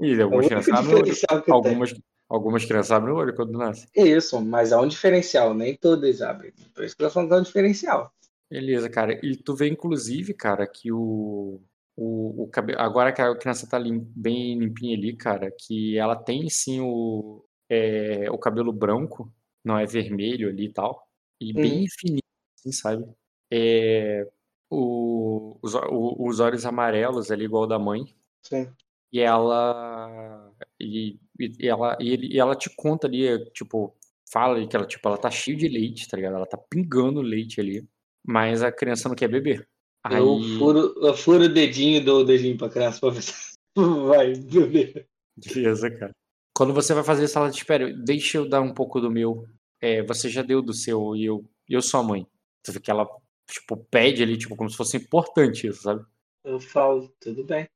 E 0.00 0.20
algumas 0.20 0.46
é 0.46 0.48
crianças 0.48 0.74
abrem 0.74 1.54
algumas, 1.54 1.94
algumas 2.28 2.64
crianças 2.64 2.92
abrem 2.92 3.14
o 3.14 3.16
olho 3.16 3.34
quando 3.34 3.58
nasce. 3.58 3.86
Isso, 3.96 4.40
mas 4.40 4.70
é 4.70 4.76
um 4.76 4.86
diferencial, 4.86 5.54
nem 5.54 5.76
todas 5.76 6.22
abrem. 6.22 6.52
Por 6.74 6.84
isso 6.84 6.96
que 6.96 7.10
falando 7.10 7.28
que 7.28 7.34
é 7.34 7.38
um 7.38 7.42
diferencial. 7.42 8.12
Beleza, 8.50 8.88
cara. 8.88 9.18
E 9.24 9.36
tu 9.36 9.54
vê, 9.54 9.68
inclusive, 9.68 10.32
cara, 10.34 10.66
que 10.66 10.92
o, 10.92 11.60
o, 11.96 12.44
o 12.44 12.48
cabelo, 12.48 12.80
agora 12.80 13.12
que 13.12 13.20
a 13.20 13.34
criança 13.36 13.68
tá 13.68 13.78
lim, 13.78 13.98
bem 14.14 14.58
limpinha 14.58 14.96
ali, 14.96 15.16
cara, 15.16 15.50
que 15.50 15.98
ela 15.98 16.14
tem 16.14 16.48
sim 16.48 16.80
o, 16.80 17.44
é, 17.68 18.30
o 18.30 18.38
cabelo 18.38 18.72
branco, 18.72 19.32
não 19.64 19.78
é 19.78 19.86
vermelho 19.86 20.48
ali 20.48 20.66
e 20.66 20.72
tal, 20.72 21.06
e 21.40 21.52
hum. 21.52 21.62
bem 21.62 21.86
fininho, 21.88 22.22
assim, 22.58 22.72
sabe? 22.72 23.04
É, 23.50 24.26
o, 24.70 25.58
os, 25.62 25.74
o, 25.74 26.28
os 26.28 26.40
olhos 26.40 26.66
amarelos 26.66 27.30
ali, 27.30 27.44
igual 27.44 27.66
da 27.66 27.78
mãe. 27.78 28.04
Sim. 28.42 28.68
E 29.12 29.20
ela. 29.20 30.52
E, 30.78 31.18
e 31.38 31.68
ela, 31.68 31.96
e, 32.00 32.10
ele, 32.10 32.34
e 32.34 32.38
ela 32.38 32.54
te 32.54 32.70
conta 32.76 33.06
ali, 33.06 33.50
tipo, 33.52 33.96
fala 34.30 34.66
que 34.66 34.76
ela, 34.76 34.86
tipo, 34.86 35.08
ela 35.08 35.16
tá 35.16 35.30
cheia 35.30 35.56
de 35.56 35.68
leite, 35.68 36.08
tá 36.08 36.16
ligado? 36.16 36.36
Ela 36.36 36.46
tá 36.46 36.58
pingando 36.58 37.20
leite 37.20 37.60
ali. 37.60 37.86
Mas 38.26 38.62
a 38.62 38.70
criança 38.70 39.08
não 39.08 39.16
quer 39.16 39.28
beber. 39.28 39.66
Aí... 40.04 40.18
Eu, 40.18 40.40
furo, 40.58 40.94
eu 41.02 41.14
furo 41.14 41.44
o 41.44 41.48
dedinho 41.48 41.96
e 41.96 42.04
dou 42.04 42.20
o 42.20 42.24
dedinho 42.24 42.56
pra 42.56 42.68
criança 42.68 43.00
pra 43.00 43.10
ver 43.10 43.22
se 43.22 43.32
vai 44.06 44.34
beber. 44.34 45.08
Beleza, 45.36 45.90
cara. 45.90 46.14
Quando 46.58 46.74
você 46.74 46.92
vai 46.92 47.04
fazer 47.04 47.28
sala 47.28 47.52
de 47.52 47.56
espera, 47.58 47.88
deixa 47.92 48.36
eu 48.36 48.48
dar 48.48 48.60
um 48.60 48.74
pouco 48.74 49.00
do 49.00 49.08
meu. 49.08 49.46
É, 49.80 50.02
você 50.02 50.28
já 50.28 50.42
deu 50.42 50.60
do 50.60 50.72
seu 50.72 51.14
e 51.14 51.24
eu, 51.24 51.48
eu 51.68 51.80
sou 51.80 52.00
a 52.00 52.02
mãe. 52.02 52.26
Você 52.60 52.72
vê 52.72 52.80
que 52.80 52.90
ela, 52.90 53.08
tipo, 53.48 53.76
pede 53.76 54.24
ali, 54.24 54.36
tipo, 54.36 54.56
como 54.56 54.68
se 54.68 54.76
fosse 54.76 54.96
importante 54.96 55.68
isso, 55.68 55.82
sabe? 55.82 56.04
Eu 56.44 56.58
falo, 56.58 57.14
tudo 57.20 57.44
bem. 57.44 57.68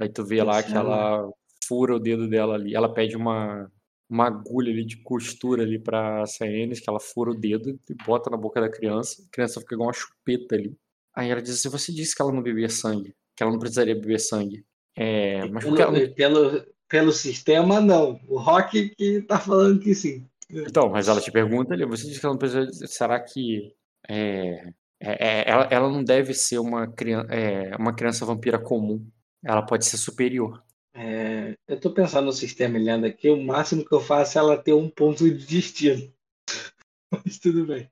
Aí 0.00 0.08
tu 0.08 0.24
vê 0.24 0.42
lá 0.42 0.62
que 0.62 0.72
ela 0.72 1.30
fura 1.66 1.94
o 1.94 2.00
dedo 2.00 2.26
dela 2.30 2.54
ali. 2.54 2.74
Ela 2.74 2.90
pede 2.90 3.14
uma, 3.14 3.70
uma 4.08 4.28
agulha 4.28 4.72
ali 4.72 4.86
de 4.86 5.02
costura 5.02 5.62
ali 5.62 5.78
pra 5.78 6.24
Saenes, 6.24 6.80
que 6.80 6.88
ela 6.88 6.98
fura 6.98 7.32
o 7.32 7.38
dedo 7.38 7.78
e 7.90 7.94
bota 8.06 8.30
na 8.30 8.38
boca 8.38 8.58
da 8.58 8.70
criança. 8.70 9.22
A 9.22 9.30
criança 9.30 9.60
fica 9.60 9.74
igual 9.74 9.88
uma 9.88 9.92
chupeta 9.92 10.54
ali. 10.54 10.74
Aí 11.14 11.28
ela 11.28 11.42
diz 11.42 11.58
assim: 11.58 11.68
Você 11.68 11.92
disse 11.92 12.16
que 12.16 12.22
ela 12.22 12.32
não 12.32 12.42
bebia 12.42 12.70
sangue, 12.70 13.14
que 13.36 13.42
ela 13.42 13.52
não 13.52 13.58
precisaria 13.58 13.94
beber 13.94 14.18
sangue. 14.18 14.64
É, 14.96 15.46
mas 15.50 15.62
pelo, 15.62 15.78
ela... 15.78 16.08
pelo, 16.14 16.66
pelo 16.90 17.12
sistema, 17.12 17.80
não. 17.80 18.20
O 18.28 18.36
Rock 18.36 18.90
que 18.90 19.22
tá 19.22 19.38
falando 19.38 19.80
que 19.80 19.94
sim. 19.94 20.26
Então, 20.50 20.90
mas 20.90 21.06
ela 21.08 21.20
te 21.20 21.30
pergunta 21.30 21.72
ali: 21.72 21.86
Você 21.86 22.06
disse 22.06 22.20
que 22.20 22.26
ela 22.26 22.34
não 22.34 22.38
precisa. 22.38 22.86
Será 22.86 23.18
que. 23.20 23.72
É, 24.08 24.72
é, 25.00 25.28
é 25.28 25.44
ela, 25.48 25.68
ela 25.70 25.88
não 25.88 26.02
deve 26.02 26.34
ser 26.34 26.58
uma 26.58 26.88
criança, 26.88 27.32
é, 27.32 27.76
uma 27.76 27.94
criança 27.94 28.26
vampira 28.26 28.58
comum. 28.58 29.06
Ela 29.42 29.62
pode 29.62 29.86
ser 29.86 29.96
superior. 29.96 30.62
É, 30.92 31.54
eu 31.68 31.78
tô 31.78 31.92
pensando 31.92 32.26
no 32.26 32.32
sistema 32.32 32.76
olhando 32.76 33.06
aqui, 33.06 33.30
o 33.30 33.40
máximo 33.40 33.84
que 33.84 33.94
eu 33.94 34.00
faço 34.00 34.36
é 34.36 34.40
ela 34.40 34.58
ter 34.58 34.72
um 34.72 34.90
ponto 34.90 35.24
de 35.24 35.46
destino. 35.46 36.12
Mas 37.24 37.38
tudo 37.38 37.64
bem. 37.64 37.88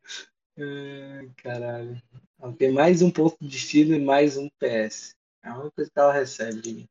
É, 0.58 1.28
caralho. 1.36 2.02
Ela 2.40 2.52
tem 2.52 2.72
mais 2.72 3.00
um 3.00 3.10
ponto 3.10 3.36
de 3.40 3.48
destino 3.48 3.94
e 3.94 4.00
mais 4.00 4.36
um 4.36 4.48
PS. 4.58 5.14
É 5.44 5.50
uma 5.50 5.70
coisa 5.70 5.88
que 5.88 5.98
ela 5.98 6.12
recebe. 6.12 6.90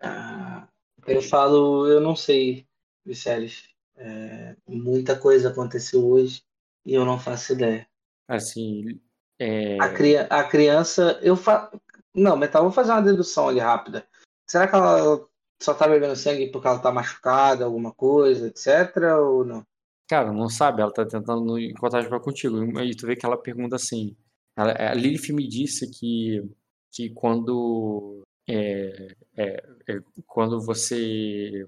Ah, 0.00 0.66
eu 1.06 1.22
falo, 1.22 1.86
eu 1.86 2.00
não 2.00 2.16
sei, 2.16 2.66
Viserys. 3.04 3.68
É, 3.96 4.56
muita 4.66 5.18
coisa 5.18 5.50
aconteceu 5.50 6.04
hoje 6.04 6.42
e 6.84 6.94
eu 6.94 7.04
não 7.04 7.18
faço 7.18 7.52
ideia. 7.52 7.86
Assim, 8.26 9.00
é... 9.38 9.76
A, 9.80 9.92
cri 9.92 10.16
a 10.16 10.44
criança, 10.44 11.18
eu 11.22 11.36
fa... 11.36 11.70
Não, 12.14 12.36
mas 12.36 12.50
tá, 12.50 12.60
vou 12.60 12.72
fazer 12.72 12.92
uma 12.92 13.02
dedução 13.02 13.48
ali 13.48 13.60
rápida. 13.60 14.06
Será 14.46 14.68
que 14.68 14.74
ela 14.74 15.26
só 15.62 15.72
tá 15.72 15.88
bebendo 15.88 16.16
sangue 16.16 16.50
porque 16.50 16.66
ela 16.66 16.78
tá 16.78 16.92
machucada, 16.92 17.64
alguma 17.64 17.92
coisa, 17.92 18.48
etc, 18.48 18.96
ou 19.18 19.44
não? 19.44 19.66
Cara, 20.08 20.32
não 20.32 20.48
sabe, 20.48 20.82
ela 20.82 20.92
tá 20.92 21.06
tentando 21.06 21.58
encontrar 21.58 22.06
pra 22.06 22.20
contigo. 22.20 22.58
E 22.80 22.94
tu 22.94 23.06
vê 23.06 23.16
que 23.16 23.24
ela 23.24 23.40
pergunta 23.40 23.76
assim. 23.76 24.14
Ela, 24.56 24.72
a 24.90 24.94
Lilith 24.94 25.32
me 25.32 25.48
disse 25.48 25.90
que, 25.90 26.46
que 26.90 27.10
quando. 27.10 28.22
É, 28.48 29.14
é, 29.36 29.64
é, 29.88 30.00
quando 30.26 30.60
você. 30.60 31.66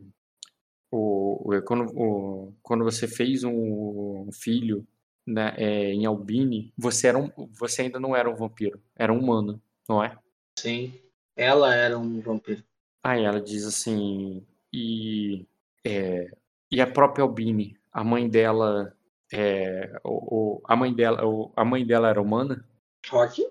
O, 0.91 1.53
o, 1.53 1.63
quando, 1.63 1.91
o, 1.97 2.55
quando 2.63 2.85
você 2.85 3.09
fez 3.09 3.43
um 3.45 4.29
filho 4.33 4.87
né, 5.27 5.55
é, 5.57 5.93
em 5.93 6.07
Albini, 6.07 6.73
você, 6.77 7.09
era 7.09 7.19
um, 7.19 7.31
você 7.51 7.83
ainda 7.83 7.99
não 7.99 8.15
era 8.15 8.31
um 8.31 8.37
vampiro, 8.37 8.81
era 8.95 9.13
um 9.13 9.19
humano, 9.19 9.61
não 9.89 10.03
é? 10.03 10.17
Sim, 10.59 10.95
ela 11.37 11.75
era 11.75 11.99
um 11.99 12.21
vampiro. 12.21 12.63
Aí 13.03 13.25
ela 13.25 13.41
diz 13.41 13.65
assim, 13.65 14.47
e, 14.73 15.47
é, 15.85 16.31
e 16.71 16.81
a 16.81 16.87
própria 16.87 17.23
Albini, 17.23 17.77
a 17.93 18.05
mãe 18.05 18.29
dela 18.29 18.97
é, 19.33 19.99
o, 20.05 20.59
o, 20.59 20.63
a 20.65 20.77
mãe 20.77 20.95
dela 20.95 21.27
o, 21.27 21.53
a 21.57 21.65
mãe 21.65 21.85
dela 21.85 22.09
era 22.09 22.21
humana 22.21 22.65
Rock 23.09 23.43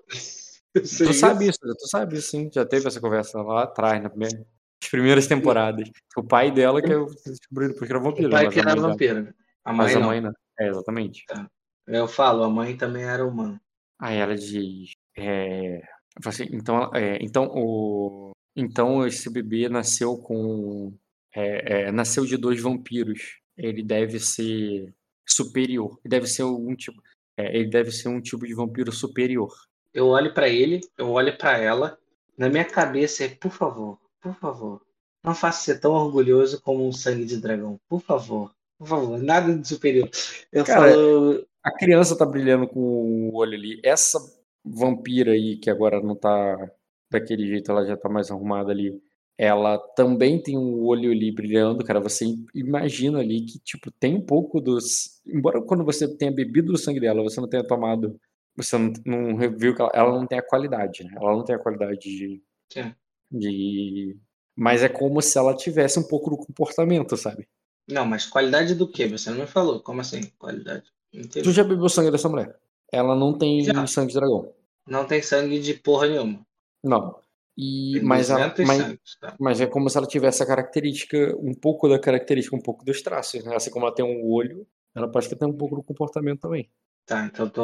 tu 0.82 1.14
sabe 1.14 1.48
isso 1.48 1.58
tu 1.60 1.88
sabe 1.88 2.16
isso 2.16 2.30
sim 2.30 2.50
já 2.52 2.64
teve 2.64 2.86
essa 2.86 3.00
conversa 3.00 3.40
lá 3.42 3.64
atrás 3.64 4.02
na 4.02 4.10
primeira, 4.10 4.38
nas 4.38 4.90
primeiras 4.90 5.26
temporadas 5.26 5.88
o 6.16 6.22
pai 6.22 6.50
dela 6.50 6.82
que 6.82 6.92
eu 6.92 7.06
descobri 7.06 7.68
depois 7.68 7.86
que 7.86 7.92
era 7.92 8.02
vampiro 8.02 8.28
o 8.28 8.30
pai 8.30 8.48
que 8.48 8.60
era 8.60 8.74
vampiro 8.74 9.34
a 9.64 9.72
mãe 9.72 9.86
mas 9.86 9.94
não. 9.94 10.02
a 10.02 10.06
mãe 10.06 10.20
não 10.20 10.32
é 10.58 10.68
exatamente 10.68 11.24
tá. 11.26 11.48
eu 11.86 12.08
falo 12.08 12.42
a 12.42 12.50
mãe 12.50 12.76
também 12.76 13.04
era 13.04 13.26
humana 13.26 13.60
aí 14.00 14.18
ela 14.18 14.34
diz 14.34 14.92
é, 15.16 15.80
assim, 16.24 16.48
então 16.50 16.90
é, 16.94 17.18
então 17.20 17.48
o 17.52 18.32
então 18.56 19.06
esse 19.06 19.30
bebê 19.30 19.68
nasceu 19.68 20.16
com 20.18 20.92
é, 21.34 21.86
é, 21.86 21.92
nasceu 21.92 22.24
de 22.24 22.36
dois 22.36 22.60
vampiros 22.60 23.40
ele 23.56 23.82
deve 23.82 24.18
ser 24.18 24.92
superior. 25.26 25.98
Ele 26.04 26.10
deve 26.10 26.26
ser 26.26 26.44
um 26.44 26.74
tipo, 26.74 27.00
é, 27.36 27.56
ele 27.56 27.68
deve 27.68 27.90
ser 27.90 28.08
um 28.08 28.20
tipo 28.20 28.46
de 28.46 28.54
vampiro 28.54 28.92
superior. 28.92 29.52
Eu 29.94 30.08
olho 30.08 30.34
para 30.34 30.48
ele, 30.48 30.80
eu 30.98 31.10
olho 31.10 31.36
para 31.38 31.56
ela. 31.56 31.98
Na 32.36 32.48
minha 32.48 32.64
cabeça 32.64 33.24
é, 33.24 33.28
por 33.28 33.52
favor, 33.52 33.98
por 34.20 34.34
favor, 34.34 34.82
não 35.22 35.34
faça 35.34 35.62
ser 35.62 35.80
tão 35.80 35.92
orgulhoso 35.92 36.60
como 36.60 36.86
um 36.86 36.92
sangue 36.92 37.24
de 37.24 37.40
dragão. 37.40 37.78
Por 37.88 38.00
favor, 38.00 38.52
por 38.76 38.88
favor, 38.88 39.22
nada 39.22 39.56
de 39.56 39.66
superior. 39.66 40.10
Eu 40.52 40.64
Cara, 40.64 40.90
falo. 40.90 41.46
A 41.62 41.72
criança 41.72 42.18
tá 42.18 42.26
brilhando 42.26 42.66
com 42.66 42.80
o 42.80 43.34
olho 43.36 43.54
ali. 43.54 43.80
Essa 43.82 44.18
vampira 44.64 45.32
aí, 45.32 45.56
que 45.56 45.70
agora 45.70 46.02
não 46.02 46.16
tá 46.16 46.70
daquele 47.08 47.46
jeito, 47.46 47.70
ela 47.70 47.86
já 47.86 47.96
tá 47.96 48.08
mais 48.08 48.30
arrumada 48.30 48.72
ali 48.72 49.00
ela 49.36 49.78
também 49.78 50.40
tem 50.40 50.56
um 50.56 50.82
olho 50.84 51.10
ali 51.10 51.32
brilhando, 51.32 51.84
cara. 51.84 52.00
Você 52.00 52.24
imagina 52.54 53.18
ali 53.18 53.42
que, 53.42 53.58
tipo, 53.58 53.90
tem 53.90 54.14
um 54.14 54.20
pouco 54.20 54.60
dos. 54.60 55.20
Embora 55.26 55.60
quando 55.60 55.84
você 55.84 56.06
tenha 56.16 56.30
bebido 56.30 56.72
o 56.72 56.78
sangue 56.78 57.00
dela, 57.00 57.22
você 57.22 57.40
não 57.40 57.48
tenha 57.48 57.66
tomado. 57.66 58.18
Você 58.56 58.78
não, 58.78 58.92
não 59.04 59.36
viu 59.36 59.74
que 59.74 59.82
ela, 59.82 59.90
ela, 59.94 60.12
não 60.12 60.26
tem 60.26 60.38
a 60.38 60.46
qualidade, 60.46 61.04
né? 61.04 61.12
Ela 61.16 61.32
não 61.32 61.44
tem 61.44 61.56
a 61.56 61.58
qualidade 61.58 61.98
de. 61.98 62.42
Sim. 62.72 62.94
de... 63.30 64.16
Mas 64.56 64.82
é 64.82 64.88
como 64.88 65.20
se 65.20 65.36
ela 65.36 65.56
tivesse 65.56 65.98
um 65.98 66.04
pouco 66.04 66.30
do 66.30 66.36
comportamento, 66.36 67.16
sabe? 67.16 67.48
Não, 67.88 68.06
mas 68.06 68.26
qualidade 68.26 68.74
do 68.74 68.88
que? 68.88 69.06
Você 69.08 69.30
não 69.30 69.38
me 69.38 69.46
falou. 69.46 69.80
Como 69.80 70.00
assim, 70.00 70.22
qualidade? 70.38 70.84
Tu 71.12 71.52
já 71.52 71.64
bebeu 71.64 71.88
sangue 71.88 72.10
dessa 72.10 72.28
mulher? 72.28 72.56
Ela 72.90 73.14
não 73.14 73.36
tem 73.36 73.62
já. 73.64 73.86
sangue 73.86 74.12
de 74.12 74.18
dragão. 74.18 74.52
Não 74.86 75.04
tem 75.04 75.22
sangue 75.22 75.58
de 75.58 75.74
porra 75.74 76.06
nenhuma. 76.06 76.46
Não. 76.82 77.16
E, 77.56 78.00
mas, 78.02 78.30
ela, 78.30 78.52
mas, 78.66 79.16
tá? 79.20 79.36
mas, 79.38 79.60
é 79.60 79.66
como 79.66 79.88
se 79.88 79.96
ela 79.96 80.06
tivesse 80.06 80.42
a 80.42 80.46
característica, 80.46 81.36
um 81.38 81.54
pouco 81.54 81.88
da 81.88 81.98
característica, 81.98 82.56
um 82.56 82.60
pouco 82.60 82.84
dos 82.84 83.00
traços. 83.00 83.44
Né? 83.44 83.54
Assim 83.54 83.70
como 83.70 83.86
ela 83.86 83.94
tem 83.94 84.04
um 84.04 84.28
olho, 84.28 84.66
ela 84.94 85.08
parece 85.08 85.28
que 85.28 85.36
tem 85.36 85.48
um 85.48 85.56
pouco 85.56 85.76
do 85.76 85.82
comportamento 85.82 86.40
também. 86.40 86.68
Tá, 87.06 87.26
então 87.26 87.48
tu, 87.48 87.62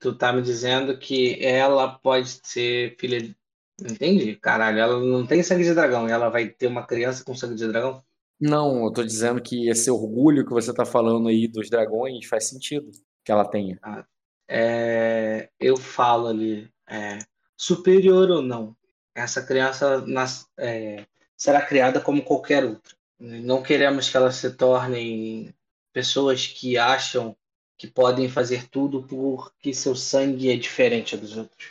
tu 0.00 0.16
tá 0.16 0.32
me 0.32 0.42
dizendo 0.42 0.98
que 0.98 1.44
ela 1.44 1.88
pode 1.88 2.40
ser 2.42 2.96
filha 2.98 3.20
de. 3.20 3.36
Entendi, 3.80 4.36
caralho. 4.36 4.78
Ela 4.78 5.00
não 5.00 5.26
tem 5.26 5.42
sangue 5.42 5.64
de 5.64 5.74
dragão 5.74 6.08
e 6.08 6.12
ela 6.12 6.28
vai 6.28 6.48
ter 6.48 6.66
uma 6.66 6.86
criança 6.86 7.24
com 7.24 7.34
sangue 7.34 7.54
de 7.54 7.68
dragão? 7.68 8.02
Não, 8.40 8.84
eu 8.84 8.92
tô 8.92 9.04
dizendo 9.04 9.40
que 9.40 9.68
esse 9.68 9.90
orgulho 9.90 10.44
que 10.44 10.52
você 10.52 10.72
tá 10.74 10.84
falando 10.84 11.28
aí 11.28 11.46
dos 11.46 11.70
dragões 11.70 12.26
faz 12.26 12.48
sentido 12.48 12.90
que 13.24 13.30
ela 13.30 13.44
tenha. 13.44 13.78
Ah, 13.82 14.04
é, 14.48 15.50
eu 15.60 15.76
falo 15.76 16.26
ali, 16.26 16.68
é, 16.88 17.18
superior 17.56 18.30
ou 18.30 18.42
não, 18.42 18.76
essa 19.14 19.42
criança 19.42 20.00
nas, 20.06 20.46
é, 20.58 21.06
será 21.36 21.60
criada 21.62 22.00
como 22.00 22.24
qualquer 22.24 22.64
outra. 22.64 22.96
Não 23.18 23.62
queremos 23.62 24.08
que 24.08 24.16
elas 24.16 24.36
se 24.36 24.50
tornem 24.50 25.54
pessoas 25.92 26.46
que 26.46 26.78
acham 26.78 27.36
que 27.80 27.86
podem 27.86 28.28
fazer 28.28 28.68
tudo 28.68 29.04
porque 29.04 29.72
seu 29.72 29.96
sangue 29.96 30.50
é 30.50 30.56
diferente 30.56 31.16
dos 31.16 31.38
outros. 31.38 31.70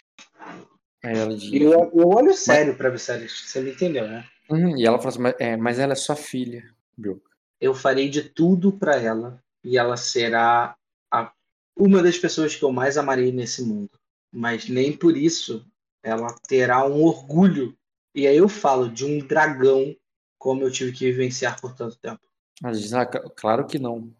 eu, 1.04 1.92
eu 1.94 2.08
olho 2.08 2.34
sério 2.34 2.70
mas... 2.70 2.78
para 2.78 2.90
Viserys, 2.90 3.44
você 3.46 3.62
me 3.62 3.70
entendeu, 3.74 4.08
né? 4.08 4.28
Uhum, 4.50 4.76
e 4.76 4.88
ela 4.88 4.98
fala 4.98 5.10
assim, 5.10 5.22
mas, 5.22 5.36
é, 5.38 5.56
mas 5.56 5.78
ela 5.78 5.94
é 5.94 5.96
sua 5.96 6.16
filha, 6.16 6.68
viu? 6.98 7.22
Eu 7.62 7.76
farei 7.76 8.10
de 8.10 8.24
tudo 8.24 8.72
para 8.72 8.96
ela 8.96 9.40
e 9.64 9.78
ela 9.78 9.96
será 9.96 10.76
a, 11.12 11.32
uma 11.78 12.02
das 12.02 12.18
pessoas 12.18 12.56
que 12.56 12.64
eu 12.64 12.72
mais 12.72 12.98
amarei 12.98 13.32
nesse 13.32 13.62
mundo. 13.62 13.92
Mas 14.34 14.68
nem 14.68 14.92
por 14.98 15.16
isso 15.16 15.64
ela 16.02 16.34
terá 16.48 16.88
um 16.88 17.04
orgulho. 17.04 17.78
E 18.16 18.26
aí 18.26 18.38
eu 18.38 18.50
falo 18.50 18.90
de 18.90 19.06
um 19.06 19.20
dragão 19.20 19.96
como 20.40 20.64
eu 20.64 20.72
tive 20.72 20.92
que 20.92 21.06
vivenciar 21.06 21.62
por 21.62 21.76
tanto 21.76 22.00
tempo. 22.00 22.22
Mas, 22.60 22.92
ah, 22.94 23.06
claro 23.06 23.68
que 23.68 23.78
não. 23.78 24.12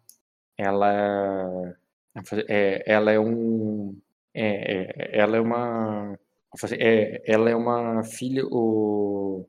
Ela 0.56 1.76
é, 2.48 2.82
ela 2.86 3.12
é 3.12 3.20
um 3.20 3.96
é, 4.34 4.74
é, 4.74 5.18
ela 5.20 5.36
é 5.36 5.40
uma 5.40 6.18
é, 6.72 7.22
ela 7.32 7.50
é 7.50 7.56
uma 7.56 8.04
filha 8.04 8.44
o 8.46 9.46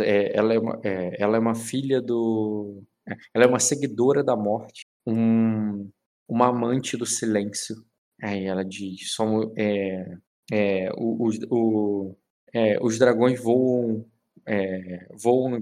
é, 0.00 0.36
ela 0.36 0.54
é 0.54 0.58
uma 0.58 0.80
é, 0.84 1.22
ela 1.22 1.36
é 1.36 1.40
uma 1.40 1.54
filha 1.54 2.00
do 2.00 2.82
é, 3.08 3.14
ela 3.34 3.44
é 3.44 3.48
uma 3.48 3.60
seguidora 3.60 4.22
da 4.24 4.36
morte 4.36 4.86
um, 5.06 5.90
uma 6.28 6.48
amante 6.48 6.96
do 6.96 7.06
silêncio. 7.06 7.76
Aí 8.22 8.44
ela 8.44 8.64
diz 8.64 9.12
somos 9.14 9.52
é, 9.56 10.04
é, 10.52 10.90
o, 10.94 11.28
o, 11.50 12.16
é, 12.52 12.78
os 12.82 12.98
dragões 12.98 13.42
voam, 13.42 14.04
é, 14.46 15.06
voam, 15.22 15.56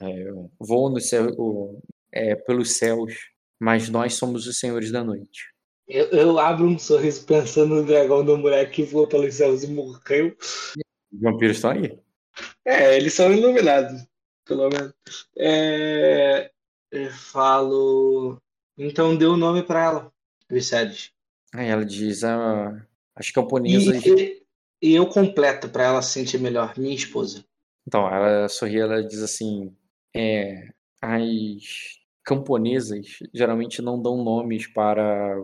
é, 0.00 0.32
voam 0.58 0.90
no 0.90 1.00
céu, 1.00 1.26
é, 2.12 2.34
pelos 2.36 2.76
céus, 2.76 3.14
mas 3.60 3.88
nós 3.88 4.14
somos 4.14 4.46
os 4.46 4.58
senhores 4.58 4.90
da 4.90 5.02
noite. 5.02 5.52
Eu, 5.86 6.06
eu, 6.08 6.38
abro 6.38 6.66
um 6.66 6.78
sorriso 6.78 7.24
pensando 7.24 7.76
no 7.76 7.86
dragão 7.86 8.24
do 8.24 8.36
moleque 8.36 8.82
que 8.82 8.82
voou 8.82 9.06
pelos 9.06 9.34
céus 9.34 9.64
e 9.64 9.68
morreu. 9.68 10.36
Os 10.38 11.20
vampiros 11.20 11.56
estão 11.56 11.70
aí. 11.70 11.98
É, 12.64 12.96
eles 12.96 13.14
são 13.14 13.32
iluminados, 13.32 14.06
pelo 14.44 14.68
menos. 14.68 14.92
É, 15.36 16.50
eu 16.90 17.10
falo. 17.10 18.38
Então 18.76 19.16
dê 19.16 19.24
o 19.24 19.36
nome 19.36 19.62
para 19.62 19.82
ela, 19.82 20.12
Viserys. 20.50 21.10
Aí 21.54 21.68
ela 21.68 21.86
diz: 21.86 22.22
ah, 22.22 22.86
as 23.16 23.30
camponesas. 23.30 24.04
E, 24.04 24.42
e 24.80 24.94
eu 24.94 25.06
completo 25.06 25.68
para 25.70 25.84
ela 25.84 26.02
se 26.02 26.12
sentir 26.12 26.38
melhor, 26.38 26.74
minha 26.76 26.94
esposa. 26.94 27.44
Então, 27.86 28.06
ela 28.06 28.48
sorri, 28.48 28.78
ela 28.78 29.02
diz 29.02 29.22
assim: 29.22 29.74
é, 30.14 30.68
as 31.00 31.97
camponesas 32.28 33.20
geralmente 33.32 33.80
não 33.80 34.00
dão 34.00 34.22
nomes 34.22 34.66
para, 34.66 35.34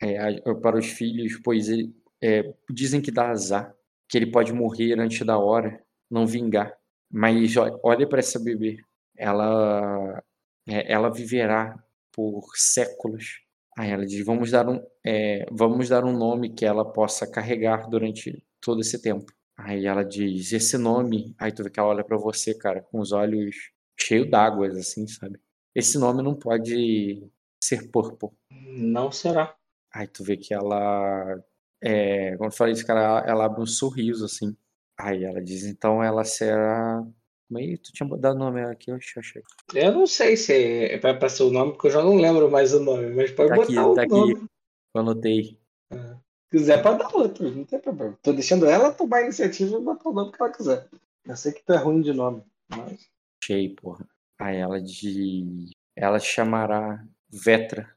é, 0.00 0.40
para 0.54 0.78
os 0.78 0.86
filhos, 0.86 1.38
pois 1.44 1.68
ele, 1.68 1.94
é, 2.22 2.54
dizem 2.70 3.02
que 3.02 3.10
dá 3.10 3.28
azar, 3.28 3.74
que 4.08 4.16
ele 4.16 4.30
pode 4.30 4.50
morrer 4.50 4.98
antes 4.98 5.24
da 5.26 5.38
hora, 5.38 5.78
não 6.10 6.26
vingar. 6.26 6.74
Mas 7.12 7.54
olha 7.84 8.08
para 8.08 8.20
essa 8.20 8.38
bebê, 8.38 8.78
ela, 9.14 10.22
é, 10.66 10.90
ela 10.90 11.10
viverá 11.10 11.78
por 12.10 12.42
séculos 12.56 13.42
Aí 13.78 13.90
ela 13.90 14.04
diz: 14.04 14.24
vamos 14.26 14.50
dar 14.50 14.68
um, 14.68 14.78
é, 15.06 15.46
vamos 15.50 15.88
dar 15.88 16.04
um 16.04 16.12
nome 16.12 16.50
que 16.52 16.66
ela 16.66 16.84
possa 16.84 17.26
carregar 17.30 17.88
durante 17.88 18.42
todo 18.60 18.80
esse 18.80 19.00
tempo. 19.00 19.32
Aí 19.56 19.86
ela 19.86 20.04
diz: 20.04 20.52
esse 20.52 20.76
nome. 20.76 21.34
Aí 21.38 21.52
tu 21.52 21.62
vê 21.62 21.70
que 21.70 21.80
ela 21.80 21.90
olha 21.90 22.04
para 22.04 22.16
você, 22.18 22.52
cara, 22.54 22.82
com 22.82 23.00
os 23.00 23.12
olhos 23.12 23.56
cheios 23.98 24.28
d'água, 24.30 24.68
assim, 24.68 25.06
sabe? 25.06 25.40
Esse 25.74 25.98
nome 25.98 26.22
não 26.22 26.34
pode 26.34 27.22
ser 27.62 27.90
Purple. 27.90 28.30
Não 28.50 29.10
será. 29.12 29.54
Aí 29.92 30.06
tu 30.06 30.24
vê 30.24 30.36
que 30.36 30.54
ela. 30.54 31.42
É, 31.82 32.36
quando 32.36 32.50
eu 32.52 32.56
falei 32.56 32.74
isso, 32.74 32.86
cara, 32.86 33.24
ela 33.26 33.46
abre 33.46 33.62
um 33.62 33.66
sorriso, 33.66 34.24
assim. 34.24 34.56
Aí 34.98 35.24
ela 35.24 35.42
diz: 35.42 35.64
então 35.64 36.02
ela 36.02 36.24
será 36.24 37.04
mas 37.50 37.80
tu 37.80 37.92
tinha 37.92 38.08
dado 38.16 38.36
o 38.36 38.38
nome 38.38 38.62
aqui, 38.62 38.92
eu 38.92 38.96
achei. 39.16 39.42
Eu 39.74 39.92
não 39.92 40.06
sei 40.06 40.36
se 40.36 40.84
é 40.84 40.98
para 40.98 41.28
ser 41.28 41.42
o 41.42 41.50
nome, 41.50 41.72
porque 41.72 41.88
eu 41.88 41.90
já 41.90 42.00
não 42.00 42.14
lembro 42.14 42.48
mais 42.48 42.72
o 42.72 42.78
nome, 42.78 43.10
mas 43.10 43.32
pode 43.32 43.48
tá 43.48 43.56
botar 43.56 43.72
aqui, 43.72 43.78
o 43.80 43.94
tá 43.94 44.06
nome. 44.06 44.32
Aqui. 44.34 44.46
Eu 44.94 45.00
anotei. 45.00 45.58
É. 45.92 46.16
quiser, 46.48 46.80
pode 46.80 46.98
dar 47.00 47.12
outro, 47.12 47.50
não 47.50 47.64
tem 47.64 47.80
problema. 47.80 48.16
Tô 48.22 48.32
deixando 48.32 48.66
ela 48.66 48.92
tomar 48.92 49.18
a 49.18 49.22
iniciativa 49.22 49.76
e 49.76 49.82
botar 49.82 50.08
o 50.08 50.12
nome 50.12 50.30
que 50.30 50.40
ela 50.40 50.52
quiser. 50.52 50.88
Eu 51.26 51.36
sei 51.36 51.52
que 51.52 51.64
tu 51.64 51.72
é 51.72 51.76
ruim 51.76 52.00
de 52.00 52.12
nome, 52.12 52.44
mas. 52.68 53.10
Achei, 53.42 53.68
porra. 53.70 54.06
Aí 54.40 54.56
ela 54.56 54.80
de. 54.80 55.70
Ela 55.94 56.18
chamará 56.18 57.04
Vetra. 57.28 57.94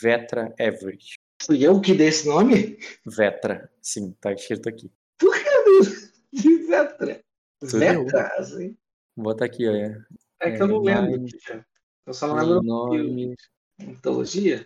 Vetra 0.00 0.54
Everett. 0.58 1.14
Fui 1.42 1.62
eu 1.64 1.80
que 1.80 1.94
dei 1.94 2.08
esse 2.08 2.26
nome? 2.28 2.78
Vetra. 3.04 3.70
Sim, 3.80 4.12
tá 4.20 4.32
escrito 4.32 4.68
aqui. 4.68 4.90
Por 5.18 5.32
que? 5.34 6.06
De 6.32 6.56
Vetra. 6.66 7.20
Tu 7.60 7.78
Vetra, 7.78 8.26
assim. 8.36 8.76
Vou 9.16 9.24
botar 9.24 9.46
aqui, 9.46 9.66
ó. 9.68 9.72
É, 9.72 10.02
É 10.40 10.50
que 10.56 10.62
eu 10.62 10.66
não 10.68 10.88
É, 10.88 11.00
lembro. 11.00 11.22
mas- 11.22 11.30
tia. 11.32 11.66
Eu 12.06 12.14
só 12.14 12.26
não 12.28 12.36
lembro. 12.36 12.62
nome. 12.62 13.34
Mitologia? 13.80 14.64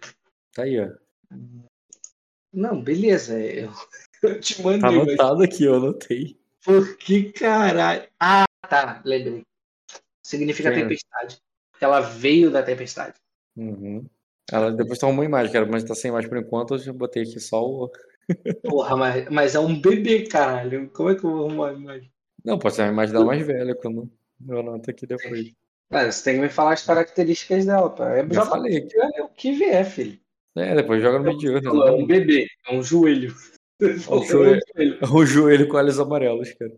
Tá 0.55 0.63
aí, 0.65 0.81
ó. 0.81 0.91
Não, 2.53 2.83
beleza. 2.83 3.39
Eu, 3.39 3.71
eu 4.23 4.41
te 4.41 4.61
mandei. 4.63 4.81
Tá 4.81 4.91
mas 4.93 5.09
anotado 5.09 5.43
aqui, 5.43 5.65
eu 5.65 5.75
anotei. 5.77 6.39
Por 6.65 6.97
que 6.97 7.33
caralho? 7.33 8.09
Ah, 8.19 8.45
tá. 8.69 9.01
Lembrei. 9.05 9.45
Significa 10.31 10.73
Sim. 10.73 10.83
tempestade. 10.83 11.39
Ela 11.81 12.01
veio 12.01 12.53
da 12.53 12.63
tempestade. 12.63 13.15
Uhum. 13.57 14.07
Ela 14.53 14.71
depois 14.71 14.97
tá 14.97 15.09
uma 15.09 15.25
imagem, 15.25 15.53
cara, 15.53 15.67
mas 15.67 15.83
tá 15.83 15.93
sem 15.93 16.09
imagem 16.09 16.29
por 16.29 16.39
enquanto. 16.39 16.75
Eu 16.75 16.79
já 16.79 16.93
botei 16.93 17.25
aqui 17.25 17.41
só 17.41 17.61
o. 17.65 17.91
Porra, 18.63 18.97
mas, 18.97 19.29
mas 19.29 19.55
é 19.57 19.59
um 19.59 19.81
bebê, 19.81 20.23
caralho. 20.29 20.89
Como 20.91 21.11
é 21.11 21.17
que 21.17 21.25
eu 21.25 21.31
vou 21.31 21.47
arrumar 21.49 21.71
a 21.71 21.73
imagem? 21.73 22.13
Não, 22.45 22.61
pode 22.61 22.77
ser 22.77 22.83
uma 22.83 22.93
imagem 22.93 23.13
dela 23.13 23.25
mais 23.25 23.45
velha 23.45 23.75
quando 23.75 24.09
eu 24.49 24.61
anoto 24.61 24.89
aqui 24.89 25.05
depois. 25.05 25.53
Cara, 25.91 26.13
você 26.13 26.23
tem 26.23 26.35
que 26.37 26.43
me 26.43 26.49
falar 26.49 26.75
as 26.75 26.87
características 26.87 27.67
dela, 27.67 27.91
pá. 27.91 28.17
Eu 28.17 28.33
Já 28.33 28.47
falei 28.47 28.77
aqui. 28.77 28.97
É 28.97 29.23
o 29.25 29.29
que 29.29 29.51
vier, 29.51 29.85
filho. 29.85 30.17
É, 30.57 30.77
depois 30.77 31.03
joga 31.03 31.19
no 31.19 31.25
Mediano. 31.25 31.63
Falou, 31.63 31.89
é 31.89 31.93
um 31.93 32.07
bebê, 32.07 32.47
é 32.69 32.73
um 32.73 32.83
joelho. 32.85 33.35
Falou, 34.07 34.25
joelho. 34.25 34.61
É 34.77 34.81
um 34.81 34.85
joelho. 34.85 34.99
O 35.13 35.27
joelho 35.27 35.69
com 35.69 35.77
olhos 35.77 35.99
amarelos, 35.99 36.53
cara. 36.53 36.73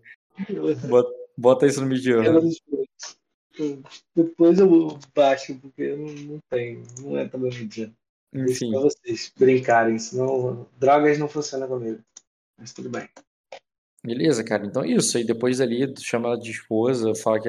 Bota, 0.89 1.11
bota 1.37 1.67
isso 1.67 1.83
no 1.83 1.87
Mediano. 1.87 2.41
Depois 4.15 4.59
eu 4.59 4.99
baixo, 5.15 5.59
porque 5.61 5.83
eu 5.83 5.97
não, 5.99 6.13
não 6.13 6.39
tenho. 6.51 6.83
Não 7.01 7.17
é 7.19 7.29
também. 7.29 7.51
Deixa 7.51 7.93
Enfim, 8.35 8.71
pra 8.71 8.81
vocês 8.81 9.33
brincarem, 9.39 9.99
senão 9.99 10.69
drogas 10.79 11.19
não 11.19 11.29
funcionam 11.29 11.69
comigo. 11.69 12.03
Mas 12.59 12.73
tudo 12.73 12.89
bem. 12.89 13.09
beleza, 14.05 14.43
cara. 14.45 14.65
Então 14.67 14.85
isso. 14.85 15.17
Aí 15.19 15.25
depois 15.25 15.61
ali, 15.61 15.93
chama 16.01 16.29
ela 16.29 16.39
de 16.39 16.51
esposa, 16.51 17.15
fala 17.15 17.41
que 17.41 17.49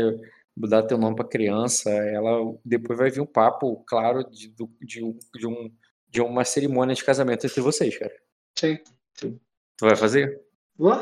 mudar 0.56 0.84
teu 0.84 0.98
nome 0.98 1.16
pra 1.16 1.26
criança. 1.28 1.90
Ela 1.90 2.54
depois 2.66 2.98
vai 3.00 3.10
vir 3.10 3.22
um 3.22 3.26
papo, 3.26 3.84
claro, 3.88 4.24
de, 4.30 4.50
do- 4.50 4.70
de, 4.82 5.02
de, 5.36 5.48
um, 5.48 5.72
de 6.10 6.22
uma 6.22 6.44
cerimônia 6.46 6.96
de 6.96 7.04
casamento 7.04 7.46
entre 7.46 7.62
vocês, 7.62 7.98
cara. 7.98 8.14
Sim. 8.58 8.78
Tu 9.16 9.40
vai 9.82 9.96
fazer? 9.96 10.42
Vou? 10.78 10.96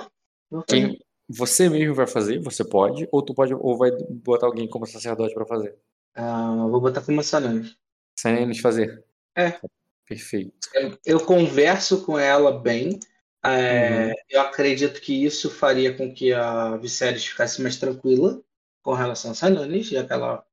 Vou 0.49 0.63
fazer. 0.67 0.87
Quem 0.89 0.99
você 1.31 1.69
mesmo 1.69 1.95
vai 1.95 2.07
fazer, 2.07 2.39
você 2.39 2.63
pode, 2.63 3.07
ou 3.11 3.21
tu 3.21 3.33
pode, 3.33 3.53
ou 3.53 3.77
vai 3.77 3.91
botar 4.09 4.47
alguém 4.47 4.67
como 4.67 4.85
sacerdote 4.85 5.33
pra 5.33 5.45
fazer. 5.45 5.75
Ah, 6.15 6.55
eu 6.57 6.69
vou 6.69 6.81
botar 6.81 7.01
como 7.01 7.23
sanante. 7.23 7.77
Sem 8.17 8.41
eles 8.41 8.59
fazer. 8.59 9.03
É. 9.35 9.59
Perfeito. 10.07 10.69
Eu, 10.73 10.97
eu 11.05 11.19
converso 11.25 12.03
com 12.05 12.17
ela 12.19 12.59
bem. 12.59 12.99
É, 13.43 14.07
Uhum. 14.07 14.13
Eu 14.29 14.41
acredito 14.41 15.01
que 15.01 15.25
isso 15.25 15.49
faria 15.49 15.95
com 15.95 16.13
que 16.13 16.31
a 16.31 16.77
Viserys 16.77 17.25
ficasse 17.25 17.61
mais 17.61 17.75
tranquila 17.77 18.41
com 18.83 18.93
relação 18.93 19.31
a 19.31 19.33
Sananis, 19.33 19.87
já 19.87 20.05
que 20.05 20.13
ela 20.13 20.45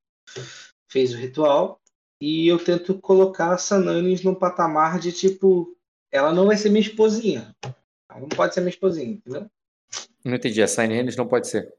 fez 0.89 1.13
o 1.13 1.17
ritual. 1.17 1.81
E 2.21 2.49
eu 2.49 2.63
tento 2.63 2.99
colocar 2.99 3.53
a 3.53 3.59
Sananis 3.59 4.23
num 4.23 4.35
patamar 4.35 4.99
de 4.99 5.13
tipo, 5.13 5.77
ela 6.11 6.33
não 6.33 6.47
vai 6.47 6.57
ser 6.57 6.71
minha 6.71 6.81
esposinha. 6.81 7.55
Ela 8.11 8.21
não 8.21 8.29
pode 8.29 8.55
ser 8.55 8.61
minha 8.61 8.71
esposinha, 8.71 9.13
entendeu? 9.13 9.51
Não 10.29 10.37
entendi. 10.37 10.63
A 10.63 10.69
Sign 10.69 10.95
Enes 10.95 11.17
não 11.17 11.27
pode 11.27 11.49
ser. 11.49 11.73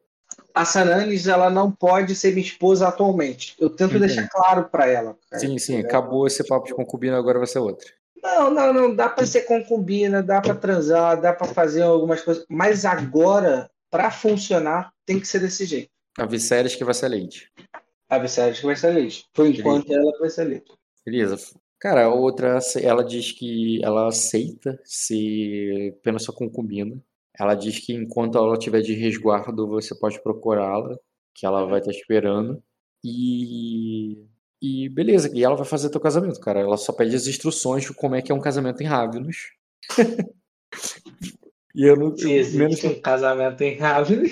A 0.54 0.66
Sananis, 0.66 1.28
ela 1.28 1.50
não 1.50 1.72
pode 1.72 2.16
ser 2.16 2.32
minha 2.32 2.46
esposa 2.46 2.88
atualmente. 2.88 3.56
Eu 3.60 3.70
tento 3.70 3.96
Entendi. 3.96 4.08
deixar 4.08 4.28
claro 4.30 4.66
pra 4.66 4.88
ela. 4.88 5.16
cara. 5.30 5.40
Sim, 5.40 5.58
sim. 5.60 5.80
Acabou 5.80 6.26
esse 6.26 6.46
papo 6.46 6.66
de 6.66 6.74
concubina, 6.74 7.18
agora 7.18 7.38
vai 7.38 7.48
ser 7.48 7.60
outra. 7.60 7.88
Não, 8.22 8.50
não, 8.50 8.74
não. 8.74 8.96
Dá 8.96 9.08
pra 9.08 9.26
ser 9.26 9.42
concubina, 9.42 10.24
dá 10.24 10.42
pra 10.42 10.56
transar, 10.56 11.22
dá 11.22 11.32
pra 11.32 11.48
fazer 11.48 11.84
algumas 11.84 12.22
coisas. 12.22 12.44
Mas 12.50 12.84
agora, 12.86 13.70
pra 13.92 14.10
funcionar, 14.10 14.92
tem 15.06 15.20
que 15.20 15.28
ser 15.28 15.40
desse 15.40 15.66
jeito. 15.66 15.90
A 16.18 16.26
Viserys 16.26 16.76
que 16.76 16.84
vai 16.84 16.94
ser 16.94 17.10
Lady. 17.10 17.48
A 18.10 18.18
Viserys 18.18 18.60
que 18.60 18.66
vai 18.66 18.76
ser 18.76 18.90
eleita. 18.90 19.26
Por 19.34 19.46
enquanto, 19.46 19.94
ela 19.94 20.18
vai 20.20 20.30
ser 20.30 20.42
eleita. 20.42 20.74
Beleza. 21.06 21.38
Cara, 21.80 22.06
a 22.06 22.14
outra, 22.14 22.60
ela 22.82 23.04
diz 23.06 23.32
que 23.32 23.82
ela 23.84 24.08
aceita 24.10 24.78
ser 24.84 25.96
apenas 26.00 26.24
sua 26.24 26.34
concubina. 26.36 26.98
Ela 27.40 27.56
diz 27.56 27.80
que 27.80 27.94
enquanto 27.94 28.38
ela 28.38 28.54
estiver 28.54 28.82
de 28.82 28.94
resguardo, 28.94 29.68
você 29.68 29.98
pode 29.98 30.22
procurá-la, 30.22 30.98
que 31.34 31.46
ela 31.46 31.66
vai 31.66 31.80
estar 31.80 31.92
esperando. 31.92 32.62
E. 33.04 34.26
E 34.62 34.90
beleza, 34.90 35.32
e 35.34 35.42
ela 35.42 35.56
vai 35.56 35.66
fazer 35.66 35.90
teu 35.90 36.02
casamento, 36.02 36.38
cara. 36.42 36.60
Ela 36.60 36.76
só 36.76 36.92
pede 36.92 37.16
as 37.16 37.28
instruções 37.28 37.86
de 37.86 37.94
como 37.94 38.16
é 38.16 38.22
que 38.22 38.30
é 38.30 38.36
um 38.36 38.42
casamento 38.42 38.84
em 38.84 38.86
Ravenous. 38.86 39.54
e 41.74 41.86
eu 41.88 41.96
não. 41.96 42.16
Se 42.16 42.24
eu- 42.24 42.30
menos 42.58 42.74
existe 42.74 42.88
um 42.88 43.02
casamento 43.02 43.62
em 43.62 43.78
Raven. 43.78 44.24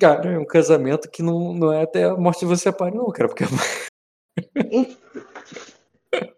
Cara, 0.00 0.32
é 0.32 0.38
um 0.38 0.46
casamento 0.46 1.10
que 1.10 1.22
não, 1.22 1.52
não 1.54 1.72
é 1.72 1.82
até 1.82 2.04
a 2.04 2.16
morte 2.16 2.40
de 2.40 2.46
você 2.46 2.72
pare, 2.72 2.96
não, 2.96 3.10
cara. 3.10 3.28
Porque 3.28 3.44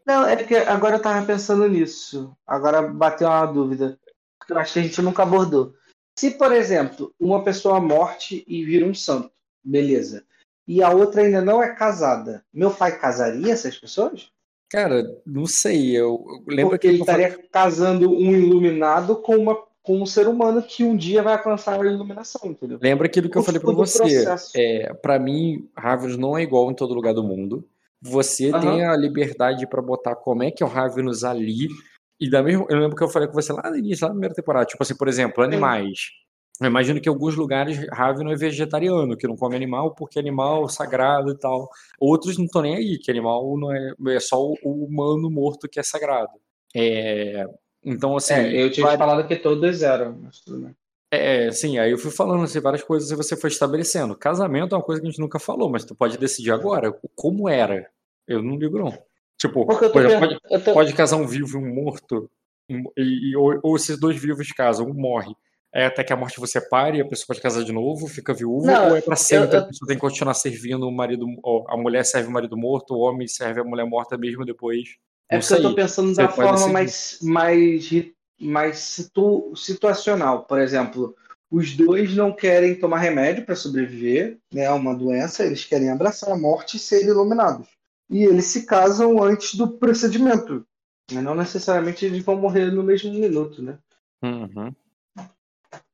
Não, 0.07 0.27
é 0.27 0.36
porque 0.36 0.57
agora 0.57 0.97
eu 0.97 1.03
tava 1.03 1.24
pensando 1.24 1.69
nisso. 1.69 2.36
Agora 2.47 2.82
bateu 2.82 3.28
uma 3.28 3.47
dúvida. 3.47 3.99
Que 4.47 4.53
eu 4.53 4.59
acho 4.59 4.73
que 4.73 4.78
a 4.78 4.82
gente 4.82 5.01
nunca 5.03 5.23
abordou. 5.23 5.74
Se, 6.19 6.32
por 6.32 6.53
exemplo, 6.53 7.15
uma 7.20 7.45
pessoa 7.45 7.81
morte 7.81 8.43
e 8.49 8.65
vira 8.65 8.85
um 8.85 8.93
santo, 8.93 9.31
beleza. 9.62 10.24
E 10.66 10.82
a 10.82 10.90
outra 10.90 11.23
ainda 11.23 11.40
não 11.40 11.62
é 11.62 11.73
casada, 11.77 12.45
meu 12.53 12.73
pai 12.73 12.99
casaria 12.99 13.53
essas 13.53 13.78
pessoas? 13.78 14.28
Cara, 14.69 15.16
não 15.24 15.47
sei. 15.47 15.97
Eu, 15.97 16.24
eu 16.28 16.45
lembro 16.49 16.70
Porque 16.70 16.89
que 16.89 16.95
ele 16.95 17.01
estaria 17.03 17.39
casando 17.53 18.11
um 18.11 18.32
iluminado 18.32 19.15
com, 19.15 19.36
uma, 19.36 19.57
com 19.81 20.03
um 20.03 20.05
ser 20.05 20.27
humano 20.27 20.61
que 20.61 20.82
um 20.82 20.97
dia 20.97 21.23
vai 21.23 21.35
alcançar 21.35 21.81
a 21.81 21.86
iluminação, 21.86 22.51
entendeu? 22.51 22.81
Lembra 22.82 23.07
aquilo 23.07 23.31
que 23.31 23.39
eu 23.39 23.43
O 23.43 23.45
falei 23.45 23.61
pra 23.61 23.70
tipo 23.70 23.78
você. 23.78 24.27
É, 24.57 24.93
para 24.95 25.20
mim, 25.20 25.70
Ravenous 25.77 26.16
não 26.16 26.36
é 26.36 26.43
igual 26.43 26.69
em 26.69 26.74
todo 26.74 26.95
lugar 26.95 27.15
do 27.15 27.23
mundo. 27.23 27.65
Você 28.03 28.51
Aham. 28.51 28.61
tem 28.61 28.85
a 28.85 28.97
liberdade 28.97 29.69
pra 29.69 29.81
botar 29.81 30.16
como 30.16 30.43
é 30.43 30.51
que 30.51 30.65
é 30.65 30.66
o 30.66 30.69
Ravenous 30.69 31.23
ali. 31.23 31.69
E 32.20 32.28
da 32.28 32.43
mesma, 32.43 32.66
eu 32.69 32.78
lembro 32.78 32.97
que 32.97 33.03
eu 33.05 33.09
falei 33.09 33.28
com 33.28 33.35
você 33.35 33.53
lá 33.53 33.70
no 33.70 33.77
início, 33.77 34.05
lá 34.05 34.09
na 34.09 34.15
primeira 34.15 34.35
temporada, 34.35 34.66
tipo 34.66 34.82
assim, 34.82 34.97
por 34.97 35.07
exemplo, 35.09 35.43
animais. 35.43 36.09
Eu 36.61 36.66
imagino 36.66 37.01
que 37.01 37.09
em 37.09 37.12
alguns 37.12 37.36
lugares 37.36 37.78
Ravenous 37.93 38.43
é 38.43 38.47
vegetariano, 38.47 39.16
que 39.16 39.28
não 39.28 39.36
come 39.36 39.55
animal 39.55 39.95
porque 39.95 40.19
animal 40.19 40.65
é 40.65 40.69
sagrado 40.69 41.31
e 41.31 41.39
tal. 41.39 41.69
Outros 42.01 42.36
não 42.36 42.47
estão 42.47 42.62
nem 42.62 42.74
aí, 42.74 42.99
que 42.99 43.11
animal 43.12 43.57
não 43.57 43.73
é, 43.73 43.93
é 44.09 44.19
só 44.20 44.43
o, 44.43 44.57
o 44.65 44.85
humano 44.85 45.31
morto 45.31 45.69
que 45.69 45.78
é 45.78 45.82
sagrado. 45.85 46.32
É, 46.74 47.47
então, 47.85 48.16
assim, 48.16 48.35
É, 48.35 48.61
eu 48.65 48.70
tinha 48.73 48.85
vai- 48.86 48.99
falado 48.99 49.27
que 49.28 49.36
todos 49.36 49.82
eram, 49.82 50.19
mas 50.20 50.40
tudo 50.40 50.59
bem. 50.66 50.74
é, 51.12 51.51
sim, 51.53 51.78
aí 51.78 51.93
eu 51.93 51.99
fui 51.99 52.11
falando 52.11 52.43
assim, 52.43 52.59
várias 52.61 52.82
coisas 52.82 53.09
e 53.12 53.15
você 53.15 53.36
foi 53.36 53.51
estabelecendo. 53.51 54.16
Casamento 54.16 54.74
é 54.74 54.78
uma 54.78 54.85
coisa 54.85 55.01
que 55.01 55.07
a 55.07 55.11
gente 55.11 55.20
nunca 55.20 55.39
falou, 55.39 55.70
mas 55.70 55.85
tu 55.85 55.95
pode 55.95 56.19
decidir 56.19 56.51
agora 56.51 56.93
como 57.15 57.49
era. 57.49 57.89
Eu 58.27 58.43
não 58.43 58.57
ligo, 58.57 58.78
não. 58.81 58.93
Tipo, 59.39 59.66
eu 59.70 59.89
exemplo, 60.06 60.19
pode, 60.28 60.39
eu 60.51 60.65
tô- 60.65 60.73
pode 60.73 60.93
casar 60.94 61.16
um 61.16 61.27
vivo 61.27 61.59
e 61.59 61.62
um 61.62 61.74
morto, 61.74 62.28
e, 62.69 63.31
e- 63.31 63.36
ou, 63.36 63.59
ou 63.62 63.77
esses 63.77 63.98
dois 63.98 64.20
vivos 64.20 64.51
casam, 64.52 64.86
um 64.86 64.94
morre. 64.94 65.32
É 65.73 65.85
até 65.86 66.02
que 66.02 66.12
a 66.12 66.16
morte 66.16 66.40
você 66.40 66.60
pare 66.60 66.98
e 66.98 67.01
a 67.02 67.06
pessoa 67.06 67.27
pode 67.28 67.40
casar 67.43 67.62
de 67.62 67.73
novo, 67.73 68.09
fica 68.09 68.32
viúva, 68.32 68.66
Não, 68.73 68.89
ou 68.90 68.97
é 68.97 69.02
pra 69.02 69.15
sempre, 69.15 69.56
eu- 69.56 69.60
a 69.60 69.65
pessoa 69.65 69.86
tem 69.86 69.97
que 69.97 70.01
continuar 70.01 70.35
servindo 70.35 70.89
o 70.89 70.93
marido, 70.93 71.27
a 71.69 71.77
mulher 71.77 72.05
serve 72.05 72.28
o 72.28 72.32
marido 72.32 72.56
morto, 72.56 72.94
o 72.94 73.01
homem 73.01 73.28
serve 73.28 73.60
a 73.60 73.65
mulher 73.65 73.86
morta 73.86 74.16
mesmo 74.16 74.44
depois. 74.44 74.89
É 75.31 75.39
porque 75.39 75.52
eu 75.55 75.62
tô 75.62 75.74
pensando 75.74 76.15
da 76.15 76.28
forma 76.31 76.69
mais, 76.73 77.19
mais, 77.23 77.90
mais 78.40 78.78
situ- 78.78 79.52
situacional. 79.55 80.44
Por 80.44 80.59
exemplo, 80.59 81.15
os 81.51 81.77
dois 81.77 82.15
não 82.16 82.32
querem 82.32 82.74
tomar 82.74 82.98
remédio 82.98 83.44
para 83.44 83.55
sobreviver 83.55 84.39
né, 84.52 84.66
a 84.66 84.74
uma 84.74 84.94
doença, 84.97 85.44
eles 85.44 85.65
querem 85.65 85.90
abraçar 85.90 86.31
a 86.32 86.36
morte 86.36 86.77
e 86.78 86.81
ser 86.81 87.05
iluminados. 87.05 87.69
E 88.10 88.24
eles 88.24 88.47
se 88.47 88.64
casam 88.66 89.22
antes 89.22 89.55
do 89.55 89.78
procedimento. 89.78 90.66
Mas 91.12 91.22
não 91.24 91.35
necessariamente 91.35 92.05
eles 92.05 92.22
vão 92.24 92.36
morrer 92.36 92.70
no 92.70 92.82
mesmo 92.82 93.12
minuto, 93.12 93.62
né? 93.62 93.78
Uhum. 94.22 94.74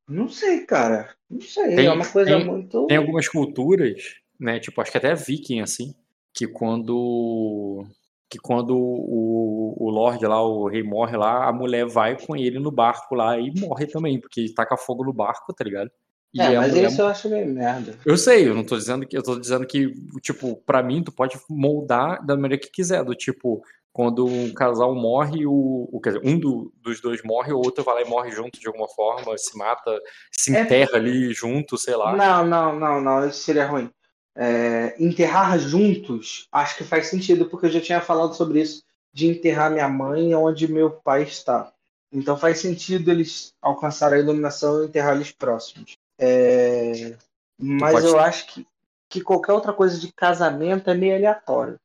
Não 0.08 0.28
sei, 0.28 0.66
cara. 0.66 1.14
Não 1.30 1.40
sei. 1.40 1.76
Tem- 1.76 1.86
é 1.86 1.92
uma 1.92 2.06
coisa 2.06 2.36
tem- 2.36 2.44
muito. 2.46 2.86
Tem 2.86 2.96
algumas 2.96 3.28
culturas, 3.28 4.02
né? 4.38 4.60
Tipo, 4.60 4.80
acho 4.80 4.90
que 4.90 4.98
até 4.98 5.14
viking, 5.14 5.60
assim, 5.60 5.94
que 6.32 6.46
quando. 6.46 7.84
Que 8.28 8.38
quando 8.38 8.76
o, 8.76 9.76
o 9.78 9.90
Lorde 9.90 10.26
lá, 10.26 10.42
o 10.42 10.66
rei 10.66 10.82
morre 10.82 11.16
lá, 11.16 11.48
a 11.48 11.52
mulher 11.52 11.86
vai 11.86 12.20
com 12.20 12.34
ele 12.34 12.58
no 12.58 12.70
barco 12.70 13.14
lá 13.14 13.38
e 13.38 13.52
morre 13.60 13.86
também, 13.86 14.20
porque 14.20 14.52
taca 14.52 14.76
fogo 14.76 15.04
no 15.04 15.12
barco, 15.12 15.52
tá 15.54 15.62
ligado? 15.62 15.90
É, 16.36 16.56
a 16.56 16.60
mas 16.60 16.74
isso 16.74 17.00
eu 17.00 17.06
acho 17.06 17.28
meio 17.28 17.46
merda. 17.46 17.96
Eu 18.04 18.16
sei, 18.16 18.48
eu 18.48 18.54
não 18.54 18.64
tô 18.64 18.76
dizendo 18.76 19.06
que 19.06 19.16
eu 19.16 19.22
tô 19.22 19.38
dizendo 19.38 19.66
que, 19.66 19.92
tipo, 20.20 20.56
pra 20.66 20.82
mim 20.82 21.02
tu 21.02 21.12
pode 21.12 21.38
moldar 21.48 22.24
da 22.24 22.34
maneira 22.36 22.60
que 22.60 22.70
quiser, 22.70 23.04
do 23.04 23.14
tipo, 23.14 23.62
quando 23.92 24.26
um 24.26 24.52
casal 24.52 24.92
morre, 24.92 25.46
o, 25.46 25.88
o 25.92 26.00
dizer, 26.04 26.20
um 26.24 26.36
do, 26.36 26.72
dos 26.82 27.00
dois 27.00 27.22
morre, 27.22 27.52
o 27.52 27.58
outro 27.58 27.84
vai 27.84 27.94
lá 27.94 28.02
e 28.02 28.10
morre 28.10 28.32
junto 28.32 28.58
de 28.58 28.66
alguma 28.66 28.88
forma, 28.88 29.38
se 29.38 29.56
mata, 29.56 30.00
se 30.32 30.54
É- 30.54 30.62
enterra 30.62 30.96
ali 30.96 31.32
junto, 31.32 31.78
sei 31.78 31.94
lá. 31.94 32.16
Não, 32.16 32.44
não, 32.44 32.78
não, 32.78 33.00
não, 33.00 33.28
isso 33.28 33.38
seria 33.44 33.66
ruim. 33.66 33.88
É, 34.36 34.96
enterrar 34.98 35.56
juntos, 35.60 36.48
acho 36.50 36.76
que 36.76 36.82
faz 36.82 37.06
sentido, 37.06 37.46
porque 37.46 37.66
eu 37.66 37.70
já 37.70 37.80
tinha 37.80 38.00
falado 38.00 38.34
sobre 38.34 38.60
isso, 38.60 38.82
de 39.12 39.28
enterrar 39.28 39.70
minha 39.70 39.88
mãe 39.88 40.34
onde 40.34 40.66
meu 40.66 40.90
pai 40.90 41.22
está. 41.22 41.72
Então 42.12 42.36
faz 42.36 42.58
sentido 42.58 43.12
eles 43.12 43.52
alcançarem 43.62 44.18
a 44.18 44.22
iluminação 44.22 44.82
e 44.82 44.86
enterrar 44.86 45.14
eles 45.14 45.30
próximos. 45.30 45.96
É, 46.18 47.16
mas 47.58 47.92
pode- 47.92 48.06
eu 48.06 48.18
acho 48.18 48.46
que, 48.46 48.66
que 49.08 49.20
qualquer 49.20 49.52
outra 49.52 49.72
coisa 49.72 49.98
de 49.98 50.12
casamento 50.12 50.88
é 50.90 50.94
meio 50.94 51.14
aleatório. 51.16 51.78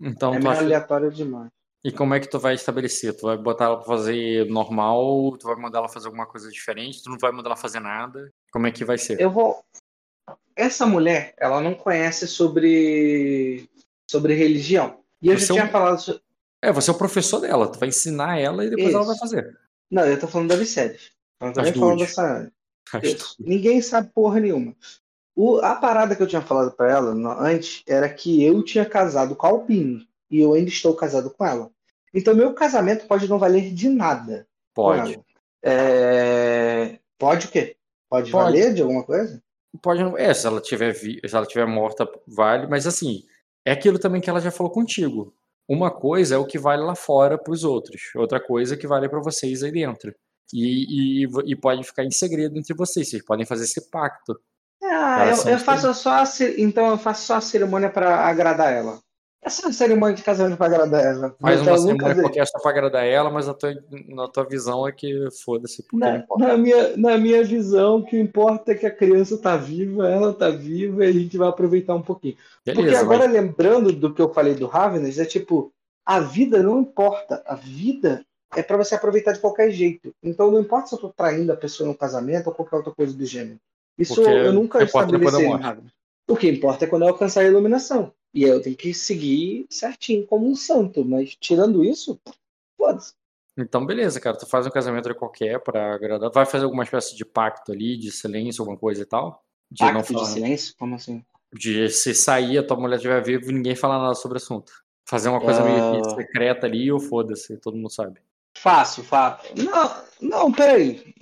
Então, 0.00 0.34
é 0.34 0.38
meio 0.38 0.50
acha- 0.50 0.60
aleatório 0.62 1.10
demais. 1.10 1.50
E 1.84 1.92
como 1.92 2.14
é 2.14 2.20
que 2.20 2.28
tu 2.30 2.38
vai 2.38 2.54
estabelecer? 2.54 3.14
Tu 3.14 3.26
vai 3.26 3.36
botar 3.36 3.66
ela 3.66 3.76
pra 3.76 3.84
fazer 3.84 4.46
normal? 4.46 5.36
Tu 5.36 5.46
vai 5.46 5.54
mandar 5.56 5.80
ela 5.80 5.88
fazer 5.88 6.06
alguma 6.06 6.24
coisa 6.26 6.50
diferente? 6.50 7.02
Tu 7.02 7.10
não 7.10 7.18
vai 7.18 7.30
mandar 7.30 7.50
ela 7.50 7.56
fazer 7.56 7.78
nada? 7.80 8.30
Como 8.50 8.66
é 8.66 8.72
que 8.72 8.84
vai 8.86 8.96
ser? 8.96 9.20
Eu 9.20 9.30
vou. 9.30 9.62
Essa 10.56 10.86
mulher, 10.86 11.34
ela 11.36 11.60
não 11.60 11.74
conhece 11.74 12.26
sobre 12.26 13.68
sobre 14.10 14.34
religião. 14.34 15.00
E 15.20 15.28
eu 15.28 15.38
Você 15.38 15.46
já 15.46 15.52
é 15.52 15.56
um- 15.56 15.60
tinha 15.60 15.72
falado. 15.72 15.98
so- 16.00 16.20
É, 16.62 16.72
você 16.72 16.90
é 16.90 16.94
o 16.94 16.98
professor 16.98 17.40
dela, 17.40 17.70
tu 17.70 17.78
vai 17.78 17.88
ensinar 17.90 18.38
ela 18.38 18.64
e 18.64 18.70
depois 18.70 18.88
ela 18.94 19.00
Isso. 19.02 19.08
vai 19.10 19.18
fazer. 19.18 19.58
Não, 19.90 20.06
eu 20.06 20.18
tô 20.18 20.26
falando 20.26 20.48
da 20.48 20.56
Viserys. 20.56 21.10
Eu 21.40 21.48
não 21.48 21.52
tô 21.52 21.60
As 21.60 21.70
nem 21.70 21.74
falando 21.80 21.98
dessa. 21.98 22.52
Ninguém 23.38 23.80
sabe 23.80 24.10
porra 24.14 24.40
nenhuma. 24.40 24.74
O, 25.36 25.58
a 25.58 25.74
parada 25.74 26.14
que 26.14 26.22
eu 26.22 26.26
tinha 26.26 26.42
falado 26.42 26.70
pra 26.72 26.90
ela 26.90 27.10
antes 27.40 27.82
era 27.86 28.08
que 28.08 28.42
eu 28.44 28.62
tinha 28.62 28.84
casado 28.84 29.34
com 29.34 29.46
a 29.46 29.50
Alpine 29.50 30.06
e 30.30 30.40
eu 30.40 30.54
ainda 30.54 30.68
estou 30.68 30.94
casado 30.94 31.30
com 31.30 31.44
ela. 31.44 31.70
Então 32.12 32.34
meu 32.34 32.54
casamento 32.54 33.06
pode 33.06 33.28
não 33.28 33.38
valer 33.38 33.72
de 33.72 33.88
nada. 33.88 34.46
Pode. 34.72 35.20
É, 35.62 36.98
Pode 37.18 37.46
o 37.46 37.50
quê? 37.50 37.76
Pode, 38.08 38.30
Pode. 38.30 38.44
valer 38.44 38.74
de 38.74 38.82
alguma 38.82 39.02
coisa? 39.02 39.42
Pode 39.80 40.02
não. 40.02 40.16
É, 40.16 40.32
se 40.34 40.46
ela 40.46 40.60
tiver 40.60 40.92
vi... 40.92 41.20
se 41.26 41.34
ela 41.34 41.46
tiver 41.46 41.66
morta, 41.66 42.06
vale, 42.26 42.66
mas 42.66 42.86
assim, 42.86 43.22
é 43.64 43.72
aquilo 43.72 43.98
também 43.98 44.20
que 44.20 44.28
ela 44.28 44.40
já 44.40 44.50
falou 44.50 44.70
contigo. 44.70 45.34
Uma 45.66 45.90
coisa 45.90 46.34
é 46.34 46.38
o 46.38 46.46
que 46.46 46.58
vale 46.58 46.82
lá 46.82 46.94
fora 46.94 47.38
pros 47.38 47.64
outros, 47.64 48.02
outra 48.14 48.38
coisa 48.38 48.74
é 48.74 48.76
que 48.76 48.86
vale 48.86 49.08
pra 49.08 49.20
vocês 49.20 49.62
aí 49.62 49.72
dentro. 49.72 50.14
E, 50.52 51.24
e, 51.24 51.28
e 51.46 51.56
pode 51.56 51.82
ficar 51.84 52.04
em 52.04 52.10
segredo 52.10 52.58
entre 52.58 52.74
vocês, 52.74 53.08
vocês 53.08 53.24
podem 53.24 53.46
fazer 53.46 53.64
esse 53.64 53.90
pacto. 53.90 54.38
Ah, 54.82 55.26
eu, 55.28 55.52
eu 55.52 55.58
faço 55.58 55.92
só 55.94 56.10
a, 56.10 56.24
então 56.58 56.90
eu 56.90 56.98
faço 56.98 57.26
só 57.26 57.36
a 57.36 57.40
cerimônia 57.40 57.88
pra 57.88 58.26
agradar 58.26 58.72
ela. 58.72 58.98
Essa 59.44 59.68
é 59.68 59.72
cerimônia 59.72 60.16
de 60.16 60.22
casamento 60.22 60.56
pra 60.56 60.66
agradar 60.66 61.04
ela. 61.04 61.36
Faz 61.38 61.60
Então, 61.60 61.74
uma 61.74 61.78
cerimônia 61.78 62.22
qualquer 62.22 62.46
só 62.46 62.58
pra 62.58 62.70
agradar 62.70 63.06
ela, 63.06 63.30
mas 63.30 63.46
a 63.46 63.52
tua, 63.52 63.74
na 64.08 64.26
tua 64.26 64.44
visão 64.44 64.88
é 64.88 64.92
que 64.92 65.28
foda-se. 65.44 65.82
porque 65.82 65.98
Na, 65.98 66.24
na 66.38 66.56
minha, 66.56 66.96
na 66.96 67.18
minha 67.18 67.44
visão, 67.44 67.96
o 67.96 68.06
que 68.06 68.18
importa 68.18 68.72
é 68.72 68.74
que 68.74 68.86
a 68.86 68.90
criança 68.90 69.36
tá 69.36 69.54
viva, 69.54 70.08
ela 70.08 70.32
tá 70.32 70.48
viva 70.48 71.04
e 71.04 71.08
a 71.08 71.12
gente 71.12 71.36
vai 71.36 71.48
aproveitar 71.48 71.94
um 71.94 72.00
pouquinho. 72.00 72.36
Porque 72.64 72.80
Beleza, 72.80 73.00
agora, 73.00 73.24
mas 73.24 73.32
lembrando 73.32 73.92
do 73.92 74.14
que 74.14 74.22
eu 74.22 74.32
falei 74.32 74.54
do 74.54 74.66
Ravenous, 74.66 75.18
é 75.18 75.26
tipo, 75.26 75.70
a 76.06 76.20
vida 76.20 76.62
não 76.62 76.80
importa. 76.80 77.42
A 77.44 77.54
vida 77.54 78.24
é 78.56 78.62
pra 78.62 78.76
você 78.76 78.94
aproveitar 78.94 79.32
de 79.32 79.40
qualquer 79.40 79.70
jeito. 79.70 80.14
Então 80.22 80.50
não 80.50 80.60
importa 80.60 80.88
se 80.88 80.94
eu 80.94 80.98
tô 80.98 81.08
traindo 81.10 81.52
a 81.52 81.56
pessoa 81.56 81.88
no 81.88 81.94
casamento 81.94 82.46
ou 82.48 82.54
qualquer 82.54 82.76
outra 82.76 82.92
coisa 82.92 83.16
do 83.16 83.24
gênero. 83.26 83.58
Isso 83.98 84.14
Porque 84.16 84.30
eu 84.30 84.52
nunca 84.52 84.78
não 84.78 84.84
da 84.84 84.86
estabeleci. 84.86 85.46
Ravenous. 85.46 85.92
O 86.28 86.36
que 86.36 86.48
importa 86.48 86.84
é 86.84 86.88
quando 86.88 87.02
eu 87.02 87.08
alcançar 87.08 87.42
a 87.42 87.44
iluminação. 87.44 88.12
E 88.32 88.44
aí 88.44 88.50
eu 88.50 88.60
tenho 88.62 88.76
que 88.76 88.92
seguir 88.94 89.66
certinho 89.70 90.26
como 90.26 90.48
um 90.48 90.56
santo. 90.56 91.04
Mas 91.04 91.36
tirando 91.38 91.84
isso, 91.84 92.18
foda-se. 92.76 93.12
Então, 93.56 93.86
beleza, 93.86 94.18
cara. 94.20 94.36
Tu 94.36 94.46
faz 94.46 94.66
um 94.66 94.70
casamento 94.70 95.08
de 95.08 95.14
qualquer 95.14 95.60
pra 95.60 95.94
agradar. 95.94 96.30
Vai 96.32 96.44
fazer 96.44 96.64
alguma 96.64 96.82
espécie 96.82 97.14
de 97.14 97.24
pacto 97.24 97.70
ali, 97.70 97.96
de 97.96 98.10
silêncio, 98.10 98.62
alguma 98.62 98.76
coisa 98.78 99.02
e 99.02 99.06
tal? 99.06 99.44
De 99.70 99.84
não 99.84 99.94
Pacto 99.94 100.08
de 100.12 100.18
falar. 100.18 100.30
silêncio? 100.30 100.74
Como 100.76 100.94
assim? 100.96 101.24
De 101.52 101.88
se 101.88 102.12
sair, 102.14 102.58
a 102.58 102.66
tua 102.66 102.76
mulher 102.76 102.96
estiver 102.96 103.22
viva 103.22 103.44
e 103.48 103.54
ninguém 103.54 103.76
falar 103.76 103.98
nada 104.00 104.14
sobre 104.16 104.36
o 104.36 104.42
assunto. 104.42 104.72
Fazer 105.06 105.28
uma 105.28 105.40
coisa 105.40 105.62
meio 105.62 106.02
que 106.02 106.08
Ah. 106.08 106.14
secreta 106.16 106.66
ali 106.66 106.90
ou 106.90 106.98
foda-se, 106.98 107.56
todo 107.58 107.76
mundo 107.76 107.90
sabe. 107.92 108.18
Faço, 108.64 109.04
faço. 109.04 109.44
Não, 109.62 110.04
não, 110.22 110.50
peraí. 110.50 111.14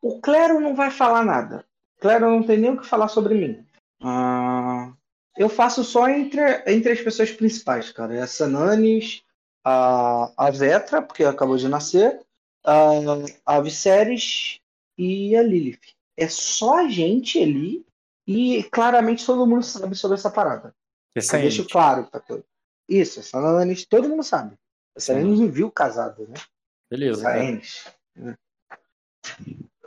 O 0.00 0.20
clero 0.20 0.60
não 0.60 0.76
vai 0.76 0.88
falar 0.88 1.24
nada. 1.24 1.66
O 1.98 2.00
clero 2.02 2.30
não 2.30 2.40
tem 2.44 2.56
nem 2.56 2.70
o 2.70 2.80
que 2.80 2.86
falar 2.86 3.08
sobre 3.08 3.34
mim. 3.34 3.66
Ah, 4.00 4.92
eu 5.36 5.48
faço 5.48 5.82
só 5.82 6.08
entre, 6.08 6.40
entre 6.68 6.92
as 6.92 7.00
pessoas 7.00 7.32
principais, 7.32 7.90
cara. 7.90 8.14
É 8.14 8.22
a 8.22 8.28
Sananis, 8.28 9.24
a, 9.64 10.30
a 10.36 10.50
Vetra, 10.52 11.02
porque 11.02 11.24
acabou 11.24 11.56
de 11.56 11.66
nascer, 11.66 12.20
a, 12.64 12.90
a 13.44 13.60
Viserys 13.60 14.60
e 14.96 15.34
a 15.34 15.42
Lilith. 15.42 15.96
É 16.16 16.28
só 16.28 16.78
a 16.78 16.88
gente 16.88 17.42
ali 17.42 17.84
e 18.24 18.62
claramente 18.70 19.26
todo 19.26 19.48
mundo 19.48 19.64
sabe 19.64 19.96
sobre 19.96 20.16
essa 20.16 20.30
parada. 20.30 20.72
Esse 21.12 21.34
Eu 21.34 21.40
deixo 21.40 21.66
claro 21.66 22.04
pra 22.04 22.20
todos. 22.20 22.44
Isso, 22.88 23.18
a 23.18 23.22
Sananis 23.24 23.84
todo 23.84 24.08
mundo 24.08 24.22
sabe. 24.22 24.56
A 25.00 25.02
Sananis 25.02 25.40
me 25.40 25.48
viu 25.48 25.70
casado, 25.70 26.28
né? 26.28 26.34
beleza. 26.90 27.26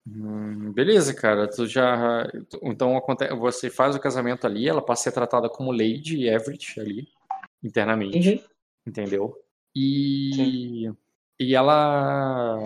Hum, 0.07 0.73
beleza, 0.73 1.14
cara. 1.14 1.48
Tu 1.48 1.68
já. 1.68 2.27
Então 2.64 2.99
você 3.40 3.69
faz 3.69 3.95
o 3.95 3.99
casamento 3.99 4.48
ali, 4.48 4.68
ela 4.68 4.84
passa 4.84 5.02
a 5.02 5.03
ser 5.03 5.11
tratada 5.11 5.48
como 5.48 5.72
Lady 5.72 6.27
Everett 6.27 6.80
ali, 6.80 7.07
internamente. 7.64 8.30
Uhum. 8.31 8.40
entendeu? 8.88 9.38
E 9.76 10.91
e 11.40 11.56
ela 11.56 12.60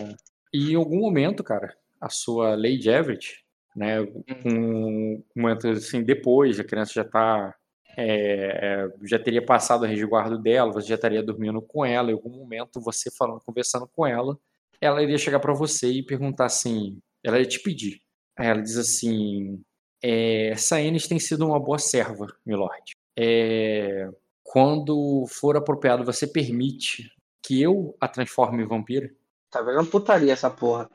e 0.54 0.72
em 0.72 0.76
algum 0.76 1.02
momento, 1.02 1.44
cara, 1.44 1.76
a 2.00 2.10
sua 2.10 2.56
Lady 2.56 2.90
Everett, 2.90 3.44
né, 3.76 4.00
um 4.46 5.22
momento 5.36 5.68
assim 5.68 6.02
depois, 6.02 6.60
a 6.60 6.64
criança 6.64 6.94
já 6.94 7.04
tá 7.04 7.54
é, 7.98 8.86
é, 8.86 8.90
já 9.08 9.18
teria 9.18 9.44
passado 9.44 9.82
o 9.84 9.86
resguardo 9.88 10.38
dela, 10.38 10.72
você 10.72 10.90
já 10.90 10.96
estaria 10.96 11.24
dormindo 11.24 11.62
com 11.62 11.84
ela, 11.84 12.12
em 12.12 12.14
algum 12.14 12.30
momento 12.30 12.80
você 12.80 13.10
falando, 13.12 13.42
conversando 13.44 13.90
com 13.96 14.06
ela, 14.06 14.38
ela 14.80 15.02
iria 15.02 15.18
chegar 15.18 15.40
para 15.40 15.54
você 15.54 15.88
e 15.92 16.04
perguntar 16.04 16.46
assim, 16.46 17.00
ela 17.24 17.40
ia 17.40 17.46
te 17.46 17.60
pedir. 17.60 18.00
Aí 18.38 18.48
ela 18.48 18.62
diz 18.62 18.78
assim, 18.78 19.60
é, 20.04 20.54
Saenis 20.56 21.08
tem 21.08 21.18
sido 21.20 21.46
uma 21.48 21.60
boa 21.60 21.80
serva, 21.80 22.28
milord. 22.46 22.92
É, 23.18 24.08
quando 24.44 25.26
for 25.28 25.58
apropriado, 25.58 26.04
você 26.06 26.28
permite 26.28 27.12
que 27.44 27.60
eu 27.62 27.96
a 28.00 28.08
transforme 28.08 28.62
em 28.64 28.68
vampira? 28.68 29.10
Tá 29.50 29.62
vendo 29.62 29.84
putaria 29.88 30.34
essa 30.34 30.50
porra. 30.52 30.88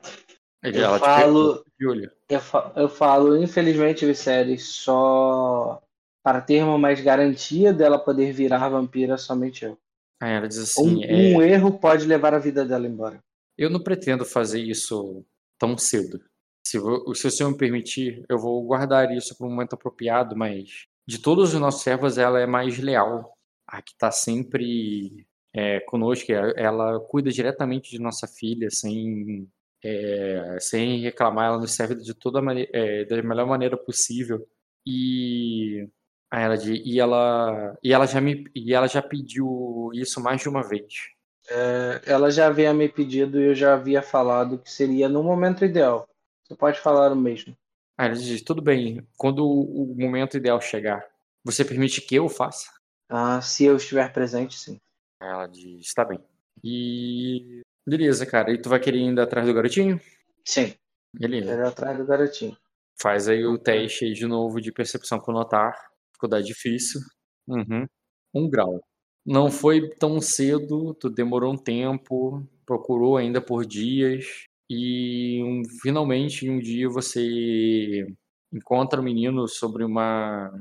Ele- 0.63 0.77
Eu 0.79 0.83
ela 0.85 0.99
te 0.99 1.03
falo- 1.05 1.63
pergunta. 1.77 2.13
Eu, 2.29 2.39
fa- 2.39 2.71
eu 2.77 2.87
falo, 2.87 3.35
infelizmente, 3.43 4.05
Viserys, 4.05 4.63
só 4.69 5.81
para 6.23 6.41
termos 6.41 6.79
mais 6.79 7.01
garantia 7.01 7.73
dela 7.73 7.99
poder 7.99 8.31
virar 8.31 8.69
vampira, 8.69 9.17
somente 9.17 9.65
eu. 9.65 9.77
Aí 10.21 10.31
ela 10.33 10.47
diz 10.47 10.77
Um, 10.77 10.83
assim, 10.83 11.03
é, 11.03 11.13
um 11.13 11.41
erro 11.41 11.77
pode 11.77 12.05
levar 12.07 12.33
a 12.33 12.39
vida 12.39 12.63
dela 12.65 12.87
embora. 12.87 13.19
eu 13.57 13.69
não 13.69 13.81
pretendo 13.83 14.23
fazer 14.25 14.61
isso 14.61 15.25
tão 15.59 15.77
cedo. 15.77 16.19
Se, 16.65 16.79
se 16.79 17.27
o 17.27 17.31
senhor 17.31 17.51
me 17.51 17.57
permitir, 17.57 18.23
eu 18.29 18.39
vou 18.39 18.63
guardar 18.63 19.11
isso 19.11 19.37
para 19.37 19.45
um 19.45 19.49
momento 19.49 19.73
apropriado, 19.73 20.35
mas 20.35 20.85
de 21.05 21.19
todos 21.19 21.53
os 21.53 21.59
nossos 21.59 21.81
servos, 21.83 22.17
ela 22.17 22.39
é 22.39 22.45
mais 22.45 22.79
leal. 22.79 23.33
A 23.67 23.81
que 23.81 23.91
está 23.91 24.09
sempre 24.11 25.27
é, 25.53 25.81
conosco, 25.81 26.31
ela, 26.31 26.51
ela 26.55 26.99
cuida 27.01 27.29
diretamente 27.31 27.91
de 27.91 27.99
nossa 27.99 28.27
filha, 28.27 28.69
sem, 28.69 29.47
é, 29.83 30.57
sem 30.61 31.01
reclamar, 31.01 31.47
ela 31.47 31.59
nos 31.59 31.71
serve 31.73 31.95
de 31.95 32.13
toda 32.13 32.41
mane- 32.41 32.69
é, 32.71 33.03
da 33.05 33.21
melhor 33.21 33.45
maneira 33.47 33.75
possível. 33.75 34.47
E 34.85 35.87
aí 36.33 36.43
ela, 36.43 36.57
di- 36.57 36.81
e 36.83 36.99
ela 36.99 37.77
e 37.83 37.93
ela 37.93 38.07
já 38.07 38.19
me 38.19 38.49
e 38.55 38.73
ela 38.73 38.87
já 38.87 39.01
pediu 39.01 39.91
isso 39.93 40.19
mais 40.19 40.41
de 40.41 40.49
uma 40.49 40.67
vez. 40.67 41.09
É, 41.49 42.01
ela 42.07 42.31
já 42.31 42.47
havia 42.47 42.73
me 42.73 42.89
pedido 42.89 43.39
e 43.39 43.45
eu 43.49 43.55
já 43.55 43.73
havia 43.73 44.01
falado 44.01 44.57
que 44.57 44.71
seria 44.71 45.07
no 45.07 45.21
momento 45.21 45.63
ideal. 45.63 46.07
Você 46.43 46.55
pode 46.55 46.79
falar 46.79 47.11
o 47.11 47.15
mesmo. 47.15 47.55
Aí 47.97 48.07
ela 48.07 48.15
diz, 48.15 48.41
tudo 48.41 48.61
bem, 48.61 49.05
quando 49.17 49.45
o 49.45 49.93
momento 49.95 50.35
ideal 50.37 50.59
chegar, 50.59 51.05
você 51.43 51.63
permite 51.63 52.01
que 52.01 52.15
eu 52.15 52.27
faça? 52.27 52.71
Ah, 53.07 53.39
se 53.41 53.65
eu 53.65 53.75
estiver 53.75 54.11
presente, 54.11 54.57
sim. 54.57 54.79
Aí 55.21 55.29
ela 55.29 55.47
diz, 55.47 55.93
tá 55.93 56.03
bem. 56.03 56.19
E 56.63 57.61
beleza, 57.85 58.25
cara. 58.25 58.51
E 58.51 58.57
tu 58.59 58.69
vai 58.69 58.79
querer 58.79 58.97
ir 58.97 59.19
atrás 59.19 59.45
do 59.45 59.53
garotinho? 59.53 59.99
Sim. 60.43 60.73
Beleza. 61.13 61.51
Ele 61.53 61.61
é 61.61 61.67
atrás 61.67 61.97
do 61.97 62.05
garotinho. 62.05 62.57
Faz 62.99 63.27
aí 63.27 63.45
o 63.45 63.57
teste 63.57 64.05
aí 64.05 64.13
de 64.13 64.25
novo 64.25 64.59
de 64.59 64.71
percepção 64.71 65.19
com 65.19 65.31
notar. 65.31 65.75
Dificuldade 66.23 66.47
difícil. 66.47 67.01
Uhum. 67.47 67.85
Um 68.33 68.49
grau. 68.49 68.81
Não 69.25 69.51
foi 69.51 69.89
tão 69.95 70.21
cedo, 70.21 70.93
tu 70.93 71.09
demorou 71.09 71.53
um 71.53 71.57
tempo, 71.57 72.45
procurou 72.65 73.17
ainda 73.17 73.41
por 73.41 73.65
dias 73.65 74.25
e 74.69 75.41
um- 75.43 75.63
finalmente 75.81 76.49
um 76.49 76.59
dia 76.59 76.87
você 76.89 78.05
encontra 78.53 78.99
o 79.01 79.03
menino 79.03 79.47
sobre 79.47 79.83
uma 79.83 80.51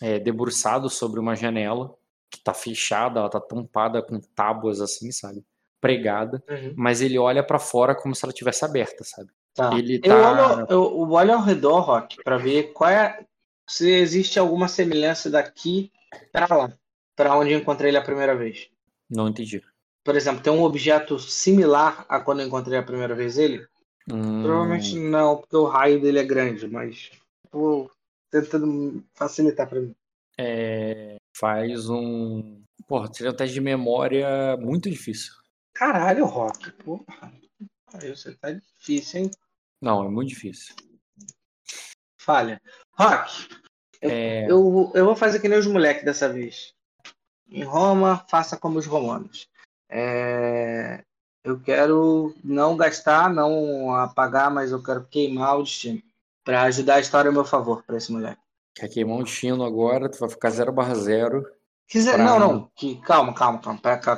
é, 0.00 0.18
debruçado 0.18 0.90
sobre 0.90 1.20
uma 1.20 1.36
janela 1.36 1.94
que 2.28 2.42
tá 2.42 2.52
fechada, 2.52 3.20
ela 3.20 3.28
tá 3.30 3.40
tampada 3.40 4.02
com 4.02 4.18
tábuas 4.34 4.80
assim, 4.80 5.12
sabe? 5.12 5.44
Pregada, 5.80 6.42
Uhum. 6.50 6.74
mas 6.76 7.00
ele 7.00 7.16
olha 7.18 7.44
pra 7.44 7.60
fora 7.60 7.94
como 7.94 8.12
se 8.14 8.24
ela 8.24 8.32
tivesse 8.32 8.64
aberta, 8.64 9.04
sabe? 9.04 9.30
Tá. 9.54 9.76
Ele 9.78 9.96
Eu, 9.96 10.00
tá- 10.02 10.32
olho, 10.56 10.66
eu, 10.68 10.82
eu 10.82 11.10
olho 11.10 11.32
ao 11.34 11.42
redor, 11.42 11.80
Rock, 11.80 12.16
pra 12.24 12.36
ver 12.36 12.72
qual 12.72 12.90
é, 12.90 13.24
se 13.72 13.90
existe 13.90 14.38
alguma 14.38 14.68
semelhança 14.68 15.30
daqui 15.30 15.90
pra 16.30 16.46
lá, 16.54 16.78
pra 17.16 17.36
onde 17.36 17.52
eu 17.52 17.58
encontrei 17.58 17.90
ele 17.90 17.96
a 17.96 18.02
primeira 18.02 18.36
vez. 18.36 18.68
Não 19.08 19.28
entendi. 19.28 19.62
Por 20.04 20.14
exemplo, 20.16 20.42
tem 20.42 20.52
um 20.52 20.62
objeto 20.62 21.18
similar 21.18 22.04
a 22.08 22.20
quando 22.20 22.40
eu 22.40 22.46
encontrei 22.46 22.76
a 22.78 22.82
primeira 22.82 23.14
vez 23.14 23.38
ele? 23.38 23.66
Hum, 24.10 24.42
Provavelmente 24.42 24.98
não, 24.98 25.38
porque 25.38 25.56
o 25.56 25.64
raio 25.64 26.00
dele 26.00 26.18
é 26.18 26.24
grande, 26.24 26.66
mas 26.68 27.10
tô 27.50 27.90
tentando 28.30 29.02
facilitar 29.14 29.68
pra 29.68 29.80
mim. 29.80 29.94
é, 30.38 31.16
faz 31.34 31.88
um. 31.88 32.62
Porra, 32.86 33.12
seria 33.14 33.30
um 33.32 33.36
teste 33.36 33.54
de 33.54 33.60
memória 33.60 34.56
muito 34.58 34.90
difícil. 34.90 35.32
Caralho, 35.72 36.26
Rock, 36.26 36.72
porra. 36.72 37.32
Aí 37.94 38.10
você 38.10 38.34
tá 38.34 38.50
difícil, 38.50 39.20
hein? 39.20 39.30
Não, 39.80 40.04
é 40.04 40.08
muito 40.08 40.28
difícil. 40.30 40.74
Falha. 42.18 42.60
Rock, 42.98 43.48
É, 44.02 44.44
eu, 44.50 44.90
eu 44.94 45.04
vou 45.04 45.14
fazer 45.16 45.38
que 45.40 45.48
nem 45.48 45.58
os 45.58 45.66
moleques 45.66 46.04
dessa 46.04 46.28
vez. 46.28 46.74
Em 47.50 47.62
Roma, 47.62 48.24
faça 48.28 48.56
como 48.56 48.78
os 48.78 48.86
romanos. 48.86 49.48
É, 49.90 51.04
eu 51.44 51.60
quero 51.60 52.34
não 52.42 52.76
gastar, 52.76 53.28
não 53.32 53.94
apagar, 53.94 54.50
mas 54.50 54.72
eu 54.72 54.82
quero 54.82 55.04
queimar 55.10 55.58
o 55.58 55.62
destino. 55.62 56.02
Pra 56.44 56.62
ajudar 56.62 56.94
a 56.96 57.00
história 57.00 57.28
a 57.30 57.32
meu 57.32 57.44
favor, 57.44 57.82
pra 57.84 57.96
esse 57.96 58.10
moleque. 58.10 58.40
quer 58.74 58.88
queimar 58.88 59.18
um 59.18 59.22
destino 59.22 59.62
agora, 59.64 60.08
tu 60.08 60.18
vai 60.18 60.28
ficar 60.28 60.50
0 60.50 60.72
barra 60.72 60.94
0. 60.94 61.46
Quiser, 61.86 62.14
Pra- 62.14 62.24
não, 62.24 62.38
não. 62.38 62.70
Que, 62.74 62.96
calma, 63.02 63.32
calma, 63.34 63.60
calma. 63.60 63.78
Ca- 63.80 64.16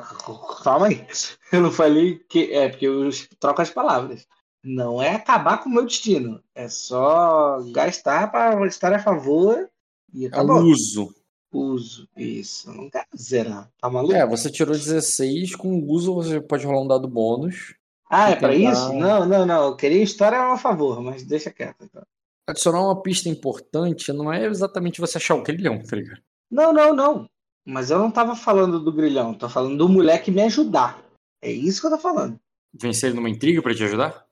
Calma 0.62 0.86
aí. 0.86 1.06
Eu 1.52 1.60
não 1.60 1.70
falei 1.72 2.18
que. 2.28 2.52
É, 2.52 2.68
porque 2.68 2.86
eu 2.86 3.10
troco 3.40 3.60
as 3.62 3.70
palavras. 3.70 4.26
Não 4.62 5.02
é 5.02 5.14
acabar 5.16 5.58
com 5.62 5.68
o 5.68 5.72
meu 5.72 5.84
destino. 5.84 6.42
É 6.54 6.68
só 6.68 7.58
gastar 7.72 8.30
para 8.30 8.64
estar 8.66 8.92
a 8.92 8.98
favor 8.98 9.68
e 10.14 10.24
É 10.24 10.28
acabou. 10.28 10.62
o 10.62 10.64
uso. 10.66 11.14
Uso. 11.52 12.08
Isso. 12.16 12.72
Não 12.72 12.88
quero 12.90 13.06
zerar. 13.16 13.68
Tá 13.80 13.88
maluco? 13.90 14.14
É, 14.14 14.26
você 14.26 14.50
tirou 14.50 14.74
16, 14.74 15.54
com 15.54 15.78
o 15.78 15.90
uso 15.90 16.14
você 16.14 16.40
pode 16.40 16.64
rolar 16.66 16.82
um 16.82 16.88
dado 16.88 17.06
bônus. 17.06 17.74
ah, 18.10 18.30
é 18.30 18.32
e 18.32 18.36
pra 18.36 18.48
tentar- 18.50 18.72
isso? 18.72 18.92
Não, 18.92 19.24
não, 19.26 19.46
não. 19.46 19.64
Eu 19.66 19.76
queria 19.76 20.02
história 20.02 20.38
a 20.40 20.56
favor, 20.58 21.00
mas 21.02 21.22
deixa 21.24 21.50
quieto. 21.50 21.76
então. 21.84 22.02
Adicionar 22.46 22.82
uma 22.82 23.00
pista 23.02 23.28
importante 23.28 24.12
não 24.12 24.32
é 24.32 24.44
exatamente 24.46 25.00
você 25.00 25.16
achar 25.18 25.34
o 25.34 25.42
grilhão, 25.42 25.80
tá 25.82 25.96
ligado? 25.96 26.20
Não, 26.50 26.72
não, 26.72 26.94
não. 26.94 27.28
Mas 27.66 27.90
eu 27.90 27.98
não 27.98 28.10
tava 28.10 28.36
falando 28.36 28.78
do 28.78 28.92
grilhão. 28.92 29.32
Tô 29.32 29.48
falando 29.48 29.78
do 29.78 29.88
moleque 29.88 30.30
me 30.30 30.42
ajudar. 30.42 31.02
É 31.40 31.50
isso 31.50 31.80
que 31.80 31.86
eu 31.86 31.90
tô 31.92 31.98
falando. 31.98 32.38
Vencer 32.72 33.08
ele 33.10 33.16
numa 33.16 33.30
intriga 33.30 33.62
pra 33.62 33.74
te 33.74 33.82
ajudar? 33.84 34.26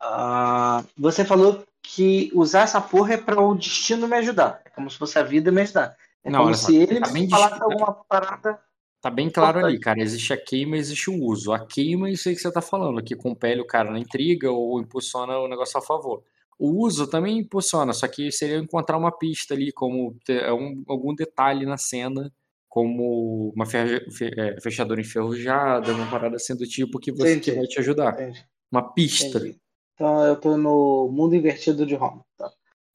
Ah, 0.00 0.82
você 0.96 1.24
falou 1.24 1.62
que 1.82 2.30
usar 2.34 2.62
essa 2.62 2.80
porra 2.80 3.14
é 3.14 3.16
para 3.16 3.40
o 3.40 3.54
destino 3.54 4.08
me 4.08 4.16
ajudar. 4.16 4.62
Como 4.80 4.90
se 4.90 4.98
fosse 4.98 5.18
a 5.18 5.22
vida 5.22 5.52
me 5.52 5.60
ajudar. 5.62 5.96
É 6.24 6.30
Não, 6.30 6.40
como 6.42 6.54
só, 6.54 6.66
se 6.66 6.76
ele 6.76 7.00
tá 7.00 7.08
bem 7.10 7.28
falasse 7.28 7.54
distinto. 7.54 7.72
alguma 7.72 7.94
parada. 8.04 8.58
Tá 9.00 9.08
bem 9.10 9.30
claro 9.30 9.64
ali, 9.64 9.78
cara. 9.80 10.00
Existe 10.00 10.32
a 10.32 10.36
queima, 10.36 10.76
existe 10.76 11.08
o 11.10 11.22
uso. 11.24 11.52
A 11.52 11.66
queima 11.66 12.08
é 12.08 12.12
isso 12.12 12.28
aí 12.28 12.34
que 12.34 12.40
você 12.42 12.52
tá 12.52 12.60
falando, 12.60 13.02
que 13.02 13.16
compele 13.16 13.60
o 13.60 13.66
cara 13.66 13.90
na 13.90 13.98
intriga 13.98 14.50
ou 14.50 14.78
impulsiona 14.80 15.38
o 15.38 15.48
negócio 15.48 15.78
a 15.78 15.82
favor. 15.82 16.22
O 16.58 16.84
uso 16.84 17.06
também 17.06 17.38
impulsiona, 17.38 17.94
só 17.94 18.06
que 18.06 18.30
seria 18.30 18.58
encontrar 18.58 18.98
uma 18.98 19.10
pista 19.10 19.54
ali, 19.54 19.72
como 19.72 20.14
é 20.28 20.52
um- 20.52 20.84
algum 20.86 21.14
detalhe 21.14 21.64
na 21.64 21.78
cena, 21.78 22.30
como 22.68 23.50
uma 23.56 23.64
é, 23.64 24.60
fechadura 24.60 25.00
enferrujada, 25.00 25.94
uma 25.94 26.10
parada 26.10 26.36
assim 26.36 26.54
do 26.54 26.66
tipo 26.66 26.98
que 27.00 27.10
você 27.10 27.40
que 27.40 27.52
vai 27.52 27.64
te 27.66 27.80
ajudar. 27.80 28.12
Entendi. 28.12 28.44
Uma 28.70 28.92
pista. 28.92 29.38
Entendi. 29.38 29.56
Então 29.94 30.22
eu 30.26 30.36
tô 30.36 30.56
no 30.58 31.10
mundo 31.10 31.34
invertido 31.34 31.86
de 31.86 31.94
Roma. 31.94 32.22
Tá. 32.36 32.50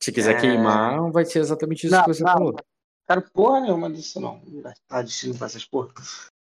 Se 0.06 0.11
quiser 0.11 0.36
É. 0.36 0.40
queimar, 0.40 1.11
vai 1.11 1.26
ser 1.26 1.40
exatamente 1.40 1.88
isso 1.88 1.95
Não, 1.95 2.03
que 2.03 2.14
você 2.14 2.23
não. 2.23 2.32
falou. 2.32 2.56
Quero 3.07 3.23
porra 3.32 3.61
nenhuma 3.61 3.90
disso, 3.91 4.19
não. 4.19 4.40
Tá 4.88 5.02
destino 5.02 5.36
pra 5.36 5.48
essas 5.48 5.65
porra. 5.65 5.91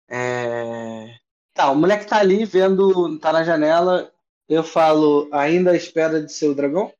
É... 0.08 1.16
Tá, 1.54 1.68
o 1.72 1.74
moleque 1.74 2.06
tá 2.06 2.18
ali 2.20 2.44
vendo, 2.44 3.18
tá 3.18 3.32
na 3.32 3.42
janela. 3.42 4.12
Eu 4.48 4.62
falo, 4.62 5.28
ainda 5.32 5.72
à 5.72 5.76
espera 5.76 6.22
de 6.22 6.32
ser 6.32 6.46
o 6.48 6.54
dragão? 6.54 6.92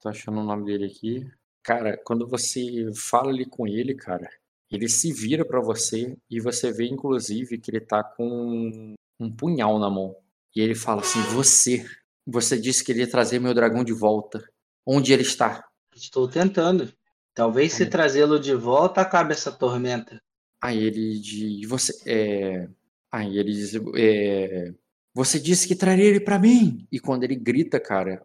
Tô 0.00 0.08
achando 0.08 0.40
o 0.40 0.44
nome 0.44 0.64
dele 0.64 0.86
aqui. 0.86 1.30
Cara, 1.62 2.00
quando 2.02 2.26
você 2.26 2.90
fala 2.94 3.28
ali 3.28 3.44
com 3.44 3.66
ele, 3.66 3.94
cara, 3.94 4.26
ele 4.70 4.88
se 4.88 5.12
vira 5.12 5.44
pra 5.44 5.60
você 5.60 6.16
e 6.30 6.40
você 6.40 6.72
vê, 6.72 6.86
inclusive, 6.88 7.58
que 7.58 7.70
ele 7.70 7.80
tá 7.80 8.02
com 8.02 8.94
um 9.20 9.30
punhal 9.30 9.78
na 9.78 9.90
mão. 9.90 10.16
E 10.54 10.60
ele 10.62 10.74
fala 10.74 11.02
assim: 11.02 11.20
Você, 11.34 11.84
você 12.26 12.58
disse 12.58 12.82
que 12.82 12.92
ele 12.92 13.00
ia 13.00 13.10
trazer 13.10 13.38
meu 13.38 13.52
dragão 13.52 13.84
de 13.84 13.92
volta. 13.92 14.42
Onde 14.86 15.12
ele 15.12 15.22
está? 15.22 15.64
Estou 15.94 16.28
tentando. 16.28 16.92
Talvez 17.34 17.72
se 17.72 17.84
Tá 17.84 17.84
bom. 17.84 17.90
trazê-lo 17.90 18.40
de 18.40 18.54
volta 18.54 19.00
acabe 19.00 19.32
essa 19.32 19.50
tormenta. 19.52 20.22
Aí 20.62 20.78
ele 20.78 21.18
diz: 21.18 21.68
Você. 21.68 21.92
É... 22.06 22.68
Aí 23.12 23.38
ele 23.38 23.52
diz: 23.52 23.74
é... 23.96 24.72
Você 25.14 25.40
disse 25.40 25.66
que 25.66 25.74
traria 25.74 26.04
ele 26.04 26.20
pra 26.20 26.38
mim. 26.38 26.86
E 26.92 27.00
quando 27.00 27.24
ele 27.24 27.34
grita, 27.34 27.80
cara, 27.80 28.24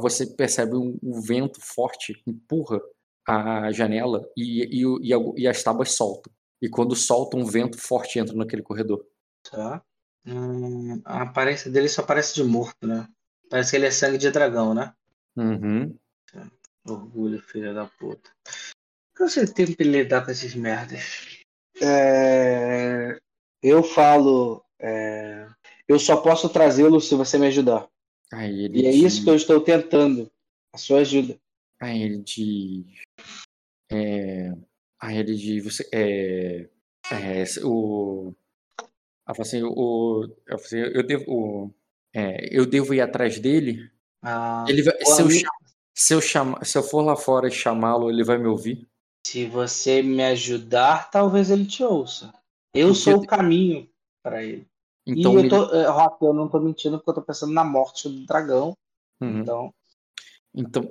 você 0.00 0.26
percebe 0.26 0.76
um, 0.76 0.98
um 1.02 1.20
vento 1.20 1.60
forte 1.60 2.22
empurra 2.26 2.80
a 3.26 3.70
janela 3.72 4.24
e, 4.36 4.82
e, 4.82 4.84
e, 5.12 5.42
e 5.42 5.48
as 5.48 5.62
tábuas 5.62 5.92
soltam. 5.92 6.32
E 6.62 6.68
quando 6.68 6.94
solta, 6.94 7.36
um 7.36 7.44
vento 7.44 7.78
forte 7.78 8.18
entra 8.18 8.34
naquele 8.36 8.62
corredor. 8.62 9.04
Tá. 9.50 9.82
Hum, 10.26 11.00
a 11.04 11.22
aparência 11.22 11.70
dele 11.70 11.88
só 11.88 12.02
parece 12.02 12.34
de 12.34 12.44
morto, 12.44 12.86
né? 12.86 13.08
Parece 13.48 13.70
que 13.70 13.76
ele 13.76 13.86
é 13.86 13.90
sangue 13.90 14.18
de 14.18 14.30
dragão, 14.30 14.74
né? 14.74 14.92
Uhum. 15.36 15.96
Orgulho, 16.86 17.40
filha 17.42 17.72
da 17.72 17.86
puta. 17.86 18.30
Por 18.44 19.16
que 19.16 19.22
você 19.28 19.46
tem 19.52 19.66
que 19.74 19.82
lidar 19.84 20.24
com 20.24 20.30
esses 20.30 20.54
merdas? 20.54 21.38
É, 21.82 23.18
Eu 23.62 23.82
falo. 23.82 24.64
é, 24.78 25.46
Eu 25.88 25.98
só 25.98 26.16
posso 26.20 26.48
trazê-lo 26.48 27.00
se 27.00 27.14
você 27.14 27.38
me 27.38 27.46
ajudar. 27.46 27.88
Aí 28.32 28.64
ele 28.64 28.82
E 28.82 28.86
é 28.86 28.90
diz, 28.92 29.02
isso 29.14 29.24
que 29.24 29.30
eu 29.30 29.34
estou 29.36 29.60
tentando. 29.60 30.30
A 30.72 30.78
sua 30.78 31.00
ajuda. 31.00 31.36
Aí 31.80 32.02
ele 32.02 32.18
diz. 32.18 32.84
É... 33.90 34.52
Aí 35.00 35.16
ele 35.18 35.34
diz. 35.34 35.64
Você, 35.64 35.88
é... 35.92 36.68
É... 37.10 37.44
O. 37.64 38.32
Fala 39.26 39.40
assim, 39.42 39.62
o... 39.62 40.28
assim, 40.48 40.76
eu 40.78 41.02
devo. 41.02 41.24
o- 41.28 41.74
é, 42.12 42.56
eu 42.56 42.66
devo 42.66 42.92
ir 42.94 43.00
atrás 43.00 43.38
dele. 43.38 43.90
Ah, 44.22 44.64
Ele 44.68 44.82
vai, 44.82 45.04
se, 45.04 45.10
eu, 45.10 45.26
ami- 45.26 45.40
cha- 45.40 45.50
se, 45.94 46.14
eu 46.14 46.20
chama, 46.20 46.64
se 46.64 46.76
eu 46.78 46.82
for 46.82 47.02
lá 47.02 47.16
fora 47.16 47.48
e 47.48 47.50
chamá-lo, 47.50 48.10
ele 48.10 48.24
vai 48.24 48.38
me 48.38 48.46
ouvir? 48.46 48.86
Se 49.26 49.46
você 49.46 50.02
me 50.02 50.22
ajudar, 50.24 51.10
talvez 51.10 51.50
ele 51.50 51.66
te 51.66 51.82
ouça. 51.84 52.32
Eu 52.74 52.88
Porque 52.88 53.00
sou 53.02 53.16
o 53.22 53.26
caminho 53.26 53.88
para 54.22 54.42
ele. 54.42 54.66
Então, 55.06 55.32
e 55.32 55.36
eu 55.36 55.42
me- 55.42 55.48
tô, 55.48 55.74
é, 55.74 55.86
Rock, 55.88 56.24
eu 56.24 56.32
não 56.32 56.48
tô 56.48 56.60
mentindo 56.60 56.98
porque 56.98 57.10
eu 57.10 57.14
tô 57.14 57.22
pensando 57.22 57.52
na 57.52 57.64
morte 57.64 58.08
do 58.08 58.24
dragão. 58.26 58.74
Uhum. 59.20 59.40
Então, 59.40 59.74
então, 60.54 60.82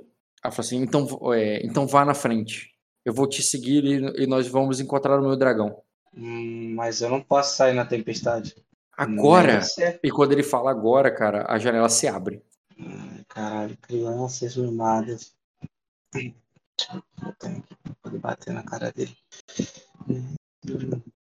ela 0.44 0.54
assim, 0.58 0.76
então, 0.78 1.06
é, 1.32 1.64
então 1.64 1.86
vá 1.86 2.04
na 2.04 2.14
frente. 2.14 2.70
Eu 3.04 3.12
vou 3.12 3.26
te 3.26 3.42
seguir 3.42 3.84
e, 3.84 4.24
e 4.24 4.26
nós 4.26 4.46
vamos 4.46 4.80
encontrar 4.80 5.18
o 5.18 5.22
meu 5.22 5.36
dragão. 5.36 5.82
hum, 6.14 6.74
mas 6.74 7.00
eu 7.00 7.08
não 7.08 7.22
posso 7.22 7.56
sair 7.56 7.74
na 7.74 7.84
tempestade. 7.84 8.54
Agora! 8.96 9.60
E 10.02 10.10
quando 10.10 10.32
ele 10.32 10.42
fala 10.42 10.70
agora, 10.70 11.10
cara, 11.14 11.46
a 11.48 11.58
janela 11.58 11.88
se 11.88 12.06
abre. 12.06 12.42
Ai, 12.80 13.24
Caralho, 13.28 13.76
crianças 13.78 14.56
mimadas. 14.56 15.34
Eu 16.14 17.32
tenho 17.38 17.62
que 17.62 17.76
poder 18.02 18.18
bater 18.18 18.52
na 18.54 18.62
cara 18.62 18.90
dele. 18.90 19.14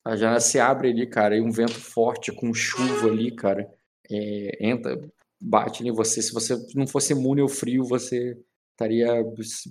A 0.05 0.17
janela 0.17 0.41
se 0.41 0.59
abre 0.59 0.91
ali, 0.91 1.07
cara, 1.07 1.37
e 1.37 1.41
um 1.41 1.51
vento 1.51 1.75
forte 1.75 2.33
com 2.33 2.53
chuva 2.55 3.09
ali, 3.09 3.35
cara, 3.35 3.69
é, 4.11 4.67
entra, 4.67 4.99
bate 5.41 5.87
em 5.87 5.93
você. 5.93 6.23
Se 6.23 6.33
você 6.33 6.57
não 6.75 6.87
fosse 6.87 7.13
imune 7.13 7.41
ao 7.41 7.49
frio, 7.49 7.85
você 7.85 8.39
estaria 8.73 9.09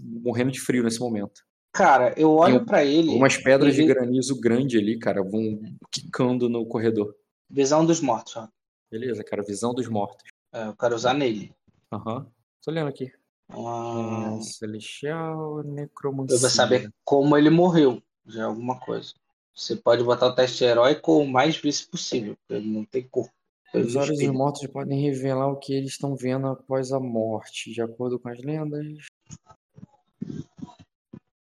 morrendo 0.04 0.52
de 0.52 0.60
frio 0.60 0.84
nesse 0.84 1.00
momento. 1.00 1.42
Cara, 1.74 2.14
eu 2.18 2.32
olho 2.32 2.66
pra 2.66 2.84
ele. 2.84 3.10
Umas 3.12 3.38
pedras 3.38 3.76
de 3.76 3.82
ele- 3.82 3.94
granizo 3.94 4.40
grande 4.40 4.78
ali, 4.78 4.98
cara, 4.98 5.22
vão 5.24 5.60
quicando 5.92 6.50
no 6.50 6.66
corredor. 6.66 7.16
Visão 7.50 7.86
dos 7.86 8.02
mortos, 8.02 8.36
ó. 8.36 8.48
Beleza, 8.92 9.24
cara, 9.24 9.44
visão 9.44 9.74
dos 9.74 9.88
mortos. 9.88 10.24
É, 10.54 10.68
eu 10.68 10.76
quero 10.76 10.96
usar 10.96 11.14
nele. 11.14 11.54
Aham. 11.92 12.30
Tô 12.64 12.72
olhando 12.72 12.90
aqui. 12.90 13.12
Ah, 13.50 14.36
É, 14.38 14.42
celestial, 14.42 15.64
necromancia. 15.64 16.36
eu 16.36 16.40
vou 16.40 16.50
saber 16.50 16.92
como 17.04 17.38
ele 17.38 17.50
morreu. 17.50 18.02
Já 18.26 18.42
é 18.42 18.46
alguma 18.46 18.80
coisa. 18.80 19.14
Você 19.56 19.76
pode 19.76 20.04
botar 20.04 20.28
o 20.28 20.36
teste 20.36 20.64
heróico 20.64 21.14
o 21.18 21.26
mais 21.28 21.58
vice 21.58 21.88
possível, 21.90 22.36
porque 22.36 22.54
ele 22.54 22.72
não 22.72 22.86
tem 22.86 23.08
corpo. 23.08 23.34
Os 23.74 23.96
olhos 23.96 24.18
dos 24.18 24.32
mortos 24.32 24.68
podem 24.68 25.02
revelar 25.02 25.48
o 25.48 25.58
que 25.58 25.74
eles 25.74 25.92
estão 25.92 26.16
vendo 26.16 26.48
após 26.48 26.92
a 26.92 27.00
morte, 27.00 27.72
de 27.72 27.82
acordo 27.82 28.20
com 28.20 28.30
as 28.30 28.40
lendas. 28.40 29.06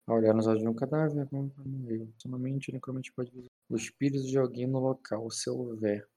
Ao 0.05 0.17
olhar 0.17 0.33
nos 0.33 0.47
olhos 0.47 0.61
de 0.61 0.67
um 0.67 0.73
cadáver, 0.73 1.27
somente 2.21 2.71
necromante 2.71 3.11
pode 3.13 3.31
ver 3.31 3.47
o 3.69 3.75
espírito 3.75 4.25
de 4.25 4.37
alguém 4.37 4.67
no 4.67 4.79
local, 4.79 5.29
se 5.31 5.49
houver. 5.49 6.07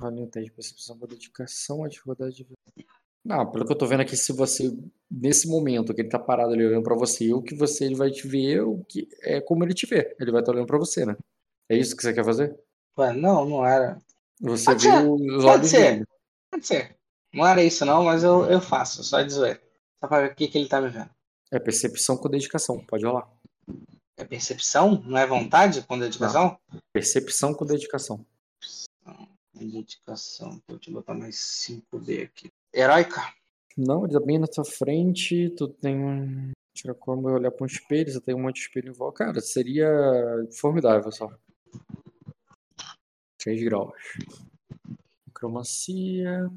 Olha 0.00 0.22
o 0.22 0.26
teste 0.26 0.50
de 0.50 0.54
percepção 0.54 0.98
com 0.98 1.06
dedicação, 1.06 1.84
a 1.84 1.88
dificuldade 1.88 2.34
de. 2.44 2.46
Não, 3.24 3.50
pelo 3.50 3.66
que 3.66 3.72
eu 3.72 3.76
tô 3.76 3.86
vendo 3.86 4.00
aqui, 4.00 4.16
se 4.16 4.32
você, 4.32 4.74
nesse 5.10 5.46
momento 5.46 5.94
que 5.94 6.00
ele 6.00 6.08
tá 6.08 6.18
parado 6.18 6.52
ali 6.52 6.64
olhando 6.64 6.82
pra 6.82 6.96
você, 6.96 7.32
o 7.34 7.42
que 7.42 7.54
você 7.54 7.84
ele 7.84 7.94
vai 7.94 8.10
te 8.10 8.26
ver 8.26 8.62
o 8.62 8.82
que 8.84 9.08
é 9.20 9.40
como 9.40 9.62
ele 9.62 9.74
te 9.74 9.86
vê. 9.86 10.16
Ele 10.18 10.32
vai 10.32 10.40
estar 10.40 10.52
olhando 10.52 10.66
pra 10.66 10.78
você, 10.78 11.04
né? 11.04 11.16
É 11.68 11.76
isso 11.76 11.94
que 11.94 12.02
você 12.02 12.14
quer 12.14 12.24
fazer? 12.24 12.58
Ué, 12.98 13.12
não, 13.12 13.44
não 13.44 13.66
era. 13.66 13.98
Você 14.40 14.64
Pode 14.64 14.88
vê 14.88 14.92
ser, 14.92 15.06
os 15.06 15.20
pode 15.20 15.46
olhos 15.46 15.70
ser. 15.70 15.92
dele. 15.92 16.06
Pode 16.50 16.66
ser. 16.66 16.96
Não 17.32 17.46
era 17.46 17.62
isso, 17.62 17.84
não, 17.84 18.04
mas 18.04 18.24
eu, 18.24 18.44
eu 18.46 18.60
faço, 18.60 19.04
só 19.04 19.22
de 19.22 19.32
zoeira. 19.32 19.60
Só 20.00 20.08
pra 20.08 20.22
ver 20.22 20.32
o 20.32 20.34
que, 20.34 20.48
que 20.48 20.58
ele 20.58 20.68
tá 20.68 20.80
me 20.80 20.88
vendo. 20.88 21.10
É 21.52 21.58
percepção 21.58 22.16
com 22.16 22.28
dedicação, 22.28 22.84
pode 22.86 23.04
rolar. 23.04 23.30
É 24.16 24.24
percepção? 24.24 25.02
Não 25.06 25.18
é 25.18 25.26
vontade 25.26 25.82
com 25.82 25.98
dedicação? 25.98 26.58
Percepção 26.92 27.54
com 27.54 27.66
dedicação. 27.66 28.24
Dedicação. 29.54 30.60
Deixa 30.68 30.88
eu 30.90 30.94
botar 30.94 31.14
mais 31.14 31.36
5D 31.36 32.24
aqui. 32.24 32.50
Heróica? 32.74 33.20
Não, 33.76 34.04
ele 34.04 34.12
tá 34.12 34.20
bem 34.20 34.38
na 34.38 34.46
tua 34.46 34.64
frente, 34.64 35.50
tu 35.50 35.68
tem 35.68 35.96
um. 35.96 36.52
Tira 36.76 36.94
como 36.94 37.28
eu 37.28 37.34
olhar 37.34 37.50
pra 37.50 37.64
um 37.64 37.66
espelho, 37.66 38.10
você 38.10 38.20
tem 38.20 38.34
um 38.34 38.42
monte 38.42 38.56
de 38.56 38.60
espelho 38.62 38.88
em 38.90 38.92
volta. 38.92 39.24
Cara, 39.24 39.40
seria 39.40 39.88
formidável 40.52 41.10
só. 41.10 41.28
3 43.38 43.62
graus. 43.62 43.94
Cromancia. 45.34 46.50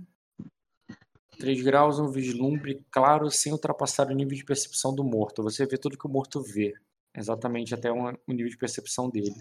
3 1.40 1.61
graus, 1.64 1.99
um 1.99 2.11
vislumbre 2.11 2.85
claro 2.91 3.30
sem 3.31 3.52
ultrapassar 3.52 4.07
o 4.07 4.14
nível 4.14 4.35
de 4.38 4.45
percepção 4.45 4.94
do 4.94 5.03
morto. 5.03 5.41
Você 5.44 5.65
vê 5.65 5.77
tudo 5.77 5.98
que 5.98 6.06
o 6.07 6.10
morto 6.11 6.41
vê. 6.41 6.73
Exatamente 7.15 7.73
até 7.73 7.91
um- 7.91 8.10
o 8.27 8.34
nível 8.34 8.49
de 8.49 8.57
percepção 8.57 9.10
dele. 9.10 9.34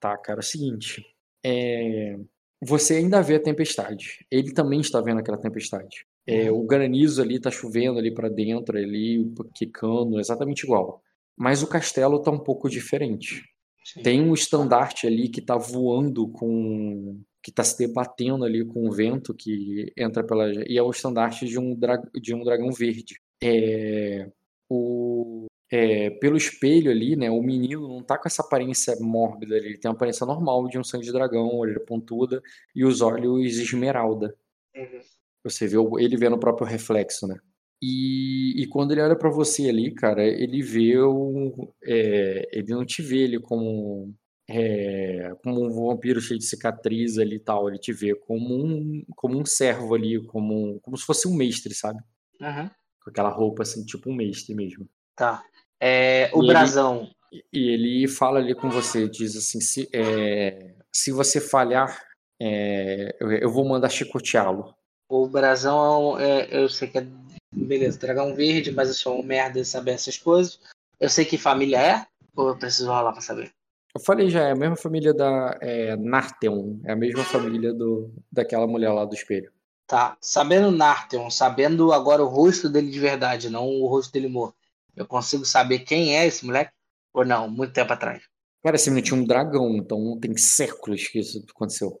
Tá, 0.00 0.16
cara, 0.18 0.40
é 0.40 0.42
o 0.42 0.44
seguinte. 0.44 1.04
É, 1.44 2.18
Você 2.64 2.94
ainda 2.94 3.20
vê 3.20 3.34
a 3.34 3.42
tempestade. 3.42 4.24
Ele 4.30 4.52
também 4.52 4.80
está 4.80 5.00
vendo 5.00 5.18
aquela 5.18 5.36
tempestade. 5.36 6.06
É, 6.24 6.48
o 6.52 6.62
granizo 6.62 7.20
ali 7.20 7.40
tá 7.40 7.50
chovendo 7.50 7.98
ali 7.98 8.14
para 8.14 8.28
dentro, 8.28 8.78
ali 8.78 9.34
quicando, 9.52 10.20
exatamente 10.20 10.62
igual. 10.62 11.02
Mas 11.36 11.60
o 11.60 11.66
castelo 11.66 12.22
tá 12.22 12.30
um 12.30 12.38
pouco 12.38 12.70
diferente. 12.70 13.42
Sim. 13.84 14.02
Tem 14.02 14.22
um 14.22 14.32
estandarte 14.32 15.08
ali 15.08 15.28
que 15.28 15.40
tá 15.40 15.56
voando 15.56 16.28
com. 16.28 17.20
que 17.42 17.50
tá 17.50 17.64
se 17.64 17.76
debatendo 17.76 18.44
ali 18.44 18.64
com 18.64 18.88
o 18.88 18.92
vento 18.92 19.34
que 19.34 19.92
entra 19.96 20.22
pela. 20.22 20.48
E 20.68 20.78
é 20.78 20.82
o 20.82 20.90
estandarte 20.90 21.46
de 21.46 21.58
um, 21.58 21.74
dra... 21.74 22.00
de 22.14 22.32
um 22.32 22.44
dragão 22.44 22.70
verde. 22.70 23.20
É, 23.42 24.30
o, 24.70 25.46
é, 25.72 26.10
pelo 26.10 26.36
espelho 26.36 26.90
ali, 26.90 27.16
né? 27.16 27.30
O 27.30 27.42
menino 27.42 27.88
não 27.88 28.02
tá 28.02 28.18
com 28.18 28.28
essa 28.28 28.42
aparência 28.42 28.94
mórbida 29.00 29.56
ali, 29.56 29.66
ele 29.68 29.78
tem 29.78 29.88
uma 29.90 29.94
aparência 29.94 30.26
normal 30.26 30.68
de 30.68 30.78
um 30.78 30.84
sangue 30.84 31.06
de 31.06 31.12
dragão, 31.12 31.48
orelha 31.56 31.80
pontuda 31.80 32.42
e 32.76 32.84
os 32.84 33.00
olhos 33.00 33.58
esmeralda. 33.58 34.36
Uhum. 34.76 35.00
Você 35.44 35.66
vê 35.66 35.78
o- 35.78 35.98
ele 35.98 36.16
vendo 36.16 36.36
o 36.36 36.38
próprio 36.40 36.66
reflexo, 36.66 37.26
né? 37.26 37.36
E, 37.82 38.62
e 38.62 38.66
quando 38.68 38.92
ele 38.92 39.00
olha 39.00 39.16
pra 39.16 39.30
você 39.30 39.68
ali, 39.68 39.92
cara, 39.92 40.22
ele 40.24 40.62
vê 40.62 41.02
um, 41.02 41.52
é, 41.82 42.48
ele 42.52 42.68
não 42.72 42.84
te 42.84 43.00
vê 43.02 43.20
ele 43.24 43.40
como 43.40 44.14
é, 44.48 45.32
como 45.42 45.64
um 45.64 45.70
vampiro 45.88 46.20
cheio 46.20 46.38
de 46.38 46.44
cicatriz 46.44 47.16
ali 47.18 47.36
e 47.36 47.40
tal. 47.40 47.68
Ele 47.68 47.78
te 47.78 47.92
vê 47.92 48.14
como 48.14 48.54
um 48.54 49.02
como 49.16 49.40
um 49.40 49.44
servo 49.46 49.94
ali, 49.94 50.22
como 50.26 50.54
um- 50.74 50.78
como 50.80 50.96
se 50.96 51.04
fosse 51.04 51.26
um 51.26 51.34
mestre, 51.34 51.74
sabe? 51.74 51.98
Uhum. 52.40 52.68
Com 53.02 53.10
aquela 53.10 53.30
roupa 53.30 53.62
assim, 53.62 53.84
tipo 53.84 54.10
um 54.10 54.14
mestre 54.14 54.54
mesmo. 54.54 54.86
Tá. 55.16 55.42
É, 55.84 56.30
o 56.32 56.38
E 56.40 56.44
ele- 56.44 56.52
brasão. 56.52 57.10
E 57.52 57.68
ele 57.70 58.06
fala 58.06 58.38
ali 58.38 58.54
com 58.54 58.68
você, 58.70 59.08
diz 59.08 59.34
assim, 59.36 59.60
se, 59.60 59.88
é, 59.92 60.74
se 60.92 61.10
você 61.10 61.40
falhar, 61.40 61.98
é, 62.40 63.16
eu, 63.18 63.32
eu 63.32 63.50
vou 63.50 63.64
mandar 63.66 63.88
chicoteá-lo. 63.88 64.74
O 65.08 65.26
brasão 65.26 66.18
é, 66.20 66.46
eu 66.50 66.68
sei 66.68 66.88
que 66.88 66.98
é. 66.98 67.06
Beleza, 67.54 67.98
dragão 67.98 68.34
verde, 68.34 68.70
mas 68.70 68.88
eu 68.88 68.94
sou 68.94 69.18
um 69.18 69.22
merda 69.22 69.58
em 69.58 69.64
saber 69.64 69.92
essas 69.92 70.16
coisas. 70.16 70.60
Eu 71.00 71.08
sei 71.08 71.24
que 71.24 71.36
família 71.36 71.78
é, 71.80 72.06
ou 72.36 72.48
eu 72.48 72.56
preciso 72.56 72.88
rolar 72.88 73.12
pra 73.12 73.20
saber? 73.20 73.50
Eu 73.94 74.00
falei 74.00 74.30
já, 74.30 74.48
é 74.48 74.52
a 74.52 74.56
mesma 74.56 74.76
família 74.76 75.12
da 75.12 75.58
é, 75.60 75.96
Nartheon, 75.96 76.78
é 76.84 76.92
a 76.92 76.96
mesma 76.96 77.24
família 77.24 77.72
do, 77.74 78.10
daquela 78.30 78.66
mulher 78.66 78.90
lá 78.92 79.04
do 79.04 79.14
espelho. 79.14 79.50
Tá. 79.86 80.16
Sabendo 80.20 80.70
Nartheon, 80.70 81.28
sabendo 81.28 81.92
agora 81.92 82.22
o 82.22 82.28
rosto 82.28 82.68
dele 82.70 82.90
de 82.90 82.98
verdade, 83.00 83.50
não 83.50 83.66
o 83.68 83.86
rosto 83.86 84.12
dele 84.12 84.28
morto. 84.28 84.54
Eu 84.96 85.06
consigo 85.06 85.44
saber 85.44 85.80
quem 85.80 86.16
é 86.16 86.26
esse 86.26 86.44
moleque? 86.44 86.72
Ou 87.12 87.24
não? 87.24 87.48
Muito 87.50 87.72
tempo 87.72 87.92
atrás. 87.92 88.22
Cara, 88.62 88.76
esse 88.76 88.90
menino 88.90 89.06
tinha 89.06 89.20
um 89.20 89.24
dragão, 89.26 89.70
então 89.76 90.18
tem 90.20 90.36
séculos 90.36 91.08
que 91.08 91.18
isso 91.18 91.44
aconteceu. 91.50 92.00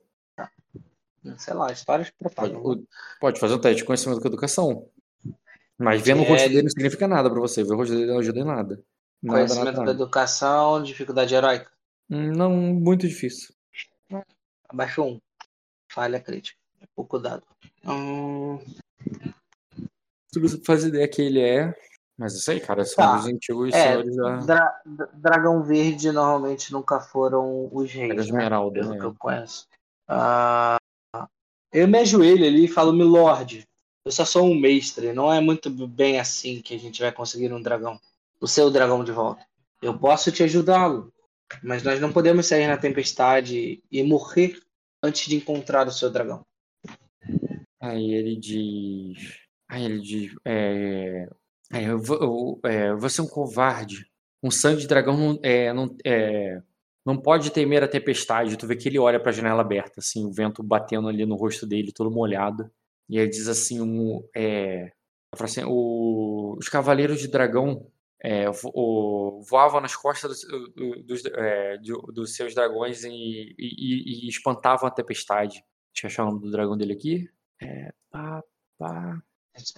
Sei 1.38 1.54
lá, 1.54 1.70
histórias 1.72 2.10
Pode, 2.10 2.34
propagam. 2.34 2.62
o- 2.64 2.86
pode 3.20 3.38
fazer 3.38 3.54
um 3.54 3.60
teste 3.60 3.78
de 3.78 3.84
conhecimento 3.84 4.20
com 4.20 4.26
educação. 4.28 4.88
Mas 5.78 6.02
vendo 6.02 6.20
o 6.22 6.24
rosto 6.24 6.44
É, 6.46 6.48
dele 6.48 6.62
não 6.62 6.70
significa 6.70 7.06
nada 7.08 7.30
pra 7.30 7.40
você, 7.40 7.62
ver 7.64 7.72
o 7.72 7.76
rosto 7.76 7.94
dele 7.94 8.06
não 8.06 8.18
ajuda 8.18 8.40
em 8.40 8.44
nada. 8.44 8.84
Nada, 9.22 9.38
Conhecimento 9.38 9.64
nada, 9.64 9.76
da 9.78 9.84
nada. 9.86 9.92
educação, 9.92 10.82
dificuldade 10.82 11.34
heróica. 11.34 11.70
Hum, 12.10 12.32
Não, 12.32 12.50
muito 12.50 13.06
difícil. 13.06 13.54
Abaixo 14.68 15.02
um. 15.02 15.20
Falha 15.88 16.20
crítica. 16.20 16.58
É 16.80 16.86
pouco 16.94 17.18
dado. 17.18 17.44
Hum, 17.84 18.58
Se 20.32 20.40
você 20.40 20.60
faz 20.64 20.84
ideia 20.84 21.06
que 21.08 21.22
ele 21.22 21.40
é. 21.40 21.74
Mas 22.18 22.34
isso 22.34 22.50
aí, 22.50 22.60
cara, 22.60 22.84
são 22.84 22.96
Tá. 23.04 23.16
os 23.18 23.26
antigos 23.26 23.72
É, 23.74 23.82
senhores 23.88 24.16
da. 24.16 24.36
dra- 24.36 24.82
dra- 24.84 25.10
dragão 25.14 25.62
verde 25.62 26.12
normalmente 26.12 26.72
nunca 26.72 27.00
foram 27.00 27.68
os 27.72 27.90
reis. 27.90 28.10
Era 28.10 28.14
né? 28.16 28.22
esmeralda, 28.22 28.80
Pelo 28.80 28.92
né? 28.92 28.98
que 28.98 29.04
eu 29.04 29.14
conheço. 29.14 29.66
Ah, 30.08 30.76
eu 31.72 31.88
me 31.88 31.98
ajoelho 31.98 32.44
ali 32.46 32.66
e 32.66 32.68
falo, 32.68 32.92
Milord, 32.92 33.64
eu 34.04 34.12
só 34.12 34.24
sou 34.24 34.44
um 34.46 34.54
mestre. 34.58 35.12
Não 35.12 35.32
é 35.32 35.40
muito 35.40 35.70
bem 35.70 36.20
assim 36.20 36.60
que 36.60 36.74
a 36.74 36.78
gente 36.78 37.00
vai 37.00 37.10
conseguir 37.12 37.52
um 37.52 37.62
dragão. 37.62 37.98
O 38.40 38.46
seu 38.46 38.70
dragão 38.70 39.02
de 39.02 39.12
volta. 39.12 39.44
Eu 39.80 39.98
posso 39.98 40.30
te 40.30 40.42
ajudá-lo. 40.42 41.12
Mas 41.62 41.82
nós 41.82 42.00
não 42.00 42.12
podemos 42.12 42.46
sair 42.46 42.66
na 42.66 42.76
tempestade 42.76 43.82
e 43.90 44.02
morrer 44.02 44.60
antes 45.02 45.26
de 45.28 45.36
encontrar 45.36 45.86
o 45.86 45.92
seu 45.92 46.10
dragão. 46.10 46.44
Aí 47.80 48.12
ele 48.12 48.36
diz. 48.36 49.38
Aí 49.68 49.84
ele 49.84 50.00
diz. 50.00 50.34
É, 50.44 51.28
é, 51.72 51.84
eu 51.84 52.00
eu- 52.20 52.60
é, 52.64 52.94
você 52.94 53.20
é 53.20 53.24
um 53.24 53.28
covarde. 53.28 54.06
Um 54.42 54.50
sangue 54.50 54.80
de 54.82 54.88
dragão 54.88 55.16
não, 55.16 55.38
é, 55.42 55.72
não, 55.72 55.96
é, 56.04 56.60
não 57.06 57.16
pode 57.20 57.50
temer 57.50 57.82
a 57.84 57.88
tempestade. 57.88 58.56
Tu 58.56 58.66
vê 58.66 58.76
que 58.76 58.88
ele 58.88 58.98
olha 58.98 59.20
pra 59.20 59.32
janela 59.32 59.60
aberta, 59.62 60.00
assim, 60.00 60.24
o 60.26 60.32
vento 60.32 60.62
batendo 60.62 61.08
ali 61.08 61.24
no 61.26 61.36
rosto 61.36 61.66
dele, 61.66 61.92
todo 61.92 62.10
molhado. 62.10 62.70
E 63.08 63.18
ele 63.18 63.28
diz 63.30 63.48
assim: 63.48 63.80
um, 63.80 64.26
é, 64.36 64.92
assim, 65.38 65.62
o- 65.66 66.56
os 66.58 66.68
cavaleiros 66.68 67.20
de 67.20 67.28
dragão 67.28 67.86
é, 68.24 68.46
o- 68.74 69.42
voavam 69.48 69.80
nas 69.80 69.96
costas 69.96 70.42
dos, 70.76 71.04
dos, 71.04 71.24
é, 71.26 71.76
dos 72.14 72.36
seus 72.36 72.54
dragões 72.54 73.02
e, 73.04 73.10
e- 73.58 74.26
e- 74.26 74.28
espantavam 74.28 74.86
a 74.88 74.90
achar 76.06 76.24
o 76.24 76.26
nome 76.28 76.40
do 76.40 76.50
dragão 76.50 76.76
dele 76.76 76.92
aqui. 76.92 77.28
É, 77.60 77.92
pá, 78.10 78.42
pá. 78.78 79.22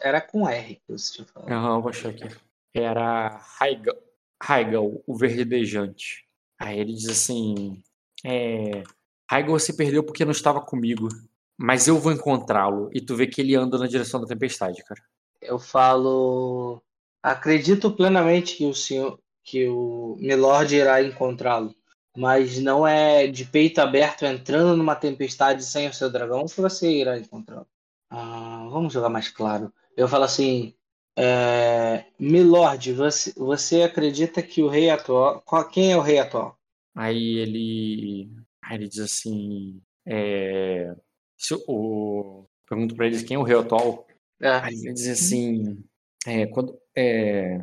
Era 0.01 0.21
com 0.21 0.49
R 0.49 0.77
que 0.77 0.93
você 0.93 1.15
tinha 1.15 1.27
falado. 1.27 1.51
Aham, 1.51 1.81
vou 1.81 1.91
achar 1.91 2.11
aqui. 2.11 2.29
Era 2.73 3.37
Raigal, 3.59 3.97
Raigal, 4.43 5.03
o 5.07 5.17
verdejante. 5.17 6.25
Aí 6.59 6.79
ele 6.79 6.93
diz 6.93 7.09
assim: 7.09 7.83
é, 8.25 8.83
Raigal 9.31 9.59
se 9.59 9.77
perdeu 9.77 10.03
porque 10.05 10.25
não 10.25 10.33
estava 10.33 10.61
comigo, 10.61 11.09
mas 11.57 11.89
eu 11.89 11.99
vou 11.99 12.13
encontrá-lo. 12.13 12.91
E 12.93 13.01
tu 13.01 13.17
vê 13.17 13.27
que 13.27 13.41
ele 13.41 13.55
anda 13.55 13.79
na 13.79 13.87
direção 13.87 14.21
da 14.21 14.27
tempestade, 14.27 14.83
cara. 14.85 15.01
Eu 15.41 15.59
falo. 15.59 16.83
Acredito 17.23 17.91
plenamente 17.91 18.57
que 18.57 18.67
o 18.67 18.75
senhor, 18.75 19.19
que 19.43 19.67
o 19.67 20.17
Milord 20.21 20.75
irá 20.75 21.03
encontrá-lo. 21.03 21.75
Mas 22.17 22.59
não 22.61 22.87
é 22.87 23.27
de 23.27 23.45
peito 23.45 23.81
aberto 23.81 24.25
entrando 24.25 24.77
numa 24.77 24.95
tempestade 24.95 25.65
sem 25.65 25.89
o 25.89 25.93
seu 25.93 26.11
dragão 26.11 26.47
que 26.47 26.61
você 26.61 26.91
irá 26.91 27.19
encontrá-lo. 27.19 27.67
Ah, 28.17 28.67
vamos 28.71 28.93
jogar 28.93 29.09
mais 29.09 29.29
claro. 29.29 29.73
Eu 29.97 30.09
falo 30.09 30.25
assim. 30.25 30.75
É, 31.17 32.05
Milord, 32.19 32.93
você, 32.93 33.33
você 33.37 33.83
acredita 33.83 34.43
que 34.43 34.63
o 34.63 34.69
rei 34.69 34.91
atual. 34.91 35.41
qual- 35.43 35.69
quem 35.69 35.93
é 35.93 35.97
o 35.97 36.01
rei 36.01 36.19
atual? 36.19 36.59
Aí 36.95 37.39
ele, 37.39 38.31
aí 38.63 38.77
ele 38.77 38.89
diz 38.89 38.99
assim: 39.01 39.81
é, 40.07 40.95
se 41.37 41.55
o- 41.69 42.47
pergunto 42.69 42.95
pra 42.97 43.07
eles 43.07 43.23
quem 43.23 43.37
é 43.37 43.39
o 43.39 43.43
rei 43.45 43.57
atual. 43.57 44.07
É, 44.41 44.49
Aí 44.49 44.75
ele 44.75 44.93
diz 44.95 45.09
assim, 45.09 45.83
é, 46.27 46.47
quando, 46.47 46.79
é, 46.97 47.59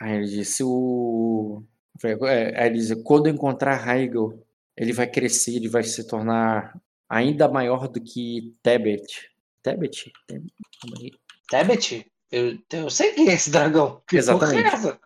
aí 0.00 0.16
ele 0.16 0.26
diz, 0.26 0.48
se 0.48 0.62
o, 0.64 1.62
é, 2.04 2.60
aí 2.62 2.68
ele 2.68 2.78
diz, 2.78 2.92
quando 3.04 3.28
encontrar 3.28 3.86
Heigl, 3.88 4.42
ele 4.76 4.92
vai 4.92 5.06
crescer, 5.10 5.54
ele 5.56 5.68
vai 5.68 5.82
se 5.84 6.06
tornar 6.06 6.78
ainda 7.08 7.48
maior 7.48 7.88
do 7.88 8.00
que 8.02 8.54
Tebet. 8.62 9.30
Tebet? 9.66 10.12
Tebet? 11.50 12.06
Eu, 12.30 12.56
eu 12.72 12.88
sei 12.88 13.12
quem 13.12 13.28
é 13.28 13.34
esse 13.34 13.50
dragão. 13.50 14.00
Que 14.06 14.16
Exatamente. 14.16 14.64
é 14.64 14.68
essa? 14.68 15.00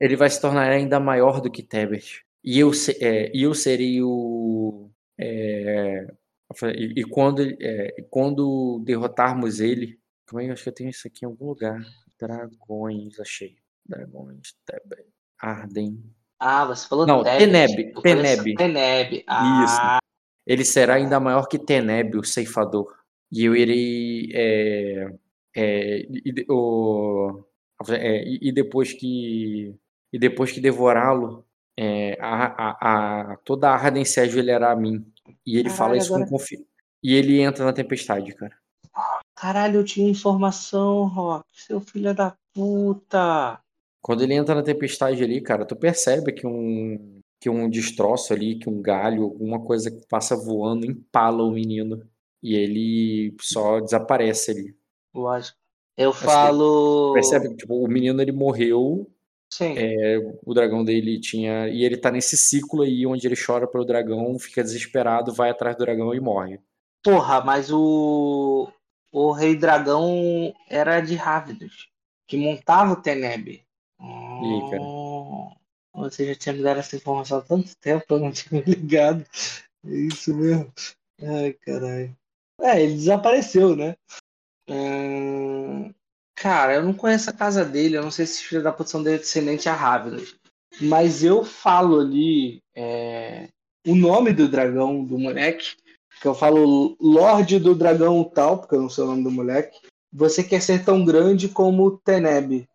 Ele 0.00 0.16
vai 0.16 0.30
se 0.30 0.40
tornar 0.40 0.70
ainda 0.70 0.98
maior 0.98 1.42
do 1.42 1.50
que 1.50 1.62
Tebet. 1.62 2.24
E 2.42 2.58
eu, 2.58 2.70
é, 3.00 3.30
eu 3.34 3.54
serei 3.54 4.02
o. 4.02 4.90
é, 5.18 6.06
e, 6.74 7.00
e 7.00 7.04
quando, 7.04 7.42
é, 7.60 7.96
quando 8.08 8.80
derrotarmos 8.82 9.60
ele. 9.60 10.00
Como 10.26 10.40
é 10.40 10.44
que 10.44 10.50
eu 10.50 10.54
acho 10.54 10.62
que 10.62 10.68
eu 10.70 10.74
tenho 10.74 10.90
isso 10.90 11.06
aqui 11.06 11.24
em 11.24 11.28
algum 11.28 11.46
lugar? 11.46 11.78
Dragões, 12.18 13.20
achei. 13.20 13.56
Dragões, 13.86 14.54
Tebet. 14.64 15.06
Arden. 15.38 16.02
Ah, 16.40 16.64
você 16.64 16.88
falou 16.88 17.06
Não. 17.06 17.22
Teneb, 17.24 17.92
Teneb. 18.02 18.54
Teneb. 18.56 19.24
Ah, 19.26 19.98
Ele 20.46 20.64
será 20.64 20.94
ainda 20.94 21.20
maior 21.20 21.46
que 21.46 21.58
Teneb, 21.58 22.16
o 22.16 22.24
ceifador. 22.24 22.97
E 23.30 23.44
eu 23.44 23.54
irei. 23.56 24.30
é, 24.34 25.12
é, 25.56 25.98
e, 26.08 26.46
o, 26.48 27.44
é, 27.90 28.24
e- 28.26 28.52
depois 28.52 28.92
que. 28.92 29.74
E 30.12 30.18
depois 30.18 30.50
que 30.52 30.60
devorá-lo, 30.60 31.44
é, 31.76 32.16
a, 32.20 32.46
a, 32.46 33.32
a- 33.32 33.36
toda 33.44 33.68
a 33.68 33.74
Arden 33.74 34.04
se 34.04 34.20
ajoelhará 34.20 34.72
a 34.72 34.76
mim. 34.76 35.04
E 35.46 35.58
ele 35.58 35.68
fala 35.68 35.90
Caralho, 35.90 35.98
isso 36.00 36.08
com 36.10 36.14
agora- 36.16 36.30
confiança. 36.30 36.64
E 37.02 37.14
ele 37.14 37.40
entra 37.40 37.64
na 37.64 37.72
tempestade, 37.72 38.34
cara. 38.34 38.56
caralho, 39.34 39.76
eu 39.80 39.84
tinha 39.84 40.08
informação, 40.10 41.06
Rock. 41.06 41.44
Seu 41.52 41.80
filho 41.80 42.14
da 42.14 42.34
puta. 42.54 43.60
Quando 44.02 44.22
ele 44.22 44.34
entra 44.34 44.54
na 44.54 44.62
tempestade 44.62 45.22
ali, 45.22 45.40
cara, 45.40 45.64
tu 45.66 45.76
percebe 45.76 46.32
que 46.32 46.46
um 46.46 47.20
que 47.40 47.48
um 47.48 47.70
destroço 47.70 48.32
ali, 48.32 48.58
que 48.58 48.68
um 48.68 48.82
galho, 48.82 49.22
alguma 49.22 49.60
coisa 49.60 49.90
que 49.92 50.04
passa 50.08 50.34
voando 50.34 50.84
empala 50.84 51.44
o 51.44 51.52
menino 51.52 52.02
e 52.42 52.54
ele 52.54 53.36
só 53.40 53.80
desaparece 53.80 54.50
ali. 54.50 54.76
Lógico. 55.14 55.56
Eu 55.96 56.12
que 56.12 56.18
falo. 56.20 57.12
Percebe 57.14 57.56
tipo, 57.56 57.74
o 57.74 57.88
menino 57.88 58.22
ele 58.22 58.30
morreu, 58.30 59.10
Sim. 59.52 59.74
é, 59.76 60.18
o 60.44 60.54
dragão 60.54 60.84
dele 60.84 61.18
tinha 61.20 61.68
e 61.68 61.84
ele 61.84 61.96
tá 61.96 62.10
nesse 62.10 62.36
ciclo 62.36 62.82
aí 62.82 63.04
onde 63.04 63.26
ele 63.26 63.34
chora 63.36 63.66
pelo 63.66 63.84
dragão, 63.84 64.38
fica 64.38 64.62
desesperado, 64.62 65.32
vai 65.32 65.50
atrás 65.50 65.76
do 65.76 65.84
dragão 65.84 66.14
e 66.14 66.20
morre. 66.20 66.60
Porra, 67.02 67.40
mas 67.40 67.70
o. 67.72 68.70
O 69.10 69.32
Rei 69.32 69.56
Dragão 69.56 70.54
era 70.68 71.00
de 71.00 71.14
Rávidos, 71.14 71.88
que 72.26 72.36
montava 72.36 72.92
o 72.92 73.00
Teneb. 73.02 73.48
Ih, 73.48 74.70
cara. 74.70 74.82
Oh, 74.82 75.50
Você 75.94 76.26
já 76.26 76.34
tinha 76.34 76.52
me 76.52 76.62
dado 76.62 76.78
essa 76.80 76.94
informação 76.94 77.38
há 77.38 77.40
tanto 77.40 77.74
tempo, 77.78 78.04
eu 78.10 78.20
não 78.20 78.30
tinha 78.30 78.60
me 78.60 78.62
ligado. 78.70 79.24
É 79.86 79.90
isso 79.90 80.34
mesmo. 80.34 80.70
Ai, 81.22 81.54
caralho. 81.54 82.14
É, 82.60 82.82
ele 82.82 82.94
desapareceu, 82.94 83.76
né? 83.76 83.96
Hum, 84.68 85.92
Cara, 86.40 86.74
eu 86.74 86.84
não 86.84 86.94
conheço 86.94 87.28
a 87.28 87.32
casa 87.32 87.64
dele, 87.64 87.96
eu 87.96 88.02
não 88.02 88.12
sei 88.12 88.24
se 88.24 88.44
filho 88.44 88.62
da 88.62 88.70
posição 88.70 89.02
dele 89.02 89.16
é 89.16 89.18
descendente 89.18 89.68
a 89.68 89.74
Rávidos. 89.74 90.36
Mas 90.80 91.24
eu 91.24 91.44
falo 91.44 91.98
ali 91.98 92.62
é, 92.76 93.48
o 93.84 93.96
nome 93.96 94.32
do 94.32 94.46
dragão 94.48 95.04
do 95.04 95.18
moleque, 95.18 95.74
que 96.20 96.28
eu 96.28 96.34
falo 96.34 96.96
Lorde 97.00 97.58
do 97.58 97.74
Dragão 97.74 98.22
tal, 98.22 98.58
porque 98.58 98.76
eu 98.76 98.82
não 98.82 98.88
sei 98.88 99.02
o 99.02 99.08
nome 99.08 99.24
do 99.24 99.32
moleque. 99.32 99.80
Você 100.12 100.44
quer 100.44 100.62
ser 100.62 100.84
tão 100.84 101.04
grande 101.04 101.48
como 101.48 101.98
Teneb. 101.98 102.68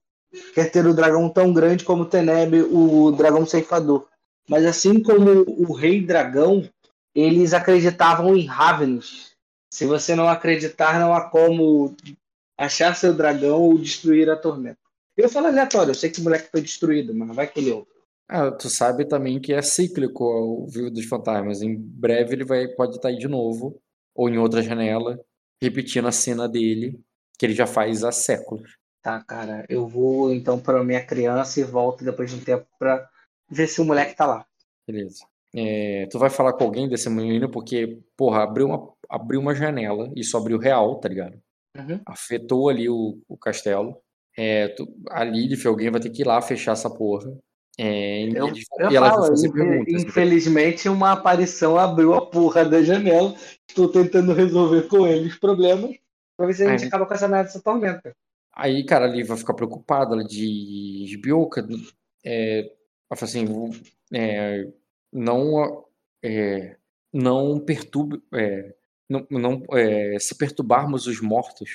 Quer 0.54 0.70
ter 0.70 0.86
o 0.86 0.94
dragão 0.94 1.30
tão 1.30 1.54
grande 1.54 1.86
como 1.86 2.06
Teneb, 2.06 2.64
o 2.70 3.12
dragão 3.12 3.46
ceifador. 3.46 4.08
Mas 4.50 4.66
assim 4.66 5.02
como 5.02 5.46
o 5.48 5.74
Rei 5.74 6.06
Dragão, 6.06 6.68
eles 7.16 7.54
acreditavam 7.54 8.36
em 8.36 8.46
Ravenous. 8.46 9.33
Se 9.74 9.88
você 9.88 10.16
não 10.16 10.30
acreditar, 10.30 11.00
não 11.00 11.16
há 11.16 11.28
como 11.32 11.96
achar 12.56 12.96
seu 12.96 13.12
dragão 13.12 13.60
ou 13.60 13.76
destruir 13.80 14.30
a 14.30 14.36
tormenta. 14.36 14.78
Eu 15.18 15.28
falo 15.28 15.48
aleatório, 15.48 15.90
eu 15.90 15.96
sei 15.96 16.12
que 16.12 16.22
o 16.22 16.24
moleque 16.24 16.52
foi 16.52 16.62
destruído, 16.62 17.12
mas 17.12 17.36
vai 17.36 17.48
que 17.48 17.60
ele 17.60 17.72
ouve. 17.72 17.88
Ah, 18.30 18.52
tu 18.52 18.70
sabe 18.70 19.04
também 19.04 19.42
que 19.42 19.52
é 19.52 19.64
cíclico 19.64 20.24
o 20.24 20.68
Vivo 20.68 20.92
dos 20.92 21.06
Fantasmas. 21.06 21.64
Em 21.64 21.76
breve 21.76 22.36
ele 22.36 22.46
vai 22.46 22.68
pode 22.68 22.98
estar 22.98 23.08
aí 23.08 23.18
de 23.18 23.28
novo 23.28 23.82
ou 24.14 24.30
em 24.30 24.38
outra 24.38 24.62
janela, 24.62 25.20
repetindo 25.60 26.08
a 26.08 26.12
cena 26.12 26.48
dele 26.48 27.02
que 27.40 27.44
ele 27.44 27.56
já 27.56 27.66
faz 27.66 28.04
há 28.04 28.12
séculos. 28.12 28.78
Tá, 29.02 29.24
cara, 29.24 29.66
eu 29.68 29.88
vou 29.88 30.32
então 30.32 30.60
para 30.60 30.84
minha 30.84 31.04
criança 31.04 31.60
e 31.60 31.64
volto 31.64 32.06
depois 32.06 32.30
de 32.30 32.36
um 32.36 32.44
tempo 32.44 32.68
pra 32.78 33.10
ver 33.50 33.66
se 33.66 33.82
o 33.82 33.86
moleque 33.86 34.16
tá 34.16 34.28
lá. 34.28 34.46
Beleza. 34.88 35.26
É, 35.56 36.08
tu 36.12 36.20
vai 36.20 36.30
falar 36.30 36.54
com 36.54 36.64
alguém 36.64 36.88
desse 36.88 37.10
menino 37.10 37.50
porque, 37.50 38.04
porra, 38.16 38.44
abriu 38.44 38.68
uma, 38.68 38.93
abriu 39.14 39.40
uma 39.40 39.54
janela, 39.54 40.12
isso 40.16 40.36
abriu 40.38 40.58
real, 40.58 40.96
tá 41.00 41.08
ligado? 41.10 41.38
Uhum. 41.78 42.00
Afetou 42.06 42.70
ali 42.70 42.90
o, 42.90 43.20
o 43.28 43.38
castelo. 43.38 43.98
É, 44.38 44.70
tu, 44.70 44.88
a 45.10 45.24
Lilith, 45.24 45.66
alguém 45.68 45.92
vai 45.92 46.02
ter 46.02 46.10
que 46.10 46.22
ir 46.24 46.26
lá 46.26 46.42
fechar 46.42 46.72
essa 46.72 46.90
porra. 46.90 47.32
É, 47.78 48.26
e 48.26 48.36
Eu, 48.36 48.48
eles- 48.48 48.66
eu 48.80 48.92
e 48.92 48.96
ela 48.96 49.10
falo, 49.12 49.52
perguntas. 49.52 50.04
infelizmente 50.04 50.88
uma 50.90 51.12
aparição 51.12 51.78
abriu 51.78 52.14
a 52.14 52.26
porra 52.26 52.66
da 52.66 52.82
janela. 52.84 53.36
Estou 53.68 53.88
tentando 53.88 54.34
resolver 54.34 54.84
com 54.88 55.06
ele 55.08 55.28
os 55.30 55.38
problemas 55.38 55.96
pra 56.38 56.48
ver 56.48 56.54
se 56.54 56.64
a 56.64 56.70
gente 56.72 56.84
É. 56.86 56.88
acaba 56.88 57.06
com 57.06 57.14
essa 57.14 57.28
merda 57.28 57.46
dessa 57.46 57.62
tormenta. 57.62 58.16
Aí, 58.56 58.84
cara, 58.86 59.06
ali 59.06 59.24
vai 59.24 59.38
ficar 59.38 59.54
preocupada, 59.56 60.14
ela 60.14 60.24
diz, 60.24 61.16
Bioca, 61.20 61.68
é, 62.24 62.60
ela 62.60 63.18
fala 63.18 63.24
assim, 63.30 63.46
"Vo- 63.46 63.72
é, 64.14 64.68
não, 65.12 65.86
é, 66.24 66.76
não 67.12 67.60
perturbe, 67.60 68.22
é, 68.34 68.74
não, 69.30 69.40
não, 69.40 69.64
é, 69.78 70.18
se 70.20 70.36
perturbarmos 70.38 71.08
os 71.08 71.22
mortos, 71.22 71.70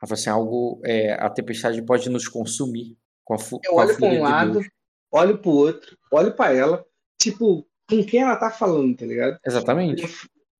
assim, 0.00 0.28
algo, 0.30 0.80
é, 0.84 1.12
a 1.12 1.28
tempestade 1.30 1.80
pode 1.82 2.08
nos 2.10 2.26
consumir 2.28 2.96
com 3.24 3.34
a, 3.34 3.38
fu- 3.38 3.60
Eu 3.64 3.72
com 3.72 3.78
olho 3.80 3.88
pra 3.88 3.96
fúria 3.96 4.10
um 4.10 4.24
de 4.24 4.30
lado, 4.30 4.52
Deus." 4.54 4.66
olho 5.12 5.38
pro 5.38 5.50
outro, 5.50 5.96
olho 6.12 6.34
pra 6.34 6.52
ela, 6.52 6.84
tipo, 7.20 7.66
com 7.88 8.04
quem 8.04 8.20
ela 8.22 8.36
tá 8.36 8.50
falando, 8.50 8.96
tá 8.96 9.04
ligado? 9.06 9.38
Exatamente. 9.46 10.02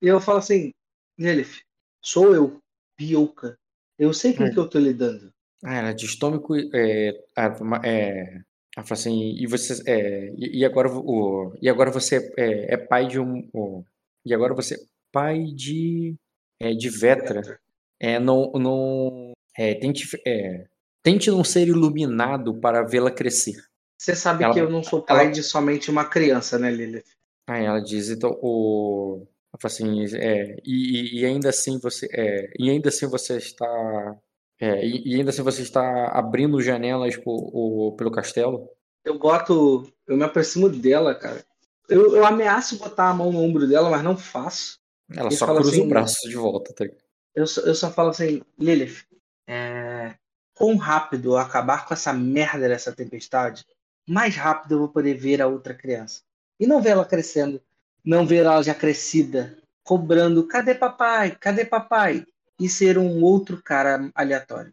E 0.02 0.06
eu 0.08 0.20
falo 0.20 0.38
assim, 0.38 0.72
Lilith, 1.18 1.62
sou 2.02 2.34
eu, 2.34 2.60
Bioka. 2.98 3.56
Eu 3.98 4.12
sei 4.14 4.32
com 4.34 4.44
É. 4.44 4.50
que 4.50 4.58
eu 4.58 4.68
tô 4.68 4.78
lidando. 4.78 5.32
Ah, 5.62 5.94
tome 6.18 6.38
cu- 6.40 6.56
é, 6.74 7.12
ma- 7.60 7.80
é, 7.84 8.40
ela 8.76 8.86
fala 8.86 8.98
assim, 8.98 9.34
e 9.38 9.46
você, 9.46 9.82
é, 9.86 10.32
e, 10.36 10.64
agora, 10.64 10.88
o, 10.90 11.54
e 11.60 11.68
agora 11.68 11.90
você 11.90 12.32
é, 12.38 12.74
é 12.74 12.76
pai 12.78 13.06
de 13.06 13.20
um, 13.20 13.46
o- 13.52 13.84
e 14.24 14.32
agora 14.34 14.54
você 14.54 14.74
é 14.74 14.78
pai 15.12 15.44
de, 15.44 16.14
é, 16.58 16.72
de 16.72 16.88
Vetra. 16.88 17.58
É, 17.98 18.18
não, 18.18 18.50
não, 18.52 19.32
é, 19.56 19.74
tente, 19.74 20.08
é, 20.26 20.66
tente 21.02 21.30
não 21.30 21.44
ser 21.44 21.68
iluminado 21.68 22.54
para 22.60 22.82
vê-la 22.82 23.10
crescer. 23.10 23.56
Você 23.98 24.14
sabe 24.16 24.44
Ela- 24.44 24.54
que 24.54 24.60
eu 24.60 24.70
não 24.70 24.82
sou 24.82 25.02
pai 25.02 25.24
ela- 25.26 25.30
de 25.32 25.42
somente 25.42 25.90
uma 25.90 26.04
criança, 26.06 26.58
né, 26.58 26.70
Lilith? 26.70 27.04
Aí 27.46 27.64
ela 27.64 27.80
diz, 27.80 28.08
então, 28.08 28.38
o, 28.40 29.26
assim, 29.62 30.04
é, 30.16 30.56
e, 30.64 31.20
e- 31.20 31.26
ainda 31.26 31.50
assim 31.50 31.78
você, 31.78 32.08
é, 32.12 32.50
e 32.58 32.70
ainda 32.70 32.88
assim 32.88 33.06
você 33.06 33.36
está, 33.36 34.16
é, 34.58 34.86
e, 34.86 35.08
e 35.12 35.14
ainda 35.16 35.28
assim 35.30 35.42
você 35.42 35.60
está 35.62 36.06
abrindo 36.08 36.62
janelas 36.62 37.18
o- 37.26 37.92
pelo 37.96 38.10
castelo? 38.10 38.70
Eu 39.04 39.18
boto. 39.18 39.90
Eu 40.06 40.16
me 40.16 40.24
aproximo 40.24 40.68
dela, 40.68 41.14
cara. 41.14 41.44
Eu, 41.88 42.14
eu 42.16 42.24
ameaço 42.24 42.78
botar 42.78 43.10
a 43.10 43.14
mão 43.14 43.32
no 43.32 43.40
ombro 43.40 43.66
dela, 43.66 43.90
mas 43.90 44.02
não 44.02 44.16
faço. 44.16 44.78
Ela 45.14 45.30
só 45.30 45.46
cruza 45.46 45.70
assim, 45.70 45.82
o 45.82 45.88
braço 45.88 46.28
de 46.28 46.36
volta, 46.36 46.72
tá? 46.72 46.86
Eu 47.34 47.46
só, 47.46 47.60
eu 47.62 47.74
só 47.74 47.90
falo 47.90 48.10
assim, 48.10 48.42
Lilith, 48.58 49.04
é, 49.46 50.14
quão 50.54 50.76
rápido 50.76 51.30
eu 51.32 51.36
acabar 51.38 51.86
com 51.86 51.94
essa 51.94 52.12
merda 52.12 52.68
dessa 52.68 52.92
tempestade, 52.92 53.64
mais 54.06 54.36
rápido 54.36 54.72
eu 54.72 54.78
vou 54.78 54.88
poder 54.88 55.14
ver 55.14 55.40
a 55.40 55.46
outra 55.46 55.74
criança. 55.74 56.22
E 56.58 56.66
não 56.66 56.82
ver 56.82 56.90
ela 56.90 57.04
crescendo, 57.04 57.60
não 58.04 58.26
ver 58.26 58.44
ela 58.44 58.62
já 58.62 58.74
crescida, 58.74 59.56
cobrando, 59.82 60.46
cadê 60.46 60.74
papai? 60.74 61.36
Cadê 61.38 61.64
papai? 61.64 62.24
E 62.58 62.68
ser 62.68 62.98
um 62.98 63.22
outro 63.22 63.62
cara 63.62 64.10
aleatório. 64.14 64.72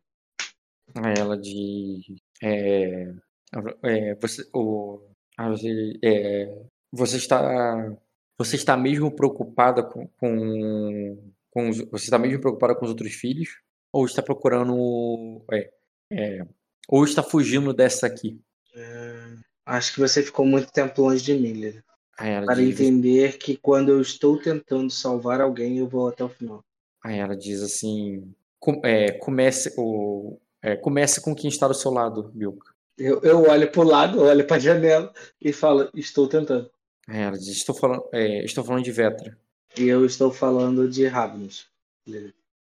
Ela 1.17 1.37
diz. 1.37 2.05
É, 2.41 3.13
é, 3.83 4.15
você, 4.15 4.47
o, 4.53 5.01
é, 6.03 6.53
você 6.91 7.17
está. 7.17 7.95
Você 8.37 8.55
está 8.55 8.77
mesmo 8.77 9.11
preocupada 9.11 9.83
com, 9.83 10.07
com, 10.19 11.31
com 11.49 11.69
os- 11.69 11.79
Você 11.89 12.05
está 12.05 12.19
mesmo 12.19 12.39
preocupada 12.39 12.75
com 12.75 12.85
os 12.85 12.91
outros 12.91 13.13
filhos? 13.13 13.49
Ou 13.91 14.05
está 14.05 14.21
procurando. 14.21 15.43
É, 15.51 15.69
é, 16.11 16.45
ou 16.87 17.03
está 17.03 17.23
fugindo 17.23 17.73
dessa 17.73 18.05
aqui? 18.07 18.39
Acho 19.65 19.93
que 19.93 19.99
você 19.99 20.21
ficou 20.23 20.45
muito 20.45 20.71
tempo 20.71 21.01
longe 21.01 21.23
de 21.23 21.33
mim, 21.33 21.81
ela 22.19 22.45
Para 22.45 22.55
diz, 22.55 22.79
entender 22.79 23.37
que 23.37 23.57
quando 23.57 23.89
eu 23.89 24.01
estou 24.01 24.39
tentando 24.39 24.89
salvar 24.89 25.41
alguém, 25.41 25.77
eu 25.77 25.87
vou 25.87 26.07
até 26.07 26.23
o 26.23 26.29
final. 26.29 26.63
aí 27.03 27.17
ela 27.19 27.35
diz 27.35 27.61
assim. 27.61 28.33
com- 28.59 28.81
é, 28.83 29.11
comece, 29.11 29.73
o, 29.77 30.39
é, 30.61 30.75
comece 30.75 31.21
com 31.21 31.35
quem 31.35 31.47
está 31.49 31.67
do 31.67 31.73
seu 31.73 31.91
lado, 31.91 32.31
Bilka. 32.33 32.73
Eu, 32.97 33.21
eu 33.21 33.43
olho 33.43 33.71
pro 33.71 33.83
lado, 33.83 34.21
olho 34.21 34.45
pra 34.47 34.57
janela 34.57 35.13
e 35.39 35.53
falo, 35.53 35.89
estou 35.93 36.27
tentando. 36.27 36.69
Ela 37.07 37.37
diz, 37.37 37.47
estou 37.47 37.73
falando, 37.73 38.03
é, 38.11 38.43
estou 38.43 38.63
falando 38.63 38.83
de 38.83 38.91
Vetra. 38.91 39.37
E 39.77 39.83
eu 39.83 40.05
estou 40.05 40.31
falando 40.31 40.89
de 40.89 41.07
Ravens. 41.07 41.67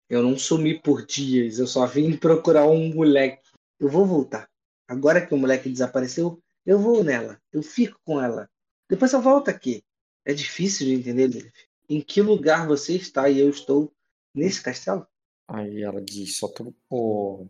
Eu 0.08 0.22
não 0.22 0.36
sumi 0.36 0.80
por 0.80 1.06
dias, 1.06 1.58
eu 1.58 1.66
só 1.66 1.86
vim 1.86 2.16
procurar 2.16 2.66
um 2.66 2.92
moleque. 2.92 3.48
eu 3.78 3.88
vou 3.88 4.04
voltar. 4.04 4.48
Agora 4.88 5.24
que 5.24 5.32
o 5.32 5.38
moleque 5.38 5.70
desapareceu, 5.70 6.42
eu 6.66 6.78
vou 6.78 7.04
nela. 7.04 7.40
Eu 7.52 7.62
fico 7.62 7.98
com 8.04 8.20
ela. 8.20 8.48
Depois 8.88 9.12
eu 9.12 9.22
volto 9.22 9.48
aqui. 9.48 9.82
É 10.24 10.34
difícil 10.34 10.86
de 10.86 10.94
entender, 10.94 11.26
Lilith. 11.28 11.52
Em 11.88 12.00
que 12.00 12.20
lugar 12.20 12.66
você 12.66 12.96
está 12.96 13.28
e 13.28 13.38
eu 13.38 13.48
estou 13.50 13.92
nesse 14.34 14.62
castelo? 14.62 15.06
Aí 15.48 15.82
ela 15.82 16.00
diz, 16.00 16.36
só 16.36 16.48
toma. 16.48 16.72
Oh, 16.88 17.46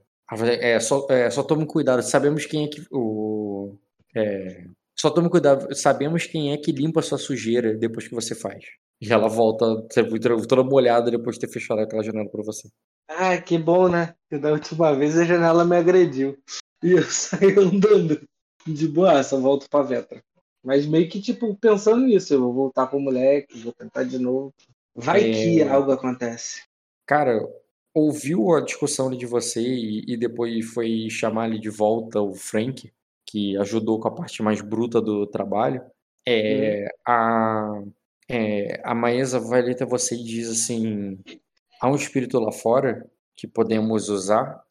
é, 0.61 0.81
só, 0.81 1.07
é, 1.11 1.31
só 1.31 1.43
tome 1.43 1.67
cuidado. 1.67 2.03
Sabemos 2.03 2.47
quem 2.47 2.65
é 2.65 2.69
que. 2.69 2.87
O, 2.91 3.77
é, 4.15 4.65
só 4.99 5.11
tome 5.11 5.29
cuidado. 5.31 5.75
Sabemos 5.75 6.27
quem 6.27 6.53
é 6.53 6.57
que 6.57 6.73
limpa 6.73 7.01
a 7.01 7.03
sua 7.03 7.19
sujeira 7.19 7.75
depois 7.77 8.09
que 8.09 8.15
você 8.15 8.35
faz. 8.35 8.65
E 9.01 9.13
ela 9.13 9.29
volta 9.29 9.65
toda 10.49 10.63
molhada 10.63 11.11
depois 11.11 11.37
de 11.37 11.47
ter 11.47 11.53
fechado 11.53 11.81
aquela 11.81 12.05
janela 12.05 12.31
para 12.31 12.43
você. 12.43 12.69
Ah, 13.09 13.37
que 13.37 13.59
bom, 13.59 13.89
né? 13.89 14.15
Que 14.31 14.39
da 14.39 14.53
última 14.53 14.95
vez 14.95 15.19
a 15.19 15.25
janela 15.25 15.65
me 15.65 15.77
agrediu. 15.77 16.39
E 16.83 16.93
eu 16.93 17.03
saí 17.11 17.59
andando 17.59 18.23
de 18.67 18.89
boa, 18.89 19.23
só 19.23 19.41
volto 19.41 19.69
pra 19.69 19.83
Vetra. 19.83 20.23
Mas 20.65 20.87
meio 20.87 21.09
que, 21.09 21.21
tipo, 21.21 21.57
pensando 21.57 22.07
nisso, 22.07 22.33
eu 22.33 22.41
vou 22.41 22.53
voltar 22.53 22.87
pro 22.87 23.01
moleque, 23.01 23.59
vou 23.59 23.73
tentar 23.73 24.05
de 24.05 24.19
novo. 24.19 24.55
Vai 24.95 25.31
é... 25.31 25.33
que 25.33 25.63
algo 25.63 25.91
acontece. 25.91 26.63
Cara, 27.05 27.41
ouviu 27.93 28.55
a 28.55 28.61
discussão 28.61 29.11
de 29.11 29.27
você 29.27 29.61
e, 29.61 30.05
e 30.07 30.17
depois 30.17 30.65
foi 30.67 31.09
chamar 31.11 31.49
ele 31.49 31.59
de 31.59 31.71
volta 31.71 32.21
o 32.21 32.35
Frank, 32.35 32.93
que 33.33 33.57
ajudou 33.57 33.99
com 33.99 34.09
a 34.09 34.15
parte 34.15 34.43
mais 34.43 34.61
bruta 34.61 35.01
do 35.01 35.27
trabalho. 35.27 35.83
É, 36.29 36.85
hum. 36.85 36.89
a, 37.09 37.83
é, 38.29 38.81
a 38.85 38.95
Maesa 38.95 39.41
vai 39.41 39.69
até 39.71 39.87
você 39.87 40.15
e 40.15 40.23
diz 40.23 40.51
assim: 40.51 41.19
há 41.81 41.91
um 41.91 41.97
espírito 41.97 42.39
lá 42.39 42.53
fora 42.53 43.11
que 43.35 43.49
podemos 43.49 44.11
usar, 44.11 44.63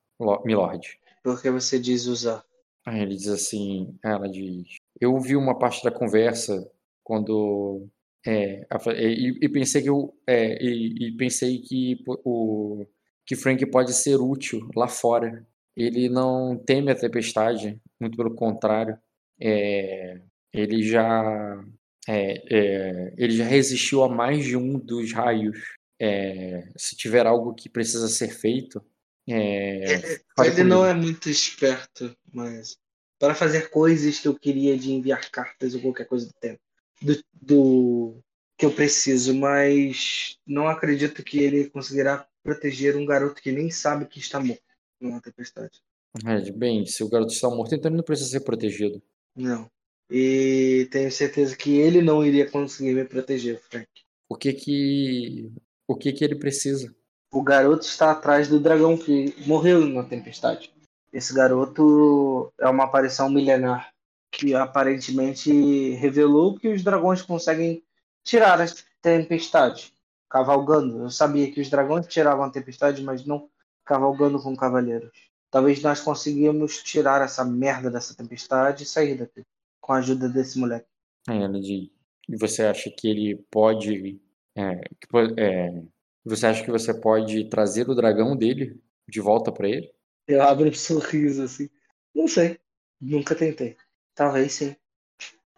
Milord. 0.46 1.00
Por 1.24 1.42
que 1.42 1.50
você 1.50 1.80
diz 1.80 2.06
usar? 2.06 2.46
Aí 2.86 3.02
ele 3.02 3.16
diz 3.16 3.28
assim, 3.28 3.96
ela 4.04 4.28
diz, 4.28 4.78
eu 5.00 5.14
ouvi 5.14 5.36
uma 5.36 5.58
parte 5.58 5.84
da 5.84 5.92
conversa 5.92 6.68
quando 7.04 7.88
é, 8.26 8.66
e, 8.96 9.38
e, 9.42 9.50
pensei 9.50 9.82
que 9.82 9.90
eu 9.90 10.16
é, 10.28 10.64
e, 10.64 11.08
e, 11.08 11.18
pensei 11.18 11.60
que 11.60 12.04
o 12.08 12.86
que 13.26 13.36
Frank 13.36 13.64
pode 13.68 13.94
ser 13.94 14.16
útil 14.16 14.68
lá 14.76 14.88
fora. 14.88 15.46
Ele 15.76 16.10
não 16.10 16.58
teme 16.58 16.92
a 16.92 16.96
tempestade, 16.96 17.80
muito 18.00 18.18
pelo 18.18 18.36
contrário. 18.36 18.98
É, 19.40 20.22
ele 20.54 20.84
já 20.84 21.64
é, 22.08 22.44
é, 22.50 23.14
ele 23.18 23.36
já 23.38 23.46
resistiu 23.46 24.04
a 24.04 24.10
mais 24.10 24.46
de 24.46 24.58
um 24.58 24.78
dos 24.78 25.14
raios. 25.14 25.58
É, 26.00 26.68
se 26.76 26.96
tiver 26.96 27.28
algo 27.28 27.54
que 27.54 27.70
precisa 27.70 28.08
ser 28.08 28.30
feito, 28.30 28.84
é, 29.30 29.94
ele, 29.94 30.22
ele 30.46 30.64
não 30.64 30.86
é 30.86 30.94
muito 30.94 31.30
esperto, 31.30 32.16
mas 32.34 32.76
para 33.20 33.36
fazer 33.36 33.70
coisas 33.70 34.20
que 34.20 34.28
eu 34.28 34.34
queria 34.34 34.76
de 34.78 34.92
enviar 34.92 35.30
cartas 35.30 35.76
ou 35.76 35.82
qualquer 35.82 36.06
coisa 36.08 36.26
do 36.26 36.34
tempo, 36.34 36.60
do, 37.00 37.24
do 37.40 38.24
que 38.58 38.66
eu 38.66 38.72
preciso, 38.72 39.36
mas 39.36 40.38
não 40.46 40.68
acredito 40.68 41.24
que 41.24 41.40
ele 41.40 41.70
conseguirá 41.70 42.28
proteger 42.44 42.96
um 42.96 43.06
garoto 43.06 43.42
que 43.42 43.52
nem 43.52 43.70
sabe 43.70 44.08
que 44.08 44.20
está 44.20 44.40
morto 44.40 44.71
numa 45.02 45.22
tempestade. 45.22 45.82
É, 46.26 46.52
bem, 46.52 46.86
se 46.86 47.04
o 47.04 47.10
garoto 47.10 47.34
está 47.34 47.50
morto, 47.50 47.74
então 47.74 47.90
ele 47.90 47.98
não 47.98 48.04
precisa 48.04 48.30
ser 48.30 48.42
protegido. 48.42 49.02
Não. 49.36 49.70
E 50.10 50.88
tenho 50.92 51.12
certeza 51.12 51.56
que 51.56 51.78
ele 51.78 52.02
não 52.02 52.26
iria 52.26 52.50
conseguir 52.50 52.94
me 52.94 53.06
proteger, 53.06 53.60
Frank. 53.62 53.88
O 54.30 54.36
que 54.36 54.54
que 54.54 55.52
o 55.88 55.96
que 55.96 56.12
que 56.12 56.24
ele 56.24 56.36
precisa? 56.36 56.94
O 57.34 57.42
garoto 57.42 57.86
está 57.86 58.12
atrás 58.12 58.50
do 58.50 58.60
dragão 58.60 58.98
que 58.98 59.34
morreu 59.48 59.86
na 59.86 60.04
tempestade. 60.04 60.72
Esse 61.14 61.34
garoto 61.34 62.52
é 62.60 62.68
uma 62.68 62.84
aparição 62.84 63.30
milenar 63.30 63.94
que 64.32 64.54
aparentemente 64.54 65.92
revelou 65.96 66.58
que 66.58 66.70
os 66.70 66.84
dragões 66.84 67.22
conseguem 67.22 67.84
tirar 68.24 68.62
a 68.62 68.66
tempestade 69.02 69.94
cavalgando. 70.30 71.04
Eu 71.04 71.10
sabia 71.10 71.52
que 71.52 71.60
os 71.60 71.70
dragões 71.70 72.08
tiravam 72.08 72.46
a 72.46 72.50
tempestade, 72.50 73.04
mas 73.04 73.26
não 73.26 73.50
cavalgando 73.86 74.42
com 74.42 74.56
cavaleiros. 74.56 75.12
Talvez 75.50 75.82
nós 75.82 76.00
conseguimos 76.00 76.82
tirar 76.82 77.22
essa 77.22 77.44
merda 77.44 77.92
dessa 77.92 78.16
tempestade 78.16 78.84
e 78.84 78.88
sair 78.88 79.18
daqui 79.18 79.44
com 79.82 79.94
a 79.94 79.98
ajuda 79.98 80.30
desse 80.30 80.58
moleque. 80.58 80.88
É, 81.28 81.48
de... 81.48 81.92
Você 82.30 82.64
acha 82.64 82.90
que 82.90 83.10
ele 83.10 83.36
pode. 83.52 84.22
É, 84.56 84.76
que, 84.76 85.08
é, 85.38 85.84
você 86.24 86.48
acha 86.48 86.64
que 86.64 86.72
você 86.72 86.94
pode 86.94 87.50
trazer 87.50 87.90
o 87.90 87.96
dragão 87.96 88.36
dele 88.36 88.80
de 89.08 89.20
volta 89.20 89.52
para 89.52 89.68
ele? 89.68 89.92
Eu 90.28 90.42
abro 90.42 90.70
um 90.70 90.74
sorriso 90.74 91.44
assim. 91.44 91.70
Não 92.16 92.28
sei. 92.28 92.60
Nunca 93.00 93.36
tentei. 93.36 93.76
Talvez 94.16 94.54
sim. 94.54 94.76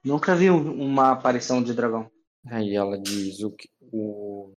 Nunca 0.04 0.36
vi 0.36 0.50
uma 0.50 1.12
aparição 1.12 1.64
de 1.64 1.74
dragão. 1.74 2.10
Aí 2.45 2.76
ela 2.76 2.98
diz 2.98 3.41
o, 3.41 3.56
o 3.91 4.54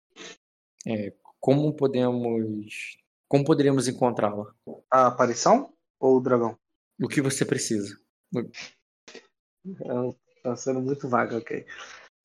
é, 0.87 1.13
como 1.39 1.73
podemos 1.73 2.97
como 3.27 3.45
poderíamos 3.45 3.87
encontrá-la? 3.87 4.53
A 4.89 5.07
aparição 5.07 5.73
ou 5.99 6.17
o 6.17 6.21
dragão? 6.21 6.57
O 7.01 7.07
que 7.07 7.21
você 7.21 7.45
precisa? 7.45 7.97
Tá 10.43 10.55
sendo 10.55 10.81
muito 10.81 11.07
vaga, 11.07 11.37
ok. 11.37 11.65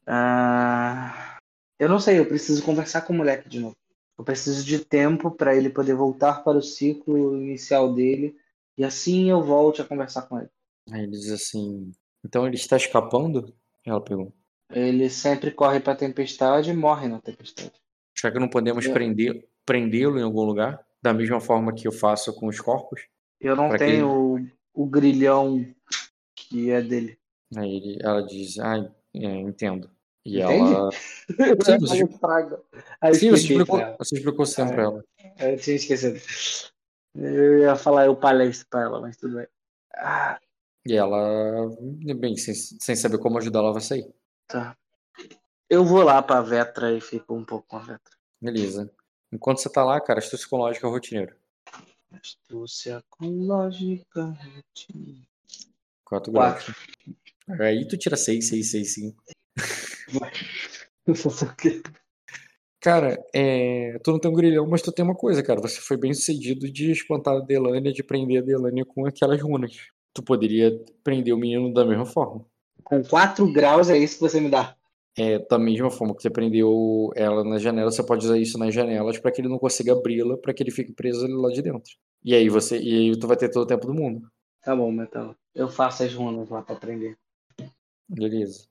Uh, 0.06 1.40
eu 1.78 1.88
não 1.88 1.98
sei, 1.98 2.18
eu 2.18 2.26
preciso 2.26 2.62
conversar 2.62 3.02
com 3.02 3.12
o 3.12 3.16
moleque 3.16 3.48
de 3.48 3.60
novo. 3.60 3.76
Eu 4.18 4.24
preciso 4.24 4.62
de 4.64 4.84
tempo 4.84 5.30
para 5.30 5.56
ele 5.56 5.70
poder 5.70 5.94
voltar 5.94 6.44
para 6.44 6.58
o 6.58 6.62
ciclo 6.62 7.36
inicial 7.38 7.94
dele 7.94 8.36
e 8.76 8.84
assim 8.84 9.30
eu 9.30 9.42
volte 9.42 9.80
a 9.80 9.84
conversar 9.84 10.22
com 10.22 10.38
ele. 10.38 10.50
Aí 10.90 11.04
ele 11.04 11.12
diz 11.12 11.30
assim: 11.30 11.90
Então 12.22 12.46
ele 12.46 12.56
está 12.56 12.76
escapando? 12.76 13.54
Ela 13.86 14.02
pergunta. 14.02 14.34
Ele 14.70 15.08
sempre 15.08 15.50
corre 15.50 15.80
para 15.80 15.94
a 15.94 15.96
tempestade 15.96 16.70
e 16.70 16.74
morre 16.74 17.08
na 17.08 17.18
tempestade. 17.18 17.72
Será 18.14 18.32
que 18.32 18.38
não 18.38 18.48
podemos 18.48 18.84
é. 18.84 18.92
prender, 18.92 19.48
prendê-lo 19.64 20.18
em 20.18 20.22
algum 20.22 20.44
lugar? 20.44 20.86
Da 21.02 21.14
mesma 21.14 21.40
forma 21.40 21.74
que 21.74 21.88
eu 21.88 21.92
faço 21.92 22.34
com 22.34 22.46
os 22.46 22.60
corpos? 22.60 23.00
Eu 23.40 23.56
não 23.56 23.76
tenho 23.76 24.36
que... 24.36 24.52
o, 24.74 24.84
o 24.84 24.86
grilhão 24.86 25.66
que 26.34 26.70
é 26.70 26.82
dele. 26.82 27.18
Aí 27.56 27.76
ele, 27.76 27.98
ela 28.02 28.22
diz, 28.22 28.58
ah, 28.58 28.90
é, 29.14 29.26
entendo. 29.40 29.90
E 30.24 30.40
Entende? 30.40 30.74
ela. 30.74 30.90
Sim, 30.92 31.78
você, 31.80 32.08
Aí 33.00 33.14
Sim, 33.14 33.30
você 33.30 33.42
explicou, 33.42 33.96
você 33.98 34.16
explicou 34.16 34.46
sempre 34.46 34.74
pra 34.74 34.82
ela. 34.82 35.04
Eu 35.38 35.56
tinha 35.58 35.76
esquecido. 35.76 36.20
Eu 37.14 37.60
ia 37.60 37.74
falar 37.74 38.06
eu 38.06 38.14
palestro 38.14 38.66
pra 38.68 38.82
ela, 38.82 39.00
mas 39.00 39.16
tudo 39.16 39.36
bem. 39.36 39.46
Ah. 39.96 40.38
E 40.86 40.94
ela, 40.94 41.76
bem, 42.16 42.36
sem, 42.36 42.54
sem 42.54 42.96
saber 42.96 43.18
como 43.18 43.38
ajudar, 43.38 43.60
ela 43.60 43.72
vai 43.72 43.82
sair. 43.82 44.06
Tá. 44.46 44.76
Eu 45.68 45.84
vou 45.84 46.02
lá 46.02 46.22
pra 46.22 46.42
Vetra 46.42 46.92
e 46.92 47.00
fico 47.00 47.34
um 47.34 47.44
pouco 47.44 47.66
com 47.68 47.76
a 47.76 47.80
Vetra. 47.80 48.16
Beleza. 48.40 48.92
Enquanto 49.32 49.58
você 49.58 49.70
tá 49.70 49.84
lá, 49.84 50.00
cara, 50.00 50.18
astúcia 50.18 50.48
com 50.48 50.56
lógica 50.56 50.88
rotineiro. 50.88 51.34
Astúcia 52.12 53.02
com 53.08 53.26
lógica 53.26 54.24
rotineiro. 54.24 55.26
Quatro 56.04 56.32
graus. 56.32 56.66
Aí 57.60 57.86
tu 57.86 57.96
tira 57.96 58.16
6, 58.16 58.48
6, 58.48 58.70
6, 58.70 58.94
5. 58.94 59.24
Cara, 62.80 63.22
é... 63.32 63.98
tu 64.02 64.10
não 64.10 64.18
tem 64.18 64.30
um 64.30 64.34
grilhão, 64.34 64.66
mas 64.66 64.82
tu 64.82 64.90
tem 64.90 65.04
uma 65.04 65.14
coisa, 65.14 65.42
cara. 65.42 65.60
Você 65.60 65.80
foi 65.80 65.96
bem 65.96 66.12
sucedido 66.12 66.70
de 66.70 66.90
espantar 66.90 67.36
a 67.36 67.40
Delânia, 67.40 67.92
de 67.92 68.02
prender 68.02 68.42
a 68.42 68.44
Delânia 68.44 68.84
com 68.84 69.06
aquelas 69.06 69.40
runas. 69.40 69.88
Tu 70.12 70.22
poderia 70.22 70.76
prender 71.04 71.32
o 71.32 71.38
menino 71.38 71.72
da 71.72 71.84
mesma 71.84 72.06
forma. 72.06 72.44
Com 72.82 73.04
4 73.04 73.52
graus 73.52 73.88
é 73.90 73.96
isso 73.96 74.14
que 74.14 74.22
você 74.22 74.40
me 74.40 74.50
dá. 74.50 74.76
É, 75.16 75.38
da 75.38 75.58
mesma 75.58 75.90
forma 75.90 76.14
que 76.14 76.22
você 76.22 76.30
prendeu 76.30 77.10
ela 77.16 77.42
na 77.44 77.58
janela, 77.58 77.90
você 77.90 78.02
pode 78.02 78.24
usar 78.24 78.38
isso 78.38 78.56
nas 78.58 78.72
janelas 78.72 79.18
para 79.18 79.32
que 79.32 79.40
ele 79.40 79.48
não 79.48 79.58
consiga 79.58 79.92
abri-la, 79.92 80.36
para 80.36 80.54
que 80.54 80.62
ele 80.62 80.70
fique 80.70 80.92
preso 80.92 81.26
lá 81.26 81.50
de 81.50 81.60
dentro. 81.62 81.92
E 82.24 82.34
aí 82.34 82.48
você, 82.48 82.78
e 82.80 83.10
aí 83.10 83.18
tu 83.18 83.26
vai 83.26 83.36
ter 83.36 83.50
todo 83.50 83.64
o 83.64 83.66
tempo 83.66 83.86
do 83.86 83.94
mundo. 83.94 84.30
Tá 84.62 84.76
bom, 84.76 84.90
Metal. 84.92 85.34
Eu 85.54 85.68
faço 85.68 86.02
as 86.02 86.14
runas 86.14 86.48
lá 86.48 86.62
para 86.62 86.76
prender. 86.76 87.16
Beleza. 88.08 88.68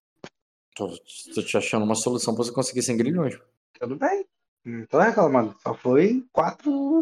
Tô, 0.76 0.88
tô 1.34 1.42
te 1.42 1.58
achando 1.58 1.84
uma 1.84 1.96
solução 1.96 2.34
pra 2.34 2.44
você 2.44 2.52
conseguir 2.52 2.84
sem 2.84 2.96
grilhões. 2.96 3.38
Tudo 3.80 3.96
bem. 3.96 4.26
Não 4.64 4.86
tô 4.86 5.00
reclamando. 5.00 5.56
Só 5.62 5.74
foi 5.74 6.26
quatro 6.32 7.00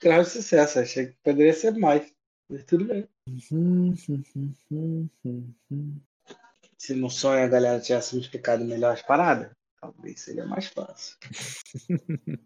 graus 0.00 0.28
de 0.28 0.32
sucesso. 0.32 0.78
Achei 0.78 1.06
que 1.06 1.16
poderia 1.22 1.52
ser 1.52 1.72
mais. 1.72 2.12
Mas 2.48 2.64
tudo 2.64 2.84
bem. 2.84 3.08
Se 6.82 6.96
no 6.96 7.08
sonho 7.08 7.44
a 7.44 7.46
galera 7.46 7.78
tivesse 7.78 8.16
me 8.16 8.22
explicado 8.22 8.64
melhor 8.64 8.92
as 8.92 9.02
paradas, 9.02 9.52
talvez 9.80 10.20
seria 10.20 10.44
mais 10.44 10.66
fácil. 10.66 11.16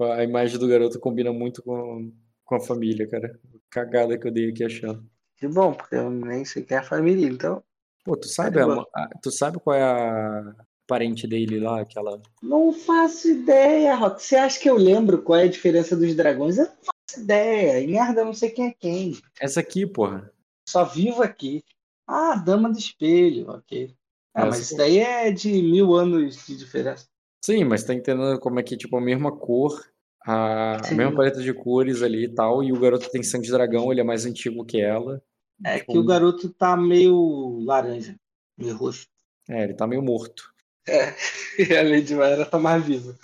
a 0.00 0.24
imagem 0.24 0.58
do 0.58 0.66
garoto 0.66 0.98
combina 0.98 1.32
muito 1.32 1.62
com, 1.62 2.12
com 2.44 2.54
a 2.56 2.60
família, 2.60 3.08
cara. 3.08 3.38
Cagada 3.70 4.18
que 4.18 4.26
eu 4.26 4.32
dei 4.32 4.50
aqui 4.50 4.64
achando. 4.64 5.08
Que 5.36 5.46
bom, 5.46 5.74
porque 5.74 5.94
eu 5.94 6.10
nem 6.10 6.44
sequer 6.44 6.84
família, 6.84 7.28
então 7.28 7.62
Pô, 8.04 8.16
tu 8.16 8.26
sabe, 8.26 8.58
a, 8.60 9.08
tu 9.22 9.30
sabe 9.30 9.60
qual 9.60 9.76
é 9.76 9.82
a 9.84 10.56
parente 10.84 11.24
dele 11.28 11.60
lá, 11.60 11.82
aquela. 11.82 12.20
Não 12.42 12.72
faço 12.72 13.28
ideia, 13.28 13.94
Rock. 13.94 14.24
Você 14.24 14.34
acha 14.34 14.58
que 14.58 14.68
eu 14.68 14.76
lembro 14.76 15.22
qual 15.22 15.38
é 15.38 15.44
a 15.44 15.48
diferença 15.48 15.94
dos 15.94 16.16
dragões? 16.16 16.58
Eu 16.58 16.64
não 16.64 16.72
faço 16.72 17.22
ideia. 17.22 17.80
E 17.80 17.86
merda, 17.86 18.22
eu 18.22 18.24
não 18.24 18.34
sei 18.34 18.50
quem 18.50 18.66
é 18.66 18.74
quem. 18.76 19.16
Essa 19.40 19.60
aqui, 19.60 19.86
porra. 19.86 20.32
Só 20.68 20.84
vivo 20.84 21.22
aqui. 21.22 21.62
Ah, 22.08 22.36
Dama 22.36 22.70
do 22.72 22.78
Espelho, 22.78 23.50
ok. 23.50 23.94
Ah, 24.34 24.46
mas 24.46 24.60
isso 24.60 24.76
daí 24.76 24.98
é 24.98 25.30
de 25.30 25.50
mil 25.62 25.94
anos 25.94 26.46
de 26.46 26.56
diferença. 26.56 27.06
Sim, 27.44 27.64
mas 27.64 27.84
tá 27.84 27.92
entendendo 27.92 28.38
como 28.40 28.58
é 28.58 28.62
que, 28.62 28.76
tipo, 28.76 28.96
a 28.96 29.00
mesma 29.00 29.30
cor, 29.30 29.78
a, 30.24 30.76
a 30.76 30.94
mesma 30.94 31.14
paleta 31.14 31.42
de 31.42 31.52
cores 31.52 32.02
ali 32.02 32.24
e 32.24 32.34
tal, 32.34 32.62
e 32.64 32.72
o 32.72 32.80
garoto 32.80 33.10
tem 33.10 33.22
sangue 33.22 33.46
de 33.46 33.52
dragão, 33.52 33.92
ele 33.92 34.00
é 34.00 34.04
mais 34.04 34.24
antigo 34.24 34.64
que 34.64 34.80
ela. 34.80 35.22
É 35.64 35.78
Tipo, 35.78 35.92
que 35.92 35.98
o 35.98 36.04
garoto 36.04 36.48
tá 36.50 36.76
meio 36.76 37.60
laranja, 37.64 38.16
meio 38.56 38.76
roxo. 38.76 39.06
É, 39.48 39.64
ele 39.64 39.74
tá 39.74 39.86
meio 39.86 40.02
morto. 40.02 40.52
É, 40.86 41.14
e 41.58 41.76
a 41.76 41.82
Lady 41.82 42.14
Mayra 42.14 42.46
tá 42.46 42.58
mais 42.58 42.84
viva. 42.84 43.14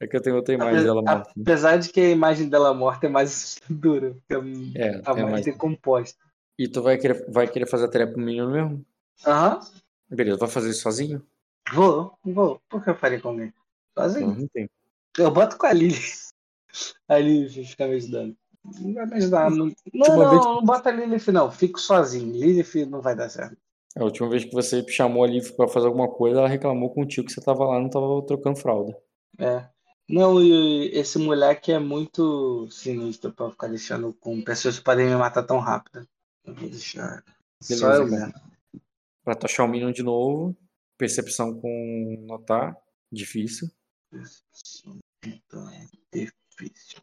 É 0.00 0.06
que 0.06 0.16
eu 0.16 0.20
tenho 0.20 0.36
outra 0.36 0.52
imagem 0.54 0.82
dela 0.82 1.00
morta. 1.00 1.30
Apesar 1.40 1.76
de 1.76 1.88
que 1.90 2.00
a 2.00 2.10
imagem 2.10 2.48
dela 2.48 2.74
morta 2.74 3.06
é 3.06 3.08
mais 3.08 3.56
dura, 3.70 4.16
porque 4.28 4.78
É, 4.78 4.98
tá 4.98 5.12
é 5.12 5.14
mais 5.14 5.32
mais. 5.32 5.44
decomposta. 5.44 6.18
E 6.58 6.68
tu 6.68 6.82
vai 6.82 6.98
querer, 6.98 7.24
vai 7.30 7.48
querer 7.48 7.66
fazer 7.66 7.86
a 7.86 7.90
tarefa 7.90 8.12
pro 8.12 8.22
menino 8.22 8.50
mesmo? 8.50 8.84
Aham, 9.26 9.60
Beleza, 10.08 10.36
vai 10.38 10.48
fazer 10.48 10.70
isso 10.70 10.82
sozinho? 10.82 11.24
vou, 11.72 12.18
vou. 12.24 12.60
Por 12.68 12.82
que 12.84 12.90
eu 12.90 12.94
faria 12.96 13.20
com 13.20 13.28
alguém? 13.28 13.52
Sozinho. 13.96 14.26
Não, 14.28 14.34
não 14.36 14.48
tem. 14.48 14.68
Eu 15.18 15.30
boto 15.30 15.56
com 15.56 15.66
a 15.66 15.72
Lily. 15.72 15.98
A 17.08 17.18
Lily 17.18 17.64
fica 17.66 17.86
me 17.86 17.94
ajudando. 17.96 18.36
Não 18.80 18.94
vai 18.94 19.06
me 19.06 19.14
ajudar. 19.16 19.50
Não, 19.50 19.66
não, 19.66 19.74
não, 19.92 20.30
vez- 20.30 20.44
não 20.44 20.64
bota 20.64 20.88
a 20.90 20.92
Lilith, 20.92 21.30
não. 21.32 21.50
Fico 21.50 21.80
sozinho. 21.80 22.32
Lilith 22.32 22.86
não 22.86 23.00
vai 23.00 23.14
dar 23.16 23.28
certo. 23.28 23.56
A 23.96 24.04
última 24.04 24.28
vez 24.28 24.44
que 24.44 24.52
você 24.52 24.86
chamou 24.88 25.22
ali 25.24 25.42
pra 25.54 25.68
fazer 25.68 25.86
alguma 25.86 26.08
coisa, 26.08 26.38
ela 26.38 26.48
reclamou 26.48 26.90
contigo 26.90 27.26
que 27.26 27.32
você 27.32 27.40
tava 27.42 27.64
lá 27.64 27.78
e 27.78 27.82
não 27.82 27.90
tava 27.90 28.24
trocando 28.26 28.58
fralda. 28.58 28.96
É. 29.38 29.66
Não, 30.08 30.42
e 30.42 30.88
esse 30.94 31.18
moleque 31.18 31.72
é 31.72 31.78
muito 31.78 32.68
sinistro 32.70 33.32
pra 33.32 33.50
ficar 33.50 33.68
deixando 33.68 34.12
com 34.14 34.42
pessoas 34.42 34.78
que 34.78 34.84
podem 34.84 35.06
me 35.06 35.16
matar 35.16 35.42
tão 35.42 35.58
rápido. 35.58 36.06
Vou 36.44 36.68
deixar. 36.68 37.24
Só 37.60 37.74
Beleza, 37.74 38.02
eu 38.02 38.06
mesmo. 38.06 38.32
Pra 39.24 39.34
tu 39.34 39.46
achar 39.46 39.64
o 39.64 39.68
menino 39.68 39.92
de 39.92 40.02
novo, 40.02 40.56
percepção 40.98 41.58
com 41.60 42.24
notar, 42.26 42.76
difícil. 43.10 43.70
Então 45.24 45.70
é 45.70 45.86
difícil. 46.12 47.00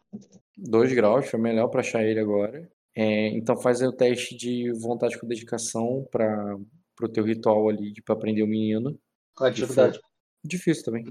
2 0.57 0.93
graus, 0.93 1.29
foi 1.29 1.39
melhor 1.39 1.69
pra 1.69 1.79
achar 1.79 2.03
ele 2.03 2.19
agora. 2.19 2.69
É, 2.95 3.27
então 3.29 3.55
faz 3.55 3.81
aí 3.81 3.87
o 3.87 3.93
teste 3.93 4.35
de 4.35 4.71
vontade 4.73 5.17
com 5.17 5.27
dedicação 5.27 6.05
para 6.11 6.57
pro 6.95 7.07
teu 7.07 7.23
ritual 7.23 7.69
ali 7.69 7.93
de 7.93 8.01
pra 8.01 8.13
aprender 8.13 8.43
o 8.43 8.47
menino. 8.47 8.99
Qual 9.33 9.47
a 9.47 9.53
dificuldade? 9.53 10.01
Difícil 10.43 10.83
também. 10.83 11.05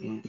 Hum. 0.00 0.22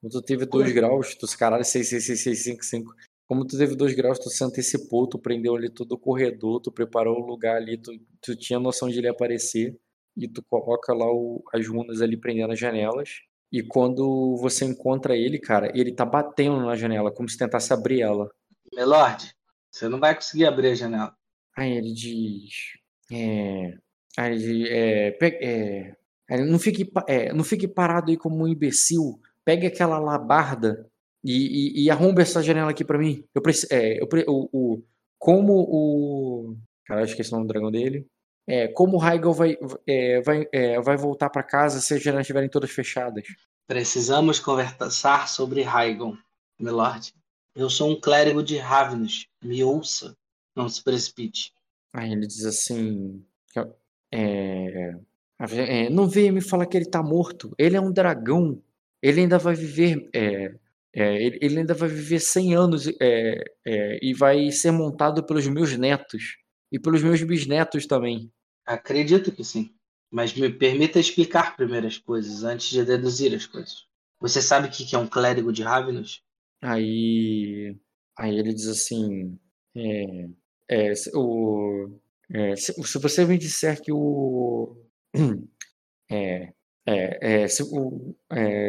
Como 0.00 0.12
tu 0.12 0.20
teve 0.20 0.44
2 0.44 0.72
graus, 0.72 1.14
tu 1.14 1.26
caralho, 1.38 1.64
6, 1.64 1.88
6, 1.88 2.04
6, 2.04 2.20
6, 2.20 2.42
5, 2.42 2.64
5. 2.64 2.94
Como 3.26 3.46
tu 3.46 3.56
teve 3.56 3.74
2 3.74 3.94
graus, 3.94 4.18
tu 4.18 4.28
se 4.28 4.44
antecipou, 4.44 5.06
tu 5.08 5.18
prendeu 5.18 5.56
ali 5.56 5.70
todo 5.70 5.92
o 5.92 5.98
corredor, 5.98 6.60
tu 6.60 6.70
preparou 6.70 7.16
o 7.22 7.26
lugar 7.26 7.56
ali, 7.56 7.78
tu, 7.78 7.90
tu 8.20 8.36
tinha 8.36 8.58
noção 8.60 8.88
de 8.88 8.98
ele 8.98 9.08
aparecer. 9.08 9.76
E 10.16 10.28
tu 10.28 10.42
coloca 10.48 10.92
lá 10.94 11.06
o- 11.10 11.42
as 11.52 11.66
runas 11.66 12.00
ali 12.00 12.16
prendendo 12.16 12.52
as 12.52 12.58
janelas. 12.58 13.10
E 13.50 13.62
quando 13.62 14.36
você 14.40 14.64
encontra 14.64 15.16
ele, 15.16 15.38
cara, 15.38 15.72
ele 15.74 15.92
tá 15.92 16.04
batendo 16.04 16.60
na 16.60 16.76
janela, 16.76 17.10
como 17.12 17.28
se 17.28 17.36
tentasse 17.38 17.72
abrir 17.72 18.00
ela. 18.02 18.28
Melord, 18.74 19.32
você 19.70 19.88
não 19.88 19.98
vai 19.98 20.14
conseguir 20.14 20.46
abrir 20.46 20.68
a 20.68 20.74
janela. 20.74 21.16
Aí 21.56 21.72
ele 21.72 21.92
diz. 21.92 22.52
É. 23.12 23.74
Aí 24.16 24.34
ele 24.34 24.38
diz. 24.38 24.68
É, 24.70 25.96
é, 26.30 26.44
não, 26.44 26.58
fique, 26.58 26.90
é, 27.08 27.32
não 27.32 27.44
fique 27.44 27.66
parado 27.68 28.10
aí 28.10 28.16
como 28.16 28.42
um 28.44 28.48
imbecil. 28.48 29.20
Pegue 29.44 29.66
aquela 29.66 29.98
labarda 29.98 30.88
e, 31.24 31.80
e, 31.80 31.84
e 31.84 31.90
arrombe 31.90 32.22
essa 32.22 32.42
janela 32.42 32.70
aqui 32.70 32.84
pra 32.84 32.98
mim. 32.98 33.24
Eu 33.34 33.40
preciso. 33.42 33.68
É, 33.72 34.00
eu, 34.00 34.06
pre- 34.06 34.26
o, 34.28 34.48
o, 34.52 34.82
como 35.18 35.54
o. 35.54 36.56
Cara, 36.86 37.00
eu 37.00 37.06
esqueci 37.06 37.30
o 37.30 37.36
nome 37.36 37.46
do 37.46 37.52
dragão 37.52 37.70
dele. 37.70 38.06
É, 38.46 38.68
como 38.68 38.96
o 38.96 38.98
Raigel 38.98 39.32
vai, 39.32 39.56
é, 39.86 40.20
vai, 40.20 40.46
é, 40.52 40.78
vai 40.80 40.96
voltar 40.98 41.30
pra 41.30 41.42
casa 41.42 41.80
se 41.80 41.94
as 41.94 42.02
janelas 42.02 42.24
estiverem 42.24 42.48
todas 42.50 42.70
fechadas? 42.70 43.24
Precisamos 43.66 44.38
conversar 44.38 45.28
sobre 45.28 45.62
Raigon, 45.62 46.14
Milord. 46.60 47.14
Eu 47.56 47.70
sou 47.70 47.90
um 47.90 47.98
clérigo 47.98 48.42
de 48.42 48.58
Ravnus. 48.58 49.26
Me 49.42 49.64
ouça. 49.64 50.14
Não 50.54 50.68
se 50.68 50.84
precipite. 50.84 51.52
Aí 51.94 52.12
ele 52.12 52.26
diz 52.26 52.44
assim. 52.44 53.24
É, 54.12 54.94
é, 55.40 55.90
não 55.90 56.06
venha 56.06 56.30
me 56.32 56.40
falar 56.42 56.66
que 56.66 56.76
ele 56.76 56.84
tá 56.84 57.02
morto. 57.02 57.54
Ele 57.58 57.76
é 57.76 57.80
um 57.80 57.90
dragão. 57.92 58.62
Ele 59.02 59.22
ainda 59.22 59.38
vai 59.38 59.54
viver. 59.54 60.08
é, 60.14 60.54
é, 60.94 61.22
ele, 61.22 61.38
ele 61.42 61.58
ainda 61.58 61.74
vai 61.74 61.88
viver 61.88 62.20
100 62.20 62.54
anos 62.54 62.86
é, 63.00 63.44
é, 63.66 63.98
e 64.00 64.14
vai 64.14 64.50
ser 64.52 64.70
montado 64.70 65.26
pelos 65.26 65.46
meus 65.48 65.76
netos. 65.76 66.36
E 66.70 66.78
pelos 66.78 67.02
meus 67.02 67.22
bisnetos 67.22 67.86
também. 67.86 68.32
Acredito 68.66 69.30
que 69.30 69.44
sim. 69.44 69.74
Mas 70.10 70.34
me 70.34 70.48
permita 70.50 70.98
explicar 70.98 71.56
primeiro 71.56 71.86
as 71.86 71.98
coisas, 71.98 72.44
antes 72.44 72.68
de 72.70 72.84
deduzir 72.84 73.34
as 73.34 73.46
coisas. 73.46 73.86
Você 74.20 74.40
sabe 74.40 74.68
o 74.68 74.70
que 74.70 74.94
é 74.94 74.98
um 74.98 75.06
clérigo 75.06 75.52
de 75.52 75.62
Ravnus? 75.62 76.22
Aí, 76.62 77.76
aí 78.16 78.38
ele 78.38 78.54
diz 78.54 78.68
assim: 78.68 79.38
é, 79.76 80.28
é, 80.68 80.94
se, 80.94 81.10
o, 81.14 81.90
é, 82.32 82.56
se, 82.56 82.72
se 82.72 82.98
você 82.98 83.24
me 83.24 83.36
disser 83.36 83.80
que 83.82 83.92
o. 83.92 84.76
Se, 87.48 87.62
o, 87.62 88.14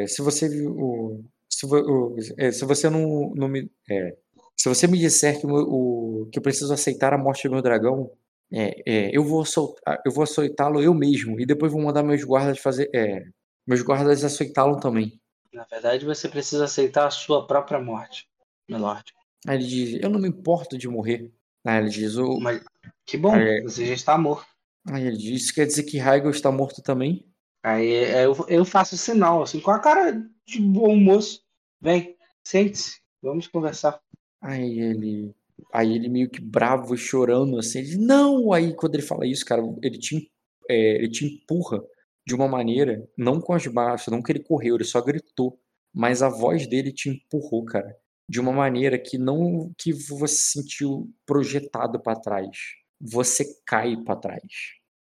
se 0.08 0.22
você. 0.22 0.48
O, 0.68 1.24
se, 1.60 1.66
vo- 1.68 2.16
é, 2.38 2.52
se 2.52 2.66
você 2.66 2.90
não, 2.90 3.32
não 3.36 3.48
me. 3.48 3.70
é, 3.90 4.16
se 4.58 4.70
você 4.70 4.88
me 4.88 4.98
disser 4.98 5.40
que, 5.40 5.46
o, 5.48 6.28
que 6.32 6.40
eu 6.40 6.44
preciso 6.44 6.74
aceitar 6.74 7.14
a 7.14 7.18
morte 7.18 7.48
do 7.48 7.54
meu 7.54 7.62
dragão, 7.62 8.10
é, 8.52 8.82
é, 8.86 9.10
eu 9.18 9.24
vou 9.24 9.44
soltar, 9.46 10.02
eu 10.06 10.12
vou 10.12 10.24
açoitá-lo 10.24 10.82
eu 10.82 10.94
mesmo 10.94 11.40
e 11.40 11.46
depois 11.46 11.72
vou 11.72 11.82
mandar 11.82 12.04
meus 12.04 12.24
guardas 12.24 12.60
fazer. 12.60 12.90
É, 12.94 13.24
meus 13.68 13.82
guardas 13.82 14.24
açoitá-lo 14.24 14.80
também. 14.80 15.20
Na 15.54 15.64
verdade, 15.66 16.06
você 16.06 16.28
precisa 16.30 16.66
aceitar 16.66 17.08
a 17.08 17.12
sua 17.12 17.48
própria 17.48 17.80
morte, 17.80 18.28
Milord. 18.70 19.04
Aí 19.48 19.58
ele 19.58 19.66
diz: 19.68 20.00
Eu 20.04 20.10
não 20.10 20.20
me 20.20 20.28
importo 20.28 20.78
de 20.78 20.88
morrer. 20.88 21.32
Aí 21.66 21.80
ele 21.82 21.90
diz: 21.90 22.16
o, 22.18 22.40
Mas 22.40 22.62
que 23.06 23.18
bom, 23.18 23.36
É. 23.36 23.62
você 23.62 23.86
já 23.86 23.94
está 23.94 24.18
morto. 24.18 24.48
Aí 24.90 25.06
ele 25.08 25.18
diz: 25.18 25.44
Isso 25.44 25.54
quer 25.54 25.66
dizer 25.66 25.84
que 25.84 25.98
Raigel 25.98 26.30
está 26.32 26.52
morto 26.52 26.82
também? 26.82 27.26
Aí 27.64 27.94
é, 27.94 28.26
eu, 28.26 28.36
eu 28.48 28.64
faço 28.66 28.98
sinal, 28.98 29.42
assim, 29.42 29.60
com 29.60 29.72
a 29.72 29.80
cara 29.80 30.12
de 30.48 30.62
bom 30.62 30.96
moço. 30.96 31.44
Vem, 31.86 32.18
sente-se, 32.44 33.00
vamos 33.22 33.46
conversar. 33.46 34.02
Aí 34.42 34.80
ele. 34.80 35.36
Aí 35.72 35.94
ele 35.94 36.10
meio 36.10 36.28
que 36.28 36.42
bravo 36.42 36.98
chorando 36.98 37.60
assim. 37.60 37.78
Ele 37.78 37.98
Não! 37.98 38.52
Aí 38.52 38.74
quando 38.74 38.96
ele 38.96 39.04
fala 39.04 39.28
isso, 39.28 39.46
cara, 39.46 39.62
ele 39.84 40.00
te, 40.00 40.32
é, 40.68 40.96
ele 40.96 41.10
te 41.10 41.26
empurra 41.26 41.84
de 42.26 42.34
uma 42.34 42.48
maneira, 42.48 43.08
não 43.16 43.40
com 43.40 43.54
as 43.54 43.68
baixas, 43.68 44.08
não 44.08 44.24
que 44.24 44.32
ele 44.32 44.40
correu, 44.44 44.74
ele 44.74 44.84
só 44.84 45.00
gritou. 45.00 45.60
Mas 45.94 46.24
a 46.24 46.28
voz 46.28 46.66
dele 46.66 46.92
te 46.92 47.08
empurrou, 47.10 47.64
cara. 47.66 47.96
De 48.28 48.40
uma 48.40 48.52
maneira 48.52 48.98
que 48.98 49.20
não 49.20 49.72
que 49.78 49.94
você 49.94 50.36
se 50.36 50.52
sentiu 50.54 51.14
projetado 51.24 52.00
para 52.02 52.20
trás. 52.20 52.58
Você 53.00 53.46
cai 53.64 53.96
para 53.96 54.16
trás. 54.16 54.42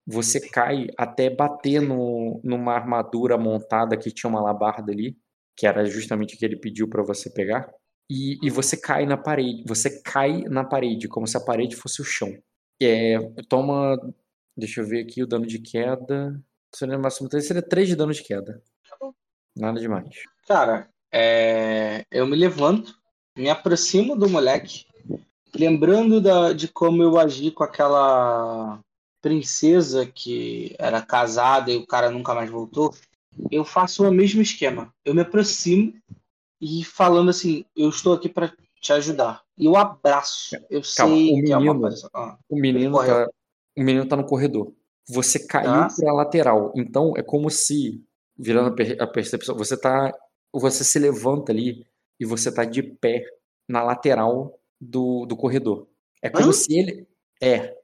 Você 0.07 0.41
cai 0.41 0.87
até 0.97 1.29
bater 1.29 1.83
no, 1.83 2.41
numa 2.43 2.73
armadura 2.73 3.37
montada 3.37 3.99
que 3.99 4.11
tinha 4.11 4.31
uma 4.31 4.41
labarda 4.41 4.91
ali, 4.91 5.15
que 5.61 5.67
era 5.67 5.85
justamente 5.85 6.35
o 6.35 6.39
que 6.39 6.45
ele 6.47 6.57
pediu 6.57 6.89
para 6.89 7.03
você 7.03 7.29
pegar. 7.29 7.71
E, 8.11 8.39
e 8.43 8.49
você 8.49 8.79
cai 8.79 9.05
na 9.05 9.19
parede. 9.19 9.63
Você 9.67 10.01
cai 10.01 10.41
na 10.45 10.65
parede, 10.65 11.07
como 11.07 11.27
se 11.27 11.37
a 11.37 11.41
parede 11.41 11.77
fosse 11.77 12.01
o 12.01 12.05
chão. 12.05 12.35
É, 12.83 13.19
toma. 13.47 13.95
Deixa 14.57 14.81
eu 14.81 14.87
ver 14.87 15.03
aqui 15.03 15.23
o 15.23 15.27
dano 15.27 15.47
de 15.47 15.59
queda. 15.59 16.43
Se 16.75 16.87
lembro, 16.87 17.03
máximo 17.03 17.29
3 17.29 17.47
seria 17.47 17.61
3 17.61 17.89
de 17.89 17.95
dano 17.95 18.11
de 18.15 18.23
queda. 18.23 18.63
Nada 19.55 19.79
demais. 19.79 20.09
Cara, 20.49 20.89
é, 21.13 22.05
eu 22.11 22.27
me 22.27 22.37
levanto, 22.37 22.95
me 23.37 23.51
aproximo 23.51 24.17
do 24.17 24.31
moleque, 24.31 24.87
lembrando 25.55 26.23
da- 26.23 26.55
de 26.55 26.69
como 26.69 27.03
eu 27.03 27.19
agi 27.19 27.51
com 27.51 27.65
aquela 27.65 28.81
princesa 29.21 30.07
que 30.07 30.75
era 30.79 31.03
casada 31.03 31.71
e 31.71 31.77
o 31.77 31.87
cara 31.87 32.11
nunca 32.11 32.35
mais 32.35 32.49
voltou. 32.49 32.95
Eu 33.51 33.65
faço 33.65 34.07
o 34.07 34.11
mesmo 34.13 34.43
esquema. 34.43 34.93
Eu 35.05 35.15
me 35.15 35.21
aproximo 35.23 35.95
e 36.61 36.85
falando 36.85 37.31
assim, 37.31 37.65
eu 37.77 37.89
estou 37.89 38.13
aqui 38.13 38.29
para 38.29 38.53
te 38.81 38.93
ajudar. 38.93 39.43
E 39.57 39.67
eu 39.67 39.77
abraço. 39.77 40.57
Eu 40.71 40.83
Calma, 40.97 41.15
sei 41.17 41.41
o 41.41 41.45
que 41.45 41.53
é 41.53 41.57
uma 41.57 41.61
menino- 41.67 41.81
coisa. 41.81 42.11
Ah, 42.15 42.39
O 42.49 42.57
menino, 42.59 42.99
tá, 42.99 43.29
o 43.77 43.83
menino 43.83 44.07
tá 44.07 44.17
no 44.17 44.25
corredor. 44.27 44.73
Você 45.09 45.39
caiu 45.47 45.71
Tá. 45.71 45.89
pra 45.97 46.13
lateral. 46.13 46.73
Então 46.77 47.15
é 47.17 47.23
como 47.23 47.51
se, 47.51 48.03
virando 48.37 48.69
a 48.69 48.73
per- 48.75 49.01
a 49.01 49.07
percepção, 49.07 49.57
você 49.57 49.77
tá. 49.77 50.13
Você 50.53 50.83
se 50.83 50.99
levanta 50.99 51.53
ali 51.53 51.87
e 52.19 52.25
você 52.27 52.53
tá 52.53 52.65
de 52.65 52.83
pé 52.83 53.25
na 53.69 53.83
lateral 53.83 54.59
do, 54.81 55.25
do 55.27 55.37
corredor. 55.37 55.87
É 56.23 56.29
como 56.29 56.53
se 56.53 56.77
ele. 56.77 57.07
É. 57.41 57.77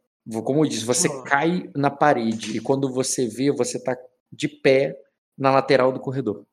Como 0.45 0.65
eu 0.65 0.69
disse, 0.69 0.85
você 0.85 1.09
Ah. 1.09 1.23
cai 1.23 1.71
na 1.77 1.91
parede 1.91 2.57
e 2.57 2.61
quando 2.61 2.93
você 2.93 3.27
vê, 3.29 3.53
você 3.53 3.79
tá 3.83 3.97
de 4.33 4.49
pé 4.49 4.99
na 5.37 5.51
lateral 5.51 5.93
do 5.93 6.01
corredor. 6.01 6.45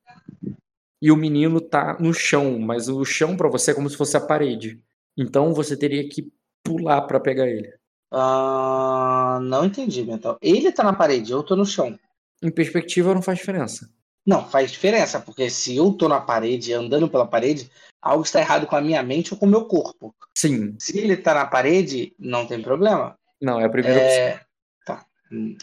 E 1.01 1.11
o 1.11 1.15
menino 1.17 1.59
tá 1.59 1.97
no 1.99 2.13
chão, 2.13 2.57
mas 2.59 2.87
o 2.87 3.03
chão 3.03 3.35
pra 3.35 3.49
você 3.49 3.71
é 3.71 3.73
como 3.73 3.89
se 3.89 3.97
fosse 3.97 4.15
a 4.15 4.21
parede. 4.21 4.79
Então 5.17 5.53
você 5.53 5.75
teria 5.75 6.07
que 6.07 6.31
pular 6.63 7.01
pra 7.01 7.19
pegar 7.19 7.47
ele. 7.47 7.73
Ah, 8.11 9.39
não 9.41 9.65
entendi, 9.65 10.03
Mental. 10.05 10.37
Ele 10.41 10.71
tá 10.71 10.83
na 10.83 10.93
parede, 10.93 11.31
eu 11.31 11.43
tô 11.43 11.55
no 11.55 11.65
chão. 11.65 11.97
Em 12.41 12.51
perspectiva 12.51 13.13
não 13.13 13.21
faz 13.21 13.39
diferença. 13.39 13.89
Não, 14.25 14.47
faz 14.47 14.71
diferença, 14.71 15.19
porque 15.19 15.49
se 15.49 15.75
eu 15.75 15.91
tô 15.91 16.07
na 16.07 16.21
parede, 16.21 16.71
andando 16.73 17.09
pela 17.09 17.27
parede, 17.27 17.69
algo 18.01 18.23
está 18.23 18.39
errado 18.39 18.65
com 18.65 18.75
a 18.75 18.81
minha 18.81 19.03
mente 19.03 19.33
ou 19.33 19.39
com 19.39 19.45
o 19.45 19.49
meu 19.49 19.65
corpo. 19.65 20.15
Sim. 20.37 20.75
Se 20.79 20.97
ele 20.97 21.17
tá 21.17 21.33
na 21.33 21.45
parede, 21.45 22.13
não 22.17 22.45
tem 22.47 22.61
problema. 22.61 23.17
Não, 23.41 23.59
é 23.59 23.65
a 23.65 23.69
primeira 23.69 23.97
opção. 23.99 24.13
É, 24.17 24.41
tá. 24.85 25.05
Hum, 25.31 25.57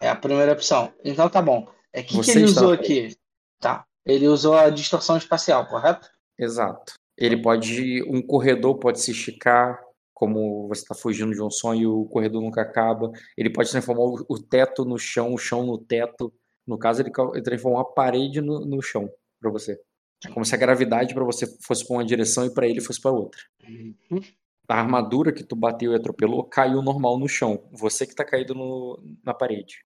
É 0.00 0.08
a 0.08 0.14
primeira 0.14 0.52
opção. 0.52 0.92
Então 1.04 1.28
tá 1.28 1.42
bom. 1.42 1.66
É 1.94 2.02
que, 2.02 2.20
que 2.20 2.30
ele 2.32 2.44
está 2.44 2.60
usou 2.60 2.72
aqui? 2.72 3.16
Tá. 3.60 3.86
Ele 4.04 4.26
usou 4.26 4.54
a 4.54 4.68
distorção 4.68 5.16
espacial, 5.16 5.64
correto? 5.68 6.10
Exato. 6.36 6.94
Ele 7.16 7.40
pode. 7.40 8.02
Um 8.02 8.20
corredor 8.20 8.76
pode 8.78 9.00
se 9.00 9.12
esticar, 9.12 9.80
como 10.12 10.66
você 10.66 10.82
está 10.82 10.94
fugindo 10.94 11.32
de 11.32 11.40
um 11.40 11.50
sonho 11.50 11.80
e 11.80 11.86
o 11.86 12.04
corredor 12.06 12.42
nunca 12.42 12.62
acaba. 12.62 13.12
Ele 13.38 13.48
pode 13.48 13.70
transformar 13.70 14.24
o, 14.28 14.38
teto 14.42 14.84
no 14.84 14.98
chão, 14.98 15.32
o 15.32 15.38
chão 15.38 15.64
no 15.64 15.78
teto. 15.78 16.34
No 16.66 16.76
caso, 16.76 17.00
ele, 17.00 17.12
transformou 17.42 17.78
a 17.78 17.84
parede 17.84 18.40
no, 18.40 18.66
no 18.66 18.82
chão 18.82 19.08
para 19.40 19.50
você. 19.50 19.80
É 20.26 20.30
como 20.30 20.44
se 20.44 20.54
a 20.54 20.58
gravidade 20.58 21.14
para 21.14 21.24
você 21.24 21.46
fosse 21.62 21.86
para 21.86 21.96
uma 21.96 22.04
direção 22.04 22.44
e 22.44 22.52
para 22.52 22.66
ele 22.66 22.80
fosse 22.80 23.00
para 23.00 23.12
outra. 23.12 23.40
Uhum. 23.62 24.20
A 24.66 24.80
armadura 24.80 25.32
que 25.32 25.44
tu 25.44 25.54
bateu 25.54 25.92
e 25.92 25.94
atropelou 25.94 26.42
caiu 26.42 26.82
normal 26.82 27.18
no 27.18 27.28
chão. 27.28 27.68
Você 27.70 28.04
que 28.04 28.14
tá 28.14 28.24
caído 28.24 28.54
no, 28.54 28.98
na 29.22 29.32
parede. 29.32 29.84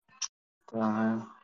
Tá. 0.72 1.37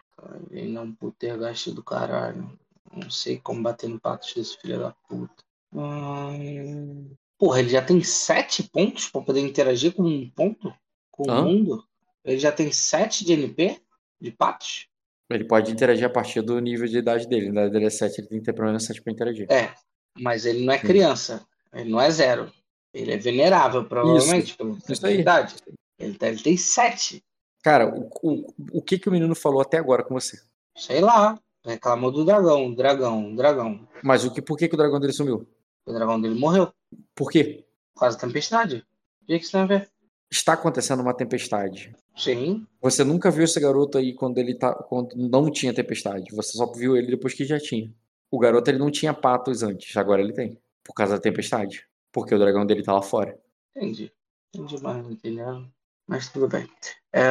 Ele 0.52 0.69
não 0.69 0.92
putergaste 0.93 1.72
do 1.72 1.84
caralho. 1.84 2.58
Não 2.92 3.10
sei 3.10 3.40
como 3.40 3.64
bater 3.64 3.90
no 3.90 4.00
pato 4.00 4.27
desse 4.35 4.58
filho 4.58 4.80
da 4.80 4.92
puta. 5.08 5.43
Hum... 5.74 7.11
Porra, 7.38 7.60
ele 7.60 7.69
já 7.69 7.82
tem 7.82 8.02
sete 8.03 8.64
pontos 8.64 9.10
pra 9.10 9.22
poder 9.22 9.42
interagir 9.42 9.93
com 9.93 10.03
um 10.03 10.30
ponto? 10.30 10.74
Com 11.11 11.30
Hã? 11.30 11.42
o 11.42 11.45
mundo? 11.45 11.84
Ele 12.24 12.40
já 12.40 12.52
tem 12.52 12.72
sete 12.72 13.26
de 13.26 13.34
NP? 13.34 13.82
De 14.22 14.32
patos? 14.32 14.88
Ele 15.30 15.45
pode 15.45 15.72
interagir 15.72 16.06
a 16.06 16.10
partir 16.10 16.42
do 16.42 16.60
nível 16.60 16.88
de 16.88 16.98
idade 16.98 17.27
dele. 17.27 17.52
Na 17.52 17.61
idade 17.61 17.74
dele 17.74 17.85
é 17.85 17.90
7, 17.90 18.22
ele 18.22 18.27
tem 18.27 18.40
que 18.40 18.45
ter 18.45 18.53
pelo 18.53 18.68
menos 18.68 18.85
7 18.85 19.02
pra 19.02 19.11
interagir. 19.11 19.52
É. 19.52 19.74
Mas 20.19 20.45
ele 20.45 20.64
não 20.64 20.74
é 20.74 20.80
criança. 20.80 21.45
Ele 21.74 21.90
não 21.90 22.00
é 22.00 22.10
zero. 22.11 22.52
Ele 22.93 23.11
é 23.11 23.18
venerável, 23.18 23.84
provavelmente, 23.85 24.56
pela 24.56 24.77
Isso 24.88 25.08
idade. 25.08 25.56
Ele, 25.98 26.16
tá- 26.16 26.27
ele 26.27 26.40
tem 26.40 26.56
sete. 26.56 27.24
Cara, 27.64 27.88
o, 27.88 28.09
o, 28.22 28.53
o 28.74 28.82
que, 28.82 29.00
que 29.00 29.08
o 29.08 29.11
menino 29.11 29.33
falou 29.33 29.61
até 29.61 29.77
agora 29.77 30.03
com 30.03 30.14
você? 30.14 30.38
Sei 30.75 31.00
lá. 31.00 31.40
Reclamou 31.66 32.11
do 32.11 32.25
dragão, 32.25 32.74
dragão, 32.74 33.33
dragão. 33.33 33.88
Mas 34.03 34.25
o 34.25 34.32
que, 34.32 34.42
por 34.42 34.58
que, 34.58 34.67
que 34.67 34.75
o 34.75 34.77
dragão 34.77 35.00
dele 35.00 35.14
sumiu? 35.14 35.48
O 35.85 35.93
dragão 35.93 36.19
dele 36.19 36.38
morreu. 36.38 36.74
Por 37.16 37.32
quê? 37.32 37.66
Por 37.93 38.01
causa 38.01 38.17
da 38.17 38.27
tempestade. 38.27 38.85
O 39.22 39.25
que 39.25 39.40
que 39.40 39.50
tem 39.50 39.61
a 39.61 39.66
ver? 39.66 39.90
Está 40.30 40.53
acontecendo 40.53 41.00
uma 41.00 41.14
tempestade. 41.14 41.95
Sim. 42.17 42.67
Você 42.82 43.06
nunca 43.06 43.32
viu 43.32 43.45
esse 43.45 43.59
garoto 43.61 43.98
aí 43.98 44.14
quando 44.14 44.40
ele 44.40 44.56
tá. 44.56 44.74
quando 44.74 45.16
não 45.16 45.50
tinha 45.50 45.74
tempestade. 45.74 46.35
Você 46.35 46.58
só 46.58 46.69
viu 46.74 46.98
ele 46.98 47.08
depois 47.08 47.33
que 47.33 47.45
já 47.45 47.58
tinha. 47.58 47.90
O 48.30 48.40
garoto 48.40 48.69
ele 48.69 48.80
não 48.80 48.92
tinha 48.92 49.14
patos 49.14 49.64
antes, 49.64 49.95
agora 49.95 50.22
ele 50.22 50.33
tem. 50.33 50.59
Por 50.83 50.93
causa 50.93 51.14
da 51.14 51.22
tempestade. 51.22 51.88
Porque 52.11 52.35
o 52.35 52.40
dragão 52.40 52.66
dele 52.66 52.83
tá 52.83 52.92
lá 52.92 53.01
fora. 53.01 53.40
Entendi. 53.74 54.11
Entendi, 54.53 54.83
mas 54.83 55.03
não 55.03 55.11
entendeu. 55.11 55.66
Mas 56.08 56.30
tudo 56.30 56.48
bem. 56.48 56.70
É... 57.14 57.24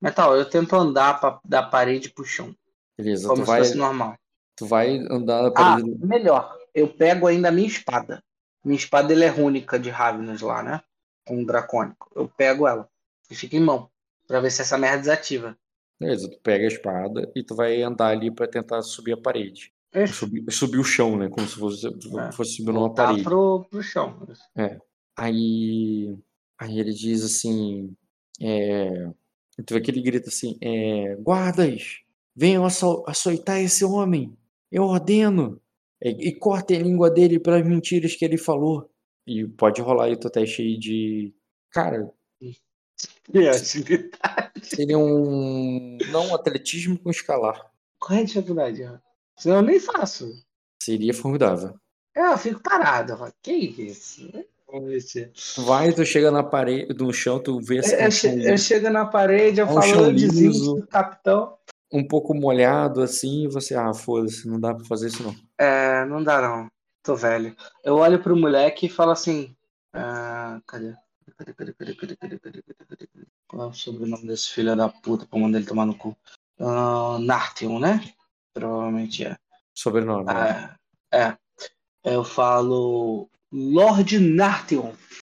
Metal, 0.00 0.36
eu 0.36 0.48
tento 0.48 0.74
andar 0.76 1.18
pra, 1.20 1.40
da 1.44 1.62
parede 1.62 2.10
pro 2.10 2.24
chão. 2.24 2.54
Beleza, 2.98 3.26
Como 3.28 3.40
tu 3.42 3.44
se 3.46 3.50
vai, 3.50 3.58
fosse 3.60 3.74
normal. 3.76 4.16
tu 4.56 4.66
vai 4.66 4.98
andar 5.10 5.42
na 5.42 5.48
Ah, 5.48 5.52
parede. 5.52 5.98
melhor. 6.06 6.56
Eu 6.74 6.88
pego 6.88 7.26
ainda 7.26 7.48
a 7.48 7.52
minha 7.52 7.66
espada. 7.68 8.22
Minha 8.64 8.76
espada 8.76 9.12
ela 9.12 9.24
é 9.24 9.28
rúnica 9.28 9.78
de 9.78 9.90
Ravnus 9.90 10.40
lá, 10.42 10.62
né? 10.62 10.80
Com 11.26 11.42
o 11.42 11.46
dracônico. 11.46 12.10
Eu 12.14 12.28
pego 12.28 12.66
ela 12.68 12.88
e 13.30 13.34
fica 13.34 13.56
em 13.56 13.60
mão. 13.60 13.90
Pra 14.26 14.40
ver 14.40 14.50
se 14.50 14.62
essa 14.62 14.76
merda 14.78 14.98
desativa. 14.98 15.56
Beleza, 16.00 16.28
tu 16.30 16.38
pega 16.42 16.64
a 16.64 16.68
espada 16.68 17.30
e 17.34 17.42
tu 17.42 17.54
vai 17.54 17.80
andar 17.82 18.08
ali 18.08 18.30
pra 18.30 18.46
tentar 18.48 18.82
subir 18.82 19.12
a 19.12 19.16
parede. 19.20 19.72
Subir, 20.08 20.44
subir 20.50 20.78
o 20.78 20.84
chão, 20.84 21.16
né? 21.16 21.28
Como 21.28 21.46
se 21.46 21.54
fosse, 21.56 21.86
É. 21.86 22.32
fosse 22.32 22.56
subir 22.56 22.72
numa 22.72 22.92
parede. 22.92 23.22
pro, 23.22 23.64
pro 23.70 23.82
chão. 23.82 24.26
Aí, 25.16 26.18
aí 26.58 26.78
ele 26.78 26.92
diz 26.92 27.22
assim, 27.24 27.94
é, 28.40 29.10
tu 29.66 29.74
vê 29.74 29.80
que 29.80 29.90
ele 29.90 30.02
grita 30.02 30.28
assim, 30.28 30.56
é, 30.60 31.14
guardas, 31.16 32.00
venham 32.34 32.64
aço- 32.64 33.04
açoitar 33.06 33.60
esse 33.60 33.84
homem, 33.84 34.36
eu 34.70 34.84
ordeno, 34.84 35.60
e, 36.02 36.28
e 36.28 36.34
cortem 36.34 36.78
a 36.78 36.82
língua 36.82 37.10
dele 37.10 37.38
pelas 37.38 37.64
mentiras 37.66 38.14
que 38.16 38.24
ele 38.24 38.36
falou. 38.38 38.90
E 39.26 39.46
pode 39.46 39.80
rolar 39.80 40.04
aí 40.06 40.12
o 40.12 40.18
teu 40.20 40.30
teste 40.30 40.60
aí 40.62 40.76
de, 40.78 41.32
cara, 41.70 42.12
seria 44.62 44.98
um, 44.98 45.96
não 46.10 46.34
atletismo 46.34 46.98
com 46.98 47.10
escalar, 47.10 47.70
Qual 47.98 48.18
é 48.18 48.22
a 48.22 48.24
dificuldade? 48.24 48.82
Senão 49.36 49.56
eu 49.56 49.62
nem 49.62 49.80
faço. 49.80 50.30
seria 50.82 51.14
formidável. 51.14 51.74
É, 52.14 52.32
Eu 52.32 52.38
fico 52.38 52.62
parado. 52.62 53.14
Que 53.42 53.52
isso? 53.52 54.30
vai, 55.64 55.92
tu 55.92 56.04
chega 56.04 56.30
na 56.30 56.42
parede, 56.42 56.94
no 56.94 57.12
chão, 57.12 57.38
tu 57.38 57.60
vê 57.60 57.78
essa. 57.78 57.94
Eu, 58.26 58.50
eu 58.50 58.58
chego 58.58 58.90
na 58.90 59.04
parede, 59.04 59.60
eu 59.60 59.66
é 59.66 59.70
um 59.70 59.74
falo, 59.74 60.06
eu 60.06 60.12
desisto 60.12 60.76
do 60.76 60.86
capitão. 60.86 61.56
Um 61.92 62.06
pouco 62.06 62.34
molhado 62.34 63.02
assim, 63.02 63.44
e 63.44 63.48
você, 63.48 63.74
ah, 63.74 63.94
foda-se, 63.94 64.48
não 64.48 64.58
dá 64.58 64.74
pra 64.74 64.84
fazer 64.84 65.08
isso 65.08 65.22
não. 65.22 65.34
É, 65.58 66.04
não 66.06 66.22
dá 66.22 66.40
não. 66.40 66.68
Tô 67.02 67.14
velho. 67.14 67.54
Eu 67.84 67.96
olho 67.96 68.22
pro 68.22 68.36
moleque 68.36 68.86
e 68.86 68.88
falo 68.88 69.12
assim. 69.12 69.54
Ah, 69.92 70.60
cadê? 70.66 70.94
Cadê, 71.36 71.52
cadê, 71.52 71.72
cadê, 71.72 71.94
cadê, 71.94 72.16
cadê, 72.16 72.38
cadê, 72.40 72.62
cadê, 72.62 73.08
Qual 73.46 73.62
é 73.62 73.66
o 73.66 73.72
sobrenome 73.72 74.26
desse 74.26 74.50
filho 74.50 74.74
da 74.74 74.88
puta 74.88 75.26
pra 75.26 75.38
mandar 75.38 75.58
ele 75.58 75.66
tomar 75.66 75.84
no 75.86 75.94
cu? 75.94 76.16
Uh, 76.58 77.18
né? 77.78 78.00
Provavelmente 78.52 79.24
é. 79.24 79.36
Sobrenome. 79.74 80.24
Ah, 80.28 80.76
é. 81.12 81.36
Eu 82.04 82.24
falo. 82.24 83.28
Lord 83.56 84.18
Nartheon, 84.18 84.92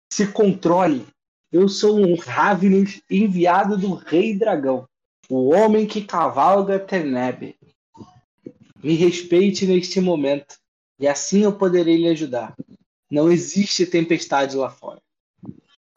se 0.10 0.26
controle. 0.27 1.06
Eu 1.52 1.68
sou 1.68 2.00
um 2.00 2.16
Ravnus 2.16 3.02
enviado 3.11 3.77
do 3.77 3.94
Rei 3.94 4.40
Dragão, 4.40 4.88
o 5.30 5.53
homem 5.53 5.85
que 5.85 6.02
cavalga 6.02 6.80
Terneb. 6.80 7.58
Me 8.82 8.94
respeite 8.94 9.66
neste 9.66 10.00
momento, 10.00 10.56
e 10.98 11.10
assim 11.10 11.44
eu 11.44 11.58
poderei 11.58 11.98
lhe 11.98 12.08
ajudar. 12.08 12.56
Não 13.11 13.30
existe 13.30 13.85
tempestade 13.85 14.56
lá 14.56 14.69
fora. 14.69 15.02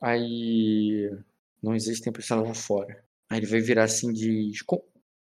Aí 0.01 1.17
não 1.63 1.73
existe 1.73 2.03
tempestade 2.03 2.43
lá 2.43 2.55
fora. 2.55 3.01
Aí 3.31 3.39
ele 3.39 3.47
vai 3.47 3.61
virar 3.61 3.85
assim 3.85 4.13
de. 4.13 4.51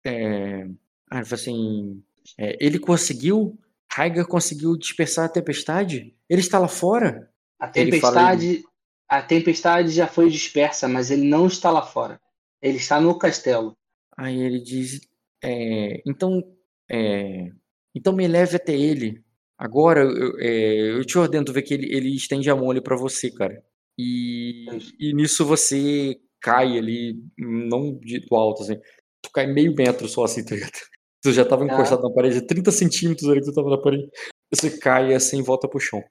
É... 0.03 0.67
Ah, 1.11 1.19
ele 1.19 1.27
assim. 1.31 2.03
é, 2.39 2.57
ele 2.59 2.79
conseguiu. 2.79 3.55
Raigar 3.91 4.27
conseguiu 4.27 4.77
dispersar 4.77 5.25
a 5.25 5.29
tempestade? 5.29 6.15
Ele 6.29 6.41
está 6.41 6.59
lá 6.59 6.67
fora? 6.67 7.29
A 7.59 7.67
tempestade, 7.67 8.63
a 9.09 9.21
tempestade 9.21 9.89
já 9.89 10.07
foi 10.07 10.29
dispersa, 10.29 10.87
mas 10.87 11.09
ele 11.09 11.27
não 11.27 11.47
está 11.47 11.71
lá 11.71 11.81
fora. 11.81 12.19
Ele 12.61 12.77
está 12.77 12.99
no 12.99 13.17
castelo. 13.17 13.75
Aí 14.17 14.39
ele 14.39 14.59
diz. 14.59 15.01
é, 15.43 16.01
então. 16.05 16.43
é, 16.89 17.51
então 17.95 18.13
me 18.13 18.27
leve 18.27 18.57
até 18.57 18.73
ele. 18.73 19.23
Agora 19.57 20.01
eu, 20.01 20.39
é, 20.39 20.91
eu 20.91 21.03
te 21.03 21.17
ordeno 21.17 21.45
tu 21.45 21.53
ver 21.53 21.63
que 21.63 21.73
ele, 21.73 21.91
ele 21.91 22.15
estende 22.15 22.49
a 22.49 22.55
mão 22.55 22.69
ali 22.69 22.81
pra 22.81 22.95
você, 22.95 23.31
cara. 23.31 23.63
E, 23.97 24.67
e 24.99 25.13
nisso 25.13 25.43
você 25.43 26.19
cai 26.39 26.77
ali, 26.77 27.15
não 27.37 27.97
de, 27.97 28.19
do 28.19 28.35
alto, 28.35 28.61
assim. 28.61 28.79
Tu 29.23 29.31
cai 29.31 29.47
meio 29.47 29.73
metro 29.75 30.07
só 30.07 30.25
assim, 30.25 30.45
tá 30.45 30.53
ligado? 30.53 30.77
Tu 31.21 31.31
já 31.33 31.43
tava 31.43 31.65
encostado 31.65 32.03
na 32.03 32.13
parede, 32.13 32.41
30 32.41 32.71
centímetros 32.71 33.29
ali 33.29 33.39
que 33.41 33.47
tu 33.47 33.53
tava 33.53 33.69
na 33.69 33.77
parede. 33.81 34.09
Você 34.53 34.77
cai 34.77 35.13
assim 35.13 35.39
e 35.39 35.41
volta 35.41 35.67
pro 35.67 35.79
chão. 35.79 36.03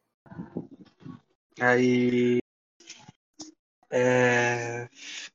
Aí 1.60 2.38
é, 3.90 4.88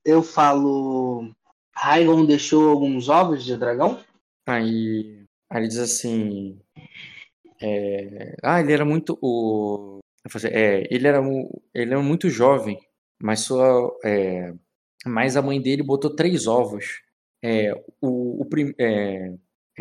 eu 0.06 0.22
falo. 0.22 1.32
Raigon 1.76 2.26
deixou 2.26 2.70
alguns 2.70 3.10
ovos 3.10 3.44
de 3.44 3.58
dragão? 3.58 4.04
Aí, 4.48 5.24
aí 5.50 5.62
ele 5.62 5.68
diz 5.68 5.80
assim. 5.80 6.60
é, 7.62 8.36
ah, 8.44 8.60
ele 8.60 8.74
era 8.74 8.86
muito. 8.86 9.18
O, 9.22 10.00
é, 10.46 10.88
ele, 10.94 11.08
era, 11.08 11.22
ele 11.74 11.92
era 11.94 12.02
muito 12.02 12.30
jovem, 12.30 12.78
mas 13.22 13.42
sua. 13.42 13.98
é, 14.04 14.54
mas 15.06 15.36
a 15.36 15.42
mãe 15.42 15.60
dele 15.62 15.82
botou 15.82 16.16
três 16.16 16.46
ovos. 16.46 17.02
É, 17.44 17.74
o, 18.00 18.42
o, 18.44 18.46
prim- 18.46 18.76
é, 18.78 19.34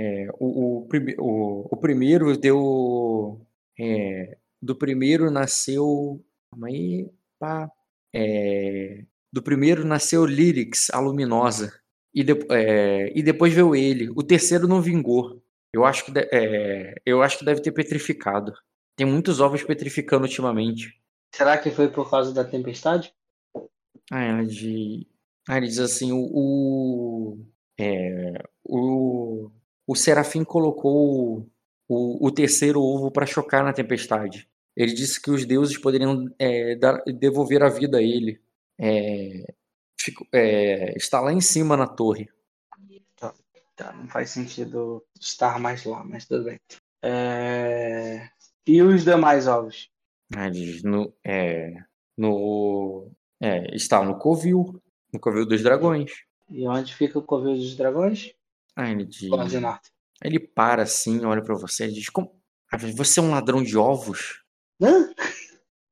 é, 0.03 0.29
o, 0.39 0.47
o, 0.87 0.89
o, 1.19 1.69
o 1.73 1.77
primeiro 1.77 2.37
deu. 2.37 3.41
é, 3.79 4.37
do 4.63 4.75
primeiro 4.77 5.31
nasceu. 5.31 6.25
Calma 6.51 6.69
aí. 6.69 7.09
Pá, 7.39 7.71
é, 8.15 9.05
do 9.33 9.43
primeiro 9.43 9.85
nasceu 9.85 10.25
Lyrics, 10.25 10.91
a 10.91 10.99
luminosa. 11.01 11.73
E, 12.15 12.25
de- 12.25 12.47
é, 12.51 13.13
e 13.17 13.23
depois 13.23 13.53
veio 13.55 13.75
ele. 13.75 14.11
O 14.11 14.23
terceiro 14.23 14.67
não 14.67 14.81
vingou. 14.83 15.43
Eu 15.73 15.85
acho 15.85 16.05
que, 16.05 16.11
de- 16.13 16.29
é, 16.33 16.95
eu 17.07 17.23
acho 17.23 17.39
que 17.39 17.45
deve 17.45 17.63
ter 17.63 17.73
petrificado. 17.73 18.53
Tem 18.97 19.07
muitos 19.07 19.41
ovos 19.41 19.63
petrificando 19.63 20.25
ultimamente. 20.25 21.01
Será 21.35 21.57
que 21.57 21.71
foi 21.71 21.89
por 21.89 22.11
causa 22.11 22.35
da 22.35 22.45
tempestade? 22.45 23.15
Ah, 24.11 24.23
ela 24.23 24.45
de. 24.45 25.07
Ah, 25.49 25.57
ele 25.57 25.69
diz 25.69 25.79
assim, 25.79 26.11
o. 26.13 26.19
O, 26.33 27.39
é, 27.79 28.43
o, 28.65 29.51
o 29.91 29.97
Serafim 29.97 30.45
colocou 30.45 31.45
o, 31.89 32.25
o 32.25 32.31
terceiro 32.31 32.81
ovo 32.81 33.11
para 33.11 33.27
chocar 33.27 33.65
na 33.65 33.73
tempestade. 33.73 34.49
Ele 34.77 34.95
disse 34.95 35.21
que 35.21 35.33
os 35.33 35.45
deuses 35.45 35.77
poderiam 35.77 36.33
é, 36.39 36.77
dar, 36.77 37.03
devolver 37.07 37.61
a 37.65 37.69
vida 37.69 37.99
a 37.99 38.03
ele. 38.03 38.41
É, 38.79 39.53
fico, 40.01 40.25
é, 40.33 40.97
está 40.97 41.21
lá 41.21 41.33
em 41.33 41.41
cima 41.41 41.77
na 41.77 41.89
torre. 41.89 42.29
Tá, 43.17 43.35
tá, 43.75 43.93
não 43.93 44.07
faz 44.07 44.31
sentido 44.31 45.05
estar 45.21 45.59
mais 45.59 45.85
lá, 45.85 46.05
mas 46.05 46.25
tudo 46.25 46.45
bem. 46.45 46.61
É, 47.03 48.29
E 48.65 48.81
os 48.83 49.03
demais 49.03 49.49
ovos? 49.49 49.91
Ah, 50.37 50.49
diz, 50.49 50.85
no, 50.85 51.13
é, 51.27 51.75
no, 52.17 53.11
é, 53.41 53.75
está 53.75 54.05
no 54.05 54.17
covil, 54.21 54.81
no 55.13 55.19
covil 55.19 55.45
dos 55.45 55.65
dragões. 55.65 56.13
E 56.49 56.65
onde 56.69 56.95
fica 56.95 57.19
o 57.19 57.25
covil 57.25 57.57
dos 57.57 57.75
dragões? 57.75 58.33
Ah, 58.77 58.91
ele 58.91 59.05
diz, 59.05 59.29
ele 60.23 60.39
para 60.39 60.83
assim, 60.83 61.25
olha 61.25 61.43
pra 61.43 61.55
você 61.55 61.87
e 61.87 61.93
diz, 61.93 62.09
como, 62.09 62.41
Ah, 62.73 62.77
você 62.77 63.21
é 63.21 63.23
um 63.23 63.31
ladrão 63.31 63.63
de 63.63 63.77
ovos? 63.77 64.43
Hã? 64.81 65.11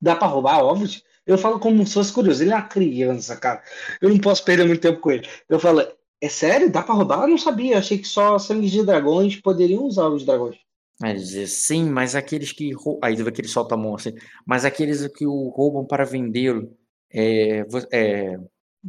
Dá 0.01 0.15
pra 0.17 0.29
roubar 0.29 0.63
ovos? 0.63 1.03
Eu 1.27 1.37
falo 1.37 1.59
como 1.59 1.87
se 1.87 1.95
fosse 1.95 2.13
curioso. 2.13 2.43
Ele 2.43 2.53
é 2.53 2.55
uma 2.57 2.63
criança, 2.69 3.37
cara. 3.37 3.63
Eu 4.01 4.09
não 4.09 4.19
posso 4.19 4.45
perder 4.45 4.65
muito 4.67 4.81
tempo 4.81 5.01
com 5.01 5.11
ele. 5.11 5.27
Eu 5.49 5.59
falo, 5.61 5.83
é 6.21 6.29
sério? 6.29 6.71
Dá 6.71 6.83
pra 6.83 6.95
roubar? 6.95 7.23
Eu 7.23 7.29
não 7.29 7.39
sabia. 7.39 7.75
Eu 7.75 7.79
achei 7.79 7.99
que 7.99 8.09
só 8.09 8.39
sangue 8.39 8.69
de 8.69 8.85
dragões 8.85 9.37
poderiam 9.37 9.85
usar 9.85 10.09
os 10.09 10.25
dragões. 10.25 10.57
Aí 11.03 11.13
ele 11.13 11.21
diz, 11.25 11.53
sim, 11.53 11.89
mas 11.89 12.15
aqueles 12.17 12.51
que 12.53 12.73
rou- 12.73 12.99
aí 13.03 13.15
vê 13.15 13.31
que 13.31 13.41
ele 13.41 13.49
solta 13.49 13.75
a 13.75 13.79
mão 13.79 13.95
assim, 13.95 14.13
mas 14.45 14.65
aqueles 14.65 15.07
que 15.09 15.25
o 15.27 15.49
roubam 15.49 15.87
para 15.87 16.05
vendê-lo, 16.05 16.77
é, 17.13 17.65
é, 17.93 18.37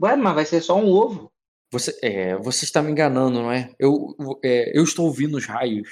Ué, 0.02 0.16
mas 0.16 0.34
vai 0.36 0.46
ser 0.46 0.62
só 0.62 0.76
um 0.76 0.90
ovo. 0.90 1.32
Você, 1.72 1.98
é, 2.02 2.36
você 2.38 2.66
está 2.66 2.82
me 2.82 2.92
enganando, 2.92 3.42
não 3.42 3.52
é? 3.52 3.72
Eu, 3.80 4.16
é, 4.44 4.78
eu 4.78 4.84
estou 4.84 5.06
ouvindo 5.06 5.38
os 5.38 5.46
raios. 5.46 5.90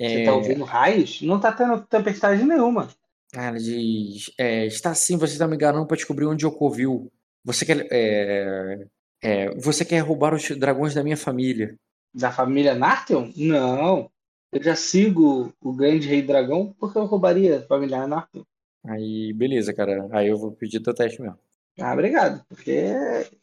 Você 0.00 0.22
É, 0.22 0.24
tá 0.24 0.34
ouvindo 0.34 0.64
raios? 0.64 1.22
Não 1.22 1.40
tá 1.40 1.52
tendo 1.52 1.80
tempestade 1.86 2.42
nenhuma. 2.44 2.88
Ah, 3.34 3.46
Ela 3.46 3.58
diz, 3.58 4.30
é, 4.38 4.66
está 4.66 4.90
assim, 4.90 5.16
você 5.16 5.32
está 5.32 5.46
me 5.46 5.56
enganando 5.56 5.86
para 5.86 5.96
descobrir 5.96 6.26
onde 6.26 6.46
ocorreu. 6.46 7.10
Você 7.44 7.64
quer, 7.64 7.86
é, 7.90 9.54
você 9.56 9.84
quer 9.84 10.00
roubar 10.00 10.34
os 10.34 10.48
dragões 10.50 10.94
da 10.94 11.02
minha 11.02 11.16
família. 11.16 11.76
Da 12.12 12.30
família 12.30 12.74
Nartheon? 12.74 13.32
Não. 13.36 14.10
Eu 14.52 14.62
já 14.62 14.76
sigo 14.76 15.52
o 15.60 15.72
grande 15.72 16.06
rei 16.06 16.22
dragão 16.22 16.74
porque 16.78 16.96
eu 16.96 17.06
roubaria 17.06 17.58
a 17.58 17.62
família 17.62 18.06
Nartheon. 18.06 18.44
Aí, 18.86 19.32
beleza, 19.32 19.72
cara. 19.72 20.06
Aí 20.12 20.28
eu 20.28 20.36
vou 20.36 20.52
pedir 20.52 20.80
teu 20.80 20.94
teste 20.94 21.20
mesmo. 21.20 21.38
Ah, 21.80 21.92
obrigado. 21.92 22.44
Porque 22.48 22.70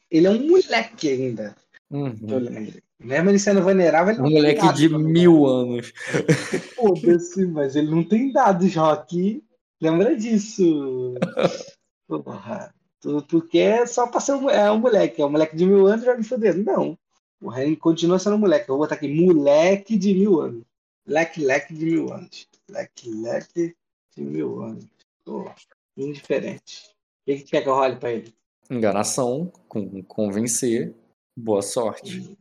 ele 0.10 0.27
é 0.27 0.30
um 0.30 0.48
moleque 0.48 1.10
ainda. 1.10 1.56
Uhum. 1.91 2.71
Mesmo 2.97 3.29
ele 3.29 3.39
sendo 3.39 3.61
vulnerável, 3.61 4.13
ele 4.13 4.21
Um 4.21 4.23
não 4.23 4.29
tem 4.29 4.37
moleque 4.37 4.61
dados 4.61 4.79
de 4.79 4.89
mil 4.89 5.45
anos. 5.45 5.93
Foda-se, 6.75 7.45
mas 7.47 7.75
ele 7.75 7.91
não 7.91 8.03
tem 8.03 8.31
dados, 8.31 8.73
Rock. 8.73 9.43
Lembra 9.81 10.15
disso. 10.15 11.15
Porra. 12.07 12.73
Tu, 13.01 13.21
tu 13.23 13.41
quer 13.41 13.87
só 13.87 14.07
pra 14.07 14.21
ser 14.21 14.33
um, 14.33 14.49
é 14.49 14.71
um 14.71 14.79
moleque. 14.79 15.21
É 15.21 15.25
um 15.25 15.31
moleque 15.31 15.55
de 15.55 15.65
mil 15.65 15.87
anos, 15.87 16.05
vai 16.05 16.17
me 16.17 16.23
foder. 16.23 16.55
Não. 16.55 16.97
O 17.41 17.49
Ren 17.49 17.75
continua 17.75 18.19
sendo 18.19 18.37
moleque. 18.37 18.69
Eu 18.69 18.77
vou 18.77 18.85
botar 18.85 18.95
aqui, 18.95 19.07
moleque 19.07 19.97
de 19.97 20.13
mil 20.13 20.39
anos. 20.39 20.63
Leque, 21.05 21.43
leque 21.43 21.73
de 21.73 21.85
mil 21.85 22.13
anos. 22.13 22.47
Leque, 22.69 23.09
leque 23.09 23.75
de 24.15 24.23
mil 24.23 24.61
anos. 24.61 24.87
Pô, 25.25 25.49
indiferente. 25.97 26.91
O 27.21 27.25
que, 27.25 27.37
que 27.37 27.51
quer 27.51 27.63
que 27.63 27.69
eu 27.69 27.73
role 27.73 27.95
pra 27.95 28.11
ele? 28.11 28.33
Enganação, 28.69 29.51
com, 29.67 30.03
convencer. 30.03 30.93
Boa 31.35 31.61
sorte. 31.61 32.38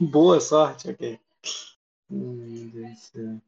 Boa 0.00 0.40
sorte, 0.40 0.90
ok. 0.90 1.18
Hum, 2.10 2.70
Deus 2.72 2.90
do 2.90 2.96
céu. 2.98 3.40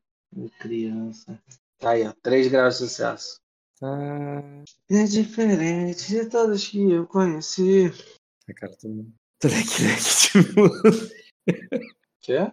Criança. 0.59 1.41
Tá 1.79 1.91
aí, 1.91 2.07
ó. 2.07 2.13
3 2.23 2.49
graus 2.49 2.75
de 2.79 2.81
sucesso. 2.89 3.41
Ah, 3.83 4.43
É 4.91 5.05
diferente 5.05 6.09
de 6.09 6.27
todos 6.29 6.67
que 6.69 6.91
eu 6.91 7.07
conheci. 7.07 7.93
cara, 8.57 8.73
tu, 8.77 9.07
tu 9.39 9.49
leque, 9.49 9.83
leque 9.83 10.33
de 10.33 10.53
mil 10.55 10.65
anos. 10.85 11.11
Quê? 12.21 12.53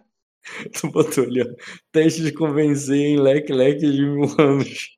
Tu 0.74 0.90
botou 0.90 1.22
ali, 1.22 1.40
ó. 1.40 1.54
Teste 1.92 2.20
de 2.22 2.32
convencer 2.32 2.96
em 2.96 3.16
leque, 3.16 3.52
leque 3.52 3.88
de 3.92 4.02
mil 4.04 4.24
anos. 4.40 4.96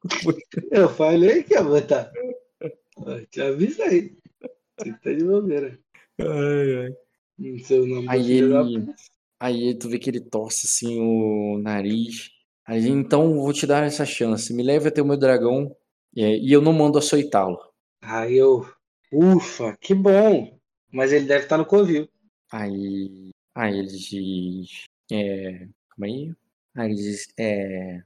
Eu 0.71 0.89
falei 0.89 1.43
que 1.43 1.53
ia 1.53 1.63
botar. 1.63 2.11
Te 3.31 3.43
avisei. 3.43 4.17
Você 4.79 4.93
tá 5.03 5.13
de 5.13 5.23
bobeira. 5.23 5.79
Ai, 6.21 6.87
ai. 6.87 6.91
Não 7.39 7.59
sei 7.59 7.81
o 7.81 7.87
nome 7.87 8.03
do 8.03 8.11
Aí 8.11 8.23
da 8.23 8.61
ele. 8.63 8.95
Aí 9.41 9.75
tu 9.79 9.89
vê 9.89 9.99
que 9.99 10.11
ele 10.11 10.21
torce 10.21 10.67
assim 10.67 11.01
o 11.01 11.59
nariz. 11.59 12.31
Aí 12.67 12.89
então 12.89 13.35
vou 13.35 13.53
te 13.53 13.67
dar 13.67 13.85
essa 13.85 14.07
chance. 14.07 14.55
Me 14.55 14.63
leve 14.63 14.89
até 14.89 15.03
o 15.03 15.05
meu 15.05 15.17
dragão 15.17 15.75
é, 16.17 16.37
e 16.39 16.53
eu 16.53 16.63
não 16.63 16.73
mando 16.73 16.99
açoitá-lo. 16.99 17.59
Aí 18.01 18.37
eu. 18.37 18.67
Ufa, 19.13 19.77
que 19.81 19.95
bom. 19.95 20.59
Mas 20.93 21.13
ele 21.13 21.27
deve 21.27 21.45
estar 21.45 21.59
no 21.59 21.67
covil. 21.67 22.09
Aí. 22.51 23.31
Aí 23.55 23.79
ele 23.79 23.89
diz. 23.89 24.85
É, 25.11 25.69
calma 25.91 26.07
aí. 26.07 26.33
Aí 26.77 26.87
ele 26.91 26.95
diz. 26.95 27.27
É, 27.39 28.03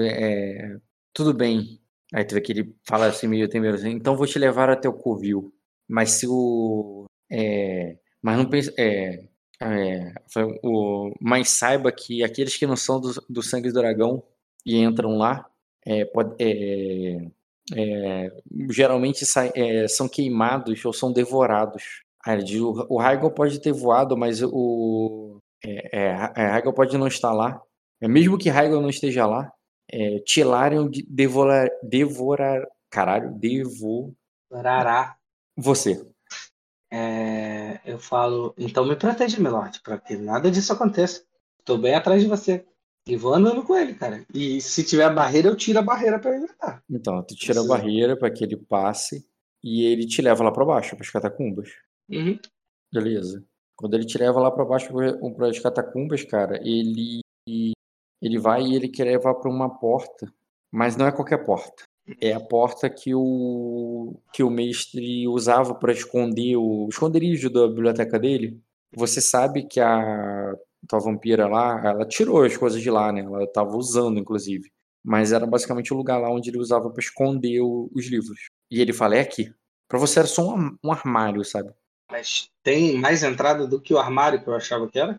é, 0.00 0.76
tudo 1.12 1.32
bem. 1.32 1.80
Aí 2.12 2.24
tu 2.24 2.34
vê 2.34 2.40
que 2.40 2.52
ele 2.52 2.74
fala 2.86 3.06
assim 3.06 3.26
meio 3.28 3.48
temeroso. 3.48 3.86
assim, 3.86 3.96
Então 3.96 4.16
vou 4.16 4.26
te 4.26 4.38
levar 4.38 4.68
até 4.70 4.88
o 4.88 4.92
covil. 4.92 5.52
Mas 5.88 6.12
se 6.12 6.26
o. 6.28 7.06
É, 7.34 7.96
mas 8.22 8.38
não 8.38 8.46
pense. 8.48 8.72
É, 8.78 9.24
é, 9.60 10.12
o, 10.62 11.12
mas 11.20 11.50
saiba 11.50 11.90
que 11.90 12.22
aqueles 12.22 12.56
que 12.56 12.66
não 12.66 12.76
são 12.76 13.00
do, 13.00 13.12
do 13.28 13.42
sangue 13.42 13.70
do 13.70 13.80
dragão 13.80 14.22
e 14.64 14.78
entram 14.78 15.16
lá. 15.18 15.46
É, 15.86 16.04
pode, 16.04 16.34
é, 16.38 17.28
é, 17.74 18.32
geralmente 18.70 19.24
é, 19.54 19.88
são 19.88 20.08
queimados 20.08 20.84
ou 20.84 20.92
são 20.92 21.12
devorados. 21.12 22.02
Diz, 22.44 22.60
o, 22.60 22.86
o 22.88 23.30
pode 23.30 23.60
ter 23.60 23.72
voado, 23.72 24.16
mas 24.16 24.40
o 24.42 25.40
Raigon 26.46 26.72
pode 26.72 26.96
não 26.96 27.06
estar 27.06 27.32
lá. 27.32 27.60
É, 28.00 28.08
mesmo 28.08 28.38
que 28.38 28.48
Raigon 28.48 28.80
não 28.80 28.88
esteja 28.88 29.26
lá, 29.26 29.52
é, 29.90 30.20
Tilarion 30.20 30.88
de- 30.88 31.06
devorar, 31.08 31.68
devorar, 31.82 32.66
caralho, 32.90 33.30
devo 33.32 34.14
Rará. 34.50 35.16
você. 35.56 36.13
É, 36.96 37.80
eu 37.84 37.98
falo. 37.98 38.54
Então 38.56 38.84
me 38.86 38.94
proteja, 38.94 39.40
Milord, 39.40 39.80
para 39.80 39.98
que 39.98 40.16
nada 40.16 40.48
disso 40.48 40.72
aconteça. 40.72 41.24
Tô 41.64 41.76
bem 41.76 41.92
atrás 41.94 42.22
de 42.22 42.28
você. 42.28 42.64
E 43.06 43.16
vou 43.16 43.34
andando 43.34 43.64
com 43.64 43.76
ele, 43.76 43.94
cara. 43.94 44.24
E 44.32 44.60
se 44.60 44.84
tiver 44.84 45.12
barreira, 45.12 45.48
eu 45.48 45.56
tiro 45.56 45.80
a 45.80 45.82
barreira 45.82 46.20
pra 46.20 46.34
ele 46.34 46.44
andar. 46.44 46.82
Então, 46.88 47.20
tu 47.24 47.34
tira 47.34 47.60
a 47.60 47.64
Precisa. 47.64 47.68
barreira 47.68 48.16
para 48.16 48.30
que 48.30 48.44
ele 48.44 48.56
passe 48.56 49.26
e 49.62 49.84
ele 49.84 50.06
te 50.06 50.22
leva 50.22 50.44
lá 50.44 50.52
para 50.52 50.64
baixo, 50.64 50.94
para 50.96 51.04
as 51.04 51.10
catacumbas. 51.10 51.68
Uhum. 52.08 52.38
Beleza. 52.92 53.44
Quando 53.76 53.94
ele 53.94 54.06
te 54.06 54.16
leva 54.16 54.38
lá 54.40 54.50
para 54.50 54.64
baixo 54.64 54.92
para 55.36 55.48
as 55.48 55.58
catacumbas, 55.58 56.22
cara, 56.24 56.60
ele 56.62 57.20
ele 58.22 58.38
vai 58.38 58.62
e 58.62 58.74
ele 58.74 58.88
quer 58.88 59.04
levar 59.04 59.34
para 59.34 59.50
uma 59.50 59.68
porta, 59.68 60.32
mas 60.72 60.96
não 60.96 61.06
é 61.06 61.12
qualquer 61.12 61.44
porta. 61.44 61.83
É 62.20 62.32
a 62.32 62.40
porta 62.40 62.90
que 62.90 63.14
o 63.14 64.14
que 64.32 64.42
o 64.42 64.50
mestre 64.50 65.26
usava 65.26 65.74
para 65.74 65.92
esconder 65.92 66.56
o 66.56 66.86
esconderijo 66.90 67.48
da 67.48 67.66
biblioteca 67.66 68.18
dele. 68.18 68.60
Você 68.94 69.20
sabe 69.20 69.62
que 69.64 69.80
a 69.80 70.54
tua 70.86 71.00
vampira 71.00 71.48
lá, 71.48 71.80
ela 71.84 72.04
tirou 72.06 72.42
as 72.44 72.56
coisas 72.56 72.82
de 72.82 72.90
lá, 72.90 73.10
né? 73.10 73.20
Ela 73.22 73.44
estava 73.44 73.74
usando, 73.76 74.18
inclusive. 74.20 74.70
Mas 75.02 75.32
era 75.32 75.46
basicamente 75.46 75.92
o 75.92 75.96
lugar 75.96 76.18
lá 76.18 76.30
onde 76.30 76.50
ele 76.50 76.58
usava 76.58 76.90
para 76.90 77.00
esconder 77.02 77.60
o- 77.60 77.90
os 77.94 78.06
livros. 78.06 78.48
E 78.70 78.80
ele 78.80 78.92
fala: 78.92 79.16
é 79.16 79.20
aqui. 79.20 79.50
Para 79.88 79.98
você 79.98 80.18
era 80.18 80.28
só 80.28 80.54
um, 80.54 80.76
um 80.84 80.92
armário, 80.92 81.44
sabe? 81.44 81.70
Mas 82.10 82.50
tem 82.62 82.98
mais 82.98 83.22
entrada 83.22 83.66
do 83.66 83.80
que 83.80 83.94
o 83.94 83.98
armário 83.98 84.42
que 84.42 84.48
eu 84.48 84.54
achava 84.54 84.86
que 84.88 84.98
era? 84.98 85.18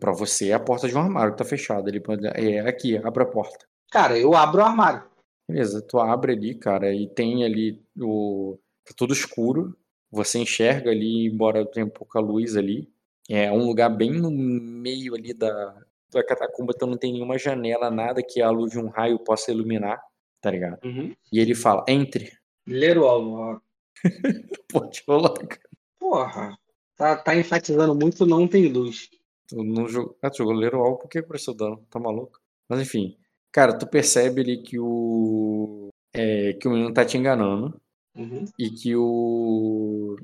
Pra 0.00 0.12
você 0.12 0.48
é 0.48 0.54
a 0.54 0.60
porta 0.60 0.88
de 0.88 0.96
um 0.96 1.00
armário 1.00 1.32
que 1.32 1.38
tá 1.38 1.44
fechada. 1.44 1.88
Ele 1.88 2.00
pode. 2.00 2.26
É 2.26 2.60
aqui, 2.60 2.96
abre 2.98 3.22
a 3.22 3.26
porta. 3.26 3.64
Cara, 3.90 4.18
eu 4.18 4.34
abro 4.34 4.60
o 4.60 4.64
armário. 4.64 5.04
Beleza, 5.48 5.80
tu 5.80 5.98
abre 5.98 6.32
ali, 6.32 6.54
cara, 6.54 6.92
e 6.92 7.08
tem 7.08 7.44
ali 7.44 7.80
o. 8.00 8.58
Tá 8.84 8.92
tudo 8.96 9.12
escuro. 9.12 9.76
Você 10.10 10.38
enxerga 10.38 10.90
ali, 10.90 11.26
embora 11.26 11.64
tenha 11.66 11.86
pouca 11.86 12.20
luz 12.20 12.56
ali. 12.56 12.88
É 13.28 13.50
um 13.50 13.66
lugar 13.66 13.88
bem 13.88 14.12
no 14.12 14.30
meio 14.30 15.14
ali 15.14 15.34
da, 15.34 15.76
da 16.10 16.24
catacumba, 16.24 16.72
então 16.74 16.88
não 16.88 16.96
tem 16.96 17.12
nenhuma 17.12 17.38
janela, 17.38 17.90
nada 17.90 18.22
que 18.22 18.40
a 18.40 18.50
luz 18.50 18.72
de 18.72 18.78
um 18.78 18.88
raio 18.88 19.18
possa 19.18 19.50
iluminar, 19.50 20.00
tá 20.40 20.50
ligado? 20.50 20.84
Uhum. 20.84 21.14
E 21.32 21.38
ele 21.38 21.54
fala: 21.54 21.84
entre. 21.88 22.32
Ler 22.66 22.98
o 22.98 23.06
alvo. 23.06 23.36
ó. 23.36 23.60
Pode 24.72 25.02
rolar, 25.06 25.34
cara. 25.34 25.68
Porra. 25.98 26.58
Tá, 26.96 27.16
tá 27.16 27.36
enfatizando 27.36 27.94
muito, 27.94 28.24
não 28.24 28.48
tem 28.48 28.68
luz. 28.68 29.10
Tu 29.46 29.62
não 29.62 29.86
jogou. 29.86 30.16
Ah, 30.22 30.30
tu 30.30 30.38
jogou 30.38 30.54
ler 30.54 30.74
o 30.74 30.80
alvo, 30.80 30.98
por 30.98 31.08
que 31.08 31.22
prestou 31.22 31.54
dano? 31.54 31.86
Tá 31.90 32.00
maluco? 32.00 32.40
Mas 32.68 32.80
enfim. 32.80 33.16
Cara, 33.56 33.72
tu 33.78 33.86
percebe 33.88 34.42
ali 34.42 34.62
que 34.62 34.78
o. 34.78 35.88
É, 36.14 36.52
que 36.60 36.68
o 36.68 36.70
menino 36.72 36.92
tá 36.92 37.06
te 37.06 37.16
enganando. 37.16 37.74
Uhum. 38.14 38.44
E 38.58 38.68
que 38.70 38.94
o. 38.94 40.14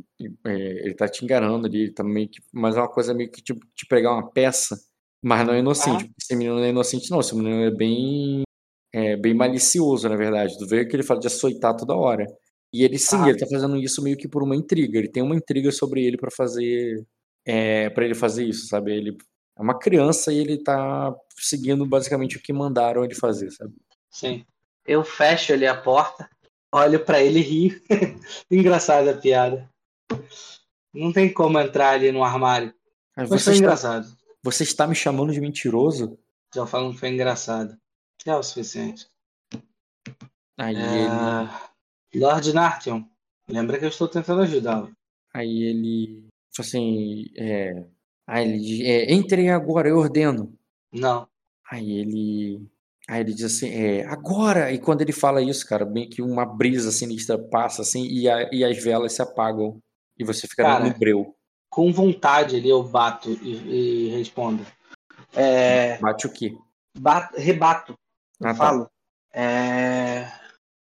é, 0.47 0.53
ele 0.85 0.95
tá 0.95 1.09
te 1.09 1.25
enganando 1.25 1.67
ali, 1.67 1.85
ele 1.85 1.93
tá 1.95 2.05
meio 2.05 2.29
que. 2.29 2.41
Mas 2.53 2.77
é 2.77 2.81
uma 2.81 2.93
coisa 2.93 3.15
meio 3.15 3.31
que 3.31 3.41
te 3.43 3.55
pregar 3.89 4.13
uma 4.13 4.31
peça, 4.31 4.77
mas 5.25 5.47
não 5.47 5.55
é 5.55 5.61
inocente. 5.61 6.05
porque 6.05 6.15
Esse 6.23 6.37
menino 6.37 6.57
não 6.57 6.65
é 6.65 6.69
inocente, 6.69 7.11
não. 7.11 7.21
Esse 7.21 7.35
menino 7.35 7.63
é 7.65 7.71
bem. 7.71 8.43
É, 8.95 9.17
bem 9.17 9.33
malicioso, 9.35 10.07
na 10.11 10.17
verdade. 10.17 10.59
Tu 10.59 10.67
vê 10.67 10.85
que 10.85 10.95
ele 10.95 11.03
fala 11.03 11.21
de 11.21 11.27
açoitar 11.29 11.75
toda 11.75 11.97
hora. 11.97 12.27
E 12.75 12.85
ele 12.85 12.99
sim, 12.99 13.17
Ah. 13.17 13.31
ele 13.31 13.39
tá 13.39 13.47
fazendo 13.47 13.77
isso 13.79 14.03
meio 14.03 14.17
que 14.19 14.29
por 14.29 14.43
uma 14.43 14.55
intriga. 14.57 14.99
Ele 14.99 15.09
tem 15.11 15.23
uma 15.23 15.35
intriga 15.37 15.73
sobre 15.73 16.05
ele 16.05 16.19
pra 16.19 16.31
fazer. 16.31 17.03
É, 17.47 17.89
para 17.91 18.05
ele 18.05 18.15
fazer 18.15 18.45
isso, 18.47 18.67
sabe? 18.69 18.93
Ele 18.95 19.17
é 19.57 19.63
uma 19.63 19.79
criança 19.79 20.33
e 20.33 20.39
ele 20.39 20.59
tá 20.59 21.15
seguindo 21.37 21.85
basicamente 21.87 22.37
o 22.37 22.43
que 22.43 22.53
mandaram 22.53 23.05
ele 23.05 23.15
fazer, 23.15 23.51
sabe? 23.51 23.75
Sim. 24.11 24.45
Eu 24.85 25.05
fecho 25.05 25.53
ali 25.53 25.67
a 25.67 25.81
porta, 25.81 26.29
olho 26.73 27.05
pra 27.05 27.23
ele 27.23 27.41
e 27.41 27.43
rio. 27.43 27.83
Engraçada 28.51 29.13
a 29.13 29.17
piada. 29.17 29.71
Não 30.93 31.13
tem 31.13 31.33
como 31.33 31.59
entrar 31.59 31.91
ali 31.91 32.11
no 32.11 32.25
armário. 32.25 32.75
Aí 33.17 33.27
Mas 33.29 33.29
você, 33.29 33.45
foi 33.45 33.53
está, 33.55 33.65
engraçado. 33.65 34.17
você 34.43 34.63
está 34.63 34.87
me 34.87 34.95
chamando 34.95 35.33
de 35.33 35.41
mentiroso? 35.41 36.19
Já 36.55 36.67
falando 36.67 36.95
que 36.95 37.01
foi 37.01 37.11
engraçado. 37.11 37.77
Já 38.25 38.33
é 38.33 38.37
o 38.37 38.43
suficiente. 38.43 39.07
Aí 40.59 40.75
ele. 40.75 41.07
É... 41.07 42.19
Lord 42.19 42.53
Nartion, 42.53 43.05
lembra 43.49 43.79
que 43.79 43.85
eu 43.85 43.89
estou 43.89 44.09
tentando 44.09 44.43
ajudá-lo. 44.43 44.93
Aí 45.33 45.63
ele. 45.63 46.27
Tipo 46.51 46.61
assim. 46.61 47.27
É, 47.37 47.85
aí 48.27 48.49
ele 48.49 48.59
diz: 48.59 48.81
é, 48.87 49.13
Entrem 49.13 49.51
agora, 49.51 49.89
eu 49.89 49.99
ordeno. 49.99 50.53
Não. 50.93 51.27
Aí 51.71 51.91
ele. 51.99 52.67
Aí 53.09 53.21
ele 53.21 53.35
diz 53.35 53.45
assim: 53.45 53.69
é, 53.71 54.07
agora! 54.07 54.73
E 54.73 54.79
quando 54.79 55.03
ele 55.03 55.13
fala 55.13 55.43
isso, 55.43 55.67
cara, 55.67 55.85
bem 55.85 56.09
que 56.09 56.23
uma 56.23 56.45
brisa 56.47 56.91
sinistra 56.93 57.39
passa 57.39 57.83
assim 57.83 58.05
e, 58.07 58.29
a- 58.29 58.49
e 58.53 58.65
as 58.65 58.83
velas 58.83 59.13
se 59.13 59.23
apagam. 59.23 59.81
E 60.19 60.25
você 60.25 60.47
fica 60.47 60.63
Cara. 60.63 60.85
no 60.85 60.97
breu. 60.97 61.35
Com 61.71 61.91
vontade 61.93 62.55
ali 62.57 62.69
eu 62.69 62.83
bato 62.83 63.31
e, 63.43 64.09
e 64.09 64.09
respondo. 64.11 64.65
É... 65.35 65.97
Bate 65.99 66.27
o 66.27 66.31
quê? 66.31 66.55
Bato, 66.99 67.37
rebato. 67.41 67.93
Eu 68.39 68.49
Ah, 68.49 68.53
tá. 68.53 68.55
falo. 68.55 68.91
É... 69.33 70.31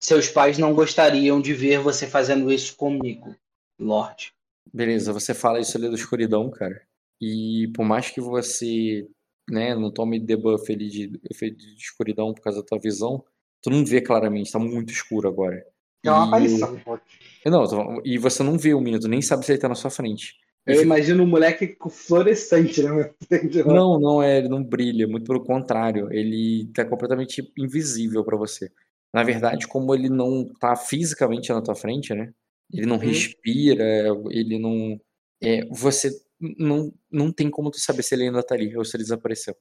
Seus 0.00 0.28
pais 0.28 0.58
não 0.58 0.74
gostariam 0.74 1.40
de 1.40 1.54
ver 1.54 1.78
você 1.78 2.06
fazendo 2.06 2.50
isso 2.52 2.74
comigo, 2.76 3.36
Lorde. 3.78 4.32
Beleza, 4.72 5.12
você 5.12 5.32
fala 5.32 5.60
isso 5.60 5.76
ali 5.78 5.88
da 5.88 5.94
escuridão, 5.94 6.50
cara. 6.50 6.82
E 7.20 7.68
por 7.74 7.84
mais 7.84 8.10
que 8.10 8.20
você, 8.20 9.06
né, 9.48 9.74
não 9.74 9.90
tome 9.90 10.18
debuff 10.18 10.72
ali 10.72 10.88
de 10.88 11.20
efeito 11.30 11.56
de 11.58 11.74
escuridão 11.74 12.32
por 12.32 12.42
causa 12.42 12.60
da 12.60 12.66
tua 12.66 12.78
visão, 12.78 13.22
tu 13.62 13.70
não 13.70 13.84
vê 13.84 14.00
claramente, 14.00 14.50
tá 14.52 14.58
muito 14.58 14.90
escuro 14.92 15.28
agora. 15.28 15.64
É 16.04 16.10
uma 16.10 16.24
E- 16.24 16.28
aparição. 16.28 16.78
pô. 16.80 16.98
Não, 17.46 18.00
e 18.04 18.18
você 18.18 18.42
não 18.42 18.58
vê 18.58 18.72
o 18.74 18.80
menino, 18.80 19.00
tu 19.00 19.08
nem 19.08 19.20
sabe 19.22 19.44
se 19.44 19.52
ele 19.52 19.58
tá 19.60 19.68
na 19.68 19.74
sua 19.74 19.90
frente. 19.90 20.34
E 20.66 20.72
Eu 20.72 20.82
imagino 20.82 21.22
um 21.22 21.26
moleque 21.26 21.76
fluorescente 21.90 22.82
frente. 22.82 23.14
Não, 23.66 23.98
não 23.98 24.22
é, 24.22 24.38
ele 24.38 24.48
não 24.48 24.62
brilha, 24.62 25.08
muito 25.08 25.26
pelo 25.26 25.42
contrário, 25.44 26.12
ele 26.12 26.70
tá 26.74 26.84
completamente 26.84 27.50
invisível 27.58 28.24
pra 28.24 28.36
você. 28.36 28.70
Na 29.12 29.22
verdade, 29.22 29.66
como 29.66 29.94
ele 29.94 30.08
não 30.08 30.46
tá 30.60 30.76
fisicamente 30.76 31.50
na 31.50 31.60
tua 31.62 31.74
frente, 31.74 32.14
né? 32.14 32.32
Ele 32.72 32.86
não 32.86 32.96
Uhum. 32.96 33.02
respira, 33.02 33.84
ele 34.30 34.58
não. 34.58 35.00
É, 35.42 35.64
você 35.70 36.10
não, 36.40 36.92
não 37.10 37.32
tem 37.32 37.50
como 37.50 37.70
tu 37.70 37.78
saber 37.78 38.02
se 38.02 38.14
ele 38.14 38.24
ainda 38.24 38.42
tá 38.42 38.54
ali 38.54 38.76
ou 38.76 38.84
se 38.84 38.96
ele 38.96 39.04
desapareceu. 39.04 39.54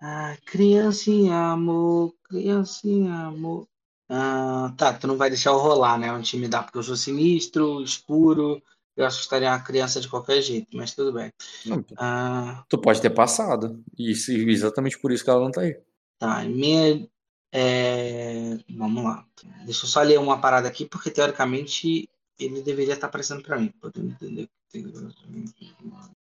Ah, 0.00 0.36
criancinha, 0.46 1.34
amor, 1.52 2.14
criancinha, 2.24 3.14
amor. 3.26 3.68
Ah, 4.08 4.74
tá, 4.76 4.92
tu 4.92 5.06
não 5.06 5.16
vai 5.16 5.30
deixar 5.30 5.50
eu 5.50 5.58
rolar, 5.58 5.96
né? 5.98 6.12
Um 6.12 6.20
time 6.20 6.48
dá 6.48 6.62
porque 6.62 6.78
eu 6.78 6.82
sou 6.82 6.96
sinistro, 6.96 7.82
escuro. 7.82 8.60
Eu 8.96 9.06
assustaria 9.06 9.48
uma 9.48 9.60
criança 9.60 10.00
de 10.00 10.08
qualquer 10.08 10.42
jeito, 10.42 10.76
mas 10.76 10.94
tudo 10.94 11.12
bem. 11.12 11.32
Não, 11.64 11.82
Ah, 11.96 12.62
tu 12.68 12.78
pode 12.78 13.00
ter 13.00 13.10
passado. 13.10 13.82
E 13.96 14.10
exatamente 14.10 14.98
por 14.98 15.12
isso 15.12 15.24
que 15.24 15.30
ela 15.30 15.40
não 15.40 15.50
tá 15.50 15.62
aí. 15.62 15.80
tá, 16.18 16.42
minha. 16.44 17.08
é, 17.52 18.58
Vamos 18.76 19.04
lá. 19.04 19.24
Deixa 19.64 19.84
eu 19.84 19.88
só 19.88 20.02
ler 20.02 20.18
uma 20.18 20.40
parada 20.40 20.68
aqui, 20.68 20.84
porque 20.84 21.10
teoricamente 21.10 22.08
ele 22.38 22.62
deveria 22.62 22.94
estar 22.94 23.06
aparecendo 23.06 23.42
pra 23.42 23.58
mim. 23.58 23.72
Podendo 23.80 24.10
entender 24.12 24.48
que 24.70 24.82
tem- 24.82 24.92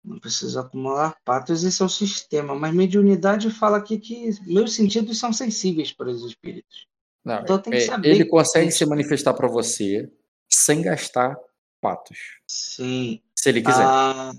Não 0.04 0.20
precisa 0.20 0.62
acumular 0.62 1.16
patos, 1.24 1.64
esse 1.64 1.82
é 1.82 1.86
o 1.86 1.90
sistema. 1.90 2.56
Mas 2.56 2.74
mediunidade 2.74 3.52
fala 3.52 3.78
aqui 3.78 4.00
que 4.00 4.32
meus 4.48 4.74
sentidos 4.74 5.20
são 5.20 5.32
sensíveis 5.32 5.92
para 5.92 6.10
os 6.10 6.24
espíritos. 6.26 6.88
Não, 7.24 7.40
Então 7.42 7.60
tem 7.60 7.72
que 7.74 7.78
é, 7.80 7.86
saber 7.86 8.10
ele 8.10 8.24
que 8.24 8.30
consegue 8.32 8.66
tem- 8.70 8.72
se 8.76 8.84
manifestar 8.86 9.34
pra 9.36 9.48
você 9.48 10.12
sem 10.50 10.82
gastar 10.82 11.38
patos. 11.80 12.18
Sim. 12.48 13.22
Se 13.36 13.50
ele 13.50 13.62
quiser. 13.62 13.86
Ah, 13.86 14.32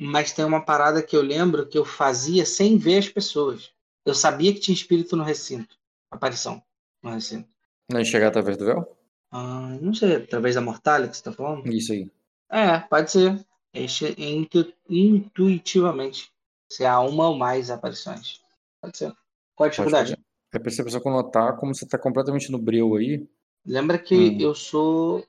mas 0.00 0.30
tem 0.32 0.44
uma 0.44 0.64
parada 0.64 1.02
que 1.02 1.16
eu 1.16 1.22
lembro 1.22 1.66
que 1.68 1.76
eu 1.76 1.84
fazia 1.84 2.46
sem 2.46 2.78
ver 2.78 2.98
as 2.98 3.08
pessoas. 3.08 3.70
Eu 4.06 4.14
sabia 4.14 4.52
que 4.54 4.60
tinha 4.60 4.74
espírito 4.74 5.16
no 5.16 5.24
recinto. 5.24 5.76
Aparição 6.12 6.62
no 7.02 7.10
recinto. 7.10 7.48
Não 7.90 8.00
enxergar 8.00 8.28
através 8.28 8.56
do 8.56 8.64
véu? 8.66 8.97
Ah, 9.30 9.76
não 9.80 9.92
sei, 9.92 10.16
através 10.16 10.54
da 10.54 10.60
mortalha 10.60 11.08
que 11.08 11.16
você 11.16 11.22
tá 11.22 11.32
falando? 11.32 11.66
Isso 11.72 11.92
aí. 11.92 12.10
É, 12.50 12.78
pode 12.80 13.10
ser. 13.10 13.44
Este- 13.74 14.14
intu- 14.18 14.72
intuitivamente. 14.88 16.32
Se 16.70 16.84
há 16.84 17.00
uma 17.00 17.28
ou 17.28 17.36
mais 17.36 17.70
aparições. 17.70 18.40
Pode 18.80 18.96
ser. 18.96 19.12
Qual 19.54 19.66
a 19.66 19.70
dificuldade? 19.70 20.16
É 20.52 20.58
pra 20.58 20.70
você 20.70 20.82
pessoa 20.82 21.02
notar 21.04 21.56
como 21.56 21.74
você 21.74 21.86
tá 21.86 21.98
completamente 21.98 22.50
no 22.50 22.58
breu 22.58 22.94
aí. 22.96 23.26
Lembra 23.66 23.98
que 23.98 24.14
Hum. 24.14 24.38
eu 24.40 24.54
sou 24.54 25.26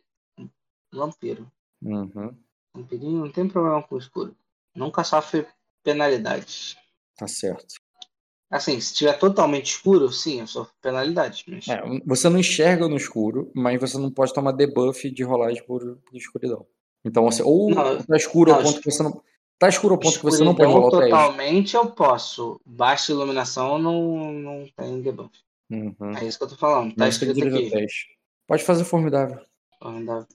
vampiro. 0.93 1.49
Uhum, 1.81 2.35
Vampirinho 2.73 3.25
não 3.25 3.31
tem 3.31 3.47
problema 3.47 3.81
com 3.83 3.95
o 3.95 3.99
escuro. 3.99 4.35
Nunca 4.75 5.03
sofre 5.03 5.45
penalidades. 5.83 6.77
tá 7.17 7.27
certo. 7.27 7.75
Assim, 8.49 8.79
se 8.79 8.95
tiver 8.95 9.13
totalmente 9.13 9.67
escuro, 9.71 10.11
sim, 10.11 10.39
eu 10.39 10.47
sofro 10.47 10.73
penalidades. 10.81 11.43
Mas... 11.47 11.67
É, 11.67 11.81
você 12.05 12.27
não 12.29 12.39
enxerga 12.39 12.87
no 12.87 12.97
escuro, 12.97 13.51
mas 13.53 13.79
você 13.79 13.97
não 13.97 14.09
pode 14.09 14.33
tomar 14.33 14.53
debuff 14.53 15.09
de 15.11 15.23
rolagem 15.23 15.63
por, 15.65 15.99
escuridão. 16.13 16.65
Então, 17.05 17.23
você, 17.25 17.43
ou 17.43 17.69
Não, 17.69 18.01
tá 18.03 18.17
escuro 18.17 18.51
ao 18.51 18.57
não, 18.57 18.63
ponto 18.65 18.81
que 18.81 18.91
você 18.91 19.03
não. 19.03 19.23
Tá 19.59 19.69
escuro 19.69 19.93
ao 19.93 19.99
ponto 19.99 20.17
que 20.17 20.25
você 20.25 20.43
não 20.43 20.55
pode 20.55 20.71
rolar 20.71 20.87
o 20.87 20.91
teste. 20.91 21.09
totalmente 21.09 21.75
eu 21.75 21.91
posso. 21.91 22.59
Baixa 22.65 23.11
iluminação 23.11 23.77
não, 23.77 24.33
não 24.33 24.65
tem 24.75 25.01
debuff. 25.01 25.31
Uhum. 25.69 26.17
É 26.19 26.25
isso 26.25 26.37
que 26.39 26.45
eu 26.45 26.49
tô 26.49 26.55
falando. 26.55 26.95
Tá 26.95 27.03
Não 27.03 27.07
escrito 27.07 27.41
ao 27.41 27.47
aqui. 27.47 27.69
teste. 27.69 28.07
Pode 28.47 28.63
fazer 28.63 28.83
formidável. 28.83 29.39
Ainda- 29.81 30.27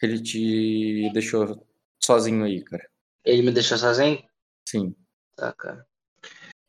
Ele 0.00 0.22
te 0.22 1.10
deixou 1.12 1.66
sozinho 2.02 2.44
aí, 2.44 2.62
cara. 2.64 2.88
Ele 3.24 3.42
me 3.42 3.50
deixou 3.50 3.76
sozinho? 3.76 4.22
Sim. 4.66 4.94
Tá, 5.36 5.52
cara. 5.52 5.86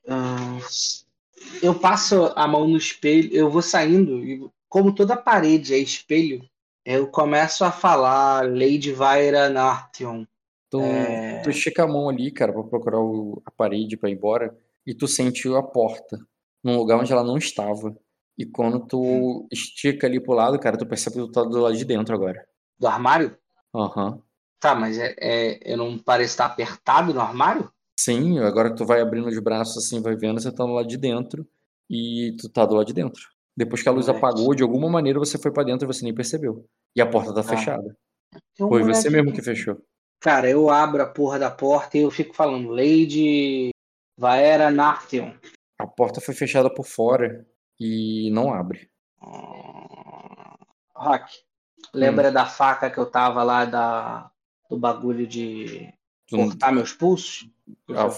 Ah, 0.09 0.57
eu 1.61 1.75
passo 1.77 2.31
a 2.35 2.47
mão 2.47 2.67
no 2.67 2.77
espelho, 2.77 3.29
eu 3.33 3.49
vou 3.49 3.61
saindo, 3.61 4.23
e 4.25 4.49
como 4.67 4.93
toda 4.93 5.15
parede 5.15 5.73
é 5.73 5.77
espelho, 5.77 6.41
eu 6.85 7.07
começo 7.07 7.63
a 7.63 7.71
falar 7.71 8.47
Lady 8.49 8.91
Vaira 8.91 9.49
Nartion. 9.49 10.25
Tu, 10.69 10.79
É. 10.81 11.41
tu 11.41 11.49
estica 11.49 11.83
a 11.83 11.88
mão 11.88 12.09
ali, 12.09 12.31
cara, 12.31 12.53
pra 12.53 12.63
procurar 12.63 12.99
o- 12.99 13.41
a 13.45 13.51
parede 13.51 13.97
pra 13.97 14.09
ir 14.09 14.13
embora, 14.13 14.55
e 14.85 14.93
tu 14.93 15.07
sentiu 15.07 15.57
a 15.57 15.63
porta 15.63 16.19
num 16.63 16.77
lugar 16.77 16.99
onde 16.99 17.11
ela 17.11 17.23
não 17.23 17.38
estava. 17.38 17.95
E 18.38 18.45
quando 18.45 18.79
tu 18.79 19.47
estica 19.51 20.07
ali 20.07 20.19
pro 20.19 20.33
lado, 20.33 20.57
cara, 20.59 20.77
tu 20.77 20.85
percebe 20.85 21.15
que 21.17 21.21
tu 21.23 21.31
tá 21.31 21.43
do 21.43 21.59
lado 21.59 21.75
de 21.75 21.83
dentro 21.85 22.15
agora. 22.15 22.45
Do 22.79 22.88
armário? 22.88 23.35
Aham. 23.75 24.21
Tá, 24.59 24.73
mas 24.75 24.97
é, 24.97 25.15
é- 25.19 25.59
eu 25.73 25.77
não 25.77 25.97
pareço 25.97 26.33
estar 26.33 26.45
apertado 26.45 27.13
no 27.13 27.19
armário? 27.21 27.71
Sim, 28.01 28.39
agora 28.39 28.69
que 28.69 28.77
tu 28.77 28.85
vai 28.85 29.01
abrindo 29.01 29.27
os 29.27 29.37
braços 29.39 29.75
assim, 29.83 30.01
vai 30.01 30.15
vendo, 30.15 30.39
você 30.39 30.49
tá 30.53 30.63
do 30.63 30.71
lado 30.71 30.87
de 30.87 30.95
dentro 30.95 31.45
e 31.89 32.33
tu 32.39 32.47
tá 32.47 32.65
do 32.65 32.75
lado 32.75 32.87
de 32.87 32.93
dentro. 32.93 33.21
Depois 33.57 33.83
que 33.83 33.89
a 33.89 33.91
luz 33.91 34.07
Moleque. 34.07 34.25
apagou, 34.25 34.55
de 34.55 34.63
alguma 34.63 34.89
maneira 34.89 35.19
você 35.19 35.37
foi 35.37 35.51
pra 35.51 35.63
dentro 35.63 35.85
e 35.85 35.87
você 35.93 36.05
nem 36.05 36.15
percebeu. 36.15 36.65
E 36.95 37.01
a 37.01 37.05
porta 37.05 37.33
tá 37.33 37.41
Ah. 37.41 37.43
fechada. 37.43 37.97
Um 38.57 38.69
Foi 38.69 38.83
você 38.83 39.09
mesmo 39.09 39.33
que 39.33 39.41
fechou. 39.41 39.77
Cara, 40.21 40.49
eu 40.49 40.69
abro 40.69 41.03
a 41.03 41.07
porra 41.07 41.37
da 41.37 41.51
porta 41.51 41.97
e 41.97 42.01
eu 42.01 42.09
fico 42.11 42.33
falando 42.33 42.69
Lady 42.69 43.71
Vaera 44.17 44.71
Nartion. 44.71 45.33
A 45.77 45.85
porta 45.85 46.21
foi 46.21 46.33
fechada 46.33 46.73
por 46.73 46.85
fora 46.85 47.45
e 47.77 48.29
não 48.31 48.53
abre. 48.53 48.89
Ah, 49.21 50.55
Rock, 50.95 51.33
lembra 51.93 52.31
da 52.31 52.45
faca 52.45 52.89
que 52.89 52.97
eu 52.97 53.05
tava 53.05 53.43
lá 53.43 53.65
da, 53.65 54.31
do 54.69 54.77
bagulho 54.77 55.27
de 55.27 55.91
cortar 56.29 56.71
meus 56.71 56.93
pulsos? 56.93 57.49
A, 57.89 58.09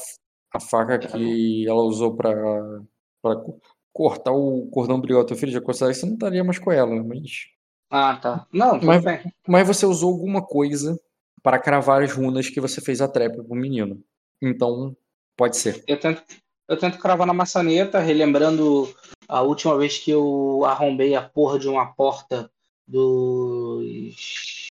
a 0.53 0.59
faca 0.59 0.99
que 0.99 1.67
ela 1.67 1.81
usou 1.81 2.15
co- 2.15 3.59
cortar 3.93 4.31
o 4.31 4.67
cordão 4.71 4.97
umbilical 4.97 5.23
do 5.23 5.27
teu 5.27 5.37
filho, 5.37 5.51
já 5.51 5.61
consegue, 5.61 5.93
você 5.93 6.05
não 6.05 6.13
estaria 6.13 6.43
mais 6.43 6.59
com 6.59 6.71
ela, 6.71 7.01
mas. 7.03 7.47
Ah, 7.89 8.15
tá. 8.15 8.47
Não, 8.53 8.75
tudo 8.75 8.85
Mas- 8.87 9.03
bem. 9.03 9.33
Mas 9.47 9.67
você 9.67 9.85
usou 9.85 10.11
alguma 10.13 10.41
coisa 10.41 10.97
para 11.43 11.59
cravar 11.59 12.01
as 12.03 12.13
runas 12.13 12.49
que 12.49 12.61
você 12.61 12.79
fez 12.79 13.01
a 13.01 13.07
trap 13.07 13.35
pro 13.43 13.55
menino. 13.55 14.01
Então, 14.41 14.95
pode 15.35 15.57
ser. 15.57 15.83
Eu 15.87 15.99
tento, 15.99 16.23
eu 16.69 16.77
tento 16.77 16.97
cravar 16.99 17.27
na 17.27 17.33
maçaneta, 17.33 17.99
relembrando 17.99 18.93
A 19.27 19.41
última 19.41 19.77
vez 19.77 19.97
que 19.97 20.11
eu 20.11 20.63
arrombei 20.65 21.15
a 21.15 21.21
porra 21.21 21.57
de 21.59 21.67
uma 21.69 21.93
porta 21.93 22.51
dos, 22.87 24.67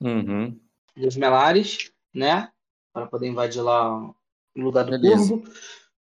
Uhum. 0.00 0.58
dos 0.96 1.16
Melares, 1.16 1.90
né? 2.12 2.50
Para 2.92 3.06
poder 3.06 3.28
invadir 3.28 3.60
lá 3.62 4.14
o 4.56 4.60
lugar 4.60 4.84
do 4.84 4.90
Beleza. 4.92 5.28
Curvo. 5.36 5.52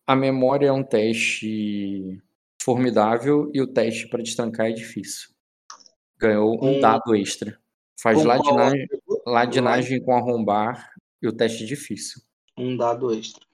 A 0.07 0.15
memória 0.15 0.67
é 0.67 0.71
um 0.71 0.83
teste 0.83 2.21
formidável 2.61 3.49
e 3.53 3.61
o 3.61 3.67
teste 3.67 4.07
para 4.09 4.21
destrancar 4.21 4.67
é 4.67 4.71
difícil. 4.71 5.29
Ganhou 6.17 6.63
um 6.63 6.77
Um- 6.77 6.79
dado 6.79 7.15
extra. 7.15 7.59
Faz 7.99 8.17
Com 8.17 8.23
ladinagem, 8.25 8.87
ladinagem 9.25 10.01
com 10.03 10.15
arrombar 10.15 10.91
e 11.21 11.27
o 11.27 11.31
teste 11.33 11.63
é 11.63 11.67
difícil. 11.67 12.21
Um 12.57 12.75
dado 12.75 13.13
extra. 13.13 13.45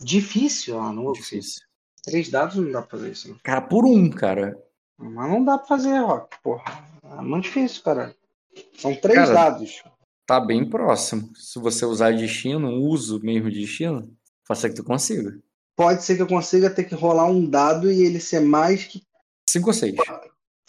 Difícil? 0.00 0.78
Ah, 0.78 0.92
não. 0.92 1.12
Difícil. 1.12 1.62
Três 2.02 2.28
dados 2.30 2.56
não 2.56 2.70
dá 2.70 2.82
pra 2.82 2.90
fazer 2.98 3.12
isso. 3.12 3.28
Não. 3.30 3.38
Cara, 3.42 3.62
por 3.62 3.86
um, 3.86 4.10
cara. 4.10 4.56
Mas 4.98 5.30
não 5.30 5.42
dá 5.44 5.56
pra 5.58 5.66
fazer, 5.66 5.98
Rock, 5.98 6.36
porra. 6.42 6.84
É 7.02 7.22
muito 7.22 7.44
difícil, 7.44 7.82
cara. 7.82 8.14
São 8.76 8.94
três 8.94 9.18
Cara, 9.18 9.32
dados. 9.32 9.82
Tá 10.26 10.40
bem 10.40 10.68
próximo. 10.68 11.34
Se 11.36 11.58
você 11.58 11.84
usar 11.84 12.12
destino, 12.12 12.68
um 12.68 12.80
uso 12.80 13.20
mesmo 13.20 13.50
de 13.50 13.60
destino, 13.60 14.10
pode 14.46 14.60
ser 14.60 14.70
que 14.70 14.76
tu 14.76 14.84
consiga. 14.84 15.38
Pode 15.76 16.02
ser 16.02 16.16
que 16.16 16.22
eu 16.22 16.26
consiga 16.26 16.70
ter 16.70 16.84
que 16.84 16.94
rolar 16.94 17.26
um 17.26 17.48
dado 17.48 17.90
e 17.90 18.02
ele 18.02 18.20
ser 18.20 18.40
mais 18.40 18.84
que. 18.84 19.02
5 19.48 19.66
ou 19.66 19.74
6. 19.74 19.94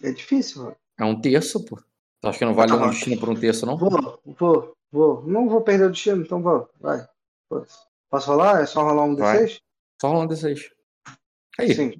É 0.03 0.11
difícil, 0.11 0.63
Rock. 0.63 0.77
É 0.99 1.05
um 1.05 1.19
terço, 1.19 1.63
pô. 1.63 1.77
Tu 2.21 2.27
acha 2.27 2.39
que 2.39 2.45
não 2.45 2.53
vale 2.53 2.71
Tá 2.71 2.85
um 2.85 2.89
destino 2.89 3.19
por 3.19 3.29
um 3.29 3.35
terço, 3.35 3.65
não? 3.65 3.77
Vou, 3.77 4.19
vou, 4.25 4.75
vou. 4.91 5.23
Não 5.25 5.47
vou 5.47 5.61
perder 5.61 5.85
o 5.85 5.91
destino, 5.91 6.21
então 6.21 6.41
vou. 6.41 6.69
Vai. 6.79 7.07
Posso 8.09 8.31
rolar? 8.31 8.61
É 8.61 8.65
só 8.65 8.83
rolar 8.83 9.03
um 9.03 9.15
Vai. 9.15 9.45
D6? 9.45 9.59
Só 10.01 10.09
rolando 10.09 10.33
D6. 10.33 10.71
Aí, 11.57 11.73
Sim. 11.73 11.93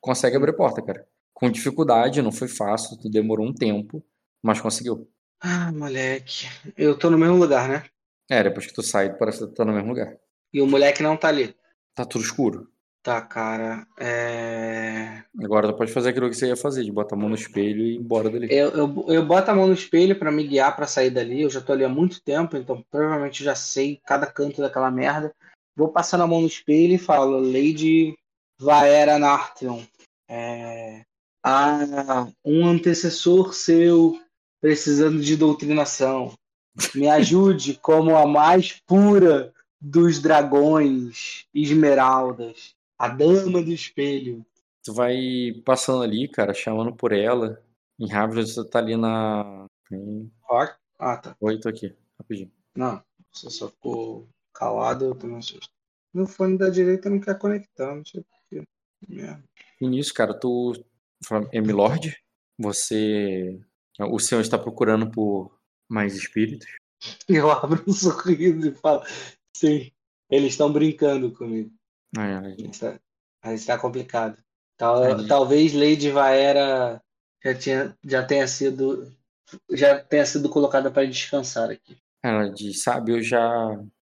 consegue 0.00 0.36
abrir 0.36 0.54
porta, 0.54 0.82
cara. 0.82 1.06
Com 1.32 1.50
dificuldade, 1.50 2.22
não 2.22 2.30
foi 2.30 2.46
fácil, 2.46 2.96
tu 2.96 3.08
demorou 3.08 3.46
um 3.46 3.52
tempo, 3.52 4.04
mas 4.42 4.60
conseguiu. 4.60 5.08
Ah, 5.46 5.70
moleque. 5.70 6.48
Eu 6.74 6.98
tô 6.98 7.10
no 7.10 7.18
mesmo 7.18 7.36
lugar, 7.36 7.68
né? 7.68 7.84
É, 8.30 8.42
depois 8.42 8.66
que 8.66 8.72
tu 8.72 8.82
sai, 8.82 9.14
parece 9.14 9.40
que 9.40 9.48
tu 9.48 9.52
tá 9.52 9.62
no 9.62 9.74
mesmo 9.74 9.90
lugar. 9.90 10.16
E 10.50 10.62
o 10.62 10.66
moleque 10.66 11.02
não 11.02 11.18
tá 11.18 11.28
ali. 11.28 11.54
Tá 11.94 12.06
tudo 12.06 12.24
escuro. 12.24 12.66
Tá, 13.02 13.20
cara. 13.20 13.86
É. 14.00 15.22
Agora 15.42 15.68
tu 15.68 15.76
pode 15.76 15.92
fazer 15.92 16.08
aquilo 16.08 16.30
que 16.30 16.34
você 16.34 16.46
ia 16.46 16.56
fazer, 16.56 16.82
de 16.82 16.90
botar 16.90 17.14
a 17.14 17.18
mão 17.18 17.28
no 17.28 17.34
espelho 17.34 17.82
e 17.82 17.92
ir 17.92 17.98
embora 17.98 18.30
dali. 18.30 18.48
Eu, 18.50 18.70
eu, 18.70 19.04
eu 19.08 19.26
boto 19.26 19.50
a 19.50 19.54
mão 19.54 19.66
no 19.66 19.74
espelho 19.74 20.18
pra 20.18 20.32
me 20.32 20.46
guiar 20.46 20.74
pra 20.74 20.86
sair 20.86 21.10
dali. 21.10 21.42
Eu 21.42 21.50
já 21.50 21.60
tô 21.60 21.74
ali 21.74 21.84
há 21.84 21.90
muito 21.90 22.22
tempo, 22.22 22.56
então 22.56 22.82
provavelmente 22.90 23.44
já 23.44 23.54
sei 23.54 24.00
cada 24.06 24.26
canto 24.26 24.62
daquela 24.62 24.90
merda. 24.90 25.34
Vou 25.76 25.90
passando 25.90 26.22
a 26.22 26.26
mão 26.26 26.40
no 26.40 26.46
espelho 26.46 26.94
e 26.94 26.98
falo, 26.98 27.38
Lady 27.38 28.16
Vaera 28.58 29.18
Nartheon. 29.18 29.82
É... 30.26 31.02
Ah, 31.44 32.26
um 32.42 32.66
antecessor 32.66 33.52
seu 33.52 34.18
precisando 34.64 35.20
de 35.20 35.36
doutrinação. 35.36 36.32
Me 36.94 37.06
ajude 37.06 37.74
como 37.82 38.16
a 38.16 38.26
mais 38.26 38.80
pura 38.86 39.52
dos 39.78 40.22
dragões 40.22 41.44
esmeraldas. 41.54 42.74
A 42.98 43.08
dama 43.08 43.62
do 43.62 43.70
espelho. 43.70 44.42
Tu 44.82 44.94
vai 44.94 45.60
passando 45.66 46.02
ali, 46.02 46.26
cara, 46.26 46.54
chamando 46.54 46.96
por 46.96 47.12
ela. 47.12 47.62
Em 48.00 48.08
Harvard 48.08 48.50
você 48.50 48.64
tá 48.66 48.78
ali 48.78 48.96
na. 48.96 49.66
Em... 49.92 50.32
Ah, 50.98 51.18
tá. 51.18 51.36
Oi, 51.42 51.60
tô 51.60 51.68
aqui, 51.68 51.94
rapidinho. 52.18 52.50
Não, 52.74 53.04
você 53.30 53.50
só 53.50 53.68
ficou 53.68 54.26
calado, 54.54 55.04
eu 55.04 55.30
um 55.30 55.42
susto. 55.42 55.68
Meu 56.14 56.26
fone 56.26 56.56
da 56.56 56.70
direita 56.70 57.10
não 57.10 57.20
quer 57.20 57.38
conectar, 57.38 57.94
não 57.94 58.04
sei 58.06 58.22
porquê. 58.22 58.66
Merda. 59.06 59.44
E 59.78 59.86
nisso, 59.86 60.14
cara, 60.14 60.32
tu. 60.32 60.72
É 61.52 61.60
Milord? 61.60 62.16
Você. 62.58 63.60
O 64.00 64.18
senhor 64.18 64.40
está 64.40 64.58
procurando 64.58 65.10
por 65.10 65.56
mais 65.88 66.14
espíritos? 66.16 66.66
Eu 67.28 67.50
abro 67.50 67.82
um 67.86 67.92
sorriso 67.92 68.68
e 68.68 68.74
falo, 68.74 69.04
sim, 69.56 69.92
eles 70.30 70.52
estão 70.52 70.72
brincando 70.72 71.32
comigo. 71.32 71.70
Aí 72.16 72.56
Isso 72.58 72.86
é- 72.86 72.98
Mas 73.44 73.60
está 73.60 73.78
complicado. 73.78 74.42
Tal- 74.76 75.04
Entendi. 75.10 75.28
talvez 75.28 75.72
Lady 75.74 76.10
Vaera 76.10 77.00
já, 77.44 77.54
tinha, 77.54 77.98
já 78.04 78.24
tenha 78.24 78.46
sido 78.48 79.12
já 79.70 80.02
tenha 80.02 80.24
sido 80.24 80.48
colocada 80.48 80.90
para 80.90 81.06
descansar 81.06 81.70
aqui. 81.70 81.96
ela 82.22 82.48
diz, 82.48 82.82
sabe, 82.82 83.12
eu 83.12 83.22
já 83.22 83.40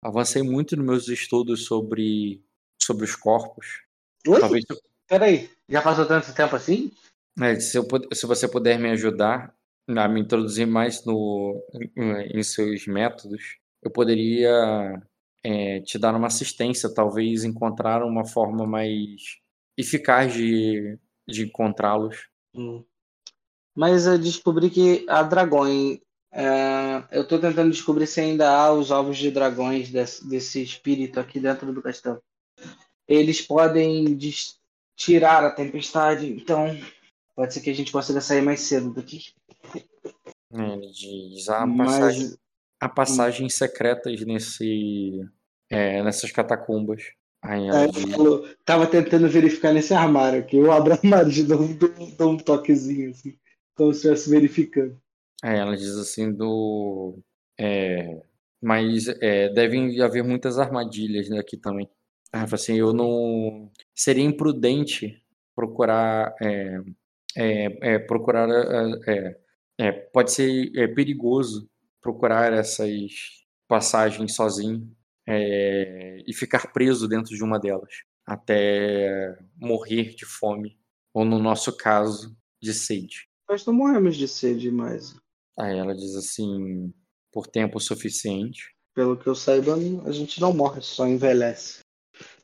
avancei 0.02 0.42
muito 0.42 0.76
nos 0.76 0.84
meus 0.84 1.08
estudos 1.08 1.64
sobre, 1.64 2.44
sobre 2.80 3.04
os 3.04 3.16
corpos. 3.16 3.82
Oi? 4.28 4.40
Talvez 4.40 4.64
Peraí, 5.08 5.50
já 5.68 5.82
passou 5.82 6.06
tanto 6.06 6.32
tempo 6.34 6.54
assim? 6.54 6.92
É, 7.40 7.58
se, 7.58 7.76
eu 7.76 7.86
se 8.12 8.26
você 8.26 8.46
puder 8.46 8.78
me 8.78 8.90
ajudar 8.90 9.54
a 9.88 10.08
me 10.08 10.20
introduzir 10.20 10.66
mais 10.66 11.04
no, 11.04 11.62
em, 11.96 12.42
seus 12.42 12.86
métodos, 12.86 13.58
eu 13.82 13.90
poderia 13.90 15.02
é, 15.42 15.80
te 15.80 15.98
dar 15.98 16.14
uma 16.14 16.28
assistência, 16.28 16.92
talvez 16.92 17.44
encontrar 17.44 18.02
uma 18.02 18.26
forma 18.26 18.66
mais 18.66 19.40
eficaz 19.76 20.32
de, 20.32 20.98
de 21.28 21.44
encontrá-los. 21.44 22.28
Hum. 22.54 22.84
Mas 23.74 24.06
eu 24.06 24.18
descobri 24.18 24.70
que 24.70 25.04
a 25.08 25.22
dragões. 25.22 25.98
é, 26.32 27.04
eu 27.10 27.26
tô 27.26 27.38
tentando 27.38 27.70
descobrir 27.70 28.06
se 28.06 28.20
ainda 28.20 28.48
há 28.50 28.72
os 28.72 28.90
ovos 28.90 29.18
de 29.18 29.30
dragões 29.30 29.90
desse, 29.90 30.26
desse 30.28 30.62
espírito 30.62 31.20
aqui 31.20 31.40
dentro 31.40 31.72
do 31.72 31.82
castelo. 31.82 32.22
Eles 33.06 33.42
podem 33.42 34.16
tirar 34.96 35.44
a 35.44 35.50
tempestade, 35.50 36.26
então 36.30 36.68
pode 37.34 37.52
ser 37.52 37.60
que 37.60 37.70
a 37.70 37.74
gente 37.74 37.92
consiga 37.92 38.20
sair 38.20 38.40
mais 38.40 38.60
cedo 38.60 38.94
daqui. 38.94 39.34
É, 40.52 40.72
Ele 40.74 40.90
diz 40.90 41.48
a 41.48 41.66
passagem, 41.66 42.22
Mas 42.28 42.38
há 42.80 42.88
passagens 42.88 43.54
secretas 43.54 44.20
nesse, 44.24 45.20
é, 45.70 46.02
nessas 46.02 46.30
catacumbas. 46.30 47.02
Aí 47.42 47.60
aí 47.60 47.66
ela 47.68 47.86
diz, 47.88 48.10
falou, 48.12 48.48
tava 48.64 48.86
tentando 48.86 49.28
verificar 49.28 49.72
nesse 49.72 49.92
armário 49.92 50.40
aqui. 50.40 50.56
Eu 50.56 50.72
abro 50.72 50.92
o 50.94 50.96
armário 50.96 51.30
e 51.30 51.42
dou, 51.42 51.68
dou- 51.74 52.10
dou 52.16 52.30
um 52.32 52.36
toquezinho, 52.38 53.10
assim, 53.10 53.36
como 53.76 53.92
se 53.92 53.98
estivesse 53.98 54.30
verificando. 54.30 54.96
Aí 55.42 55.58
ela 55.58 55.76
diz 55.76 55.94
assim 55.96 56.32
do. 56.32 57.18
é, 57.58 58.22
mas 58.62 59.08
é, 59.20 59.50
devem 59.50 60.00
haver 60.00 60.24
muitas 60.24 60.58
armadilhas 60.58 61.30
aqui 61.32 61.56
também. 61.58 61.86
Aí 62.32 62.40
Ela 62.40 62.48
fala 62.48 62.54
assim, 62.62 62.76
eu 62.76 62.92
não. 62.94 63.70
Seria 63.94 64.24
imprudente 64.24 65.22
procurar. 65.54 66.34
é, 66.40 66.80
é, 67.36 67.94
é, 67.94 67.98
procurar. 67.98 68.48
É, 69.78 69.92
pode 69.92 70.32
ser 70.32 70.70
é, 70.76 70.86
perigoso 70.86 71.68
procurar 72.00 72.52
essas 72.52 73.12
passagens 73.66 74.34
sozinho 74.34 74.90
é, 75.26 76.22
e 76.26 76.34
ficar 76.34 76.72
preso 76.72 77.08
dentro 77.08 77.34
de 77.34 77.42
uma 77.42 77.58
delas 77.58 77.92
até 78.26 79.36
morrer 79.56 80.14
de 80.14 80.24
fome, 80.24 80.78
ou 81.12 81.24
no 81.24 81.38
nosso 81.38 81.76
caso, 81.76 82.34
de 82.62 82.72
sede. 82.72 83.28
Nós 83.48 83.66
não 83.66 83.74
morremos 83.74 84.16
de 84.16 84.26
sede, 84.26 84.70
mas 84.70 85.14
Aí 85.58 85.78
ela 85.78 85.94
diz 85.94 86.16
assim, 86.16 86.92
por 87.32 87.46
tempo 87.46 87.78
suficiente. 87.78 88.74
Pelo 88.94 89.16
que 89.16 89.26
eu 89.26 89.34
saiba, 89.34 89.74
a 90.04 90.12
gente 90.12 90.40
não 90.40 90.52
morre, 90.52 90.80
só 90.82 91.06
envelhece. 91.06 91.80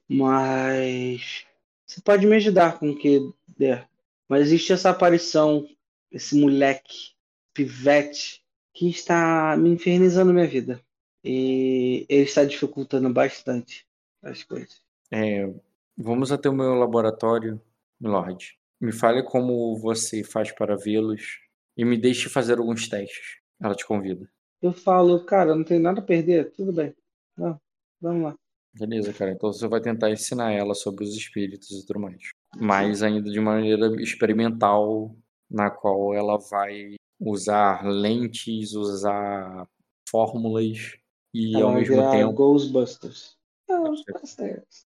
Mas 0.09 1.45
você 1.87 2.01
pode 2.01 2.27
me 2.27 2.37
ajudar 2.37 2.79
com 2.79 2.91
o 2.91 2.97
que 2.97 3.21
der. 3.57 3.89
Mas 4.29 4.43
existe 4.43 4.73
essa 4.73 4.91
aparição, 4.91 5.67
esse 6.11 6.39
moleque, 6.41 7.15
pivete, 7.55 8.43
que 8.73 8.89
está 8.89 9.57
me 9.57 9.71
infernizando 9.71 10.33
minha 10.33 10.47
vida. 10.47 10.81
E 11.23 12.07
ele 12.09 12.23
está 12.23 12.45
dificultando 12.45 13.13
bastante 13.13 13.87
as 14.23 14.43
coisas. 14.43 14.81
É, 15.11 15.53
vamos 15.97 16.33
até 16.33 16.49
o 16.49 16.55
meu 16.55 16.75
laboratório, 16.75 17.61
Milord. 18.01 18.59
Me 18.81 18.93
fale 18.93 19.23
como 19.23 19.77
você 19.77 20.25
faz 20.25 20.51
para 20.53 20.77
vê-los 20.77 21.39
e 21.77 21.85
me 21.85 21.99
deixe 21.99 22.29
fazer 22.29 22.59
alguns 22.59 22.89
testes. 22.89 23.39
Ela 23.61 23.75
te 23.75 23.87
convida. 23.87 24.31
Eu 24.63 24.73
falo, 24.73 25.25
cara, 25.25 25.55
não 25.55 25.65
tem 25.65 25.79
nada 25.79 26.01
a 26.01 26.05
perder, 26.05 26.53
tudo 26.53 26.73
bem. 26.73 26.95
Não, 27.37 27.61
vamos 28.01 28.23
lá. 28.23 28.35
Beleza, 28.73 29.13
cara. 29.13 29.33
Então 29.33 29.53
você 29.53 29.67
vai 29.67 29.81
tentar 29.81 30.11
ensinar 30.11 30.53
ela 30.53 30.75
sobre 30.75 31.05
os 31.05 31.15
espíritos 31.15 31.71
e 31.71 31.87
tudo 31.87 32.01
mais. 32.01 32.31
Mas 32.57 33.03
ainda 33.03 33.31
de 33.31 33.41
maneira 33.41 33.91
experimental, 34.01 35.15
na 35.51 35.71
qual 35.71 36.15
ela 36.15 36.39
vai 36.39 36.95
usar 37.21 37.85
lentes, 37.87 38.73
usar 38.73 39.69
fórmulas 40.09 40.97
e 41.35 41.55
Ela 41.55 41.65
ao 41.65 41.75
mesmo 41.75 42.11
tempo 42.11 42.33
Ghostbusters. 42.33 43.37
Os 43.69 44.03
Ghostbusters. 44.05 44.90